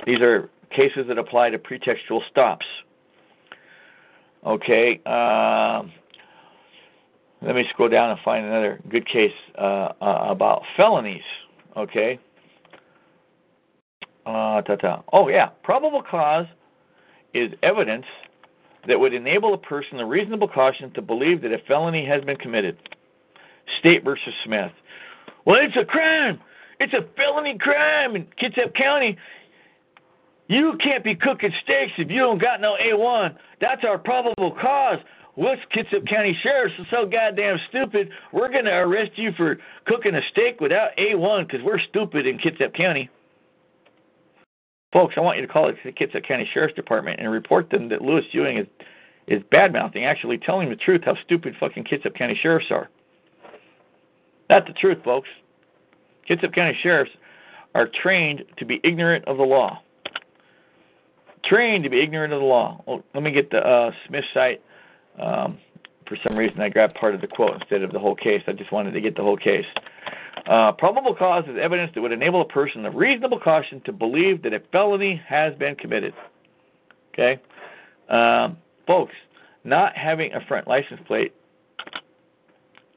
These 0.07 0.21
are 0.21 0.51
cases 0.71 1.07
that 1.09 1.19
apply 1.19 1.51
to 1.51 1.59
pretextual 1.59 2.21
stops. 2.31 2.67
Okay. 4.45 5.01
Uh, 5.05 5.83
let 7.43 7.55
me 7.55 7.65
scroll 7.71 7.89
down 7.89 8.11
and 8.11 8.21
find 8.25 8.47
another 8.47 8.81
good 8.89 9.07
case 9.07 9.33
uh, 9.59 9.93
uh, 10.01 10.27
about 10.29 10.63
felonies. 10.77 11.23
Okay. 11.77 12.19
Uh, 14.25 14.63
ta-ta. 14.63 15.03
Oh, 15.13 15.29
yeah. 15.29 15.51
Probable 15.63 16.03
cause 16.03 16.47
is 17.35 17.53
evidence 17.63 18.07
that 18.89 18.99
would 18.99 19.15
enable 19.15 19.55
a 19.55 19.59
person 19.59 19.99
a 20.01 20.07
reasonable 20.07 20.49
caution 20.49 20.93
to 20.93 21.03
believe 21.03 21.43
that 21.43 21.53
a 21.53 21.59
felony 21.59 22.05
has 22.07 22.23
been 22.25 22.37
committed. 22.37 22.77
State 23.79 24.05
versus 24.05 24.35
Smith. 24.45 24.73
Well, 25.45 25.59
it's 25.61 25.77
a 25.77 25.85
crime. 25.85 26.41
It's 26.79 26.93
a 26.93 27.07
felony 27.17 27.57
crime 27.59 28.17
in 28.17 28.27
Kitsap 28.41 28.75
County. 28.75 29.17
You 30.49 30.79
can't 30.83 31.03
be 31.03 31.15
cooking 31.15 31.53
steaks 31.63 31.93
if 31.99 32.11
you 32.11 32.19
don't 32.19 32.41
got 32.41 32.61
no 32.61 32.77
A1. 32.81 33.37
That's 33.61 33.83
our 33.85 33.99
probable 33.99 34.53
cause. 34.61 34.99
What's 35.35 35.61
Kitsap 35.75 36.09
County 36.09 36.37
Sheriff's 36.43 36.75
so 36.91 37.07
goddamn 37.07 37.59
stupid? 37.69 38.11
We're 38.33 38.51
going 38.51 38.65
to 38.65 38.73
arrest 38.73 39.13
you 39.17 39.33
for 39.37 39.59
cooking 39.87 40.15
a 40.15 40.23
steak 40.31 40.61
without 40.61 40.91
A1 40.97 41.47
because 41.47 41.65
we're 41.65 41.81
stupid 41.81 42.27
in 42.27 42.39
Kitsap 42.39 42.75
County. 42.75 43.11
Folks, 44.93 45.15
I 45.17 45.21
want 45.21 45.39
you 45.39 45.47
to 45.47 45.53
call 45.53 45.71
the 45.85 45.93
Kitsap 45.93 46.27
County 46.27 46.49
Sheriff's 46.55 46.75
Department 46.75 47.21
and 47.21 47.31
report 47.31 47.71
them 47.71 47.89
that 47.91 48.03
Lewis 48.03 48.25
Ewing 48.33 48.59
is 48.59 48.67
is 49.27 49.43
bad 49.51 49.73
mouthing, 49.73 50.05
actually 50.05 50.39
telling 50.39 50.69
the 50.69 50.77
truth 50.77 51.03
how 51.05 51.17
stupid 51.25 51.55
fucking 51.59 51.85
Kitsap 51.85 52.15
County 52.15 52.39
sheriffs 52.41 52.67
are. 52.71 52.89
That's 54.49 54.67
the 54.67 54.75
truth, 54.75 54.99
folks. 55.05 55.29
Kitsap 56.29 56.55
County 56.55 56.77
sheriffs 56.83 57.11
are 57.75 57.89
trained 58.03 58.45
to 58.59 58.65
be 58.65 58.81
ignorant 58.85 59.27
of 59.27 59.37
the 59.37 59.43
law. 59.43 59.83
Trained 61.45 61.85
to 61.85 61.91
be 61.91 62.01
ignorant 62.01 62.33
of 62.33 62.41
the 62.41 62.47
law. 62.47 62.83
Well, 62.87 63.05
let 63.15 63.23
me 63.23 63.31
get 63.31 63.51
the 63.51 63.59
uh, 63.59 63.91
Smith 64.07 64.25
cite. 64.35 64.63
Um, 65.21 65.59
for 66.09 66.17
some 66.27 66.37
reason, 66.37 66.61
I 66.61 66.69
grabbed 66.69 66.95
part 66.95 67.15
of 67.15 67.21
the 67.21 67.27
quote 67.27 67.55
instead 67.55 67.83
of 67.83 67.93
the 67.93 67.99
whole 67.99 68.15
case. 68.15 68.43
I 68.47 68.53
just 68.53 68.73
wanted 68.73 68.93
to 68.93 69.01
get 69.01 69.17
the 69.17 69.23
whole 69.23 69.37
case. 69.37 69.65
Uh, 70.49 70.73
probable 70.73 71.15
cause 71.15 71.45
is 71.49 71.57
evidence 71.61 71.91
that 71.95 72.01
would 72.01 72.13
enable 72.13 72.41
a 72.41 72.47
person 72.47 72.85
of 72.87 72.95
reasonable 72.95 73.41
caution 73.41 73.81
to 73.85 73.93
believe 73.93 74.43
that 74.43 74.53
a 74.53 74.61
felony 74.71 75.21
has 75.27 75.55
been 75.55 75.75
committed. 75.75 76.15
Okay? 77.13 77.41
Um, 78.09 78.57
folks, 78.87 79.15
not 79.65 79.97
having 79.97 80.33
a 80.33 80.41
front 80.47 80.69
license 80.69 81.01
plate 81.07 81.35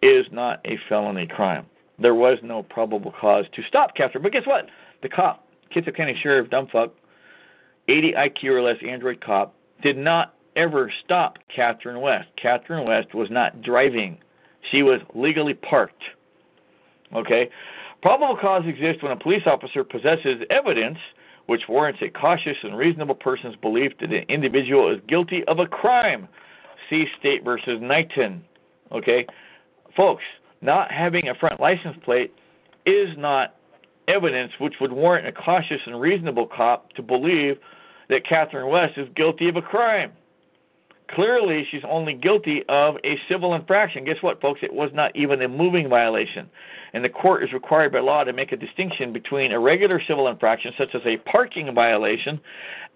is 0.02 0.26
not 0.32 0.60
a 0.66 0.78
felony 0.88 1.28
crime. 1.28 1.66
There 2.00 2.16
was 2.16 2.38
no 2.44 2.64
probable 2.64 3.14
cause 3.20 3.46
to 3.54 3.62
stop 3.68 3.96
Catherine. 3.96 4.24
But 4.24 4.32
guess 4.32 4.46
what? 4.46 4.68
The 5.02 5.10
cop, 5.10 5.46
Kitsap 5.76 5.96
County 5.96 6.18
Sheriff 6.22 6.50
Dumbfuck, 6.50 6.92
80 7.88 8.14
IQ 8.14 8.44
or 8.46 8.62
less 8.62 8.78
Android 8.88 9.22
cop, 9.22 9.56
did 9.82 9.98
not 9.98 10.34
ever 10.56 10.92
stop 11.04 11.38
Catherine 11.54 12.02
West. 12.02 12.28
Catherine 12.42 12.88
West 12.88 13.14
was 13.14 13.30
not 13.30 13.62
driving, 13.62 14.18
she 14.72 14.84
was 14.84 15.02
legally 15.16 15.54
parked. 15.54 16.04
Okay? 17.16 17.50
Probable 18.02 18.38
cause 18.38 18.64
exists 18.66 19.04
when 19.04 19.12
a 19.12 19.16
police 19.16 19.44
officer 19.46 19.84
possesses 19.84 20.42
evidence 20.50 20.98
which 21.48 21.64
warrants 21.68 22.00
a 22.04 22.10
cautious 22.10 22.58
and 22.62 22.78
reasonable 22.78 23.16
person's 23.16 23.56
belief 23.56 23.92
that 24.00 24.12
an 24.12 24.24
individual 24.30 24.94
is 24.94 25.02
guilty 25.08 25.44
of 25.48 25.58
a 25.58 25.66
crime. 25.66 26.28
See 26.90 27.08
State 27.20 27.44
versus 27.44 27.80
Knighton. 27.82 28.44
Okay? 28.92 29.26
Folks, 29.96 30.24
not 30.62 30.92
having 30.92 31.28
a 31.30 31.36
front 31.36 31.60
license 31.60 31.98
plate 32.04 32.34
is 32.86 33.10
not 33.18 33.56
evidence 34.08 34.52
which 34.60 34.76
would 34.82 34.92
warrant 34.92 35.28
a 35.28 35.32
cautious 35.32 35.82
and 35.86 36.00
reasonable 36.00 36.48
cop 36.48 36.92
to 36.94 37.02
believe 37.02 37.58
that 38.10 38.26
Catherine 38.28 38.70
West 38.70 38.98
is 38.98 39.08
guilty 39.16 39.48
of 39.48 39.56
a 39.56 39.62
crime. 39.62 40.12
Clearly, 41.14 41.68
she's 41.72 41.82
only 41.88 42.14
guilty 42.14 42.64
of 42.70 42.96
a 43.04 43.18
civil 43.28 43.56
infraction. 43.56 44.06
Guess 44.06 44.22
what, 44.22 44.42
folks? 44.42 44.60
It 44.62 44.74
was 44.74 44.92
not 44.94 45.16
even 45.16 45.42
a 45.42 45.48
moving 45.48 45.90
violation. 45.90 46.50
And 46.94 47.04
the 47.04 47.10
court 47.10 47.44
is 47.44 47.52
required 47.52 47.94
by 47.94 48.00
law 48.00 48.24
to 48.24 48.34
make 48.34 48.52
a 48.52 48.58
distinction 48.58 49.12
between 49.12 49.52
a 49.52 49.60
regular 49.60 50.02
civil 50.08 50.28
infraction, 50.28 50.72
such 50.78 50.94
as 50.94 51.02
a 51.06 51.18
parking 51.18 51.74
violation, 51.74 52.40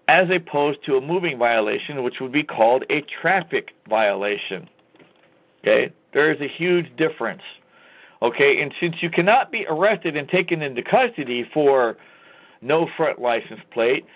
as 0.06 0.28
opposed 0.30 0.84
to 0.86 0.96
a 0.96 1.00
moving 1.00 1.38
violation, 1.38 2.02
which 2.04 2.20
would 2.20 2.32
be 2.32 2.44
called 2.44 2.84
a 2.90 3.02
traffic 3.20 3.70
violation. 3.88 4.68
Okay? 5.60 5.92
There 6.14 6.32
is 6.32 6.40
a 6.40 6.48
huge 6.48 6.86
difference. 6.96 7.42
Okay? 8.22 8.62
And 8.62 8.72
since 8.80 8.94
you 9.02 9.10
cannot 9.10 9.52
be 9.52 9.66
arrested 9.68 10.16
and 10.16 10.28
taken 10.28 10.62
into 10.62 10.82
custody 10.82 11.44
for 11.52 11.96
no 12.62 12.88
front 12.96 13.20
license 13.20 13.60
plate, 13.72 14.06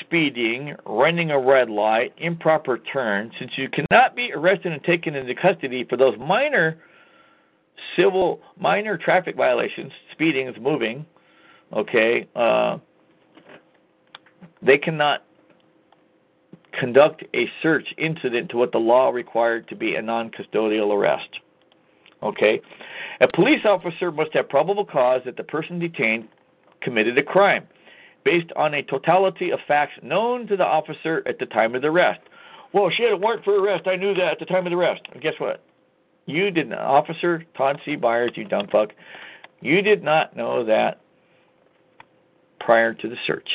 speeding, 0.00 0.74
running 0.86 1.30
a 1.30 1.38
red 1.38 1.70
light, 1.70 2.12
improper 2.16 2.78
turn, 2.78 3.30
since 3.38 3.52
you 3.56 3.68
cannot 3.68 4.16
be 4.16 4.32
arrested 4.32 4.72
and 4.72 4.82
taken 4.82 5.14
into 5.14 5.34
custody 5.34 5.84
for 5.88 5.96
those 5.96 6.18
minor 6.18 6.78
civil 7.96 8.40
minor 8.58 8.96
traffic 8.96 9.36
violations, 9.36 9.92
speeding 10.12 10.48
is 10.48 10.56
moving, 10.60 11.04
okay, 11.72 12.26
uh, 12.34 12.78
they 14.62 14.78
cannot 14.78 15.24
conduct 16.78 17.24
a 17.34 17.48
search 17.62 17.86
incident 17.98 18.50
to 18.50 18.56
what 18.56 18.72
the 18.72 18.78
law 18.78 19.10
required 19.10 19.68
to 19.68 19.76
be 19.76 19.94
a 19.94 20.02
non 20.02 20.30
custodial 20.30 20.94
arrest. 20.94 21.28
Okay? 22.22 22.60
A 23.20 23.28
police 23.28 23.64
officer 23.64 24.10
must 24.10 24.32
have 24.34 24.48
probable 24.48 24.84
cause 24.84 25.22
that 25.24 25.36
the 25.36 25.44
person 25.44 25.78
detained 25.78 26.28
committed 26.80 27.16
a 27.18 27.22
crime 27.22 27.66
based 28.24 28.50
on 28.56 28.74
a 28.74 28.82
totality 28.82 29.50
of 29.50 29.58
facts 29.68 29.92
known 30.02 30.46
to 30.46 30.56
the 30.56 30.64
officer 30.64 31.22
at 31.26 31.38
the 31.38 31.46
time 31.46 31.74
of 31.74 31.82
the 31.82 31.88
arrest. 31.88 32.20
Well, 32.72 32.90
she 32.90 33.02
had 33.02 33.12
a 33.12 33.16
warrant 33.16 33.44
for 33.44 33.62
arrest. 33.62 33.86
I 33.86 33.96
knew 33.96 34.14
that 34.14 34.32
at 34.32 34.38
the 34.38 34.46
time 34.46 34.66
of 34.66 34.70
the 34.70 34.76
arrest. 34.76 35.02
And 35.12 35.22
guess 35.22 35.34
what? 35.38 35.62
You 36.26 36.50
did 36.50 36.70
not, 36.70 36.80
Officer 36.80 37.44
Todd 37.56 37.78
C. 37.84 37.96
Byers, 37.96 38.32
you 38.34 38.44
dumb 38.44 38.66
fuck. 38.72 38.90
You 39.60 39.82
did 39.82 40.02
not 40.02 40.36
know 40.36 40.64
that 40.64 41.00
prior 42.60 42.94
to 42.94 43.08
the 43.08 43.16
search. 43.26 43.48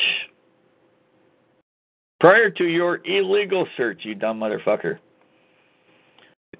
Prior 2.20 2.50
to 2.50 2.64
your 2.64 3.00
illegal 3.04 3.66
search, 3.76 4.00
you 4.04 4.14
dumb 4.14 4.38
motherfucker. 4.38 4.98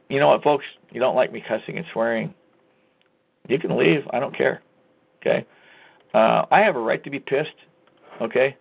You 0.08 0.18
know 0.18 0.28
what, 0.28 0.42
folks? 0.42 0.64
You 0.90 1.00
don't 1.00 1.14
like 1.14 1.32
me 1.32 1.42
cussing 1.46 1.76
and 1.76 1.86
swearing. 1.92 2.34
You 3.48 3.58
can 3.58 3.76
leave. 3.76 4.00
I 4.10 4.20
don't 4.20 4.36
care. 4.36 4.62
Okay? 5.20 5.46
Uh, 6.14 6.46
I 6.50 6.60
have 6.60 6.76
a 6.76 6.80
right 6.80 7.02
to 7.04 7.10
be 7.10 7.20
pissed. 7.20 7.48
Okay? 8.20 8.56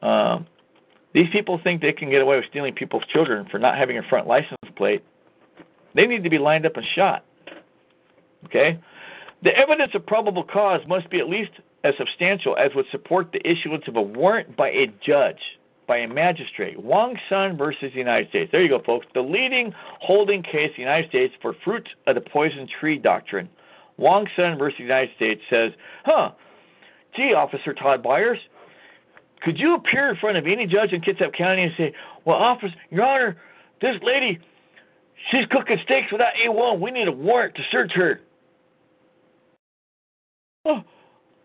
Um, 0.00 0.46
these 1.12 1.26
people 1.32 1.60
think 1.62 1.82
they 1.82 1.92
can 1.92 2.10
get 2.10 2.22
away 2.22 2.36
with 2.36 2.44
stealing 2.50 2.74
people's 2.74 3.04
children 3.12 3.46
for 3.50 3.58
not 3.58 3.76
having 3.76 3.98
a 3.98 4.02
front 4.08 4.26
license 4.26 4.56
plate. 4.76 5.02
They 5.94 6.06
need 6.06 6.22
to 6.22 6.30
be 6.30 6.38
lined 6.38 6.66
up 6.66 6.76
and 6.76 6.86
shot. 6.94 7.24
Okay? 8.44 8.78
The 9.42 9.50
evidence 9.56 9.92
of 9.94 10.06
probable 10.06 10.44
cause 10.44 10.80
must 10.86 11.10
be 11.10 11.18
at 11.18 11.28
least 11.28 11.50
as 11.84 11.94
substantial 11.98 12.56
as 12.56 12.70
would 12.74 12.86
support 12.90 13.32
the 13.32 13.40
issuance 13.48 13.84
of 13.88 13.96
a 13.96 14.02
warrant 14.02 14.56
by 14.56 14.68
a 14.68 14.86
judge, 15.04 15.40
by 15.88 15.96
a 15.96 16.06
magistrate. 16.06 16.78
Wong 16.80 17.18
Sun 17.28 17.56
versus 17.56 17.90
the 17.92 17.98
United 17.98 18.28
States. 18.28 18.52
There 18.52 18.62
you 18.62 18.68
go, 18.68 18.80
folks. 18.84 19.06
The 19.14 19.22
leading 19.22 19.74
holding 20.00 20.42
case 20.42 20.70
in 20.70 20.74
the 20.76 20.82
United 20.82 21.08
States 21.08 21.34
for 21.42 21.54
fruit 21.64 21.88
of 22.06 22.14
the 22.14 22.20
poison 22.20 22.68
tree 22.78 22.98
doctrine. 22.98 23.48
Wong 23.96 24.28
Sun 24.36 24.58
versus 24.58 24.76
the 24.78 24.84
United 24.84 25.10
States 25.16 25.40
says, 25.50 25.72
huh, 26.04 26.30
gee, 27.16 27.34
Officer 27.34 27.72
Todd 27.72 28.02
Byers, 28.02 28.38
could 29.40 29.58
you 29.58 29.74
appear 29.74 30.10
in 30.10 30.16
front 30.16 30.36
of 30.36 30.46
any 30.46 30.66
judge 30.66 30.92
in 30.92 31.00
Kitsap 31.00 31.36
County 31.36 31.62
and 31.62 31.72
say, 31.76 31.92
well, 32.24 32.36
Officer, 32.36 32.74
Your 32.90 33.04
Honor, 33.04 33.36
this 33.80 33.96
lady, 34.02 34.38
she's 35.30 35.46
cooking 35.46 35.78
steaks 35.84 36.12
without 36.12 36.32
A1. 36.44 36.80
We 36.80 36.90
need 36.90 37.08
a 37.08 37.12
warrant 37.12 37.54
to 37.56 37.62
search 37.70 37.92
her. 37.94 38.20
Oh, 40.64 40.84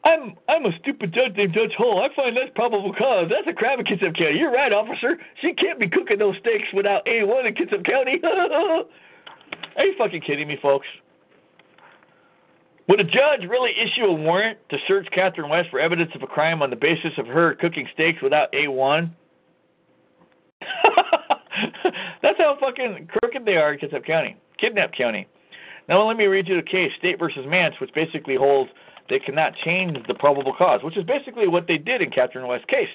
I'm 0.03 0.35
I'm 0.49 0.65
a 0.65 0.71
stupid 0.79 1.13
judge 1.13 1.35
named 1.37 1.53
Judge 1.53 1.71
Hull. 1.77 2.01
I 2.01 2.13
find 2.13 2.35
that's 2.35 2.51
probable 2.55 2.93
cause. 2.93 3.29
That's 3.29 3.47
a 3.47 3.53
crime 3.53 3.79
in 3.79 3.85
Kitsap 3.85 4.17
County. 4.17 4.37
You're 4.37 4.51
right, 4.51 4.73
officer. 4.73 5.17
She 5.41 5.53
can't 5.53 5.79
be 5.79 5.87
cooking 5.87 6.19
those 6.19 6.35
steaks 6.39 6.67
without 6.73 7.05
A1 7.05 7.47
in 7.47 7.55
Kitsap 7.55 7.85
County. 7.85 8.19
Are 9.77 9.85
you 9.85 9.93
fucking 9.97 10.21
kidding 10.21 10.47
me, 10.47 10.57
folks? 10.61 10.87
Would 12.89 12.99
a 12.99 13.05
judge 13.05 13.47
really 13.47 13.71
issue 13.71 14.03
a 14.03 14.13
warrant 14.13 14.57
to 14.69 14.77
search 14.87 15.07
Catherine 15.13 15.49
West 15.49 15.69
for 15.69 15.79
evidence 15.79 16.11
of 16.15 16.21
a 16.21 16.27
crime 16.27 16.61
on 16.61 16.69
the 16.69 16.75
basis 16.75 17.13
of 17.17 17.25
her 17.27 17.55
cooking 17.55 17.87
steaks 17.93 18.21
without 18.21 18.51
A1? 18.51 19.09
That's 22.21 22.37
how 22.37 22.57
fucking 22.59 23.07
crooked 23.07 23.45
they 23.45 23.55
are 23.55 23.73
in 23.73 23.79
Kitsap 23.79 24.05
County, 24.05 24.35
Kidnap 24.59 24.93
County. 24.93 25.27
Now 25.87 26.05
let 26.05 26.17
me 26.17 26.25
read 26.25 26.47
you 26.47 26.57
the 26.57 26.61
case, 26.61 26.91
State 26.97 27.19
versus 27.19 27.45
Mance, 27.47 27.75
which 27.79 27.93
basically 27.93 28.35
holds 28.35 28.69
they 29.13 29.19
cannot 29.19 29.53
change 29.63 29.95
the 30.07 30.15
probable 30.15 30.53
cause, 30.57 30.81
which 30.83 30.97
is 30.97 31.03
basically 31.03 31.47
what 31.47 31.67
they 31.67 31.77
did 31.77 32.01
in 32.01 32.09
Catherine 32.09 32.47
West's 32.47 32.65
case. 32.65 32.89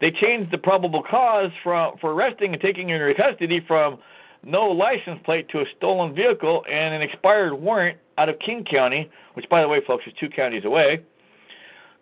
They 0.00 0.12
changed 0.12 0.52
the 0.52 0.58
probable 0.58 1.02
cause 1.02 1.50
from 1.64 1.96
for 2.00 2.12
arresting 2.12 2.52
and 2.52 2.62
taking 2.62 2.88
her 2.90 3.08
into 3.08 3.20
custody 3.20 3.60
from 3.66 3.98
no 4.44 4.66
license 4.66 5.18
plate 5.24 5.48
to 5.48 5.58
a 5.58 5.64
stolen 5.76 6.14
vehicle 6.14 6.64
and 6.70 6.94
an 6.94 7.02
expired 7.02 7.54
warrant 7.54 7.98
out 8.18 8.28
of 8.28 8.38
King 8.38 8.64
County, 8.70 9.10
which, 9.34 9.48
by 9.48 9.60
the 9.60 9.66
way, 9.66 9.80
folks, 9.84 10.04
is 10.06 10.12
two 10.20 10.28
counties 10.28 10.64
away. 10.64 11.02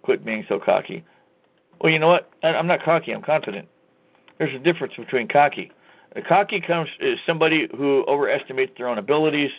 Quit 0.02 0.22
being 0.22 0.44
so 0.50 0.60
cocky. 0.60 1.02
Well, 1.80 1.90
you 1.90 1.98
know 1.98 2.08
what? 2.08 2.30
I'm 2.42 2.66
not 2.66 2.82
cocky. 2.84 3.12
I'm 3.12 3.22
confident. 3.22 3.66
There's 4.36 4.54
a 4.54 4.58
difference 4.58 4.92
between 4.98 5.28
cocky. 5.28 5.72
A 6.14 6.20
cocky 6.20 6.60
comes 6.60 6.90
is 7.00 7.16
somebody 7.26 7.68
who 7.74 8.04
overestimates 8.06 8.72
their 8.76 8.88
own 8.88 8.98
abilities, 8.98 9.50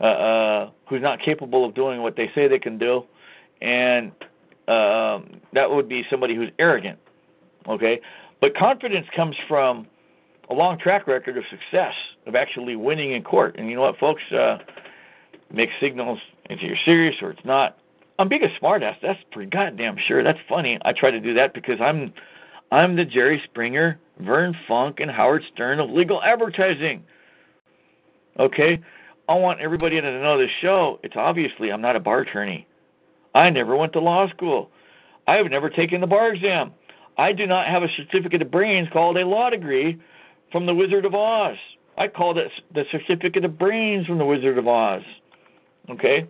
uh, 0.00 0.04
uh, 0.04 0.70
who's 0.86 1.00
not 1.00 1.22
capable 1.22 1.64
of 1.64 1.74
doing 1.74 2.02
what 2.02 2.14
they 2.14 2.30
say 2.34 2.46
they 2.46 2.58
can 2.58 2.76
do, 2.76 3.04
and 3.60 4.12
um, 4.68 5.40
that 5.52 5.70
would 5.70 5.88
be 5.88 6.04
somebody 6.10 6.34
who's 6.34 6.50
arrogant. 6.58 6.98
Okay, 7.68 8.00
but 8.40 8.56
confidence 8.56 9.06
comes 9.14 9.36
from 9.46 9.86
a 10.50 10.54
long 10.54 10.78
track 10.78 11.06
record 11.06 11.36
of 11.36 11.44
success 11.50 11.94
of 12.26 12.34
actually 12.34 12.76
winning 12.76 13.12
in 13.12 13.22
court. 13.22 13.56
And 13.58 13.68
you 13.68 13.76
know 13.76 13.82
what, 13.82 13.98
folks? 13.98 14.22
Uh, 14.32 14.58
make 15.52 15.70
signals 15.80 16.18
if 16.50 16.60
you're 16.62 16.76
serious 16.84 17.16
or 17.22 17.30
it's 17.30 17.44
not. 17.44 17.78
I'm 18.18 18.28
being 18.28 18.42
a 18.42 18.64
smartass. 18.64 18.96
That's 19.02 19.18
for 19.32 19.44
goddamn 19.44 19.96
sure. 20.06 20.24
That's 20.24 20.38
funny. 20.48 20.78
I 20.84 20.92
try 20.92 21.10
to 21.10 21.20
do 21.20 21.34
that 21.34 21.54
because 21.54 21.80
I'm 21.80 22.12
I'm 22.70 22.96
the 22.96 23.04
Jerry 23.04 23.40
Springer, 23.44 23.98
Vern 24.20 24.54
Fonk, 24.68 25.00
and 25.00 25.10
Howard 25.10 25.42
Stern 25.52 25.80
of 25.80 25.90
legal 25.90 26.22
advertising. 26.22 27.04
Okay? 28.38 28.80
I 29.28 29.34
want 29.34 29.60
everybody 29.60 30.00
to 30.00 30.22
know 30.22 30.38
this 30.38 30.50
show. 30.60 30.98
It's 31.02 31.16
obviously 31.16 31.70
I'm 31.70 31.80
not 31.80 31.96
a 31.96 32.00
bar 32.00 32.20
attorney. 32.20 32.66
I 33.38 33.50
never 33.50 33.76
went 33.76 33.92
to 33.92 34.00
law 34.00 34.28
school. 34.30 34.68
I 35.28 35.36
have 35.36 35.46
never 35.46 35.70
taken 35.70 36.00
the 36.00 36.08
bar 36.08 36.32
exam. 36.32 36.72
I 37.16 37.32
do 37.32 37.46
not 37.46 37.68
have 37.68 37.84
a 37.84 37.88
certificate 37.96 38.42
of 38.42 38.50
brains 38.50 38.88
called 38.92 39.16
a 39.16 39.24
law 39.24 39.48
degree 39.48 39.96
from 40.50 40.66
the 40.66 40.74
Wizard 40.74 41.04
of 41.04 41.14
Oz. 41.14 41.56
I 41.96 42.08
called 42.08 42.36
it 42.36 42.50
the 42.74 42.84
certificate 42.90 43.44
of 43.44 43.56
brains 43.56 44.06
from 44.08 44.18
the 44.18 44.24
Wizard 44.24 44.58
of 44.58 44.66
Oz. 44.66 45.02
Okay? 45.88 46.26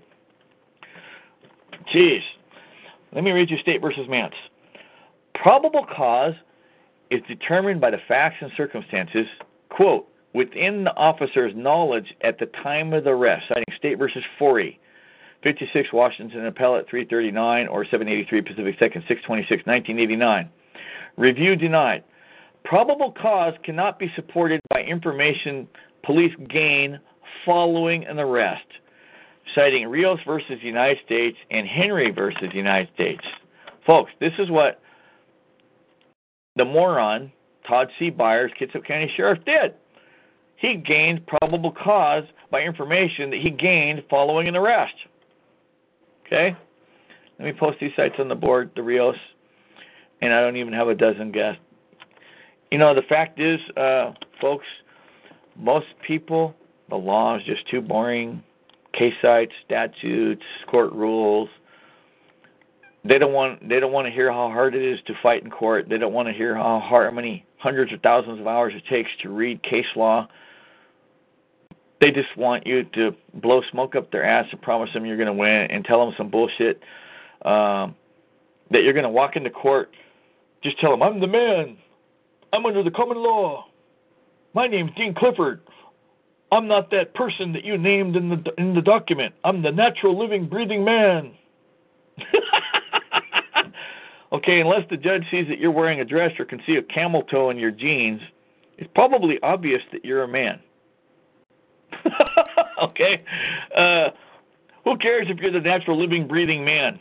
Jeez. 1.94 2.20
Let 3.14 3.24
me 3.24 3.30
read 3.30 3.50
you 3.50 3.56
State 3.56 3.80
versus 3.80 4.06
Mance. 4.06 4.34
Probable 5.34 5.86
cause 5.86 6.34
is 7.10 7.22
determined 7.26 7.80
by 7.80 7.90
the 7.90 8.00
facts 8.06 8.36
and 8.42 8.52
circumstances, 8.54 9.26
quote, 9.70 10.06
within 10.34 10.84
the 10.84 10.94
officer's 10.94 11.54
knowledge 11.56 12.14
at 12.20 12.38
the 12.38 12.46
time 12.62 12.92
of 12.92 13.04
the 13.04 13.10
arrest, 13.10 13.46
citing 13.48 13.64
State 13.78 13.98
versus 13.98 14.22
Forey, 14.38 14.78
56 15.42 15.92
Washington 15.92 16.46
Appellate 16.46 16.86
339 16.88 17.68
or 17.68 17.84
783 17.84 18.42
Pacific 18.42 18.74
2nd, 18.78 19.06
626, 19.08 19.66
1989. 19.66 20.50
Review 21.16 21.56
denied. 21.56 22.04
Probable 22.64 23.12
cause 23.12 23.54
cannot 23.64 23.98
be 23.98 24.10
supported 24.16 24.60
by 24.70 24.82
information 24.82 25.68
police 26.04 26.34
gain 26.48 26.98
following 27.44 28.04
an 28.06 28.18
arrest 28.18 28.66
citing 29.54 29.88
Rios 29.88 30.18
versus 30.26 30.58
United 30.62 30.98
States 31.04 31.36
and 31.50 31.66
Henry 31.66 32.10
versus 32.10 32.48
United 32.52 32.88
States. 32.94 33.24
Folks, 33.86 34.12
this 34.20 34.32
is 34.38 34.50
what 34.50 34.80
the 36.56 36.64
moron, 36.64 37.32
Todd 37.66 37.88
C. 37.98 38.10
Byers, 38.10 38.52
Kitsap 38.60 38.84
County 38.84 39.10
Sheriff, 39.16 39.44
did. 39.44 39.74
he 40.56 40.74
gained 40.74 41.26
probable 41.26 41.72
cause 41.72 42.24
by 42.50 42.60
information 42.60 43.30
that 43.30 43.40
he 43.40 43.50
gained 43.50 44.02
following 44.10 44.48
an 44.48 44.56
arrest. 44.56 44.94
Okay? 46.28 46.56
Let 47.38 47.44
me 47.44 47.52
post 47.58 47.78
these 47.80 47.92
cites 47.96 48.16
on 48.18 48.28
the 48.28 48.34
board, 48.34 48.70
the 48.76 48.82
Rios, 48.82 49.16
and 50.20 50.32
I 50.32 50.40
don't 50.40 50.56
even 50.56 50.72
have 50.72 50.88
a 50.88 50.94
dozen 50.94 51.32
guests. 51.32 51.60
You 52.70 52.78
know, 52.78 52.94
the 52.94 53.02
fact 53.02 53.40
is, 53.40 53.58
uh, 53.76 54.12
folks, 54.40 54.66
most 55.56 55.86
people, 56.06 56.54
the 56.90 56.96
law 56.96 57.36
is 57.36 57.42
just 57.44 57.68
too 57.70 57.80
boring. 57.80 58.42
Case 58.92 59.14
cites, 59.22 59.52
statutes, 59.64 60.42
court 60.68 60.92
rules. 60.92 61.48
They 63.04 63.18
don't 63.18 63.32
want 63.32 63.66
they 63.68 63.80
don't 63.80 63.92
want 63.92 64.06
to 64.06 64.12
hear 64.12 64.30
how 64.30 64.48
hard 64.48 64.74
it 64.74 64.82
is 64.82 64.98
to 65.06 65.14
fight 65.22 65.44
in 65.44 65.50
court. 65.50 65.86
They 65.88 65.98
don't 65.98 66.12
want 66.12 66.28
to 66.28 66.34
hear 66.34 66.54
how 66.54 66.80
hard 66.80 67.08
how 67.08 67.14
many 67.14 67.46
hundreds 67.58 67.92
of 67.92 68.00
thousands 68.00 68.40
of 68.40 68.46
hours 68.46 68.72
it 68.76 68.82
takes 68.90 69.10
to 69.22 69.30
read 69.30 69.62
case 69.62 69.86
law. 69.94 70.28
They 72.00 72.12
just 72.12 72.36
want 72.36 72.66
you 72.66 72.84
to 72.94 73.14
blow 73.34 73.62
smoke 73.70 73.96
up 73.96 74.12
their 74.12 74.24
ass 74.24 74.46
and 74.52 74.62
promise 74.62 74.90
them 74.94 75.04
you're 75.04 75.16
going 75.16 75.26
to 75.26 75.32
win 75.32 75.66
and 75.70 75.84
tell 75.84 76.04
them 76.04 76.14
some 76.16 76.30
bullshit 76.30 76.80
um, 77.44 77.96
that 78.70 78.84
you're 78.84 78.92
going 78.92 79.04
to 79.04 79.10
walk 79.10 79.36
into 79.36 79.50
court. 79.50 79.90
Just 80.62 80.78
tell 80.80 80.90
them 80.90 81.02
I'm 81.02 81.20
the 81.20 81.26
man. 81.26 81.76
I'm 82.52 82.64
under 82.64 82.82
the 82.82 82.90
common 82.90 83.18
law. 83.18 83.66
My 84.54 84.66
name's 84.66 84.92
Dean 84.96 85.14
Clifford. 85.14 85.60
I'm 86.50 86.66
not 86.66 86.90
that 86.92 87.14
person 87.14 87.52
that 87.52 87.64
you 87.64 87.76
named 87.76 88.16
in 88.16 88.30
the 88.30 88.42
in 88.56 88.74
the 88.74 88.80
document. 88.80 89.34
I'm 89.44 89.62
the 89.62 89.70
natural 89.70 90.18
living 90.18 90.48
breathing 90.48 90.84
man. 90.84 91.32
okay, 94.32 94.60
unless 94.60 94.88
the 94.88 94.96
judge 94.96 95.24
sees 95.30 95.46
that 95.48 95.58
you're 95.58 95.70
wearing 95.70 96.00
a 96.00 96.04
dress 96.04 96.32
or 96.38 96.44
can 96.44 96.60
see 96.66 96.76
a 96.76 96.82
camel 96.82 97.22
toe 97.24 97.50
in 97.50 97.58
your 97.58 97.70
jeans, 97.70 98.20
it's 98.78 98.90
probably 98.94 99.38
obvious 99.42 99.82
that 99.92 100.04
you're 100.04 100.22
a 100.22 100.28
man. 100.28 100.60
okay? 102.82 103.22
Uh, 103.76 104.10
who 104.84 104.96
cares 104.98 105.26
if 105.28 105.38
you're 105.38 105.52
the 105.52 105.60
natural 105.60 105.98
living 106.00 106.26
breathing 106.26 106.64
man? 106.64 106.98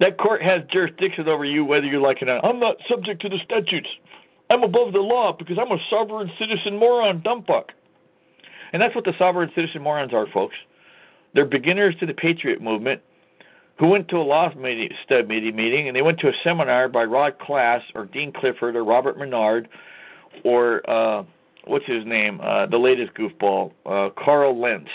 That 0.00 0.18
court 0.18 0.42
has 0.42 0.62
jurisdiction 0.72 1.28
over 1.28 1.44
you 1.44 1.64
whether 1.64 1.86
you 1.86 2.00
like 2.00 2.22
it 2.22 2.28
or 2.28 2.34
not. 2.36 2.44
I'm 2.44 2.60
not 2.60 2.76
subject 2.88 3.20
to 3.22 3.28
the 3.28 3.38
statutes. 3.44 3.88
I'm 4.50 4.62
above 4.62 4.92
the 4.92 5.00
law 5.00 5.32
because 5.36 5.58
I'm 5.58 5.72
a 5.72 5.78
sovereign 5.90 6.30
citizen 6.38 6.78
moron, 6.78 7.20
dumb 7.22 7.44
fuck. 7.46 7.72
And 8.72 8.80
that's 8.80 8.94
what 8.94 9.04
the 9.04 9.12
sovereign 9.18 9.50
citizen 9.54 9.82
morons 9.82 10.12
are, 10.12 10.26
folks. 10.32 10.54
They're 11.34 11.44
beginners 11.44 11.94
to 12.00 12.06
the 12.06 12.14
patriot 12.14 12.62
movement 12.62 13.02
who 13.78 13.88
went 13.88 14.08
to 14.08 14.16
a 14.16 14.22
law 14.22 14.52
meeting, 14.54 14.90
study 15.04 15.52
meeting 15.52 15.88
and 15.88 15.96
they 15.96 16.02
went 16.02 16.18
to 16.20 16.28
a 16.28 16.32
seminar 16.42 16.88
by 16.88 17.04
Rod 17.04 17.38
Class 17.38 17.82
or 17.94 18.06
Dean 18.06 18.32
Clifford 18.32 18.76
or 18.76 18.84
Robert 18.84 19.18
Menard 19.18 19.68
or 20.44 20.88
uh, 20.88 21.24
what's 21.68 21.86
his 21.86 22.04
name, 22.06 22.40
uh, 22.42 22.66
the 22.66 22.78
latest 22.78 23.12
goofball, 23.14 23.72
uh, 23.86 24.10
Karl 24.22 24.58
Lentz. 24.60 24.90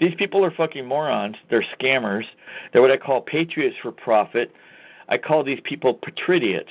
These 0.00 0.14
people 0.18 0.44
are 0.44 0.50
fucking 0.50 0.86
morons. 0.86 1.36
They're 1.48 1.64
scammers. 1.78 2.24
They're 2.72 2.82
what 2.82 2.90
I 2.90 2.98
call 2.98 3.22
patriots 3.22 3.76
for 3.80 3.92
profit. 3.92 4.52
I 5.08 5.18
call 5.18 5.44
these 5.44 5.60
people 5.64 5.94
patriots. 5.94 6.70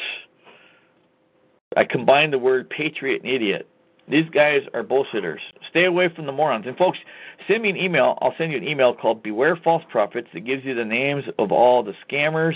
I 1.76 1.86
combine 1.86 2.32
the 2.32 2.38
word 2.38 2.69
patriot 2.69 3.23
and 3.23 3.32
idiot. 3.32 3.68
These 4.07 4.30
guys 4.30 4.61
are 4.73 4.84
bullshitters. 4.84 5.40
Stay 5.69 5.86
away 5.86 6.10
from 6.15 6.27
the 6.27 6.32
morons. 6.32 6.65
And 6.68 6.77
folks, 6.77 6.99
send 7.48 7.64
me 7.64 7.69
an 7.69 7.77
email. 7.77 8.19
I'll 8.22 8.36
send 8.38 8.52
you 8.52 8.57
an 8.57 8.68
email 8.68 8.94
called 8.94 9.23
Beware 9.23 9.56
False 9.56 9.84
Prophets 9.90 10.27
that 10.34 10.41
gives 10.41 10.64
you 10.64 10.76
the 10.76 10.86
names 10.86 11.23
of 11.40 11.52
all 11.52 11.82
the 11.82 11.94
scammers, 12.07 12.53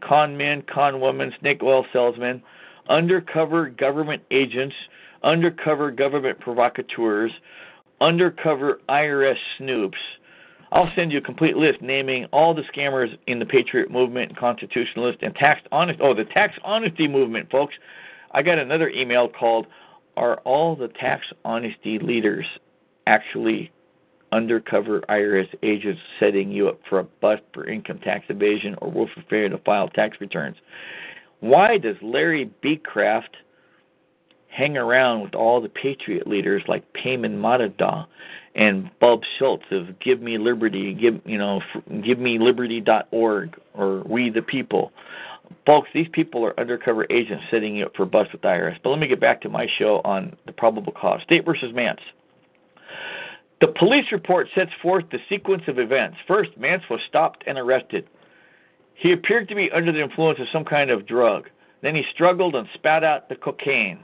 con 0.00 0.36
men, 0.36 0.62
con 0.62 1.00
women, 1.00 1.32
snake 1.38 1.62
oil 1.62 1.86
salesmen, 1.92 2.42
undercover 2.88 3.68
government 3.68 4.22
agents, 4.32 4.74
undercover 5.22 5.90
government 5.90 6.38
provocateurs, 6.40 7.32
undercover 8.00 8.80
IRS 8.88 9.36
snoops. 9.58 9.98
I'll 10.70 10.90
send 10.94 11.12
you 11.12 11.18
a 11.18 11.22
complete 11.22 11.56
list 11.56 11.80
naming 11.80 12.26
all 12.26 12.54
the 12.54 12.62
scammers 12.74 13.16
in 13.26 13.38
the 13.38 13.46
Patriot 13.46 13.90
Movement, 13.90 14.36
Constitutionalist, 14.36 15.18
and 15.22 15.34
Tax 15.34 15.60
Honest. 15.72 16.00
Oh, 16.02 16.14
the 16.14 16.24
Tax 16.24 16.54
Honesty 16.62 17.08
Movement, 17.08 17.50
folks. 17.50 17.74
I 18.32 18.42
got 18.42 18.58
another 18.58 18.90
email 18.90 19.28
called 19.28 19.66
Are 20.16 20.36
all 20.40 20.76
the 20.76 20.88
tax 20.88 21.24
honesty 21.44 21.98
leaders 21.98 22.44
actually 23.06 23.72
undercover 24.30 25.00
IRS 25.08 25.48
agents 25.62 26.00
setting 26.20 26.50
you 26.50 26.68
up 26.68 26.80
for 26.88 26.98
a 26.98 27.04
bust 27.04 27.42
for 27.54 27.66
income 27.66 27.98
tax 28.00 28.26
evasion 28.28 28.76
or 28.82 28.90
wolf 28.90 29.08
failure 29.30 29.48
to 29.48 29.58
file 29.58 29.88
tax 29.88 30.20
returns? 30.20 30.56
Why 31.40 31.78
does 31.78 31.96
Larry 32.02 32.50
Becraft 32.62 33.36
hang 34.58 34.76
around 34.76 35.20
with 35.22 35.36
all 35.36 35.60
the 35.60 35.68
patriot 35.68 36.26
leaders 36.26 36.64
like 36.66 36.82
Peymon 36.92 37.38
Mottahedeh 37.38 38.06
and 38.56 38.90
Bob 38.98 39.22
Schulz 39.38 39.62
of 39.70 40.00
Give 40.00 40.20
Me 40.20 40.36
Liberty, 40.36 40.92
give 40.94 41.20
you 41.24 41.38
know, 41.38 41.62
give 42.04 42.18
me 42.18 42.40
liberty.org 42.40 43.56
or 43.74 44.00
We 44.00 44.30
the 44.30 44.42
People? 44.42 44.92
Folks, 45.64 45.88
these 45.94 46.08
people 46.12 46.44
are 46.44 46.58
undercover 46.58 47.06
agents 47.08 47.44
setting 47.50 47.76
you 47.76 47.86
up 47.86 47.94
for 47.96 48.04
bust 48.04 48.32
with 48.32 48.42
IRS. 48.42 48.76
But 48.82 48.90
let 48.90 48.98
me 48.98 49.06
get 49.06 49.20
back 49.20 49.40
to 49.42 49.48
my 49.48 49.68
show 49.78 50.00
on 50.04 50.36
the 50.44 50.52
probable 50.52 50.92
cause. 50.92 51.22
State 51.22 51.44
versus 51.44 51.72
Mance. 51.72 52.00
The 53.60 53.68
police 53.68 54.06
report 54.12 54.48
sets 54.54 54.70
forth 54.82 55.04
the 55.10 55.18
sequence 55.28 55.62
of 55.68 55.78
events. 55.78 56.18
First, 56.26 56.50
Mance 56.58 56.82
was 56.90 57.00
stopped 57.08 57.44
and 57.46 57.58
arrested. 57.58 58.06
He 58.94 59.12
appeared 59.12 59.48
to 59.48 59.54
be 59.54 59.70
under 59.70 59.92
the 59.92 60.02
influence 60.02 60.40
of 60.40 60.48
some 60.52 60.64
kind 60.64 60.90
of 60.90 61.06
drug. 61.06 61.48
Then 61.80 61.94
he 61.94 62.02
struggled 62.12 62.56
and 62.56 62.68
spat 62.74 63.04
out 63.04 63.28
the 63.28 63.36
cocaine. 63.36 64.00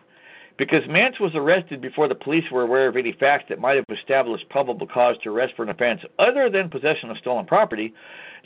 Because 0.57 0.83
Mance 0.89 1.19
was 1.19 1.33
arrested 1.35 1.81
before 1.81 2.07
the 2.07 2.15
police 2.15 2.45
were 2.53 2.63
aware 2.63 2.87
of 2.87 2.97
any 2.97 3.13
facts 3.13 3.47
that 3.49 3.59
might 3.59 3.77
have 3.77 3.85
established 3.89 4.49
probable 4.51 4.87
cause 4.87 5.17
to 5.23 5.31
arrest 5.31 5.55
for 5.57 5.65
an 5.65 5.69
offense 5.69 6.01
other 6.19 6.49
than 6.49 6.71
possession 6.71 7.11
of 7.11 7.19
stolen 7.19 7.45
property, 7.45 7.93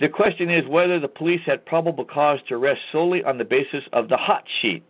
the 0.01 0.09
question 0.09 0.51
is 0.51 0.67
whether 0.67 0.99
the 0.99 1.09
police 1.09 1.43
had 1.45 1.67
probable 1.67 2.07
cause 2.07 2.39
to 2.49 2.55
arrest 2.55 2.81
solely 2.93 3.23
on 3.25 3.37
the 3.37 3.45
basis 3.45 3.85
of 3.93 4.09
the 4.09 4.17
hot 4.17 4.45
sheet. 4.63 4.83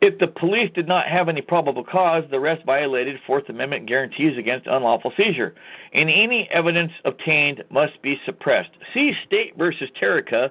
If 0.00 0.18
the 0.18 0.28
police 0.28 0.70
did 0.74 0.88
not 0.88 1.08
have 1.08 1.28
any 1.28 1.42
probable 1.42 1.84
cause, 1.84 2.24
the 2.30 2.38
arrest 2.38 2.64
violated 2.64 3.20
Fourth 3.26 3.50
Amendment 3.50 3.84
guarantees 3.84 4.38
against 4.38 4.66
unlawful 4.66 5.12
seizure, 5.14 5.54
and 5.92 6.08
any 6.08 6.48
evidence 6.50 6.92
obtained 7.04 7.62
must 7.68 8.00
be 8.00 8.18
suppressed. 8.24 8.70
See 8.94 9.12
State 9.26 9.58
versus 9.58 9.90
Tarica, 10.00 10.50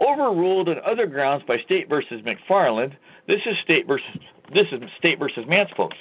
overruled 0.00 0.68
on 0.68 0.76
other 0.84 1.06
grounds 1.06 1.44
by 1.46 1.58
State 1.58 1.88
versus 1.88 2.22
McFarland. 2.22 2.94
This 3.26 3.40
is 3.46 3.56
State 3.62 3.86
versus 3.86 4.06
this 4.52 4.66
is 4.72 4.80
State 4.98 5.18
versus 5.18 5.44
Mance, 5.48 5.70
folks. 5.76 5.96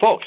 Folks, 0.00 0.26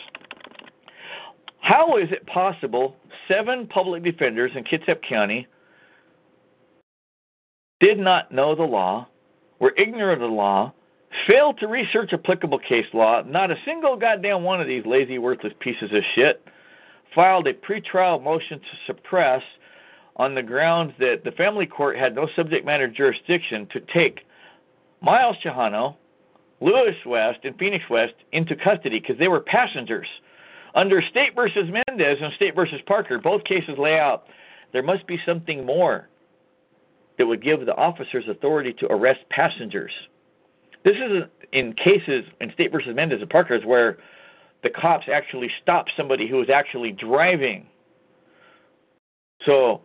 how 1.59 1.97
is 1.97 2.11
it 2.11 2.25
possible 2.27 2.95
seven 3.27 3.67
public 3.67 4.03
defenders 4.03 4.51
in 4.55 4.63
Kitsap 4.63 5.01
County 5.07 5.47
did 7.79 7.97
not 7.99 8.31
know 8.31 8.55
the 8.55 8.63
law, 8.63 9.07
were 9.59 9.73
ignorant 9.77 10.21
of 10.21 10.29
the 10.29 10.35
law, 10.35 10.73
failed 11.27 11.59
to 11.59 11.67
research 11.67 12.11
applicable 12.13 12.59
case 12.59 12.85
law. 12.93 13.21
Not 13.21 13.51
a 13.51 13.55
single 13.65 13.95
goddamn 13.95 14.43
one 14.43 14.61
of 14.61 14.67
these 14.67 14.85
lazy, 14.85 15.17
worthless 15.17 15.53
pieces 15.59 15.91
of 15.91 16.03
shit 16.15 16.43
filed 17.13 17.47
a 17.47 17.53
pretrial 17.53 18.21
motion 18.21 18.59
to 18.59 18.65
suppress 18.85 19.41
on 20.17 20.35
the 20.35 20.43
grounds 20.43 20.93
that 20.99 21.23
the 21.23 21.31
family 21.31 21.65
court 21.65 21.97
had 21.97 22.15
no 22.15 22.27
subject 22.35 22.65
matter 22.65 22.87
jurisdiction 22.87 23.67
to 23.73 23.81
take 23.93 24.21
Miles 25.01 25.35
Chahano, 25.43 25.95
Lewis 26.61 26.95
West, 27.05 27.39
and 27.43 27.57
Phoenix 27.57 27.83
West 27.89 28.13
into 28.31 28.55
custody 28.55 28.99
because 28.99 29.17
they 29.19 29.27
were 29.27 29.41
passengers. 29.41 30.07
Under 30.73 31.01
State 31.01 31.35
versus 31.35 31.69
Mendez 31.69 32.17
and 32.21 32.33
State 32.33 32.55
versus 32.55 32.79
Parker, 32.85 33.19
both 33.19 33.43
cases 33.43 33.77
lay 33.77 33.99
out 33.99 34.25
there 34.73 34.83
must 34.83 35.07
be 35.07 35.17
something 35.25 35.65
more 35.65 36.09
that 37.17 37.25
would 37.25 37.41
give 37.41 37.65
the 37.65 37.75
officers 37.75 38.25
authority 38.29 38.73
to 38.73 38.91
arrest 38.91 39.21
passengers. 39.29 39.91
This 40.83 40.95
is 40.97 41.23
in 41.53 41.73
cases 41.73 42.25
in 42.41 42.51
State 42.53 42.71
versus 42.71 42.93
Mendez 42.93 43.21
and 43.21 43.29
Parker 43.29 43.59
where 43.61 43.97
the 44.63 44.69
cops 44.69 45.05
actually 45.11 45.49
stopped 45.61 45.91
somebody 45.95 46.27
who 46.27 46.37
was 46.37 46.49
actually 46.49 46.91
driving. 46.91 47.67
So 49.45 49.81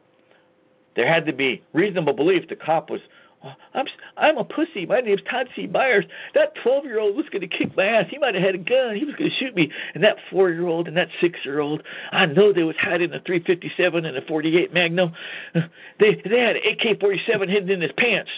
there 0.96 1.12
had 1.12 1.26
to 1.26 1.32
be 1.32 1.62
reasonable 1.72 2.12
belief 2.12 2.48
the 2.48 2.56
cop 2.56 2.90
was 2.90 3.00
oh, 3.44 3.52
I'm 3.74 3.86
I'm 4.16 4.38
a 4.38 4.44
pussy. 4.44 4.86
My 4.86 5.00
name's 5.00 5.22
Todd 5.30 5.48
C. 5.54 5.66
Byers. 5.66 6.04
That 6.34 6.52
12 6.62 6.84
year 6.84 7.00
old 7.00 7.16
was 7.16 7.26
going 7.30 7.48
to 7.48 7.48
kick 7.48 7.76
my 7.76 7.84
ass. 7.84 8.06
He 8.10 8.18
might 8.18 8.34
have 8.34 8.42
had 8.42 8.54
a 8.54 8.58
gun. 8.58 8.96
He 8.96 9.04
was 9.04 9.14
going 9.14 9.30
to 9.30 9.36
shoot 9.36 9.54
me. 9.54 9.70
And 9.94 10.02
that 10.04 10.16
four 10.30 10.50
year 10.50 10.66
old 10.66 10.88
and 10.88 10.96
that 10.96 11.08
six 11.20 11.38
year 11.44 11.60
old, 11.60 11.82
I 12.12 12.26
know 12.26 12.52
they 12.52 12.62
was 12.62 12.76
hiding 12.80 13.12
a 13.12 13.20
357 13.20 14.04
and 14.04 14.16
a 14.16 14.22
48 14.22 14.72
Magnum. 14.72 15.12
Uh, 15.54 15.60
they 15.98 16.20
they 16.28 16.40
had 16.40 16.56
an 16.56 16.62
AK-47 16.72 17.48
hidden 17.48 17.70
in 17.70 17.80
his 17.80 17.92
pants. 17.96 18.30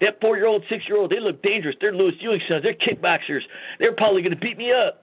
That 0.00 0.20
four 0.20 0.36
year 0.36 0.46
old, 0.46 0.64
six 0.68 0.86
year 0.88 0.98
old, 0.98 1.10
they 1.10 1.20
look 1.20 1.42
dangerous. 1.42 1.76
They're 1.80 1.94
Lewis 1.94 2.14
Ewing 2.20 2.40
sons. 2.48 2.62
They're 2.62 2.74
kickboxers. 2.74 3.42
They're 3.78 3.92
probably 3.92 4.22
going 4.22 4.34
to 4.34 4.40
beat 4.40 4.56
me 4.56 4.72
up. 4.72 5.02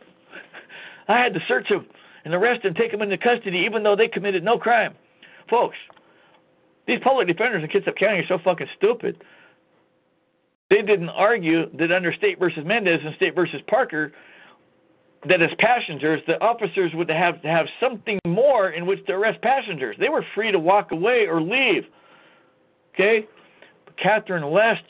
I 1.07 1.19
had 1.19 1.33
to 1.33 1.39
search 1.47 1.69
them 1.69 1.85
and 2.23 2.33
arrest 2.33 2.63
them, 2.63 2.73
take 2.73 2.91
them 2.91 3.01
into 3.01 3.17
custody, 3.17 3.59
even 3.59 3.83
though 3.83 3.95
they 3.95 4.07
committed 4.07 4.43
no 4.43 4.57
crime. 4.57 4.95
Folks, 5.49 5.77
these 6.87 6.99
public 7.03 7.27
defenders 7.27 7.63
in 7.63 7.69
Kitsap 7.69 7.97
County 7.97 8.19
are 8.19 8.27
so 8.27 8.39
fucking 8.43 8.67
stupid. 8.77 9.23
They 10.69 10.81
didn't 10.81 11.09
argue 11.09 11.69
that 11.77 11.91
under 11.91 12.13
State 12.13 12.39
versus 12.39 12.63
Mendez 12.65 12.99
and 13.03 13.15
State 13.15 13.35
versus 13.35 13.61
Parker, 13.67 14.11
that 15.27 15.41
as 15.41 15.49
passengers, 15.59 16.21
the 16.27 16.41
officers 16.41 16.91
would 16.93 17.09
have 17.09 17.41
to 17.41 17.47
have 17.47 17.67
something 17.79 18.19
more 18.27 18.69
in 18.69 18.85
which 18.85 19.05
to 19.07 19.13
arrest 19.13 19.41
passengers. 19.41 19.95
They 19.99 20.09
were 20.09 20.25
free 20.35 20.51
to 20.51 20.59
walk 20.59 20.91
away 20.91 21.27
or 21.27 21.41
leave. 21.41 21.85
Okay? 22.93 23.27
But 23.85 23.97
Catherine 23.97 24.49
West, 24.49 24.83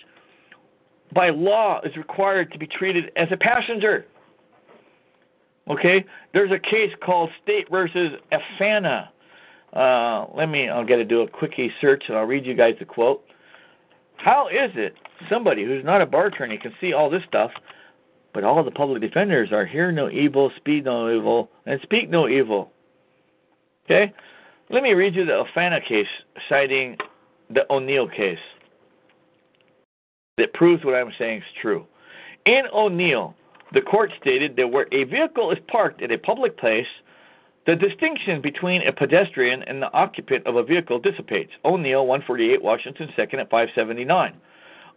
by 1.14 1.30
law, 1.30 1.82
is 1.84 1.96
required 1.96 2.52
to 2.52 2.60
be 2.60 2.68
treated 2.68 3.12
as 3.16 3.28
a 3.32 3.38
passenger. 3.38 4.06
Okay? 5.70 6.06
There's 6.34 6.52
a 6.52 6.60
case 6.60 6.92
called 7.04 7.30
State 7.44 7.70
versus 7.70 8.12
Afana. 8.32 9.10
Uh, 9.76 10.26
let 10.34 10.48
me, 10.48 10.70
I'll 10.70 10.86
get 10.86 10.98
to 10.98 11.06
do 11.06 11.22
a 11.22 11.28
quickie 11.28 11.72
search 11.82 12.06
and 12.08 12.18
I'll 12.18 12.26
read 12.26 12.46
you 12.46 12.54
guys 12.54 12.76
the 12.80 12.86
quote. 12.86 13.24
How 14.18 14.48
is 14.48 14.72
it 14.76 14.96
somebody 15.30 15.66
who's 15.66 15.84
not 15.84 16.02
a 16.02 16.06
bar 16.06 16.28
attorney 16.28 16.58
can 16.58 16.74
see 16.80 16.94
all 16.94 17.10
this 17.10 17.24
stuff, 17.28 17.52
but 18.34 18.44
all 18.44 18.64
the 18.64 18.72
public 18.72 19.02
defenders 19.02 19.52
are 19.52 19.66
hear 19.66 19.92
no 19.92 20.10
evil, 20.10 20.52
speak 20.56 20.86
no 20.86 21.14
evil, 21.14 21.50
and 21.66 21.82
speak 21.82 22.10
no 22.10 22.28
evil? 22.30 22.72
Okay? 23.86 24.14
Let 24.70 24.82
me 24.82 24.94
read 24.94 25.14
you 25.16 25.26
the 25.26 25.44
Afana 25.46 25.86
case 25.86 26.08
citing 26.48 26.98
the 27.50 27.72
O'Neill 27.72 28.08
case 28.08 28.40
that 30.38 30.54
proves 30.54 30.84
what 30.84 30.96
I'm 30.96 31.12
saying 31.20 31.40
is 31.40 31.44
true. 31.62 31.86
In 32.46 32.64
O'Neill, 32.74 33.36
the 33.74 33.82
court 33.82 34.12
stated 34.20 34.56
that 34.56 34.68
where 34.68 34.88
a 34.92 35.04
vehicle 35.04 35.52
is 35.52 35.58
parked 35.68 36.02
at 36.02 36.12
a 36.12 36.18
public 36.18 36.58
place, 36.58 36.88
the 37.66 37.76
distinction 37.76 38.42
between 38.42 38.88
a 38.88 38.92
pedestrian 38.92 39.64
and 39.64 39.82
the 39.82 39.92
occupant 39.92 40.46
of 40.46 40.56
a 40.56 40.64
vehicle 40.64 41.00
dissipates. 41.00 41.52
O'Neill, 41.64 42.06
148 42.06 42.62
Washington 42.62 43.10
2nd 43.18 43.40
at 43.40 43.50
579. 43.50 44.36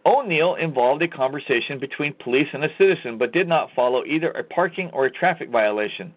O'Neill 0.05 0.55
involved 0.55 1.01
a 1.01 1.07
conversation 1.07 1.79
between 1.79 2.13
police 2.23 2.47
and 2.53 2.63
a 2.63 2.69
citizen, 2.77 3.17
but 3.17 3.33
did 3.33 3.47
not 3.47 3.69
follow 3.75 4.05
either 4.05 4.31
a 4.31 4.43
parking 4.43 4.89
or 4.93 5.05
a 5.05 5.11
traffic 5.11 5.49
violation. 5.49 6.13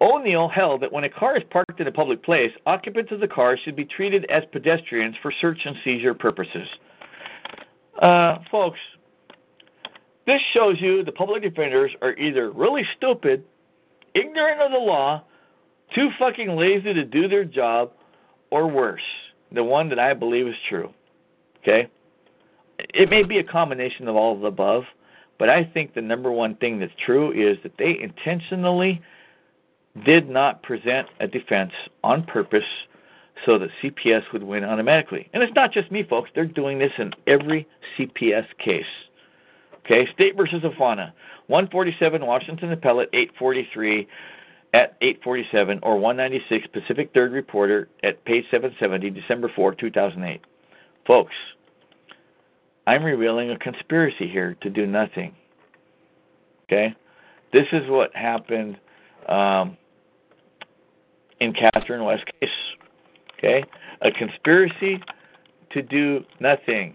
O'Neill 0.00 0.48
held 0.48 0.82
that 0.82 0.90
when 0.90 1.04
a 1.04 1.08
car 1.08 1.36
is 1.36 1.44
parked 1.50 1.78
in 1.78 1.86
a 1.86 1.92
public 1.92 2.24
place, 2.24 2.50
occupants 2.66 3.12
of 3.12 3.20
the 3.20 3.28
car 3.28 3.56
should 3.62 3.76
be 3.76 3.84
treated 3.84 4.28
as 4.30 4.42
pedestrians 4.50 5.14
for 5.22 5.32
search 5.40 5.60
and 5.64 5.76
seizure 5.84 6.14
purposes. 6.14 6.66
Uh, 8.00 8.38
folks, 8.50 8.80
this 10.26 10.40
shows 10.54 10.76
you 10.80 11.04
the 11.04 11.12
public 11.12 11.42
defenders 11.42 11.92
are 12.00 12.14
either 12.14 12.50
really 12.50 12.82
stupid, 12.96 13.44
ignorant 14.14 14.60
of 14.60 14.72
the 14.72 14.78
law, 14.78 15.22
too 15.94 16.10
fucking 16.18 16.56
lazy 16.56 16.92
to 16.92 17.04
do 17.04 17.28
their 17.28 17.44
job, 17.44 17.92
or 18.50 18.66
worse, 18.66 19.02
the 19.52 19.64
one 19.64 19.88
that 19.88 19.98
I 19.98 20.14
believe 20.14 20.46
is 20.46 20.54
true. 20.68 20.92
Okay? 21.62 21.88
It 22.94 23.08
may 23.08 23.22
be 23.22 23.38
a 23.38 23.44
combination 23.44 24.08
of 24.08 24.16
all 24.16 24.34
of 24.34 24.40
the 24.40 24.48
above, 24.48 24.84
but 25.38 25.48
I 25.48 25.64
think 25.64 25.94
the 25.94 26.02
number 26.02 26.30
one 26.30 26.56
thing 26.56 26.78
that's 26.78 26.92
true 27.04 27.32
is 27.32 27.58
that 27.62 27.76
they 27.78 27.98
intentionally 28.00 29.00
did 30.04 30.28
not 30.28 30.62
present 30.62 31.08
a 31.20 31.26
defense 31.26 31.72
on 32.02 32.24
purpose 32.24 32.64
so 33.44 33.58
that 33.58 33.70
CPS 33.82 34.22
would 34.32 34.42
win 34.42 34.64
automatically. 34.64 35.28
And 35.32 35.42
it's 35.42 35.54
not 35.54 35.72
just 35.72 35.90
me, 35.90 36.02
folks. 36.02 36.30
They're 36.34 36.44
doing 36.44 36.78
this 36.78 36.92
in 36.98 37.12
every 37.26 37.66
CPS 37.98 38.46
case. 38.58 38.84
Okay, 39.84 40.06
State 40.12 40.36
versus 40.36 40.62
Afana, 40.62 41.12
147 41.48 42.24
Washington 42.24 42.70
Appellate, 42.70 43.08
843 43.12 44.06
at 44.74 44.96
847 45.02 45.80
or 45.82 45.98
196 45.98 46.66
Pacific 46.72 47.10
Third 47.12 47.32
Reporter 47.32 47.88
at 48.02 48.24
page 48.24 48.44
770, 48.50 49.10
December 49.10 49.50
4, 49.54 49.74
2008. 49.74 50.40
Folks, 51.06 51.34
I'm 52.86 53.04
revealing 53.04 53.50
a 53.50 53.58
conspiracy 53.58 54.28
here 54.28 54.56
to 54.62 54.70
do 54.70 54.86
nothing. 54.86 55.34
Okay? 56.64 56.94
This 57.52 57.66
is 57.72 57.82
what 57.88 58.14
happened 58.16 58.78
um, 59.28 59.76
in 61.40 61.52
Catherine 61.52 62.04
West 62.04 62.24
case. 62.40 62.50
Okay? 63.38 63.64
A 64.00 64.10
conspiracy 64.10 65.00
to 65.72 65.82
do 65.82 66.20
nothing. 66.40 66.94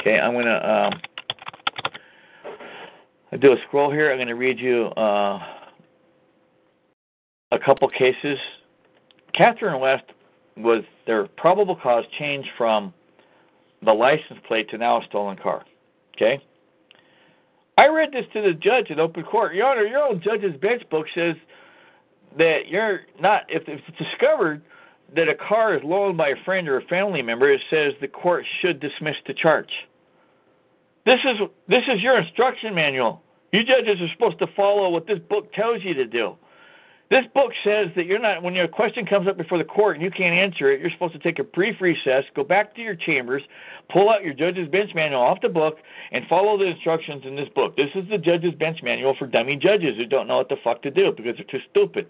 Okay, 0.00 0.20
I'm 0.20 0.34
going 0.34 0.46
to 0.46 0.70
um, 0.70 1.00
do 3.40 3.52
a 3.52 3.56
scroll 3.66 3.90
here. 3.90 4.10
I'm 4.10 4.18
going 4.18 4.28
to 4.28 4.34
read 4.34 4.58
you 4.58 4.86
uh, 4.96 5.38
a 7.52 7.58
couple 7.64 7.88
cases. 7.88 8.38
Catherine 9.34 9.80
West 9.80 10.04
was 10.56 10.84
their 11.06 11.26
probable 11.26 11.76
cause 11.76 12.04
changed 12.18 12.48
from 12.56 12.94
the 13.84 13.92
license 13.92 14.40
plate 14.46 14.70
to 14.70 14.78
now 14.78 15.00
a 15.00 15.04
stolen 15.06 15.36
car. 15.36 15.64
Okay? 16.14 16.42
I 17.78 17.88
read 17.88 18.12
this 18.12 18.24
to 18.32 18.40
the 18.40 18.54
judge 18.54 18.90
in 18.90 18.98
open 18.98 19.22
court. 19.22 19.54
Your 19.54 19.66
Honor, 19.66 19.84
your 19.84 20.00
own 20.00 20.22
judge's 20.22 20.58
bench 20.60 20.82
book 20.90 21.06
says 21.14 21.36
that 22.38 22.68
you're 22.68 23.00
not, 23.20 23.42
if 23.48 23.64
it's 23.66 23.82
discovered 23.98 24.62
that 25.14 25.28
a 25.28 25.34
car 25.34 25.76
is 25.76 25.82
loaned 25.84 26.16
by 26.16 26.28
a 26.28 26.44
friend 26.44 26.68
or 26.68 26.78
a 26.78 26.84
family 26.86 27.22
member, 27.22 27.50
it 27.50 27.60
says 27.70 27.92
the 28.00 28.08
court 28.08 28.44
should 28.60 28.80
dismiss 28.80 29.16
the 29.26 29.34
charge. 29.34 29.70
This 31.06 31.20
is 31.24 31.38
this 31.68 31.84
is 31.86 32.02
your 32.02 32.18
instruction 32.18 32.74
manual. 32.74 33.22
You 33.52 33.62
judges 33.62 34.00
are 34.00 34.08
supposed 34.12 34.40
to 34.40 34.48
follow 34.48 34.90
what 34.90 35.06
this 35.06 35.20
book 35.30 35.52
tells 35.54 35.82
you 35.84 35.94
to 35.94 36.04
do. 36.04 36.36
This 37.08 37.24
book 37.32 37.52
says 37.62 37.86
that 37.94 38.06
you're 38.06 38.18
not, 38.18 38.42
when 38.42 38.54
your 38.54 38.66
question 38.66 39.06
comes 39.06 39.28
up 39.28 39.36
before 39.36 39.58
the 39.58 39.64
court 39.64 39.94
and 39.94 40.04
you 40.04 40.10
can't 40.10 40.34
answer 40.34 40.72
it, 40.72 40.80
you're 40.80 40.90
supposed 40.90 41.12
to 41.12 41.20
take 41.20 41.38
a 41.38 41.44
brief 41.44 41.80
recess, 41.80 42.24
go 42.34 42.42
back 42.42 42.74
to 42.74 42.82
your 42.82 42.96
chambers, 42.96 43.42
pull 43.88 44.10
out 44.10 44.24
your 44.24 44.34
judge's 44.34 44.68
bench 44.68 44.90
manual 44.92 45.22
off 45.22 45.40
the 45.40 45.48
book, 45.48 45.76
and 46.10 46.26
follow 46.26 46.58
the 46.58 46.64
instructions 46.64 47.22
in 47.24 47.36
this 47.36 47.48
book. 47.54 47.76
This 47.76 47.90
is 47.94 48.08
the 48.10 48.18
judge's 48.18 48.54
bench 48.54 48.78
manual 48.82 49.14
for 49.16 49.28
dummy 49.28 49.54
judges 49.54 49.96
who 49.96 50.06
don't 50.06 50.26
know 50.26 50.38
what 50.38 50.48
the 50.48 50.56
fuck 50.64 50.82
to 50.82 50.90
do 50.90 51.12
because 51.16 51.36
they're 51.36 51.46
too 51.46 51.64
stupid. 51.70 52.08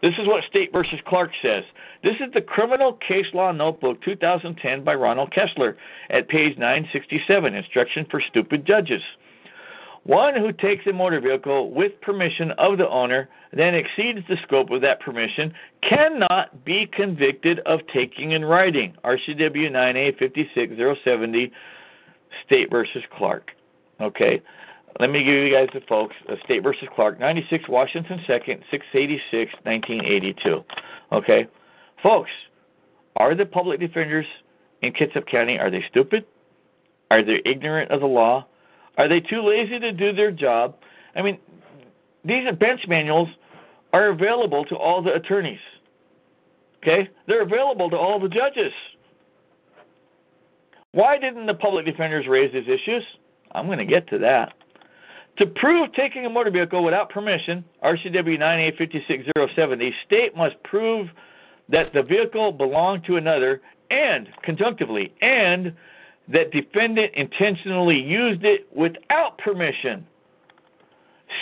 This 0.00 0.14
is 0.18 0.28
what 0.28 0.44
State 0.44 0.70
versus 0.72 1.00
Clark 1.06 1.30
says. 1.42 1.64
This 2.04 2.14
is 2.20 2.32
the 2.32 2.40
Criminal 2.40 2.92
Case 3.06 3.26
Law 3.34 3.50
Notebook 3.50 4.00
2010 4.02 4.84
by 4.84 4.94
Ronald 4.94 5.32
Kessler 5.32 5.76
at 6.10 6.28
page 6.28 6.56
967, 6.56 7.54
Instruction 7.54 8.06
for 8.08 8.20
Stupid 8.20 8.64
Judges. 8.64 9.02
One 10.04 10.36
who 10.36 10.52
takes 10.52 10.86
a 10.86 10.92
motor 10.92 11.20
vehicle 11.20 11.70
with 11.70 12.00
permission 12.00 12.52
of 12.52 12.78
the 12.78 12.88
owner, 12.88 13.28
then 13.52 13.74
exceeds 13.74 14.20
the 14.28 14.36
scope 14.44 14.70
of 14.70 14.80
that 14.82 15.00
permission, 15.00 15.52
cannot 15.82 16.64
be 16.64 16.88
convicted 16.92 17.58
of 17.66 17.80
taking 17.92 18.34
and 18.34 18.48
riding. 18.48 18.94
RCW 19.04 19.70
9A 19.70 20.16
56070, 20.18 21.52
State 22.46 22.70
versus 22.70 23.02
Clark. 23.16 23.50
Okay, 24.00 24.40
let 25.00 25.10
me 25.10 25.22
give 25.22 25.34
you 25.34 25.52
guys 25.52 25.68
the 25.72 25.80
folks. 25.88 26.16
State 26.44 26.62
versus 26.62 26.88
Clark, 26.94 27.20
96 27.20 27.68
Washington 27.68 28.18
2nd, 28.28 28.62
686, 28.70 29.52
1982. 29.62 30.64
Okay, 31.12 31.46
folks, 32.02 32.30
are 33.16 33.34
the 33.34 33.46
public 33.46 33.80
defenders 33.80 34.26
in 34.82 34.92
Kitsap 34.92 35.26
County 35.26 35.58
are 35.58 35.70
they 35.70 35.84
stupid? 35.88 36.24
Are 37.10 37.24
they 37.24 37.40
ignorant 37.44 37.90
of 37.90 38.00
the 38.00 38.06
law? 38.06 38.46
Are 38.96 39.08
they 39.08 39.20
too 39.20 39.42
lazy 39.42 39.78
to 39.78 39.92
do 39.92 40.12
their 40.12 40.30
job? 40.30 40.76
I 41.14 41.22
mean, 41.22 41.38
these 42.24 42.44
bench 42.58 42.80
manuals 42.88 43.28
are 43.92 44.08
available 44.08 44.64
to 44.66 44.76
all 44.76 45.02
the 45.02 45.14
attorneys. 45.14 45.60
Okay? 46.82 47.08
They're 47.26 47.42
available 47.42 47.90
to 47.90 47.96
all 47.96 48.20
the 48.20 48.28
judges. 48.28 48.72
Why 50.92 51.18
didn't 51.18 51.46
the 51.46 51.54
public 51.54 51.86
defenders 51.86 52.26
raise 52.26 52.52
these 52.52 52.68
issues? 52.68 53.02
I'm 53.52 53.66
going 53.66 53.78
to 53.78 53.84
get 53.84 54.08
to 54.10 54.18
that. 54.18 54.52
To 55.38 55.46
prove 55.46 55.92
taking 55.92 56.26
a 56.26 56.30
motor 56.30 56.50
vehicle 56.50 56.82
without 56.82 57.10
permission, 57.10 57.64
RCW 57.84 58.38
9856070, 58.38 59.78
the 59.78 59.92
state 60.04 60.36
must 60.36 60.60
prove 60.64 61.08
that 61.68 61.92
the 61.92 62.02
vehicle 62.02 62.50
belonged 62.50 63.04
to 63.04 63.16
another 63.16 63.60
and 63.90 64.28
conjunctively 64.42 65.12
and 65.22 65.72
that 66.28 66.50
defendant 66.50 67.12
intentionally 67.14 67.98
used 67.98 68.44
it 68.44 68.66
without 68.74 69.38
permission. 69.38 70.06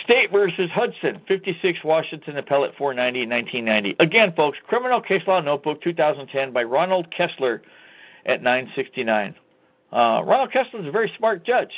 State 0.04 0.30
versus 0.30 0.68
Hudson, 0.74 1.20
56 1.26 1.78
Washington 1.84 2.36
Appellate 2.36 2.72
490, 2.76 3.26
1990. 3.26 3.96
Again, 4.00 4.32
folks, 4.36 4.58
Criminal 4.66 5.00
Case 5.00 5.22
Law 5.26 5.40
Notebook 5.40 5.80
2010 5.82 6.52
by 6.52 6.64
Ronald 6.64 7.06
Kessler 7.16 7.62
at 8.26 8.42
969. 8.42 9.34
Uh, 9.92 9.96
Ronald 10.24 10.52
Kessler 10.52 10.80
is 10.80 10.86
a 10.86 10.90
very 10.90 11.10
smart 11.16 11.46
judge. 11.46 11.70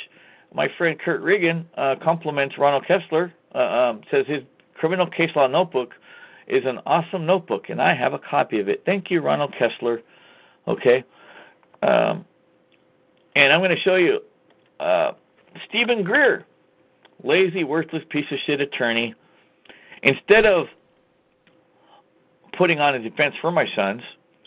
My 0.53 0.67
friend 0.77 0.99
Kurt 0.99 1.21
Regan 1.21 1.67
uh, 1.77 1.95
compliments 2.01 2.57
Ronald 2.57 2.85
Kessler, 2.87 3.33
uh, 3.53 3.57
um, 3.57 4.01
says 4.09 4.25
his 4.27 4.43
Criminal 4.75 5.07
Case 5.07 5.29
Law 5.35 5.47
Notebook 5.47 5.93
is 6.47 6.63
an 6.65 6.79
awesome 6.85 7.25
notebook, 7.25 7.69
and 7.69 7.81
I 7.81 7.93
have 7.93 8.13
a 8.13 8.19
copy 8.19 8.59
of 8.59 8.67
it. 8.67 8.81
Thank 8.85 9.11
you, 9.11 9.21
Ronald 9.21 9.53
Kessler. 9.57 10.01
Okay. 10.67 11.03
Um, 11.83 12.25
and 13.35 13.53
I'm 13.53 13.59
going 13.59 13.75
to 13.75 13.81
show 13.81 13.95
you 13.95 14.19
uh, 14.79 15.11
Stephen 15.67 16.03
Greer, 16.03 16.45
lazy, 17.23 17.63
worthless 17.63 18.03
piece 18.09 18.25
of 18.31 18.39
shit 18.45 18.59
attorney. 18.59 19.13
Instead 20.03 20.45
of 20.45 20.67
putting 22.57 22.79
on 22.79 22.95
a 22.95 22.99
defense 22.99 23.35
for 23.41 23.51
my 23.51 23.65
sons, 23.75 24.01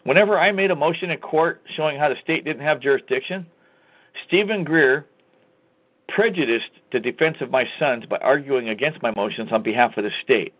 whenever 0.04 0.38
I 0.38 0.50
made 0.50 0.70
a 0.70 0.76
motion 0.76 1.10
in 1.10 1.18
court 1.18 1.62
showing 1.76 1.98
how 1.98 2.08
the 2.08 2.16
state 2.22 2.44
didn't 2.44 2.62
have 2.62 2.80
jurisdiction, 2.80 3.46
Stephen 4.26 4.64
Greer 4.64 5.06
prejudiced 6.14 6.70
the 6.92 7.00
defense 7.00 7.36
of 7.40 7.50
my 7.50 7.64
sons 7.78 8.04
by 8.06 8.18
arguing 8.18 8.68
against 8.68 9.02
my 9.02 9.12
motions 9.12 9.50
on 9.52 9.62
behalf 9.62 9.96
of 9.96 10.04
the 10.04 10.10
state. 10.22 10.52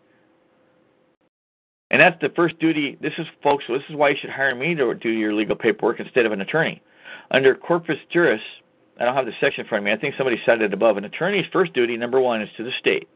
And 1.91 2.01
that's 2.01 2.19
the 2.21 2.29
first 2.35 2.57
duty. 2.59 2.97
This 3.01 3.13
is, 3.19 3.27
folks, 3.43 3.65
this 3.69 3.83
is 3.87 3.95
why 3.95 4.09
you 4.09 4.15
should 4.19 4.31
hire 4.31 4.55
me 4.55 4.73
to 4.75 4.93
do 4.95 5.09
your 5.09 5.33
legal 5.33 5.55
paperwork 5.55 5.99
instead 5.99 6.25
of 6.25 6.31
an 6.31 6.41
attorney. 6.41 6.81
Under 7.29 7.53
corpus 7.53 7.97
juris, 8.11 8.41
I 8.99 9.05
don't 9.05 9.15
have 9.15 9.25
the 9.25 9.33
section 9.39 9.61
in 9.63 9.67
front 9.67 9.83
of 9.83 9.85
me. 9.85 9.91
I 9.91 9.97
think 9.97 10.15
somebody 10.17 10.41
cited 10.45 10.63
it 10.63 10.73
above. 10.73 10.97
An 10.97 11.05
attorney's 11.05 11.45
first 11.53 11.73
duty, 11.73 11.97
number 11.97 12.19
one, 12.19 12.41
is 12.41 12.49
to 12.57 12.63
the 12.63 12.71
state. 12.79 13.07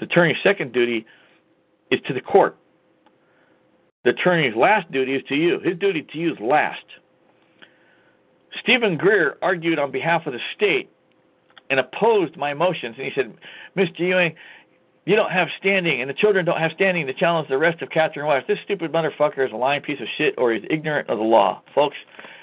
The 0.00 0.06
attorney's 0.06 0.36
second 0.42 0.72
duty 0.72 1.06
is 1.90 2.00
to 2.06 2.12
the 2.12 2.20
court. 2.20 2.58
The 4.04 4.10
attorney's 4.10 4.54
last 4.54 4.90
duty 4.92 5.14
is 5.14 5.22
to 5.28 5.34
you. 5.34 5.60
His 5.60 5.78
duty 5.78 6.06
to 6.12 6.18
you 6.18 6.32
is 6.32 6.40
last. 6.40 6.84
Stephen 8.62 8.98
Greer 8.98 9.36
argued 9.40 9.78
on 9.78 9.90
behalf 9.90 10.26
of 10.26 10.34
the 10.34 10.40
state 10.54 10.90
and 11.70 11.80
opposed 11.80 12.36
my 12.36 12.54
motions. 12.54 12.96
And 12.98 13.06
he 13.06 13.12
said, 13.14 13.34
Mr. 13.76 14.00
Ewing, 14.00 14.34
you 15.06 15.16
don't 15.16 15.30
have 15.30 15.48
standing, 15.58 16.00
and 16.00 16.08
the 16.08 16.14
children 16.14 16.44
don't 16.44 16.58
have 16.58 16.72
standing 16.72 17.06
to 17.06 17.12
challenge 17.12 17.48
the 17.48 17.54
arrest 17.54 17.82
of 17.82 17.90
Catherine 17.90 18.26
West. 18.26 18.46
This 18.48 18.58
stupid 18.64 18.92
motherfucker 18.92 19.44
is 19.44 19.52
a 19.52 19.56
lying 19.56 19.82
piece 19.82 20.00
of 20.00 20.06
shit 20.16 20.34
or 20.38 20.52
he's 20.52 20.64
ignorant 20.70 21.10
of 21.10 21.18
the 21.18 21.24
law. 21.24 21.62
Folks, 21.74 21.96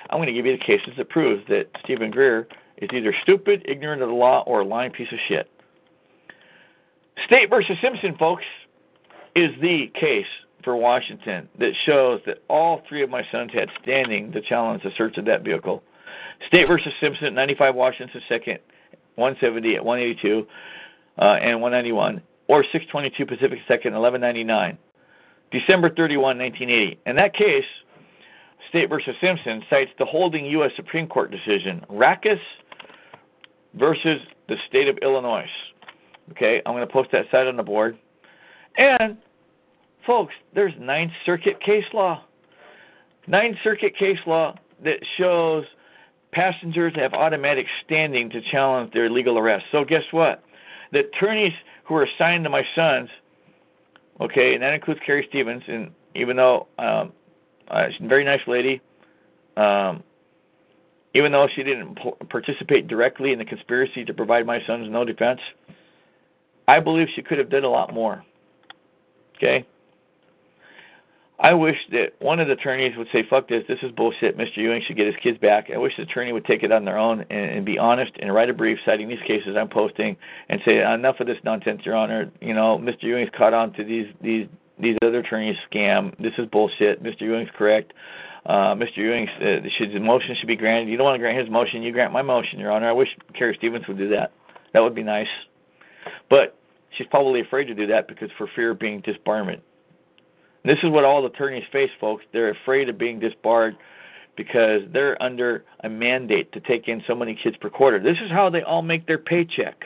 I'm 0.09 0.17
going 0.17 0.27
to 0.27 0.33
give 0.33 0.45
you 0.45 0.57
the 0.57 0.63
cases 0.63 0.93
that 0.97 1.09
proves 1.09 1.43
that 1.47 1.67
Stephen 1.83 2.11
Greer 2.11 2.47
is 2.77 2.89
either 2.93 3.15
stupid, 3.23 3.65
ignorant 3.67 4.01
of 4.01 4.09
the 4.09 4.15
law, 4.15 4.43
or 4.45 4.61
a 4.61 4.65
lying 4.65 4.91
piece 4.91 5.11
of 5.11 5.19
shit. 5.27 5.49
State 7.25 7.49
versus 7.49 7.77
Simpson, 7.81 8.15
folks, 8.17 8.43
is 9.35 9.51
the 9.61 9.91
case 9.99 10.25
for 10.63 10.75
Washington 10.75 11.47
that 11.59 11.71
shows 11.85 12.21
that 12.25 12.39
all 12.47 12.81
three 12.87 13.03
of 13.03 13.09
my 13.09 13.23
sons 13.31 13.51
had 13.53 13.69
standing 13.81 14.31
to 14.31 14.41
challenge 14.41 14.83
the 14.83 14.91
search 14.97 15.17
of 15.17 15.25
that 15.25 15.43
vehicle. 15.43 15.81
State 16.47 16.67
versus 16.67 16.91
Simpson, 16.99 17.33
95 17.33 17.75
Washington 17.75 18.21
2nd, 18.29 18.59
170 19.15 19.75
at 19.75 19.85
182 19.85 20.47
uh, 21.17 21.23
and 21.23 21.61
191, 21.61 22.21
or 22.47 22.63
622 22.63 23.25
Pacific 23.25 23.59
2nd, 23.69 23.93
1199. 23.93 24.77
December 25.51 25.89
31, 25.89 26.37
1980. 26.37 26.99
In 27.05 27.15
that 27.17 27.33
case, 27.33 27.65
State 28.69 28.89
versus 28.89 29.13
Simpson 29.19 29.61
cites 29.69 29.91
the 29.99 30.05
holding 30.05 30.45
U.S. 30.45 30.71
Supreme 30.77 31.07
Court 31.07 31.29
decision, 31.29 31.85
Rakas 31.89 32.39
versus 33.73 34.21
the 34.47 34.55
state 34.67 34.87
of 34.87 34.97
Illinois. 35.01 35.49
Okay, 36.31 36.61
I'm 36.65 36.73
going 36.73 36.87
to 36.87 36.91
post 36.91 37.09
that 37.11 37.25
cite 37.31 37.47
on 37.47 37.57
the 37.57 37.63
board. 37.63 37.97
And, 38.77 39.17
folks, 40.05 40.33
there's 40.55 40.73
Ninth 40.79 41.11
Circuit 41.25 41.61
case 41.61 41.83
law. 41.93 42.23
Ninth 43.27 43.57
Circuit 43.63 43.97
case 43.97 44.19
law 44.25 44.55
that 44.83 44.99
shows 45.17 45.65
passengers 46.31 46.93
have 46.95 47.13
automatic 47.13 47.67
standing 47.85 48.29
to 48.29 48.41
challenge 48.41 48.93
their 48.93 49.09
legal 49.09 49.37
arrest. 49.37 49.65
So, 49.71 49.83
guess 49.83 50.03
what? 50.11 50.43
The 50.91 50.99
attorneys 50.99 51.53
who 51.85 51.95
are 51.95 52.03
assigned 52.03 52.43
to 52.45 52.49
my 52.49 52.63
sons, 52.75 53.09
okay, 54.19 54.53
and 54.53 54.63
that 54.63 54.73
includes 54.73 54.99
Carrie 55.05 55.25
Stevens, 55.29 55.63
and 55.67 55.91
even 56.15 56.37
though 56.37 56.67
um, 56.77 57.13
uh, 57.67 57.87
she's 57.89 58.05
a 58.05 58.07
very 58.07 58.23
nice 58.23 58.41
lady. 58.47 58.81
Um, 59.57 60.03
even 61.13 61.31
though 61.31 61.47
she 61.53 61.63
didn't 61.63 61.99
participate 62.29 62.87
directly 62.87 63.33
in 63.33 63.39
the 63.39 63.45
conspiracy 63.45 64.05
to 64.05 64.13
provide 64.13 64.45
my 64.45 64.65
sons 64.65 64.87
no 64.89 65.03
defense, 65.03 65.41
I 66.67 66.79
believe 66.79 67.07
she 67.15 67.21
could 67.21 67.37
have 67.37 67.49
done 67.49 67.65
a 67.65 67.69
lot 67.69 67.93
more. 67.93 68.23
Okay? 69.35 69.65
I 71.41 71.55
wish 71.55 71.77
that 71.91 72.13
one 72.19 72.39
of 72.39 72.47
the 72.47 72.53
attorneys 72.53 72.95
would 72.97 73.07
say, 73.11 73.23
fuck 73.27 73.47
this, 73.47 73.63
this 73.67 73.79
is 73.81 73.91
bullshit, 73.91 74.37
Mr. 74.37 74.57
Ewing 74.57 74.83
should 74.85 74.95
get 74.95 75.07
his 75.07 75.15
kids 75.23 75.39
back. 75.39 75.71
I 75.73 75.77
wish 75.77 75.93
the 75.97 76.03
attorney 76.03 76.31
would 76.31 76.45
take 76.45 76.61
it 76.61 76.71
on 76.71 76.85
their 76.85 76.99
own 76.99 77.21
and, 77.31 77.49
and 77.49 77.65
be 77.65 77.79
honest 77.79 78.11
and 78.19 78.31
write 78.31 78.51
a 78.51 78.53
brief 78.53 78.77
citing 78.85 79.09
these 79.09 79.21
cases 79.25 79.57
I'm 79.57 79.67
posting 79.67 80.17
and 80.49 80.61
say, 80.63 80.83
enough 80.83 81.19
of 81.19 81.25
this 81.25 81.39
nonsense, 81.43 81.81
Your 81.83 81.95
Honor. 81.95 82.31
You 82.41 82.53
know, 82.53 82.77
Mr. 82.77 83.03
Ewing's 83.03 83.31
caught 83.35 83.55
on 83.55 83.73
to 83.73 83.83
these, 83.83 84.07
these 84.21 84.47
these 84.79 84.97
other 85.03 85.19
attorneys 85.19 85.57
scam. 85.71 86.17
This 86.17 86.33
is 86.37 86.47
bullshit. 86.47 87.03
Mr. 87.03 87.21
Ewing's 87.21 87.51
correct. 87.55 87.93
Uh, 88.45 88.73
Mr. 88.73 88.97
Ewing's 88.97 89.29
uh, 89.39 89.67
should 89.77 89.93
the 89.93 89.99
motion 89.99 90.35
should 90.35 90.47
be 90.47 90.55
granted. 90.55 90.89
You 90.89 90.97
don't 90.97 91.05
want 91.05 91.15
to 91.15 91.19
grant 91.19 91.37
his 91.37 91.49
motion, 91.49 91.83
you 91.83 91.91
grant 91.91 92.11
my 92.11 92.23
motion, 92.23 92.59
Your 92.59 92.71
Honor. 92.71 92.89
I 92.89 92.91
wish 92.91 93.09
Carrie 93.33 93.55
Stevens 93.57 93.87
would 93.87 93.99
do 93.99 94.09
that. 94.09 94.31
That 94.73 94.79
would 94.79 94.95
be 94.95 95.03
nice. 95.03 95.27
But 96.29 96.57
she's 96.97 97.05
probably 97.07 97.41
afraid 97.41 97.65
to 97.65 97.75
do 97.75 97.85
that 97.87 98.07
because 98.07 98.31
for 98.37 98.47
fear 98.55 98.71
of 98.71 98.79
being 98.79 99.03
disbarment. 99.03 99.61
This 100.63 100.77
is 100.83 100.89
what 100.89 101.03
all 101.03 101.21
the 101.21 101.29
attorneys 101.29 101.63
face, 101.71 101.89
folks. 101.99 102.23
They're 102.33 102.51
afraid 102.51 102.89
of 102.89 102.97
being 102.97 103.19
disbarred 103.19 103.75
because 104.35 104.81
they're 104.93 105.21
under 105.21 105.65
a 105.83 105.89
mandate 105.89 106.51
to 106.53 106.59
take 106.59 106.87
in 106.87 107.03
so 107.07 107.15
many 107.15 107.37
kids 107.41 107.57
per 107.57 107.69
quarter. 107.69 107.99
This 107.99 108.17
is 108.23 108.31
how 108.31 108.49
they 108.49 108.61
all 108.61 108.81
make 108.81 109.07
their 109.07 109.17
paycheck. 109.17 109.85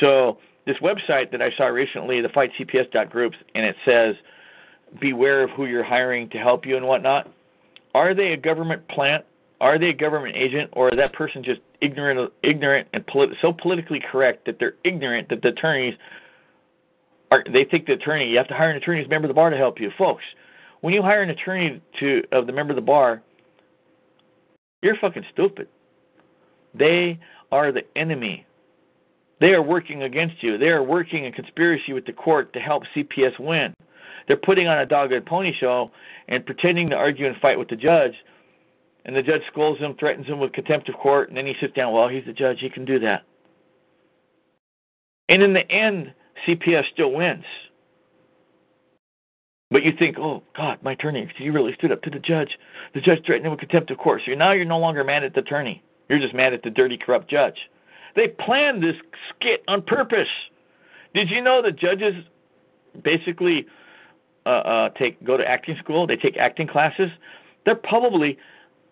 So 0.00 0.38
this 0.66 0.76
website 0.78 1.30
that 1.32 1.42
I 1.42 1.50
saw 1.56 1.66
recently, 1.66 2.20
the 2.20 2.28
fightcps.groups, 2.28 3.36
and 3.54 3.64
it 3.64 3.76
says, 3.84 4.16
beware 5.00 5.42
of 5.42 5.50
who 5.50 5.66
you're 5.66 5.84
hiring 5.84 6.28
to 6.30 6.38
help 6.38 6.66
you 6.66 6.76
and 6.76 6.86
whatnot. 6.86 7.28
Are 7.94 8.14
they 8.14 8.32
a 8.32 8.36
government 8.36 8.86
plant? 8.88 9.24
Are 9.60 9.78
they 9.78 9.88
a 9.90 9.94
government 9.94 10.36
agent, 10.36 10.70
or 10.72 10.88
is 10.88 10.96
that 10.96 11.12
person 11.12 11.44
just 11.44 11.60
ignorant, 11.80 12.32
ignorant, 12.42 12.88
and 12.92 13.06
polit- 13.06 13.36
so 13.42 13.52
politically 13.52 14.00
correct 14.00 14.46
that 14.46 14.58
they're 14.58 14.76
ignorant 14.84 15.28
that 15.28 15.42
the 15.42 15.48
attorneys 15.48 15.94
are? 17.30 17.44
They 17.50 17.64
think 17.64 17.86
the 17.86 17.94
attorney 17.94 18.28
you 18.28 18.38
have 18.38 18.48
to 18.48 18.54
hire 18.54 18.70
an 18.70 18.76
attorney 18.76 19.00
as 19.00 19.06
a 19.06 19.10
member 19.10 19.26
of 19.26 19.30
the 19.30 19.34
bar 19.34 19.50
to 19.50 19.56
help 19.56 19.80
you, 19.80 19.90
folks. 19.96 20.24
When 20.80 20.94
you 20.94 21.02
hire 21.02 21.22
an 21.22 21.30
attorney 21.30 21.80
to 22.00 22.22
of 22.32 22.46
the 22.46 22.52
member 22.52 22.72
of 22.72 22.76
the 22.76 22.82
bar, 22.82 23.22
you're 24.82 24.96
fucking 24.96 25.26
stupid. 25.32 25.68
They 26.74 27.18
are 27.52 27.72
the 27.72 27.84
enemy 27.96 28.46
they 29.40 29.54
are 29.54 29.62
working 29.62 30.02
against 30.02 30.42
you. 30.42 30.58
They 30.58 30.68
are 30.68 30.82
working 30.82 31.24
in 31.24 31.32
conspiracy 31.32 31.94
with 31.94 32.04
the 32.04 32.12
court 32.12 32.52
to 32.52 32.60
help 32.60 32.84
CPS 32.94 33.38
win. 33.40 33.74
They're 34.28 34.36
putting 34.36 34.68
on 34.68 34.78
a 34.78 34.86
dog 34.86 35.12
and 35.12 35.24
pony 35.24 35.52
show 35.58 35.90
and 36.28 36.44
pretending 36.44 36.90
to 36.90 36.96
argue 36.96 37.26
and 37.26 37.36
fight 37.38 37.58
with 37.58 37.68
the 37.68 37.76
judge. 37.76 38.14
And 39.06 39.16
the 39.16 39.22
judge 39.22 39.40
scolds 39.50 39.80
him, 39.80 39.94
threatens 39.98 40.26
him 40.26 40.38
with 40.38 40.52
contempt 40.52 40.90
of 40.90 40.94
court, 40.96 41.30
and 41.30 41.36
then 41.36 41.46
he 41.46 41.54
sits 41.58 41.72
down. 41.74 41.94
Well, 41.94 42.06
he's 42.06 42.26
the 42.26 42.34
judge. 42.34 42.60
He 42.60 42.68
can 42.68 42.84
do 42.84 42.98
that. 42.98 43.24
And 45.30 45.42
in 45.42 45.54
the 45.54 45.68
end, 45.70 46.12
CPS 46.46 46.84
still 46.92 47.12
wins. 47.12 47.44
But 49.70 49.84
you 49.84 49.92
think, 49.96 50.18
oh, 50.18 50.42
God, 50.56 50.78
my 50.82 50.92
attorney, 50.92 51.30
he 51.36 51.48
really 51.48 51.74
stood 51.74 51.92
up 51.92 52.02
to 52.02 52.10
the 52.10 52.18
judge. 52.18 52.58
The 52.92 53.00
judge 53.00 53.24
threatened 53.24 53.46
him 53.46 53.52
with 53.52 53.60
contempt 53.60 53.90
of 53.90 53.98
court. 53.98 54.22
So 54.26 54.32
now 54.34 54.50
you're 54.52 54.64
no 54.64 54.78
longer 54.78 55.04
mad 55.04 55.22
at 55.22 55.34
the 55.34 55.40
attorney. 55.40 55.82
You're 56.08 56.18
just 56.18 56.34
mad 56.34 56.52
at 56.52 56.64
the 56.64 56.70
dirty, 56.70 56.98
corrupt 56.98 57.30
judge. 57.30 57.56
They 58.16 58.28
planned 58.28 58.82
this 58.82 58.96
skit 59.28 59.62
on 59.68 59.82
purpose. 59.82 60.28
Did 61.14 61.30
you 61.30 61.40
know 61.40 61.62
that 61.62 61.76
judges 61.76 62.14
basically 63.02 63.66
uh, 64.44 64.48
uh, 64.48 64.88
take 64.90 65.22
go 65.24 65.36
to 65.36 65.48
acting 65.48 65.76
school? 65.78 66.06
They 66.06 66.16
take 66.16 66.36
acting 66.36 66.66
classes. 66.66 67.10
They're 67.64 67.76
probably, 67.76 68.38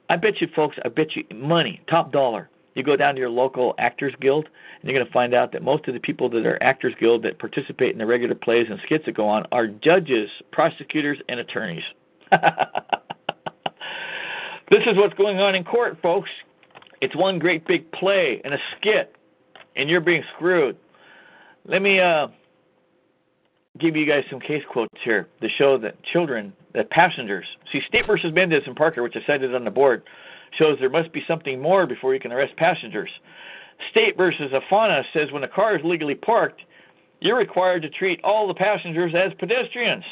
I 0.09 0.17
bet 0.17 0.41
you, 0.41 0.49
folks, 0.55 0.77
I 0.85 0.89
bet 0.89 1.17
you 1.17 1.25
money, 1.35 1.81
top 1.89 2.13
dollar. 2.13 2.49
You 2.79 2.85
go 2.85 2.95
down 2.95 3.15
to 3.17 3.21
your 3.21 3.29
local 3.29 3.75
Actors 3.79 4.15
Guild, 4.21 4.45
and 4.47 4.89
you're 4.89 4.97
going 4.97 5.05
to 5.05 5.13
find 5.13 5.35
out 5.35 5.51
that 5.51 5.65
most 5.65 5.89
of 5.89 5.95
the 5.95 6.01
people 6.01 6.31
that 6.31 6.47
are 6.47 6.63
Actors 6.63 6.95
Guild 7.01 7.25
that 7.25 7.41
participate 7.41 7.91
in 7.91 7.99
the 7.99 8.07
regular 8.07 8.37
plays 8.37 8.69
and 8.71 8.79
skits 8.85 9.05
that 9.07 9.17
go 9.17 9.27
on 9.29 9.45
are 9.51 9.67
judges, 9.67 10.31
prosecutors, 10.53 11.19
and 11.29 11.41
attorneys. 11.41 11.83
this 12.31 12.41
is 14.87 14.97
what's 14.97 15.15
going 15.15 15.41
on 15.41 15.57
in 15.57 15.65
court, 15.65 15.99
folks. 16.01 16.31
It's 17.01 17.17
one 17.17 17.41
great 17.41 17.67
big 17.67 17.91
play 17.91 18.41
and 18.45 18.55
a 18.55 18.59
skit, 18.77 19.17
and 19.75 19.91
you're 19.91 20.01
being 20.01 20.23
screwed. 20.37 20.77
Let 21.65 21.83
me 21.83 21.99
uh, 21.99 22.29
give 23.81 23.97
you 23.97 24.07
guys 24.07 24.23
some 24.31 24.39
case 24.39 24.63
quotes 24.71 24.95
here 25.03 25.27
to 25.41 25.49
show 25.59 25.79
that 25.79 25.97
children, 26.13 26.53
that 26.75 26.91
passengers, 26.91 27.47
see, 27.73 27.81
State 27.89 28.07
versus 28.07 28.33
Mendez 28.33 28.63
and 28.67 28.77
Parker, 28.77 29.03
which 29.03 29.17
I 29.17 29.27
cited 29.27 29.53
on 29.53 29.65
the 29.65 29.71
board, 29.73 30.05
shows 30.57 30.79
there 30.79 30.91
must 30.91 31.13
be 31.13 31.25
something 31.27 31.61
more 31.61 31.87
before 31.87 32.15
you 32.15 32.21
can 32.21 32.33
arrest 32.33 32.57
passengers. 32.57 33.11
State 33.91 34.17
versus 34.17 34.53
Afana 34.53 35.03
says 35.13 35.31
when 35.31 35.45
a 35.45 35.49
car 35.49 35.77
is 35.77 35.85
legally 35.85 36.15
parked, 36.15 36.63
you're 37.21 37.39
required 37.39 37.83
to 37.83 37.91
treat 37.91 38.23
all 38.23 38.47
the 38.47 38.55
passengers 38.55 39.15
as 39.15 39.33
pedestrians. 39.39 40.05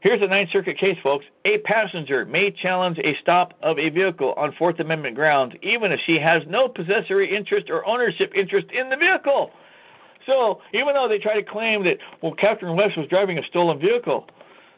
Here's 0.00 0.20
a 0.20 0.26
Ninth 0.26 0.50
Circuit 0.52 0.78
case, 0.78 0.98
folks. 1.02 1.24
A 1.46 1.58
passenger 1.58 2.26
may 2.26 2.50
challenge 2.50 2.98
a 2.98 3.16
stop 3.22 3.54
of 3.62 3.78
a 3.78 3.88
vehicle 3.88 4.34
on 4.36 4.52
Fourth 4.58 4.78
Amendment 4.78 5.16
grounds, 5.16 5.54
even 5.62 5.92
if 5.92 6.00
she 6.04 6.18
has 6.18 6.42
no 6.46 6.68
possessory 6.68 7.34
interest 7.34 7.70
or 7.70 7.86
ownership 7.86 8.30
interest 8.36 8.66
in 8.70 8.90
the 8.90 8.96
vehicle. 8.96 9.50
So, 10.26 10.60
even 10.74 10.92
though 10.92 11.08
they 11.08 11.18
try 11.18 11.34
to 11.34 11.42
claim 11.42 11.84
that, 11.84 11.96
well, 12.22 12.34
Catherine 12.34 12.76
West 12.76 12.98
was 12.98 13.08
driving 13.08 13.38
a 13.38 13.42
stolen 13.48 13.78
vehicle, 13.78 14.26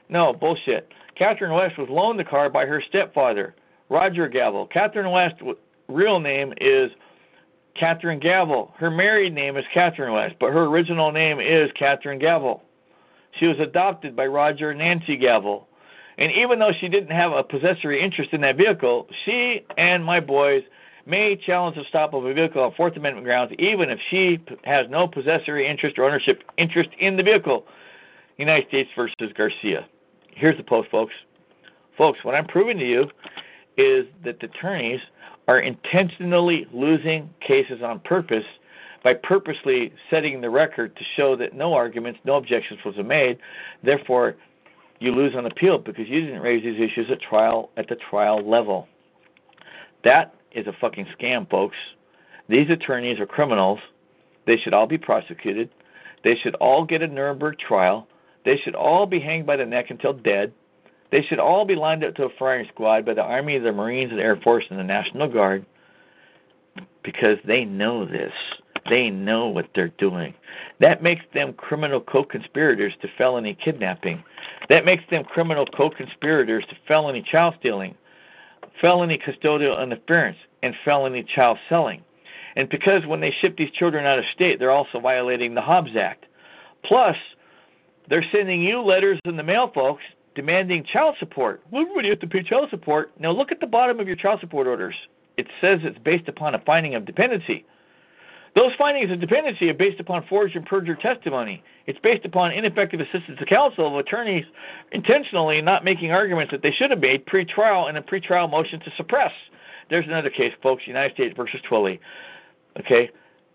no, 0.09 0.33
bullshit. 0.33 0.93
Catherine 1.17 1.53
West 1.53 1.77
was 1.77 1.89
loaned 1.89 2.21
the 2.21 2.25
car 2.25 2.49
by 2.49 2.67
her 2.67 2.83
stepfather, 2.89 3.55
Roger 3.89 4.29
Gavel. 4.29 4.67
Catherine 4.67 5.11
West's 5.11 5.41
real 5.89 6.21
name 6.21 6.53
is 6.61 6.91
Catherine 7.79 8.19
Gavel. 8.19 8.73
Her 8.79 8.91
married 8.91 9.35
name 9.35 9.57
is 9.57 9.65
Catherine 9.73 10.13
West, 10.13 10.37
but 10.41 10.53
her 10.53 10.65
original 10.65 11.13
name 11.13 11.41
is 11.41 11.71
Catherine 11.79 12.19
Gavel. 12.19 12.63
She 13.39 13.47
was 13.47 13.59
adopted 13.61 14.17
by 14.17 14.27
Roger 14.27 14.71
and 14.71 14.79
Nancy 14.79 15.17
Gavel. 15.17 15.69
And 16.19 16.33
even 16.33 16.59
though 16.59 16.73
she 16.81 16.89
didn't 16.89 17.11
have 17.11 17.33
a 17.33 17.43
possessory 17.43 18.03
interest 18.03 18.33
in 18.33 18.41
that 18.41 18.57
vehicle, 18.57 19.07
she 19.25 19.65
and 19.77 20.05
my 20.05 20.21
boys 20.21 20.63
may 21.05 21.37
challenge 21.37 21.77
the 21.77 21.85
stop 21.89 22.15
of 22.15 22.25
a 22.25 22.33
vehicle 22.33 22.63
on 22.63 22.73
Fourth 22.75 22.97
Amendment 22.97 23.25
grounds, 23.27 23.53
even 23.59 23.91
if 23.91 23.99
she 24.11 24.41
has 24.65 24.87
no 24.89 25.07
possessory 25.07 25.69
interest 25.69 25.99
or 25.99 26.05
ownership 26.05 26.43
interest 26.57 26.91
in 26.99 27.17
the 27.17 27.23
vehicle. 27.23 27.67
United 28.39 28.69
States 28.69 28.91
versus 28.97 29.33
Garcia. 29.37 29.87
Here's 30.35 30.57
the 30.57 30.63
post, 30.63 30.91
folks. 30.91 31.15
Folks, 31.97 32.19
what 32.23 32.35
I'm 32.35 32.47
proving 32.47 32.79
to 32.79 32.85
you 32.85 33.11
is 33.77 34.07
that 34.25 34.41
the 34.41 34.47
attorneys 34.47 35.01
are 35.49 35.61
intentionally 35.61 36.67
losing 36.73 37.31
cases 37.47 37.83
on 37.83 38.01
purpose 38.01 38.45
by 39.05 39.15
purposely 39.15 39.93
setting 40.11 40.41
the 40.41 40.51
record 40.51 40.97
to 40.97 41.03
show 41.17 41.37
that 41.37 41.55
no 41.55 41.75
arguments, 41.75 42.19
no 42.25 42.37
objections 42.37 42.81
was 42.85 42.97
made. 43.05 43.39
Therefore, 43.83 44.35
you 44.99 45.13
lose 45.13 45.35
on 45.37 45.47
appeal 45.47 45.79
because 45.79 46.09
you 46.09 46.21
didn't 46.23 46.41
raise 46.41 46.65
these 46.65 46.81
issues 46.81 47.11
at 47.11 47.21
trial 47.21 47.71
at 47.77 47.89
the 47.89 47.97
trial 48.11 48.49
level. 48.49 48.89
That 50.03 50.35
is 50.53 50.67
a 50.67 50.73
fucking 50.81 51.07
scam, 51.19 51.49
folks. 51.49 51.77
These 52.49 52.71
attorneys 52.71 53.21
are 53.21 53.27
criminals. 53.27 53.79
They 54.47 54.57
should 54.57 54.75
all 54.75 54.87
be 54.87 54.99
prosecuted. 54.99 55.71
They 56.25 56.35
should 56.43 56.55
all 56.57 56.85
get 56.85 57.03
a 57.03 57.07
Nuremberg 57.07 57.59
trial. 57.59 58.09
They 58.45 58.57
should 58.65 58.75
all 58.75 59.07
be 59.07 59.21
hanged 59.21 59.47
by 59.47 59.57
the 59.57 59.67
neck 59.67 59.87
until 59.91 60.13
dead. 60.13 60.53
They 61.17 61.23
should 61.23 61.39
all 61.39 61.65
be 61.65 61.77
lined 61.77 62.05
up 62.05 62.15
to 62.17 62.25
a 62.25 62.29
firing 62.39 62.69
squad 62.71 63.07
by 63.07 63.15
the 63.15 63.23
Army, 63.23 63.59
the 63.59 63.73
Marines, 63.73 64.11
the 64.11 64.21
Air 64.21 64.37
Force, 64.37 64.65
and 64.69 64.79
the 64.79 64.85
National 64.85 65.27
Guard 65.27 65.65
because 67.03 67.39
they 67.47 67.65
know 67.65 68.05
this. 68.05 68.35
They 68.91 69.09
know 69.09 69.47
what 69.47 69.65
they're 69.75 69.95
doing. 69.97 70.35
That 70.79 71.03
makes 71.03 71.23
them 71.33 71.55
criminal 71.55 72.03
co 72.03 72.23
conspirators 72.23 72.93
to 73.01 73.09
felony 73.17 73.57
kidnapping. 73.65 74.23
That 74.69 74.85
makes 74.85 75.05
them 75.11 75.25
criminal 75.25 75.65
co 75.65 75.89
conspirators 75.89 76.67
to 76.69 76.77
felony 76.87 77.25
child 77.33 77.55
stealing, 77.61 77.95
felony 78.83 79.19
custodial 79.19 79.83
interference, 79.83 80.37
and 80.63 80.75
felony 80.85 81.25
child 81.35 81.57
selling. 81.71 82.03
And 82.57 82.69
because 82.69 83.07
when 83.07 83.23
they 83.23 83.35
ship 83.41 83.57
these 83.57 83.71
children 83.71 84.05
out 84.05 84.19
of 84.19 84.27
state, 84.35 84.59
they're 84.59 84.71
also 84.71 85.01
violating 85.01 85.55
the 85.55 85.63
Hobbs 85.63 85.97
Act. 85.99 86.27
Plus, 86.85 87.17
they're 88.11 88.27
sending 88.31 88.63
you 88.63 88.83
letters 88.83 89.19
in 89.25 89.39
the 89.39 89.43
mail, 89.43 89.71
folks, 89.75 90.03
demanding 90.37 90.85
child 90.85 91.17
support. 91.19 91.63
Well, 91.71 91.83
everybody 91.83 92.11
has 92.11 92.19
to 92.21 92.29
pay 92.29 92.45
child 92.45 92.71
support. 92.71 93.11
Now, 93.19 93.33
look 93.33 93.51
at 93.51 93.59
the 93.59 93.67
bottom 93.67 93.99
of 93.99 94.07
your 94.07 94.17
child 94.17 94.39
support 94.41 94.69
orders. 94.69 94.95
It 95.37 95.49
says 95.61 95.81
it's 95.83 95.99
based 95.99 96.29
upon 96.29 96.55
a 96.55 96.61
finding 96.61 96.95
of 96.95 97.05
dependency. 97.05 97.65
Those 98.55 98.73
findings 98.79 99.11
of 99.11 99.21
dependency 99.21 99.69
are 99.69 99.75
based 99.75 100.01
upon 100.01 100.25
forged 100.29 100.57
and 100.57 100.65
perjured 100.65 101.01
testimony. 101.01 101.63
It's 101.87 101.99
based 101.99 102.25
upon 102.25 102.53
ineffective 102.53 103.01
assistance 103.01 103.39
to 103.39 103.45
counsel 103.45 103.87
of 103.87 103.95
attorneys 103.97 104.47
intentionally 104.93 105.61
not 105.61 105.85
making 105.85 106.11
arguments 106.11 106.53
that 106.53 106.63
they 106.63 106.73
should 106.73 106.91
have 106.91 107.01
made 107.01 107.27
pre-trial 107.27 107.89
and 107.89 107.99
a 107.99 108.03
pre-trial 108.03 108.49
motion 108.49 108.81
to 108.81 108.91
suppress. 108.97 109.33
There's 109.91 110.07
another 110.07 110.31
case, 110.31 110.55
folks, 110.63 110.87
United 110.87 111.15
States 111.15 111.35
versus 111.37 111.61
Twilley. 111.71 111.99
Okay? 112.81 113.11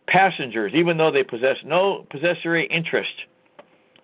Passengers, 0.07 0.73
even 0.75 0.97
though 0.97 1.11
they 1.11 1.23
possess 1.23 1.57
no 1.65 2.05
possessory 2.11 2.67
interest. 2.67 3.13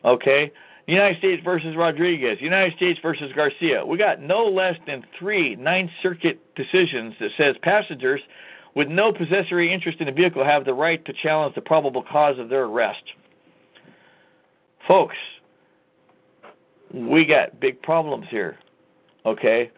Okay? 0.04 0.52
United 0.88 1.17
States 1.17 1.43
versus 1.43 1.75
Rodriguez, 1.75 2.38
United 2.40 2.75
States 2.77 2.99
versus 3.01 3.32
Garcia. 3.35 3.85
We 3.85 3.98
got 3.98 4.22
no 4.22 4.45
less 4.45 4.77
than 4.88 5.06
three 5.19 5.56
Ninth 5.56 5.91
Circuit 6.01 6.40
decisions 6.56 7.14
that 7.19 7.32
says 7.38 7.56
passengers 7.61 8.22
with 8.74 8.88
no 8.88 9.11
possessory 9.11 9.74
interest 9.74 9.99
in 9.99 10.07
a 10.07 10.14
vehicle 10.14 10.45
have 10.45 10.64
the 10.64 10.74
right 10.74 11.03
to 11.06 11.14
challenge 11.14 11.56
the 11.56 11.61
probable 11.61 12.03
cause 12.03 12.40
of 12.40 12.48
their 12.48 12.64
arrest. 12.64 13.03
Folks, 14.88 15.17
we 16.93 17.25
got 17.25 17.59
big 17.59 17.82
problems 17.82 18.27
here. 18.30 18.57
Okay? 19.25 19.72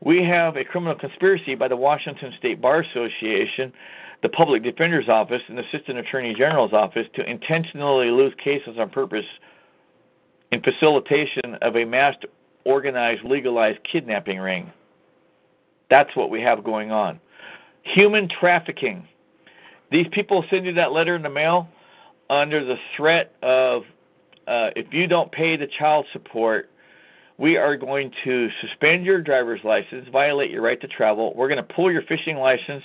We 0.00 0.24
have 0.24 0.56
a 0.56 0.64
criminal 0.64 0.96
conspiracy 0.96 1.54
by 1.54 1.68
the 1.68 1.76
Washington 1.76 2.32
State 2.36 2.60
Bar 2.60 2.80
Association, 2.80 3.72
the 4.22 4.28
Public 4.28 4.64
Defender's 4.64 5.08
Office, 5.08 5.42
and 5.48 5.56
the 5.56 5.62
Assistant 5.62 5.98
Attorney 5.98 6.34
General's 6.34 6.72
Office 6.72 7.06
to 7.14 7.30
intentionally 7.30 8.10
lose 8.10 8.34
cases 8.42 8.76
on 8.78 8.90
purpose 8.90 9.26
in 10.52 10.62
facilitation 10.62 11.56
of 11.62 11.76
a 11.76 11.84
mass 11.84 12.14
organized, 12.64 13.24
legalized 13.24 13.78
kidnapping 13.90 14.38
ring. 14.38 14.72
That's 15.90 16.14
what 16.16 16.30
we 16.30 16.40
have 16.42 16.64
going 16.64 16.90
on. 16.90 17.20
Human 17.82 18.28
trafficking. 18.28 19.06
These 19.90 20.06
people 20.12 20.44
send 20.50 20.66
you 20.66 20.74
that 20.74 20.92
letter 20.92 21.16
in 21.16 21.22
the 21.22 21.30
mail 21.30 21.68
under 22.28 22.64
the 22.64 22.76
threat 22.96 23.34
of 23.42 23.82
uh, 24.46 24.70
if 24.76 24.92
you 24.92 25.06
don't 25.06 25.30
pay 25.32 25.56
the 25.56 25.66
child 25.78 26.06
support, 26.12 26.70
we 27.38 27.56
are 27.56 27.76
going 27.76 28.10
to 28.24 28.48
suspend 28.60 29.04
your 29.04 29.20
driver's 29.20 29.60
license, 29.62 30.08
violate 30.10 30.50
your 30.50 30.62
right 30.62 30.80
to 30.80 30.88
travel. 30.88 31.32
We're 31.34 31.48
going 31.48 31.64
to 31.64 31.74
pull 31.74 31.90
your 31.92 32.02
fishing 32.02 32.36
license. 32.36 32.82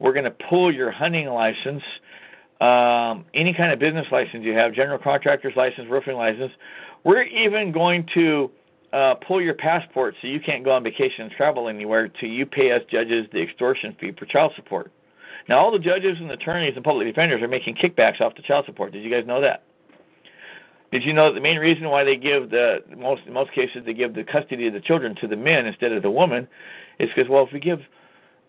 We're 0.00 0.12
going 0.12 0.24
to 0.24 0.34
pull 0.48 0.74
your 0.74 0.90
hunting 0.90 1.28
license, 1.28 1.82
um, 2.60 3.24
any 3.34 3.54
kind 3.54 3.72
of 3.72 3.78
business 3.78 4.06
license 4.10 4.44
you 4.44 4.54
have, 4.54 4.74
general 4.74 4.98
contractor's 4.98 5.54
license, 5.56 5.88
roofing 5.88 6.16
license. 6.16 6.52
We're 7.04 7.22
even 7.22 7.70
going 7.70 8.08
to 8.14 8.50
uh, 8.92 9.14
pull 9.26 9.40
your 9.40 9.54
passport 9.54 10.14
so 10.20 10.28
you 10.28 10.40
can't 10.40 10.64
go 10.64 10.72
on 10.72 10.82
vacation 10.82 11.24
and 11.24 11.30
travel 11.30 11.68
anywhere 11.68 12.08
till 12.08 12.30
you 12.30 12.46
pay 12.46 12.72
us 12.72 12.82
judges 12.90 13.26
the 13.32 13.42
extortion 13.42 13.94
fee 14.00 14.12
for 14.18 14.24
child 14.26 14.52
support. 14.56 14.90
Now, 15.48 15.58
all 15.58 15.70
the 15.70 15.78
judges 15.78 16.16
and 16.18 16.30
attorneys 16.30 16.74
and 16.76 16.84
public 16.84 17.06
defenders 17.06 17.42
are 17.42 17.48
making 17.48 17.76
kickbacks 17.76 18.20
off 18.20 18.34
the 18.34 18.42
child 18.42 18.64
support. 18.64 18.92
Did 18.92 19.04
you 19.04 19.10
guys 19.10 19.26
know 19.26 19.42
that? 19.42 19.64
Did 20.90 21.04
you 21.04 21.12
know 21.12 21.26
that 21.26 21.34
the 21.34 21.40
main 21.40 21.58
reason 21.58 21.90
why 21.90 22.04
they 22.04 22.16
give 22.16 22.50
the 22.50 22.78
most 22.96 23.22
in 23.26 23.32
most 23.32 23.52
cases 23.52 23.82
they 23.84 23.94
give 23.94 24.14
the 24.14 24.22
custody 24.22 24.68
of 24.68 24.74
the 24.74 24.80
children 24.80 25.16
to 25.20 25.26
the 25.26 25.36
men 25.36 25.66
instead 25.66 25.92
of 25.92 26.02
the 26.02 26.10
woman 26.10 26.46
is 27.00 27.08
because 27.14 27.28
well 27.28 27.44
if 27.44 27.52
we 27.52 27.58
give 27.58 27.80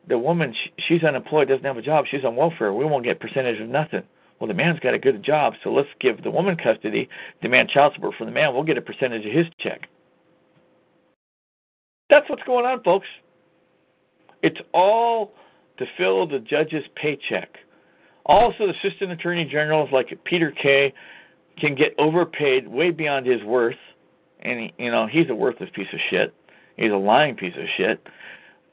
the 0.07 0.19
woman 0.19 0.53
she's 0.87 1.03
unemployed 1.03 1.47
doesn't 1.47 1.65
have 1.65 1.77
a 1.77 1.81
job 1.81 2.05
she's 2.09 2.23
on 2.23 2.35
welfare 2.35 2.71
we 2.71 2.85
won't 2.85 3.03
get 3.03 3.19
percentage 3.19 3.59
of 3.59 3.67
nothing 3.67 4.03
well 4.39 4.47
the 4.47 4.53
man's 4.53 4.79
got 4.79 4.93
a 4.93 4.99
good 4.99 5.23
job 5.23 5.53
so 5.63 5.71
let's 5.71 5.89
give 5.99 6.23
the 6.23 6.31
woman 6.31 6.55
custody 6.55 7.09
demand 7.41 7.69
child 7.69 7.93
support 7.93 8.15
from 8.15 8.27
the 8.27 8.31
man 8.31 8.53
we'll 8.53 8.63
get 8.63 8.77
a 8.77 8.81
percentage 8.81 9.25
of 9.25 9.31
his 9.31 9.45
check 9.59 9.87
that's 12.09 12.29
what's 12.29 12.43
going 12.43 12.65
on 12.65 12.81
folks 12.83 13.07
it's 14.41 14.59
all 14.73 15.33
to 15.77 15.85
fill 15.97 16.27
the 16.27 16.39
judge's 16.39 16.83
paycheck 16.95 17.57
also 18.25 18.67
the 18.67 18.73
assistant 18.87 19.11
attorney 19.11 19.45
generals 19.45 19.89
like 19.91 20.17
peter 20.25 20.51
kay 20.51 20.93
can 21.57 21.75
get 21.75 21.93
overpaid 21.97 22.67
way 22.67 22.91
beyond 22.91 23.25
his 23.25 23.43
worth, 23.43 23.75
and 24.41 24.71
you 24.77 24.91
know 24.91 25.07
he's 25.07 25.29
a 25.29 25.35
worthless 25.35 25.69
piece 25.73 25.87
of 25.93 25.99
shit. 26.09 26.33
He's 26.77 26.91
a 26.91 26.97
lying 26.97 27.35
piece 27.35 27.53
of 27.57 27.65
shit. 27.77 28.05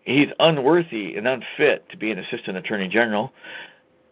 He's 0.05 0.29
unworthy 0.41 1.15
and 1.17 1.29
unfit 1.29 1.89
to 1.91 1.97
be 1.97 2.11
an 2.11 2.19
assistant 2.19 2.57
attorney 2.57 2.89
general. 2.89 3.33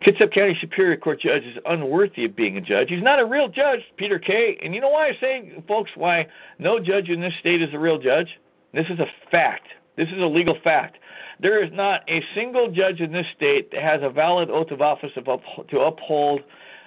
Kitsap 0.04 0.32
County 0.32 0.56
Superior 0.60 0.96
Court 0.96 1.20
judge 1.20 1.42
is 1.44 1.58
unworthy 1.66 2.24
of 2.24 2.34
being 2.34 2.56
a 2.56 2.60
judge. 2.60 2.88
He's 2.88 3.02
not 3.02 3.20
a 3.20 3.24
real 3.26 3.48
judge, 3.48 3.80
Peter 3.98 4.18
Kay. 4.18 4.58
And 4.62 4.74
you 4.74 4.80
know 4.80 4.88
why 4.88 5.08
I 5.08 5.12
say, 5.20 5.52
folks, 5.68 5.90
why 5.94 6.26
no 6.58 6.78
judge 6.78 7.10
in 7.10 7.20
this 7.20 7.34
state 7.38 7.60
is 7.60 7.68
a 7.74 7.78
real 7.78 7.98
judge? 7.98 8.28
This 8.72 8.86
is 8.88 8.98
a 8.98 9.06
fact. 9.30 9.68
This 9.96 10.08
is 10.08 10.18
a 10.18 10.26
legal 10.26 10.56
fact. 10.64 10.96
There 11.38 11.62
is 11.62 11.70
not 11.72 12.00
a 12.08 12.22
single 12.34 12.70
judge 12.70 13.00
in 13.00 13.12
this 13.12 13.26
state 13.36 13.70
that 13.72 13.82
has 13.82 14.00
a 14.02 14.08
valid 14.08 14.48
oath 14.50 14.70
of 14.70 14.80
office 14.80 15.10
of 15.16 15.28
up, 15.28 15.42
to 15.68 15.80
uphold 15.80 16.40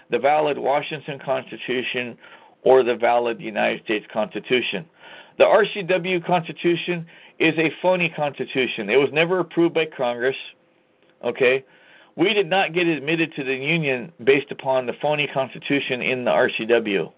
the 0.10 0.18
valid 0.18 0.58
Washington 0.58 1.20
Constitution 1.24 2.18
or 2.64 2.84
the 2.84 2.96
valid 2.96 3.40
United 3.40 3.84
States 3.84 4.06
Constitution. 4.12 4.86
The 5.38 5.44
RCW 5.44 6.26
Constitution 6.26 7.06
is 7.40 7.54
a 7.58 7.72
phony 7.82 8.10
constitution. 8.16 8.90
It 8.90 8.98
was 8.98 9.10
never 9.12 9.40
approved 9.40 9.74
by 9.74 9.86
Congress. 9.86 10.36
Okay? 11.24 11.64
We 12.16 12.34
did 12.34 12.50
not 12.50 12.74
get 12.74 12.86
admitted 12.86 13.34
to 13.36 13.44
the 13.44 13.56
Union 13.56 14.12
based 14.24 14.52
upon 14.52 14.86
the 14.86 14.94
phony 15.02 15.28
constitution 15.28 16.02
in 16.02 16.26
the 16.26 16.32
RCW. 16.32 17.12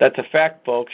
That's 0.00 0.16
a 0.18 0.24
fact, 0.32 0.64
folks. 0.64 0.92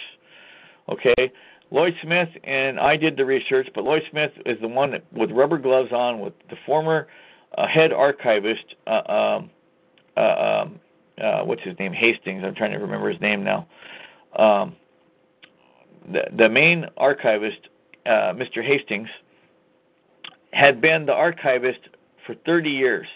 Okay? 0.88 1.32
Lloyd 1.70 1.94
Smith 2.02 2.28
and 2.44 2.80
I 2.80 2.96
did 2.96 3.16
the 3.16 3.24
research, 3.24 3.68
but 3.74 3.84
Lloyd 3.84 4.02
Smith 4.10 4.32
is 4.46 4.58
the 4.60 4.68
one 4.68 4.98
with 5.12 5.30
rubber 5.30 5.58
gloves 5.58 5.92
on, 5.92 6.20
with 6.20 6.32
the 6.50 6.56
former 6.66 7.08
uh, 7.56 7.66
head 7.66 7.92
archivist, 7.92 8.74
uh, 8.86 9.02
um, 9.08 9.50
uh, 10.16 10.20
um, 10.20 10.80
uh, 11.22 11.42
what's 11.44 11.62
his 11.62 11.78
name 11.78 11.92
Hastings. 11.92 12.42
I'm 12.44 12.54
trying 12.54 12.72
to 12.72 12.78
remember 12.78 13.10
his 13.10 13.20
name 13.20 13.44
now. 13.44 13.66
Um, 14.36 14.76
the 16.10 16.24
the 16.36 16.48
main 16.48 16.86
archivist, 16.96 17.68
uh, 18.06 18.32
Mr. 18.32 18.64
Hastings, 18.64 19.08
had 20.52 20.80
been 20.80 21.06
the 21.06 21.12
archivist 21.12 21.80
for 22.26 22.34
30 22.46 22.70
years. 22.70 23.06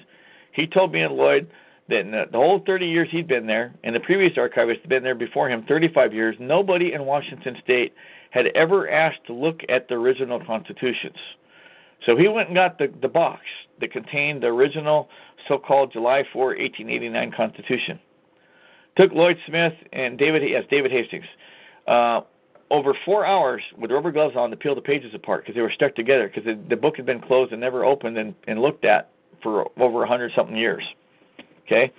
He 0.52 0.66
told 0.66 0.92
me 0.92 1.00
and 1.00 1.14
Lloyd 1.14 1.50
that 1.88 2.00
in 2.00 2.10
the, 2.10 2.26
whole 2.32 2.62
30 2.64 2.86
years 2.86 3.08
he'd 3.10 3.26
been 3.26 3.46
there, 3.46 3.74
and 3.84 3.94
the 3.94 4.00
previous 4.00 4.32
archivist 4.36 4.80
had 4.80 4.88
been 4.88 5.02
there 5.02 5.14
before 5.14 5.48
him 5.48 5.64
35 5.66 6.14
years, 6.14 6.36
nobody 6.38 6.92
in 6.92 7.04
Washington 7.04 7.56
State 7.62 7.94
had 8.30 8.46
ever 8.54 8.88
asked 8.88 9.24
to 9.26 9.32
look 9.32 9.60
at 9.68 9.88
the 9.88 9.94
original 9.94 10.42
constitutions. 10.44 11.16
So 12.06 12.16
he 12.16 12.28
went 12.28 12.48
and 12.48 12.56
got 12.56 12.78
the, 12.78 12.92
the 13.00 13.08
box 13.08 13.42
that 13.80 13.92
contained 13.92 14.42
the 14.42 14.48
original 14.48 15.08
so-called 15.48 15.92
July 15.92 16.24
4, 16.32 16.46
1889 16.46 17.32
Constitution. 17.32 17.98
Took 18.96 19.12
Lloyd 19.12 19.38
Smith 19.46 19.74
and 19.92 20.18
David, 20.18 20.42
yes, 20.48 20.64
David 20.70 20.90
Hastings, 20.92 21.24
uh, 21.86 22.20
over 22.70 22.94
four 23.04 23.26
hours 23.26 23.62
with 23.76 23.90
rubber 23.90 24.10
gloves 24.10 24.34
on 24.34 24.50
to 24.50 24.56
peel 24.56 24.74
the 24.74 24.80
pages 24.80 25.12
apart 25.14 25.42
because 25.42 25.54
they 25.54 25.60
were 25.60 25.72
stuck 25.74 25.94
together 25.94 26.28
because 26.28 26.44
the, 26.44 26.58
the 26.68 26.76
book 26.76 26.96
had 26.96 27.04
been 27.04 27.20
closed 27.20 27.52
and 27.52 27.60
never 27.60 27.84
opened 27.84 28.16
and, 28.16 28.34
and 28.46 28.62
looked 28.62 28.84
at 28.84 29.11
for 29.42 29.66
over 29.80 30.02
a 30.02 30.08
hundred 30.08 30.32
something 30.34 30.56
years. 30.56 30.84
Okay. 31.66 31.92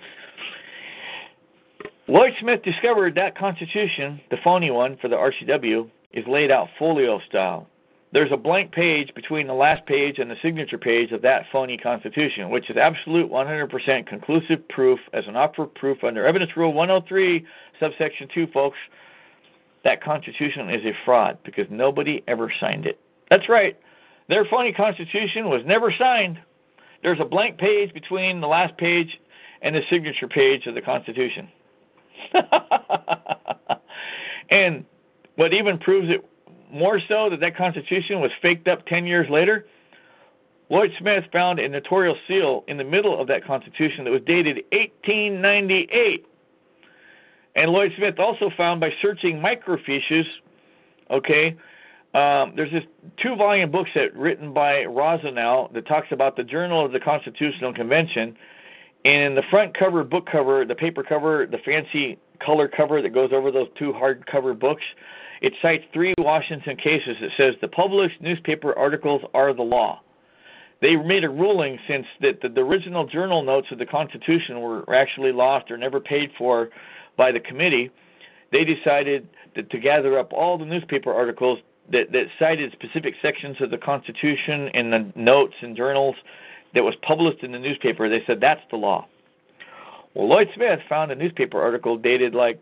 Lloyd 2.06 2.34
Smith 2.40 2.62
discovered 2.62 3.14
that 3.14 3.36
Constitution, 3.36 4.20
the 4.30 4.36
phony 4.44 4.70
one 4.70 4.98
for 4.98 5.08
the 5.08 5.16
RCW, 5.16 5.90
is 6.12 6.26
laid 6.26 6.50
out 6.50 6.68
folio 6.78 7.20
style. 7.28 7.66
There's 8.12 8.30
a 8.30 8.36
blank 8.36 8.70
page 8.70 9.12
between 9.14 9.48
the 9.48 9.54
last 9.54 9.84
page 9.86 10.20
and 10.20 10.30
the 10.30 10.36
signature 10.40 10.78
page 10.78 11.10
of 11.10 11.22
that 11.22 11.46
phony 11.50 11.76
Constitution, 11.76 12.48
which 12.50 12.70
is 12.70 12.76
absolute 12.76 13.28
100% 13.28 14.06
conclusive 14.06 14.68
proof 14.68 15.00
as 15.12 15.24
an 15.26 15.34
offer 15.34 15.62
of 15.62 15.74
proof 15.74 16.04
under 16.04 16.24
Evidence 16.24 16.56
Rule 16.56 16.72
103, 16.72 17.44
subsection 17.80 18.28
2, 18.32 18.46
folks. 18.48 18.78
That 19.82 20.00
Constitution 20.00 20.70
is 20.70 20.84
a 20.84 20.92
fraud 21.04 21.38
because 21.44 21.66
nobody 21.70 22.22
ever 22.28 22.52
signed 22.60 22.86
it. 22.86 23.00
That's 23.30 23.48
right. 23.48 23.76
Their 24.28 24.44
phony 24.44 24.72
Constitution 24.72 25.48
was 25.48 25.62
never 25.66 25.92
signed. 25.98 26.38
There's 27.04 27.20
a 27.20 27.24
blank 27.24 27.58
page 27.58 27.92
between 27.92 28.40
the 28.40 28.48
last 28.48 28.76
page 28.78 29.20
and 29.60 29.76
the 29.76 29.82
signature 29.90 30.26
page 30.26 30.66
of 30.66 30.74
the 30.74 30.80
Constitution. 30.80 31.48
and 34.50 34.86
what 35.36 35.52
even 35.52 35.78
proves 35.78 36.08
it 36.08 36.24
more 36.72 36.98
so 37.06 37.28
that 37.28 37.40
that 37.40 37.58
Constitution 37.58 38.20
was 38.20 38.30
faked 38.40 38.68
up 38.68 38.86
10 38.86 39.06
years 39.06 39.28
later, 39.28 39.66
Lloyd 40.70 40.92
Smith 40.98 41.24
found 41.30 41.58
a 41.58 41.68
notarial 41.68 42.16
seal 42.26 42.64
in 42.68 42.78
the 42.78 42.84
middle 42.84 43.20
of 43.20 43.28
that 43.28 43.44
Constitution 43.44 44.04
that 44.04 44.10
was 44.10 44.22
dated 44.26 44.64
1898. 44.72 46.24
And 47.54 47.70
Lloyd 47.70 47.92
Smith 47.98 48.18
also 48.18 48.50
found 48.56 48.80
by 48.80 48.88
searching 49.02 49.40
microfiches, 49.40 50.24
okay, 51.10 51.54
um, 52.14 52.52
there's 52.54 52.70
this 52.70 52.84
two 53.20 53.34
volume 53.34 53.70
book 53.70 53.86
set 53.92 54.16
written 54.16 54.52
by 54.52 54.84
Rosenow 54.84 55.72
that 55.72 55.86
talks 55.86 56.08
about 56.12 56.36
the 56.36 56.44
Journal 56.44 56.84
of 56.84 56.92
the 56.92 57.00
Constitutional 57.00 57.74
Convention. 57.74 58.36
And 59.04 59.22
in 59.22 59.34
the 59.34 59.42
front 59.50 59.76
cover, 59.76 60.04
book 60.04 60.28
cover, 60.30 60.64
the 60.64 60.76
paper 60.76 61.02
cover, 61.02 61.46
the 61.46 61.58
fancy 61.58 62.18
color 62.44 62.68
cover 62.68 63.02
that 63.02 63.10
goes 63.10 63.30
over 63.32 63.50
those 63.50 63.68
two 63.76 63.92
hardcover 63.92 64.58
books, 64.58 64.82
it 65.42 65.52
cites 65.60 65.84
three 65.92 66.14
Washington 66.18 66.76
cases 66.76 67.16
that 67.20 67.30
says 67.36 67.54
the 67.60 67.68
published 67.68 68.20
newspaper 68.20 68.76
articles 68.78 69.20
are 69.34 69.52
the 69.52 69.62
law. 69.62 70.00
They 70.80 70.96
made 70.96 71.24
a 71.24 71.28
ruling 71.28 71.78
since 71.88 72.06
that 72.20 72.40
the, 72.42 72.60
original 72.60 73.06
journal 73.06 73.42
notes 73.42 73.68
of 73.72 73.78
the 73.78 73.86
Constitution 73.86 74.60
were 74.60 74.84
actually 74.94 75.32
lost 75.32 75.70
or 75.70 75.76
never 75.76 75.98
paid 75.98 76.30
for 76.38 76.70
by 77.16 77.32
the 77.32 77.40
committee. 77.40 77.90
They 78.52 78.64
decided 78.64 79.28
that 79.56 79.70
to 79.70 79.78
gather 79.78 80.18
up 80.18 80.32
all 80.32 80.58
the 80.58 80.64
newspaper 80.64 81.12
articles 81.12 81.58
that, 81.92 82.12
that 82.12 82.26
cited 82.38 82.72
specific 82.72 83.14
sections 83.20 83.56
of 83.60 83.70
the 83.70 83.78
Constitution 83.78 84.68
in 84.74 84.90
the 84.90 85.12
notes 85.14 85.54
and 85.60 85.76
journals 85.76 86.16
that 86.74 86.82
was 86.82 86.94
published 87.06 87.42
in 87.42 87.52
the 87.52 87.58
newspaper. 87.58 88.08
They 88.08 88.22
said 88.26 88.40
that's 88.40 88.62
the 88.70 88.76
law. 88.76 89.06
Well, 90.14 90.28
Lloyd 90.28 90.48
Smith 90.54 90.80
found 90.88 91.10
a 91.12 91.14
newspaper 91.14 91.60
article 91.60 91.96
dated 91.98 92.34
like, 92.34 92.60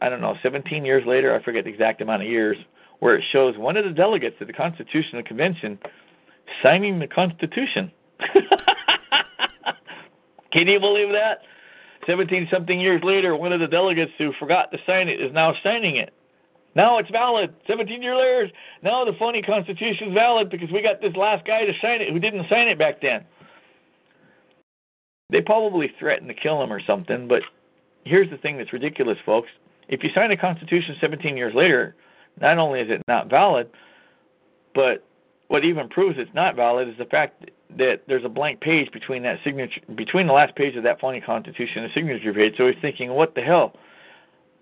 I 0.00 0.08
don't 0.08 0.20
know, 0.20 0.34
17 0.42 0.84
years 0.84 1.04
later, 1.06 1.34
I 1.34 1.42
forget 1.42 1.64
the 1.64 1.70
exact 1.70 2.00
amount 2.00 2.22
of 2.22 2.28
years, 2.28 2.56
where 3.00 3.16
it 3.16 3.24
shows 3.32 3.56
one 3.58 3.76
of 3.76 3.84
the 3.84 3.90
delegates 3.90 4.36
at 4.40 4.46
the 4.46 4.52
Constitutional 4.52 5.22
Convention 5.22 5.78
signing 6.62 6.98
the 6.98 7.06
Constitution. 7.06 7.90
Can 10.52 10.66
you 10.66 10.80
believe 10.80 11.10
that? 11.12 11.40
17 12.06 12.48
something 12.50 12.80
years 12.80 13.02
later, 13.04 13.36
one 13.36 13.52
of 13.52 13.60
the 13.60 13.66
delegates 13.66 14.12
who 14.16 14.32
forgot 14.38 14.70
to 14.72 14.78
sign 14.86 15.08
it 15.08 15.20
is 15.20 15.32
now 15.32 15.52
signing 15.62 15.96
it. 15.96 16.14
Now 16.76 16.98
it's 16.98 17.08
valid. 17.08 17.54
17 17.66 18.02
years 18.02 18.18
later, 18.18 18.52
now 18.82 19.02
the 19.06 19.14
phony 19.18 19.40
Constitution 19.40 20.08
is 20.08 20.14
valid 20.14 20.50
because 20.50 20.70
we 20.70 20.82
got 20.82 21.00
this 21.00 21.16
last 21.16 21.46
guy 21.46 21.64
to 21.64 21.72
sign 21.80 22.02
it 22.02 22.12
who 22.12 22.18
didn't 22.18 22.46
sign 22.50 22.68
it 22.68 22.78
back 22.78 23.00
then. 23.00 23.24
They 25.30 25.40
probably 25.40 25.90
threatened 25.98 26.28
to 26.28 26.34
kill 26.34 26.62
him 26.62 26.70
or 26.70 26.80
something, 26.86 27.28
but 27.28 27.42
here's 28.04 28.28
the 28.28 28.36
thing 28.36 28.58
that's 28.58 28.74
ridiculous, 28.74 29.16
folks. 29.24 29.48
If 29.88 30.04
you 30.04 30.10
sign 30.14 30.30
a 30.30 30.36
Constitution 30.36 30.96
17 31.00 31.34
years 31.34 31.54
later, 31.54 31.96
not 32.42 32.58
only 32.58 32.80
is 32.80 32.90
it 32.90 33.00
not 33.08 33.30
valid, 33.30 33.70
but 34.74 35.02
what 35.48 35.64
even 35.64 35.88
proves 35.88 36.18
it's 36.18 36.34
not 36.34 36.56
valid 36.56 36.88
is 36.88 36.98
the 36.98 37.06
fact 37.06 37.50
that 37.78 38.02
there's 38.06 38.24
a 38.24 38.28
blank 38.28 38.60
page 38.60 38.92
between 38.92 39.22
that 39.22 39.38
signature 39.42 39.80
between 39.94 40.26
the 40.26 40.32
last 40.34 40.54
page 40.54 40.76
of 40.76 40.82
that 40.82 41.00
phony 41.00 41.22
constitution 41.22 41.82
and 41.82 41.90
the 41.90 41.94
signature 41.94 42.34
page. 42.34 42.54
So 42.58 42.66
he's 42.66 42.76
thinking, 42.82 43.14
what 43.14 43.34
the 43.34 43.40
hell? 43.40 43.72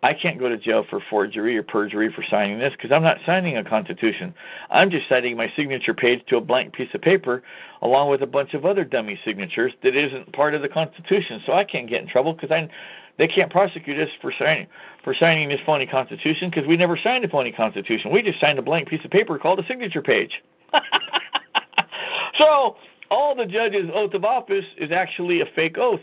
I 0.04 0.12
can't 0.12 0.38
go 0.38 0.50
to 0.50 0.58
jail 0.58 0.84
for 0.90 1.00
forgery 1.08 1.56
or 1.56 1.62
perjury 1.62 2.12
for 2.14 2.22
signing 2.30 2.58
this 2.58 2.72
because 2.72 2.92
I'm 2.92 3.02
not 3.02 3.16
signing 3.24 3.56
a 3.56 3.64
constitution. 3.64 4.34
I'm 4.68 4.90
just 4.90 5.08
signing 5.08 5.34
my 5.34 5.50
signature 5.56 5.94
page 5.94 6.20
to 6.28 6.36
a 6.36 6.42
blank 6.42 6.74
piece 6.74 6.90
of 6.92 7.00
paper 7.00 7.42
along 7.80 8.10
with 8.10 8.20
a 8.20 8.26
bunch 8.26 8.52
of 8.52 8.66
other 8.66 8.84
dummy 8.84 9.18
signatures 9.24 9.72
that 9.82 9.96
isn't 9.96 10.30
part 10.34 10.54
of 10.54 10.60
the 10.60 10.68
constitution. 10.68 11.40
So 11.46 11.54
I 11.54 11.64
can't 11.64 11.88
get 11.88 12.02
in 12.02 12.06
trouble 12.06 12.34
because 12.34 12.50
I 12.50 12.68
they 13.16 13.26
can't 13.26 13.50
prosecute 13.50 13.98
us 13.98 14.10
for 14.20 14.30
signing 14.38 14.66
for 15.02 15.14
signing 15.18 15.48
this 15.48 15.60
phony 15.64 15.86
constitution 15.86 16.50
because 16.50 16.68
we 16.68 16.76
never 16.76 16.98
signed 17.02 17.24
a 17.24 17.28
phony 17.28 17.50
constitution. 17.50 18.12
We 18.12 18.20
just 18.20 18.38
signed 18.42 18.58
a 18.58 18.62
blank 18.62 18.88
piece 18.88 19.02
of 19.06 19.10
paper 19.10 19.38
called 19.38 19.58
a 19.58 19.66
signature 19.66 20.02
page. 20.02 20.32
so 22.38 22.76
all 23.10 23.34
the 23.34 23.46
judges' 23.46 23.88
oath 23.94 24.12
of 24.12 24.26
office 24.26 24.66
is 24.76 24.92
actually 24.92 25.40
a 25.40 25.46
fake 25.56 25.78
oath. 25.78 26.00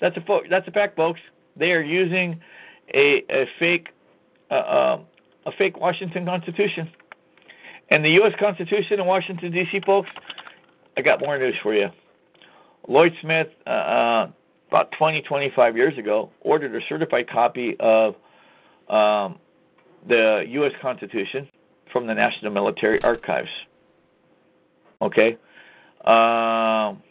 That's 0.00 0.16
a 0.16 0.22
fo- 0.22 0.42
that's 0.50 0.66
a 0.66 0.72
fact, 0.72 0.96
folks. 0.96 1.20
They 1.56 1.70
are 1.70 1.82
using 1.82 2.40
a, 2.94 3.24
a 3.30 3.46
fake 3.58 3.88
uh, 4.50 4.54
uh, 4.54 5.00
a 5.46 5.52
fake 5.52 5.78
Washington 5.78 6.24
Constitution. 6.24 6.90
And 7.90 8.04
the 8.04 8.10
U.S. 8.10 8.32
Constitution 8.38 9.00
in 9.00 9.06
Washington 9.06 9.52
D.C., 9.52 9.80
folks. 9.86 10.08
I 10.96 11.02
got 11.02 11.20
more 11.20 11.38
news 11.38 11.54
for 11.62 11.74
you. 11.74 11.88
Lloyd 12.88 13.12
Smith, 13.20 13.48
uh, 13.66 13.70
uh, 13.70 14.30
about 14.68 14.90
20, 14.98 15.22
25 15.22 15.76
years 15.76 15.96
ago, 15.98 16.30
ordered 16.40 16.74
a 16.74 16.84
certified 16.88 17.28
copy 17.28 17.76
of 17.78 18.14
um, 18.88 19.38
the 20.08 20.44
U.S. 20.48 20.72
Constitution 20.80 21.48
from 21.92 22.06
the 22.06 22.14
National 22.14 22.50
Military 22.52 23.00
Archives. 23.02 23.48
Okay. 25.00 25.36
Um, 26.04 27.02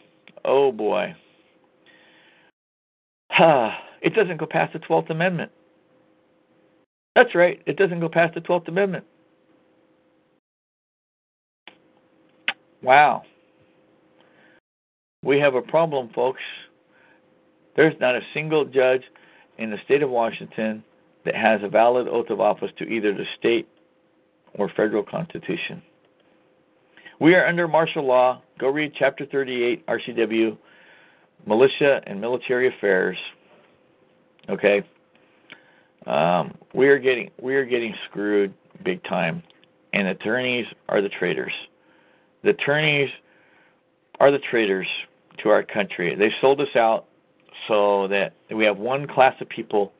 oh 0.44 0.72
boy. 0.72 1.14
it 3.38 4.14
doesn't 4.14 4.38
go 4.38 4.46
past 4.46 4.72
the 4.72 4.78
12th 4.80 5.10
Amendment. 5.10 5.52
That's 7.16 7.34
right. 7.34 7.62
It 7.64 7.78
doesn't 7.78 7.98
go 7.98 8.10
past 8.10 8.34
the 8.34 8.42
12th 8.42 8.68
Amendment. 8.68 9.04
Wow. 12.82 13.22
We 15.24 15.38
have 15.40 15.54
a 15.54 15.62
problem, 15.62 16.10
folks. 16.14 16.42
There's 17.74 17.98
not 18.00 18.14
a 18.14 18.20
single 18.34 18.66
judge 18.66 19.00
in 19.56 19.70
the 19.70 19.78
state 19.86 20.02
of 20.02 20.10
Washington 20.10 20.84
that 21.24 21.34
has 21.34 21.62
a 21.62 21.68
valid 21.68 22.06
oath 22.06 22.28
of 22.28 22.38
office 22.38 22.70
to 22.78 22.84
either 22.84 23.14
the 23.14 23.24
state 23.38 23.66
or 24.54 24.68
federal 24.76 25.02
constitution. 25.02 25.82
We 27.18 27.34
are 27.34 27.46
under 27.46 27.66
martial 27.66 28.06
law. 28.06 28.42
Go 28.58 28.68
read 28.68 28.92
Chapter 28.94 29.24
38, 29.24 29.86
RCW, 29.86 30.58
Militia 31.46 32.02
and 32.06 32.20
Military 32.20 32.68
Affairs. 32.68 33.16
Okay. 34.50 34.84
Um, 36.06 36.54
we 36.72 36.88
are 36.88 36.98
getting 36.98 37.30
we 37.40 37.56
are 37.56 37.64
getting 37.64 37.94
screwed 38.08 38.54
big 38.84 39.02
time, 39.04 39.42
and 39.92 40.08
attorneys 40.08 40.66
are 40.88 41.02
the 41.02 41.08
traitors. 41.08 41.52
The 42.42 42.50
attorneys 42.50 43.10
are 44.20 44.30
the 44.30 44.38
traitors 44.38 44.86
to 45.42 45.48
our 45.50 45.62
country. 45.62 46.14
They 46.14 46.32
sold 46.40 46.60
us 46.60 46.74
out 46.76 47.06
so 47.68 48.06
that 48.08 48.34
we 48.54 48.64
have 48.64 48.78
one 48.78 49.06
class 49.06 49.34
of 49.40 49.48
people 49.48 49.92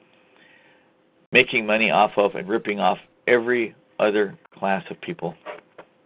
making 1.33 1.67
money 1.67 1.91
off 1.91 2.13
of 2.17 2.35
and 2.35 2.49
ripping 2.49 2.79
off 2.79 2.99
every 3.27 3.75
other 3.99 4.39
class 4.57 4.85
of 4.91 5.01
people. 5.01 5.35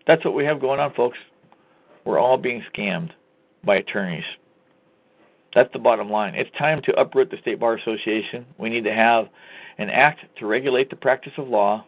That's 0.07 0.25
what 0.25 0.35
we 0.35 0.45
have 0.45 0.61
going 0.61 0.81
on, 0.81 0.95
folks. 0.95 1.19
We're 2.05 2.19
all 2.19 2.39
being 2.39 2.65
scammed 2.75 3.11
by 3.65 3.77
attorneys. 3.77 4.25
That's 5.55 5.73
the 5.73 5.79
bottom 5.79 6.11
line. 6.11 6.35
It's 6.35 6.51
time 6.57 6.81
to 6.83 6.99
uproot 6.99 7.31
the 7.31 7.37
State 7.39 7.61
Bar 7.61 7.77
Association. 7.77 8.47
We 8.59 8.71
need 8.71 8.85
to 8.85 8.95
have 8.95 9.29
an 9.81 9.89
act 9.89 10.21
to 10.37 10.47
regulate 10.47 10.91
the 10.91 10.97
practice 10.97 11.33
of 11.39 11.49
law, 11.49 11.85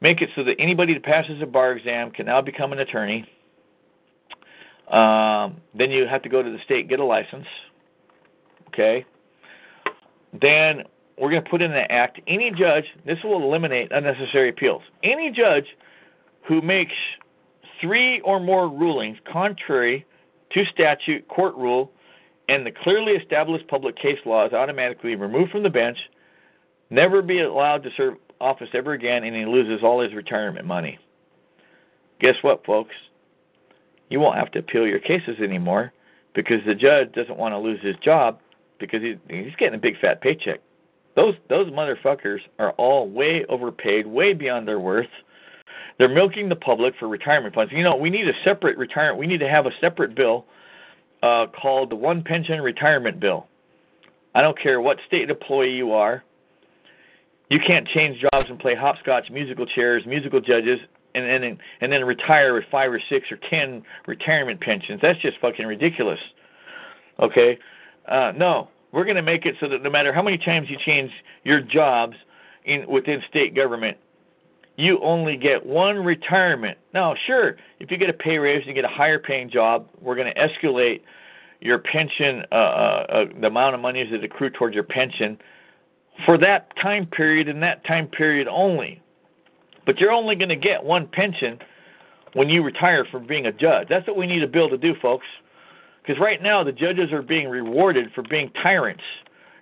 make 0.00 0.22
it 0.22 0.30
so 0.36 0.44
that 0.44 0.54
anybody 0.58 0.94
that 0.94 1.02
passes 1.02 1.42
a 1.42 1.46
bar 1.46 1.72
exam 1.72 2.10
can 2.10 2.26
now 2.26 2.40
become 2.40 2.72
an 2.72 2.78
attorney. 2.78 3.28
Um, 4.88 5.60
then 5.74 5.90
you 5.90 6.06
have 6.06 6.22
to 6.22 6.28
go 6.28 6.42
to 6.42 6.50
the 6.50 6.58
state 6.64 6.88
get 6.88 7.00
a 7.00 7.04
license. 7.04 7.46
Okay. 8.68 9.04
Then 10.40 10.84
we're 11.18 11.30
going 11.30 11.42
to 11.42 11.50
put 11.50 11.62
in 11.62 11.72
an 11.72 11.86
act. 11.90 12.20
Any 12.26 12.50
judge, 12.50 12.84
this 13.04 13.18
will 13.24 13.42
eliminate 13.42 13.90
unnecessary 13.92 14.48
appeals. 14.48 14.82
Any 15.02 15.30
judge 15.30 15.66
who 16.42 16.60
makes 16.60 16.92
three 17.80 18.20
or 18.20 18.38
more 18.38 18.68
rulings 18.68 19.18
contrary 19.30 20.06
to 20.52 20.64
statute, 20.66 21.26
court 21.28 21.56
rule, 21.56 21.90
and 22.48 22.64
the 22.66 22.70
clearly 22.70 23.12
established 23.12 23.66
public 23.68 23.96
case 23.96 24.18
law 24.26 24.46
is 24.46 24.52
automatically 24.52 25.16
removed 25.16 25.50
from 25.50 25.62
the 25.62 25.70
bench 25.70 25.98
never 26.94 27.22
be 27.22 27.40
allowed 27.40 27.82
to 27.82 27.90
serve 27.96 28.14
office 28.40 28.68
ever 28.72 28.92
again, 28.92 29.24
and 29.24 29.34
he 29.34 29.44
loses 29.44 29.82
all 29.82 30.00
his 30.00 30.14
retirement 30.14 30.66
money. 30.66 30.98
Guess 32.20 32.36
what, 32.42 32.64
folks? 32.64 32.94
You 34.10 34.20
won't 34.20 34.36
have 34.36 34.50
to 34.52 34.60
appeal 34.60 34.86
your 34.86 35.00
cases 35.00 35.36
anymore 35.40 35.92
because 36.34 36.60
the 36.66 36.74
judge 36.74 37.12
doesn't 37.12 37.36
want 37.36 37.52
to 37.52 37.58
lose 37.58 37.80
his 37.82 37.96
job 37.96 38.38
because 38.78 39.02
he, 39.02 39.18
he's 39.28 39.54
getting 39.56 39.74
a 39.74 39.78
big 39.78 39.98
fat 40.00 40.20
paycheck. 40.20 40.60
Those 41.16 41.34
those 41.48 41.70
motherfuckers 41.70 42.40
are 42.58 42.72
all 42.72 43.08
way 43.08 43.44
overpaid, 43.48 44.06
way 44.06 44.32
beyond 44.32 44.66
their 44.66 44.80
worth. 44.80 45.08
They're 45.98 46.08
milking 46.08 46.48
the 46.48 46.56
public 46.56 46.94
for 46.98 47.08
retirement 47.08 47.54
funds. 47.54 47.72
You 47.72 47.84
know, 47.84 47.94
we 47.96 48.10
need 48.10 48.28
a 48.28 48.32
separate 48.42 48.76
retirement. 48.76 49.18
We 49.18 49.28
need 49.28 49.40
to 49.40 49.48
have 49.48 49.66
a 49.66 49.70
separate 49.80 50.14
bill 50.14 50.44
uh, 51.22 51.46
called 51.46 51.90
the 51.90 51.96
One 51.96 52.22
Pension 52.22 52.60
Retirement 52.60 53.20
Bill. 53.20 53.46
I 54.34 54.42
don't 54.42 54.58
care 54.60 54.80
what 54.80 54.98
state 55.06 55.30
employee 55.30 55.76
you 55.76 55.92
are. 55.92 56.24
You 57.50 57.58
can't 57.64 57.86
change 57.88 58.20
jobs 58.20 58.48
and 58.48 58.58
play 58.58 58.74
hopscotch, 58.74 59.30
musical 59.30 59.66
chairs, 59.66 60.04
musical 60.06 60.40
judges, 60.40 60.78
and 61.14 61.42
then 61.42 61.58
and 61.80 61.92
then 61.92 62.04
retire 62.04 62.54
with 62.54 62.64
five 62.70 62.92
or 62.92 63.00
six 63.08 63.30
or 63.30 63.38
ten 63.48 63.82
retirement 64.06 64.60
pensions. 64.60 65.00
That's 65.02 65.20
just 65.20 65.38
fucking 65.40 65.66
ridiculous. 65.66 66.18
Okay, 67.20 67.58
uh, 68.08 68.32
no, 68.36 68.68
we're 68.92 69.04
going 69.04 69.16
to 69.16 69.22
make 69.22 69.46
it 69.46 69.54
so 69.60 69.68
that 69.68 69.82
no 69.82 69.90
matter 69.90 70.12
how 70.12 70.22
many 70.22 70.38
times 70.38 70.68
you 70.68 70.76
change 70.84 71.10
your 71.44 71.60
jobs 71.60 72.16
in 72.64 72.88
within 72.88 73.22
state 73.28 73.54
government, 73.54 73.96
you 74.76 74.98
only 75.02 75.36
get 75.36 75.64
one 75.64 75.96
retirement. 76.04 76.78
Now, 76.92 77.14
sure, 77.26 77.56
if 77.78 77.90
you 77.90 77.96
get 77.96 78.10
a 78.10 78.14
pay 78.14 78.38
raise 78.38 78.58
and 78.58 78.68
you 78.68 78.74
get 78.74 78.84
a 78.84 78.94
higher 78.94 79.18
paying 79.18 79.50
job, 79.50 79.88
we're 80.00 80.16
going 80.16 80.32
to 80.32 80.40
escalate 80.40 81.02
your 81.60 81.78
pension, 81.78 82.44
uh, 82.50 82.54
uh, 82.54 83.06
uh, 83.08 83.24
the 83.40 83.46
amount 83.46 83.74
of 83.74 83.80
money 83.80 84.04
that 84.10 84.24
accrue 84.24 84.50
towards 84.50 84.74
your 84.74 84.84
pension 84.84 85.38
for 86.24 86.38
that 86.38 86.68
time 86.80 87.06
period 87.06 87.48
and 87.48 87.62
that 87.62 87.84
time 87.84 88.06
period 88.06 88.48
only. 88.48 89.02
But 89.86 89.98
you're 89.98 90.12
only 90.12 90.34
going 90.36 90.48
to 90.48 90.56
get 90.56 90.82
one 90.82 91.06
pension 91.08 91.58
when 92.32 92.48
you 92.48 92.62
retire 92.62 93.04
from 93.04 93.26
being 93.26 93.46
a 93.46 93.52
judge. 93.52 93.88
That's 93.88 94.06
what 94.06 94.16
we 94.16 94.26
need 94.26 94.42
a 94.42 94.48
bill 94.48 94.68
to 94.68 94.78
do, 94.78 94.94
folks. 95.00 95.26
Because 96.02 96.20
right 96.20 96.42
now 96.42 96.62
the 96.62 96.72
judges 96.72 97.12
are 97.12 97.22
being 97.22 97.48
rewarded 97.48 98.12
for 98.14 98.22
being 98.22 98.50
tyrants. 98.62 99.02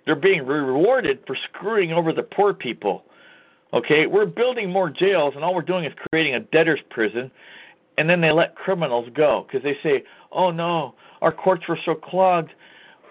They're 0.05 0.15
being 0.15 0.45
rewarded 0.45 1.19
for 1.25 1.37
screwing 1.49 1.93
over 1.93 2.11
the 2.11 2.23
poor 2.23 2.53
people. 2.53 3.03
Okay, 3.73 4.05
we're 4.05 4.25
building 4.25 4.69
more 4.69 4.89
jails, 4.89 5.33
and 5.35 5.43
all 5.43 5.55
we're 5.55 5.61
doing 5.61 5.85
is 5.85 5.93
creating 6.11 6.35
a 6.35 6.41
debtor's 6.41 6.81
prison, 6.89 7.31
and 7.97 8.07
then 8.09 8.21
they 8.21 8.31
let 8.31 8.55
criminals 8.55 9.07
go 9.15 9.47
because 9.47 9.63
they 9.63 9.77
say, 9.81 10.03
"Oh 10.31 10.51
no, 10.51 10.93
our 11.21 11.31
courts 11.31 11.67
were 11.67 11.79
so 11.83 11.95
clogged. 11.95 12.51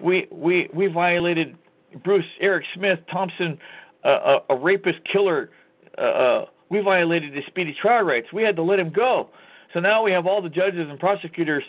We 0.01 0.29
we 0.31 0.69
we 0.73 0.87
violated 0.87 1.57
Bruce 2.03 2.25
Eric 2.41 2.65
Smith 2.75 3.01
Thompson, 3.11 3.59
uh, 4.05 4.39
a, 4.49 4.55
a 4.55 4.57
rapist 4.57 4.99
killer. 5.11 5.51
Uh, 5.99 6.01
uh, 6.01 6.47
we 6.71 6.81
violated 6.81 7.35
his 7.35 7.45
speedy 7.47 7.77
trial 7.81 8.05
rights. 8.05 8.29
We 8.33 8.43
had 8.43 8.57
to 8.57 8.63
let 8.63 8.79
him 8.79 8.91
go. 8.91 9.29
So 9.73 9.81
now 9.81 10.03
we 10.03 10.13
have 10.13 10.27
all 10.27 10.43
the 10.43 10.49
judges 10.49 10.89
and 10.89 10.99
prosecutors 10.99 11.65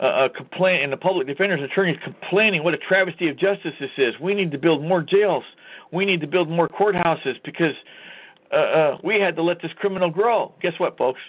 uh, 0.00 0.04
uh, 0.04 0.28
complain, 0.28 0.82
and 0.82 0.92
the 0.92 0.96
public 0.96 1.26
defenders, 1.26 1.60
attorneys 1.62 1.98
complaining 2.02 2.64
what 2.64 2.74
a 2.74 2.78
travesty 2.78 3.28
of 3.28 3.36
justice 3.38 3.74
this 3.78 3.90
is. 3.98 4.14
We 4.20 4.34
need 4.34 4.50
to 4.52 4.58
build 4.58 4.82
more 4.82 5.02
jails. 5.02 5.44
We 5.92 6.04
need 6.04 6.20
to 6.22 6.26
build 6.26 6.48
more 6.48 6.68
courthouses 6.68 7.34
because 7.44 7.74
uh, 8.52 8.56
uh, 8.56 8.98
we 9.04 9.20
had 9.20 9.36
to 9.36 9.42
let 9.42 9.60
this 9.60 9.72
criminal 9.76 10.10
grow. 10.10 10.54
Guess 10.62 10.74
what, 10.78 10.96
folks? 10.96 11.20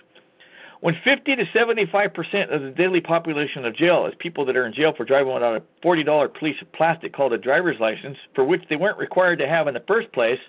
When 0.81 0.95
50 1.03 1.35
to 1.35 1.45
75 1.53 2.13
percent 2.13 2.51
of 2.51 2.63
the 2.63 2.71
daily 2.71 3.01
population 3.01 3.65
of 3.65 3.75
jail 3.75 4.07
is 4.07 4.13
people 4.19 4.45
that 4.45 4.57
are 4.57 4.65
in 4.65 4.73
jail 4.73 4.93
for 4.97 5.05
driving 5.05 5.33
without 5.33 5.55
a 5.55 5.85
$40 5.85 6.33
piece 6.39 6.55
of 6.61 6.71
plastic 6.73 7.13
called 7.13 7.33
a 7.33 7.37
driver's 7.37 7.79
license, 7.79 8.17
for 8.33 8.43
which 8.43 8.63
they 8.67 8.75
weren't 8.75 8.97
required 8.97 9.37
to 9.39 9.47
have 9.47 9.67
in 9.67 9.75
the 9.75 9.83
first 9.87 10.11
place, 10.11 10.39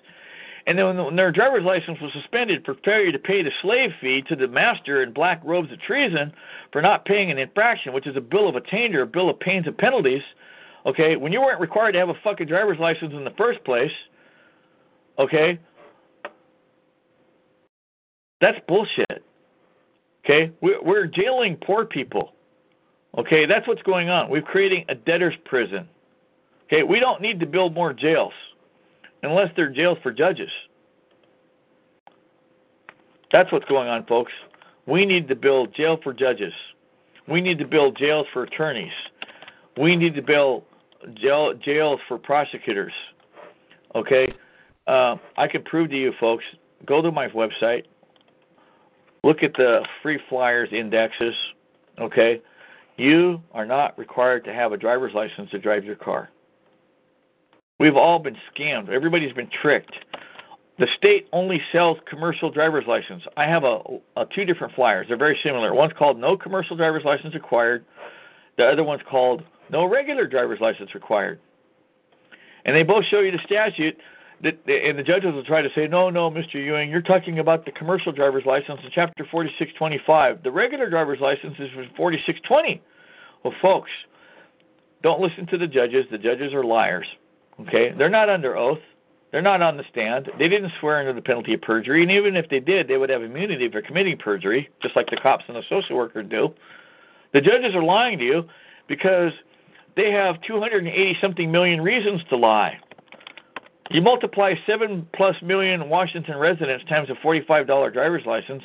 and 0.65 0.77
then 0.77 0.97
when 0.97 1.15
their 1.15 1.31
driver's 1.31 1.63
license 1.63 1.99
was 2.01 2.11
suspended 2.13 2.63
for 2.65 2.75
failure 2.85 3.11
to 3.11 3.19
pay 3.19 3.43
the 3.43 3.51
slave 3.61 3.91
fee 4.01 4.23
to 4.29 4.35
the 4.35 4.47
master 4.47 5.03
in 5.03 5.11
black 5.11 5.41
robes 5.43 5.71
of 5.71 5.79
treason 5.81 6.33
for 6.71 6.81
not 6.81 7.05
paying 7.05 7.29
an 7.29 7.37
infraction, 7.37 7.93
which 7.93 8.07
is 8.07 8.15
a 8.15 8.21
bill 8.21 8.47
of 8.47 8.55
attainder, 8.55 9.01
a 9.01 9.07
bill 9.07 9.29
of 9.29 9.39
pains 9.39 9.67
and 9.67 9.77
penalties, 9.77 10.21
okay, 10.85 11.15
when 11.15 11.31
you 11.31 11.41
weren't 11.41 11.59
required 11.59 11.91
to 11.91 11.99
have 11.99 12.09
a 12.09 12.13
fucking 12.23 12.47
driver's 12.47 12.79
license 12.79 13.13
in 13.13 13.23
the 13.23 13.33
first 13.37 13.63
place, 13.65 13.91
okay, 15.19 15.59
that's 18.39 18.57
bullshit. 18.67 19.23
Okay, 20.23 20.51
we're, 20.61 21.05
jailing 21.05 21.57
poor 21.57 21.85
people. 21.85 22.33
Okay, 23.17 23.45
that's 23.45 23.67
what's 23.67 23.81
going 23.81 24.09
on. 24.09 24.29
We're 24.29 24.41
creating 24.41 24.85
a 24.87 24.95
debtor's 24.95 25.35
prison. 25.45 25.87
Okay, 26.65 26.83
we 26.83 26.99
don't 26.99 27.21
need 27.21 27.39
to 27.41 27.45
build 27.45 27.73
more 27.73 27.93
jails 27.93 28.33
unless 29.21 29.49
they're 29.55 29.69
jails 29.69 29.97
for 30.01 30.11
judges. 30.11 30.49
That's 33.31 33.51
what's 33.51 33.65
going 33.65 33.89
on, 33.89 34.05
folks. 34.05 34.31
We 34.85 35.05
need 35.05 35.27
to 35.27 35.35
build 35.35 35.75
jail 35.75 35.97
for 36.03 36.13
judges. 36.13 36.53
We 37.27 37.41
need 37.41 37.57
to 37.59 37.65
build 37.65 37.97
jails 37.97 38.27
for 38.31 38.43
attorneys. 38.43 38.91
We 39.77 39.95
need 39.95 40.15
to 40.15 40.21
build 40.21 40.63
jail, 41.15 41.53
jails 41.53 41.99
for 42.07 42.17
prosecutors. 42.17 42.93
Okay? 43.95 44.33
Uh, 44.87 45.15
I 45.37 45.47
can 45.47 45.63
prove 45.63 45.89
to 45.89 45.97
you, 45.97 46.13
folks. 46.19 46.43
Go 46.85 47.01
to 47.01 47.11
my 47.11 47.27
website. 47.29 47.85
Look 49.23 49.43
at 49.43 49.53
the 49.53 49.85
free 50.01 50.19
flyers 50.29 50.69
indexes. 50.71 51.35
Okay? 51.99 52.41
You 52.97 53.41
are 53.53 53.65
not 53.65 53.97
required 53.97 54.43
to 54.45 54.53
have 54.53 54.71
a 54.71 54.77
driver's 54.77 55.13
license 55.13 55.49
to 55.51 55.59
drive 55.59 55.83
your 55.83 55.95
car. 55.95 56.29
We've 57.79 57.95
all 57.95 58.19
been 58.19 58.37
scammed. 58.53 58.89
Everybody's 58.89 59.33
been 59.33 59.49
tricked. 59.61 59.93
The 60.79 60.87
state 60.97 61.27
only 61.31 61.61
sells 61.71 61.97
commercial 62.09 62.49
driver's 62.49 62.85
license. 62.87 63.23
I 63.37 63.45
have 63.45 63.63
a, 63.63 63.79
a 64.17 64.25
two 64.33 64.45
different 64.45 64.73
flyers. 64.73 65.07
They're 65.07 65.17
very 65.17 65.39
similar. 65.43 65.73
One's 65.73 65.93
called 65.93 66.19
no 66.19 66.35
commercial 66.35 66.75
driver's 66.75 67.03
license 67.03 67.33
required. 67.33 67.85
The 68.57 68.65
other 68.65 68.83
one's 68.83 69.01
called 69.09 69.43
no 69.69 69.85
regular 69.85 70.27
driver's 70.27 70.59
license 70.59 70.93
required. 70.93 71.39
And 72.65 72.75
they 72.75 72.83
both 72.83 73.05
show 73.05 73.19
you 73.19 73.31
the 73.31 73.39
statute 73.45 73.97
and 74.43 74.99
the 74.99 75.03
judges 75.03 75.33
will 75.33 75.43
try 75.43 75.61
to 75.61 75.69
say, 75.73 75.87
no, 75.87 76.09
no, 76.09 76.29
Mr. 76.29 76.55
Ewing, 76.55 76.89
you're 76.89 77.01
talking 77.01 77.39
about 77.39 77.65
the 77.65 77.71
commercial 77.71 78.11
driver's 78.11 78.45
license 78.45 78.79
in 78.83 78.89
Chapter 78.93 79.25
4625. 79.31 80.43
The 80.43 80.51
regular 80.51 80.89
driver's 80.89 81.19
license 81.19 81.55
is 81.59 81.69
4620. 81.95 82.81
Well, 83.43 83.53
folks, 83.61 83.89
don't 85.01 85.21
listen 85.21 85.45
to 85.47 85.57
the 85.57 85.67
judges. 85.67 86.05
The 86.11 86.17
judges 86.17 86.53
are 86.53 86.63
liars. 86.63 87.07
Okay, 87.61 87.93
they're 87.97 88.09
not 88.09 88.29
under 88.29 88.57
oath. 88.57 88.79
They're 89.31 89.41
not 89.41 89.61
on 89.61 89.77
the 89.77 89.83
stand. 89.91 90.29
They 90.37 90.47
didn't 90.47 90.71
swear 90.79 90.99
under 90.99 91.13
the 91.13 91.21
penalty 91.21 91.55
of 91.55 91.61
perjury, 91.61 92.03
and 92.03 92.11
even 92.11 92.35
if 92.35 92.49
they 92.49 92.59
did, 92.59 92.87
they 92.87 92.97
would 92.97 93.09
have 93.09 93.23
immunity 93.23 93.69
for 93.69 93.81
committing 93.81 94.17
perjury, 94.17 94.69
just 94.81 94.95
like 94.95 95.09
the 95.09 95.17
cops 95.17 95.45
and 95.47 95.55
the 95.55 95.63
social 95.69 95.95
worker 95.95 96.21
do. 96.21 96.53
The 97.33 97.41
judges 97.41 97.73
are 97.73 97.83
lying 97.83 98.19
to 98.19 98.23
you 98.23 98.43
because 98.87 99.31
they 99.95 100.11
have 100.11 100.41
280 100.41 101.17
something 101.19 101.51
million 101.51 101.81
reasons 101.81 102.21
to 102.29 102.37
lie. 102.37 102.79
You 103.91 104.01
multiply 104.01 104.53
seven 104.65 105.07
plus 105.13 105.35
million 105.41 105.89
Washington 105.89 106.37
residents 106.37 106.85
times 106.85 107.09
a 107.09 107.15
$45 107.25 107.93
driver's 107.93 108.25
license. 108.25 108.63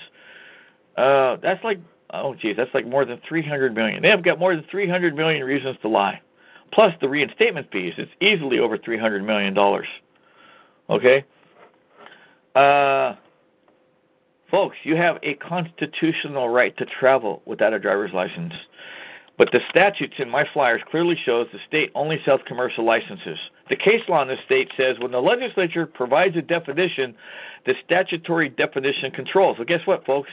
Uh, 0.97 1.37
that's 1.43 1.63
like 1.65 1.79
oh 2.15 2.35
geez, 2.35 2.57
that's 2.57 2.73
like 2.75 2.87
more 2.87 3.05
than 3.05 3.21
300 3.29 3.75
million. 3.75 4.03
They 4.03 4.09
have 4.09 4.25
got 4.25 4.39
more 4.39 4.55
than 4.55 4.65
300 4.71 5.15
million 5.15 5.45
reasons 5.45 5.77
to 5.83 5.89
lie 5.89 6.21
plus 6.73 6.93
the 7.01 7.09
reinstatement 7.09 7.71
fees. 7.73 7.95
It's 7.97 8.11
easily 8.21 8.59
over 8.59 8.79
three 8.79 8.99
hundred 8.99 9.25
million 9.25 9.55
dollars. 9.55 9.87
Okay, 10.91 11.25
uh, 12.55 13.15
folks, 14.51 14.77
you 14.85 14.97
have 14.97 15.19
a 15.23 15.35
constitutional 15.35 16.49
right 16.49 16.77
to 16.79 16.87
travel 16.87 17.43
without 17.45 17.73
a 17.73 17.79
driver's 17.79 18.13
license. 18.13 18.55
But 19.37 19.51
the 19.53 19.61
statutes 19.71 20.15
in 20.19 20.29
my 20.29 20.45
flyers 20.53 20.83
clearly 20.91 21.17
shows 21.25 21.47
the 21.53 21.61
state 21.69 21.93
only 21.95 22.21
sells 22.25 22.41
commercial 22.47 22.85
licenses. 22.85 23.39
The 23.69 23.77
case 23.77 24.01
law 24.09 24.23
in 24.23 24.29
the 24.29 24.37
state 24.45 24.69
says 24.77 24.97
when 24.99 25.13
the 25.13 25.21
legislature 25.21 25.87
provides 25.87 26.37
a 26.37 26.43
definition, 26.43 27.15
the 27.67 27.75
statutory 27.85 28.49
definition 28.49 29.11
controls. 29.11 29.59
Well, 29.59 29.67
guess 29.67 29.87
what, 29.87 30.07
folks? 30.07 30.31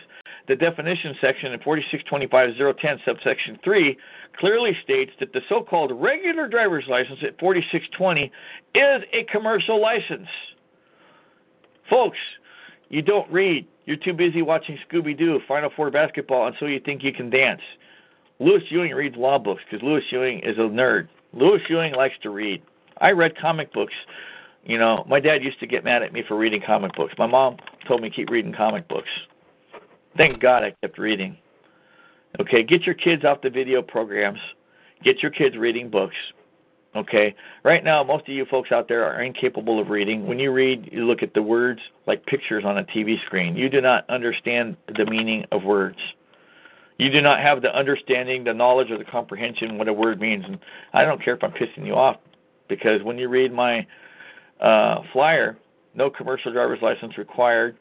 The 0.47 0.55
definition 0.55 1.15
section 1.19 1.51
in 1.51 1.59
4625010 1.59 3.03
subsection 3.03 3.59
3 3.63 3.97
clearly 4.37 4.71
states 4.83 5.11
that 5.19 5.33
the 5.33 5.41
so-called 5.49 5.91
regular 5.93 6.47
driver's 6.47 6.85
license 6.87 7.19
at 7.23 7.39
4620 7.39 8.31
is 8.75 9.03
a 9.13 9.23
commercial 9.31 9.81
license. 9.81 10.27
Folks, 11.89 12.17
you 12.89 13.01
don't 13.01 13.29
read. 13.31 13.67
You're 13.85 13.97
too 13.97 14.13
busy 14.13 14.41
watching 14.41 14.77
Scooby 14.89 15.17
Doo, 15.17 15.39
Final 15.47 15.69
Four 15.75 15.91
basketball, 15.91 16.47
and 16.47 16.55
so 16.59 16.65
you 16.65 16.79
think 16.79 17.03
you 17.03 17.13
can 17.13 17.29
dance. 17.29 17.61
Lewis 18.39 18.63
Ewing 18.69 18.91
reads 18.91 19.15
law 19.15 19.39
books 19.39 19.61
because 19.69 19.83
Lewis 19.83 20.03
Ewing 20.11 20.39
is 20.39 20.57
a 20.57 20.61
nerd. 20.61 21.07
Lewis 21.33 21.61
Ewing 21.69 21.93
likes 21.93 22.15
to 22.23 22.29
read. 22.29 22.61
I 22.99 23.11
read 23.11 23.37
comic 23.37 23.73
books. 23.73 23.93
You 24.63 24.77
know, 24.77 25.05
my 25.07 25.19
dad 25.19 25.43
used 25.43 25.59
to 25.59 25.67
get 25.67 25.83
mad 25.83 26.01
at 26.01 26.11
me 26.11 26.23
for 26.27 26.37
reading 26.37 26.61
comic 26.65 26.95
books. 26.95 27.13
My 27.17 27.27
mom 27.27 27.57
told 27.87 28.01
me 28.01 28.09
keep 28.09 28.29
reading 28.29 28.53
comic 28.53 28.87
books. 28.87 29.09
Thank 30.17 30.39
God 30.39 30.63
I 30.63 30.73
kept 30.81 30.97
reading. 30.97 31.37
Okay, 32.39 32.63
get 32.63 32.83
your 32.83 32.95
kids 32.95 33.23
off 33.23 33.41
the 33.41 33.49
video 33.49 33.81
programs. 33.81 34.39
Get 35.03 35.21
your 35.21 35.31
kids 35.31 35.55
reading 35.55 35.89
books. 35.89 36.15
Okay, 36.95 37.35
right 37.63 37.83
now 37.83 38.03
most 38.03 38.21
of 38.21 38.33
you 38.33 38.45
folks 38.45 38.71
out 38.71 38.87
there 38.87 39.03
are 39.03 39.21
incapable 39.21 39.81
of 39.81 39.89
reading. 39.89 40.25
When 40.25 40.39
you 40.39 40.51
read, 40.51 40.89
you 40.91 41.05
look 41.05 41.21
at 41.21 41.33
the 41.33 41.41
words 41.41 41.81
like 42.07 42.25
pictures 42.25 42.63
on 42.65 42.77
a 42.77 42.83
TV 42.85 43.23
screen. 43.25 43.55
You 43.55 43.69
do 43.69 43.81
not 43.81 44.09
understand 44.09 44.77
the 44.95 45.05
meaning 45.05 45.45
of 45.51 45.63
words. 45.63 45.97
You 46.97 47.11
do 47.11 47.21
not 47.21 47.41
have 47.41 47.61
the 47.61 47.75
understanding, 47.75 48.45
the 48.45 48.53
knowledge, 48.53 48.89
or 48.89 48.97
the 48.97 49.03
comprehension 49.03 49.77
what 49.77 49.89
a 49.89 49.93
word 49.93 50.21
means. 50.21 50.45
And 50.47 50.57
I 50.93 51.03
don't 51.03 51.21
care 51.21 51.35
if 51.35 51.43
I'm 51.43 51.51
pissing 51.51 51.85
you 51.85 51.95
off, 51.95 52.17
because 52.67 53.03
when 53.03 53.17
you 53.17 53.29
read 53.29 53.53
my 53.53 53.85
uh, 54.59 55.01
flyer, 55.13 55.57
no 55.93 56.09
commercial 56.09 56.51
driver's 56.51 56.81
license 56.81 57.17
required, 57.17 57.77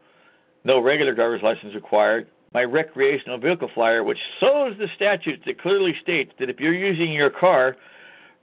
no 0.64 0.80
regular 0.80 1.14
driver's 1.14 1.42
license 1.42 1.74
required. 1.74 2.26
My 2.52 2.62
recreational 2.62 3.38
vehicle 3.38 3.70
flyer, 3.74 4.04
which 4.04 4.18
shows 4.38 4.76
the 4.78 4.88
statute 4.94 5.40
that 5.44 5.60
clearly 5.60 5.94
states 6.00 6.32
that 6.38 6.48
if 6.48 6.60
you're 6.60 6.72
using 6.72 7.12
your 7.12 7.30
car 7.30 7.76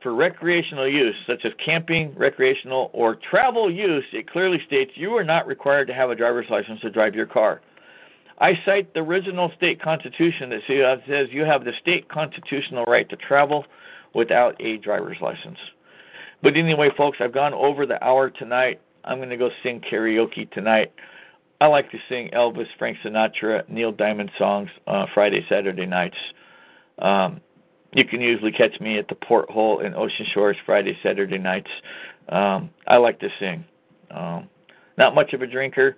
for 0.01 0.13
recreational 0.13 0.87
use, 0.87 1.15
such 1.25 1.45
as 1.45 1.53
camping, 1.63 2.13
recreational, 2.15 2.89
or 2.93 3.15
travel 3.15 3.71
use, 3.71 4.03
it 4.11 4.29
clearly 4.29 4.59
states 4.65 4.91
you 4.95 5.15
are 5.15 5.23
not 5.23 5.47
required 5.47 5.87
to 5.87 5.93
have 5.93 6.09
a 6.09 6.15
driver's 6.15 6.47
license 6.49 6.81
to 6.81 6.89
drive 6.89 7.15
your 7.15 7.25
car. 7.25 7.61
I 8.39 8.53
cite 8.65 8.93
the 8.93 9.01
original 9.01 9.51
state 9.55 9.81
constitution 9.81 10.49
that 10.49 10.61
says 11.07 11.27
you 11.31 11.45
have 11.45 11.63
the 11.63 11.73
state 11.79 12.09
constitutional 12.09 12.85
right 12.85 13.07
to 13.09 13.15
travel 13.15 13.65
without 14.15 14.59
a 14.59 14.77
driver's 14.77 15.17
license. 15.21 15.59
But 16.43 16.57
anyway, 16.57 16.89
folks, 16.97 17.19
I've 17.21 17.33
gone 17.33 17.53
over 17.53 17.85
the 17.85 18.03
hour 18.03 18.29
tonight. 18.29 18.81
I'm 19.03 19.17
going 19.17 19.29
to 19.29 19.37
go 19.37 19.49
sing 19.63 19.81
karaoke 19.81 20.49
tonight. 20.51 20.91
I 21.59 21.67
like 21.67 21.91
to 21.91 21.97
sing 22.09 22.29
Elvis, 22.33 22.65
Frank 22.79 22.97
Sinatra, 23.05 23.67
Neil 23.69 23.91
Diamond 23.91 24.31
songs 24.37 24.69
uh, 24.87 25.05
Friday, 25.13 25.45
Saturday 25.47 25.85
nights. 25.85 26.17
Um, 26.99 27.41
you 27.93 28.05
can 28.05 28.21
usually 28.21 28.51
catch 28.51 28.79
me 28.79 28.97
at 28.97 29.07
the 29.07 29.15
Porthole 29.15 29.81
in 29.81 29.93
Ocean 29.93 30.25
Shores 30.33 30.57
Friday, 30.65 30.97
Saturday 31.03 31.37
nights. 31.37 31.69
Um, 32.29 32.69
I 32.87 32.97
like 32.97 33.19
to 33.19 33.29
sing. 33.39 33.65
Um, 34.09 34.49
not 34.97 35.13
much 35.13 35.33
of 35.33 35.41
a 35.41 35.47
drinker. 35.47 35.97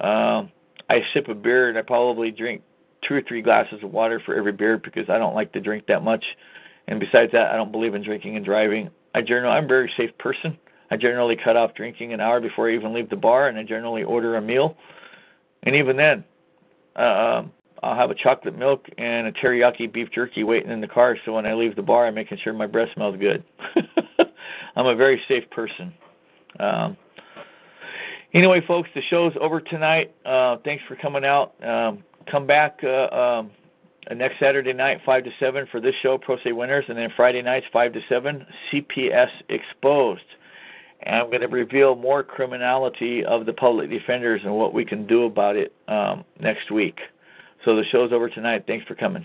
Um, 0.00 0.50
I 0.88 1.00
sip 1.12 1.28
a 1.28 1.34
beer 1.34 1.68
and 1.68 1.78
I 1.78 1.82
probably 1.82 2.30
drink 2.30 2.62
two 3.06 3.14
or 3.14 3.22
three 3.22 3.42
glasses 3.42 3.80
of 3.82 3.92
water 3.92 4.20
for 4.24 4.34
every 4.36 4.52
beer 4.52 4.78
because 4.78 5.08
I 5.08 5.18
don't 5.18 5.34
like 5.34 5.52
to 5.52 5.60
drink 5.60 5.86
that 5.88 6.02
much. 6.02 6.24
And 6.88 7.00
besides 7.00 7.32
that, 7.32 7.50
I 7.50 7.56
don't 7.56 7.72
believe 7.72 7.94
in 7.94 8.02
drinking 8.02 8.36
and 8.36 8.44
driving. 8.44 8.90
I 9.14 9.20
generally, 9.20 9.56
I'm 9.56 9.64
a 9.64 9.68
very 9.68 9.92
safe 9.96 10.16
person. 10.18 10.58
I 10.90 10.96
generally 10.96 11.36
cut 11.36 11.56
off 11.56 11.74
drinking 11.74 12.12
an 12.12 12.20
hour 12.20 12.40
before 12.40 12.68
I 12.68 12.74
even 12.74 12.92
leave 12.92 13.10
the 13.10 13.16
bar, 13.16 13.48
and 13.48 13.58
I 13.58 13.62
generally 13.62 14.02
order 14.02 14.36
a 14.36 14.40
meal. 14.40 14.76
And 15.62 15.76
even 15.76 15.96
then, 15.96 16.24
uh, 16.96 17.42
I'll 17.82 17.96
have 17.96 18.10
a 18.10 18.14
chocolate 18.14 18.56
milk 18.56 18.86
and 18.98 19.26
a 19.26 19.32
teriyaki 19.32 19.90
beef 19.92 20.08
jerky 20.12 20.44
waiting 20.44 20.70
in 20.70 20.80
the 20.80 20.88
car. 20.88 21.16
So 21.24 21.32
when 21.32 21.46
I 21.46 21.54
leave 21.54 21.76
the 21.76 21.82
bar, 21.82 22.06
I'm 22.06 22.14
making 22.14 22.38
sure 22.42 22.52
my 22.52 22.66
breath 22.66 22.88
smells 22.94 23.16
good. 23.18 23.42
I'm 24.76 24.86
a 24.86 24.94
very 24.94 25.20
safe 25.28 25.48
person. 25.50 25.92
Um, 26.58 26.96
anyway, 28.34 28.60
folks, 28.66 28.90
the 28.94 29.02
show's 29.08 29.32
over 29.40 29.60
tonight. 29.60 30.14
Uh, 30.26 30.56
thanks 30.64 30.82
for 30.88 30.96
coming 30.96 31.24
out. 31.24 31.54
Um, 31.64 32.04
come 32.30 32.46
back 32.46 32.80
uh, 32.82 33.14
um, 33.14 33.50
next 34.14 34.38
Saturday 34.40 34.72
night, 34.72 34.98
five 35.04 35.24
to 35.24 35.30
seven, 35.38 35.66
for 35.70 35.80
this 35.80 35.94
show, 36.02 36.18
Pro 36.18 36.36
Se 36.42 36.52
Winners, 36.52 36.84
and 36.88 36.96
then 36.96 37.10
Friday 37.16 37.42
nights, 37.42 37.66
five 37.72 37.92
to 37.92 38.00
seven, 38.08 38.46
CPS 38.72 39.30
Exposed 39.48 40.22
and 41.02 41.16
I'm 41.16 41.26
going 41.26 41.40
to 41.40 41.48
reveal 41.48 41.96
more 41.96 42.22
criminality 42.22 43.24
of 43.24 43.46
the 43.46 43.52
public 43.52 43.90
defenders 43.90 44.42
and 44.44 44.54
what 44.54 44.74
we 44.74 44.84
can 44.84 45.06
do 45.06 45.24
about 45.24 45.56
it 45.56 45.72
um, 45.88 46.24
next 46.40 46.70
week. 46.70 46.98
So 47.64 47.76
the 47.76 47.84
show's 47.90 48.12
over 48.12 48.28
tonight. 48.28 48.64
Thanks 48.66 48.86
for 48.86 48.94
coming. 48.94 49.24